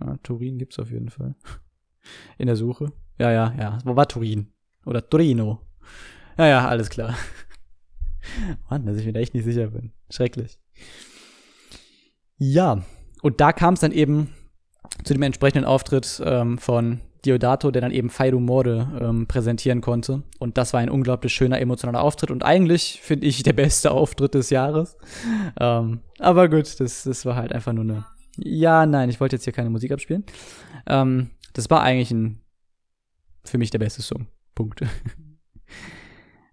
Ja, 0.00 0.16
Turin 0.22 0.56
gibt's 0.56 0.78
auf 0.78 0.90
jeden 0.90 1.10
Fall. 1.10 1.34
In 2.38 2.46
der 2.46 2.56
Suche. 2.56 2.94
Ja, 3.18 3.30
ja, 3.30 3.54
ja. 3.58 3.78
Wo 3.84 3.94
war 3.94 4.08
Turin? 4.08 4.54
Oder 4.86 5.06
Torino? 5.06 5.60
Ja, 6.38 6.46
ja, 6.46 6.66
alles 6.66 6.88
klar. 6.88 7.14
Mann, 8.70 8.86
dass 8.86 8.96
ich 8.96 9.06
mir 9.06 9.12
da 9.12 9.20
echt 9.20 9.34
nicht 9.34 9.44
sicher 9.44 9.68
bin. 9.68 9.92
Schrecklich. 10.10 10.58
Ja, 12.36 12.82
und 13.22 13.40
da 13.40 13.52
kam 13.52 13.74
es 13.74 13.80
dann 13.80 13.92
eben 13.92 14.32
zu 15.04 15.12
dem 15.12 15.22
entsprechenden 15.22 15.64
Auftritt 15.64 16.22
ähm, 16.24 16.58
von 16.58 17.00
Diodato, 17.24 17.70
der 17.70 17.82
dann 17.82 17.90
eben 17.90 18.10
Faido 18.10 18.38
Morde 18.38 18.88
ähm, 19.00 19.26
präsentieren 19.26 19.80
konnte. 19.80 20.22
Und 20.38 20.56
das 20.56 20.72
war 20.72 20.80
ein 20.80 20.90
unglaublich 20.90 21.32
schöner, 21.32 21.60
emotionaler 21.60 22.02
Auftritt 22.02 22.30
und 22.30 22.44
eigentlich 22.44 23.00
finde 23.02 23.26
ich 23.26 23.42
der 23.42 23.52
beste 23.52 23.90
Auftritt 23.90 24.34
des 24.34 24.50
Jahres. 24.50 24.96
Ähm, 25.58 26.00
aber 26.18 26.48
gut, 26.48 26.78
das, 26.80 27.04
das 27.04 27.24
war 27.26 27.36
halt 27.36 27.52
einfach 27.52 27.72
nur 27.72 27.84
eine. 27.84 28.04
Ja, 28.36 28.86
nein, 28.86 29.10
ich 29.10 29.20
wollte 29.20 29.36
jetzt 29.36 29.44
hier 29.44 29.52
keine 29.52 29.70
Musik 29.70 29.90
abspielen. 29.90 30.24
Ähm, 30.86 31.30
das 31.54 31.70
war 31.70 31.82
eigentlich 31.82 32.12
ein, 32.12 32.40
für 33.44 33.58
mich 33.58 33.70
der 33.70 33.80
beste 33.80 34.02
Song. 34.02 34.28
Punkt. 34.54 34.82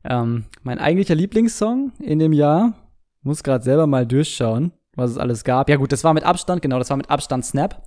Ähm, 0.08 0.46
mein 0.64 0.80
eigentlicher 0.80 1.16
Lieblingssong 1.16 1.92
in 2.00 2.20
dem 2.20 2.34
Jahr, 2.34 2.74
muss 3.24 3.44
gerade 3.44 3.64
selber 3.64 3.88
mal 3.88 4.06
durchschauen, 4.06 4.72
was 4.96 5.12
es 5.12 5.18
alles 5.18 5.44
gab. 5.44 5.68
Ja 5.70 5.78
gut, 5.78 5.92
das 5.92 6.04
war 6.04 6.14
mit 6.14 6.24
Abstand, 6.24 6.62
genau, 6.62 6.78
das 6.78 6.90
war 6.92 6.98
mit 6.98 7.10
Abstand 7.10 7.44
Snap. 7.44 7.84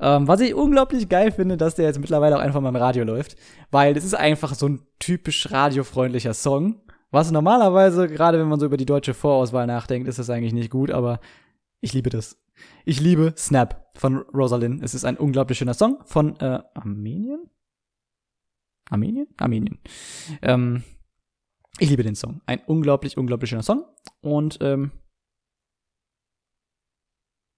Ähm, 0.00 0.26
was 0.26 0.40
ich 0.40 0.54
unglaublich 0.54 1.08
geil 1.08 1.30
finde, 1.30 1.56
dass 1.56 1.74
der 1.74 1.84
jetzt 1.84 2.00
mittlerweile 2.00 2.36
auch 2.36 2.40
einfach 2.40 2.60
mal 2.60 2.70
im 2.70 2.76
Radio 2.76 3.04
läuft, 3.04 3.36
weil 3.70 3.96
es 3.96 4.04
ist 4.04 4.14
einfach 4.14 4.54
so 4.54 4.66
ein 4.66 4.80
typisch 4.98 5.50
radiofreundlicher 5.50 6.34
Song. 6.34 6.80
Was 7.10 7.30
normalerweise, 7.30 8.08
gerade 8.08 8.38
wenn 8.38 8.48
man 8.48 8.60
so 8.60 8.66
über 8.66 8.76
die 8.76 8.86
deutsche 8.86 9.14
Vorauswahl 9.14 9.66
nachdenkt, 9.66 10.08
ist 10.08 10.18
das 10.18 10.30
eigentlich 10.30 10.52
nicht 10.52 10.70
gut, 10.70 10.90
aber 10.90 11.20
ich 11.80 11.92
liebe 11.92 12.10
das. 12.10 12.38
Ich 12.84 13.00
liebe 13.00 13.34
Snap 13.36 13.92
von 13.94 14.18
Rosalind. 14.34 14.82
Es 14.82 14.94
ist 14.94 15.04
ein 15.04 15.16
unglaublich 15.16 15.58
schöner 15.58 15.74
Song 15.74 15.98
von 16.04 16.38
äh, 16.40 16.60
Armenien? 16.74 17.50
Armenien? 18.90 19.26
Armenien. 19.36 19.78
Ähm, 20.42 20.82
ich 21.78 21.90
liebe 21.90 22.02
den 22.02 22.14
Song. 22.14 22.40
Ein 22.46 22.60
unglaublich, 22.66 23.16
unglaublich 23.16 23.50
schöner 23.50 23.62
Song. 23.62 23.84
Und 24.20 24.58
ähm, 24.60 24.92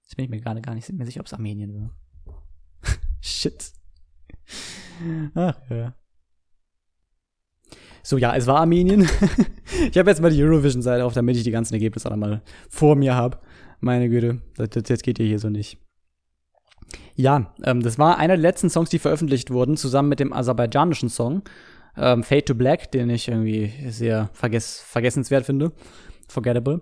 jetzt 0.02 0.16
bin 0.16 0.24
ich 0.24 0.30
mir 0.30 0.40
gerade 0.40 0.60
gar 0.60 0.74
nicht 0.74 0.90
mehr 0.92 1.06
sicher, 1.06 1.20
ob 1.20 1.26
es 1.26 1.32
Armenien 1.32 1.74
war. 1.74 1.90
Shit. 3.20 3.72
Ach 5.34 5.58
ja. 5.70 5.94
So, 8.02 8.16
ja, 8.18 8.34
es 8.34 8.46
war 8.46 8.60
Armenien. 8.60 9.02
ich 9.90 9.98
habe 9.98 10.10
jetzt 10.10 10.20
mal 10.20 10.30
die 10.30 10.42
Eurovision-Seite 10.42 11.04
auf, 11.04 11.12
damit 11.12 11.36
ich 11.36 11.44
die 11.44 11.50
ganzen 11.50 11.74
Ergebnisse 11.74 12.10
auch 12.10 12.16
mal 12.16 12.42
vor 12.68 12.96
mir 12.96 13.14
habe. 13.14 13.38
Meine 13.80 14.08
Güte, 14.08 14.40
das, 14.56 15.02
geht 15.02 15.18
ja 15.18 15.24
hier 15.24 15.38
so 15.38 15.48
nicht. 15.48 15.78
Ja, 17.14 17.54
ähm, 17.62 17.82
das 17.82 17.98
war 17.98 18.18
einer 18.18 18.34
der 18.34 18.42
letzten 18.42 18.70
Songs, 18.70 18.90
die 18.90 18.98
veröffentlicht 18.98 19.50
wurden, 19.50 19.76
zusammen 19.76 20.08
mit 20.08 20.20
dem 20.20 20.32
aserbaidschanischen 20.32 21.08
Song 21.08 21.42
ähm, 21.96 22.22
Fade 22.22 22.44
to 22.44 22.54
Black, 22.54 22.90
den 22.92 23.10
ich 23.10 23.28
irgendwie 23.28 23.72
sehr 23.88 24.30
vergess 24.32 24.80
vergessenswert 24.80 25.46
finde. 25.46 25.72
Forgettable. 26.28 26.80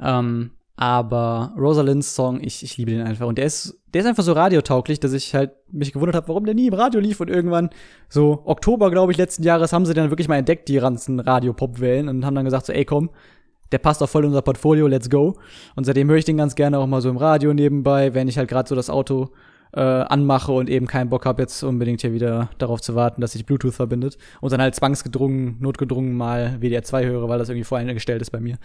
Ähm, 0.00 0.50
aber 0.76 1.54
Rosalinds 1.56 2.14
Song, 2.14 2.38
ich, 2.42 2.62
ich 2.62 2.76
liebe 2.76 2.90
den 2.90 3.00
einfach. 3.00 3.26
Und 3.26 3.38
der 3.38 3.46
ist, 3.46 3.80
der 3.94 4.02
ist 4.02 4.06
einfach 4.06 4.22
so 4.22 4.32
radiotauglich, 4.32 5.00
dass 5.00 5.14
ich 5.14 5.34
halt 5.34 5.52
mich 5.72 5.92
gewundert 5.92 6.16
habe, 6.16 6.28
warum 6.28 6.44
der 6.44 6.54
nie 6.54 6.66
im 6.66 6.74
Radio 6.74 7.00
lief. 7.00 7.18
Und 7.18 7.30
irgendwann, 7.30 7.70
so 8.10 8.42
Oktober, 8.44 8.90
glaube 8.90 9.10
ich, 9.10 9.18
letzten 9.18 9.42
Jahres, 9.42 9.72
haben 9.72 9.86
sie 9.86 9.94
dann 9.94 10.10
wirklich 10.10 10.28
mal 10.28 10.36
entdeckt, 10.36 10.68
die 10.68 10.76
ganzen 10.76 11.18
Radio-Pop-Wellen, 11.18 12.08
und 12.08 12.26
haben 12.26 12.34
dann 12.34 12.44
gesagt, 12.44 12.66
so, 12.66 12.74
ey, 12.74 12.84
komm, 12.84 13.08
der 13.72 13.78
passt 13.78 14.02
auch 14.02 14.08
voll 14.08 14.24
in 14.24 14.28
unser 14.28 14.42
Portfolio, 14.42 14.86
let's 14.86 15.08
go. 15.08 15.38
Und 15.76 15.84
seitdem 15.84 16.10
höre 16.10 16.18
ich 16.18 16.26
den 16.26 16.36
ganz 16.36 16.54
gerne 16.54 16.78
auch 16.78 16.86
mal 16.86 17.00
so 17.00 17.08
im 17.08 17.16
Radio 17.16 17.54
nebenbei, 17.54 18.12
wenn 18.12 18.28
ich 18.28 18.36
halt 18.36 18.48
gerade 18.48 18.68
so 18.68 18.74
das 18.74 18.90
Auto 18.90 19.30
äh, 19.76 19.80
anmache 19.80 20.52
und 20.52 20.70
eben 20.70 20.86
keinen 20.86 21.10
Bock 21.10 21.26
habe, 21.26 21.42
jetzt 21.42 21.62
unbedingt 21.62 22.00
hier 22.00 22.14
wieder 22.14 22.48
darauf 22.56 22.80
zu 22.80 22.94
warten, 22.94 23.20
dass 23.20 23.32
sich 23.32 23.44
Bluetooth 23.44 23.74
verbindet. 23.74 24.16
Und 24.40 24.50
dann 24.50 24.60
halt 24.60 24.74
zwangsgedrungen, 24.74 25.60
notgedrungen 25.60 26.16
mal 26.16 26.56
WDR 26.60 26.82
2 26.82 27.04
höre, 27.04 27.28
weil 27.28 27.38
das 27.38 27.50
irgendwie 27.50 27.64
voreingestellt 27.64 28.22
ist 28.22 28.30
bei 28.30 28.40
mir. 28.40 28.56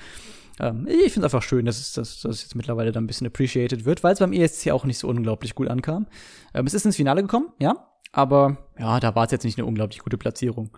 Ähm, 0.59 0.87
ich 0.87 1.11
finde 1.11 1.27
es 1.27 1.33
einfach 1.33 1.43
schön, 1.43 1.65
dass 1.65 1.79
es, 1.79 1.93
dass, 1.93 2.21
dass 2.21 2.37
es 2.37 2.41
jetzt 2.43 2.55
mittlerweile 2.55 2.93
dann 2.93 3.03
ein 3.03 3.07
bisschen 3.07 3.27
appreciated 3.27 3.83
wird, 3.83 4.05
weil 4.05 4.13
es 4.13 4.19
beim 4.19 4.31
ESC 4.31 4.71
auch 4.71 4.85
nicht 4.85 4.99
so 4.99 5.09
unglaublich 5.09 5.53
gut 5.53 5.67
ankam. 5.67 6.07
Ähm, 6.53 6.65
es 6.65 6.73
ist 6.73 6.85
ins 6.85 6.95
Finale 6.95 7.21
gekommen, 7.21 7.49
ja, 7.59 7.75
aber 8.13 8.57
ja, 8.79 9.01
da 9.01 9.13
war 9.13 9.25
es 9.25 9.31
jetzt 9.31 9.43
nicht 9.43 9.57
eine 9.57 9.67
unglaublich 9.67 9.99
gute 9.99 10.17
Platzierung. 10.17 10.71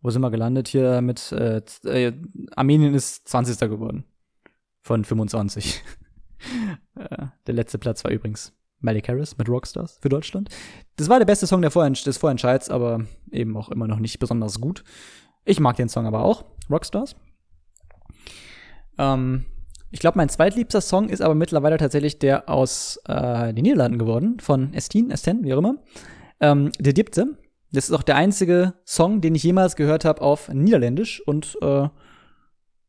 Wo 0.00 0.10
sind 0.10 0.22
wir 0.22 0.30
gelandet 0.30 0.68
hier 0.68 1.00
mit 1.02 1.32
äh, 1.32 1.62
äh, 1.84 2.12
Armenien 2.54 2.94
ist 2.94 3.28
20. 3.28 3.58
geworden. 3.60 4.04
Von 4.80 5.04
25. 5.04 5.82
äh, 6.96 7.26
der 7.46 7.54
letzte 7.54 7.78
Platz 7.78 8.04
war 8.04 8.10
übrigens 8.10 8.57
Malik 8.80 9.08
Harris 9.08 9.36
mit 9.38 9.48
Rockstars 9.48 9.98
für 10.00 10.08
Deutschland. 10.08 10.48
Das 10.96 11.08
war 11.08 11.18
der 11.18 11.26
beste 11.26 11.46
Song 11.46 11.62
der 11.62 11.70
Vorentsch 11.70 12.04
des 12.06 12.18
Vorentscheids, 12.18 12.70
aber 12.70 13.04
eben 13.30 13.56
auch 13.56 13.70
immer 13.70 13.88
noch 13.88 13.98
nicht 13.98 14.18
besonders 14.18 14.60
gut. 14.60 14.84
Ich 15.44 15.60
mag 15.60 15.76
den 15.76 15.88
Song 15.88 16.06
aber 16.06 16.22
auch, 16.22 16.44
Rockstars. 16.70 17.16
Ähm, 18.98 19.46
ich 19.90 20.00
glaube, 20.00 20.18
mein 20.18 20.28
zweitliebster 20.28 20.80
Song 20.80 21.08
ist 21.08 21.22
aber 21.22 21.34
mittlerweile 21.34 21.78
tatsächlich 21.78 22.18
der 22.18 22.48
aus 22.48 23.00
äh, 23.06 23.54
den 23.54 23.62
Niederlanden 23.62 23.98
geworden, 23.98 24.38
von 24.40 24.74
Estin, 24.74 25.10
Esten, 25.10 25.44
wie 25.44 25.54
auch 25.54 25.58
immer. 25.58 25.76
Ähm, 26.40 26.70
der 26.78 26.92
Diepte. 26.92 27.38
Das 27.72 27.88
ist 27.88 27.94
auch 27.94 28.02
der 28.02 28.16
einzige 28.16 28.74
Song, 28.86 29.20
den 29.20 29.34
ich 29.34 29.42
jemals 29.42 29.76
gehört 29.76 30.04
habe 30.04 30.22
auf 30.22 30.48
Niederländisch 30.48 31.20
und 31.26 31.58
äh, 31.60 31.88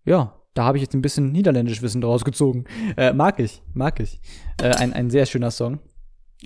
ja, 0.05 0.38
da 0.53 0.63
habe 0.63 0.77
ich 0.77 0.81
jetzt 0.81 0.93
ein 0.93 1.01
bisschen 1.01 1.31
niederländisch 1.31 1.81
Wissen 1.81 2.01
draus 2.01 2.26
gezogen. 2.26 2.65
Äh, 2.97 3.13
mag 3.13 3.39
ich, 3.39 3.61
mag 3.73 3.99
ich. 3.99 4.19
Äh, 4.61 4.69
ein, 4.76 4.93
ein 4.93 5.09
sehr 5.09 5.26
schöner 5.26 5.51
Song. 5.51 5.80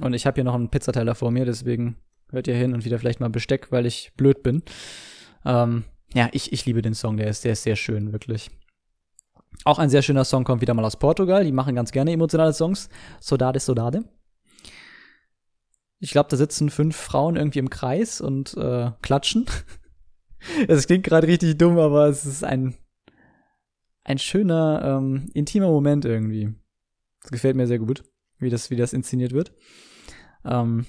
Und 0.02 0.14
ich 0.14 0.26
habe 0.26 0.36
hier 0.36 0.44
noch 0.44 0.56
einen 0.56 0.70
Pizzateiler 0.70 1.16
vor 1.16 1.32
mir, 1.32 1.46
deswegen 1.46 1.98
hört 2.32 2.48
ihr 2.48 2.56
hin 2.56 2.74
und 2.74 2.84
wieder 2.84 3.00
vielleicht 3.00 3.20
mal 3.20 3.30
Besteck, 3.30 3.72
weil 3.72 3.86
ich 3.86 4.12
blöd 4.18 4.44
bin. 4.44 4.64
Ähm, 5.46 5.84
ja, 6.14 6.30
ich, 6.32 6.52
ich 6.52 6.66
liebe 6.66 6.82
den 6.82 6.94
Song, 6.94 7.18
der 7.18 7.28
ist, 7.28 7.44
der 7.46 7.54
ist 7.54 7.64
sehr 7.64 7.76
schön, 7.76 8.12
wirklich. 8.12 8.50
Auch 9.66 9.80
ein 9.80 9.90
sehr 9.90 10.02
schöner 10.02 10.26
Song 10.26 10.44
kommt 10.44 10.62
wieder 10.62 10.74
mal 10.74 10.86
aus 10.86 10.98
Portugal. 10.98 11.44
Die 11.44 11.52
machen 11.52 11.76
ganz 11.76 11.92
gerne 11.92 12.12
emotionale 12.12 12.54
Songs. 12.54 12.90
Sodade, 13.20 13.60
Sodade. 13.60 14.04
Ich 16.00 16.12
glaube, 16.12 16.30
da 16.30 16.38
sitzen 16.38 16.70
fünf 16.70 16.96
Frauen 16.96 17.36
irgendwie 17.36 17.60
im 17.60 17.70
Kreis 17.70 18.20
und 18.20 18.56
äh, 18.58 18.92
klatschen. 19.02 19.46
Es 20.68 20.88
klingt 20.88 21.06
gerade 21.06 21.26
richtig 21.26 21.58
dumm, 21.58 21.80
aber 21.80 22.10
es 22.10 22.26
ist 22.26 22.44
ein, 22.44 22.76
ein 24.04 24.18
schöner, 24.18 25.00
ähm, 25.00 25.30
intimer 25.34 25.68
Moment 25.68 26.06
irgendwie. 26.06 26.54
Das 27.22 27.32
gefällt 27.32 27.56
mir 27.56 27.68
sehr 27.68 27.80
gut, 27.80 28.04
wie 28.40 28.50
das, 28.50 28.70
wie 28.70 28.76
das 28.76 28.94
inszeniert 28.94 29.32
wird. 29.32 29.54
Ähm, 30.46 30.86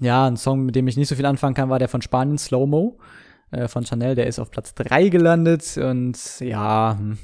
ja, 0.00 0.26
ein 0.26 0.36
Song, 0.36 0.64
mit 0.64 0.74
dem 0.74 0.88
ich 0.88 0.96
nicht 0.96 1.08
so 1.08 1.14
viel 1.14 1.26
anfangen 1.26 1.54
kann, 1.54 1.70
war 1.70 1.78
der 1.78 1.88
von 1.88 2.02
Spanien, 2.02 2.38
Slow 2.38 2.66
Mo, 2.66 2.98
äh, 3.50 3.68
von 3.68 3.84
Chanel. 3.84 4.14
Der 4.14 4.26
ist 4.26 4.38
auf 4.38 4.50
Platz 4.50 4.74
3 4.74 5.08
gelandet 5.08 5.76
und 5.76 6.18
ja, 6.40 6.96
hm, 6.98 7.18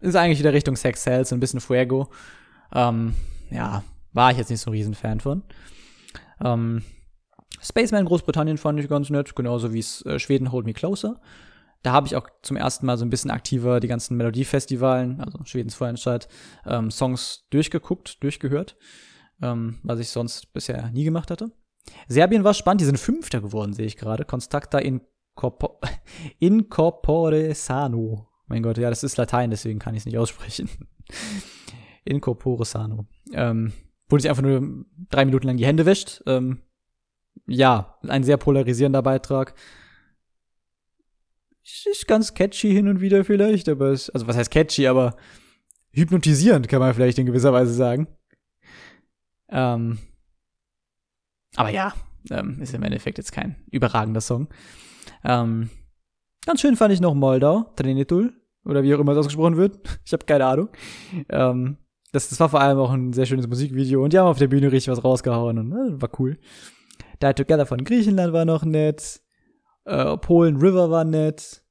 ist 0.00 0.16
eigentlich 0.16 0.40
wieder 0.40 0.52
Richtung 0.52 0.76
Sex 0.76 1.02
Cells, 1.02 1.32
ein 1.32 1.40
bisschen 1.40 1.60
Fuego. 1.60 2.10
Ähm, 2.74 3.14
ja, 3.50 3.84
war 4.12 4.32
ich 4.32 4.38
jetzt 4.38 4.50
nicht 4.50 4.60
so 4.60 4.70
ein 4.70 4.74
Riesenfan 4.74 5.20
von. 5.20 5.42
Ähm, 6.42 6.82
Spaceman 7.60 8.04
Großbritannien 8.04 8.58
fand 8.58 8.80
ich 8.80 8.88
ganz 8.88 9.10
nett, 9.10 9.36
genauso 9.36 9.72
wie 9.72 9.84
äh, 10.08 10.18
Schweden 10.18 10.50
Hold 10.50 10.66
Me 10.66 10.72
Closer. 10.72 11.20
Da 11.82 11.92
habe 11.92 12.06
ich 12.06 12.16
auch 12.16 12.28
zum 12.42 12.56
ersten 12.56 12.86
Mal 12.86 12.96
so 12.96 13.04
ein 13.04 13.10
bisschen 13.10 13.30
aktiver 13.30 13.80
die 13.80 13.88
ganzen 13.88 14.16
Melodiefestivalen, 14.16 15.20
also 15.20 15.38
Schwedens 15.44 15.74
Vorentscheid, 15.74 16.28
ähm, 16.64 16.90
Songs 16.90 17.46
durchgeguckt, 17.50 18.22
durchgehört, 18.22 18.76
ähm, 19.42 19.78
was 19.82 19.98
ich 19.98 20.10
sonst 20.10 20.52
bisher 20.52 20.90
nie 20.90 21.04
gemacht 21.04 21.30
hatte. 21.30 21.50
Serbien 22.06 22.44
war 22.44 22.54
spannend, 22.54 22.80
die 22.80 22.86
sind 22.86 22.98
Fünfter 22.98 23.40
geworden, 23.40 23.72
sehe 23.72 23.86
ich 23.86 23.96
gerade. 23.96 24.24
Constacta 24.24 24.78
Incorpo 24.78 25.80
Incorpore 26.38 27.54
Sano. 27.54 28.28
Mein 28.46 28.62
Gott, 28.62 28.78
ja, 28.78 28.90
das 28.90 29.02
ist 29.02 29.16
Latein, 29.16 29.50
deswegen 29.50 29.78
kann 29.78 29.94
ich 29.94 30.00
es 30.02 30.06
nicht 30.06 30.18
aussprechen. 30.18 30.68
Incorpore 32.04 32.64
Sano. 32.64 33.06
Ähm, 33.32 33.72
wo 34.08 34.18
sich 34.18 34.28
einfach 34.28 34.42
nur 34.42 34.84
drei 35.10 35.24
Minuten 35.24 35.46
lang 35.46 35.56
die 35.56 35.66
Hände 35.66 35.86
wäscht. 35.86 36.22
Ähm, 36.26 36.62
ja, 37.46 37.98
ein 38.06 38.24
sehr 38.24 38.36
polarisierender 38.36 39.02
Beitrag. 39.02 39.54
Ist 41.64 42.06
ganz 42.08 42.34
catchy 42.34 42.72
hin 42.72 42.88
und 42.88 43.00
wieder 43.00 43.24
vielleicht, 43.24 43.68
aber 43.68 43.90
es, 43.90 44.10
also 44.10 44.26
was 44.26 44.36
heißt 44.36 44.50
catchy, 44.50 44.86
aber 44.86 45.16
hypnotisierend 45.92 46.68
kann 46.68 46.80
man 46.80 46.94
vielleicht 46.94 47.18
in 47.18 47.26
gewisser 47.26 47.52
Weise 47.52 47.72
sagen. 47.72 48.08
Ähm, 49.48 49.98
aber 51.54 51.68
ja, 51.68 51.92
ähm, 52.30 52.60
ist 52.60 52.74
im 52.74 52.82
Endeffekt 52.82 53.18
jetzt 53.18 53.32
kein 53.32 53.56
überragender 53.70 54.20
Song. 54.20 54.48
Ähm, 55.24 55.70
ganz 56.46 56.60
schön 56.60 56.76
fand 56.76 56.92
ich 56.92 57.00
noch 57.00 57.14
Moldau, 57.14 57.72
Trinitul, 57.76 58.32
oder 58.64 58.82
wie 58.82 58.94
auch 58.94 59.00
immer 59.00 59.12
das 59.12 59.20
ausgesprochen 59.20 59.56
wird. 59.56 59.78
Ich 60.04 60.12
habe 60.12 60.24
keine 60.24 60.46
Ahnung. 60.46 60.68
Ähm, 61.28 61.78
das, 62.12 62.28
das 62.28 62.40
war 62.40 62.48
vor 62.48 62.60
allem 62.60 62.78
auch 62.78 62.90
ein 62.90 63.12
sehr 63.12 63.26
schönes 63.26 63.46
Musikvideo 63.46 64.02
und 64.02 64.12
die 64.12 64.18
haben 64.18 64.26
auf 64.26 64.38
der 64.38 64.48
Bühne 64.48 64.70
richtig 64.70 64.92
was 64.92 65.02
rausgehauen 65.02 65.58
und 65.58 65.72
äh, 65.72 66.00
war 66.00 66.10
cool. 66.18 66.38
Die 67.22 67.32
Together 67.34 67.66
von 67.66 67.84
Griechenland 67.84 68.32
war 68.32 68.44
noch 68.44 68.64
nett. 68.64 69.21
Äh, 69.84 70.16
Polen 70.18 70.56
River 70.56 70.90
war 70.90 71.04
nett. 71.04 71.62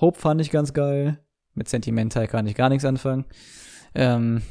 Hope 0.00 0.18
fand 0.18 0.40
ich 0.40 0.50
ganz 0.50 0.72
geil. 0.72 1.18
Mit 1.54 1.68
Sentimental 1.68 2.26
kann 2.28 2.46
ich 2.46 2.54
gar 2.54 2.68
nichts 2.68 2.84
anfangen. 2.84 3.24
Ähm, 3.94 4.42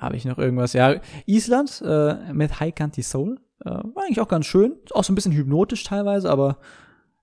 Habe 0.00 0.16
ich 0.16 0.24
noch 0.24 0.38
irgendwas? 0.38 0.72
Ja, 0.72 1.00
Island 1.26 1.82
äh, 1.84 2.32
mit 2.32 2.58
High 2.58 2.74
Canty 2.74 3.02
Soul. 3.02 3.38
Äh, 3.62 3.68
war 3.68 4.04
eigentlich 4.04 4.20
auch 4.20 4.28
ganz 4.28 4.46
schön. 4.46 4.76
Auch 4.92 5.04
so 5.04 5.12
ein 5.12 5.14
bisschen 5.14 5.32
hypnotisch 5.32 5.84
teilweise, 5.84 6.30
aber 6.30 6.58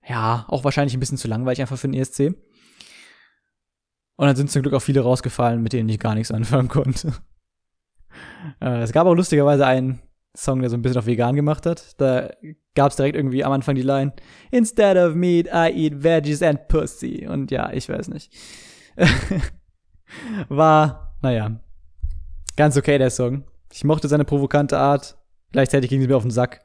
ja, 0.06 0.44
auch 0.48 0.62
wahrscheinlich 0.62 0.94
ein 0.94 1.00
bisschen 1.00 1.18
zu 1.18 1.26
langweilig 1.26 1.60
einfach 1.60 1.76
für 1.76 1.88
den 1.88 2.00
ESC. 2.00 2.34
Und 4.16 4.26
dann 4.26 4.36
sind 4.36 4.50
zum 4.50 4.62
Glück 4.62 4.74
auch 4.74 4.82
viele 4.82 5.00
rausgefallen, 5.00 5.60
mit 5.60 5.72
denen 5.72 5.88
ich 5.88 5.98
gar 5.98 6.14
nichts 6.14 6.30
anfangen 6.30 6.68
konnte. 6.68 7.14
äh, 8.60 8.82
es 8.82 8.92
gab 8.92 9.08
auch 9.08 9.14
lustigerweise 9.14 9.66
einen 9.66 10.00
Song, 10.38 10.60
der 10.60 10.70
so 10.70 10.76
ein 10.76 10.82
bisschen 10.82 10.98
auf 10.98 11.06
vegan 11.06 11.34
gemacht 11.34 11.66
hat. 11.66 12.00
Da 12.00 12.30
gab 12.74 12.90
es 12.90 12.96
direkt 12.96 13.16
irgendwie 13.16 13.44
am 13.44 13.52
Anfang 13.52 13.74
die 13.74 13.82
Line 13.82 14.12
Instead 14.52 14.96
of 14.96 15.14
meat, 15.14 15.46
I 15.48 15.70
eat 15.74 16.02
veggies 16.04 16.42
and 16.42 16.68
pussy. 16.68 17.26
Und 17.28 17.50
ja, 17.50 17.72
ich 17.72 17.88
weiß 17.88 18.08
nicht. 18.08 18.32
War, 20.48 21.16
naja, 21.22 21.60
ganz 22.56 22.76
okay 22.76 22.98
der 22.98 23.10
Song. 23.10 23.44
Ich 23.72 23.84
mochte 23.84 24.06
seine 24.08 24.24
provokante 24.24 24.78
Art. 24.78 25.18
Gleichzeitig 25.52 25.90
ging 25.90 26.00
sie 26.00 26.06
mir 26.06 26.16
auf 26.16 26.22
den 26.22 26.30
Sack. 26.30 26.60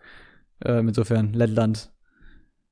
Ähm, 0.64 0.90
insofern, 0.90 1.34
Lettland 1.34 1.92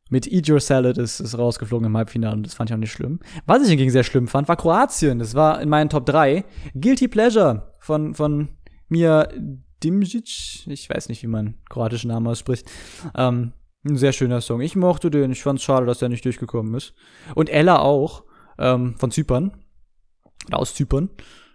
mit 0.09 0.27
Eat 0.27 0.49
Your 0.49 0.59
Salad 0.59 0.97
ist, 0.97 1.19
ist 1.19 1.37
rausgeflogen 1.37 1.87
im 1.87 1.97
Halbfinale 1.97 2.35
und 2.35 2.45
das 2.45 2.53
fand 2.53 2.69
ich 2.69 2.73
auch 2.73 2.79
nicht 2.79 2.91
schlimm. 2.91 3.19
Was 3.45 3.63
ich 3.63 3.69
hingegen 3.69 3.91
sehr 3.91 4.03
schlimm 4.03 4.27
fand, 4.27 4.47
war 4.47 4.57
Kroatien. 4.57 5.19
Das 5.19 5.35
war 5.35 5.61
in 5.61 5.69
meinen 5.69 5.89
Top 5.89 6.05
3. 6.05 6.43
Guilty 6.75 7.07
Pleasure 7.07 7.73
von, 7.79 8.13
von 8.13 8.49
mir 8.89 9.29
Dimjic, 9.83 10.67
ich 10.67 10.89
weiß 10.89 11.09
nicht, 11.09 11.23
wie 11.23 11.27
man 11.27 11.55
kroatischen 11.69 12.09
Namen 12.09 12.27
ausspricht. 12.27 12.69
Ähm, 13.15 13.53
ein 13.83 13.97
sehr 13.97 14.13
schöner 14.13 14.41
Song. 14.41 14.61
Ich 14.61 14.75
mochte 14.75 15.09
den. 15.09 15.31
Ich 15.31 15.41
fand's 15.41 15.63
schade, 15.63 15.85
dass 15.85 16.01
er 16.01 16.09
nicht 16.09 16.23
durchgekommen 16.25 16.73
ist. 16.75 16.93
Und 17.35 17.49
Ella 17.49 17.79
auch, 17.79 18.23
ähm, 18.59 18.95
von 18.97 19.11
Zypern. 19.11 19.51
Oder 20.47 20.59
aus 20.59 20.75
Zypern. 20.75 21.09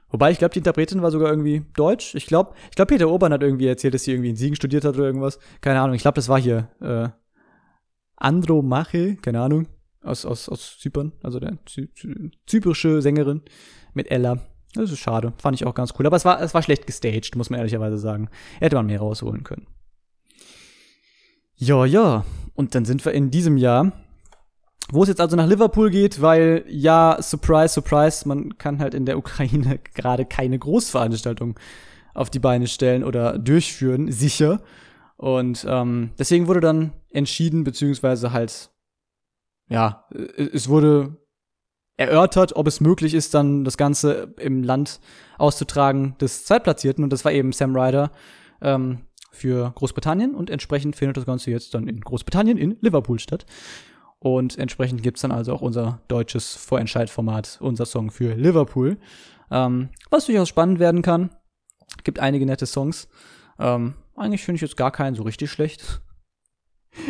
Wobei, 0.09 0.31
ich 0.31 0.39
glaube, 0.39 0.53
die 0.53 0.59
Interpretin 0.59 1.03
war 1.03 1.11
sogar 1.11 1.31
irgendwie 1.31 1.65
deutsch. 1.75 2.15
Ich 2.15 2.27
glaube, 2.27 2.55
ich 2.71 2.77
glaube, 2.77 2.89
Peter 2.89 3.09
Urban 3.09 3.33
hat 3.33 3.43
irgendwie 3.43 3.67
erzählt, 3.67 3.95
dass 3.95 4.05
sie 4.05 4.13
irgendwie 4.13 4.31
in 4.31 4.37
Siegen 4.37 4.57
studiert 4.57 4.85
hat 4.85 4.97
oder 4.97 5.07
irgendwas. 5.07 5.39
Keine 5.61 5.81
Ahnung. 5.81 5.95
Ich 5.95 6.03
glaube, 6.03 6.17
das 6.17 6.29
war 6.29 6.41
hier 6.41 6.71
äh, 6.81 7.09
Andromache, 8.17 9.17
keine 9.17 9.41
Ahnung, 9.41 9.69
aus, 10.03 10.25
aus, 10.25 10.49
aus 10.49 10.79
Zypern. 10.79 11.13
Also 11.23 11.41
der 11.41 11.59
Zy 11.67 11.91
Zy 11.95 12.31
zyprische 12.47 13.03
Sängerin 13.03 13.43
mit 13.95 14.11
Ella. 14.11 14.39
Das 14.77 14.91
ist 14.91 14.99
schade. 14.99 15.33
Fand 15.39 15.55
ich 15.55 15.67
auch 15.67 15.75
ganz 15.75 15.95
cool. 15.99 16.07
Aber 16.07 16.17
es 16.17 16.25
war, 16.25 16.41
es 16.41 16.55
war 16.55 16.63
schlecht 16.63 16.87
gestaged, 16.87 17.37
muss 17.37 17.51
man 17.51 17.59
ehrlicherweise 17.59 17.99
sagen. 17.99 18.29
Hätte 18.61 18.77
man 18.77 18.87
mehr 18.87 19.01
rausholen 19.01 19.43
können. 19.43 19.67
Ja, 21.57 21.85
ja. 21.85 22.25
Und 22.55 22.75
dann 22.75 22.85
sind 22.85 23.05
wir 23.05 23.13
in 23.13 23.31
diesem 23.31 23.57
Jahr, 23.57 23.93
wo 24.91 25.03
es 25.03 25.09
jetzt 25.09 25.21
also 25.21 25.37
nach 25.37 25.47
Liverpool 25.47 25.91
geht, 25.91 26.21
weil 26.21 26.65
ja, 26.69 27.19
surprise, 27.21 27.75
surprise, 27.75 28.29
man 28.29 28.59
kann 28.59 28.79
halt 28.79 28.95
in 28.95 29.07
der 29.07 29.19
Ukraine 29.19 29.79
gerade 29.95 30.25
keine 30.25 30.59
Großveranstaltung 30.59 31.59
auf 32.15 32.31
die 32.31 32.39
Beine 32.39 32.67
stellen 32.67 33.05
oder 33.05 33.39
durchführen, 33.39 34.11
sicher. 34.11 34.63
Und 35.17 35.67
ähm, 35.69 36.11
deswegen 36.19 36.47
wurde 36.47 36.61
dann 36.61 36.93
entschieden, 37.11 37.65
beziehungsweise 37.65 38.33
halt, 38.33 38.71
ja, 39.69 40.07
es 40.37 40.69
wurde 40.69 41.17
erörtert, 41.97 42.55
ob 42.57 42.67
es 42.67 42.81
möglich 42.81 43.15
ist, 43.15 43.35
dann 43.35 43.65
das 43.65 43.77
Ganze 43.77 44.35
im 44.39 44.63
Land 44.63 45.01
auszutragen 45.39 46.17
des 46.21 46.45
Zweitplatzierten. 46.45 47.03
Und 47.03 47.13
das 47.13 47.25
war 47.25 47.33
eben 47.33 47.53
Sam 47.53 47.77
Ryder 47.77 48.11
ähm, 48.61 49.01
für 49.31 49.73
Großbritannien. 49.75 50.35
Und 50.35 50.51
entsprechend 50.51 50.97
findet 50.97 51.17
das 51.17 51.27
Ganze 51.27 51.51
jetzt 51.51 51.75
dann 51.75 51.89
in 51.89 52.01
Großbritannien, 52.01 52.59
in 52.59 52.77
Liverpool 52.81 53.19
statt. 53.19 53.47
Und 54.19 54.59
entsprechend 54.59 55.03
gibt's 55.03 55.23
dann 55.23 55.33
also 55.33 55.53
auch 55.53 55.63
unser 55.63 56.01
deutsches 56.09 56.55
Vorentscheidformat, 56.55 57.59
unser 57.61 57.87
Song 57.87 58.11
für 58.11 58.35
Liverpool. 58.35 58.99
Ähm, 59.51 59.91
was 60.11 60.27
durchaus 60.27 60.49
spannend 60.49 60.79
werden 60.79 61.03
kann. 61.03 61.31
Gibt 62.05 62.19
einige 62.19 62.47
nette 62.47 62.67
Songs. 62.67 63.09
Ähm, 63.59 63.95
eigentlich 64.17 64.45
finde 64.45 64.57
ich 64.57 64.63
jetzt 64.63 64.77
gar 64.77 64.91
keinen 64.91 65.15
so 65.15 65.23
richtig 65.23 65.51
schlecht. 65.51 66.01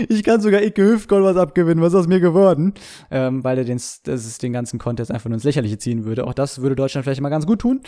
Ich 0.08 0.22
kann 0.24 0.40
sogar 0.40 0.62
Icke 0.62 0.82
Hüftgold 0.82 1.24
was 1.24 1.36
abgewinnen. 1.36 1.82
Was 1.82 1.92
ist 1.92 2.00
aus 2.00 2.08
mir 2.08 2.20
geworden? 2.20 2.74
Ähm, 3.10 3.44
weil 3.44 3.58
er 3.58 3.64
den, 3.64 3.76
das 3.76 4.26
ist 4.26 4.42
den 4.42 4.52
ganzen 4.52 4.78
Contest 4.78 5.10
einfach 5.10 5.28
nur 5.28 5.34
ins 5.34 5.44
Lächerliche 5.44 5.78
ziehen 5.78 6.04
würde. 6.04 6.26
Auch 6.26 6.34
das 6.34 6.60
würde 6.60 6.76
Deutschland 6.76 7.04
vielleicht 7.04 7.20
mal 7.20 7.28
ganz 7.28 7.46
gut 7.46 7.60
tun. 7.60 7.80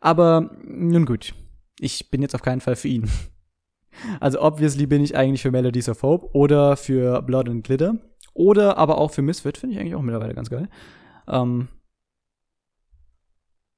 Aber 0.00 0.50
nun 0.64 1.06
gut. 1.06 1.34
Ich 1.80 2.10
bin 2.10 2.22
jetzt 2.22 2.34
auf 2.34 2.42
keinen 2.42 2.60
Fall 2.60 2.76
für 2.76 2.88
ihn. 2.88 3.10
Also 4.20 4.40
obviously 4.40 4.86
bin 4.86 5.02
ich 5.02 5.16
eigentlich 5.16 5.42
für 5.42 5.50
Melodies 5.50 5.88
of 5.88 6.04
Hope 6.04 6.28
oder 6.32 6.76
für 6.76 7.20
Blood 7.20 7.48
and 7.48 7.64
Glitter. 7.64 7.96
Oder 8.32 8.78
aber 8.78 8.98
auch 8.98 9.10
für 9.10 9.22
Misfit, 9.22 9.58
finde 9.58 9.74
ich 9.74 9.80
eigentlich 9.80 9.96
auch 9.96 10.02
mittlerweile 10.02 10.34
ganz 10.34 10.50
geil. 10.50 10.68
Ähm, 11.26 11.66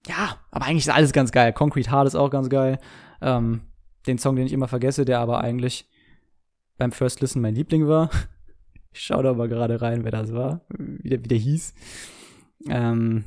ja, 0.06 0.36
aber 0.50 0.66
eigentlich 0.66 0.86
ist 0.86 0.92
alles 0.92 1.12
ganz 1.12 1.32
geil. 1.32 1.54
Concrete 1.54 1.90
Heart 1.90 2.08
ist 2.08 2.16
auch 2.16 2.28
ganz 2.28 2.50
geil. 2.50 2.78
Ähm, 3.22 3.62
den 4.06 4.18
Song, 4.18 4.36
den 4.36 4.44
ich 4.44 4.52
immer 4.52 4.68
vergesse, 4.68 5.06
der 5.06 5.20
aber 5.20 5.40
eigentlich 5.40 5.88
beim 6.80 6.92
First 6.92 7.20
Listen 7.20 7.42
mein 7.42 7.54
Liebling 7.54 7.86
war. 7.86 8.10
Ich 8.92 9.02
schaue 9.02 9.22
da 9.22 9.32
mal 9.32 9.46
gerade 9.46 9.80
rein, 9.80 10.02
wer 10.02 10.10
das 10.10 10.32
war, 10.32 10.66
wie 10.76 11.10
der, 11.10 11.22
wie 11.22 11.28
der 11.28 11.38
hieß. 11.38 11.74
Ähm, 12.68 13.24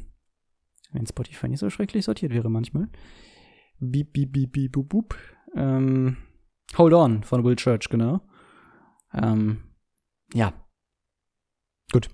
wenn 0.91 1.07
Spotify 1.07 1.47
nicht 1.47 1.61
so 1.61 1.69
schrecklich 1.69 2.03
sortiert 2.03 2.33
wäre 2.33 2.51
manchmal. 2.51 2.89
Beep, 3.79 4.11
beep, 4.11 4.33
beep, 4.33 4.51
beep, 4.51 4.73
boop, 4.73 4.89
boop. 4.89 5.17
Ähm, 5.55 6.17
Hold 6.77 6.93
On 6.93 7.23
von 7.23 7.45
Will 7.45 7.55
Church, 7.55 7.87
genau. 7.87 8.19
Ähm, 9.13 9.63
ja. 10.33 10.53
Gut. 11.93 12.09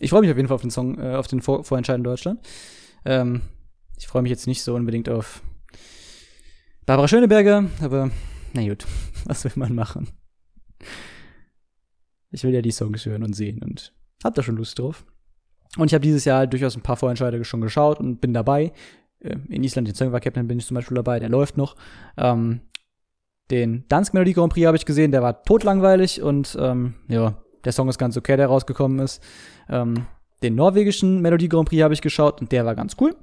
Ich 0.00 0.08
freue 0.08 0.22
mich 0.22 0.30
auf 0.30 0.38
jeden 0.38 0.48
Fall 0.48 0.54
auf 0.54 0.62
den 0.62 0.70
Song, 0.70 0.98
äh, 0.98 1.16
auf 1.16 1.26
den 1.26 1.42
Vor 1.42 1.62
Vorentscheid 1.64 1.98
in 1.98 2.04
Deutschland. 2.04 2.40
Ähm, 3.04 3.42
ich 3.98 4.08
freue 4.08 4.22
mich 4.22 4.30
jetzt 4.30 4.46
nicht 4.46 4.62
so 4.62 4.74
unbedingt 4.74 5.10
auf 5.10 5.42
Barbara 6.86 7.08
Schöneberger, 7.08 7.68
aber 7.82 8.10
na 8.54 8.66
gut, 8.66 8.86
was 9.26 9.44
will 9.44 9.52
man 9.56 9.74
machen? 9.74 10.08
Ich 12.30 12.44
will 12.44 12.54
ja 12.54 12.62
die 12.62 12.70
Songs 12.70 13.04
hören 13.06 13.24
und 13.24 13.34
sehen 13.34 13.62
und 13.62 13.92
hab 14.22 14.34
da 14.34 14.42
schon 14.42 14.56
Lust 14.56 14.78
drauf. 14.78 15.04
Und 15.76 15.88
ich 15.88 15.94
habe 15.94 16.02
dieses 16.02 16.24
Jahr 16.24 16.46
durchaus 16.46 16.76
ein 16.76 16.82
paar 16.82 16.96
Vorentscheide 16.96 17.44
schon 17.44 17.60
geschaut 17.60 18.00
und 18.00 18.20
bin 18.20 18.34
dabei. 18.34 18.72
Äh, 19.20 19.36
in 19.48 19.62
Island, 19.62 19.88
den 19.88 19.94
Song 19.94 20.12
Captain 20.12 20.48
bin 20.48 20.58
ich 20.58 20.66
zum 20.66 20.74
Beispiel 20.74 20.96
dabei, 20.96 21.20
der 21.20 21.28
läuft 21.28 21.56
noch. 21.56 21.76
Ähm, 22.16 22.60
den 23.50 23.84
Dansk 23.88 24.14
Melodie 24.14 24.32
Grand 24.32 24.52
Prix 24.52 24.66
habe 24.66 24.76
ich 24.76 24.86
gesehen, 24.86 25.10
der 25.10 25.22
war 25.22 25.42
totlangweilig 25.42 26.22
und 26.22 26.56
ähm, 26.60 26.94
ja, 27.08 27.42
der 27.64 27.72
Song 27.72 27.88
ist 27.88 27.98
ganz 27.98 28.16
okay, 28.16 28.36
der 28.36 28.46
rausgekommen 28.46 29.00
ist. 29.00 29.22
Ähm, 29.68 30.06
den 30.42 30.54
norwegischen 30.54 31.20
Melodie 31.20 31.48
Grand 31.48 31.68
Prix 31.68 31.82
habe 31.82 31.94
ich 31.94 32.00
geschaut 32.00 32.40
und 32.40 32.52
der 32.52 32.64
war 32.64 32.74
ganz 32.74 32.96
cool. 33.00 33.14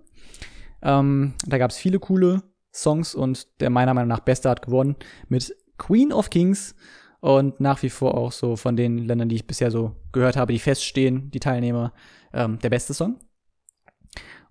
Ähm, 0.82 1.34
da 1.46 1.58
gab 1.58 1.72
es 1.72 1.78
viele 1.78 2.00
coole 2.00 2.44
Songs 2.74 3.16
und 3.16 3.48
der 3.62 3.70
meiner 3.70 3.94
Meinung 3.94 4.10
nach 4.10 4.20
beste 4.20 4.50
hat 4.50 4.62
gewonnen 4.62 4.96
mit 5.30 5.56
Queen 5.78 6.12
of 6.12 6.30
Kings 6.30 6.76
und 7.20 7.60
nach 7.60 7.82
wie 7.84 7.90
vor 7.90 8.16
auch 8.16 8.32
so 8.32 8.56
von 8.56 8.76
den 8.76 9.00
Ländern, 9.00 9.30
die 9.30 9.36
ich 9.36 9.48
bisher 9.48 9.72
so 9.72 9.96
gehört 10.12 10.38
habe, 10.38 10.54
die 10.54 10.60
feststehen, 10.60 11.32
die 11.32 11.40
Teilnehmer, 11.40 11.94
ähm, 12.34 12.60
der 12.60 12.70
beste 12.70 12.94
Song. 12.94 13.18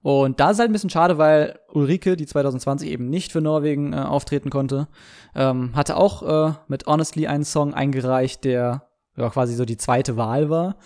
Und 0.03 0.39
da 0.39 0.51
ist 0.51 0.61
halt 0.61 0.71
ein 0.71 0.73
bisschen 0.73 0.91
schade, 0.91 1.19
weil 1.19 1.59
Ulrike, 1.73 2.17
die 2.17 2.27
2020 2.27 2.89
eben 2.89 3.09
nicht 3.11 3.33
für 3.33 3.41
Norwegen 3.41 3.93
äh, 3.93 3.97
auftreten 3.97 4.51
konnte, 4.51 4.87
ähm, 5.35 5.75
hatte 5.75 5.97
auch 5.97 6.23
äh, 6.23 6.55
mit 6.69 6.87
Honestly 6.87 7.27
einen 7.27 7.45
Song 7.45 7.75
eingereicht, 7.75 8.45
der 8.45 8.89
ja 9.17 9.31
quasi 9.31 9.55
so 9.55 9.65
die 9.65 9.79
zweite 9.79 10.17
Wahl 10.17 10.49
war. 10.49 10.77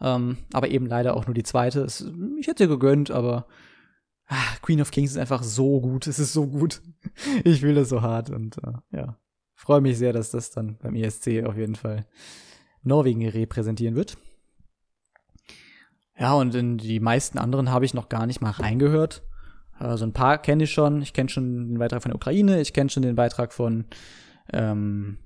Ähm, 0.00 0.38
aber 0.52 0.68
eben 0.68 0.84
leider 0.84 1.16
auch 1.16 1.26
nur 1.26 1.32
die 1.32 1.42
zweite. 1.42 1.80
Es, 1.80 2.06
ich 2.38 2.48
hätte 2.48 2.68
gegönnt, 2.68 3.10
aber 3.10 3.46
ah, 4.26 4.56
Queen 4.60 4.82
of 4.82 4.90
Kings 4.90 5.12
ist 5.12 5.16
einfach 5.16 5.42
so 5.42 5.80
gut. 5.80 6.06
Es 6.06 6.18
ist 6.18 6.34
so 6.34 6.46
gut. 6.46 6.82
ich 7.44 7.60
fühle 7.60 7.80
das 7.80 7.88
so 7.88 8.02
hart 8.02 8.28
und 8.28 8.58
äh, 8.58 8.98
ja, 8.98 9.16
freue 9.56 9.80
mich 9.80 9.98
sehr, 9.98 10.12
dass 10.12 10.30
das 10.30 10.50
dann 10.50 10.76
beim 10.76 10.94
ESC 10.94 11.44
auf 11.44 11.56
jeden 11.56 11.74
Fall 11.74 12.06
Norwegen 12.82 13.26
repräsentieren 13.28 13.96
wird. 13.96 14.16
Ja, 16.18 16.34
und 16.34 16.54
in 16.54 16.78
die 16.78 17.00
meisten 17.00 17.38
anderen 17.38 17.70
habe 17.70 17.84
ich 17.84 17.92
noch 17.92 18.08
gar 18.08 18.26
nicht 18.26 18.40
mal 18.40 18.50
reingehört. 18.50 19.22
Also 19.72 20.06
ein 20.06 20.12
paar 20.12 20.38
kenne 20.38 20.64
ich 20.64 20.72
schon. 20.72 21.02
Ich 21.02 21.12
kenne 21.12 21.28
schon 21.28 21.68
den 21.68 21.78
Beitrag 21.78 22.02
von 22.02 22.10
der 22.10 22.16
Ukraine, 22.16 22.60
ich 22.60 22.72
kenne 22.72 22.90
schon 22.90 23.02
den 23.02 23.16
Beitrag 23.16 23.52
von 23.52 23.86
ähm, 24.52 25.18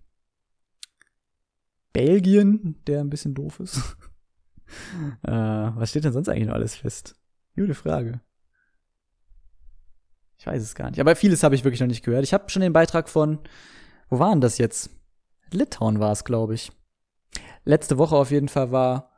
Belgien, 1.92 2.76
der 2.86 3.00
ein 3.00 3.10
bisschen 3.10 3.34
doof 3.34 3.60
ist. 3.60 3.76
äh, 5.22 5.30
was 5.30 5.90
steht 5.90 6.04
denn 6.04 6.12
sonst 6.12 6.28
eigentlich 6.28 6.48
noch 6.48 6.54
alles 6.54 6.76
fest? 6.76 7.16
Gute 7.56 7.74
Frage. 7.74 8.20
Ich 10.38 10.46
weiß 10.46 10.62
es 10.62 10.74
gar 10.74 10.90
nicht. 10.90 11.00
Aber 11.00 11.14
vieles 11.14 11.42
habe 11.42 11.54
ich 11.54 11.64
wirklich 11.64 11.80
noch 11.80 11.86
nicht 11.86 12.04
gehört. 12.04 12.24
Ich 12.24 12.32
habe 12.32 12.48
schon 12.48 12.62
den 12.62 12.72
Beitrag 12.72 13.08
von, 13.08 13.40
wo 14.10 14.18
war 14.18 14.30
denn 14.30 14.40
das 14.40 14.58
jetzt? 14.58 14.90
Litauen 15.52 16.00
war 16.00 16.12
es, 16.12 16.24
glaube 16.24 16.54
ich. 16.54 16.70
Letzte 17.64 17.98
Woche 17.98 18.16
auf 18.16 18.30
jeden 18.30 18.48
Fall 18.48 18.72
war 18.72 19.10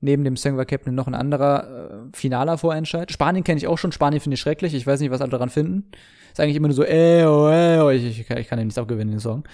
neben 0.00 0.24
dem 0.24 0.36
Sangwa 0.36 0.64
Captain 0.64 0.94
noch 0.94 1.06
ein 1.06 1.14
anderer 1.14 2.08
äh, 2.08 2.16
finaler 2.16 2.58
Vorentscheid. 2.58 3.12
Spanien 3.12 3.44
kenne 3.44 3.58
ich 3.58 3.66
auch 3.66 3.78
schon. 3.78 3.92
Spanien 3.92 4.20
finde 4.20 4.34
ich 4.34 4.40
schrecklich. 4.40 4.74
Ich 4.74 4.86
weiß 4.86 5.00
nicht, 5.00 5.10
was 5.10 5.20
alle 5.20 5.30
daran 5.30 5.50
finden. 5.50 5.90
Ist 6.32 6.40
eigentlich 6.40 6.56
immer 6.56 6.68
nur 6.68 6.74
so, 6.74 6.84
ey, 6.84 7.24
oh, 7.24 7.48
ey, 7.48 7.80
oh. 7.80 7.90
Ich, 7.90 8.04
ich, 8.04 8.30
ich 8.30 8.48
kann 8.48 8.58
den 8.58 8.68
nicht 8.68 8.78
abgewinnen, 8.78 9.10
den 9.10 9.20
Song. 9.20 9.44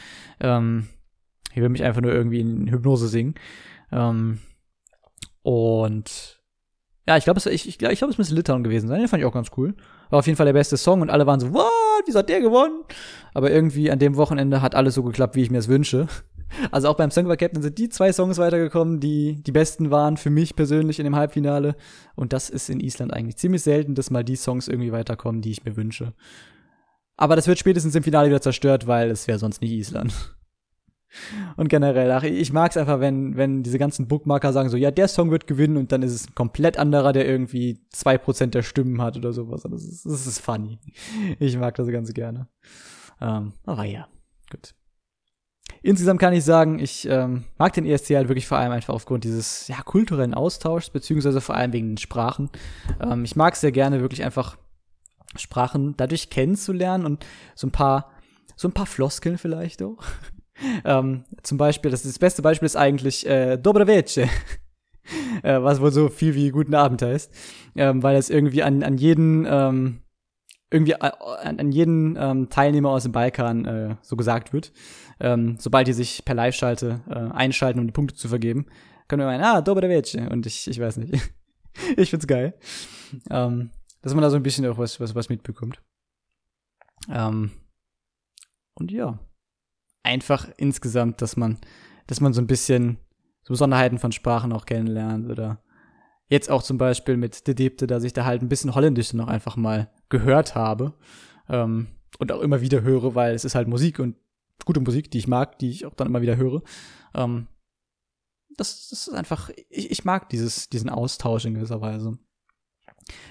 Ähm, 0.40 0.88
ich 1.52 1.60
will 1.60 1.68
mich 1.68 1.82
einfach 1.82 2.00
nur 2.00 2.12
irgendwie 2.12 2.40
in 2.40 2.70
Hypnose 2.70 3.08
singen. 3.08 3.34
Ähm, 3.90 4.38
und 5.42 6.40
ja, 7.08 7.16
ich 7.16 7.24
glaube, 7.24 7.40
ich, 7.50 7.68
ich, 7.68 7.82
ich 7.82 7.98
glaube, 7.98 8.12
es 8.12 8.18
müsste 8.18 8.34
Litauen 8.34 8.64
gewesen 8.64 8.88
sein. 8.88 9.00
Den 9.00 9.08
fand 9.08 9.20
ich 9.20 9.26
auch 9.26 9.34
ganz 9.34 9.50
cool. 9.56 9.74
War 10.10 10.20
auf 10.20 10.26
jeden 10.26 10.36
Fall 10.36 10.46
der 10.46 10.52
beste 10.52 10.76
Song 10.76 11.00
und 11.00 11.10
alle 11.10 11.26
waren 11.26 11.40
so, 11.40 11.52
what? 11.52 11.85
Wieso 12.04 12.18
hat 12.18 12.28
der 12.28 12.40
gewonnen? 12.40 12.84
Aber 13.34 13.50
irgendwie 13.50 13.90
an 13.90 13.98
dem 13.98 14.16
Wochenende 14.16 14.62
hat 14.62 14.74
alles 14.74 14.94
so 14.94 15.02
geklappt, 15.02 15.36
wie 15.36 15.42
ich 15.42 15.50
mir 15.50 15.58
es 15.58 15.68
wünsche. 15.68 16.06
Also 16.70 16.88
auch 16.88 16.94
beim 16.94 17.10
Song 17.10 17.26
by 17.26 17.36
Captain 17.36 17.60
sind 17.60 17.76
die 17.76 17.88
zwei 17.88 18.12
Songs 18.12 18.38
weitergekommen, 18.38 19.00
die 19.00 19.42
die 19.42 19.50
besten 19.50 19.90
waren 19.90 20.16
für 20.16 20.30
mich 20.30 20.54
persönlich 20.54 21.00
in 21.00 21.04
dem 21.04 21.16
Halbfinale. 21.16 21.74
Und 22.14 22.32
das 22.32 22.50
ist 22.50 22.70
in 22.70 22.78
Island 22.78 23.12
eigentlich 23.12 23.36
ziemlich 23.36 23.62
selten, 23.62 23.96
dass 23.96 24.12
mal 24.12 24.22
die 24.22 24.36
Songs 24.36 24.68
irgendwie 24.68 24.92
weiterkommen, 24.92 25.42
die 25.42 25.50
ich 25.50 25.64
mir 25.64 25.76
wünsche. 25.76 26.12
Aber 27.16 27.34
das 27.34 27.48
wird 27.48 27.58
spätestens 27.58 27.96
im 27.96 28.04
Finale 28.04 28.28
wieder 28.28 28.40
zerstört, 28.40 28.86
weil 28.86 29.10
es 29.10 29.26
wäre 29.26 29.40
sonst 29.40 29.60
nicht 29.60 29.72
Island. 29.72 30.12
Und 31.56 31.68
generell, 31.68 32.10
ach, 32.10 32.22
ich 32.22 32.52
mag 32.52 32.70
es 32.70 32.76
einfach, 32.76 33.00
wenn, 33.00 33.36
wenn 33.36 33.62
diese 33.62 33.78
ganzen 33.78 34.08
Bookmarker 34.08 34.52
sagen 34.52 34.68
so, 34.68 34.76
ja, 34.76 34.90
der 34.90 35.08
Song 35.08 35.30
wird 35.30 35.46
gewinnen 35.46 35.76
und 35.76 35.92
dann 35.92 36.02
ist 36.02 36.12
es 36.12 36.28
ein 36.28 36.34
komplett 36.34 36.78
anderer, 36.78 37.12
der 37.12 37.26
irgendwie 37.26 37.80
zwei 37.90 38.18
Prozent 38.18 38.54
der 38.54 38.62
Stimmen 38.62 39.00
hat 39.02 39.16
oder 39.16 39.32
sowas. 39.32 39.62
Das 39.62 39.84
ist, 39.84 40.04
das 40.06 40.26
ist 40.26 40.38
funny. 40.40 40.78
Ich 41.38 41.56
mag 41.58 41.74
das 41.74 41.88
ganz 41.88 42.12
gerne. 42.12 42.48
Ähm, 43.20 43.52
aber 43.64 43.84
ja, 43.84 44.08
gut. 44.50 44.74
Insgesamt 45.82 46.20
kann 46.20 46.32
ich 46.32 46.44
sagen, 46.44 46.78
ich 46.78 47.06
ähm, 47.08 47.44
mag 47.58 47.72
den 47.72 47.86
ESC 47.86 48.10
halt 48.10 48.28
wirklich 48.28 48.46
vor 48.46 48.58
allem 48.58 48.72
einfach 48.72 48.94
aufgrund 48.94 49.24
dieses 49.24 49.68
ja, 49.68 49.82
kulturellen 49.82 50.34
Austauschs, 50.34 50.90
beziehungsweise 50.90 51.40
vor 51.40 51.54
allem 51.54 51.72
wegen 51.72 51.90
den 51.90 51.98
Sprachen. 51.98 52.50
Ähm, 53.00 53.24
ich 53.24 53.36
mag 53.36 53.54
es 53.54 53.60
sehr 53.60 53.72
gerne, 53.72 54.00
wirklich 54.00 54.24
einfach 54.24 54.56
Sprachen 55.36 55.96
dadurch 55.96 56.30
kennenzulernen 56.30 57.04
und 57.04 57.26
so 57.54 57.66
ein 57.66 57.72
paar, 57.72 58.10
so 58.56 58.68
ein 58.68 58.72
paar 58.72 58.86
Floskeln 58.86 59.38
vielleicht 59.38 59.82
auch. 59.82 60.02
Ähm, 60.84 61.24
zum 61.42 61.58
Beispiel, 61.58 61.90
das, 61.90 62.02
das 62.02 62.18
beste 62.18 62.42
Beispiel 62.42 62.66
ist 62.66 62.76
eigentlich 62.76 63.26
äh, 63.26 63.56
Dobre 63.56 63.86
Vece. 63.86 64.28
äh, 65.42 65.62
was 65.62 65.80
wohl 65.80 65.92
so 65.92 66.08
viel 66.08 66.34
wie 66.34 66.50
guten 66.50 66.74
Abend 66.74 67.02
heißt. 67.02 67.32
Ähm, 67.76 68.02
weil 68.02 68.16
es 68.16 68.30
irgendwie 68.30 68.62
an, 68.62 68.82
an 68.82 68.96
jeden, 68.98 69.46
ähm, 69.48 70.02
irgendwie 70.70 70.94
an, 71.00 71.58
an 71.58 71.72
jeden 71.72 72.16
ähm, 72.18 72.48
Teilnehmer 72.48 72.90
aus 72.90 73.04
dem 73.04 73.12
Balkan 73.12 73.64
äh, 73.64 73.96
so 74.02 74.16
gesagt 74.16 74.52
wird. 74.52 74.72
Ähm, 75.20 75.56
sobald 75.58 75.86
die 75.86 75.92
sich 75.92 76.24
per 76.24 76.34
Live-Schalte 76.34 77.00
äh, 77.08 77.34
einschalten, 77.34 77.80
um 77.80 77.86
die 77.86 77.92
Punkte 77.92 78.14
zu 78.16 78.28
vergeben, 78.28 78.66
können 79.08 79.20
wir 79.20 79.26
meinen, 79.26 79.44
ah, 79.44 79.60
Dobre 79.60 79.88
Vece. 79.88 80.28
Und 80.30 80.46
ich, 80.46 80.68
ich 80.68 80.80
weiß 80.80 80.96
nicht. 80.98 81.14
ich 81.96 82.10
find's 82.10 82.26
geil. 82.26 82.54
Ähm, 83.30 83.70
dass 84.02 84.14
man 84.14 84.22
da 84.22 84.30
so 84.30 84.36
ein 84.36 84.42
bisschen 84.42 84.66
auch 84.66 84.78
was, 84.78 85.00
was, 85.00 85.14
was 85.14 85.28
mitbekommt. 85.28 85.80
Ähm, 87.08 87.52
und 88.74 88.90
ja, 88.90 89.18
einfach 90.06 90.48
insgesamt, 90.56 91.20
dass 91.20 91.36
man, 91.36 91.58
dass 92.06 92.20
man 92.20 92.32
so 92.32 92.40
ein 92.40 92.46
bisschen 92.46 92.98
so 93.42 93.52
Besonderheiten 93.52 93.98
von 93.98 94.12
Sprachen 94.12 94.52
auch 94.52 94.64
kennenlernt 94.64 95.30
oder 95.30 95.62
jetzt 96.28 96.50
auch 96.50 96.62
zum 96.62 96.78
Beispiel 96.78 97.16
mit 97.16 97.46
De 97.46 97.54
Debte, 97.54 97.86
dass 97.86 98.04
ich 98.04 98.12
da 98.12 98.24
halt 98.24 98.42
ein 98.42 98.48
bisschen 98.48 98.74
Holländisch 98.74 99.12
noch 99.12 99.28
einfach 99.28 99.56
mal 99.56 99.90
gehört 100.08 100.54
habe 100.54 100.94
ähm, 101.48 101.88
und 102.18 102.32
auch 102.32 102.40
immer 102.40 102.60
wieder 102.60 102.82
höre, 102.82 103.14
weil 103.14 103.34
es 103.34 103.44
ist 103.44 103.54
halt 103.54 103.68
Musik 103.68 103.98
und 103.98 104.16
gute 104.64 104.80
Musik, 104.80 105.10
die 105.10 105.18
ich 105.18 105.28
mag, 105.28 105.58
die 105.58 105.70
ich 105.70 105.86
auch 105.86 105.94
dann 105.94 106.08
immer 106.08 106.22
wieder 106.22 106.36
höre. 106.36 106.62
Ähm, 107.14 107.48
das, 108.56 108.88
das 108.88 109.06
ist 109.08 109.14
einfach, 109.14 109.50
ich, 109.68 109.90
ich 109.90 110.04
mag 110.04 110.28
dieses, 110.28 110.68
diesen 110.68 110.88
Austausch 110.88 111.44
in 111.44 111.54
gewisser 111.54 111.80
Weise. 111.80 112.18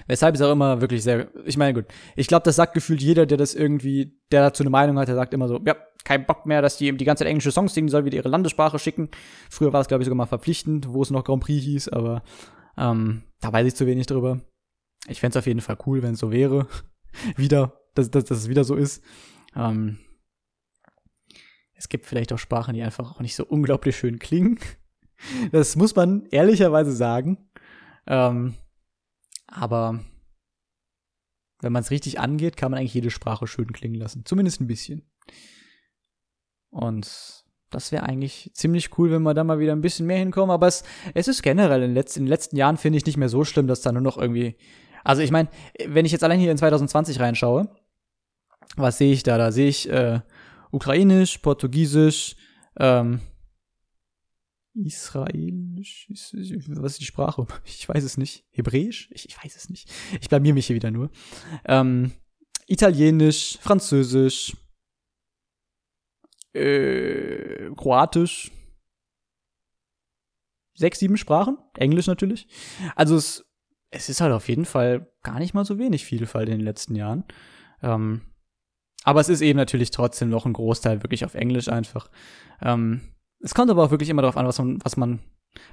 Weshalb 0.06 0.34
es 0.34 0.40
auch 0.40 0.52
immer 0.52 0.80
wirklich 0.80 1.02
sehr, 1.02 1.28
ich 1.44 1.56
meine, 1.56 1.74
gut, 1.74 1.92
ich 2.14 2.28
glaube, 2.28 2.44
das 2.44 2.56
sagt 2.56 2.74
gefühlt 2.74 3.02
jeder, 3.02 3.26
der 3.26 3.36
das 3.36 3.54
irgendwie, 3.54 4.18
der 4.30 4.42
dazu 4.42 4.62
eine 4.62 4.70
Meinung 4.70 4.98
hat, 4.98 5.08
der 5.08 5.16
sagt 5.16 5.34
immer 5.34 5.48
so, 5.48 5.60
ja, 5.66 5.76
kein 6.06 6.24
Bock 6.24 6.46
mehr, 6.46 6.62
dass 6.62 6.78
die 6.78 6.96
die 6.96 7.04
ganze 7.04 7.24
Zeit 7.24 7.30
englische 7.30 7.50
Songs 7.50 7.74
singen, 7.74 7.88
soll 7.88 8.04
wieder 8.04 8.16
ihre 8.16 8.28
Landessprache 8.28 8.78
schicken. 8.78 9.10
Früher 9.50 9.72
war 9.72 9.80
es, 9.80 9.88
glaube 9.88 10.02
ich, 10.02 10.06
sogar 10.06 10.16
mal 10.16 10.26
verpflichtend, 10.26 10.92
wo 10.92 11.02
es 11.02 11.10
noch 11.10 11.24
Grand 11.24 11.42
Prix 11.42 11.62
hieß, 11.64 11.88
aber 11.88 12.22
ähm, 12.78 13.24
da 13.40 13.52
weiß 13.52 13.66
ich 13.66 13.74
zu 13.74 13.86
wenig 13.86 14.06
drüber. 14.06 14.40
Ich 15.08 15.20
fände 15.20 15.36
es 15.36 15.42
auf 15.42 15.46
jeden 15.46 15.60
Fall 15.60 15.76
cool, 15.84 16.02
wenn 16.02 16.14
es 16.14 16.20
so 16.20 16.30
wäre. 16.30 16.68
wieder, 17.36 17.80
dass, 17.94 18.10
dass, 18.10 18.24
dass 18.24 18.38
es 18.38 18.48
wieder 18.48 18.62
so 18.62 18.76
ist. 18.76 19.02
Ähm, 19.56 19.98
es 21.74 21.88
gibt 21.88 22.06
vielleicht 22.06 22.32
auch 22.32 22.38
Sprachen, 22.38 22.74
die 22.74 22.82
einfach 22.82 23.16
auch 23.16 23.20
nicht 23.20 23.34
so 23.34 23.44
unglaublich 23.44 23.96
schön 23.96 24.18
klingen. 24.18 24.58
Das 25.50 25.76
muss 25.76 25.96
man 25.96 26.26
ehrlicherweise 26.26 26.92
sagen. 26.92 27.48
Ähm, 28.06 28.52
aber 29.46 30.04
wenn 31.62 31.72
man 31.72 31.82
es 31.82 31.90
richtig 31.90 32.20
angeht, 32.20 32.58
kann 32.58 32.70
man 32.70 32.78
eigentlich 32.78 32.92
jede 32.92 33.10
Sprache 33.10 33.46
schön 33.46 33.72
klingen 33.72 33.94
lassen. 33.94 34.26
Zumindest 34.26 34.60
ein 34.60 34.66
bisschen. 34.66 35.10
Und 36.70 37.44
das 37.70 37.92
wäre 37.92 38.04
eigentlich 38.04 38.50
ziemlich 38.54 38.96
cool, 38.98 39.10
wenn 39.10 39.22
wir 39.22 39.34
da 39.34 39.44
mal 39.44 39.58
wieder 39.58 39.72
ein 39.72 39.80
bisschen 39.80 40.06
mehr 40.06 40.18
hinkommen. 40.18 40.50
Aber 40.50 40.66
es, 40.66 40.84
es 41.14 41.28
ist 41.28 41.42
generell 41.42 41.82
in, 41.82 41.94
letz, 41.94 42.16
in 42.16 42.24
den 42.24 42.28
letzten 42.28 42.56
Jahren, 42.56 42.76
finde 42.76 42.98
ich, 42.98 43.06
nicht 43.06 43.16
mehr 43.16 43.28
so 43.28 43.44
schlimm, 43.44 43.66
dass 43.66 43.82
da 43.82 43.92
nur 43.92 44.02
noch 44.02 44.18
irgendwie. 44.18 44.56
Also 45.04 45.22
ich 45.22 45.30
meine, 45.30 45.48
wenn 45.86 46.04
ich 46.04 46.12
jetzt 46.12 46.24
allein 46.24 46.40
hier 46.40 46.50
in 46.50 46.58
2020 46.58 47.20
reinschaue, 47.20 47.68
was 48.76 48.98
sehe 48.98 49.12
ich 49.12 49.22
da? 49.22 49.38
Da 49.38 49.52
sehe 49.52 49.68
ich 49.68 49.88
äh, 49.90 50.20
Ukrainisch, 50.70 51.38
Portugiesisch, 51.38 52.36
ähm, 52.78 53.20
Israelisch, 54.74 56.06
was 56.10 56.92
ist 56.92 57.00
die 57.00 57.06
Sprache? 57.06 57.46
Ich 57.64 57.88
weiß 57.88 58.04
es 58.04 58.18
nicht. 58.18 58.44
Hebräisch? 58.50 59.08
Ich, 59.12 59.28
ich 59.28 59.42
weiß 59.42 59.56
es 59.56 59.70
nicht. 59.70 59.90
Ich 60.20 60.28
blamier 60.28 60.54
mich 60.54 60.66
hier 60.66 60.76
wieder 60.76 60.90
nur. 60.90 61.10
Ähm, 61.64 62.12
Italienisch, 62.66 63.58
Französisch, 63.60 64.56
äh, 66.56 67.70
Kroatisch, 67.76 68.50
sechs, 70.74 70.98
sieben 70.98 71.16
Sprachen, 71.16 71.58
Englisch 71.76 72.06
natürlich. 72.06 72.48
Also 72.94 73.16
es, 73.16 73.44
es 73.90 74.08
ist 74.08 74.20
halt 74.20 74.32
auf 74.32 74.48
jeden 74.48 74.64
Fall 74.64 75.10
gar 75.22 75.38
nicht 75.38 75.54
mal 75.54 75.64
so 75.64 75.78
wenig 75.78 76.04
Vielfalt 76.04 76.48
in 76.48 76.58
den 76.58 76.64
letzten 76.64 76.94
Jahren. 76.94 77.24
Ähm, 77.82 78.22
aber 79.04 79.20
es 79.20 79.28
ist 79.28 79.40
eben 79.40 79.56
natürlich 79.56 79.90
trotzdem 79.90 80.30
noch 80.30 80.46
ein 80.46 80.52
Großteil 80.52 81.02
wirklich 81.02 81.24
auf 81.24 81.34
Englisch 81.34 81.68
einfach. 81.68 82.10
Ähm, 82.60 83.00
es 83.40 83.54
kommt 83.54 83.70
aber 83.70 83.84
auch 83.84 83.90
wirklich 83.90 84.08
immer 84.08 84.22
darauf 84.22 84.36
an, 84.36 84.46
was 84.46 84.58
man, 84.58 84.78
was 84.82 84.96
man, 84.96 85.20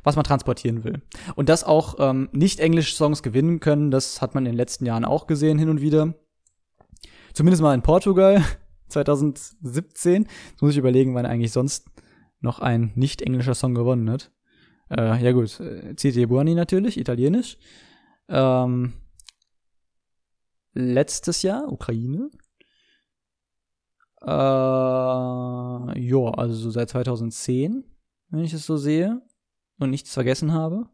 was 0.03 0.15
man 0.15 0.23
transportieren 0.23 0.83
will. 0.83 1.01
Und 1.35 1.49
dass 1.49 1.63
auch 1.63 1.95
ähm, 1.99 2.29
nicht 2.31 2.59
englische 2.59 2.95
Songs 2.95 3.23
gewinnen 3.23 3.59
können, 3.59 3.91
das 3.91 4.21
hat 4.21 4.35
man 4.35 4.45
in 4.45 4.51
den 4.51 4.57
letzten 4.57 4.85
Jahren 4.85 5.05
auch 5.05 5.27
gesehen 5.27 5.57
hin 5.57 5.69
und 5.69 5.81
wieder. 5.81 6.13
Zumindest 7.33 7.63
mal 7.63 7.73
in 7.73 7.81
Portugal 7.81 8.43
2017. 8.93 10.23
Jetzt 10.23 10.61
muss 10.61 10.71
ich 10.71 10.77
überlegen, 10.77 11.13
wann 11.15 11.25
eigentlich 11.25 11.51
sonst 11.51 11.89
noch 12.39 12.59
ein 12.59 12.91
nicht 12.95 13.21
englischer 13.21 13.55
Song 13.55 13.73
gewonnen 13.73 14.09
hat. 14.09 14.31
Äh, 14.89 15.23
ja 15.23 15.31
gut, 15.31 15.49
Cite 15.49 16.27
Buoni 16.27 16.55
natürlich, 16.55 16.97
italienisch. 16.97 17.57
Ähm, 18.27 18.93
letztes 20.73 21.41
Jahr, 21.41 21.71
Ukraine. 21.71 22.29
Äh, 24.21 24.27
ja, 25.99 26.29
also 26.37 26.53
so 26.55 26.69
seit 26.69 26.89
2010, 26.89 27.83
wenn 28.29 28.43
ich 28.43 28.53
es 28.53 28.65
so 28.65 28.77
sehe 28.77 29.21
und 29.79 29.89
nichts 29.89 30.13
vergessen 30.13 30.53
habe, 30.53 30.89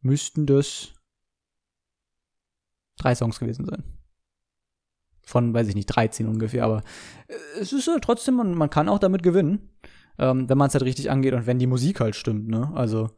müssten 0.00 0.46
das 0.46 0.94
drei 2.96 3.14
Songs 3.14 3.38
gewesen 3.38 3.64
sein. 3.64 4.01
Von, 5.24 5.54
weiß 5.54 5.68
ich 5.68 5.74
nicht, 5.74 5.86
13 5.86 6.26
ungefähr, 6.26 6.64
aber 6.64 6.82
äh, 7.28 7.60
es 7.60 7.72
ist 7.72 7.86
ja 7.86 7.98
trotzdem, 8.00 8.34
man, 8.34 8.54
man 8.54 8.70
kann 8.70 8.88
auch 8.88 8.98
damit 8.98 9.22
gewinnen, 9.22 9.70
ähm, 10.18 10.48
wenn 10.48 10.58
man 10.58 10.68
es 10.68 10.74
halt 10.74 10.84
richtig 10.84 11.10
angeht 11.10 11.32
und 11.32 11.46
wenn 11.46 11.58
die 11.58 11.66
Musik 11.66 12.00
halt 12.00 12.16
stimmt, 12.16 12.48
ne? 12.48 12.70
Also, 12.74 13.10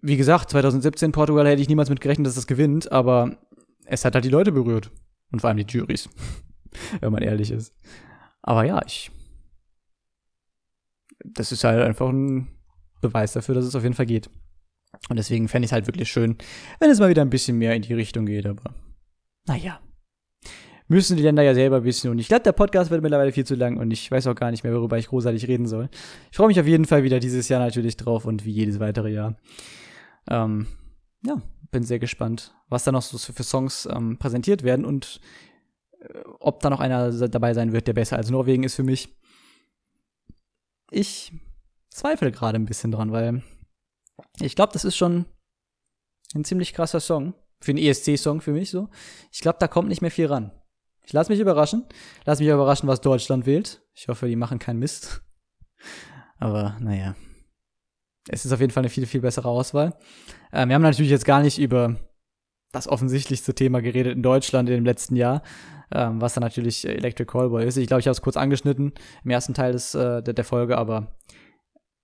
wie 0.00 0.16
gesagt, 0.16 0.50
2017 0.50 1.12
Portugal 1.12 1.46
hätte 1.46 1.60
ich 1.60 1.68
niemals 1.68 1.90
mit 1.90 2.00
gerechnet, 2.00 2.26
dass 2.26 2.36
das 2.36 2.46
gewinnt, 2.46 2.92
aber 2.92 3.38
es 3.86 4.04
hat 4.04 4.14
halt 4.14 4.24
die 4.24 4.30
Leute 4.30 4.52
berührt. 4.52 4.90
Und 5.32 5.40
vor 5.40 5.48
allem 5.48 5.58
die 5.58 5.66
Juries. 5.66 6.08
wenn 7.00 7.12
man 7.12 7.22
ehrlich 7.22 7.50
ist. 7.50 7.74
Aber 8.42 8.64
ja, 8.64 8.80
ich. 8.86 9.10
Das 11.24 11.52
ist 11.52 11.64
halt 11.64 11.82
einfach 11.82 12.08
ein 12.08 12.48
Beweis 13.00 13.32
dafür, 13.32 13.54
dass 13.54 13.64
es 13.64 13.74
auf 13.74 13.82
jeden 13.82 13.94
Fall 13.94 14.06
geht. 14.06 14.30
Und 15.08 15.16
deswegen 15.16 15.48
fände 15.48 15.64
ich 15.64 15.70
es 15.70 15.72
halt 15.72 15.86
wirklich 15.86 16.10
schön, 16.10 16.36
wenn 16.78 16.90
es 16.90 16.98
mal 16.98 17.10
wieder 17.10 17.22
ein 17.22 17.30
bisschen 17.30 17.58
mehr 17.58 17.74
in 17.74 17.82
die 17.82 17.94
Richtung 17.94 18.26
geht, 18.26 18.46
aber 18.46 18.74
naja. 19.46 19.80
Müssen 20.90 21.16
die 21.16 21.22
Länder 21.22 21.44
ja 21.44 21.54
selber 21.54 21.84
wissen. 21.84 22.10
Und 22.10 22.18
ich 22.18 22.26
glaube, 22.26 22.42
der 22.42 22.50
Podcast 22.50 22.90
wird 22.90 23.00
mittlerweile 23.00 23.30
viel 23.30 23.46
zu 23.46 23.54
lang 23.54 23.76
und 23.76 23.92
ich 23.92 24.10
weiß 24.10 24.26
auch 24.26 24.34
gar 24.34 24.50
nicht 24.50 24.64
mehr, 24.64 24.74
worüber 24.74 24.98
ich 24.98 25.06
großartig 25.06 25.46
reden 25.46 25.68
soll. 25.68 25.88
Ich 26.32 26.36
freue 26.36 26.48
mich 26.48 26.58
auf 26.58 26.66
jeden 26.66 26.84
Fall 26.84 27.04
wieder 27.04 27.20
dieses 27.20 27.48
Jahr 27.48 27.60
natürlich 27.60 27.96
drauf 27.96 28.24
und 28.24 28.44
wie 28.44 28.50
jedes 28.50 28.80
weitere 28.80 29.12
Jahr. 29.12 29.36
Ähm, 30.28 30.66
ja, 31.24 31.40
bin 31.70 31.84
sehr 31.84 32.00
gespannt, 32.00 32.56
was 32.68 32.82
da 32.82 32.90
noch 32.90 33.02
so 33.02 33.18
für 33.18 33.44
Songs 33.44 33.86
ähm, 33.88 34.18
präsentiert 34.18 34.64
werden 34.64 34.84
und 34.84 35.20
äh, 36.00 36.18
ob 36.40 36.58
da 36.58 36.70
noch 36.70 36.80
einer 36.80 37.12
dabei 37.28 37.54
sein 37.54 37.72
wird, 37.72 37.86
der 37.86 37.92
besser 37.92 38.16
als 38.16 38.28
Norwegen 38.28 38.64
ist 38.64 38.74
für 38.74 38.82
mich. 38.82 39.16
Ich 40.90 41.32
zweifle 41.88 42.32
gerade 42.32 42.58
ein 42.58 42.66
bisschen 42.66 42.90
dran, 42.90 43.12
weil 43.12 43.44
ich 44.40 44.56
glaube, 44.56 44.72
das 44.72 44.84
ist 44.84 44.96
schon 44.96 45.26
ein 46.34 46.42
ziemlich 46.42 46.74
krasser 46.74 46.98
Song. 46.98 47.34
Für 47.60 47.70
einen 47.70 47.78
ESC-Song 47.78 48.40
für 48.40 48.52
mich 48.52 48.70
so. 48.70 48.88
Ich 49.30 49.40
glaube, 49.40 49.58
da 49.60 49.68
kommt 49.68 49.88
nicht 49.88 50.02
mehr 50.02 50.10
viel 50.10 50.26
ran. 50.26 50.50
Ich 51.10 51.12
lasse 51.12 51.32
mich 51.32 51.40
überraschen. 51.40 51.86
Lass 52.24 52.38
mich 52.38 52.46
überraschen, 52.46 52.86
was 52.86 53.00
Deutschland 53.00 53.44
wählt. 53.44 53.82
Ich 53.94 54.06
hoffe, 54.06 54.28
die 54.28 54.36
machen 54.36 54.60
keinen 54.60 54.78
Mist. 54.78 55.22
Aber 56.38 56.76
naja. 56.78 57.16
Es 58.28 58.44
ist 58.44 58.52
auf 58.52 58.60
jeden 58.60 58.72
Fall 58.72 58.82
eine 58.82 58.90
viel, 58.90 59.06
viel 59.06 59.20
bessere 59.20 59.48
Auswahl. 59.48 59.98
Ähm, 60.52 60.68
wir 60.68 60.76
haben 60.76 60.82
natürlich 60.82 61.10
jetzt 61.10 61.24
gar 61.24 61.42
nicht 61.42 61.58
über 61.58 61.96
das 62.70 62.86
offensichtlichste 62.86 63.56
Thema 63.56 63.82
geredet 63.82 64.14
in 64.14 64.22
Deutschland 64.22 64.68
in 64.68 64.76
dem 64.76 64.84
letzten 64.84 65.16
Jahr, 65.16 65.42
ähm, 65.90 66.20
was 66.20 66.34
dann 66.34 66.44
natürlich 66.44 66.86
Electric 66.86 67.28
Callboy 67.28 67.66
ist. 67.66 67.76
Ich 67.76 67.88
glaube, 67.88 68.02
ich 68.02 68.06
habe 68.06 68.12
es 68.12 68.22
kurz 68.22 68.36
angeschnitten 68.36 68.92
im 69.24 69.30
ersten 69.30 69.52
Teil 69.52 69.72
des, 69.72 69.96
äh, 69.96 70.22
der, 70.22 70.34
der 70.34 70.44
Folge, 70.44 70.78
aber 70.78 71.18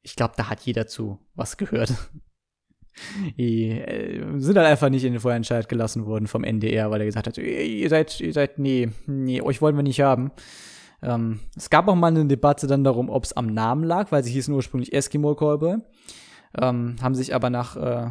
ich 0.02 0.17
glaube, 0.17 0.35
da 0.36 0.51
hat 0.51 0.62
jeder 0.62 0.89
zu 0.89 1.20
was 1.36 1.57
gehört. 1.57 1.94
Die 3.36 3.70
äh, 3.70 4.23
sind 4.39 4.57
halt 4.57 4.66
einfach 4.66 4.89
nicht 4.89 5.05
in 5.05 5.12
den 5.12 5.20
Vorentscheid 5.20 5.68
gelassen 5.68 6.07
worden 6.07 6.26
vom 6.26 6.44
NDR, 6.44 6.91
weil 6.91 7.00
er 7.00 7.07
gesagt 7.07 7.26
hat, 7.26 7.39
ihr 7.39 7.89
seid, 7.89 8.20
ihr 8.20 8.33
seid, 8.33 8.58
nee, 8.58 8.89
nee, 9.07 9.41
euch 9.41 9.60
wollen 9.60 9.76
wir 9.76 9.83
nicht 9.83 10.00
haben. 10.00 10.33
Ähm, 11.02 11.41
es 11.57 11.70
gab 11.70 11.89
auch 11.89 11.94
mal 11.94 12.08
eine 12.08 12.26
Debatte 12.26 12.66
dann 12.66 12.84
darum, 12.84 13.10
ob 13.10 13.25
es 13.25 13.34
am 13.34 13.47
Namen 13.47 13.84
lag, 13.84 14.12
weil 14.12 14.25
sie 14.25 14.33
hießen 14.33 14.55
ursprünglich 14.55 14.92
Eskimo 14.92 15.34
Callboy. 15.34 15.78
Ähm, 16.60 16.97
haben 17.02 17.15
sich 17.15 17.34
aber 17.34 17.50
nach 17.50 17.76
äh, 17.76 18.10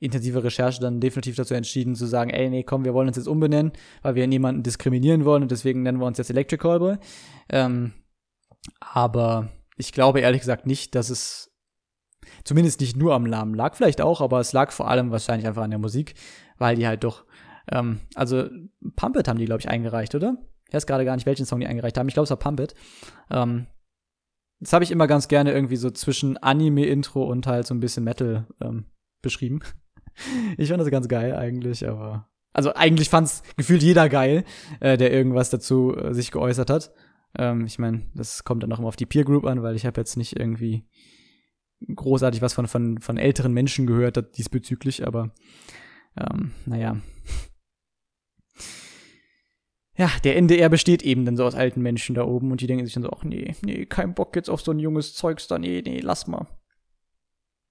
intensiver 0.00 0.42
Recherche 0.42 0.80
dann 0.80 1.00
definitiv 1.00 1.36
dazu 1.36 1.54
entschieden 1.54 1.94
zu 1.94 2.06
sagen, 2.06 2.30
ey, 2.30 2.50
nee, 2.50 2.64
komm, 2.64 2.84
wir 2.84 2.92
wollen 2.92 3.08
uns 3.08 3.16
jetzt 3.16 3.28
umbenennen, 3.28 3.72
weil 4.02 4.16
wir 4.16 4.26
niemanden 4.26 4.64
diskriminieren 4.64 5.24
wollen 5.24 5.42
und 5.42 5.50
deswegen 5.52 5.82
nennen 5.82 6.00
wir 6.00 6.06
uns 6.06 6.18
jetzt 6.18 6.30
Electric 6.30 6.60
Callboy. 6.60 6.96
Ähm, 7.48 7.92
aber 8.80 9.50
ich 9.76 9.92
glaube 9.92 10.20
ehrlich 10.20 10.40
gesagt 10.40 10.66
nicht, 10.66 10.96
dass 10.96 11.08
es 11.08 11.51
zumindest 12.44 12.80
nicht 12.80 12.96
nur 12.96 13.14
am 13.14 13.24
Namen 13.24 13.54
lag, 13.54 13.74
vielleicht 13.74 14.00
auch, 14.00 14.20
aber 14.20 14.40
es 14.40 14.52
lag 14.52 14.72
vor 14.72 14.88
allem 14.88 15.10
wahrscheinlich 15.10 15.46
einfach 15.46 15.62
an 15.62 15.70
der 15.70 15.78
Musik, 15.78 16.14
weil 16.58 16.76
die 16.76 16.86
halt 16.86 17.04
doch, 17.04 17.24
ähm, 17.70 18.00
also 18.14 18.48
Pump 18.96 19.16
It 19.16 19.28
haben 19.28 19.38
die, 19.38 19.44
glaube 19.44 19.60
ich, 19.60 19.68
eingereicht, 19.68 20.14
oder? 20.14 20.36
Ich 20.68 20.74
weiß 20.74 20.86
gerade 20.86 21.04
gar 21.04 21.16
nicht, 21.16 21.26
welchen 21.26 21.46
Song 21.46 21.60
die 21.60 21.66
eingereicht 21.66 21.98
haben. 21.98 22.08
Ich 22.08 22.14
glaube, 22.14 22.24
es 22.24 22.30
war 22.30 22.38
Pump 22.38 22.60
It. 22.60 22.74
Ähm, 23.30 23.66
das 24.60 24.72
habe 24.72 24.84
ich 24.84 24.90
immer 24.90 25.06
ganz 25.06 25.28
gerne 25.28 25.52
irgendwie 25.52 25.76
so 25.76 25.90
zwischen 25.90 26.36
Anime-Intro 26.38 27.24
und 27.24 27.46
halt 27.46 27.66
so 27.66 27.74
ein 27.74 27.80
bisschen 27.80 28.04
Metal 28.04 28.46
ähm, 28.60 28.86
beschrieben. 29.20 29.60
ich 30.56 30.68
fand 30.68 30.80
das 30.80 30.90
ganz 30.90 31.08
geil 31.08 31.34
eigentlich, 31.34 31.86
aber 31.88 32.28
also 32.52 32.74
eigentlich 32.74 33.08
fand's 33.08 33.42
gefühlt 33.56 33.82
jeder 33.82 34.08
geil, 34.08 34.44
äh, 34.80 34.96
der 34.96 35.12
irgendwas 35.12 35.50
dazu 35.50 35.96
äh, 35.96 36.14
sich 36.14 36.30
geäußert 36.30 36.70
hat. 36.70 36.92
Ähm, 37.36 37.64
ich 37.66 37.78
meine, 37.78 38.02
das 38.14 38.44
kommt 38.44 38.62
dann 38.62 38.72
auch 38.72 38.78
immer 38.78 38.88
auf 38.88 38.96
die 38.96 39.06
Peer 39.06 39.24
Group 39.24 39.46
an, 39.46 39.62
weil 39.62 39.74
ich 39.74 39.86
habe 39.86 40.00
jetzt 40.00 40.16
nicht 40.16 40.38
irgendwie 40.38 40.84
großartig 41.94 42.42
was 42.42 42.52
von, 42.52 42.66
von, 42.66 42.98
von 42.98 43.16
älteren 43.18 43.52
Menschen 43.52 43.86
gehört 43.86 44.36
diesbezüglich, 44.36 45.06
aber 45.06 45.32
ähm, 46.16 46.52
naja. 46.66 46.96
Ja, 49.96 50.10
der 50.24 50.36
NDR 50.36 50.68
besteht 50.68 51.02
eben 51.02 51.24
dann 51.26 51.36
so 51.36 51.44
aus 51.44 51.54
alten 51.54 51.82
Menschen 51.82 52.14
da 52.14 52.24
oben 52.24 52.50
und 52.50 52.60
die 52.60 52.66
denken 52.66 52.84
sich 52.84 52.94
dann 52.94 53.02
so, 53.02 53.10
ach 53.10 53.24
nee, 53.24 53.54
nee, 53.62 53.84
kein 53.84 54.14
Bock 54.14 54.34
jetzt 54.36 54.48
auf 54.48 54.62
so 54.62 54.70
ein 54.72 54.78
junges 54.78 55.14
Zeugs 55.14 55.48
da, 55.48 55.58
nee, 55.58 55.82
nee, 55.84 56.00
lass 56.00 56.26
mal. 56.26 56.46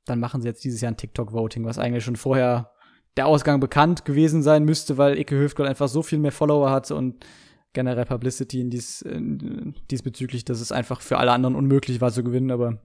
Dann 0.06 0.20
machen 0.20 0.42
sie 0.42 0.48
jetzt 0.48 0.64
dieses 0.64 0.82
Jahr 0.82 0.92
ein 0.92 0.98
TikTok-Voting, 0.98 1.66
was 1.66 1.80
eigentlich 1.80 2.04
schon 2.04 2.16
vorher 2.16 2.72
der 3.18 3.26
Ausgang 3.26 3.60
bekannt 3.60 4.06
gewesen 4.06 4.44
sein 4.44 4.64
müsste, 4.64 4.98
weil 4.98 5.18
Icke 5.18 5.36
Höfgott 5.36 5.68
einfach 5.68 5.88
so 5.88 6.02
viel 6.02 6.20
mehr 6.20 6.32
Follower 6.32 6.70
hatte 6.70 6.96
und 6.96 7.26
generell 7.74 8.06
Publicity 8.06 8.62
in 8.62 8.70
dies, 8.70 9.02
in, 9.02 9.76
diesbezüglich, 9.90 10.46
dass 10.46 10.62
es 10.62 10.72
einfach 10.72 11.02
für 11.02 11.18
alle 11.18 11.32
anderen 11.32 11.56
unmöglich 11.56 12.02
war 12.02 12.12
zu 12.12 12.24
gewinnen, 12.24 12.52
aber 12.52 12.82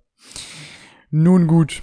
nun 1.22 1.46
gut. 1.46 1.82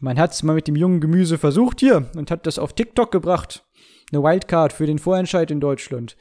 Man 0.00 0.18
hat 0.18 0.32
es 0.32 0.42
mal 0.42 0.54
mit 0.54 0.66
dem 0.66 0.76
jungen 0.76 1.00
Gemüse 1.00 1.38
versucht 1.38 1.80
hier 1.80 2.10
und 2.16 2.30
hat 2.30 2.46
das 2.46 2.58
auf 2.58 2.72
TikTok 2.72 3.12
gebracht. 3.12 3.64
Eine 4.12 4.22
Wildcard 4.22 4.72
für 4.72 4.86
den 4.86 4.98
Vorentscheid 4.98 5.50
in 5.50 5.60
Deutschland. 5.60 6.16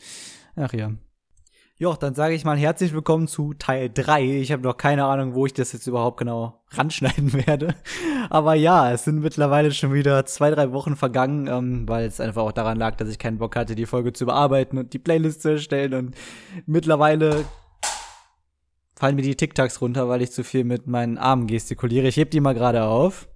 Ach 0.55 0.71
ja. 0.73 0.91
Ja, 1.77 1.93
dann 1.95 2.15
sage 2.15 2.35
ich 2.35 2.45
mal 2.45 2.57
herzlich 2.57 2.93
willkommen 2.93 3.27
zu 3.27 3.53
Teil 3.55 3.89
3. 3.93 4.39
Ich 4.39 4.53
habe 4.53 4.63
noch 4.63 4.77
keine 4.77 5.05
Ahnung, 5.05 5.33
wo 5.33 5.45
ich 5.45 5.53
das 5.53 5.73
jetzt 5.73 5.87
überhaupt 5.87 6.17
genau 6.17 6.61
ranschneiden 6.69 7.33
werde. 7.47 7.75
Aber 8.29 8.53
ja, 8.53 8.93
es 8.93 9.03
sind 9.03 9.19
mittlerweile 9.19 9.71
schon 9.71 9.93
wieder 9.93 10.25
zwei, 10.25 10.51
drei 10.51 10.71
Wochen 10.71 10.95
vergangen, 10.95 11.47
ähm, 11.47 11.89
weil 11.89 12.05
es 12.05 12.21
einfach 12.21 12.43
auch 12.43 12.53
daran 12.53 12.77
lag, 12.77 12.95
dass 12.95 13.09
ich 13.09 13.19
keinen 13.19 13.39
Bock 13.39 13.57
hatte, 13.57 13.75
die 13.75 13.87
Folge 13.87 14.13
zu 14.13 14.25
bearbeiten 14.25 14.77
und 14.77 14.93
die 14.93 14.99
Playlist 14.99 15.41
zu 15.41 15.49
erstellen. 15.49 15.93
Und 15.95 16.15
mittlerweile 16.65 17.43
fallen 18.97 19.15
mir 19.15 19.21
die 19.21 19.35
TikToks 19.35 19.81
runter, 19.81 20.07
weil 20.09 20.21
ich 20.21 20.31
zu 20.31 20.43
viel 20.43 20.63
mit 20.63 20.87
meinen 20.87 21.17
Armen 21.17 21.47
gestikuliere. 21.47 22.07
Ich 22.07 22.17
heb 22.17 22.31
die 22.31 22.39
mal 22.39 22.53
gerade 22.53 22.83
auf. 22.83 23.27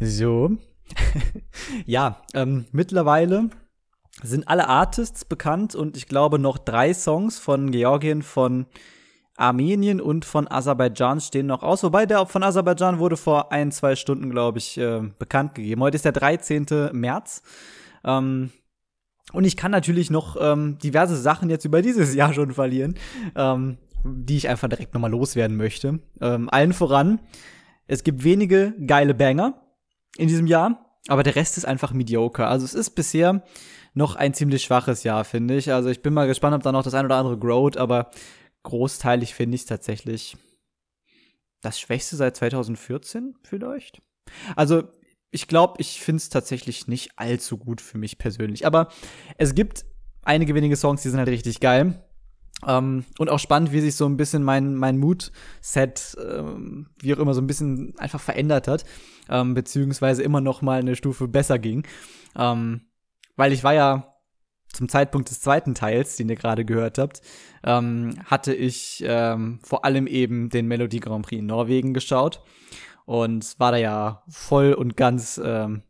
So. 0.00 0.52
ja, 1.86 2.22
ähm, 2.34 2.66
mittlerweile 2.72 3.50
sind 4.22 4.48
alle 4.48 4.68
Artists 4.68 5.24
bekannt 5.24 5.74
und 5.74 5.96
ich 5.96 6.06
glaube 6.06 6.38
noch 6.38 6.58
drei 6.58 6.94
Songs 6.94 7.38
von 7.38 7.70
Georgien, 7.70 8.22
von 8.22 8.66
Armenien 9.36 10.00
und 10.00 10.24
von 10.24 10.48
Aserbaidschan 10.48 11.20
stehen 11.20 11.46
noch 11.46 11.62
aus. 11.62 11.82
Wobei 11.82 12.06
der 12.06 12.24
von 12.26 12.42
Aserbaidschan 12.44 12.98
wurde 13.00 13.16
vor 13.16 13.50
ein, 13.50 13.72
zwei 13.72 13.96
Stunden, 13.96 14.30
glaube 14.30 14.58
ich, 14.58 14.78
äh, 14.78 15.00
bekannt 15.18 15.56
gegeben. 15.56 15.82
Heute 15.82 15.96
ist 15.96 16.04
der 16.04 16.12
13. 16.12 16.90
März. 16.92 17.42
Ähm, 18.04 18.52
und 19.34 19.44
ich 19.44 19.56
kann 19.56 19.70
natürlich 19.70 20.10
noch 20.10 20.36
ähm, 20.40 20.78
diverse 20.78 21.16
Sachen 21.16 21.50
jetzt 21.50 21.64
über 21.64 21.82
dieses 21.82 22.14
Jahr 22.14 22.32
schon 22.32 22.52
verlieren, 22.52 22.94
ähm, 23.36 23.78
die 24.04 24.36
ich 24.36 24.48
einfach 24.48 24.68
direkt 24.68 24.94
nochmal 24.94 25.10
loswerden 25.10 25.56
möchte. 25.56 26.00
Ähm, 26.20 26.48
allen 26.50 26.72
voran, 26.72 27.20
es 27.86 28.04
gibt 28.04 28.24
wenige 28.24 28.74
geile 28.86 29.14
Banger 29.14 29.60
in 30.16 30.28
diesem 30.28 30.46
Jahr, 30.46 30.98
aber 31.08 31.22
der 31.22 31.36
Rest 31.36 31.58
ist 31.58 31.64
einfach 31.64 31.92
mediocre. 31.92 32.46
Also 32.46 32.64
es 32.64 32.74
ist 32.74 32.90
bisher 32.90 33.42
noch 33.92 34.16
ein 34.16 34.34
ziemlich 34.34 34.62
schwaches 34.62 35.04
Jahr, 35.04 35.24
finde 35.24 35.56
ich. 35.56 35.72
Also 35.72 35.88
ich 35.88 36.02
bin 36.02 36.14
mal 36.14 36.26
gespannt, 36.26 36.54
ob 36.54 36.62
da 36.62 36.72
noch 36.72 36.82
das 36.82 36.94
ein 36.94 37.04
oder 37.04 37.16
andere 37.16 37.38
growt, 37.38 37.76
aber 37.76 38.10
großteilig 38.62 39.34
finde 39.34 39.54
ich 39.54 39.62
es 39.62 39.66
tatsächlich 39.66 40.36
das 41.60 41.80
Schwächste 41.80 42.16
seit 42.16 42.36
2014 42.36 43.36
vielleicht. 43.42 44.02
Also 44.56 44.84
ich 45.34 45.48
glaube, 45.48 45.74
ich 45.78 46.00
finde 46.00 46.18
es 46.18 46.28
tatsächlich 46.28 46.86
nicht 46.86 47.10
allzu 47.16 47.58
gut 47.58 47.80
für 47.80 47.98
mich 47.98 48.18
persönlich. 48.18 48.66
Aber 48.66 48.88
es 49.36 49.56
gibt 49.56 49.84
einige 50.22 50.54
wenige 50.54 50.76
Songs, 50.76 51.02
die 51.02 51.08
sind 51.08 51.18
halt 51.18 51.28
richtig 51.28 51.58
geil. 51.58 52.00
Ähm, 52.64 53.04
und 53.18 53.30
auch 53.30 53.40
spannend, 53.40 53.72
wie 53.72 53.80
sich 53.80 53.96
so 53.96 54.06
ein 54.06 54.16
bisschen 54.16 54.44
mein, 54.44 54.76
mein 54.76 54.96
Mood-Set, 54.96 56.16
ähm, 56.24 56.86
wie 57.00 57.12
auch 57.12 57.18
immer, 57.18 57.34
so 57.34 57.40
ein 57.40 57.48
bisschen 57.48 57.98
einfach 57.98 58.20
verändert 58.20 58.68
hat. 58.68 58.84
Ähm, 59.28 59.54
beziehungsweise 59.54 60.22
immer 60.22 60.40
noch 60.40 60.62
mal 60.62 60.78
eine 60.78 60.94
Stufe 60.94 61.26
besser 61.26 61.58
ging. 61.58 61.84
Ähm, 62.36 62.82
weil 63.34 63.52
ich 63.52 63.64
war 63.64 63.74
ja 63.74 64.14
zum 64.68 64.88
Zeitpunkt 64.88 65.30
des 65.30 65.40
zweiten 65.40 65.74
Teils, 65.74 66.14
den 66.14 66.28
ihr 66.28 66.36
gerade 66.36 66.64
gehört 66.64 66.98
habt, 66.98 67.22
ähm, 67.64 68.14
hatte 68.24 68.54
ich 68.54 69.02
ähm, 69.04 69.58
vor 69.64 69.84
allem 69.84 70.06
eben 70.06 70.48
den 70.48 70.68
Melodie 70.68 71.00
Grand 71.00 71.26
Prix 71.26 71.40
in 71.40 71.46
Norwegen 71.46 71.92
geschaut 71.92 72.40
und 73.04 73.58
war 73.58 73.72
da 73.72 73.78
ja 73.78 74.22
voll 74.28 74.72
und 74.72 74.96
ganz 74.96 75.40
ähm, 75.42 75.82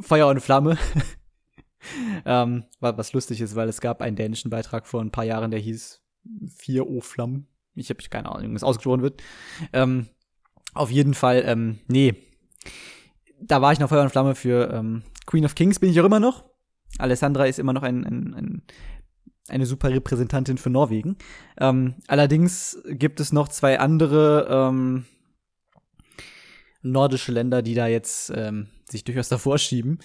Feuer 0.00 0.28
und 0.28 0.40
Flamme. 0.40 0.78
ähm, 2.24 2.64
was 2.80 3.12
lustig 3.12 3.40
ist, 3.40 3.54
weil 3.54 3.68
es 3.68 3.80
gab 3.80 4.02
einen 4.02 4.16
dänischen 4.16 4.50
Beitrag 4.50 4.86
vor 4.86 5.00
ein 5.00 5.10
paar 5.10 5.24
Jahren, 5.24 5.50
der 5.50 5.60
hieß 5.60 6.00
Vier 6.56 6.88
O-Flammen. 6.88 7.48
Ich 7.74 7.90
habe 7.90 8.00
keine 8.08 8.30
Ahnung, 8.30 8.52
wie 8.52 8.56
es 8.56 8.62
ausgesprochen 8.62 9.02
wird. 9.02 9.22
Ähm, 9.72 10.08
auf 10.72 10.90
jeden 10.90 11.14
Fall, 11.14 11.42
ähm, 11.44 11.80
nee. 11.88 12.14
Da 13.40 13.60
war 13.60 13.72
ich 13.72 13.80
noch 13.80 13.88
Feuer 13.88 14.02
und 14.02 14.10
Flamme 14.10 14.36
für 14.36 14.70
ähm, 14.72 15.02
Queen 15.26 15.44
of 15.44 15.56
Kings, 15.56 15.80
bin 15.80 15.90
ich 15.90 16.00
auch 16.00 16.04
immer 16.04 16.20
noch. 16.20 16.44
Alessandra 16.98 17.46
ist 17.46 17.58
immer 17.58 17.72
noch 17.72 17.82
ein, 17.82 18.04
ein, 18.04 18.34
ein 18.34 18.62
eine 19.48 19.66
super 19.66 19.90
Repräsentantin 19.90 20.56
für 20.56 20.70
Norwegen. 20.70 21.16
Ähm, 21.58 21.96
allerdings 22.06 22.80
gibt 22.86 23.20
es 23.20 23.32
noch 23.32 23.48
zwei 23.48 23.80
andere 23.80 24.46
ähm, 24.48 25.04
nordische 26.82 27.32
Länder, 27.32 27.62
die 27.62 27.74
da 27.74 27.86
jetzt 27.86 28.32
ähm, 28.34 28.68
sich 28.88 29.04
durchaus 29.04 29.28
davor 29.28 29.58
schieben. 29.58 29.98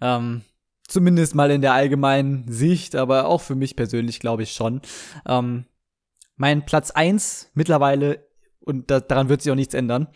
Ähm, 0.00 0.42
zumindest 0.86 1.34
mal 1.34 1.50
in 1.50 1.62
der 1.62 1.74
allgemeinen 1.74 2.50
Sicht, 2.50 2.96
aber 2.96 3.26
auch 3.26 3.40
für 3.40 3.54
mich 3.54 3.76
persönlich 3.76 4.20
glaube 4.20 4.42
ich 4.42 4.52
schon. 4.52 4.80
Ähm, 5.26 5.66
mein 6.36 6.64
Platz 6.64 6.90
eins 6.90 7.50
mittlerweile, 7.54 8.26
und 8.60 8.90
da, 8.90 9.00
daran 9.00 9.28
wird 9.28 9.42
sich 9.42 9.52
auch 9.52 9.56
nichts 9.56 9.74
ändern, 9.74 10.08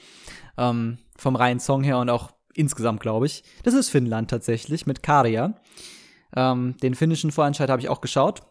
ähm, 0.56 0.98
vom 1.16 1.36
reinen 1.36 1.60
Song 1.60 1.84
her 1.84 1.98
und 1.98 2.10
auch 2.10 2.32
insgesamt, 2.54 3.00
glaube 3.00 3.26
ich, 3.26 3.44
das 3.62 3.74
ist 3.74 3.90
Finnland 3.90 4.30
tatsächlich 4.30 4.86
mit 4.86 5.02
Karia. 5.02 5.60
Ähm, 6.34 6.76
den 6.82 6.94
finnischen 6.94 7.30
Vorentscheid 7.30 7.70
habe 7.70 7.80
ich 7.80 7.88
auch 7.88 8.00
geschaut. 8.00 8.42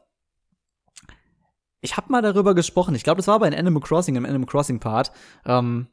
Ich 1.81 1.97
habe 1.97 2.11
mal 2.11 2.21
darüber 2.21 2.55
gesprochen. 2.55 2.95
Ich 2.95 3.03
glaube, 3.03 3.17
das 3.17 3.27
war 3.27 3.39
bei 3.39 3.55
Animal 3.55 3.81
Crossing, 3.81 4.15
im 4.15 4.25
Animal 4.25 4.47
Crossing 4.47 4.79
Part. 4.79 5.11
Ähm, 5.45 5.87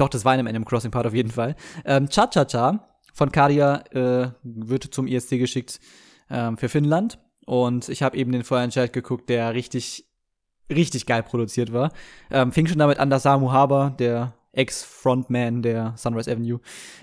doch, 0.00 0.08
das 0.08 0.24
war 0.24 0.34
in 0.34 0.40
einem 0.40 0.48
Animal 0.48 0.68
Crossing 0.68 0.90
Part 0.90 1.06
auf 1.06 1.14
jeden 1.14 1.30
Fall. 1.30 1.56
Ähm, 1.84 2.08
Cha 2.08 2.26
Cha 2.26 2.44
Cha 2.44 2.88
von 3.12 3.30
Kadia 3.30 3.82
äh, 3.92 4.30
wird 4.42 4.84
zum 4.84 5.06
ISC 5.06 5.38
geschickt 5.38 5.80
ähm, 6.30 6.56
für 6.56 6.68
Finnland. 6.68 7.18
Und 7.46 7.88
ich 7.88 8.02
habe 8.02 8.16
eben 8.16 8.32
den 8.32 8.44
Vorentscheid 8.44 8.92
geguckt, 8.92 9.28
der 9.28 9.54
richtig, 9.54 10.08
richtig 10.70 11.06
geil 11.06 11.22
produziert 11.22 11.72
war. 11.72 11.92
Ähm, 12.30 12.52
fing 12.52 12.66
schon 12.66 12.78
damit 12.78 12.98
an, 12.98 13.10
dass 13.10 13.24
Samu 13.24 13.50
Haber, 13.50 13.94
der 13.98 14.34
Ex-Frontman 14.52 15.62
der 15.62 15.94
Sunrise 15.96 16.30
Avenue, 16.30 16.60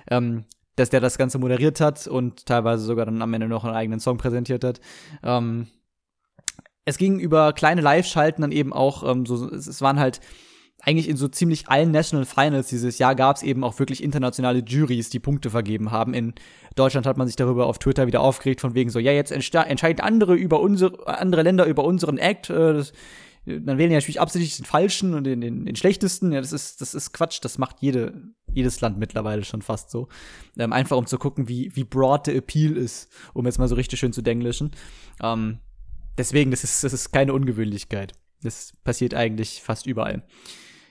ähm, 0.09 0.45
dass 0.76 0.90
der 0.90 1.01
das 1.01 1.17
Ganze 1.17 1.40
moderiert 1.40 1.82
hat 1.82 2.08
und 2.08 2.45
teilweise 2.45 2.84
sogar 2.84 3.06
dann 3.06 3.22
am 3.22 3.34
Ende 3.34 3.48
noch 3.48 3.66
einen 3.66 3.76
eigenen 3.76 4.00
Song 4.00 4.17
präsentiert 4.17 4.64
hat. 4.64 4.80
Ähm, 5.24 5.67
es 6.85 6.98
ging 6.98 7.19
über 7.19 7.51
kleine 7.51 7.82
Live-Schalten 7.82 8.42
dann 8.42 8.51
eben 8.51 8.72
auch, 8.72 9.03
ähm, 9.03 9.26
so, 9.26 9.50
es, 9.50 9.67
es 9.67 9.82
waren 9.82 10.00
halt 10.00 10.22
eigentlich 10.88 11.10
in 11.10 11.18
so 11.18 11.28
ziemlich 11.28 11.68
allen 11.68 11.92
National 11.92 12.26
Finals 12.26 12.70
dieses 12.70 12.98
Jahr 12.98 13.14
gab 13.14 13.36
es 13.36 13.44
eben 13.44 13.66
auch 13.66 13.78
wirklich 13.78 14.02
internationale 14.02 14.60
Juries, 14.60 15.10
die 15.10 15.20
Punkte 15.20 15.50
vergeben 15.50 15.92
haben. 15.92 16.14
In 16.14 16.34
Deutschland 16.76 17.06
hat 17.06 17.18
man 17.18 17.28
sich 17.28 17.36
darüber 17.36 17.66
auf 17.66 17.78
Twitter 17.78 18.08
wieder 18.08 18.22
aufgeregt, 18.22 18.62
von 18.62 18.74
wegen 18.74 18.90
so, 18.90 18.98
ja, 18.98 19.12
jetzt 19.12 19.34
entscheiden 19.34 20.00
andere 20.00 20.36
über 20.36 20.62
unsere, 20.62 21.06
andere 21.08 21.44
Länder 21.44 21.66
über 21.66 21.84
unseren 21.84 22.18
Act. 22.18 22.50
Äh, 22.50 22.74
das, 22.74 22.94
dann 23.46 23.78
wählen 23.78 23.90
die 23.90 23.96
natürlich 23.96 24.22
absichtlich 24.22 24.56
den 24.56 24.66
falschen 24.66 25.14
und 25.14 25.26
den, 25.26 25.42
den, 25.42 25.66
den 25.66 25.76
schlechtesten. 25.76 26.32
Ja, 26.32 26.40
das 26.40 26.54
ist, 26.54 26.80
das 26.80 26.94
ist 26.94 27.12
Quatsch. 27.12 27.40
Das 27.42 27.58
macht 27.58 27.78
jede, 27.82 28.22
jedes 28.54 28.80
Land 28.80 28.98
mittlerweile 28.98 29.44
schon 29.44 29.62
fast 29.62 29.92
so. 29.92 30.08
Ähm, 30.58 30.72
einfach 30.72 30.96
um 30.96 31.06
zu 31.06 31.18
gucken, 31.18 31.50
wie, 31.50 31.76
wie 31.76 31.84
broad 31.84 32.28
der 32.28 32.36
Appeal 32.36 32.78
ist, 32.78 33.12
um 33.34 33.46
jetzt 33.46 33.60
mal 33.60 33.68
so 33.68 33.76
richtig 33.76 34.00
schön 34.00 34.14
zu 34.14 34.22
denglischen. 34.22 34.72
Ähm, 35.22 35.60
deswegen, 36.18 36.52
das 36.52 36.64
ist, 36.64 36.86
das 36.86 36.94
ist 36.94 37.12
keine 37.12 37.34
Ungewöhnlichkeit. 37.34 38.14
Das 38.42 38.72
passiert 38.86 39.14
eigentlich 39.14 39.62
fast 39.62 39.86
überall. 39.86 40.24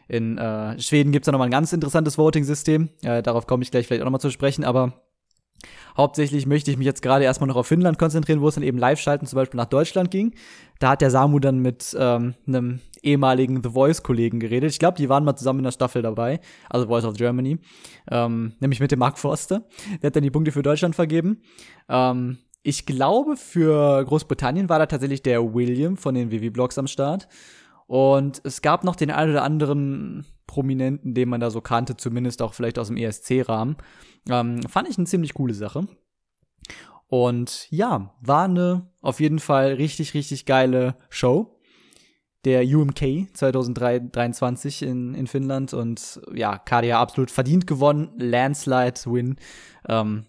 In 0.08 0.38
äh, 0.38 0.80
Schweden 0.80 1.12
gibt's 1.12 1.26
da 1.26 1.32
nochmal 1.32 1.48
ein 1.48 1.52
ganz 1.52 1.72
interessantes 1.72 2.18
Voting-System. 2.18 2.90
Äh, 3.02 3.22
darauf 3.22 3.46
komme 3.46 3.62
ich 3.62 3.70
gleich 3.70 3.86
vielleicht 3.86 4.02
auch 4.02 4.06
nochmal 4.06 4.20
zu 4.20 4.30
sprechen, 4.30 4.64
aber 4.64 5.02
hauptsächlich 5.96 6.46
möchte 6.46 6.70
ich 6.70 6.76
mich 6.76 6.86
jetzt 6.86 7.02
gerade 7.02 7.24
erstmal 7.24 7.48
noch 7.48 7.56
auf 7.56 7.66
Finnland 7.66 7.98
konzentrieren, 7.98 8.40
wo 8.40 8.48
es 8.48 8.54
dann 8.54 8.64
eben 8.64 8.78
Live-Schalten 8.78 9.26
zum 9.26 9.36
Beispiel 9.36 9.58
nach 9.58 9.66
Deutschland 9.66 10.10
ging. 10.10 10.34
Da 10.78 10.90
hat 10.90 11.00
der 11.00 11.10
Samu 11.10 11.38
dann 11.38 11.58
mit 11.58 11.96
ähm, 11.98 12.34
einem 12.46 12.80
ehemaligen 13.02 13.62
The 13.62 13.70
Voice-Kollegen 13.70 14.40
geredet. 14.40 14.70
Ich 14.70 14.78
glaube, 14.78 14.98
die 14.98 15.08
waren 15.08 15.24
mal 15.24 15.36
zusammen 15.36 15.60
in 15.60 15.64
der 15.64 15.72
Staffel 15.72 16.02
dabei, 16.02 16.40
also 16.68 16.86
Voice 16.86 17.04
of 17.04 17.14
Germany, 17.14 17.58
ähm, 18.10 18.54
nämlich 18.60 18.80
mit 18.80 18.92
dem 18.92 18.98
Mark 18.98 19.18
Forster. 19.18 19.64
Der 20.02 20.08
hat 20.08 20.16
dann 20.16 20.22
die 20.22 20.30
Punkte 20.30 20.52
für 20.52 20.62
Deutschland 20.62 20.94
vergeben. 20.94 21.40
Ähm, 21.88 22.38
ich 22.62 22.84
glaube, 22.84 23.36
für 23.36 24.04
Großbritannien 24.04 24.68
war 24.68 24.80
da 24.80 24.86
tatsächlich 24.86 25.22
der 25.22 25.54
William 25.54 25.96
von 25.96 26.14
den 26.14 26.32
Vivi-Blogs 26.32 26.76
am 26.78 26.88
Start. 26.88 27.28
Und 27.86 28.40
es 28.44 28.62
gab 28.62 28.84
noch 28.84 28.96
den 28.96 29.10
einen 29.10 29.30
oder 29.30 29.44
anderen 29.44 30.26
Prominenten, 30.46 31.14
den 31.14 31.28
man 31.28 31.40
da 31.40 31.50
so 31.50 31.60
kannte, 31.60 31.96
zumindest 31.96 32.42
auch 32.42 32.54
vielleicht 32.54 32.78
aus 32.78 32.88
dem 32.88 32.96
ESC-Rahmen. 32.96 33.76
Ähm, 34.28 34.62
fand 34.64 34.88
ich 34.88 34.98
eine 34.98 35.06
ziemlich 35.06 35.34
coole 35.34 35.54
Sache. 35.54 35.86
Und 37.08 37.68
ja, 37.70 38.14
war 38.20 38.44
eine 38.44 38.90
auf 39.00 39.20
jeden 39.20 39.38
Fall 39.38 39.74
richtig, 39.74 40.14
richtig 40.14 40.46
geile 40.46 40.96
Show. 41.08 41.60
Der 42.44 42.62
UMK 42.62 43.28
2023 43.32 44.82
in, 44.82 45.14
in 45.14 45.26
Finnland 45.26 45.74
und 45.74 46.20
ja, 46.32 46.58
Kadia 46.58 47.00
absolut 47.00 47.30
verdient 47.30 47.66
gewonnen. 47.66 48.12
Landslide 48.18 49.00
Win. 49.06 49.36
Ähm, 49.88 50.26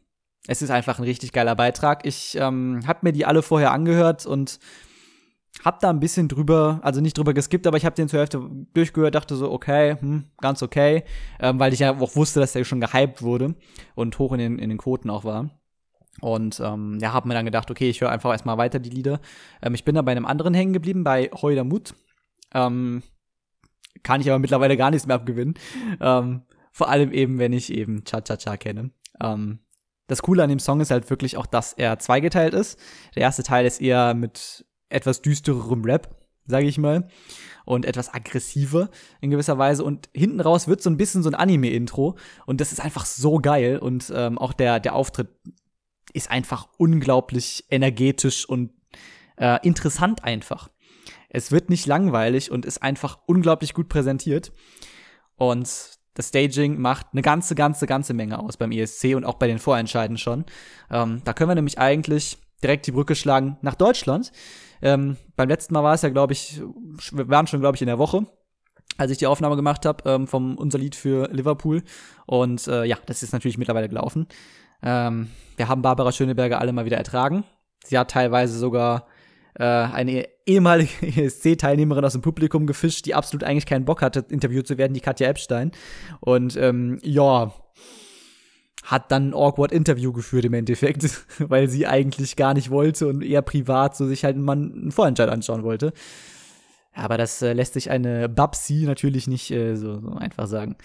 es 0.47 0.61
ist 0.61 0.71
einfach 0.71 0.97
ein 0.97 1.03
richtig 1.03 1.31
geiler 1.31 1.55
Beitrag. 1.55 2.05
Ich 2.05 2.35
ähm, 2.39 2.81
habe 2.87 2.99
mir 3.03 3.11
die 3.11 3.25
alle 3.25 3.41
vorher 3.43 3.71
angehört 3.71 4.25
und 4.25 4.59
hab 5.63 5.79
da 5.79 5.89
ein 5.89 5.99
bisschen 5.99 6.27
drüber, 6.27 6.79
also 6.83 7.01
nicht 7.01 7.17
drüber 7.17 7.33
geskippt, 7.33 7.67
aber 7.67 7.77
ich 7.77 7.85
habe 7.85 7.95
den 7.95 8.07
zur 8.07 8.19
Hälfte 8.19 8.47
durchgehört, 8.73 9.15
dachte 9.15 9.35
so, 9.35 9.51
okay, 9.51 9.97
hm, 9.99 10.25
ganz 10.37 10.61
okay, 10.61 11.03
ähm, 11.39 11.59
weil 11.59 11.73
ich 11.73 11.79
ja 11.79 11.97
auch 11.99 12.15
wusste, 12.15 12.39
dass 12.39 12.53
der 12.53 12.63
schon 12.63 12.81
gehypt 12.81 13.21
wurde 13.21 13.55
und 13.95 14.17
hoch 14.19 14.33
in 14.33 14.39
den, 14.39 14.59
in 14.59 14.69
den 14.69 14.77
Quoten 14.77 15.09
auch 15.09 15.23
war. 15.23 15.49
Und 16.21 16.59
ähm, 16.59 16.97
ja, 16.99 17.13
habe 17.13 17.27
mir 17.27 17.35
dann 17.35 17.45
gedacht, 17.45 17.69
okay, 17.69 17.89
ich 17.89 18.01
höre 18.01 18.09
einfach 18.09 18.31
erstmal 18.31 18.57
weiter 18.57 18.79
die 18.79 18.89
Lieder. 18.89 19.19
Ähm, 19.61 19.73
ich 19.73 19.83
bin 19.83 19.95
da 19.95 20.01
bei 20.01 20.11
einem 20.11 20.25
anderen 20.25 20.53
hängen 20.53 20.73
geblieben, 20.73 21.03
bei 21.03 21.29
Heuder 21.41 21.63
Mut. 21.63 21.93
Ähm, 22.53 23.03
kann 24.03 24.21
ich 24.21 24.29
aber 24.29 24.39
mittlerweile 24.39 24.77
gar 24.77 24.89
nichts 24.89 25.05
mehr 25.05 25.15
abgewinnen. 25.15 25.55
Ähm, 26.01 26.41
vor 26.71 26.89
allem 26.89 27.11
eben, 27.11 27.39
wenn 27.39 27.53
ich 27.53 27.71
eben 27.71 28.03
Cha-Cha-Cha 28.03 28.57
kenne. 28.57 28.91
Ähm, 29.21 29.59
das 30.07 30.21
Coole 30.21 30.43
an 30.43 30.49
dem 30.49 30.59
Song 30.59 30.79
ist 30.79 30.91
halt 30.91 31.09
wirklich 31.09 31.37
auch, 31.37 31.45
dass 31.45 31.73
er 31.73 31.99
zweigeteilt 31.99 32.53
ist. 32.53 32.79
Der 33.15 33.23
erste 33.23 33.43
Teil 33.43 33.65
ist 33.65 33.81
eher 33.81 34.13
mit 34.13 34.65
etwas 34.89 35.21
düstererem 35.21 35.83
Rap, 35.83 36.15
sage 36.45 36.67
ich 36.67 36.77
mal. 36.77 37.07
Und 37.65 37.85
etwas 37.85 38.13
aggressiver 38.13 38.89
in 39.19 39.29
gewisser 39.29 39.57
Weise. 39.57 39.83
Und 39.83 40.09
hinten 40.13 40.39
raus 40.39 40.67
wird 40.67 40.81
so 40.81 40.89
ein 40.89 40.97
bisschen 40.97 41.23
so 41.23 41.29
ein 41.29 41.35
Anime-Intro. 41.35 42.17
Und 42.45 42.61
das 42.61 42.71
ist 42.71 42.79
einfach 42.79 43.05
so 43.05 43.39
geil. 43.39 43.77
Und 43.77 44.11
ähm, 44.15 44.37
auch 44.37 44.53
der, 44.53 44.79
der 44.79 44.95
Auftritt 44.95 45.29
ist 46.13 46.31
einfach 46.31 46.69
unglaublich 46.77 47.65
energetisch 47.69 48.47
und 48.47 48.71
äh, 49.37 49.59
interessant 49.65 50.23
einfach. 50.23 50.69
Es 51.29 51.51
wird 51.51 51.69
nicht 51.69 51.85
langweilig 51.85 52.51
und 52.51 52.65
ist 52.65 52.81
einfach 52.81 53.19
unglaublich 53.25 53.73
gut 53.73 53.89
präsentiert. 53.89 54.51
Und 55.35 55.97
das 56.13 56.29
Staging 56.29 56.79
macht 56.79 57.07
eine 57.11 57.21
ganze, 57.21 57.53
ganze, 57.53 57.85
ganze 57.85 58.13
Menge 58.13 58.39
aus 58.39 58.57
beim 58.57 58.71
ESC 58.71 59.15
und 59.15 59.23
auch 59.23 59.35
bei 59.35 59.47
den 59.47 59.59
Vorentscheiden 59.59 60.17
schon. 60.17 60.45
Ähm, 60.89 61.21
da 61.23 61.33
können 61.33 61.51
wir 61.51 61.55
nämlich 61.55 61.77
eigentlich 61.77 62.37
direkt 62.63 62.87
die 62.87 62.91
Brücke 62.91 63.15
schlagen 63.15 63.57
nach 63.61 63.75
Deutschland. 63.75 64.31
Ähm, 64.81 65.17
beim 65.35 65.49
letzten 65.49 65.73
Mal 65.73 65.83
war 65.83 65.93
es 65.93 66.01
ja, 66.01 66.09
glaube 66.09 66.33
ich, 66.33 66.61
wir 67.11 67.29
waren 67.29 67.47
schon, 67.47 67.59
glaube 67.59 67.75
ich, 67.75 67.81
in 67.81 67.87
der 67.87 67.99
Woche, 67.99 68.25
als 68.97 69.11
ich 69.11 69.17
die 69.17 69.27
Aufnahme 69.27 69.55
gemacht 69.55 69.85
habe 69.85 70.09
ähm, 70.09 70.27
vom 70.27 70.57
unser 70.57 70.77
Lied 70.77 70.95
für 70.95 71.29
Liverpool. 71.31 71.83
Und 72.25 72.67
äh, 72.67 72.85
ja, 72.85 72.97
das 73.05 73.23
ist 73.23 73.33
natürlich 73.33 73.57
mittlerweile 73.57 73.89
gelaufen. 73.89 74.27
Ähm, 74.83 75.29
wir 75.55 75.67
haben 75.67 75.81
Barbara 75.81 76.11
Schöneberger 76.11 76.59
alle 76.59 76.73
mal 76.73 76.85
wieder 76.85 76.97
ertragen. 76.97 77.43
Sie 77.83 77.97
hat 77.97 78.11
teilweise 78.11 78.57
sogar 78.57 79.07
äh, 79.55 79.63
eine 79.63 80.27
ehemalige 80.45 80.91
ESC-Teilnehmerin 81.01 82.05
aus 82.05 82.13
dem 82.13 82.21
Publikum 82.21 82.67
gefischt, 82.67 83.05
die 83.05 83.15
absolut 83.15 83.43
eigentlich 83.43 83.65
keinen 83.65 83.85
Bock 83.85 84.01
hatte, 84.01 84.25
interviewt 84.29 84.67
zu 84.67 84.77
werden, 84.77 84.93
die 84.93 85.01
Katja 85.01 85.27
Epstein. 85.27 85.71
Und 86.19 86.55
ähm, 86.57 86.99
ja, 87.01 87.51
hat 88.87 89.11
dann 89.11 89.29
ein 89.29 89.33
awkward 89.33 89.73
Interview 89.73 90.13
geführt 90.13 90.45
im 90.45 90.53
Endeffekt, 90.53 91.25
weil 91.39 91.67
sie 91.67 91.85
eigentlich 91.87 92.37
gar 92.37 92.53
nicht 92.53 92.69
wollte 92.69 93.07
und 93.07 93.21
eher 93.21 93.41
privat 93.41 93.97
so 93.97 94.07
sich 94.07 94.23
halt 94.23 94.37
mal 94.37 94.53
einen 94.53 94.91
Vorentscheid 94.91 95.29
anschauen 95.29 95.63
wollte. 95.63 95.91
Aber 96.93 97.17
das 97.17 97.41
äh, 97.41 97.51
lässt 97.51 97.73
sich 97.73 97.91
eine 97.91 98.29
Babsi 98.29 98.85
natürlich 98.85 99.27
nicht 99.27 99.51
äh, 99.51 99.75
so, 99.75 99.99
so 99.99 100.11
einfach 100.13 100.47
sagen. 100.47 100.77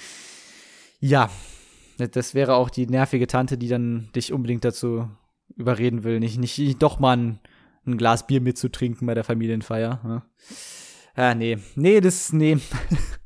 Ja, 0.99 1.31
das 1.97 2.35
wäre 2.35 2.55
auch 2.55 2.71
die 2.71 2.87
nervige 2.87 3.29
Tante, 3.29 3.57
die 3.57 3.69
dann 3.69 4.09
dich 4.17 4.33
unbedingt 4.33 4.65
dazu 4.65 5.09
überreden 5.57 6.03
will, 6.03 6.19
nicht, 6.19 6.39
nicht 6.39 6.83
doch 6.83 6.99
mal 6.99 7.17
ein, 7.17 7.39
ein 7.87 7.99
Glas 7.99 8.27
Bier 8.27 8.41
mitzutrinken 8.41 9.07
bei 9.07 9.15
der 9.15 9.25
Familienfeier. 9.25 10.01
Ja, 10.03 10.09
ne? 10.09 10.23
ah, 11.15 11.35
nee. 11.35 11.59
Nee, 11.77 12.01
das, 12.01 12.33
nee. 12.33 12.59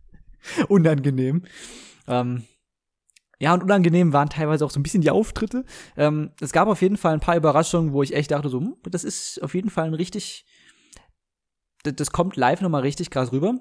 Unangenehm. 0.69 1.45
Ähm, 2.07 2.45
ja, 3.39 3.53
und 3.53 3.63
unangenehm 3.63 4.13
waren 4.13 4.31
teilweise 4.31 4.65
auch 4.65 4.71
so 4.71 4.81
ein 4.81 4.83
bisschen 4.83 5.03
die 5.03 5.11
Auftritte. 5.11 5.65
Ähm, 5.97 6.31
es 6.41 6.53
gab 6.53 6.69
auf 6.69 6.81
jeden 6.81 6.97
Fall 6.97 7.13
ein 7.13 7.21
paar 7.21 7.37
Überraschungen, 7.37 7.93
wo 7.93 8.03
ich 8.03 8.15
echt 8.15 8.31
dachte, 8.31 8.49
so, 8.49 8.61
hm, 8.61 8.77
das 8.85 9.05
ist 9.05 9.43
auf 9.43 9.55
jeden 9.55 9.69
Fall 9.69 9.87
ein 9.87 9.95
richtig, 9.95 10.47
das, 11.83 12.13
kommt 12.13 12.37
live 12.37 12.63
nochmal 12.63 12.83
richtig 12.83 13.11
krass 13.11 13.33
rüber. 13.33 13.59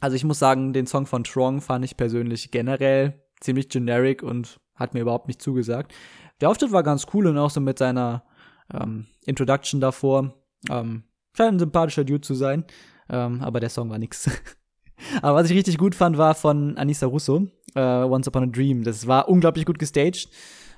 Also 0.00 0.14
ich 0.14 0.24
muss 0.24 0.38
sagen, 0.38 0.72
den 0.72 0.86
Song 0.86 1.06
von 1.06 1.24
Trong 1.24 1.60
fand 1.60 1.84
ich 1.84 1.96
persönlich 1.96 2.50
generell 2.50 3.24
ziemlich 3.40 3.68
generic 3.68 4.22
und 4.22 4.60
hat 4.74 4.94
mir 4.94 5.00
überhaupt 5.00 5.26
nicht 5.26 5.40
zugesagt. 5.40 5.92
Der 6.40 6.50
Auftritt 6.50 6.72
war 6.72 6.82
ganz 6.82 7.06
cool 7.14 7.26
und 7.26 7.38
auch 7.38 7.50
so 7.50 7.60
mit 7.60 7.78
seiner 7.78 8.24
ähm, 8.72 9.06
Introduction 9.24 9.80
davor. 9.80 10.34
Ähm, 10.70 11.04
scheint 11.36 11.54
ein 11.54 11.58
sympathischer 11.58 12.04
Dude 12.04 12.20
zu 12.20 12.34
sein, 12.34 12.64
ähm, 13.08 13.40
aber 13.42 13.60
der 13.60 13.70
Song 13.70 13.90
war 13.90 13.98
nix. 13.98 14.30
aber 15.22 15.38
was 15.38 15.50
ich 15.50 15.56
richtig 15.56 15.78
gut 15.78 15.94
fand, 15.94 16.18
war 16.18 16.34
von 16.34 16.76
Anissa 16.76 17.06
Russo, 17.06 17.48
äh, 17.78 18.04
Once 18.04 18.28
Upon 18.28 18.44
a 18.44 18.46
Dream. 18.46 18.82
Das 18.82 19.06
war 19.06 19.28
unglaublich 19.28 19.64
gut 19.64 19.78
gestaged, 19.78 20.28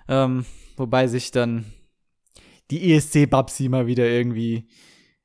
ähm, 0.09 0.45
wobei 0.77 1.07
sich 1.07 1.31
dann 1.31 1.65
die 2.71 2.93
ESC-Babsi 2.93 3.69
mal 3.69 3.87
wieder 3.87 4.09
irgendwie 4.09 4.69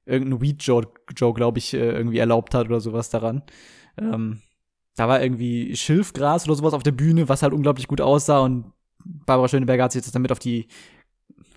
irgendein 0.06 0.42
Weed-Joe, 0.42 0.88
Joe, 1.16 1.34
glaube 1.34 1.60
ich, 1.60 1.74
äh, 1.74 1.92
irgendwie 1.92 2.20
erlaubt 2.20 2.54
hat 2.54 2.68
oder 2.68 2.80
sowas 2.80 3.10
daran. 3.10 3.44
Ähm, 3.98 4.42
da 4.96 5.08
war 5.08 5.22
irgendwie 5.22 5.76
Schilfgras 5.76 6.46
oder 6.46 6.56
sowas 6.56 6.74
auf 6.74 6.84
der 6.84 6.92
Bühne, 6.92 7.28
was 7.28 7.44
halt 7.44 7.54
unglaublich 7.54 7.88
gut 7.88 8.02
aussah 8.02 8.40
und 8.40 8.72
Barbara 9.04 9.48
Schöneberger 9.48 9.84
hat 9.84 9.92
sich 9.92 10.02
das 10.02 10.12
dann 10.12 10.22
mit 10.22 10.32
auf 10.32 10.40
die, 10.40 10.68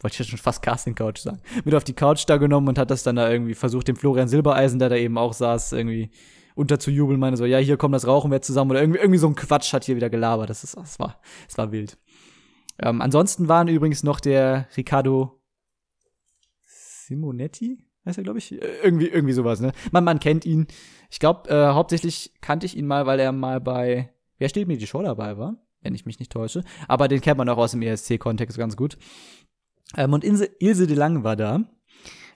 wollte 0.01 0.15
ich 0.15 0.19
jetzt 0.19 0.29
schon 0.29 0.39
fast 0.39 0.63
Casting 0.63 0.95
Couch 0.95 1.21
sagen, 1.21 1.41
mit 1.65 1.75
auf 1.75 1.85
die 1.85 1.95
Couch 1.95 2.25
da 2.27 2.37
genommen 2.37 2.69
und 2.69 2.79
hat 2.79 2.91
das 2.91 3.03
dann 3.03 3.17
da 3.17 3.31
irgendwie 3.31 3.55
versucht, 3.55 3.89
dem 3.89 3.97
Florian 3.97 4.29
Silbereisen, 4.29 4.79
der 4.79 4.91
da 4.91 4.97
eben 4.97 5.17
auch 5.17 5.33
saß, 5.33 5.73
irgendwie 5.73 6.11
unterzujubeln, 6.59 7.19
meine 7.19 7.37
so, 7.37 7.45
ja, 7.45 7.59
hier 7.59 7.77
kommt 7.77 7.95
das 7.95 8.07
rauchen 8.07 8.31
wir 8.31 8.43
zusammen 8.43 8.73
oder 8.73 8.81
irgendwie, 8.81 9.01
irgendwie 9.01 9.19
so 9.19 9.29
ein 9.29 9.35
Quatsch 9.35 9.73
hat 9.73 9.85
hier 9.85 9.97
wieder 9.97 10.11
gelabert. 10.11 10.51
Das 10.51 10.65
ist, 10.65 10.77
das 10.77 10.99
war, 10.99 11.21
das 11.47 11.57
war 11.59 11.73
wild. 11.73 11.99
Ähm, 12.81 13.01
ansonsten 13.01 13.49
waren 13.49 13.69
übrigens 13.69 14.03
noch 14.03 14.21
der 14.21 14.69
Riccardo 14.77 15.41
Simonetti, 16.65 17.79
heißt 18.05 18.19
er, 18.19 18.25
glaube 18.25 18.39
ich. 18.39 18.53
Äh, 18.53 18.83
irgendwie, 18.83 19.09
irgendwie 19.09 19.35
sowas, 19.35 19.61
ne? 19.61 19.73
Man, 19.91 20.05
man 20.05 20.21
kennt 20.21 20.45
ihn. 20.45 20.67
Ich 21.11 21.19
glaube, 21.19 21.49
äh, 21.49 21.73
hauptsächlich 21.73 22.35
kannte 22.41 22.67
ich 22.67 22.77
ihn 22.77 22.87
mal, 22.87 23.07
weil 23.07 23.19
er 23.19 23.33
mal 23.33 23.61
bei 23.61 24.13
Wer 24.39 24.49
steht 24.49 24.69
mir 24.69 24.79
die 24.79 24.87
Show 24.87 25.03
dabei 25.03 25.37
war, 25.37 25.57
wenn 25.81 25.95
ich 25.95 26.07
mich 26.07 26.19
nicht 26.19 26.33
täusche. 26.33 26.63
Aber 26.87 27.09
den 27.09 27.21
kennt 27.21 27.39
man 27.39 27.49
auch 27.49 27.59
aus 27.59 27.73
dem 27.73 27.83
ESC-Kontext 27.83 28.57
ganz 28.57 28.77
gut. 28.77 28.97
Ähm, 29.97 30.13
und 30.13 30.25
Ilse, 30.25 30.49
Ilse 30.61 30.87
de 30.87 30.97
Lang 30.97 31.25
war 31.25 31.37
da. 31.37 31.65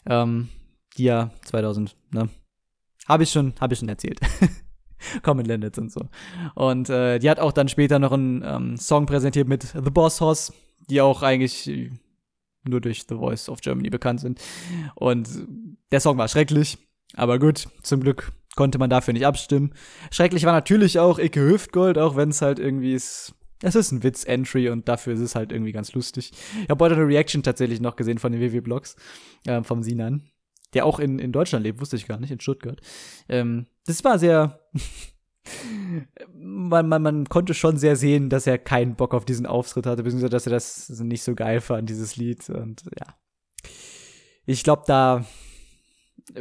Ähm, 0.07 0.49
die 0.97 1.05
ja 1.05 1.31
2000, 1.44 1.97
ne? 2.10 2.28
Habe 3.08 3.24
ich 3.24 3.31
schon, 3.31 3.55
habe 3.60 3.74
ich 3.74 3.81
schon 3.81 3.89
erzählt. 3.89 4.20
Common 5.22 5.47
Landed 5.47 5.78
und 5.78 5.90
so. 5.90 6.08
Und 6.55 6.89
äh, 6.89 7.18
die 7.18 7.28
hat 7.28 7.40
auch 7.40 7.52
dann 7.52 7.68
später 7.68 7.98
noch 7.98 8.12
einen 8.12 8.42
ähm, 8.44 8.76
Song 8.76 9.06
präsentiert 9.06 9.48
mit 9.48 9.62
The 9.62 9.90
Boss 9.90 10.20
Hoss, 10.20 10.52
die 10.89 11.00
auch 11.00 11.22
eigentlich 11.22 11.90
nur 12.64 12.81
durch 12.81 13.05
The 13.08 13.16
Voice 13.16 13.48
of 13.48 13.60
Germany 13.60 13.90
bekannt 13.90 14.20
sind. 14.20 14.40
Und 14.94 15.28
der 15.90 16.00
Song 16.00 16.18
war 16.18 16.28
schrecklich, 16.28 16.78
aber 17.14 17.39
gut, 17.39 17.68
zum 17.82 18.00
Glück 18.00 18.32
konnte 18.55 18.78
man 18.78 18.90
dafür 18.90 19.14
nicht 19.14 19.26
abstimmen. 19.26 19.72
Schrecklich 20.10 20.44
war 20.44 20.52
natürlich 20.52 20.98
auch 20.98 21.18
Icke 21.18 21.40
Hüftgold, 21.40 21.98
auch 21.98 22.16
wenn 22.16 22.31
es 22.31 22.42
halt 22.42 22.58
irgendwie 22.58 22.94
ist. 22.94 23.34
Es 23.64 23.76
ist 23.76 23.92
ein 23.92 24.02
Witz-Entry 24.02 24.70
und 24.70 24.89
dafür 24.89 25.14
ist 25.14 25.20
es 25.20 25.36
halt 25.36 25.52
irgendwie 25.52 25.70
ganz 25.70 25.92
lustig. 25.92 26.32
Ich 26.64 26.68
habe 26.68 26.84
heute 26.84 26.97
eine 26.97 27.06
Reaction 27.06 27.44
tatsächlich 27.44 27.81
noch 27.81 27.94
gesehen 27.94 28.18
von 28.18 28.32
den 28.32 28.40
WW-Blogs, 28.40 28.97
äh, 29.47 29.62
vom 29.62 29.84
Sinan, 29.84 30.24
der 30.75 30.86
auch 30.86 30.99
in, 30.99 31.18
in 31.18 31.33
Deutschland 31.33 31.65
lebt, 31.65 31.81
wusste 31.81 31.97
ich 31.97 32.07
gar 32.07 32.18
nicht, 32.18 32.31
in 32.31 32.41
Stuttgart. 32.41 32.81
Ähm, 33.28 33.67
das 33.86 34.05
war 34.05 34.18
sehr 34.18 34.60
man, 36.34 36.89
man, 36.89 37.02
man 37.02 37.28
konnte 37.28 37.55
schon 37.55 37.76
sehr 37.76 37.97
sehen, 37.97 38.28
dass 38.28 38.47
er 38.47 38.59
keinen 38.59 38.94
Bock 38.94 39.15
auf 39.15 39.25
diesen 39.25 39.47
Auftritt 39.47 39.86
hatte, 39.86 40.02
beziehungsweise 40.02 40.31
dass 40.31 40.47
er 40.47 40.52
das 40.52 40.89
nicht 40.89 41.23
so 41.23 41.34
geil 41.34 41.60
fand, 41.60 41.89
dieses 41.89 42.17
Lied. 42.17 42.49
Und 42.51 42.84
ja. 42.99 43.15
Ich 44.47 44.62
glaube, 44.65 44.83
da 44.86 45.25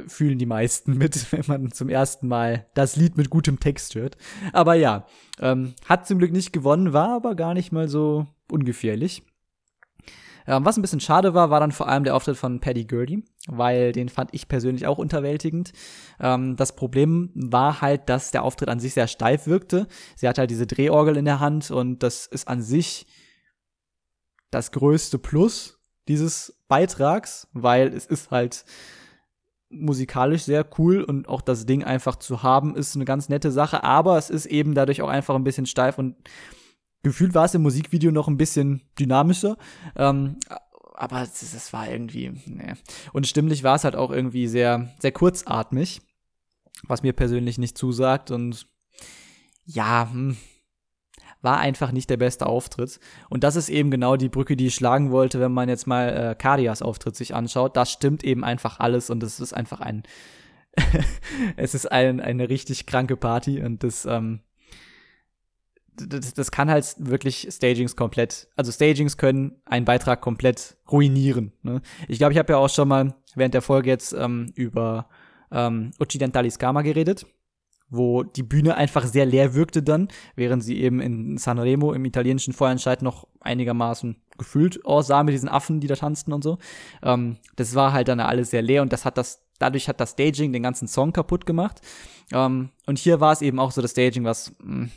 fühlen 0.08 0.38
die 0.38 0.46
meisten 0.46 0.98
mit, 0.98 1.32
wenn 1.32 1.44
man 1.48 1.72
zum 1.72 1.90
ersten 1.90 2.28
Mal 2.28 2.68
das 2.74 2.96
Lied 2.96 3.18
mit 3.18 3.30
gutem 3.30 3.60
Text 3.60 3.96
hört. 3.96 4.18
Aber 4.54 4.76
ja, 4.76 5.06
ähm, 5.40 5.74
hat 5.86 6.08
zum 6.08 6.20
Glück 6.20 6.32
nicht 6.32 6.54
gewonnen, 6.54 6.94
war 6.94 7.16
aber 7.16 7.36
gar 7.36 7.54
nicht 7.54 7.72
mal 7.72 7.88
so 7.88 8.28
ungefährlich. 8.50 9.24
Ähm, 10.48 10.66
was 10.66 10.78
ein 10.78 10.82
bisschen 10.82 11.00
schade 11.00 11.34
war, 11.34 11.50
war 11.50 11.60
dann 11.60 11.72
vor 11.72 11.88
allem 11.88 12.04
der 12.04 12.16
Auftritt 12.16 12.38
von 12.38 12.60
Paddy 12.60 12.86
Gurdy, 12.86 13.24
weil 13.48 13.92
den 13.92 14.10
fand 14.10 14.34
ich 14.34 14.48
persönlich 14.48 14.88
auch 14.88 14.98
unterwältigend. 14.98 15.74
Ähm, 16.20 16.56
das 16.56 16.76
Problem 16.76 17.32
war 17.34 17.82
halt, 17.82 18.10
dass 18.10 18.32
der 18.32 18.44
Auftritt 18.44 18.70
an 18.70 18.80
sich 18.80 18.94
sehr 18.94 19.08
steif 19.08 19.48
wirkte. 19.48 19.88
Sie 20.16 20.28
hat 20.28 20.38
halt 20.38 20.52
diese 20.52 20.68
Drehorgel 20.68 21.18
in 21.18 21.26
der 21.26 21.40
Hand 21.40 21.72
und 21.72 22.04
das 22.04 22.26
ist 22.26 22.48
an 22.48 22.62
sich 22.62 23.06
das 24.50 24.72
größte 24.72 25.18
Plus 25.18 25.80
dieses 26.08 26.62
Beitrags, 26.68 27.48
weil 27.54 27.88
es 27.94 28.06
ist 28.06 28.32
halt 28.32 28.66
musikalisch 29.70 30.44
sehr 30.44 30.66
cool 30.78 31.02
und 31.02 31.30
auch 31.30 31.42
das 31.42 31.66
Ding 31.66 31.84
einfach 31.84 32.18
zu 32.18 32.44
haben 32.44 32.76
ist 32.76 32.96
eine 32.96 33.06
ganz 33.06 33.30
nette 33.30 33.52
Sache, 33.52 33.84
aber 33.84 34.18
es 34.18 34.30
ist 34.30 34.46
eben 34.46 34.76
dadurch 34.76 35.02
auch 35.02 35.08
einfach 35.08 35.36
ein 35.36 35.46
bisschen 35.46 35.66
steif 35.66 35.98
und 35.98 36.16
gefühlt 37.04 37.34
war 37.34 37.46
es 37.46 37.54
im 37.54 37.62
Musikvideo 37.62 38.12
noch 38.12 38.28
ein 38.28 38.38
bisschen 38.38 38.82
dynamischer. 39.00 39.58
Ähm, 39.96 40.38
aber 40.94 41.22
das, 41.22 41.40
das 41.40 41.74
war 41.74 41.90
irgendwie, 41.90 42.32
ne. 42.46 42.78
Und 43.12 43.28
stimmlich 43.28 43.64
war 43.64 43.76
es 43.76 43.84
halt 43.84 43.96
auch 43.96 44.12
irgendwie 44.12 44.48
sehr, 44.48 44.94
sehr 45.00 45.12
kurzatmig, 45.12 46.02
was 46.84 47.02
mir 47.02 47.14
persönlich 47.14 47.58
nicht 47.58 47.78
zusagt 47.78 48.30
und 48.30 48.68
ja, 49.66 50.10
hm, 50.12 50.38
war 51.42 51.58
einfach 51.58 51.92
nicht 51.92 52.10
der 52.10 52.18
beste 52.18 52.46
Auftritt. 52.46 53.00
Und 53.30 53.44
das 53.44 53.56
ist 53.56 53.70
eben 53.70 53.90
genau 53.90 54.16
die 54.16 54.30
Brücke, 54.30 54.56
die 54.56 54.68
ich 54.68 54.76
schlagen 54.76 55.12
wollte, 55.12 55.40
wenn 55.40 55.52
man 55.52 55.70
jetzt 55.70 55.88
mal 55.88 56.10
äh, 56.10 56.36
Cardias 56.36 56.82
Auftritt 56.82 57.16
sich 57.16 57.34
anschaut. 57.34 57.76
Das 57.76 57.92
stimmt 57.92 58.24
eben 58.24 58.44
einfach 58.44 58.80
alles 58.80 59.10
und 59.10 59.24
es 59.24 59.40
ist 59.40 59.54
einfach 59.54 59.82
ein, 59.82 60.04
es 61.58 61.74
ist 61.74 61.92
ein, 61.92 62.20
eine 62.20 62.50
richtig 62.50 62.86
kranke 62.86 63.18
Party 63.18 63.62
und 63.62 63.84
das, 63.84 64.06
ähm, 64.06 64.42
das, 66.08 66.34
das 66.34 66.52
kann 66.52 66.70
halt 66.70 66.96
wirklich 66.98 67.48
Stagings 67.52 67.96
komplett, 67.96 68.48
also 68.56 68.72
Stagings 68.72 69.18
können 69.18 69.62
einen 69.66 69.86
Beitrag 69.86 70.22
komplett 70.22 70.78
ruinieren. 70.92 71.54
Ne? 71.64 71.82
Ich 72.08 72.18
glaube, 72.18 72.34
ich 72.34 72.40
habe 72.40 72.54
ja 72.54 72.60
auch 72.60 72.70
schon 72.70 72.88
mal 72.88 73.16
während 73.36 73.54
der 73.54 73.62
Folge 73.62 73.90
jetzt 73.90 74.14
ähm, 74.14 74.52
über 74.56 75.08
ähm, 75.52 75.92
Occidentalis 76.00 76.60
Karma 76.60 76.82
geredet, 76.82 77.26
wo 77.90 78.24
die 78.24 78.44
Bühne 78.44 78.76
einfach 78.76 79.06
sehr 79.06 79.26
leer 79.26 79.54
wirkte 79.54 79.84
dann, 79.84 80.08
während 80.36 80.64
sie 80.64 80.82
eben 80.82 81.02
in 81.02 81.38
Sanremo 81.38 81.94
im 81.94 82.06
italienischen 82.06 82.54
Vorentscheid 82.54 83.02
noch 83.02 83.28
einigermaßen 83.42 84.16
gefüllt 84.38 84.86
aussah 84.86 85.24
mit 85.24 85.34
diesen 85.34 85.50
Affen, 85.50 85.80
die 85.80 85.88
da 85.88 85.96
tanzten 85.96 86.34
und 86.34 86.44
so. 86.44 86.58
Ähm, 87.04 87.38
das 87.58 87.76
war 87.76 87.94
halt 87.94 88.08
dann 88.08 88.20
alles 88.20 88.50
sehr 88.52 88.62
leer 88.62 88.82
und 88.82 88.94
das 88.94 89.06
hat 89.06 89.18
das, 89.18 89.44
dadurch 89.60 89.88
hat 89.88 90.00
das 90.00 90.12
Staging 90.12 90.54
den 90.54 90.64
ganzen 90.64 90.88
Song 90.88 91.14
kaputt 91.14 91.46
gemacht. 91.46 91.82
Ähm, 92.32 92.70
und 92.88 92.98
hier 92.98 93.20
war 93.20 93.34
es 93.34 93.42
eben 93.42 93.60
auch 93.60 93.72
so 93.72 93.82
das 93.82 93.92
Staging, 93.92 94.24
was 94.24 94.54
mh, 94.60 94.86
mm, 94.86 94.92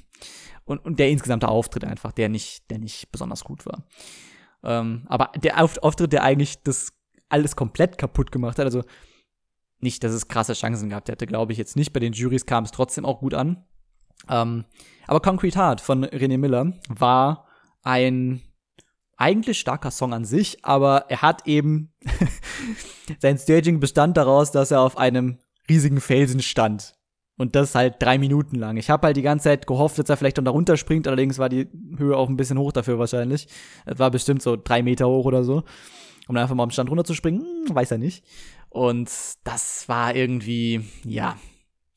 und, 0.64 0.78
und 0.84 0.98
der 0.98 1.10
insgesamte 1.10 1.48
Auftritt 1.48 1.84
einfach, 1.84 2.12
der 2.12 2.28
nicht, 2.28 2.70
der 2.70 2.78
nicht 2.78 3.10
besonders 3.12 3.44
gut 3.44 3.66
war. 3.66 3.84
Ähm, 4.62 5.04
aber 5.06 5.30
der 5.36 5.60
Auftritt, 5.60 6.12
der 6.12 6.22
eigentlich 6.22 6.62
das 6.62 6.92
alles 7.28 7.56
komplett 7.56 7.98
kaputt 7.98 8.32
gemacht 8.32 8.58
hat, 8.58 8.64
also 8.64 8.82
nicht, 9.80 10.02
dass 10.02 10.12
es 10.12 10.28
krasse 10.28 10.54
Chancen 10.54 10.88
gehabt 10.88 11.08
hätte, 11.08 11.26
glaube 11.26 11.52
ich 11.52 11.58
jetzt 11.58 11.76
nicht. 11.76 11.92
Bei 11.92 12.00
den 12.00 12.12
Juries 12.12 12.46
kam 12.46 12.64
es 12.64 12.70
trotzdem 12.70 13.04
auch 13.04 13.20
gut 13.20 13.34
an. 13.34 13.64
Ähm, 14.28 14.64
aber 15.06 15.20
Concrete 15.20 15.58
Heart 15.58 15.80
von 15.80 16.04
René 16.06 16.38
Miller 16.38 16.72
war 16.88 17.46
ein 17.82 18.40
eigentlich 19.16 19.60
starker 19.60 19.90
Song 19.90 20.12
an 20.14 20.24
sich, 20.24 20.64
aber 20.64 21.06
er 21.08 21.22
hat 21.22 21.46
eben 21.46 21.92
sein 23.20 23.38
Staging 23.38 23.80
bestand 23.80 24.16
daraus, 24.16 24.50
dass 24.50 24.70
er 24.70 24.80
auf 24.80 24.96
einem 24.96 25.38
riesigen 25.68 26.00
Felsen 26.00 26.42
stand. 26.42 26.94
Und 27.36 27.56
das 27.56 27.74
halt 27.74 27.96
drei 27.98 28.16
Minuten 28.16 28.56
lang. 28.56 28.76
Ich 28.76 28.90
habe 28.90 29.08
halt 29.08 29.16
die 29.16 29.22
ganze 29.22 29.44
Zeit 29.44 29.66
gehofft, 29.66 29.98
dass 29.98 30.08
er 30.08 30.16
vielleicht 30.16 30.38
dann 30.38 30.44
da 30.44 30.52
runterspringt, 30.52 31.08
allerdings 31.08 31.38
war 31.38 31.48
die 31.48 31.68
Höhe 31.96 32.16
auch 32.16 32.28
ein 32.28 32.36
bisschen 32.36 32.58
hoch 32.58 32.70
dafür 32.70 32.98
wahrscheinlich. 32.98 33.48
Es 33.86 33.98
war 33.98 34.10
bestimmt 34.10 34.40
so 34.40 34.56
drei 34.56 34.82
Meter 34.82 35.08
hoch 35.08 35.24
oder 35.24 35.42
so. 35.42 35.64
Um 36.26 36.34
dann 36.34 36.42
einfach 36.44 36.54
mal 36.54 36.62
am 36.62 36.70
Stand 36.70 36.90
runterzuspringen, 36.90 37.40
hm, 37.40 37.74
weiß 37.74 37.90
er 37.90 37.98
nicht. 37.98 38.24
Und 38.70 39.10
das 39.44 39.88
war 39.88 40.14
irgendwie, 40.14 40.80
ja. 41.04 41.36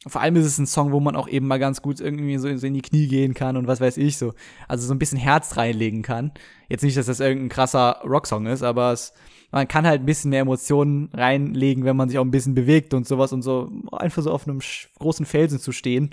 Vor 0.06 0.22
allem 0.22 0.35
ist 0.35 0.45
es 0.45 0.57
ein 0.57 0.67
Song, 0.67 0.91
wo 0.91 0.99
man 0.99 1.16
auch 1.16 1.27
eben 1.27 1.48
mal 1.48 1.59
ganz 1.59 1.82
gut 1.82 1.99
irgendwie 1.99 2.38
so 2.38 2.48
in 2.48 2.74
die 2.74 2.82
Knie 2.82 3.07
gehen 3.07 3.33
kann 3.33 3.57
und 3.57 3.67
was 3.67 3.82
weiß 3.82 3.98
ich 3.98 4.17
so. 4.17 4.33
Also 4.67 4.88
so 4.88 4.93
ein 4.93 4.99
bisschen 4.99 5.17
Herz 5.17 5.57
reinlegen 5.57 6.01
kann. 6.01 6.32
Jetzt 6.69 6.83
nicht, 6.83 6.98
dass 6.98 7.07
das 7.07 7.19
irgendein 7.19 7.49
krasser 7.49 8.01
Rocksong 8.03 8.45
ist, 8.48 8.64
aber 8.64 8.91
es 8.91 9.14
man 9.51 9.67
kann 9.67 9.88
halt 9.88 10.01
ein 10.01 10.06
bisschen 10.06 10.30
mehr 10.30 10.42
Emotionen 10.42 11.09
reinlegen, 11.14 11.85
wenn 11.85 11.95
man 11.95 12.09
sich 12.09 12.19
auch 12.19 12.26
ein 12.26 12.32
bisschen 12.32 12.56
bewegt 12.56 12.93
und 12.93 13.08
sowas 13.08 13.32
und 13.32 13.42
so 13.42 13.72
einfach 13.92 14.22
so 14.22 14.32
auf 14.32 14.48
einem 14.48 14.59
großen 15.00 15.26
Felsen 15.26 15.59
zu 15.59 15.72
stehen. 15.72 16.09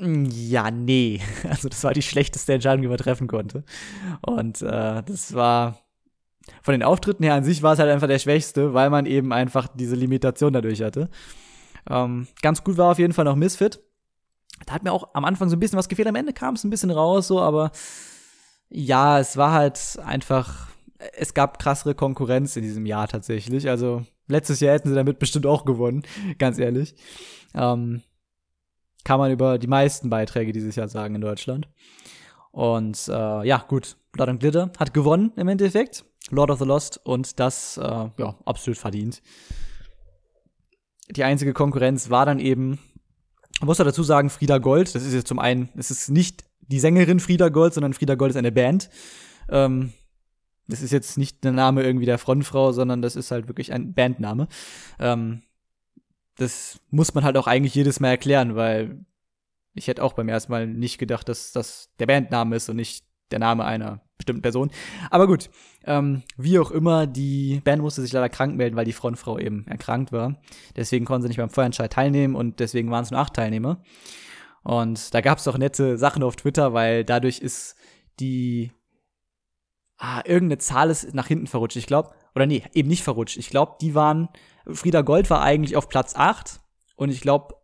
Mm, 0.00 0.26
ja, 0.30 0.70
nee. 0.70 1.20
Also 1.48 1.68
das 1.68 1.82
war 1.84 1.94
die 1.94 2.02
schlechteste 2.02 2.52
Entscheidung, 2.52 2.82
die 2.82 2.88
man 2.88 2.98
treffen 2.98 3.26
konnte. 3.26 3.64
Und 4.20 4.62
äh, 4.62 5.02
das 5.02 5.34
war 5.34 5.78
von 6.62 6.72
den 6.72 6.82
Auftritten 6.82 7.24
her 7.24 7.34
an 7.34 7.44
sich 7.44 7.62
war 7.62 7.72
es 7.72 7.78
halt 7.78 7.90
einfach 7.90 8.06
der 8.06 8.18
schwächste, 8.18 8.74
weil 8.74 8.90
man 8.90 9.06
eben 9.06 9.32
einfach 9.32 9.68
diese 9.74 9.96
Limitation 9.96 10.52
dadurch 10.52 10.82
hatte. 10.82 11.08
Ähm, 11.88 12.26
ganz 12.42 12.62
gut 12.62 12.76
war 12.76 12.90
auf 12.90 12.98
jeden 12.98 13.12
Fall 13.12 13.24
noch 13.24 13.36
Misfit. 13.36 13.80
Da 14.66 14.74
hat 14.74 14.84
mir 14.84 14.92
auch 14.92 15.08
am 15.14 15.24
Anfang 15.24 15.48
so 15.48 15.56
ein 15.56 15.60
bisschen 15.60 15.78
was 15.78 15.88
gefehlt. 15.88 16.08
Am 16.08 16.14
Ende 16.14 16.32
kam 16.32 16.54
es 16.54 16.64
ein 16.64 16.70
bisschen 16.70 16.90
raus, 16.90 17.28
so, 17.28 17.40
aber 17.40 17.70
Ja, 18.68 19.20
es 19.20 19.36
war 19.36 19.52
halt 19.52 19.98
einfach, 20.04 20.68
es 21.14 21.34
gab 21.34 21.58
krassere 21.58 21.94
Konkurrenz 21.94 22.56
in 22.56 22.62
diesem 22.62 22.86
Jahr 22.86 23.08
tatsächlich. 23.08 23.68
Also 23.68 24.04
letztes 24.28 24.60
Jahr 24.60 24.74
hätten 24.74 24.88
sie 24.88 24.94
damit 24.94 25.18
bestimmt 25.18 25.46
auch 25.46 25.64
gewonnen, 25.64 26.02
ganz 26.38 26.58
ehrlich. 26.58 26.94
Ähm, 27.54 28.02
kann 29.04 29.20
man 29.20 29.30
über 29.30 29.58
die 29.58 29.68
meisten 29.68 30.10
Beiträge 30.10 30.52
dieses 30.52 30.76
Jahr 30.76 30.88
sagen 30.88 31.14
in 31.14 31.20
Deutschland. 31.20 31.68
Und 32.50 33.08
äh, 33.08 33.46
ja, 33.46 33.64
gut, 33.68 33.96
Blood 34.12 34.28
and 34.28 34.40
Glitter 34.40 34.72
hat 34.78 34.94
gewonnen 34.94 35.32
im 35.36 35.48
Endeffekt. 35.48 36.04
Lord 36.30 36.50
of 36.50 36.58
the 36.58 36.64
Lost 36.64 37.00
und 37.04 37.38
das, 37.38 37.76
äh, 37.76 37.82
ja, 37.82 38.34
absolut 38.44 38.78
verdient. 38.78 39.22
Die 41.10 41.22
einzige 41.22 41.52
Konkurrenz 41.52 42.10
war 42.10 42.26
dann 42.26 42.40
eben, 42.40 42.80
man 43.60 43.66
muss 43.66 43.76
dazu 43.76 44.02
sagen, 44.02 44.28
Frieda 44.28 44.58
Gold. 44.58 44.92
Das 44.94 45.04
ist 45.04 45.14
jetzt 45.14 45.28
zum 45.28 45.38
einen, 45.38 45.68
es 45.76 45.90
ist 45.90 46.10
nicht 46.10 46.44
die 46.62 46.80
Sängerin 46.80 47.20
Frieda 47.20 47.48
Gold, 47.48 47.74
sondern 47.74 47.92
Frieda 47.92 48.16
Gold 48.16 48.30
ist 48.30 48.36
eine 48.36 48.50
Band. 48.50 48.90
Ähm, 49.48 49.92
das 50.68 50.82
ist 50.82 50.92
jetzt 50.92 51.18
nicht 51.18 51.44
der 51.44 51.52
Name 51.52 51.82
irgendwie 51.82 52.06
der 52.06 52.18
Frontfrau, 52.18 52.72
sondern 52.72 53.02
das 53.02 53.16
ist 53.16 53.30
halt 53.30 53.48
wirklich 53.48 53.72
ein 53.72 53.94
Bandname. 53.94 54.48
Ähm, 54.98 55.42
das 56.36 56.80
muss 56.90 57.14
man 57.14 57.24
halt 57.24 57.36
auch 57.36 57.46
eigentlich 57.46 57.74
jedes 57.74 58.00
Mal 58.00 58.08
erklären, 58.08 58.56
weil 58.56 59.04
ich 59.74 59.88
hätte 59.88 60.02
auch 60.02 60.14
beim 60.14 60.28
ersten 60.28 60.52
Mal 60.52 60.66
nicht 60.66 60.98
gedacht, 60.98 61.28
dass 61.28 61.52
das 61.52 61.90
der 61.98 62.06
Bandname 62.06 62.56
ist 62.56 62.68
und 62.68 62.76
nicht 62.76 63.04
der 63.30 63.38
Name 63.38 63.64
einer 63.64 64.00
bestimmten 64.16 64.42
Person. 64.42 64.70
Aber 65.10 65.26
gut, 65.26 65.50
ähm, 65.84 66.22
wie 66.36 66.58
auch 66.58 66.70
immer, 66.70 67.06
die 67.06 67.60
Band 67.64 67.82
musste 67.82 68.02
sich 68.02 68.12
leider 68.12 68.28
krank 68.28 68.56
melden, 68.56 68.76
weil 68.76 68.84
die 68.84 68.92
Frontfrau 68.92 69.38
eben 69.38 69.66
erkrankt 69.66 70.12
war. 70.12 70.40
Deswegen 70.74 71.04
konnten 71.04 71.22
sie 71.22 71.28
nicht 71.28 71.38
beim 71.38 71.50
Feuerentscheid 71.50 71.92
teilnehmen 71.92 72.34
und 72.34 72.60
deswegen 72.60 72.90
waren 72.90 73.04
es 73.04 73.10
nur 73.10 73.20
acht 73.20 73.34
Teilnehmer. 73.34 73.82
Und 74.62 75.14
da 75.14 75.20
gab 75.20 75.38
es 75.38 75.46
auch 75.46 75.58
nette 75.58 75.98
Sachen 75.98 76.22
auf 76.22 76.36
Twitter, 76.36 76.72
weil 76.72 77.04
dadurch 77.04 77.38
ist 77.40 77.76
die 78.18 78.72
ah, 79.98 80.22
irgendeine 80.24 80.58
Zahl 80.58 80.90
ist 80.90 81.14
nach 81.14 81.26
hinten 81.26 81.46
verrutscht. 81.46 81.76
Ich 81.76 81.86
glaube, 81.86 82.10
oder 82.34 82.46
nee, 82.46 82.62
eben 82.74 82.88
nicht 82.88 83.02
verrutscht. 83.02 83.36
Ich 83.36 83.50
glaube, 83.50 83.76
die 83.80 83.94
waren, 83.94 84.28
Frieda 84.66 85.02
Gold 85.02 85.30
war 85.30 85.42
eigentlich 85.42 85.76
auf 85.76 85.88
Platz 85.88 86.14
8 86.16 86.60
und 86.96 87.10
ich 87.10 87.20
glaube, 87.20 87.54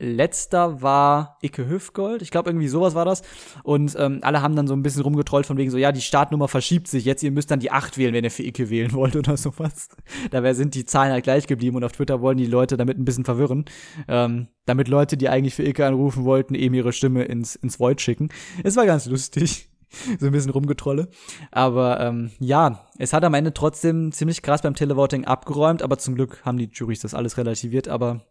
letzter 0.00 0.80
war 0.80 1.38
Icke 1.42 1.68
Hüftgold. 1.68 2.22
Ich 2.22 2.30
glaube, 2.30 2.50
irgendwie 2.50 2.68
sowas 2.68 2.94
war 2.94 3.04
das. 3.04 3.22
Und 3.64 3.96
ähm, 3.98 4.20
alle 4.22 4.42
haben 4.42 4.54
dann 4.54 4.68
so 4.68 4.74
ein 4.74 4.82
bisschen 4.82 5.02
rumgetrollt 5.02 5.46
von 5.46 5.56
wegen 5.56 5.70
so, 5.70 5.76
ja, 5.76 5.90
die 5.90 6.00
Startnummer 6.00 6.48
verschiebt 6.48 6.88
sich 6.88 7.04
jetzt, 7.04 7.22
ihr 7.22 7.32
müsst 7.32 7.50
dann 7.50 7.60
die 7.60 7.72
8 7.72 7.98
wählen, 7.98 8.14
wenn 8.14 8.24
ihr 8.24 8.30
für 8.30 8.44
Icke 8.44 8.70
wählen 8.70 8.92
wollt 8.92 9.16
oder 9.16 9.36
sowas. 9.36 9.88
Dabei 10.30 10.54
sind 10.54 10.74
die 10.74 10.84
Zahlen 10.84 11.12
halt 11.12 11.24
gleich 11.24 11.46
geblieben 11.46 11.76
und 11.76 11.84
auf 11.84 11.92
Twitter 11.92 12.20
wollen 12.20 12.38
die 12.38 12.46
Leute 12.46 12.76
damit 12.76 12.98
ein 12.98 13.04
bisschen 13.04 13.24
verwirren. 13.24 13.64
Ähm, 14.06 14.48
damit 14.66 14.88
Leute, 14.88 15.16
die 15.16 15.28
eigentlich 15.28 15.54
für 15.54 15.64
Icke 15.64 15.84
anrufen 15.86 16.24
wollten, 16.24 16.54
eben 16.54 16.74
ihre 16.74 16.92
Stimme 16.92 17.24
ins, 17.24 17.56
ins 17.56 17.80
Void 17.80 18.00
schicken. 18.00 18.28
Es 18.62 18.76
war 18.76 18.86
ganz 18.86 19.06
lustig. 19.06 19.68
so 20.18 20.26
ein 20.26 20.32
bisschen 20.32 20.50
rumgetrolle. 20.50 21.08
Aber 21.50 22.00
ähm, 22.00 22.30
ja, 22.38 22.86
es 22.98 23.12
hat 23.12 23.24
am 23.24 23.34
Ende 23.34 23.54
trotzdem 23.54 24.12
ziemlich 24.12 24.42
krass 24.42 24.62
beim 24.62 24.74
Televoting 24.74 25.24
abgeräumt, 25.24 25.82
aber 25.82 25.98
zum 25.98 26.14
Glück 26.14 26.44
haben 26.44 26.58
die 26.58 26.70
Juries 26.72 27.00
das 27.00 27.14
alles 27.14 27.36
relativiert, 27.36 27.88
aber 27.88 28.26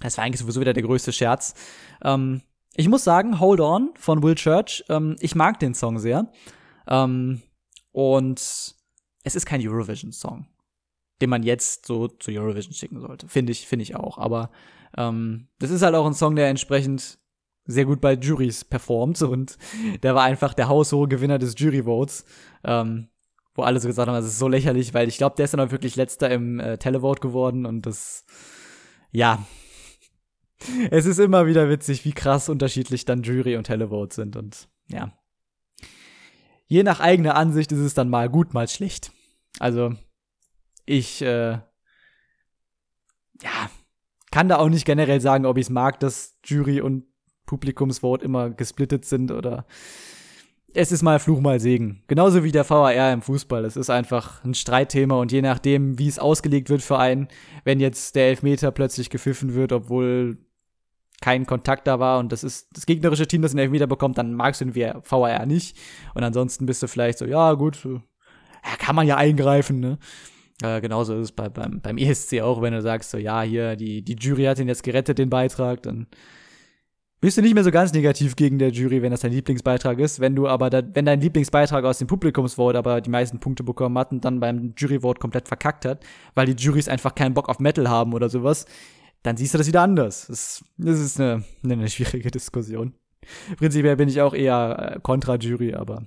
das 0.00 0.16
war 0.16 0.24
eigentlich 0.24 0.40
sowieso 0.40 0.60
wieder 0.60 0.72
der 0.72 0.82
größte 0.82 1.12
Scherz. 1.12 1.54
Ähm, 2.02 2.42
ich 2.76 2.88
muss 2.88 3.04
sagen, 3.04 3.38
Hold 3.40 3.60
On 3.60 3.90
von 3.96 4.22
Will 4.22 4.34
Church, 4.34 4.84
ähm, 4.88 5.16
ich 5.20 5.34
mag 5.34 5.60
den 5.60 5.74
Song 5.74 5.98
sehr. 5.98 6.30
Ähm, 6.88 7.42
und 7.92 8.40
es 8.40 9.34
ist 9.34 9.46
kein 9.46 9.66
Eurovision-Song, 9.66 10.46
den 11.22 11.30
man 11.30 11.42
jetzt 11.44 11.86
so 11.86 12.08
zu 12.08 12.32
Eurovision 12.32 12.74
schicken 12.74 13.00
sollte. 13.00 13.28
Finde 13.28 13.52
ich, 13.52 13.66
finde 13.66 13.84
ich 13.84 13.94
auch. 13.94 14.18
Aber 14.18 14.50
ähm, 14.96 15.48
das 15.58 15.70
ist 15.70 15.82
halt 15.82 15.94
auch 15.94 16.06
ein 16.06 16.14
Song, 16.14 16.34
der 16.34 16.48
entsprechend 16.48 17.18
sehr 17.66 17.84
gut 17.84 18.00
bei 18.00 18.14
Juries 18.14 18.64
performt 18.64 19.20
und 19.22 19.56
der 20.02 20.14
war 20.14 20.24
einfach 20.24 20.54
der 20.54 20.68
haushohe 20.68 21.08
Gewinner 21.08 21.38
des 21.38 21.54
Jury-Votes, 21.56 22.24
ähm, 22.64 23.08
wo 23.54 23.62
alle 23.62 23.80
so 23.80 23.88
gesagt 23.88 24.08
haben, 24.08 24.14
das 24.14 24.26
ist 24.26 24.38
so 24.38 24.48
lächerlich, 24.48 24.92
weil 24.94 25.08
ich 25.08 25.16
glaube, 25.16 25.36
der 25.36 25.44
ist 25.44 25.54
dann 25.54 25.60
auch 25.60 25.70
wirklich 25.70 25.96
letzter 25.96 26.30
im 26.30 26.60
äh, 26.60 26.78
Televote 26.78 27.20
geworden 27.20 27.66
und 27.66 27.86
das, 27.86 28.24
ja, 29.12 29.44
es 30.90 31.06
ist 31.06 31.18
immer 31.18 31.46
wieder 31.46 31.68
witzig, 31.68 32.04
wie 32.04 32.12
krass 32.12 32.48
unterschiedlich 32.48 33.04
dann 33.04 33.22
Jury 33.22 33.56
und 33.56 33.64
Televote 33.64 34.14
sind 34.14 34.36
und 34.36 34.68
ja. 34.88 35.12
Je 36.66 36.82
nach 36.82 37.00
eigener 37.00 37.36
Ansicht 37.36 37.72
ist 37.72 37.80
es 37.80 37.94
dann 37.94 38.08
mal 38.08 38.28
gut, 38.28 38.54
mal 38.54 38.68
schlecht. 38.68 39.12
Also, 39.58 39.94
ich, 40.86 41.22
äh, 41.22 41.58
ja, 43.42 43.70
kann 44.30 44.48
da 44.48 44.56
auch 44.56 44.68
nicht 44.68 44.86
generell 44.86 45.20
sagen, 45.20 45.46
ob 45.46 45.58
ich 45.58 45.66
es 45.66 45.70
mag, 45.70 46.00
dass 46.00 46.38
Jury 46.44 46.80
und 46.80 47.04
Publikumsvote 47.46 48.24
immer 48.24 48.50
gesplittet 48.50 49.04
sind 49.04 49.30
oder 49.30 49.66
es 50.74 50.90
ist 50.90 51.02
mal 51.02 51.20
Fluch, 51.20 51.40
mal 51.40 51.60
Segen. 51.60 52.02
Genauso 52.08 52.42
wie 52.42 52.50
der 52.50 52.68
VAR 52.68 53.12
im 53.12 53.22
Fußball. 53.22 53.64
Es 53.64 53.76
ist 53.76 53.90
einfach 53.90 54.42
ein 54.44 54.54
Streitthema 54.54 55.14
und 55.14 55.30
je 55.30 55.40
nachdem, 55.40 55.98
wie 55.98 56.08
es 56.08 56.18
ausgelegt 56.18 56.68
wird 56.68 56.82
für 56.82 56.98
einen, 56.98 57.28
wenn 57.62 57.78
jetzt 57.78 58.16
der 58.16 58.26
Elfmeter 58.26 58.72
plötzlich 58.72 59.08
gepfiffen 59.08 59.54
wird, 59.54 59.72
obwohl 59.72 60.38
kein 61.20 61.46
Kontakt 61.46 61.86
da 61.86 62.00
war 62.00 62.18
und 62.18 62.32
das 62.32 62.42
ist 62.42 62.68
das 62.72 62.86
gegnerische 62.86 63.28
Team, 63.28 63.42
das 63.42 63.52
den 63.52 63.60
Elfmeter 63.60 63.86
bekommt, 63.86 64.18
dann 64.18 64.34
magst 64.34 64.60
du 64.60 64.66
den 64.66 64.74
VAR 64.74 65.46
nicht. 65.46 65.76
Und 66.14 66.24
ansonsten 66.24 66.66
bist 66.66 66.82
du 66.82 66.88
vielleicht 66.88 67.18
so, 67.18 67.24
ja, 67.24 67.52
gut, 67.54 67.78
ja, 67.84 68.76
kann 68.78 68.96
man 68.96 69.06
ja 69.06 69.16
eingreifen, 69.16 69.78
ne? 69.78 69.98
Äh, 70.62 70.80
genauso 70.80 71.14
ist 71.14 71.20
es 71.20 71.32
bei, 71.32 71.48
beim, 71.48 71.80
beim 71.80 71.98
ESC 71.98 72.40
auch, 72.40 72.62
wenn 72.62 72.72
du 72.72 72.82
sagst, 72.82 73.10
so, 73.10 73.18
ja, 73.18 73.42
hier, 73.42 73.76
die, 73.76 74.02
die 74.02 74.14
Jury 74.14 74.44
hat 74.44 74.58
ihn 74.58 74.68
jetzt 74.68 74.82
gerettet, 74.82 75.18
den 75.18 75.30
Beitrag, 75.30 75.82
dann 75.82 76.06
bist 77.24 77.38
du 77.38 77.42
nicht 77.42 77.54
mehr 77.54 77.64
so 77.64 77.70
ganz 77.70 77.90
negativ 77.94 78.36
gegen 78.36 78.58
der 78.58 78.68
Jury, 78.68 79.00
wenn 79.00 79.10
das 79.10 79.20
dein 79.20 79.32
Lieblingsbeitrag 79.32 79.98
ist. 79.98 80.20
Wenn 80.20 80.36
du 80.36 80.46
aber, 80.46 80.68
da, 80.68 80.82
wenn 80.92 81.06
dein 81.06 81.22
Lieblingsbeitrag 81.22 81.82
aus 81.82 81.96
dem 81.96 82.06
Publikumsvote 82.06 82.76
aber 82.76 83.00
die 83.00 83.08
meisten 83.08 83.40
Punkte 83.40 83.64
bekommen 83.64 83.96
hat 83.96 84.12
und 84.12 84.26
dann 84.26 84.40
beim 84.40 84.74
Juryvote 84.76 85.20
komplett 85.20 85.48
verkackt 85.48 85.86
hat, 85.86 86.04
weil 86.34 86.52
die 86.52 86.62
Juries 86.62 86.86
einfach 86.86 87.14
keinen 87.14 87.32
Bock 87.32 87.48
auf 87.48 87.60
Metal 87.60 87.88
haben 87.88 88.12
oder 88.12 88.28
sowas, 88.28 88.66
dann 89.22 89.38
siehst 89.38 89.54
du 89.54 89.58
das 89.58 89.66
wieder 89.66 89.80
anders. 89.80 90.26
Das, 90.26 90.62
das 90.76 91.00
ist 91.00 91.18
eine, 91.18 91.42
eine 91.62 91.88
schwierige 91.88 92.30
Diskussion. 92.30 92.92
Prinzipiell 93.56 93.96
bin 93.96 94.10
ich 94.10 94.20
auch 94.20 94.34
eher 94.34 94.96
äh, 94.96 95.00
kontra 95.00 95.36
Jury, 95.36 95.72
aber 95.72 96.06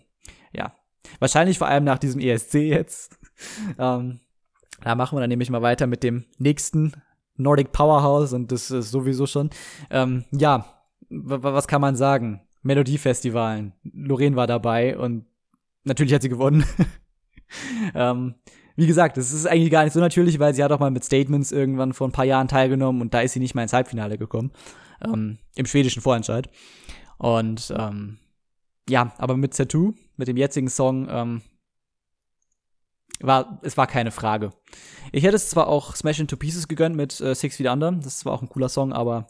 ja. 0.53 0.75
Wahrscheinlich 1.17 1.57
vor 1.57 1.65
allem 1.65 1.83
nach 1.83 1.97
diesem 1.97 2.21
ESC 2.21 2.53
jetzt. 2.55 3.17
ähm, 3.79 4.19
da 4.83 4.93
machen 4.93 5.15
wir 5.15 5.21
dann 5.21 5.29
nämlich 5.29 5.49
mal 5.49 5.63
weiter 5.63 5.87
mit 5.87 6.03
dem 6.03 6.25
nächsten 6.37 6.91
Nordic 7.37 7.71
Powerhouse 7.71 8.33
und 8.33 8.51
das 8.51 8.69
ist 8.69 8.91
sowieso 8.91 9.25
schon. 9.25 9.49
Ähm, 9.89 10.25
ja, 10.31 10.76
was 11.09 11.67
kann 11.67 11.81
man 11.81 11.95
sagen? 11.95 12.41
Melodiefestivalen. 12.63 13.73
Lorraine 13.83 14.35
war 14.35 14.47
dabei 14.47 14.97
und 14.97 15.25
natürlich 15.83 16.13
hat 16.13 16.21
sie 16.21 16.29
gewonnen. 16.29 16.65
ähm, 17.95 18.35
wie 18.75 18.87
gesagt, 18.87 19.17
es 19.17 19.31
ist 19.31 19.47
eigentlich 19.47 19.71
gar 19.71 19.83
nicht 19.83 19.93
so 19.93 19.99
natürlich, 19.99 20.37
weil 20.39 20.53
sie 20.53 20.63
hat 20.63 20.71
auch 20.71 20.79
mal 20.79 20.91
mit 20.91 21.03
Statements 21.03 21.51
irgendwann 21.51 21.93
vor 21.93 22.07
ein 22.07 22.11
paar 22.11 22.25
Jahren 22.25 22.47
teilgenommen 22.47 23.01
und 23.01 23.13
da 23.13 23.21
ist 23.21 23.33
sie 23.33 23.39
nicht 23.39 23.55
mal 23.55 23.63
ins 23.63 23.73
Halbfinale 23.73 24.17
gekommen. 24.17 24.51
Ähm, 25.03 25.37
Im 25.55 25.65
schwedischen 25.65 26.01
Vorentscheid. 26.01 26.49
Und 27.17 27.73
ähm, 27.75 28.19
ja, 28.89 29.13
aber 29.17 29.37
mit 29.37 29.55
Tattoo, 29.55 29.93
mit 30.15 30.27
dem 30.27 30.37
jetzigen 30.37 30.69
Song, 30.69 31.07
ähm, 31.09 31.41
war, 33.19 33.59
es 33.63 33.77
war 33.77 33.87
keine 33.87 34.11
Frage. 34.11 34.53
Ich 35.11 35.23
hätte 35.23 35.35
es 35.35 35.49
zwar 35.49 35.67
auch 35.67 35.95
Smash 35.95 36.19
Into 36.19 36.37
Pieces 36.37 36.67
gegönnt 36.67 36.95
mit 36.95 37.19
äh, 37.19 37.33
Six 37.33 37.57
Feet 37.57 37.67
Under, 37.67 37.91
das 37.91 38.25
war 38.25 38.33
auch 38.33 38.41
ein 38.41 38.49
cooler 38.49 38.69
Song, 38.69 38.93
aber 38.93 39.27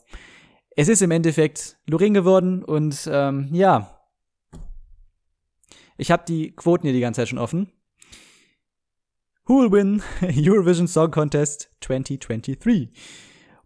es 0.78 0.88
ist 0.88 1.02
im 1.02 1.10
Endeffekt 1.10 1.76
Lorraine 1.88 2.14
geworden 2.14 2.64
und 2.64 3.10
ähm, 3.12 3.50
ja. 3.52 4.00
Ich 5.98 6.12
habe 6.12 6.24
die 6.28 6.52
Quoten 6.52 6.84
hier 6.86 6.94
die 6.94 7.00
ganze 7.00 7.22
Zeit 7.22 7.30
schon 7.30 7.40
offen. 7.40 7.72
Who 9.48 9.60
will 9.60 9.72
win 9.72 10.04
Eurovision 10.22 10.88
Song 10.88 11.10
Contest 11.10 11.72
2023? 11.82 12.90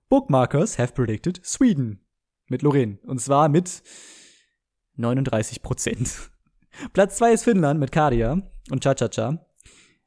Bookmarkers 0.08 0.80
have 0.80 0.94
predicted 0.94 1.46
Sweden. 1.46 2.00
Mit 2.48 2.62
Lorraine. 2.62 2.98
Und 3.04 3.20
zwar 3.20 3.50
mit 3.50 3.84
39 4.96 5.62
Prozent. 5.62 6.32
Platz 6.94 7.18
2 7.18 7.34
ist 7.34 7.44
Finnland 7.44 7.78
mit 7.78 7.92
Kadia 7.92 8.42
und 8.70 8.84
Cha-Cha-Cha 8.84 9.46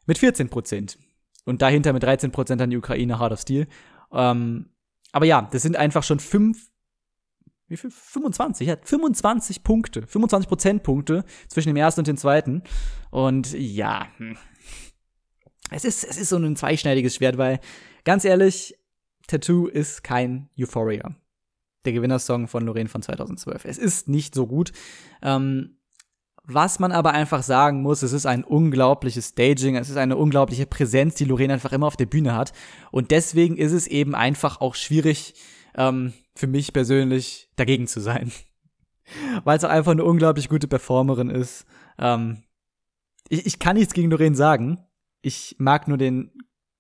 mit 0.07 0.17
14 0.17 0.49
Prozent. 0.49 0.99
Und 1.45 1.61
dahinter 1.61 1.93
mit 1.93 2.03
13 2.03 2.33
Prozent 2.33 2.63
dann 2.63 2.71
die 2.71 2.79
Ukraine 2.79 3.19
Hard 3.19 3.33
of 3.33 3.41
Steel. 3.41 3.67
Ähm, 4.11 4.71
aber 5.13 5.27
ja, 5.27 5.47
das 5.53 5.61
sind 5.61 5.77
einfach 5.77 6.03
schon 6.03 6.19
fünf 6.19 6.71
wie 7.69 7.77
viel? 7.77 7.91
25, 7.91 8.69
er 8.69 8.73
hat 8.73 8.89
25 8.89 9.63
Punkte, 9.63 10.07
25 10.07 10.49
Prozentpunkte 10.49 11.25
zwischen 11.49 11.69
dem 11.69 11.77
ersten 11.77 12.01
und 12.01 12.07
dem 12.07 12.17
zweiten. 12.17 12.63
Und 13.11 13.53
ja, 13.53 14.07
hm. 14.19 14.37
es 15.71 15.85
ist, 15.85 16.05
es 16.05 16.19
ist 16.19 16.29
so 16.29 16.37
ein 16.37 16.57
zweischneidiges 16.57 17.17
Schwert, 17.17 17.39
weil 17.39 17.61
ganz 18.05 18.25
ehrlich, 18.25 18.77
Tattoo 19.27 19.67
ist 19.67 20.05
kein 20.05 20.51
Euphoria. 20.59 21.15
Der 21.85 21.93
Gewinnersong 21.93 22.49
von 22.49 22.65
Lorraine 22.65 22.89
von 22.89 23.03
2012. 23.03 23.65
Es 23.65 23.79
ist 23.79 24.09
nicht 24.09 24.35
so 24.35 24.47
gut. 24.47 24.73
Ähm, 25.23 25.79
was 26.47 26.79
man 26.79 26.93
aber 26.93 27.13
einfach 27.13 27.43
sagen 27.43 27.81
muss, 27.81 28.03
es 28.03 28.13
ist 28.13 28.27
ein 28.27 28.45
unglaubliches 28.45 29.29
Staging, 29.31 29.77
es 29.77 29.89
ist 29.89 29.97
eine 29.97 30.19
unglaubliche 30.19 30.67
Präsenz, 30.67 31.15
die 31.15 31.25
Lorraine 31.25 31.55
einfach 31.55 31.73
immer 31.73 31.87
auf 31.87 31.97
der 31.97 32.05
Bühne 32.05 32.35
hat. 32.35 32.53
Und 32.91 33.11
deswegen 33.11 33.57
ist 33.57 33.73
es 33.73 33.87
eben 33.87 34.15
einfach 34.15 34.61
auch 34.61 34.75
schwierig, 34.75 35.35
ähm, 35.75 36.13
für 36.35 36.47
mich 36.47 36.73
persönlich 36.73 37.49
dagegen 37.57 37.87
zu 37.87 38.01
sein. 38.01 38.33
Weil 39.45 39.59
es 39.59 39.65
auch 39.65 39.71
einfach 39.71 39.93
eine 39.93 40.05
unglaublich 40.05 40.49
gute 40.49 40.67
Performerin 40.67 41.31
ist. 41.31 41.67
Ähm, 41.99 42.43
ich, 43.29 43.47
ich 43.47 43.59
kann 43.59 43.77
nichts 43.77 43.95
gegen 43.95 44.11
Lorraine 44.11 44.37
sagen. 44.37 44.85
Ich 45.23 45.57
mag 45.59 45.89
nur 45.89 45.99
den 45.99 46.33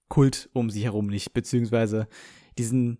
Kult 0.08 0.48
um 0.52 0.70
sie 0.70 0.84
herum 0.84 1.06
nicht, 1.06 1.32
beziehungsweise 1.32 2.08
diesen 2.58 2.98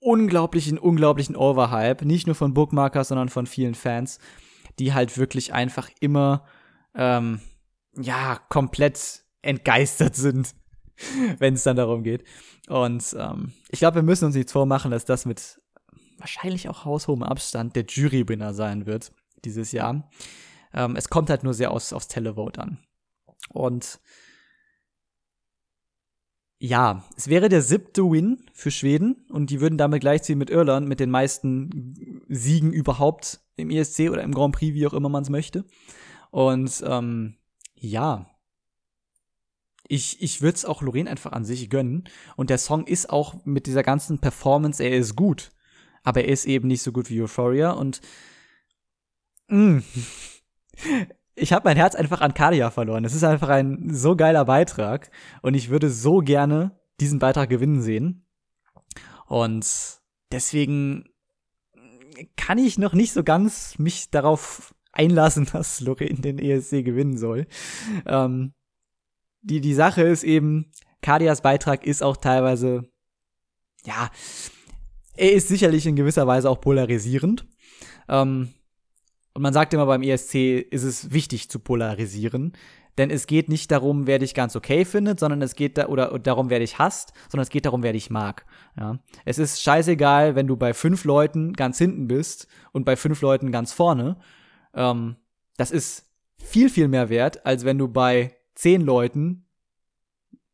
unglaublichen, 0.00 0.78
unglaublichen 0.78 1.36
Overhype, 1.36 2.06
nicht 2.06 2.26
nur 2.26 2.36
von 2.36 2.54
Bookmarkers, 2.54 3.08
sondern 3.08 3.28
von 3.28 3.46
vielen 3.46 3.74
Fans, 3.74 4.18
die 4.78 4.94
halt 4.94 5.18
wirklich 5.18 5.52
einfach 5.52 5.90
immer, 6.00 6.44
ähm, 6.94 7.40
ja, 7.96 8.38
komplett 8.48 9.24
entgeistert 9.42 10.16
sind, 10.16 10.54
wenn 11.38 11.54
es 11.54 11.62
dann 11.62 11.76
darum 11.76 12.02
geht. 12.02 12.24
Und 12.68 13.16
ähm, 13.18 13.52
ich 13.70 13.78
glaube, 13.80 13.96
wir 13.96 14.02
müssen 14.02 14.26
uns 14.26 14.34
nichts 14.34 14.52
vormachen, 14.52 14.90
dass 14.90 15.04
das 15.04 15.26
mit 15.26 15.60
wahrscheinlich 16.18 16.68
auch 16.68 16.84
haushohem 16.84 17.22
Abstand 17.22 17.76
der 17.76 17.84
Jurywinner 17.84 18.54
sein 18.54 18.86
wird 18.86 19.12
dieses 19.44 19.72
Jahr. 19.72 20.08
Ähm, 20.72 20.96
es 20.96 21.08
kommt 21.08 21.30
halt 21.30 21.42
nur 21.42 21.54
sehr 21.54 21.70
aus, 21.70 21.92
aufs 21.92 22.08
Televote 22.08 22.60
an. 22.60 22.78
Und 23.48 24.00
ja, 26.62 27.04
es 27.16 27.28
wäre 27.28 27.48
der 27.48 27.62
siebte 27.62 28.02
Win 28.02 28.44
für 28.52 28.70
Schweden 28.70 29.24
und 29.30 29.48
die 29.48 29.62
würden 29.62 29.78
damit 29.78 30.02
gleichziehen 30.02 30.38
mit 30.38 30.50
Irland 30.50 30.86
mit 30.86 31.00
den 31.00 31.10
meisten 31.10 32.22
Siegen 32.28 32.70
überhaupt 32.70 33.40
im 33.56 33.70
ESC 33.70 34.10
oder 34.10 34.22
im 34.22 34.32
Grand 34.32 34.54
Prix, 34.54 34.74
wie 34.74 34.86
auch 34.86 34.92
immer 34.92 35.08
man 35.08 35.22
es 35.22 35.30
möchte. 35.30 35.64
Und 36.30 36.84
ähm, 36.86 37.36
ja, 37.74 38.29
ich, 39.90 40.22
ich 40.22 40.40
würde 40.40 40.54
es 40.54 40.64
auch 40.64 40.82
Lorraine 40.82 41.10
einfach 41.10 41.32
an 41.32 41.44
sich 41.44 41.68
gönnen. 41.68 42.04
Und 42.36 42.48
der 42.48 42.58
Song 42.58 42.86
ist 42.86 43.10
auch 43.10 43.44
mit 43.44 43.66
dieser 43.66 43.82
ganzen 43.82 44.20
Performance, 44.20 44.82
er 44.82 44.96
ist 44.96 45.16
gut. 45.16 45.50
Aber 46.04 46.22
er 46.22 46.32
ist 46.32 46.46
eben 46.46 46.68
nicht 46.68 46.82
so 46.82 46.92
gut 46.92 47.10
wie 47.10 47.20
Euphoria 47.20 47.72
und 47.72 48.00
mh, 49.48 49.58
mm, 49.58 49.84
ich 51.34 51.52
habe 51.52 51.68
mein 51.68 51.76
Herz 51.76 51.96
einfach 51.96 52.20
an 52.20 52.34
Kadia 52.34 52.70
verloren. 52.70 53.04
Es 53.04 53.14
ist 53.14 53.24
einfach 53.24 53.48
ein 53.48 53.92
so 53.92 54.14
geiler 54.14 54.44
Beitrag 54.44 55.10
und 55.42 55.54
ich 55.54 55.70
würde 55.70 55.90
so 55.90 56.18
gerne 56.18 56.78
diesen 57.00 57.18
Beitrag 57.18 57.48
gewinnen 57.48 57.82
sehen. 57.82 58.26
Und 59.26 59.66
deswegen 60.30 61.04
kann 62.36 62.58
ich 62.58 62.78
noch 62.78 62.92
nicht 62.92 63.12
so 63.12 63.24
ganz 63.24 63.76
mich 63.78 64.10
darauf 64.10 64.72
einlassen, 64.92 65.46
dass 65.52 65.80
Lorraine 65.80 66.20
den 66.20 66.38
ESC 66.38 66.84
gewinnen 66.84 67.18
soll. 67.18 67.48
Ähm, 68.06 68.54
die, 69.42 69.60
die 69.60 69.74
Sache 69.74 70.02
ist 70.02 70.22
eben, 70.22 70.70
Kadias 71.02 71.42
Beitrag 71.42 71.86
ist 71.86 72.02
auch 72.02 72.16
teilweise, 72.16 72.90
ja, 73.84 74.10
er 75.16 75.32
ist 75.32 75.48
sicherlich 75.48 75.86
in 75.86 75.96
gewisser 75.96 76.26
Weise 76.26 76.48
auch 76.48 76.60
polarisierend. 76.60 77.46
Ähm, 78.08 78.50
und 79.34 79.42
man 79.42 79.52
sagt 79.52 79.72
immer 79.74 79.86
beim 79.86 80.02
ESC 80.02 80.34
ist 80.70 80.82
es 80.82 81.12
wichtig 81.12 81.48
zu 81.50 81.60
polarisieren, 81.60 82.52
denn 82.98 83.10
es 83.10 83.26
geht 83.26 83.48
nicht 83.48 83.70
darum, 83.70 84.06
wer 84.06 84.18
dich 84.18 84.34
ganz 84.34 84.56
okay 84.56 84.84
findet, 84.84 85.20
sondern 85.20 85.40
es 85.40 85.54
geht 85.54 85.78
da 85.78 85.86
oder, 85.86 86.18
darum, 86.18 86.50
wer 86.50 86.58
dich 86.58 86.78
hasst, 86.78 87.12
sondern 87.28 87.44
es 87.44 87.50
geht 87.50 87.64
darum, 87.64 87.82
wer 87.82 87.92
dich 87.92 88.10
mag. 88.10 88.44
Ja? 88.76 88.98
Es 89.24 89.38
ist 89.38 89.62
scheißegal, 89.62 90.34
wenn 90.34 90.46
du 90.46 90.56
bei 90.56 90.74
fünf 90.74 91.04
Leuten 91.04 91.52
ganz 91.52 91.78
hinten 91.78 92.08
bist 92.08 92.48
und 92.72 92.84
bei 92.84 92.96
fünf 92.96 93.20
Leuten 93.22 93.52
ganz 93.52 93.72
vorne. 93.72 94.18
Ähm, 94.74 95.16
das 95.56 95.70
ist 95.70 96.10
viel, 96.36 96.68
viel 96.68 96.88
mehr 96.88 97.08
wert, 97.08 97.46
als 97.46 97.64
wenn 97.64 97.78
du 97.78 97.88
bei 97.88 98.36
zehn 98.60 98.80
Leuten 98.82 99.46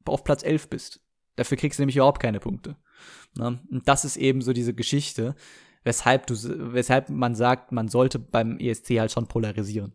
auf 0.05 0.25
Platz 0.25 0.43
elf 0.43 0.69
bist. 0.69 1.01
Dafür 1.37 1.57
kriegst 1.57 1.79
du 1.79 1.83
nämlich 1.83 1.97
überhaupt 1.97 2.23
keine 2.23 2.41
Punkte. 2.41 2.77
Ne? 3.37 3.61
Und 3.71 3.89
das 3.89 4.05
ist 4.05 4.17
eben 4.17 4.41
so 4.41 4.53
diese 4.53 4.75
Geschichte 4.75 5.35
weshalb 5.87 6.27
du, 6.27 6.35
weshalb 6.75 7.11
man 7.11 7.37
sagt, 7.37 7.71
man 7.71 7.89
sollte 7.89 8.19
beim 8.19 8.59
ESC 8.59 8.99
halt 8.99 9.13
schon 9.13 9.29
polarisieren, 9.29 9.95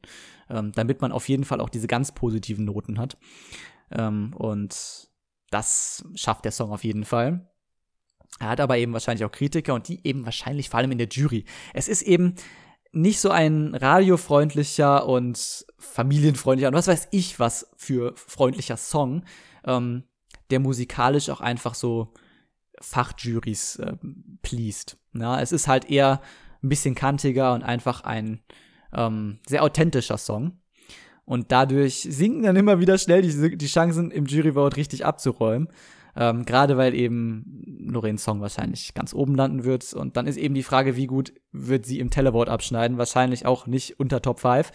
ähm, 0.49 0.71
damit 0.71 1.01
man 1.01 1.11
auf 1.11 1.27
jeden 1.27 1.43
Fall 1.43 1.59
auch 1.59 1.69
diese 1.69 1.87
ganz 1.87 2.13
positiven 2.13 2.63
Noten 2.63 2.97
hat. 2.97 3.17
Ähm, 3.91 4.33
und 4.33 5.09
das 5.49 6.05
schafft 6.15 6.45
der 6.45 6.53
Song 6.53 6.71
auf 6.71 6.85
jeden 6.85 7.03
Fall. 7.03 7.45
Er 8.39 8.47
hat 8.47 8.61
aber 8.61 8.77
eben 8.77 8.93
wahrscheinlich 8.93 9.25
auch 9.25 9.33
Kritiker 9.33 9.73
und 9.73 9.89
die 9.89 9.99
eben 10.07 10.23
wahrscheinlich 10.23 10.69
vor 10.69 10.79
allem 10.79 10.93
in 10.93 10.97
der 10.97 11.09
Jury. 11.09 11.43
Es 11.73 11.89
ist 11.89 12.03
eben 12.03 12.35
nicht 12.91 13.19
so 13.19 13.29
ein 13.29 13.73
radiofreundlicher 13.75 15.07
und 15.07 15.65
familienfreundlicher 15.79 16.67
und 16.67 16.75
was 16.75 16.87
weiß 16.87 17.07
ich 17.11 17.39
was 17.39 17.69
für 17.77 18.13
freundlicher 18.15 18.77
Song, 18.77 19.23
ähm, 19.65 20.03
der 20.49 20.59
musikalisch 20.59 21.29
auch 21.29 21.41
einfach 21.41 21.75
so 21.75 22.13
Fachjuries 22.81 23.77
äh, 23.77 23.93
pleased. 24.41 24.97
Ja, 25.13 25.39
es 25.39 25.51
ist 25.51 25.67
halt 25.67 25.89
eher 25.89 26.21
ein 26.63 26.69
bisschen 26.69 26.95
kantiger 26.95 27.53
und 27.53 27.63
einfach 27.63 28.03
ein 28.03 28.41
ähm, 28.93 29.39
sehr 29.47 29.63
authentischer 29.63 30.17
Song. 30.17 30.59
Und 31.25 31.51
dadurch 31.51 32.01
sinken 32.09 32.43
dann 32.43 32.55
immer 32.55 32.79
wieder 32.79 32.97
schnell 32.97 33.21
die, 33.21 33.57
die 33.57 33.67
Chancen, 33.67 34.11
im 34.11 34.25
Juryvote 34.25 34.77
richtig 34.77 35.05
abzuräumen. 35.05 35.69
Ähm, 36.15 36.45
Gerade 36.45 36.77
weil 36.77 36.93
eben 36.93 37.63
Lorenz 37.65 38.23
Song 38.23 38.41
wahrscheinlich 38.41 38.93
ganz 38.93 39.13
oben 39.13 39.35
landen 39.35 39.63
wird. 39.63 39.93
Und 39.93 40.17
dann 40.17 40.27
ist 40.27 40.37
eben 40.37 40.55
die 40.55 40.63
Frage, 40.63 40.95
wie 40.95 41.07
gut 41.07 41.33
wird 41.51 41.85
sie 41.85 41.99
im 41.99 42.09
Televote 42.09 42.51
abschneiden? 42.51 42.97
Wahrscheinlich 42.97 43.45
auch 43.45 43.67
nicht 43.67 43.99
unter 43.99 44.21
Top 44.21 44.39
5. 44.39 44.71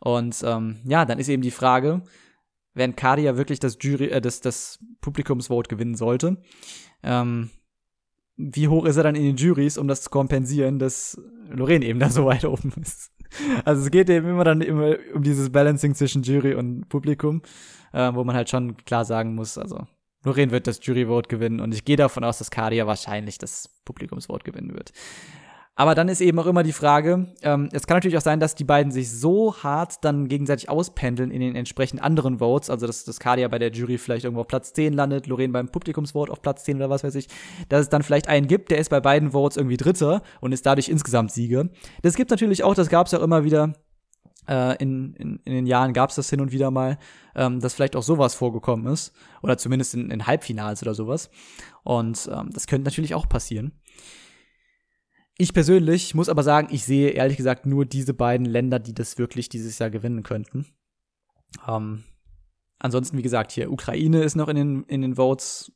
Und 0.00 0.42
ähm, 0.44 0.80
ja, 0.84 1.04
dann 1.04 1.18
ist 1.18 1.28
eben 1.28 1.42
die 1.42 1.50
Frage, 1.50 2.02
wenn 2.74 2.94
Kadia 2.94 3.36
wirklich 3.36 3.58
das 3.58 3.78
Jury, 3.80 4.08
äh, 4.08 4.20
das, 4.20 4.40
das 4.40 4.78
Publikumsvote 5.00 5.68
gewinnen 5.68 5.94
sollte, 5.94 6.36
ähm, 7.02 7.50
wie 8.36 8.68
hoch 8.68 8.84
ist 8.84 8.98
er 8.98 9.02
dann 9.02 9.14
in 9.14 9.22
den 9.22 9.36
Juries, 9.36 9.78
um 9.78 9.88
das 9.88 10.02
zu 10.02 10.10
kompensieren, 10.10 10.78
dass 10.78 11.18
Lorraine 11.48 11.86
eben 11.86 11.98
da 11.98 12.10
so 12.10 12.26
weit 12.26 12.44
oben 12.44 12.72
ist. 12.80 13.10
Also 13.64 13.82
es 13.82 13.90
geht 13.90 14.08
eben 14.10 14.28
immer 14.28 14.44
dann 14.44 14.60
immer 14.60 14.96
um 15.14 15.22
dieses 15.22 15.50
Balancing 15.50 15.94
zwischen 15.94 16.22
Jury 16.22 16.54
und 16.54 16.88
Publikum, 16.88 17.42
äh, 17.92 18.12
wo 18.14 18.22
man 18.24 18.36
halt 18.36 18.50
schon 18.50 18.76
klar 18.76 19.04
sagen 19.04 19.34
muss, 19.34 19.58
also 19.58 19.86
Lorraine 20.26 20.50
wird 20.50 20.66
das 20.66 20.80
Juryvote 20.82 21.28
gewinnen 21.28 21.60
und 21.60 21.72
ich 21.72 21.84
gehe 21.84 21.96
davon 21.96 22.24
aus, 22.24 22.38
dass 22.38 22.50
Kadia 22.50 22.86
wahrscheinlich 22.86 23.38
das 23.38 23.70
Publikumsvote 23.84 24.44
gewinnen 24.44 24.74
wird. 24.74 24.92
Aber 25.78 25.94
dann 25.94 26.08
ist 26.08 26.22
eben 26.22 26.38
auch 26.38 26.46
immer 26.46 26.62
die 26.62 26.72
Frage, 26.72 27.34
ähm, 27.42 27.68
es 27.70 27.86
kann 27.86 27.98
natürlich 27.98 28.16
auch 28.16 28.22
sein, 28.22 28.40
dass 28.40 28.54
die 28.54 28.64
beiden 28.64 28.90
sich 28.90 29.10
so 29.10 29.54
hart 29.62 30.02
dann 30.06 30.26
gegenseitig 30.26 30.70
auspendeln 30.70 31.30
in 31.30 31.42
den 31.42 31.54
entsprechend 31.54 32.02
anderen 32.02 32.38
Votes, 32.38 32.70
also 32.70 32.86
dass 32.86 33.04
das 33.04 33.20
Kadia 33.20 33.46
bei 33.48 33.58
der 33.58 33.70
Jury 33.70 33.98
vielleicht 33.98 34.24
irgendwo 34.24 34.40
auf 34.40 34.48
Platz 34.48 34.72
10 34.72 34.94
landet, 34.94 35.26
Lorraine 35.26 35.52
beim 35.52 35.68
Publikumsvote 35.68 36.32
auf 36.32 36.40
Platz 36.40 36.64
10 36.64 36.76
oder 36.76 36.88
was 36.88 37.04
weiß 37.04 37.14
ich, 37.14 37.28
dass 37.68 37.82
es 37.82 37.88
dann 37.90 38.02
vielleicht 38.02 38.26
einen 38.26 38.48
gibt, 38.48 38.70
der 38.70 38.78
ist 38.78 38.88
bei 38.88 39.00
beiden 39.00 39.32
Votes 39.32 39.58
irgendwie 39.58 39.76
Dritter 39.76 40.22
und 40.40 40.52
ist 40.52 40.64
dadurch 40.64 40.88
insgesamt 40.88 41.30
Sieger. 41.30 41.68
Das 42.00 42.16
gibt 42.16 42.30
natürlich 42.30 42.64
auch, 42.64 42.74
das 42.74 42.88
gab 42.88 43.06
es 43.06 43.12
auch 43.12 43.22
immer 43.22 43.44
wieder, 43.44 43.74
äh, 44.48 44.76
in, 44.82 45.14
in, 45.14 45.40
in 45.44 45.52
den 45.52 45.66
Jahren 45.66 45.92
gab 45.92 46.10
es 46.10 46.16
das 46.16 46.30
hin 46.30 46.40
und 46.40 46.52
wieder 46.52 46.70
mal, 46.70 46.98
ähm, 47.34 47.60
dass 47.60 47.74
vielleicht 47.74 47.96
auch 47.96 48.02
sowas 48.02 48.34
vorgekommen 48.34 48.92
ist. 48.92 49.12
Oder 49.42 49.58
zumindest 49.58 49.94
in, 49.94 50.10
in 50.10 50.26
Halbfinals 50.26 50.82
oder 50.82 50.94
sowas. 50.94 51.30
Und 51.84 52.28
ähm, 52.32 52.50
das 52.52 52.66
könnte 52.66 52.84
natürlich 52.84 53.14
auch 53.14 53.28
passieren. 53.28 53.72
Ich 55.38 55.52
persönlich 55.52 56.14
muss 56.14 56.28
aber 56.28 56.42
sagen, 56.42 56.68
ich 56.70 56.84
sehe 56.84 57.10
ehrlich 57.10 57.36
gesagt 57.36 57.66
nur 57.66 57.84
diese 57.84 58.14
beiden 58.14 58.46
Länder, 58.46 58.78
die 58.78 58.94
das 58.94 59.18
wirklich 59.18 59.48
dieses 59.48 59.78
Jahr 59.78 59.90
gewinnen 59.90 60.22
könnten. 60.22 60.66
Ähm, 61.68 62.04
ansonsten, 62.78 63.18
wie 63.18 63.22
gesagt, 63.22 63.52
hier 63.52 63.70
Ukraine 63.70 64.22
ist 64.22 64.34
noch 64.34 64.48
in 64.48 64.56
den, 64.56 64.82
in 64.84 65.02
den 65.02 65.16
Votes, 65.16 65.72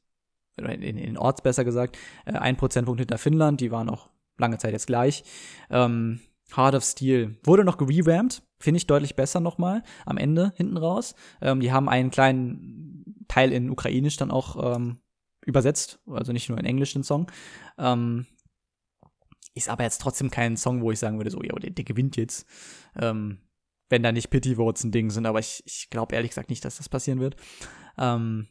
in, 0.56 0.66
in 0.66 0.96
den 0.96 1.18
Orts 1.18 1.42
besser 1.42 1.64
gesagt, 1.64 1.98
äh, 2.24 2.32
ein 2.32 2.56
Prozentpunkt 2.56 3.00
hinter 3.00 3.18
Finnland, 3.18 3.60
die 3.60 3.70
waren 3.70 3.90
auch 3.90 4.08
lange 4.38 4.56
Zeit 4.56 4.72
jetzt 4.72 4.86
gleich. 4.86 5.24
Ähm, 5.68 6.20
Heart 6.56 6.74
of 6.76 6.84
Steel 6.84 7.38
wurde 7.44 7.64
noch 7.64 7.76
gerevamped, 7.76 8.42
finde 8.60 8.78
ich 8.78 8.86
deutlich 8.86 9.16
besser 9.16 9.40
nochmal 9.40 9.82
am 10.06 10.18
Ende 10.18 10.52
hinten 10.56 10.76
raus. 10.76 11.14
Ähm, 11.40 11.60
die 11.60 11.72
haben 11.72 11.88
einen 11.88 12.10
kleinen 12.10 13.24
Teil 13.26 13.52
in 13.52 13.70
Ukrainisch 13.70 14.16
dann 14.16 14.30
auch 14.30 14.76
ähm, 14.76 15.00
übersetzt, 15.44 16.00
also 16.06 16.32
nicht 16.32 16.48
nur 16.48 16.58
in 16.58 16.66
Englisch 16.66 16.92
den 16.92 17.02
Song. 17.02 17.30
Ähm, 17.78 18.26
ist 19.54 19.68
aber 19.68 19.82
jetzt 19.82 20.00
trotzdem 20.00 20.30
kein 20.30 20.56
Song, 20.56 20.82
wo 20.82 20.92
ich 20.92 20.98
sagen 20.98 21.18
würde, 21.18 21.30
so, 21.30 21.42
ja, 21.42 21.54
der, 21.56 21.70
der 21.70 21.84
gewinnt 21.84 22.16
jetzt. 22.16 22.46
Ähm, 22.96 23.38
wenn 23.88 24.02
da 24.02 24.12
nicht 24.12 24.30
Pity 24.30 24.56
Votes 24.56 24.84
ein 24.84 24.92
Ding 24.92 25.10
sind, 25.10 25.26
aber 25.26 25.40
ich, 25.40 25.62
ich 25.66 25.90
glaube 25.90 26.14
ehrlich 26.14 26.30
gesagt 26.30 26.50
nicht, 26.50 26.64
dass 26.64 26.76
das 26.76 26.88
passieren 26.88 27.18
wird. 27.18 27.34
Ähm, 27.98 28.46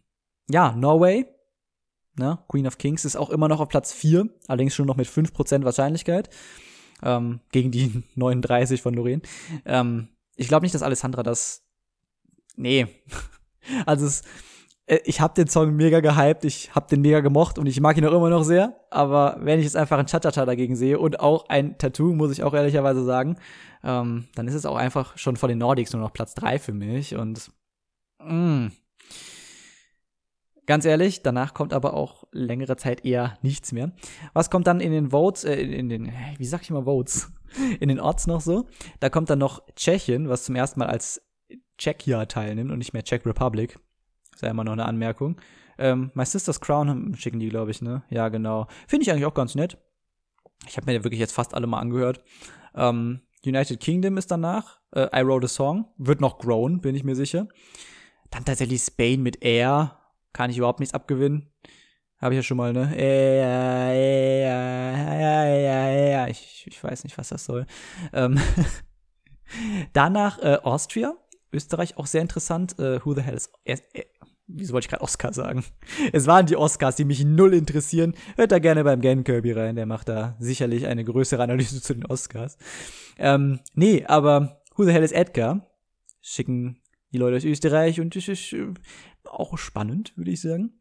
ja, 0.49 0.73
Norway, 0.73 1.25
ne, 2.15 2.39
Queen 2.49 2.67
of 2.67 2.77
Kings 2.77 3.05
ist 3.05 3.15
auch 3.15 3.29
immer 3.29 3.47
noch 3.47 3.61
auf 3.61 3.69
Platz 3.69 3.93
4, 3.93 4.27
allerdings 4.47 4.75
schon 4.75 4.85
noch 4.85 4.97
mit 4.97 5.07
5% 5.07 5.63
Wahrscheinlichkeit. 5.63 6.29
Ähm, 7.03 7.39
gegen 7.51 7.71
die 7.71 8.03
39 8.15 8.81
von 8.81 8.93
Lorraine. 8.93 9.21
Ähm, 9.65 10.09
ich 10.35 10.47
glaube 10.47 10.65
nicht, 10.65 10.75
dass 10.75 10.83
Alessandra 10.83 11.23
das. 11.23 11.63
Nee. 12.55 12.87
also 13.85 14.05
es 14.05 14.23
äh, 14.89 14.99
ich 15.05 15.21
habe 15.21 15.33
den 15.35 15.47
Song 15.47 15.75
mega 15.75 15.99
gehypt, 16.01 16.43
ich 16.43 16.73
habe 16.75 16.87
den 16.89 17.01
mega 17.01 17.21
gemocht 17.21 17.57
und 17.57 17.67
ich 17.67 17.79
mag 17.79 17.97
ihn 17.97 18.05
auch 18.05 18.13
immer 18.13 18.29
noch 18.29 18.43
sehr. 18.43 18.75
Aber 18.89 19.37
wenn 19.39 19.59
ich 19.59 19.65
jetzt 19.65 19.77
einfach 19.77 19.97
ein 19.99 20.07
Cha-Cha-Cha 20.07 20.45
dagegen 20.45 20.75
sehe 20.75 20.99
und 20.99 21.19
auch 21.19 21.47
ein 21.49 21.77
Tattoo, 21.77 22.13
muss 22.13 22.31
ich 22.31 22.43
auch 22.43 22.53
ehrlicherweise 22.53 23.03
sagen, 23.05 23.37
ähm, 23.83 24.27
dann 24.35 24.47
ist 24.47 24.55
es 24.55 24.65
auch 24.65 24.75
einfach 24.75 25.17
schon 25.17 25.37
von 25.37 25.49
den 25.49 25.59
Nordics 25.59 25.93
nur 25.93 26.01
noch 26.01 26.13
Platz 26.13 26.33
drei 26.33 26.59
für 26.59 26.73
mich. 26.73 27.15
Und 27.15 27.51
mh. 28.19 28.71
Ganz 30.69 30.85
ehrlich, 30.85 31.23
danach 31.23 31.55
kommt 31.55 31.73
aber 31.73 31.95
auch 31.95 32.25
längere 32.31 32.77
Zeit 32.77 33.03
eher 33.03 33.39
nichts 33.41 33.71
mehr. 33.71 33.91
Was 34.33 34.51
kommt 34.51 34.67
dann 34.67 34.81
in 34.81 34.91
den 34.91 35.09
Votes, 35.09 35.43
äh, 35.43 35.55
in 35.55 35.89
den, 35.89 36.13
wie 36.37 36.45
sag 36.45 36.61
ich 36.61 36.69
mal 36.69 36.83
Votes? 36.83 37.31
In 37.79 37.89
den 37.89 37.99
Orts 37.99 38.27
noch 38.27 38.41
so. 38.41 38.67
Da 38.99 39.09
kommt 39.09 39.31
dann 39.31 39.39
noch 39.39 39.63
Tschechien, 39.75 40.29
was 40.29 40.43
zum 40.43 40.53
ersten 40.53 40.79
Mal 40.79 40.85
als 40.85 41.27
Czechia 41.79 42.27
teilnimmt 42.27 42.69
und 42.69 42.77
nicht 42.77 42.93
mehr 42.93 43.03
Czech 43.03 43.25
Republic. 43.25 43.79
Ist 44.31 44.43
ja 44.43 44.49
immer 44.49 44.63
noch 44.63 44.73
eine 44.73 44.85
Anmerkung. 44.85 45.41
Ähm, 45.79 46.11
My 46.13 46.23
Sister's 46.23 46.61
Crown 46.61 47.15
schicken 47.15 47.39
die, 47.39 47.49
glaube 47.49 47.71
ich, 47.71 47.81
ne? 47.81 48.03
Ja, 48.11 48.29
genau. 48.29 48.67
Finde 48.87 49.01
ich 49.01 49.09
eigentlich 49.09 49.25
auch 49.25 49.33
ganz 49.33 49.55
nett. 49.55 49.79
Ich 50.67 50.77
habe 50.77 50.85
mir 50.85 50.93
ja 50.93 51.03
wirklich 51.03 51.19
jetzt 51.19 51.33
fast 51.33 51.55
alle 51.55 51.65
mal 51.65 51.79
angehört. 51.79 52.23
Ähm, 52.75 53.21
United 53.43 53.79
Kingdom 53.79 54.17
ist 54.17 54.29
danach. 54.29 54.79
Äh, 54.91 55.07
I 55.19 55.25
Wrote 55.25 55.45
a 55.45 55.47
Song. 55.47 55.87
Wird 55.97 56.21
noch 56.21 56.37
grown, 56.37 56.81
bin 56.81 56.93
ich 56.93 57.03
mir 57.03 57.15
sicher. 57.15 57.47
Dann 58.29 58.45
tatsächlich 58.45 58.83
Spain 58.83 59.23
mit 59.23 59.43
Air. 59.43 59.98
Kann 60.33 60.49
ich 60.49 60.57
überhaupt 60.57 60.79
nichts 60.79 60.93
abgewinnen. 60.93 61.51
Habe 62.19 62.33
ich 62.33 62.39
ja 62.39 62.43
schon 62.43 62.57
mal, 62.57 62.73
ne? 62.73 62.93
Air, 62.95 63.93
Air, 63.93 65.61
Air. 65.91 66.27
Ich, 66.29 66.65
ich 66.67 66.83
weiß 66.83 67.03
nicht, 67.03 67.17
was 67.17 67.29
das 67.29 67.45
soll. 67.45 67.65
Ähm 68.13 68.39
danach 69.93 70.39
äh, 70.39 70.57
Austria. 70.63 71.15
Österreich 71.51 71.97
auch 71.97 72.05
sehr 72.05 72.21
interessant. 72.21 72.77
Äh, 72.77 73.03
who 73.03 73.13
the 73.13 73.21
hell 73.21 73.35
is. 73.35 73.49
Äh, 73.63 73.77
wieso 74.47 74.73
wollte 74.73 74.85
ich 74.85 74.89
gerade 74.89 75.03
Oscar 75.03 75.33
sagen? 75.33 75.63
Es 76.13 76.27
waren 76.27 76.45
die 76.45 76.57
Oscars, 76.57 76.95
die 76.97 77.05
mich 77.05 77.23
null 77.23 77.53
interessieren. 77.53 78.15
Hört 78.35 78.51
da 78.51 78.59
gerne 78.59 78.83
beim 78.83 79.01
Gan 79.01 79.23
Kirby 79.23 79.53
rein, 79.53 79.75
der 79.75 79.85
macht 79.85 80.09
da 80.09 80.35
sicherlich 80.39 80.87
eine 80.87 81.05
größere 81.05 81.41
Analyse 81.41 81.81
zu 81.81 81.93
den 81.93 82.05
Oscars. 82.05 82.57
Ähm, 83.17 83.61
nee, 83.73 84.05
aber 84.05 84.59
Who 84.79 84.85
the 84.85 84.93
hell 84.93 85.03
is 85.03 85.11
Edgar? 85.11 85.67
Schicken 86.21 86.81
die 87.11 87.17
Leute 87.17 87.35
aus 87.35 87.43
Österreich 87.43 87.99
und 87.99 88.15
ist 88.15 88.29
äh, 88.53 88.73
auch 89.29 89.57
spannend, 89.57 90.13
würde 90.17 90.31
ich 90.31 90.41
sagen. 90.41 90.79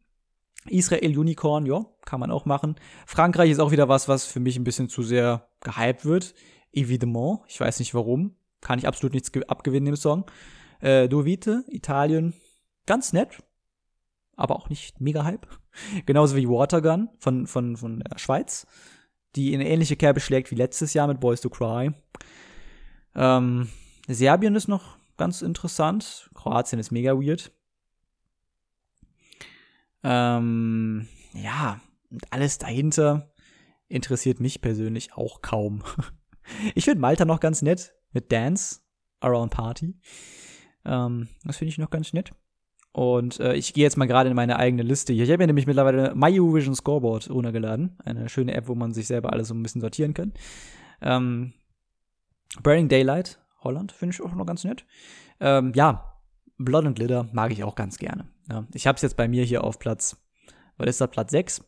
Israel 0.67 1.17
Unicorn, 1.17 1.65
ja, 1.65 1.85
kann 2.05 2.19
man 2.19 2.31
auch 2.31 2.45
machen. 2.45 2.75
Frankreich 3.05 3.51
ist 3.51 3.59
auch 3.59 3.71
wieder 3.71 3.87
was, 3.87 4.07
was 4.07 4.25
für 4.25 4.39
mich 4.39 4.57
ein 4.57 4.63
bisschen 4.63 4.89
zu 4.89 5.03
sehr 5.03 5.47
gehypt 5.61 6.05
wird. 6.05 6.33
Evidemment, 6.73 7.39
ich 7.47 7.59
weiß 7.59 7.79
nicht 7.79 7.93
warum. 7.93 8.35
Kann 8.61 8.79
ich 8.79 8.87
absolut 8.87 9.13
nichts 9.13 9.31
abgewinnen 9.47 9.87
im 9.87 9.95
Song. 9.95 10.25
Äh, 10.81 11.07
Dovite, 11.07 11.63
Italien, 11.67 12.33
ganz 12.85 13.13
nett, 13.13 13.41
aber 14.35 14.55
auch 14.55 14.69
nicht 14.69 14.99
mega 14.99 15.23
Hype. 15.23 15.47
Genauso 16.05 16.35
wie 16.35 16.47
Watergun 16.47 17.09
von, 17.19 17.47
von, 17.47 17.77
von 17.77 17.99
der 17.99 18.17
Schweiz, 18.17 18.67
die 19.35 19.53
in 19.53 19.61
ähnliche 19.61 19.95
Kerbe 19.95 20.19
schlägt 20.19 20.51
wie 20.51 20.55
letztes 20.55 20.93
Jahr 20.93 21.07
mit 21.07 21.19
Boys 21.19 21.41
to 21.41 21.49
Cry. 21.49 21.91
Ähm, 23.15 23.69
Serbien 24.07 24.55
ist 24.55 24.67
noch 24.67 24.97
ganz 25.17 25.41
interessant. 25.41 26.29
Kroatien 26.33 26.79
ist 26.79 26.91
mega 26.91 27.13
weird. 27.13 27.51
Ähm, 30.03 31.07
ja, 31.33 31.79
und 32.09 32.31
alles 32.31 32.57
dahinter 32.57 33.31
interessiert 33.87 34.39
mich 34.39 34.61
persönlich 34.61 35.13
auch 35.13 35.41
kaum. 35.41 35.83
Ich 36.73 36.85
finde 36.85 37.01
Malta 37.01 37.25
noch 37.25 37.39
ganz 37.39 37.61
nett 37.61 37.93
mit 38.11 38.31
Dance 38.31 38.79
Around 39.19 39.51
Party. 39.51 39.95
Ähm, 40.83 41.27
das 41.43 41.57
finde 41.57 41.69
ich 41.69 41.77
noch 41.77 41.91
ganz 41.91 42.11
nett. 42.11 42.31
Und 42.91 43.39
äh, 43.39 43.53
ich 43.53 43.73
gehe 43.73 43.83
jetzt 43.83 43.97
mal 43.97 44.07
gerade 44.07 44.29
in 44.29 44.35
meine 44.35 44.57
eigene 44.57 44.81
Liste 44.81 45.13
hier. 45.13 45.23
Ich 45.23 45.29
habe 45.29 45.43
mir 45.43 45.47
nämlich 45.47 45.67
mittlerweile 45.67 46.15
My 46.15 46.37
Eurovision 46.39 46.73
Scoreboard 46.73 47.29
runtergeladen. 47.29 47.97
Eine 48.03 48.29
schöne 48.29 48.55
App, 48.55 48.67
wo 48.67 48.75
man 48.75 48.93
sich 48.93 49.07
selber 49.07 49.31
alles 49.31 49.49
so 49.49 49.53
ein 49.53 49.61
bisschen 49.61 49.81
sortieren 49.81 50.13
kann. 50.13 50.33
Ähm, 51.01 51.53
Burning 52.63 52.89
Daylight, 52.89 53.39
Holland, 53.61 53.91
finde 53.91 54.15
ich 54.15 54.21
auch 54.21 54.33
noch 54.33 54.45
ganz 54.45 54.63
nett. 54.63 54.85
Ähm, 55.39 55.71
ja, 55.75 56.15
Blood 56.57 56.85
and 56.85 56.95
Glitter 56.95 57.29
mag 57.31 57.51
ich 57.51 57.63
auch 57.63 57.75
ganz 57.75 57.97
gerne. 57.99 58.27
Ja, 58.49 58.65
ich 58.73 58.87
habe 58.87 58.95
es 58.95 59.01
jetzt 59.01 59.17
bei 59.17 59.27
mir 59.27 59.43
hier 59.43 59.63
auf 59.63 59.79
Platz, 59.79 60.17
was 60.77 60.89
ist 60.89 61.01
das, 61.01 61.11
Platz 61.11 61.31
6. 61.31 61.63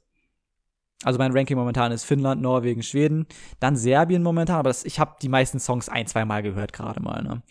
Also 1.04 1.18
mein 1.18 1.36
Ranking 1.36 1.58
momentan 1.58 1.92
ist 1.92 2.04
Finnland, 2.04 2.42
Norwegen, 2.42 2.84
Schweden, 2.84 3.26
dann 3.60 3.76
Serbien 3.76 4.24
momentan, 4.24 4.58
aber 4.58 4.70
das, 4.70 4.86
ich 4.86 5.00
habe 5.00 5.16
die 5.22 5.30
meisten 5.30 5.60
Songs 5.60 5.90
ein, 5.90 6.08
zwei 6.08 6.26
Mal 6.26 6.44
gehört 6.44 6.74
gerade 6.74 7.02
mal. 7.02 7.24
Ne? 7.24 7.42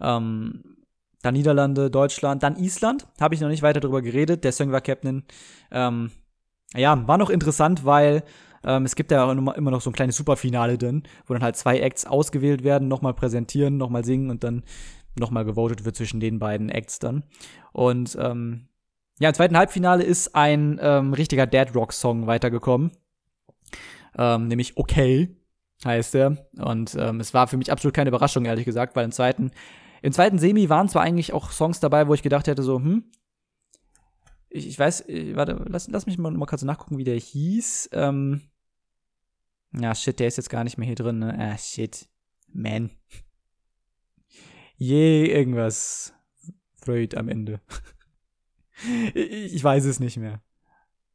Ähm, 0.00 0.62
dann 1.22 1.34
Niederlande, 1.34 1.90
Deutschland, 1.90 2.42
dann 2.42 2.56
Island. 2.56 3.06
Habe 3.20 3.34
ich 3.34 3.40
noch 3.40 3.48
nicht 3.48 3.62
weiter 3.62 3.80
drüber 3.80 4.02
geredet. 4.02 4.42
Der 4.42 4.52
Song 4.52 4.72
war 4.72 4.80
Captain. 4.80 5.24
Ähm, 5.70 6.10
ja, 6.74 7.06
war 7.06 7.18
noch 7.18 7.30
interessant, 7.30 7.84
weil 7.84 8.22
ähm, 8.64 8.84
es 8.84 8.96
gibt 8.96 9.10
ja 9.10 9.30
immer 9.30 9.70
noch 9.70 9.80
so 9.80 9.90
ein 9.90 9.94
kleines 9.94 10.16
Superfinale 10.16 10.78
drin, 10.78 11.02
wo 11.26 11.34
dann 11.34 11.42
halt 11.42 11.56
zwei 11.56 11.78
Acts 11.80 12.06
ausgewählt 12.06 12.64
werden, 12.64 12.88
nochmal 12.88 13.14
präsentieren, 13.14 13.76
nochmal 13.76 14.04
singen 14.04 14.30
und 14.30 14.44
dann 14.44 14.62
nochmal 15.18 15.44
gewotet 15.44 15.84
wird 15.84 15.96
zwischen 15.96 16.20
den 16.20 16.38
beiden 16.38 16.68
Acts 16.68 16.98
dann. 16.98 17.24
Und 17.72 18.16
ähm, 18.20 18.68
ja, 19.18 19.28
im 19.28 19.34
zweiten 19.34 19.56
Halbfinale 19.56 20.02
ist 20.02 20.34
ein 20.34 20.78
ähm, 20.82 21.12
richtiger 21.12 21.46
Dead 21.46 21.74
Rock 21.74 21.92
Song 21.92 22.26
weitergekommen. 22.26 22.92
Ähm, 24.16 24.48
nämlich 24.48 24.76
Okay 24.76 25.36
heißt 25.84 26.14
er. 26.14 26.36
Und 26.58 26.96
ähm, 26.98 27.20
es 27.20 27.32
war 27.32 27.46
für 27.46 27.56
mich 27.56 27.72
absolut 27.72 27.94
keine 27.94 28.08
Überraschung, 28.08 28.44
ehrlich 28.44 28.64
gesagt, 28.64 28.96
weil 28.96 29.04
im 29.04 29.12
zweiten 29.12 29.50
im 30.02 30.12
zweiten 30.12 30.38
Semi 30.38 30.68
waren 30.68 30.88
zwar 30.88 31.02
eigentlich 31.02 31.32
auch 31.32 31.50
Songs 31.50 31.80
dabei, 31.80 32.08
wo 32.08 32.14
ich 32.14 32.22
gedacht 32.22 32.46
hätte, 32.46 32.62
so, 32.62 32.76
hm, 32.76 33.04
ich, 34.48 34.66
ich 34.66 34.78
weiß, 34.78 35.04
ich, 35.06 35.28
äh, 35.28 35.36
warte, 35.36 35.64
lass, 35.68 35.88
lass 35.88 36.06
mich 36.06 36.18
mal, 36.18 36.30
mal 36.32 36.46
kurz 36.46 36.62
nachgucken, 36.62 36.98
wie 36.98 37.04
der 37.04 37.18
hieß. 37.18 37.90
Ähm, 37.92 38.42
ja, 39.78 39.94
shit, 39.94 40.18
der 40.18 40.26
ist 40.26 40.36
jetzt 40.36 40.50
gar 40.50 40.64
nicht 40.64 40.78
mehr 40.78 40.86
hier 40.86 40.96
drin, 40.96 41.20
ne? 41.20 41.36
Ah, 41.38 41.56
shit. 41.56 42.08
Man. 42.52 42.90
Je, 44.80 45.26
irgendwas. 45.26 46.14
Freud 46.82 47.16
am 47.16 47.28
Ende. 47.28 47.60
ich, 49.14 49.62
weiß 49.62 49.84
es 49.84 50.00
nicht 50.00 50.16
mehr. 50.16 50.42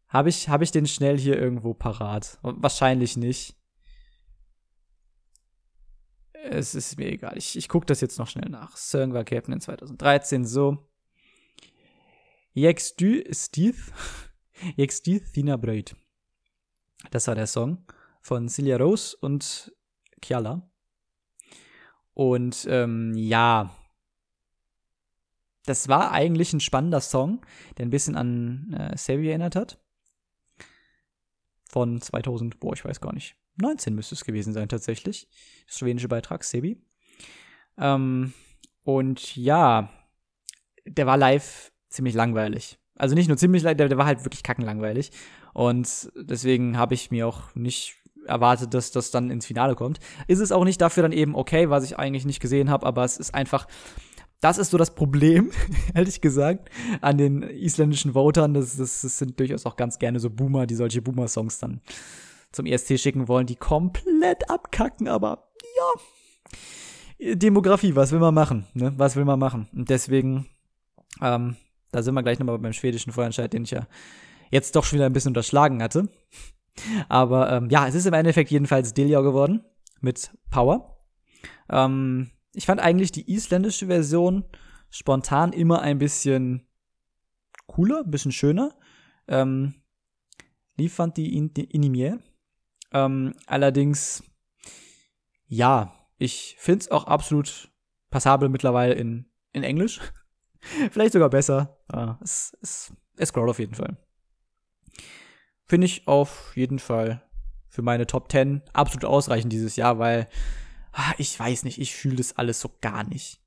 Habe 0.07 0.29
ich, 0.29 0.49
hab 0.49 0.61
ich 0.61 0.71
den 0.71 0.85
schnell 0.85 1.17
hier 1.17 1.37
irgendwo 1.37 1.73
parat? 1.73 2.37
Wahrscheinlich 2.43 3.17
nicht 3.17 3.55
es 6.49 6.75
ist 6.75 6.97
mir 6.97 7.07
egal. 7.07 7.37
Ich, 7.37 7.57
ich 7.57 7.67
gucke 7.67 7.85
das 7.85 8.01
jetzt 8.01 8.19
noch 8.19 8.27
schnell 8.27 8.49
nach. 8.49 8.77
Song 8.77 9.13
war 9.13 9.23
Captain 9.23 9.53
in 9.53 9.61
2013 9.61 10.45
so. 10.45 10.77
Jex 12.53 12.95
du 12.95 13.23
Steve. 13.31 13.77
Jex 14.75 15.01
du 15.01 15.19
Thina 15.19 15.57
Breut. 15.57 15.95
Das 17.11 17.27
war 17.27 17.35
der 17.35 17.47
Song 17.47 17.85
von 18.21 18.47
Celia 18.47 18.77
Rose 18.77 19.17
und 19.19 19.73
Kiala. 20.21 20.69
Und 22.15 22.65
ähm, 22.69 23.13
ja, 23.15 23.75
das 25.65 25.89
war 25.89 26.11
eigentlich 26.11 26.53
ein 26.53 26.61
spannender 26.61 27.01
Song, 27.01 27.45
der 27.77 27.85
ein 27.85 27.91
bisschen 27.91 28.15
an 28.15 28.73
äh, 28.73 28.97
Savvy 28.97 29.29
erinnert 29.29 29.55
hat. 29.55 29.79
Von 31.67 32.01
2000, 32.01 32.59
boah, 32.59 32.73
ich 32.73 32.85
weiß 32.85 33.01
gar 33.01 33.13
nicht. 33.13 33.35
19 33.57 33.93
müsste 33.93 34.15
es 34.15 34.23
gewesen 34.23 34.53
sein 34.53 34.69
tatsächlich. 34.69 35.27
Der 35.67 35.73
slowenische 35.73 36.07
Beitrag, 36.07 36.43
Sebi. 36.45 36.81
Ähm, 37.77 38.33
und 38.83 39.35
ja, 39.35 39.89
der 40.85 41.07
war 41.07 41.17
live 41.17 41.73
ziemlich 41.89 42.15
langweilig. 42.15 42.79
Also 42.95 43.13
nicht 43.13 43.27
nur 43.27 43.37
ziemlich 43.37 43.63
langweilig, 43.63 43.77
der, 43.77 43.89
der 43.89 43.97
war 43.97 44.05
halt 44.05 44.23
wirklich 44.23 44.43
kackenlangweilig. 44.43 45.11
Und 45.53 46.11
deswegen 46.15 46.77
habe 46.77 46.93
ich 46.93 47.11
mir 47.11 47.27
auch 47.27 47.53
nicht 47.55 47.97
erwartet, 48.25 48.73
dass 48.73 48.91
das 48.91 49.11
dann 49.11 49.29
ins 49.29 49.45
Finale 49.45 49.75
kommt. 49.75 49.99
Ist 50.27 50.39
es 50.39 50.51
auch 50.51 50.63
nicht 50.63 50.81
dafür 50.81 51.03
dann 51.03 51.11
eben 51.11 51.35
okay, 51.35 51.69
was 51.69 51.83
ich 51.83 51.97
eigentlich 51.97 52.25
nicht 52.25 52.39
gesehen 52.39 52.69
habe, 52.69 52.85
aber 52.85 53.03
es 53.03 53.17
ist 53.17 53.33
einfach, 53.33 53.67
das 54.41 54.57
ist 54.57 54.71
so 54.71 54.77
das 54.77 54.93
Problem, 54.93 55.51
ehrlich 55.93 56.21
gesagt, 56.21 56.69
an 57.01 57.17
den 57.17 57.43
isländischen 57.43 58.13
Votern. 58.13 58.53
Das, 58.53 58.77
das, 58.77 59.01
das 59.01 59.17
sind 59.17 59.39
durchaus 59.39 59.65
auch 59.65 59.75
ganz 59.75 59.99
gerne 59.99 60.19
so 60.19 60.29
Boomer, 60.29 60.67
die 60.67 60.75
solche 60.75 61.01
Boomer-Songs 61.01 61.59
dann 61.59 61.81
zum 62.51 62.65
ESC 62.65 62.99
schicken 62.99 63.27
wollen, 63.27 63.47
die 63.47 63.55
komplett 63.55 64.49
abkacken, 64.49 65.07
aber 65.07 65.49
ja. 65.77 67.35
Demografie, 67.35 67.95
was 67.95 68.11
will 68.11 68.19
man 68.19 68.33
machen? 68.33 68.67
Ne? 68.73 68.93
Was 68.97 69.15
will 69.15 69.25
man 69.25 69.39
machen? 69.39 69.67
Und 69.73 69.89
deswegen, 69.89 70.47
ähm, 71.21 71.55
da 71.91 72.03
sind 72.03 72.13
wir 72.13 72.23
gleich 72.23 72.39
nochmal 72.39 72.59
beim 72.59 72.73
schwedischen 72.73 73.13
Vorentscheid, 73.13 73.51
den 73.51 73.63
ich 73.63 73.71
ja 73.71 73.87
jetzt 74.51 74.75
doch 74.75 74.83
schon 74.83 74.97
wieder 74.97 75.05
ein 75.05 75.13
bisschen 75.13 75.29
unterschlagen 75.29 75.81
hatte. 75.81 76.09
Aber 77.09 77.51
ähm, 77.51 77.69
ja, 77.69 77.87
es 77.87 77.95
ist 77.95 78.05
im 78.05 78.13
Endeffekt 78.13 78.51
jedenfalls 78.51 78.93
Delia 78.93 79.21
geworden 79.21 79.63
mit 80.01 80.31
Power. 80.49 80.97
Ähm, 81.69 82.31
ich 82.53 82.65
fand 82.65 82.81
eigentlich 82.81 83.11
die 83.11 83.31
isländische 83.31 83.87
Version 83.87 84.45
spontan 84.89 85.51
immer 85.53 85.81
ein 85.81 85.97
bisschen 85.99 86.67
cooler, 87.67 88.03
ein 88.05 88.11
bisschen 88.11 88.31
schöner. 88.31 88.75
Ähm, 89.27 89.75
lief 90.77 90.93
fand 90.93 91.17
die 91.17 91.35
in, 91.35 91.53
die 91.53 91.65
Inimier. 91.65 92.19
Ähm, 92.91 93.33
allerdings, 93.45 94.23
ja, 95.47 95.93
ich 96.17 96.55
finde 96.59 96.79
es 96.79 96.91
auch 96.91 97.05
absolut 97.05 97.71
passabel 98.09 98.49
mittlerweile 98.49 98.93
in, 98.93 99.29
in 99.51 99.63
Englisch. 99.63 99.99
Vielleicht 100.91 101.13
sogar 101.13 101.29
besser. 101.29 101.77
Äh, 101.91 102.13
es, 102.23 102.55
es, 102.61 102.93
es 103.17 103.29
scrollt 103.29 103.49
auf 103.49 103.59
jeden 103.59 103.75
Fall. 103.75 103.97
Finde 105.65 105.85
ich 105.85 106.07
auf 106.07 106.55
jeden 106.55 106.79
Fall 106.79 107.21
für 107.69 107.81
meine 107.81 108.07
Top 108.07 108.31
10 108.31 108.61
absolut 108.73 109.05
ausreichend 109.05 109.51
dieses 109.51 109.75
Jahr, 109.75 109.99
weil 109.99 110.27
ah, 110.93 111.13
ich 111.17 111.37
weiß 111.39 111.63
nicht, 111.63 111.79
ich 111.79 111.93
fühle 111.95 112.15
das 112.15 112.37
alles 112.37 112.59
so 112.59 112.69
gar 112.81 113.03
nicht. 113.03 113.41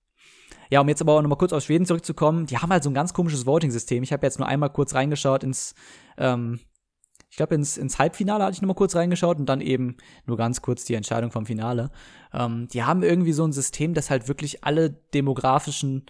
Ja, 0.71 0.81
um 0.81 0.89
jetzt 0.89 1.01
aber 1.01 1.15
auch 1.15 1.23
nochmal 1.23 1.39
kurz 1.39 1.53
auf 1.53 1.65
Schweden 1.65 1.87
zurückzukommen, 1.87 2.47
die 2.47 2.59
haben 2.59 2.71
halt 2.71 2.83
so 2.83 2.91
ein 2.91 2.95
ganz 2.95 3.15
komisches 3.15 3.47
Voting-System. 3.47 4.03
Ich 4.03 4.13
habe 4.13 4.27
jetzt 4.27 4.39
nur 4.39 4.49
einmal 4.49 4.71
kurz 4.71 4.95
reingeschaut 4.95 5.43
ins 5.43 5.75
ähm, 6.19 6.61
ich 7.31 7.37
glaube, 7.37 7.55
ins, 7.55 7.77
ins 7.77 7.99
Halbfinale 7.99 8.43
hatte 8.43 8.55
ich 8.55 8.63
noch 8.63 8.69
mal 8.69 8.75
kurz 8.75 8.97
reingeschaut 8.97 9.39
und 9.39 9.47
dann 9.47 9.61
eben 9.61 9.97
nur 10.27 10.37
ganz 10.37 10.63
kurz 10.63 10.85
die 10.85 10.95
Entscheidung 10.95 11.31
vom 11.31 11.47
Finale. 11.47 11.91
Ähm, 12.33 12.69
die 12.69 12.85
haben 12.85 13.03
irgendwie 13.03 13.33
so 13.33 13.45
ein 13.45 13.53
System, 13.53 13.95
das 13.95 14.11
halt 14.11 14.29
wirklich 14.29 14.65
alle 14.65 14.91
demografischen 14.91 16.07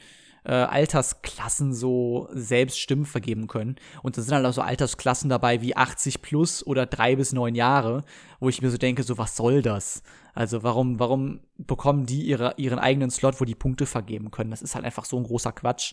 äh, 0.49 0.53
Altersklassen 0.53 1.75
so 1.75 2.29
selbst 2.33 2.81
Stimmen 2.81 3.05
vergeben 3.05 3.49
können. 3.49 3.77
Und 4.03 4.17
da 4.17 4.23
sind 4.23 4.35
halt 4.35 4.47
auch 4.47 4.53
so 4.53 4.63
Altersklassen 4.63 5.29
dabei 5.29 5.61
wie 5.61 5.77
80 5.77 6.23
plus 6.23 6.67
oder 6.67 6.87
drei 6.87 7.17
bis 7.17 7.35
neun 7.35 7.55
Jahre, 7.55 8.03
wo 8.41 8.49
ich 8.49 8.63
mir 8.63 8.71
so 8.71 8.79
denke, 8.79 9.03
so 9.03 9.19
was 9.19 9.37
soll 9.37 9.61
das? 9.61 10.03
Also 10.35 10.63
warum, 10.63 10.99
warum 10.99 11.41
bekommen 11.59 12.07
die 12.07 12.23
ihre, 12.23 12.55
ihren 12.57 12.79
eigenen 12.79 13.11
Slot, 13.11 13.41
wo 13.41 13.45
die 13.45 13.55
Punkte 13.55 13.85
vergeben 13.85 14.31
können? 14.31 14.51
Das 14.51 14.63
ist 14.63 14.75
halt 14.75 14.87
einfach 14.87 15.05
so 15.05 15.19
ein 15.19 15.25
großer 15.25 15.53
Quatsch. 15.53 15.93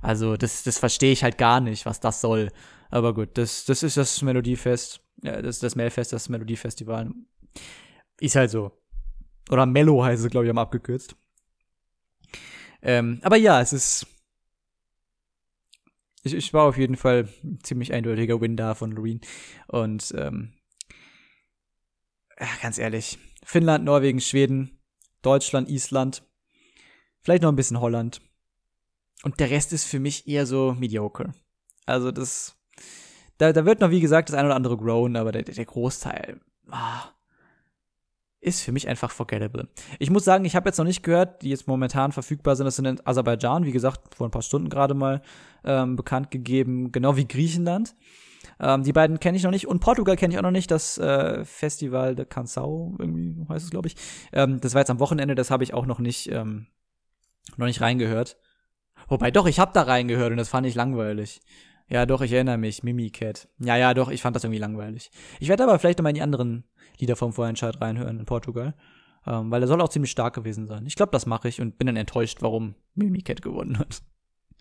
Also 0.00 0.36
das, 0.36 0.64
das 0.64 0.78
verstehe 0.78 1.12
ich 1.12 1.22
halt 1.22 1.38
gar 1.38 1.60
nicht, 1.60 1.86
was 1.86 2.00
das 2.00 2.20
soll. 2.20 2.50
Aber 2.90 3.14
gut, 3.14 3.38
das, 3.38 3.64
das 3.66 3.84
ist 3.84 3.96
das 3.96 4.20
Melodiefest. 4.20 5.00
Ja, 5.22 5.40
das 5.40 5.56
ist 5.56 5.62
das 5.62 5.76
Melfest, 5.76 6.12
das 6.12 6.28
Melodiefestival. 6.28 7.10
Ist 8.18 8.34
halt 8.34 8.50
so. 8.50 8.72
Oder 9.48 9.64
Mello 9.66 10.02
heißt 10.02 10.24
es, 10.24 10.30
glaube 10.30 10.46
ich, 10.46 10.50
am 10.50 10.58
abgekürzt. 10.58 11.14
Ähm, 12.82 13.20
aber 13.22 13.36
ja, 13.36 13.60
es 13.60 13.72
ist. 13.72 14.06
Ich, 16.24 16.34
ich 16.34 16.52
war 16.52 16.64
auf 16.64 16.76
jeden 16.76 16.96
Fall 16.96 17.28
ein 17.42 17.58
ziemlich 17.62 17.92
eindeutiger 17.92 18.40
Win 18.40 18.56
da 18.56 18.74
von 18.74 18.92
Loreen. 18.92 19.20
Und 19.66 20.12
ähm, 20.16 20.52
ganz 22.60 22.78
ehrlich, 22.78 23.18
Finnland, 23.44 23.84
Norwegen, 23.84 24.20
Schweden, 24.20 24.78
Deutschland, 25.22 25.68
Island, 25.68 26.22
vielleicht 27.22 27.42
noch 27.42 27.50
ein 27.50 27.56
bisschen 27.56 27.80
Holland. 27.80 28.20
Und 29.24 29.40
der 29.40 29.50
Rest 29.50 29.72
ist 29.72 29.84
für 29.84 30.00
mich 30.00 30.26
eher 30.26 30.46
so 30.46 30.74
mediocre. 30.78 31.32
Also 31.86 32.10
das, 32.10 32.56
da, 33.38 33.52
da 33.52 33.64
wird 33.64 33.80
noch, 33.80 33.90
wie 33.90 34.00
gesagt, 34.00 34.28
das 34.28 34.36
ein 34.36 34.46
oder 34.46 34.56
andere 34.56 34.76
grown, 34.76 35.16
aber 35.16 35.32
der, 35.32 35.42
der 35.42 35.64
Großteil, 35.64 36.40
ah, 36.70 37.10
ist 38.42 38.62
für 38.62 38.72
mich 38.72 38.88
einfach 38.88 39.10
forgettable. 39.10 39.68
Ich 39.98 40.10
muss 40.10 40.24
sagen, 40.24 40.44
ich 40.44 40.56
habe 40.56 40.68
jetzt 40.68 40.78
noch 40.78 40.84
nicht 40.84 41.02
gehört, 41.02 41.42
die 41.42 41.50
jetzt 41.50 41.68
momentan 41.68 42.12
verfügbar 42.12 42.56
sind. 42.56 42.66
Das 42.66 42.76
sind 42.76 42.86
in 42.86 43.06
Aserbaidschan, 43.06 43.64
wie 43.64 43.72
gesagt, 43.72 44.14
vor 44.14 44.26
ein 44.26 44.32
paar 44.32 44.42
Stunden 44.42 44.68
gerade 44.68 44.94
mal 44.94 45.22
ähm, 45.64 45.94
bekannt 45.96 46.30
gegeben, 46.30 46.90
genau 46.90 47.16
wie 47.16 47.26
Griechenland. 47.26 47.94
Ähm, 48.58 48.82
die 48.82 48.92
beiden 48.92 49.20
kenne 49.20 49.36
ich 49.36 49.44
noch 49.44 49.52
nicht 49.52 49.68
und 49.68 49.78
Portugal 49.78 50.16
kenne 50.16 50.34
ich 50.34 50.38
auch 50.38 50.42
noch 50.42 50.50
nicht. 50.50 50.70
Das 50.72 50.98
äh, 50.98 51.44
Festival 51.44 52.16
de 52.16 52.26
Cansao, 52.26 52.96
irgendwie 52.98 53.36
heißt 53.48 53.64
es, 53.64 53.70
glaube 53.70 53.86
ich. 53.86 53.96
Ähm, 54.32 54.60
das 54.60 54.74
war 54.74 54.80
jetzt 54.80 54.90
am 54.90 54.98
Wochenende, 54.98 55.36
das 55.36 55.50
habe 55.52 55.62
ich 55.62 55.72
auch 55.72 55.86
noch 55.86 56.00
nicht, 56.00 56.30
ähm, 56.32 56.66
noch 57.56 57.66
nicht 57.66 57.80
reingehört. 57.80 58.36
Wobei 59.08 59.30
doch, 59.30 59.46
ich 59.46 59.60
habe 59.60 59.72
da 59.72 59.82
reingehört 59.82 60.32
und 60.32 60.36
das 60.36 60.48
fand 60.48 60.66
ich 60.66 60.74
langweilig. 60.74 61.40
Ja, 61.92 62.06
doch, 62.06 62.22
ich 62.22 62.32
erinnere 62.32 62.56
mich. 62.56 62.82
Mimicat. 62.82 63.48
Ja, 63.58 63.76
ja, 63.76 63.92
doch, 63.92 64.10
ich 64.10 64.22
fand 64.22 64.34
das 64.34 64.44
irgendwie 64.44 64.60
langweilig. 64.60 65.10
Ich 65.40 65.48
werde 65.48 65.64
aber 65.64 65.78
vielleicht 65.78 65.98
nochmal 65.98 66.10
in 66.10 66.16
die 66.16 66.22
anderen 66.22 66.64
Lieder 66.98 67.16
vom 67.16 67.34
Vorentscheid 67.34 67.78
reinhören 67.82 68.18
in 68.18 68.24
Portugal. 68.24 68.74
Ähm, 69.26 69.50
weil 69.50 69.62
er 69.62 69.68
soll 69.68 69.80
auch 69.82 69.90
ziemlich 69.90 70.10
stark 70.10 70.34
gewesen 70.34 70.66
sein. 70.66 70.86
Ich 70.86 70.96
glaube, 70.96 71.12
das 71.12 71.26
mache 71.26 71.48
ich 71.48 71.60
und 71.60 71.76
bin 71.76 71.86
dann 71.86 71.96
enttäuscht, 71.96 72.38
warum 72.40 72.74
Mimicat 72.94 73.42
gewonnen 73.42 73.78
hat. 73.78 74.02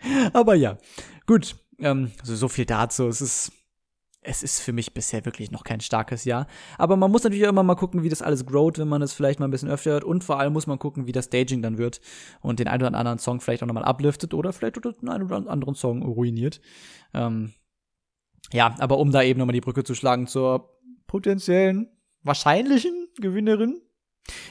aber 0.33 0.55
ja, 0.55 0.77
gut. 1.25 1.55
Ähm, 1.79 2.11
also 2.19 2.35
so 2.35 2.49
viel 2.49 2.65
dazu. 2.65 3.07
Es 3.07 3.21
ist 3.21 3.53
es 4.23 4.43
ist 4.43 4.59
für 4.59 4.71
mich 4.71 4.93
bisher 4.93 5.25
wirklich 5.25 5.49
noch 5.49 5.63
kein 5.63 5.81
starkes 5.81 6.25
Jahr. 6.25 6.45
Aber 6.77 6.95
man 6.95 7.11
muss 7.11 7.23
natürlich 7.23 7.45
auch 7.45 7.49
immer 7.49 7.63
mal 7.63 7.75
gucken, 7.75 8.03
wie 8.03 8.09
das 8.09 8.21
alles 8.21 8.45
growt, 8.45 8.77
wenn 8.77 8.87
man 8.87 9.01
es 9.01 9.13
vielleicht 9.13 9.39
mal 9.39 9.47
ein 9.47 9.51
bisschen 9.51 9.69
öfter 9.69 9.91
hört. 9.91 10.03
Und 10.03 10.23
vor 10.23 10.39
allem 10.39 10.53
muss 10.53 10.67
man 10.67 10.77
gucken, 10.77 11.07
wie 11.07 11.11
das 11.11 11.25
Staging 11.25 11.61
dann 11.61 11.77
wird 11.79 12.01
und 12.41 12.59
den 12.59 12.67
einen 12.67 12.83
oder 12.83 12.97
anderen 12.97 13.17
Song 13.17 13.41
vielleicht 13.41 13.63
auch 13.63 13.67
nochmal 13.67 13.83
upliftet 13.83 14.33
oder 14.33 14.53
vielleicht 14.53 14.83
den 14.83 15.09
einen 15.09 15.23
oder 15.23 15.49
anderen 15.49 15.73
Song 15.73 16.03
ruiniert. 16.03 16.61
Ähm, 17.13 17.53
ja, 18.53 18.75
aber 18.79 18.99
um 18.99 19.11
da 19.11 19.23
eben 19.23 19.39
nochmal 19.39 19.53
die 19.53 19.61
Brücke 19.61 19.83
zu 19.83 19.95
schlagen 19.95 20.27
zur 20.27 20.77
potenziellen, 21.07 21.89
wahrscheinlichen 22.21 23.07
Gewinnerin 23.19 23.81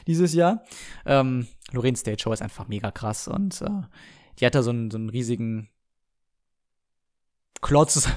dieses 0.09 0.35
Jahr. 0.35 0.65
Ähm, 1.07 1.47
Lorraine 1.71 1.97
Stage 1.97 2.19
Show 2.21 2.33
ist 2.33 2.43
einfach 2.43 2.67
mega 2.67 2.91
krass 2.91 3.29
und 3.29 3.63
äh, 3.63 3.83
die 4.39 4.47
hat 4.47 4.57
da 4.57 4.63
so 4.63 4.71
einen, 4.71 4.91
so 4.91 4.99
einen 4.99 5.11
riesigen 5.11 5.69
Klotz 7.61 8.09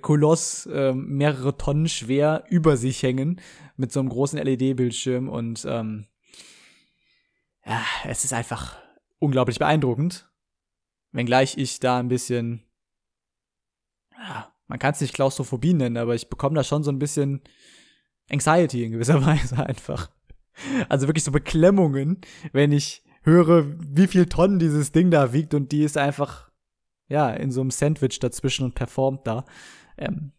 Koloss 0.00 0.66
äh, 0.66 0.92
mehrere 0.92 1.56
Tonnen 1.56 1.88
schwer 1.88 2.44
über 2.48 2.76
sich 2.76 3.02
hängen 3.02 3.40
mit 3.76 3.92
so 3.92 4.00
einem 4.00 4.08
großen 4.08 4.38
LED-Bildschirm 4.38 5.28
und 5.28 5.64
ähm, 5.68 6.06
ja, 7.66 7.82
es 8.06 8.24
ist 8.24 8.32
einfach 8.32 8.76
unglaublich 9.18 9.58
beeindruckend. 9.58 10.30
Wenngleich 11.12 11.56
ich 11.56 11.80
da 11.80 11.98
ein 11.98 12.08
bisschen, 12.08 12.64
ja, 14.18 14.52
man 14.66 14.78
kann 14.78 14.92
es 14.92 15.00
nicht 15.00 15.14
Klaustrophobie 15.14 15.74
nennen, 15.74 15.96
aber 15.96 16.14
ich 16.14 16.28
bekomme 16.28 16.56
da 16.56 16.64
schon 16.64 16.82
so 16.82 16.90
ein 16.90 16.98
bisschen 16.98 17.42
Anxiety 18.30 18.84
in 18.84 18.92
gewisser 18.92 19.24
Weise 19.26 19.64
einfach. 19.64 20.10
Also 20.88 21.08
wirklich 21.08 21.24
so 21.24 21.32
Beklemmungen, 21.32 22.20
wenn 22.52 22.72
ich 22.72 23.02
höre, 23.22 23.64
wie 23.78 24.06
viel 24.06 24.26
Tonnen 24.26 24.58
dieses 24.58 24.92
Ding 24.92 25.10
da 25.10 25.32
wiegt 25.32 25.54
und 25.54 25.72
die 25.72 25.82
ist 25.82 25.96
einfach 25.96 26.50
ja, 27.08 27.30
in 27.30 27.50
so 27.50 27.60
einem 27.60 27.70
Sandwich 27.70 28.18
dazwischen 28.18 28.64
und 28.64 28.74
performt 28.74 29.26
da. 29.26 29.44
Ähm, 29.96 30.32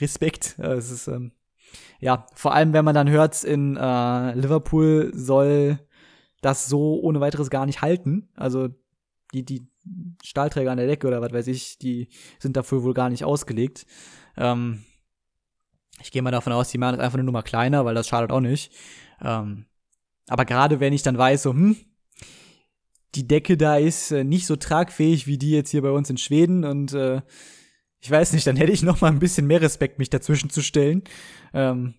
Respekt. 0.00 0.58
Es 0.58 0.90
ist, 0.90 1.08
ähm, 1.08 1.32
ja, 2.00 2.26
vor 2.34 2.54
allem, 2.54 2.72
wenn 2.72 2.84
man 2.84 2.94
dann 2.94 3.10
hört, 3.10 3.42
in 3.44 3.76
äh, 3.76 4.34
Liverpool 4.34 5.10
soll 5.14 5.80
das 6.40 6.68
so 6.68 7.00
ohne 7.00 7.20
weiteres 7.20 7.50
gar 7.50 7.66
nicht 7.66 7.82
halten. 7.82 8.28
Also 8.36 8.68
die, 9.32 9.44
die 9.44 9.66
Stahlträger 10.22 10.70
an 10.70 10.78
der 10.78 10.86
Decke 10.86 11.06
oder 11.06 11.20
was 11.20 11.32
weiß 11.32 11.46
ich, 11.48 11.78
die 11.78 12.08
sind 12.38 12.56
dafür 12.56 12.82
wohl 12.82 12.94
gar 12.94 13.10
nicht 13.10 13.24
ausgelegt. 13.24 13.86
Ähm, 14.36 14.84
ich 16.00 16.12
gehe 16.12 16.22
mal 16.22 16.30
davon 16.30 16.52
aus, 16.52 16.70
die 16.70 16.78
machen 16.78 16.96
das 16.96 17.04
einfach 17.04 17.18
eine 17.18 17.24
Nummer 17.24 17.42
kleiner, 17.42 17.84
weil 17.84 17.94
das 17.94 18.08
schadet 18.08 18.30
auch 18.30 18.40
nicht. 18.40 18.72
Ähm, 19.22 19.66
aber 20.28 20.44
gerade 20.44 20.80
wenn 20.80 20.92
ich 20.92 21.02
dann 21.02 21.16
weiß, 21.18 21.42
so, 21.44 21.50
hm, 21.52 21.76
die 23.16 23.26
Decke 23.26 23.56
da 23.56 23.76
ist 23.76 24.12
äh, 24.12 24.24
nicht 24.24 24.46
so 24.46 24.56
tragfähig 24.56 25.26
wie 25.26 25.38
die 25.38 25.50
jetzt 25.50 25.70
hier 25.70 25.82
bei 25.82 25.90
uns 25.90 26.10
in 26.10 26.18
Schweden 26.18 26.64
und 26.64 26.92
äh, 26.92 27.22
ich 28.00 28.10
weiß 28.10 28.32
nicht, 28.34 28.46
dann 28.46 28.56
hätte 28.56 28.72
ich 28.72 28.82
noch 28.82 29.00
mal 29.00 29.10
ein 29.10 29.18
bisschen 29.18 29.46
mehr 29.46 29.60
Respekt, 29.60 29.98
mich 29.98 30.10
dazwischen 30.10 30.50
zu 30.50 30.62
stellen. 30.62 31.02
Ähm, 31.52 31.94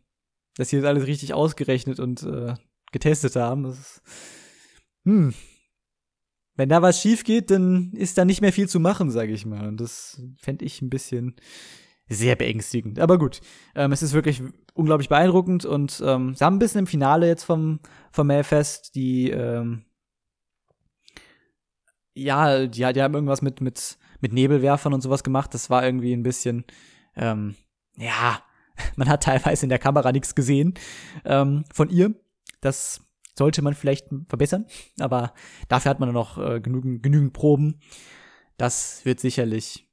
dass 0.56 0.70
sie 0.70 0.78
das 0.78 0.86
alles 0.86 1.08
richtig 1.08 1.34
ausgerechnet 1.34 2.00
und 2.00 2.24
äh, 2.24 2.56
getestet 2.92 3.36
haben. 3.36 3.66
Ist, 3.66 4.02
hm. 5.04 5.34
Wenn 6.56 6.70
da 6.70 6.82
was 6.82 7.02
schief 7.02 7.24
geht, 7.24 7.52
dann 7.52 7.92
ist 7.94 8.18
da 8.18 8.26
nicht 8.26 8.42
mehr 8.42 8.54
viel 8.54 8.68
zu 8.68 8.80
machen, 8.80 9.12
sage 9.12 9.32
ich 9.32 9.46
mal. 9.46 9.68
Und 9.68 9.80
das 9.80 10.22
fände 10.38 10.66
ich 10.66 10.82
ein 10.82 10.90
bisschen 10.90 11.36
sehr 12.10 12.36
beängstigend. 12.36 13.00
Aber 13.00 13.20
gut, 13.20 13.42
ähm, 13.76 13.92
es 13.92 14.02
ist 14.02 14.14
wirklich 14.14 14.42
unglaublich 14.74 15.10
beeindruckend 15.10 15.66
und 15.66 16.02
ähm, 16.06 16.34
sie 16.34 16.44
haben 16.44 16.56
ein 16.56 16.60
bisschen 16.60 16.80
im 16.80 16.88
Finale 16.88 17.28
jetzt 17.28 17.44
vom, 17.44 17.80
vom 18.12 18.28
Mailfest 18.28 18.96
die 18.96 19.30
ähm, 19.30 19.84
ja, 22.18 22.66
die, 22.68 22.94
die 22.94 23.02
haben 23.02 23.14
irgendwas 23.14 23.42
mit, 23.42 23.62
mit, 23.62 23.98
mit 24.20 24.34
Nebelwerfern 24.34 24.94
und 24.94 25.02
sowas 25.02 25.24
gemacht. 25.24 25.54
Das 25.54 25.70
war 25.70 25.86
irgendwie 25.86 26.14
ein 26.14 26.24
bisschen, 26.24 26.66
ähm, 27.16 27.56
ja, 27.98 28.42
man 28.96 29.10
hat 29.10 29.24
teilweise 29.24 29.66
in 29.66 29.70
der 29.70 29.80
Kamera 29.80 30.12
nichts 30.12 30.36
gesehen 30.36 30.74
ähm, 31.26 31.66
von 31.74 31.90
ihr. 31.90 32.16
Das 32.62 33.02
sollte 33.38 33.62
man 33.62 33.76
vielleicht 33.76 34.08
verbessern, 34.28 34.66
aber 35.00 35.34
dafür 35.68 35.92
hat 35.92 36.00
man 36.00 36.12
noch 36.12 36.40
äh, 36.40 36.60
genügend, 36.60 37.04
genügend 37.04 37.34
Proben. 37.34 37.80
Das 38.58 39.06
wird 39.06 39.20
sicherlich 39.20 39.88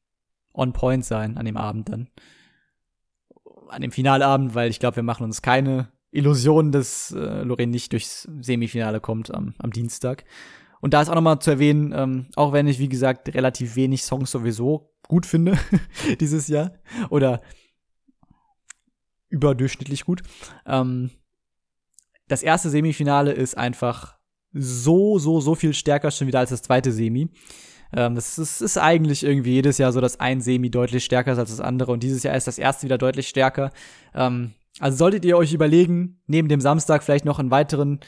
on 0.55 0.73
point 0.73 1.05
sein 1.05 1.37
an 1.37 1.45
dem 1.45 1.59
Abend 1.59 1.91
dann. 1.91 2.09
An 3.69 3.83
dem 3.83 3.91
Finalabend, 3.91 4.55
weil 4.55 4.71
ich 4.71 4.81
glaube, 4.81 4.97
wir 4.97 5.03
machen 5.03 5.25
uns 5.25 5.43
keine 5.43 5.89
Illusionen, 6.11 6.73
dass 6.73 7.11
äh, 7.11 7.43
Lorraine 7.43 7.73
nicht 7.73 7.93
durchs 7.93 8.29
Semifinale 8.41 9.01
kommt 9.01 9.35
am, 9.35 9.55
am 9.59 9.73
Dienstag. 9.73 10.25
Und 10.85 10.93
da 10.93 11.01
ist 11.01 11.09
auch 11.09 11.15
nochmal 11.15 11.39
zu 11.39 11.51
erwähnen, 11.51 11.95
ähm, 11.97 12.27
auch 12.37 12.53
wenn 12.53 12.67
ich, 12.67 12.79
wie 12.79 12.91
gesagt, 12.91 13.35
relativ 13.35 13.75
wenig 13.75 14.03
Songs 14.03 14.31
sowieso 14.31 14.93
gut 15.09 15.25
finde 15.25 15.59
dieses 16.21 16.47
Jahr 16.47 16.73
oder 17.09 17.41
überdurchschnittlich 19.31 20.05
gut. 20.05 20.23
Ähm, 20.67 21.11
das 22.29 22.43
erste 22.43 22.69
Semifinale 22.69 23.33
ist 23.33 23.57
einfach 23.57 24.19
so, 24.53 25.19
so, 25.19 25.41
so 25.41 25.55
viel 25.55 25.73
stärker 25.73 26.11
schon 26.11 26.27
wieder 26.27 26.41
als 26.41 26.51
das 26.51 26.61
zweite 26.61 26.93
Semi. 26.93 27.31
Ähm, 27.95 28.15
das 28.15 28.37
ist, 28.37 28.61
ist, 28.61 28.77
eigentlich 28.77 29.25
irgendwie 29.25 29.53
jedes 29.53 29.79
Jahr 29.79 29.91
so, 29.91 30.03
dass 30.03 30.21
ein 30.21 30.43
Semi 30.43 30.69
deutlich 30.69 31.07
stärker 31.07 31.33
ist 31.33 31.39
als 31.39 31.49
das 31.49 31.61
andere 31.61 31.93
und 31.93 32.03
dieses 32.03 32.25
Jahr 32.25 32.37
ist 32.37 32.47
das 32.47 32.59
erste 32.59 32.85
wieder 32.85 32.99
deutlich 32.99 33.29
stärker. 33.29 33.73
Ähm, 34.15 34.53
also 34.81 34.99
solltet 34.99 35.25
ihr 35.25 35.39
euch 35.39 35.55
überlegen, 35.55 36.21
neben 36.27 36.49
dem 36.49 36.61
Samstag 36.61 37.03
vielleicht 37.03 37.25
noch 37.25 37.39
einen 37.39 37.51
weiteren 37.51 38.01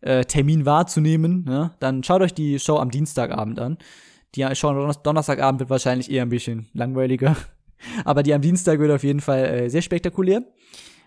äh, 0.00 0.24
Termin 0.24 0.66
wahrzunehmen, 0.66 1.44
ne? 1.44 1.72
dann 1.80 2.02
schaut 2.02 2.22
euch 2.22 2.34
die 2.34 2.58
Show 2.58 2.76
am 2.76 2.90
Dienstagabend 2.90 3.58
an. 3.58 3.78
Die 4.34 4.46
Show 4.54 4.68
am 4.68 4.92
Donnerstagabend 5.02 5.60
wird 5.60 5.70
wahrscheinlich 5.70 6.10
eher 6.10 6.22
ein 6.22 6.28
bisschen 6.28 6.68
langweiliger. 6.74 7.36
Aber 8.04 8.22
die 8.22 8.34
am 8.34 8.42
Dienstag 8.42 8.78
wird 8.78 8.90
auf 8.90 9.04
jeden 9.04 9.20
Fall 9.20 9.44
äh, 9.44 9.68
sehr 9.70 9.82
spektakulär. 9.82 10.42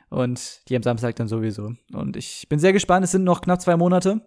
Und 0.10 0.68
die 0.68 0.76
am 0.76 0.82
Samstag 0.82 1.16
dann 1.18 1.28
sowieso. 1.28 1.74
Und 1.94 2.18
ich 2.18 2.48
bin 2.50 2.58
sehr 2.58 2.74
gespannt. 2.74 3.04
Es 3.04 3.12
sind 3.12 3.24
noch 3.24 3.42
knapp 3.42 3.62
zwei 3.62 3.78
Monate. 3.78 4.22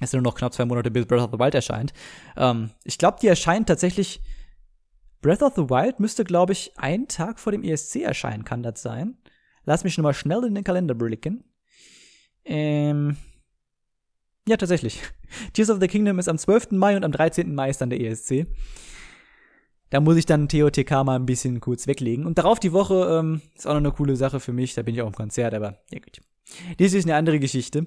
Es 0.00 0.10
sind 0.10 0.22
nur 0.22 0.30
noch 0.30 0.38
knapp 0.38 0.52
zwei 0.52 0.66
Monate, 0.66 0.90
bis 0.90 1.06
Breath 1.06 1.22
of 1.22 1.30
the 1.32 1.38
Wild 1.38 1.54
erscheint. 1.54 1.94
Ähm, 2.36 2.70
ich 2.84 2.98
glaube, 2.98 3.18
die 3.20 3.28
erscheint 3.28 3.66
tatsächlich. 3.66 4.20
Breath 5.22 5.42
of 5.42 5.54
the 5.56 5.70
Wild 5.70 5.98
müsste, 5.98 6.24
glaube 6.24 6.52
ich, 6.52 6.72
einen 6.76 7.08
Tag 7.08 7.40
vor 7.40 7.50
dem 7.50 7.64
ESC 7.64 7.96
erscheinen, 8.02 8.44
kann 8.44 8.62
das 8.62 8.82
sein? 8.82 9.16
Lass 9.64 9.82
mich 9.82 9.94
schon 9.94 10.04
mal 10.04 10.12
schnell 10.12 10.44
in 10.44 10.54
den 10.54 10.62
Kalender 10.62 10.94
blicken. 10.94 11.44
Ähm, 12.44 13.16
Ja, 14.48 14.56
tatsächlich. 14.56 15.02
Tears 15.52 15.70
of 15.70 15.80
the 15.80 15.88
Kingdom 15.88 16.18
ist 16.18 16.28
am 16.28 16.38
12. 16.38 16.72
Mai 16.72 16.96
und 16.96 17.04
am 17.04 17.12
13. 17.12 17.54
Mai 17.54 17.70
ist 17.70 17.80
dann 17.80 17.90
der 17.90 18.00
ESC. 18.00 18.46
Da 19.90 20.00
muss 20.00 20.16
ich 20.16 20.26
dann 20.26 20.48
TOTK 20.48 20.90
mal 21.04 21.16
ein 21.16 21.26
bisschen 21.26 21.60
kurz 21.60 21.86
weglegen. 21.86 22.26
Und 22.26 22.38
darauf 22.38 22.58
die 22.58 22.72
Woche 22.72 23.18
ähm, 23.18 23.40
ist 23.54 23.66
auch 23.66 23.72
noch 23.72 23.78
eine 23.78 23.92
coole 23.92 24.16
Sache 24.16 24.40
für 24.40 24.52
mich. 24.52 24.74
Da 24.74 24.82
bin 24.82 24.94
ich 24.94 25.02
auch 25.02 25.06
im 25.06 25.14
Konzert, 25.14 25.54
aber 25.54 25.78
ja 25.90 26.00
gut. 26.00 26.20
Dies 26.78 26.94
ist 26.94 27.04
eine 27.04 27.16
andere 27.16 27.40
Geschichte. 27.40 27.86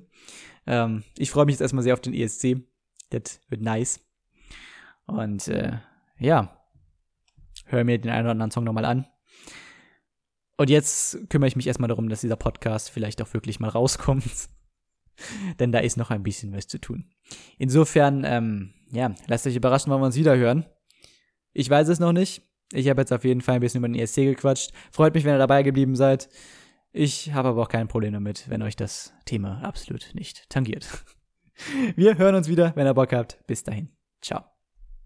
Ähm, 0.68 1.04
ich 1.18 1.32
freue 1.32 1.46
mich 1.46 1.54
jetzt 1.54 1.62
erstmal 1.62 1.84
sehr 1.84 1.94
auf 1.94 2.02
den 2.02 2.14
ESC. 2.14 2.58
Das 3.10 3.40
wird 3.50 3.62
nice. 3.62 4.02
Und 5.08 5.48
äh, 5.48 5.78
ja, 6.20 6.58
höre 7.66 7.84
mir 7.84 8.00
den 8.00 8.12
einen 8.12 8.26
oder 8.26 8.32
anderen 8.32 8.52
Song 8.52 8.64
nochmal 8.64 8.86
an. 8.86 9.08
Und 10.58 10.70
jetzt 10.70 11.30
kümmere 11.30 11.48
ich 11.48 11.56
mich 11.56 11.68
erstmal 11.68 11.88
darum, 11.88 12.10
dass 12.10 12.22
dieser 12.22 12.36
Podcast 12.36 12.90
vielleicht 12.90 13.22
auch 13.22 13.34
wirklich 13.34 13.60
mal 13.60 13.70
rauskommt. 13.70 14.50
Denn 15.59 15.72
da 15.72 15.80
ist 15.80 15.98
noch 15.98 16.11
ein 16.11 16.23
bisschen 16.23 16.53
was 16.53 16.67
zu 16.67 16.80
tun. 16.80 17.06
Insofern, 17.57 18.23
ähm, 18.25 18.73
ja, 18.91 19.14
lasst 19.27 19.48
euch 19.48 19.56
überraschen, 19.56 19.91
wann 19.91 20.01
wir 20.01 20.06
uns 20.06 20.15
wieder 20.15 20.35
hören. 20.35 20.65
Ich 21.53 21.69
weiß 21.69 21.88
es 21.89 21.99
noch 21.99 22.14
nicht. 22.14 22.43
Ich 22.72 22.88
habe 22.88 23.01
jetzt 23.01 23.11
auf 23.11 23.23
jeden 23.23 23.41
Fall 23.41 23.56
ein 23.56 23.61
bisschen 23.61 23.80
über 23.80 23.88
den 23.88 23.99
ESC 23.99 24.17
gequatscht. 24.17 24.72
Freut 24.91 25.14
mich, 25.14 25.25
wenn 25.25 25.33
ihr 25.33 25.39
dabei 25.39 25.64
geblieben 25.64 25.95
seid. 25.95 26.30
Ich 26.91 27.33
habe 27.33 27.49
aber 27.49 27.64
auch 27.64 27.69
kein 27.69 27.88
Problem 27.88 28.14
damit, 28.14 28.49
wenn 28.49 28.61
euch 28.61 28.75
das 28.75 29.14
Thema 29.25 29.61
absolut 29.64 30.11
nicht 30.14 30.49
tangiert. 30.49 30.88
Wir 31.95 32.17
hören 32.17 32.35
uns 32.35 32.48
wieder, 32.48 32.75
wenn 32.75 32.88
ihr 32.88 32.93
Bock 32.93 33.14
habt. 33.14 33.45
Bis 33.45 33.64
dahin. 33.64 33.89
Ciao. 34.22 34.59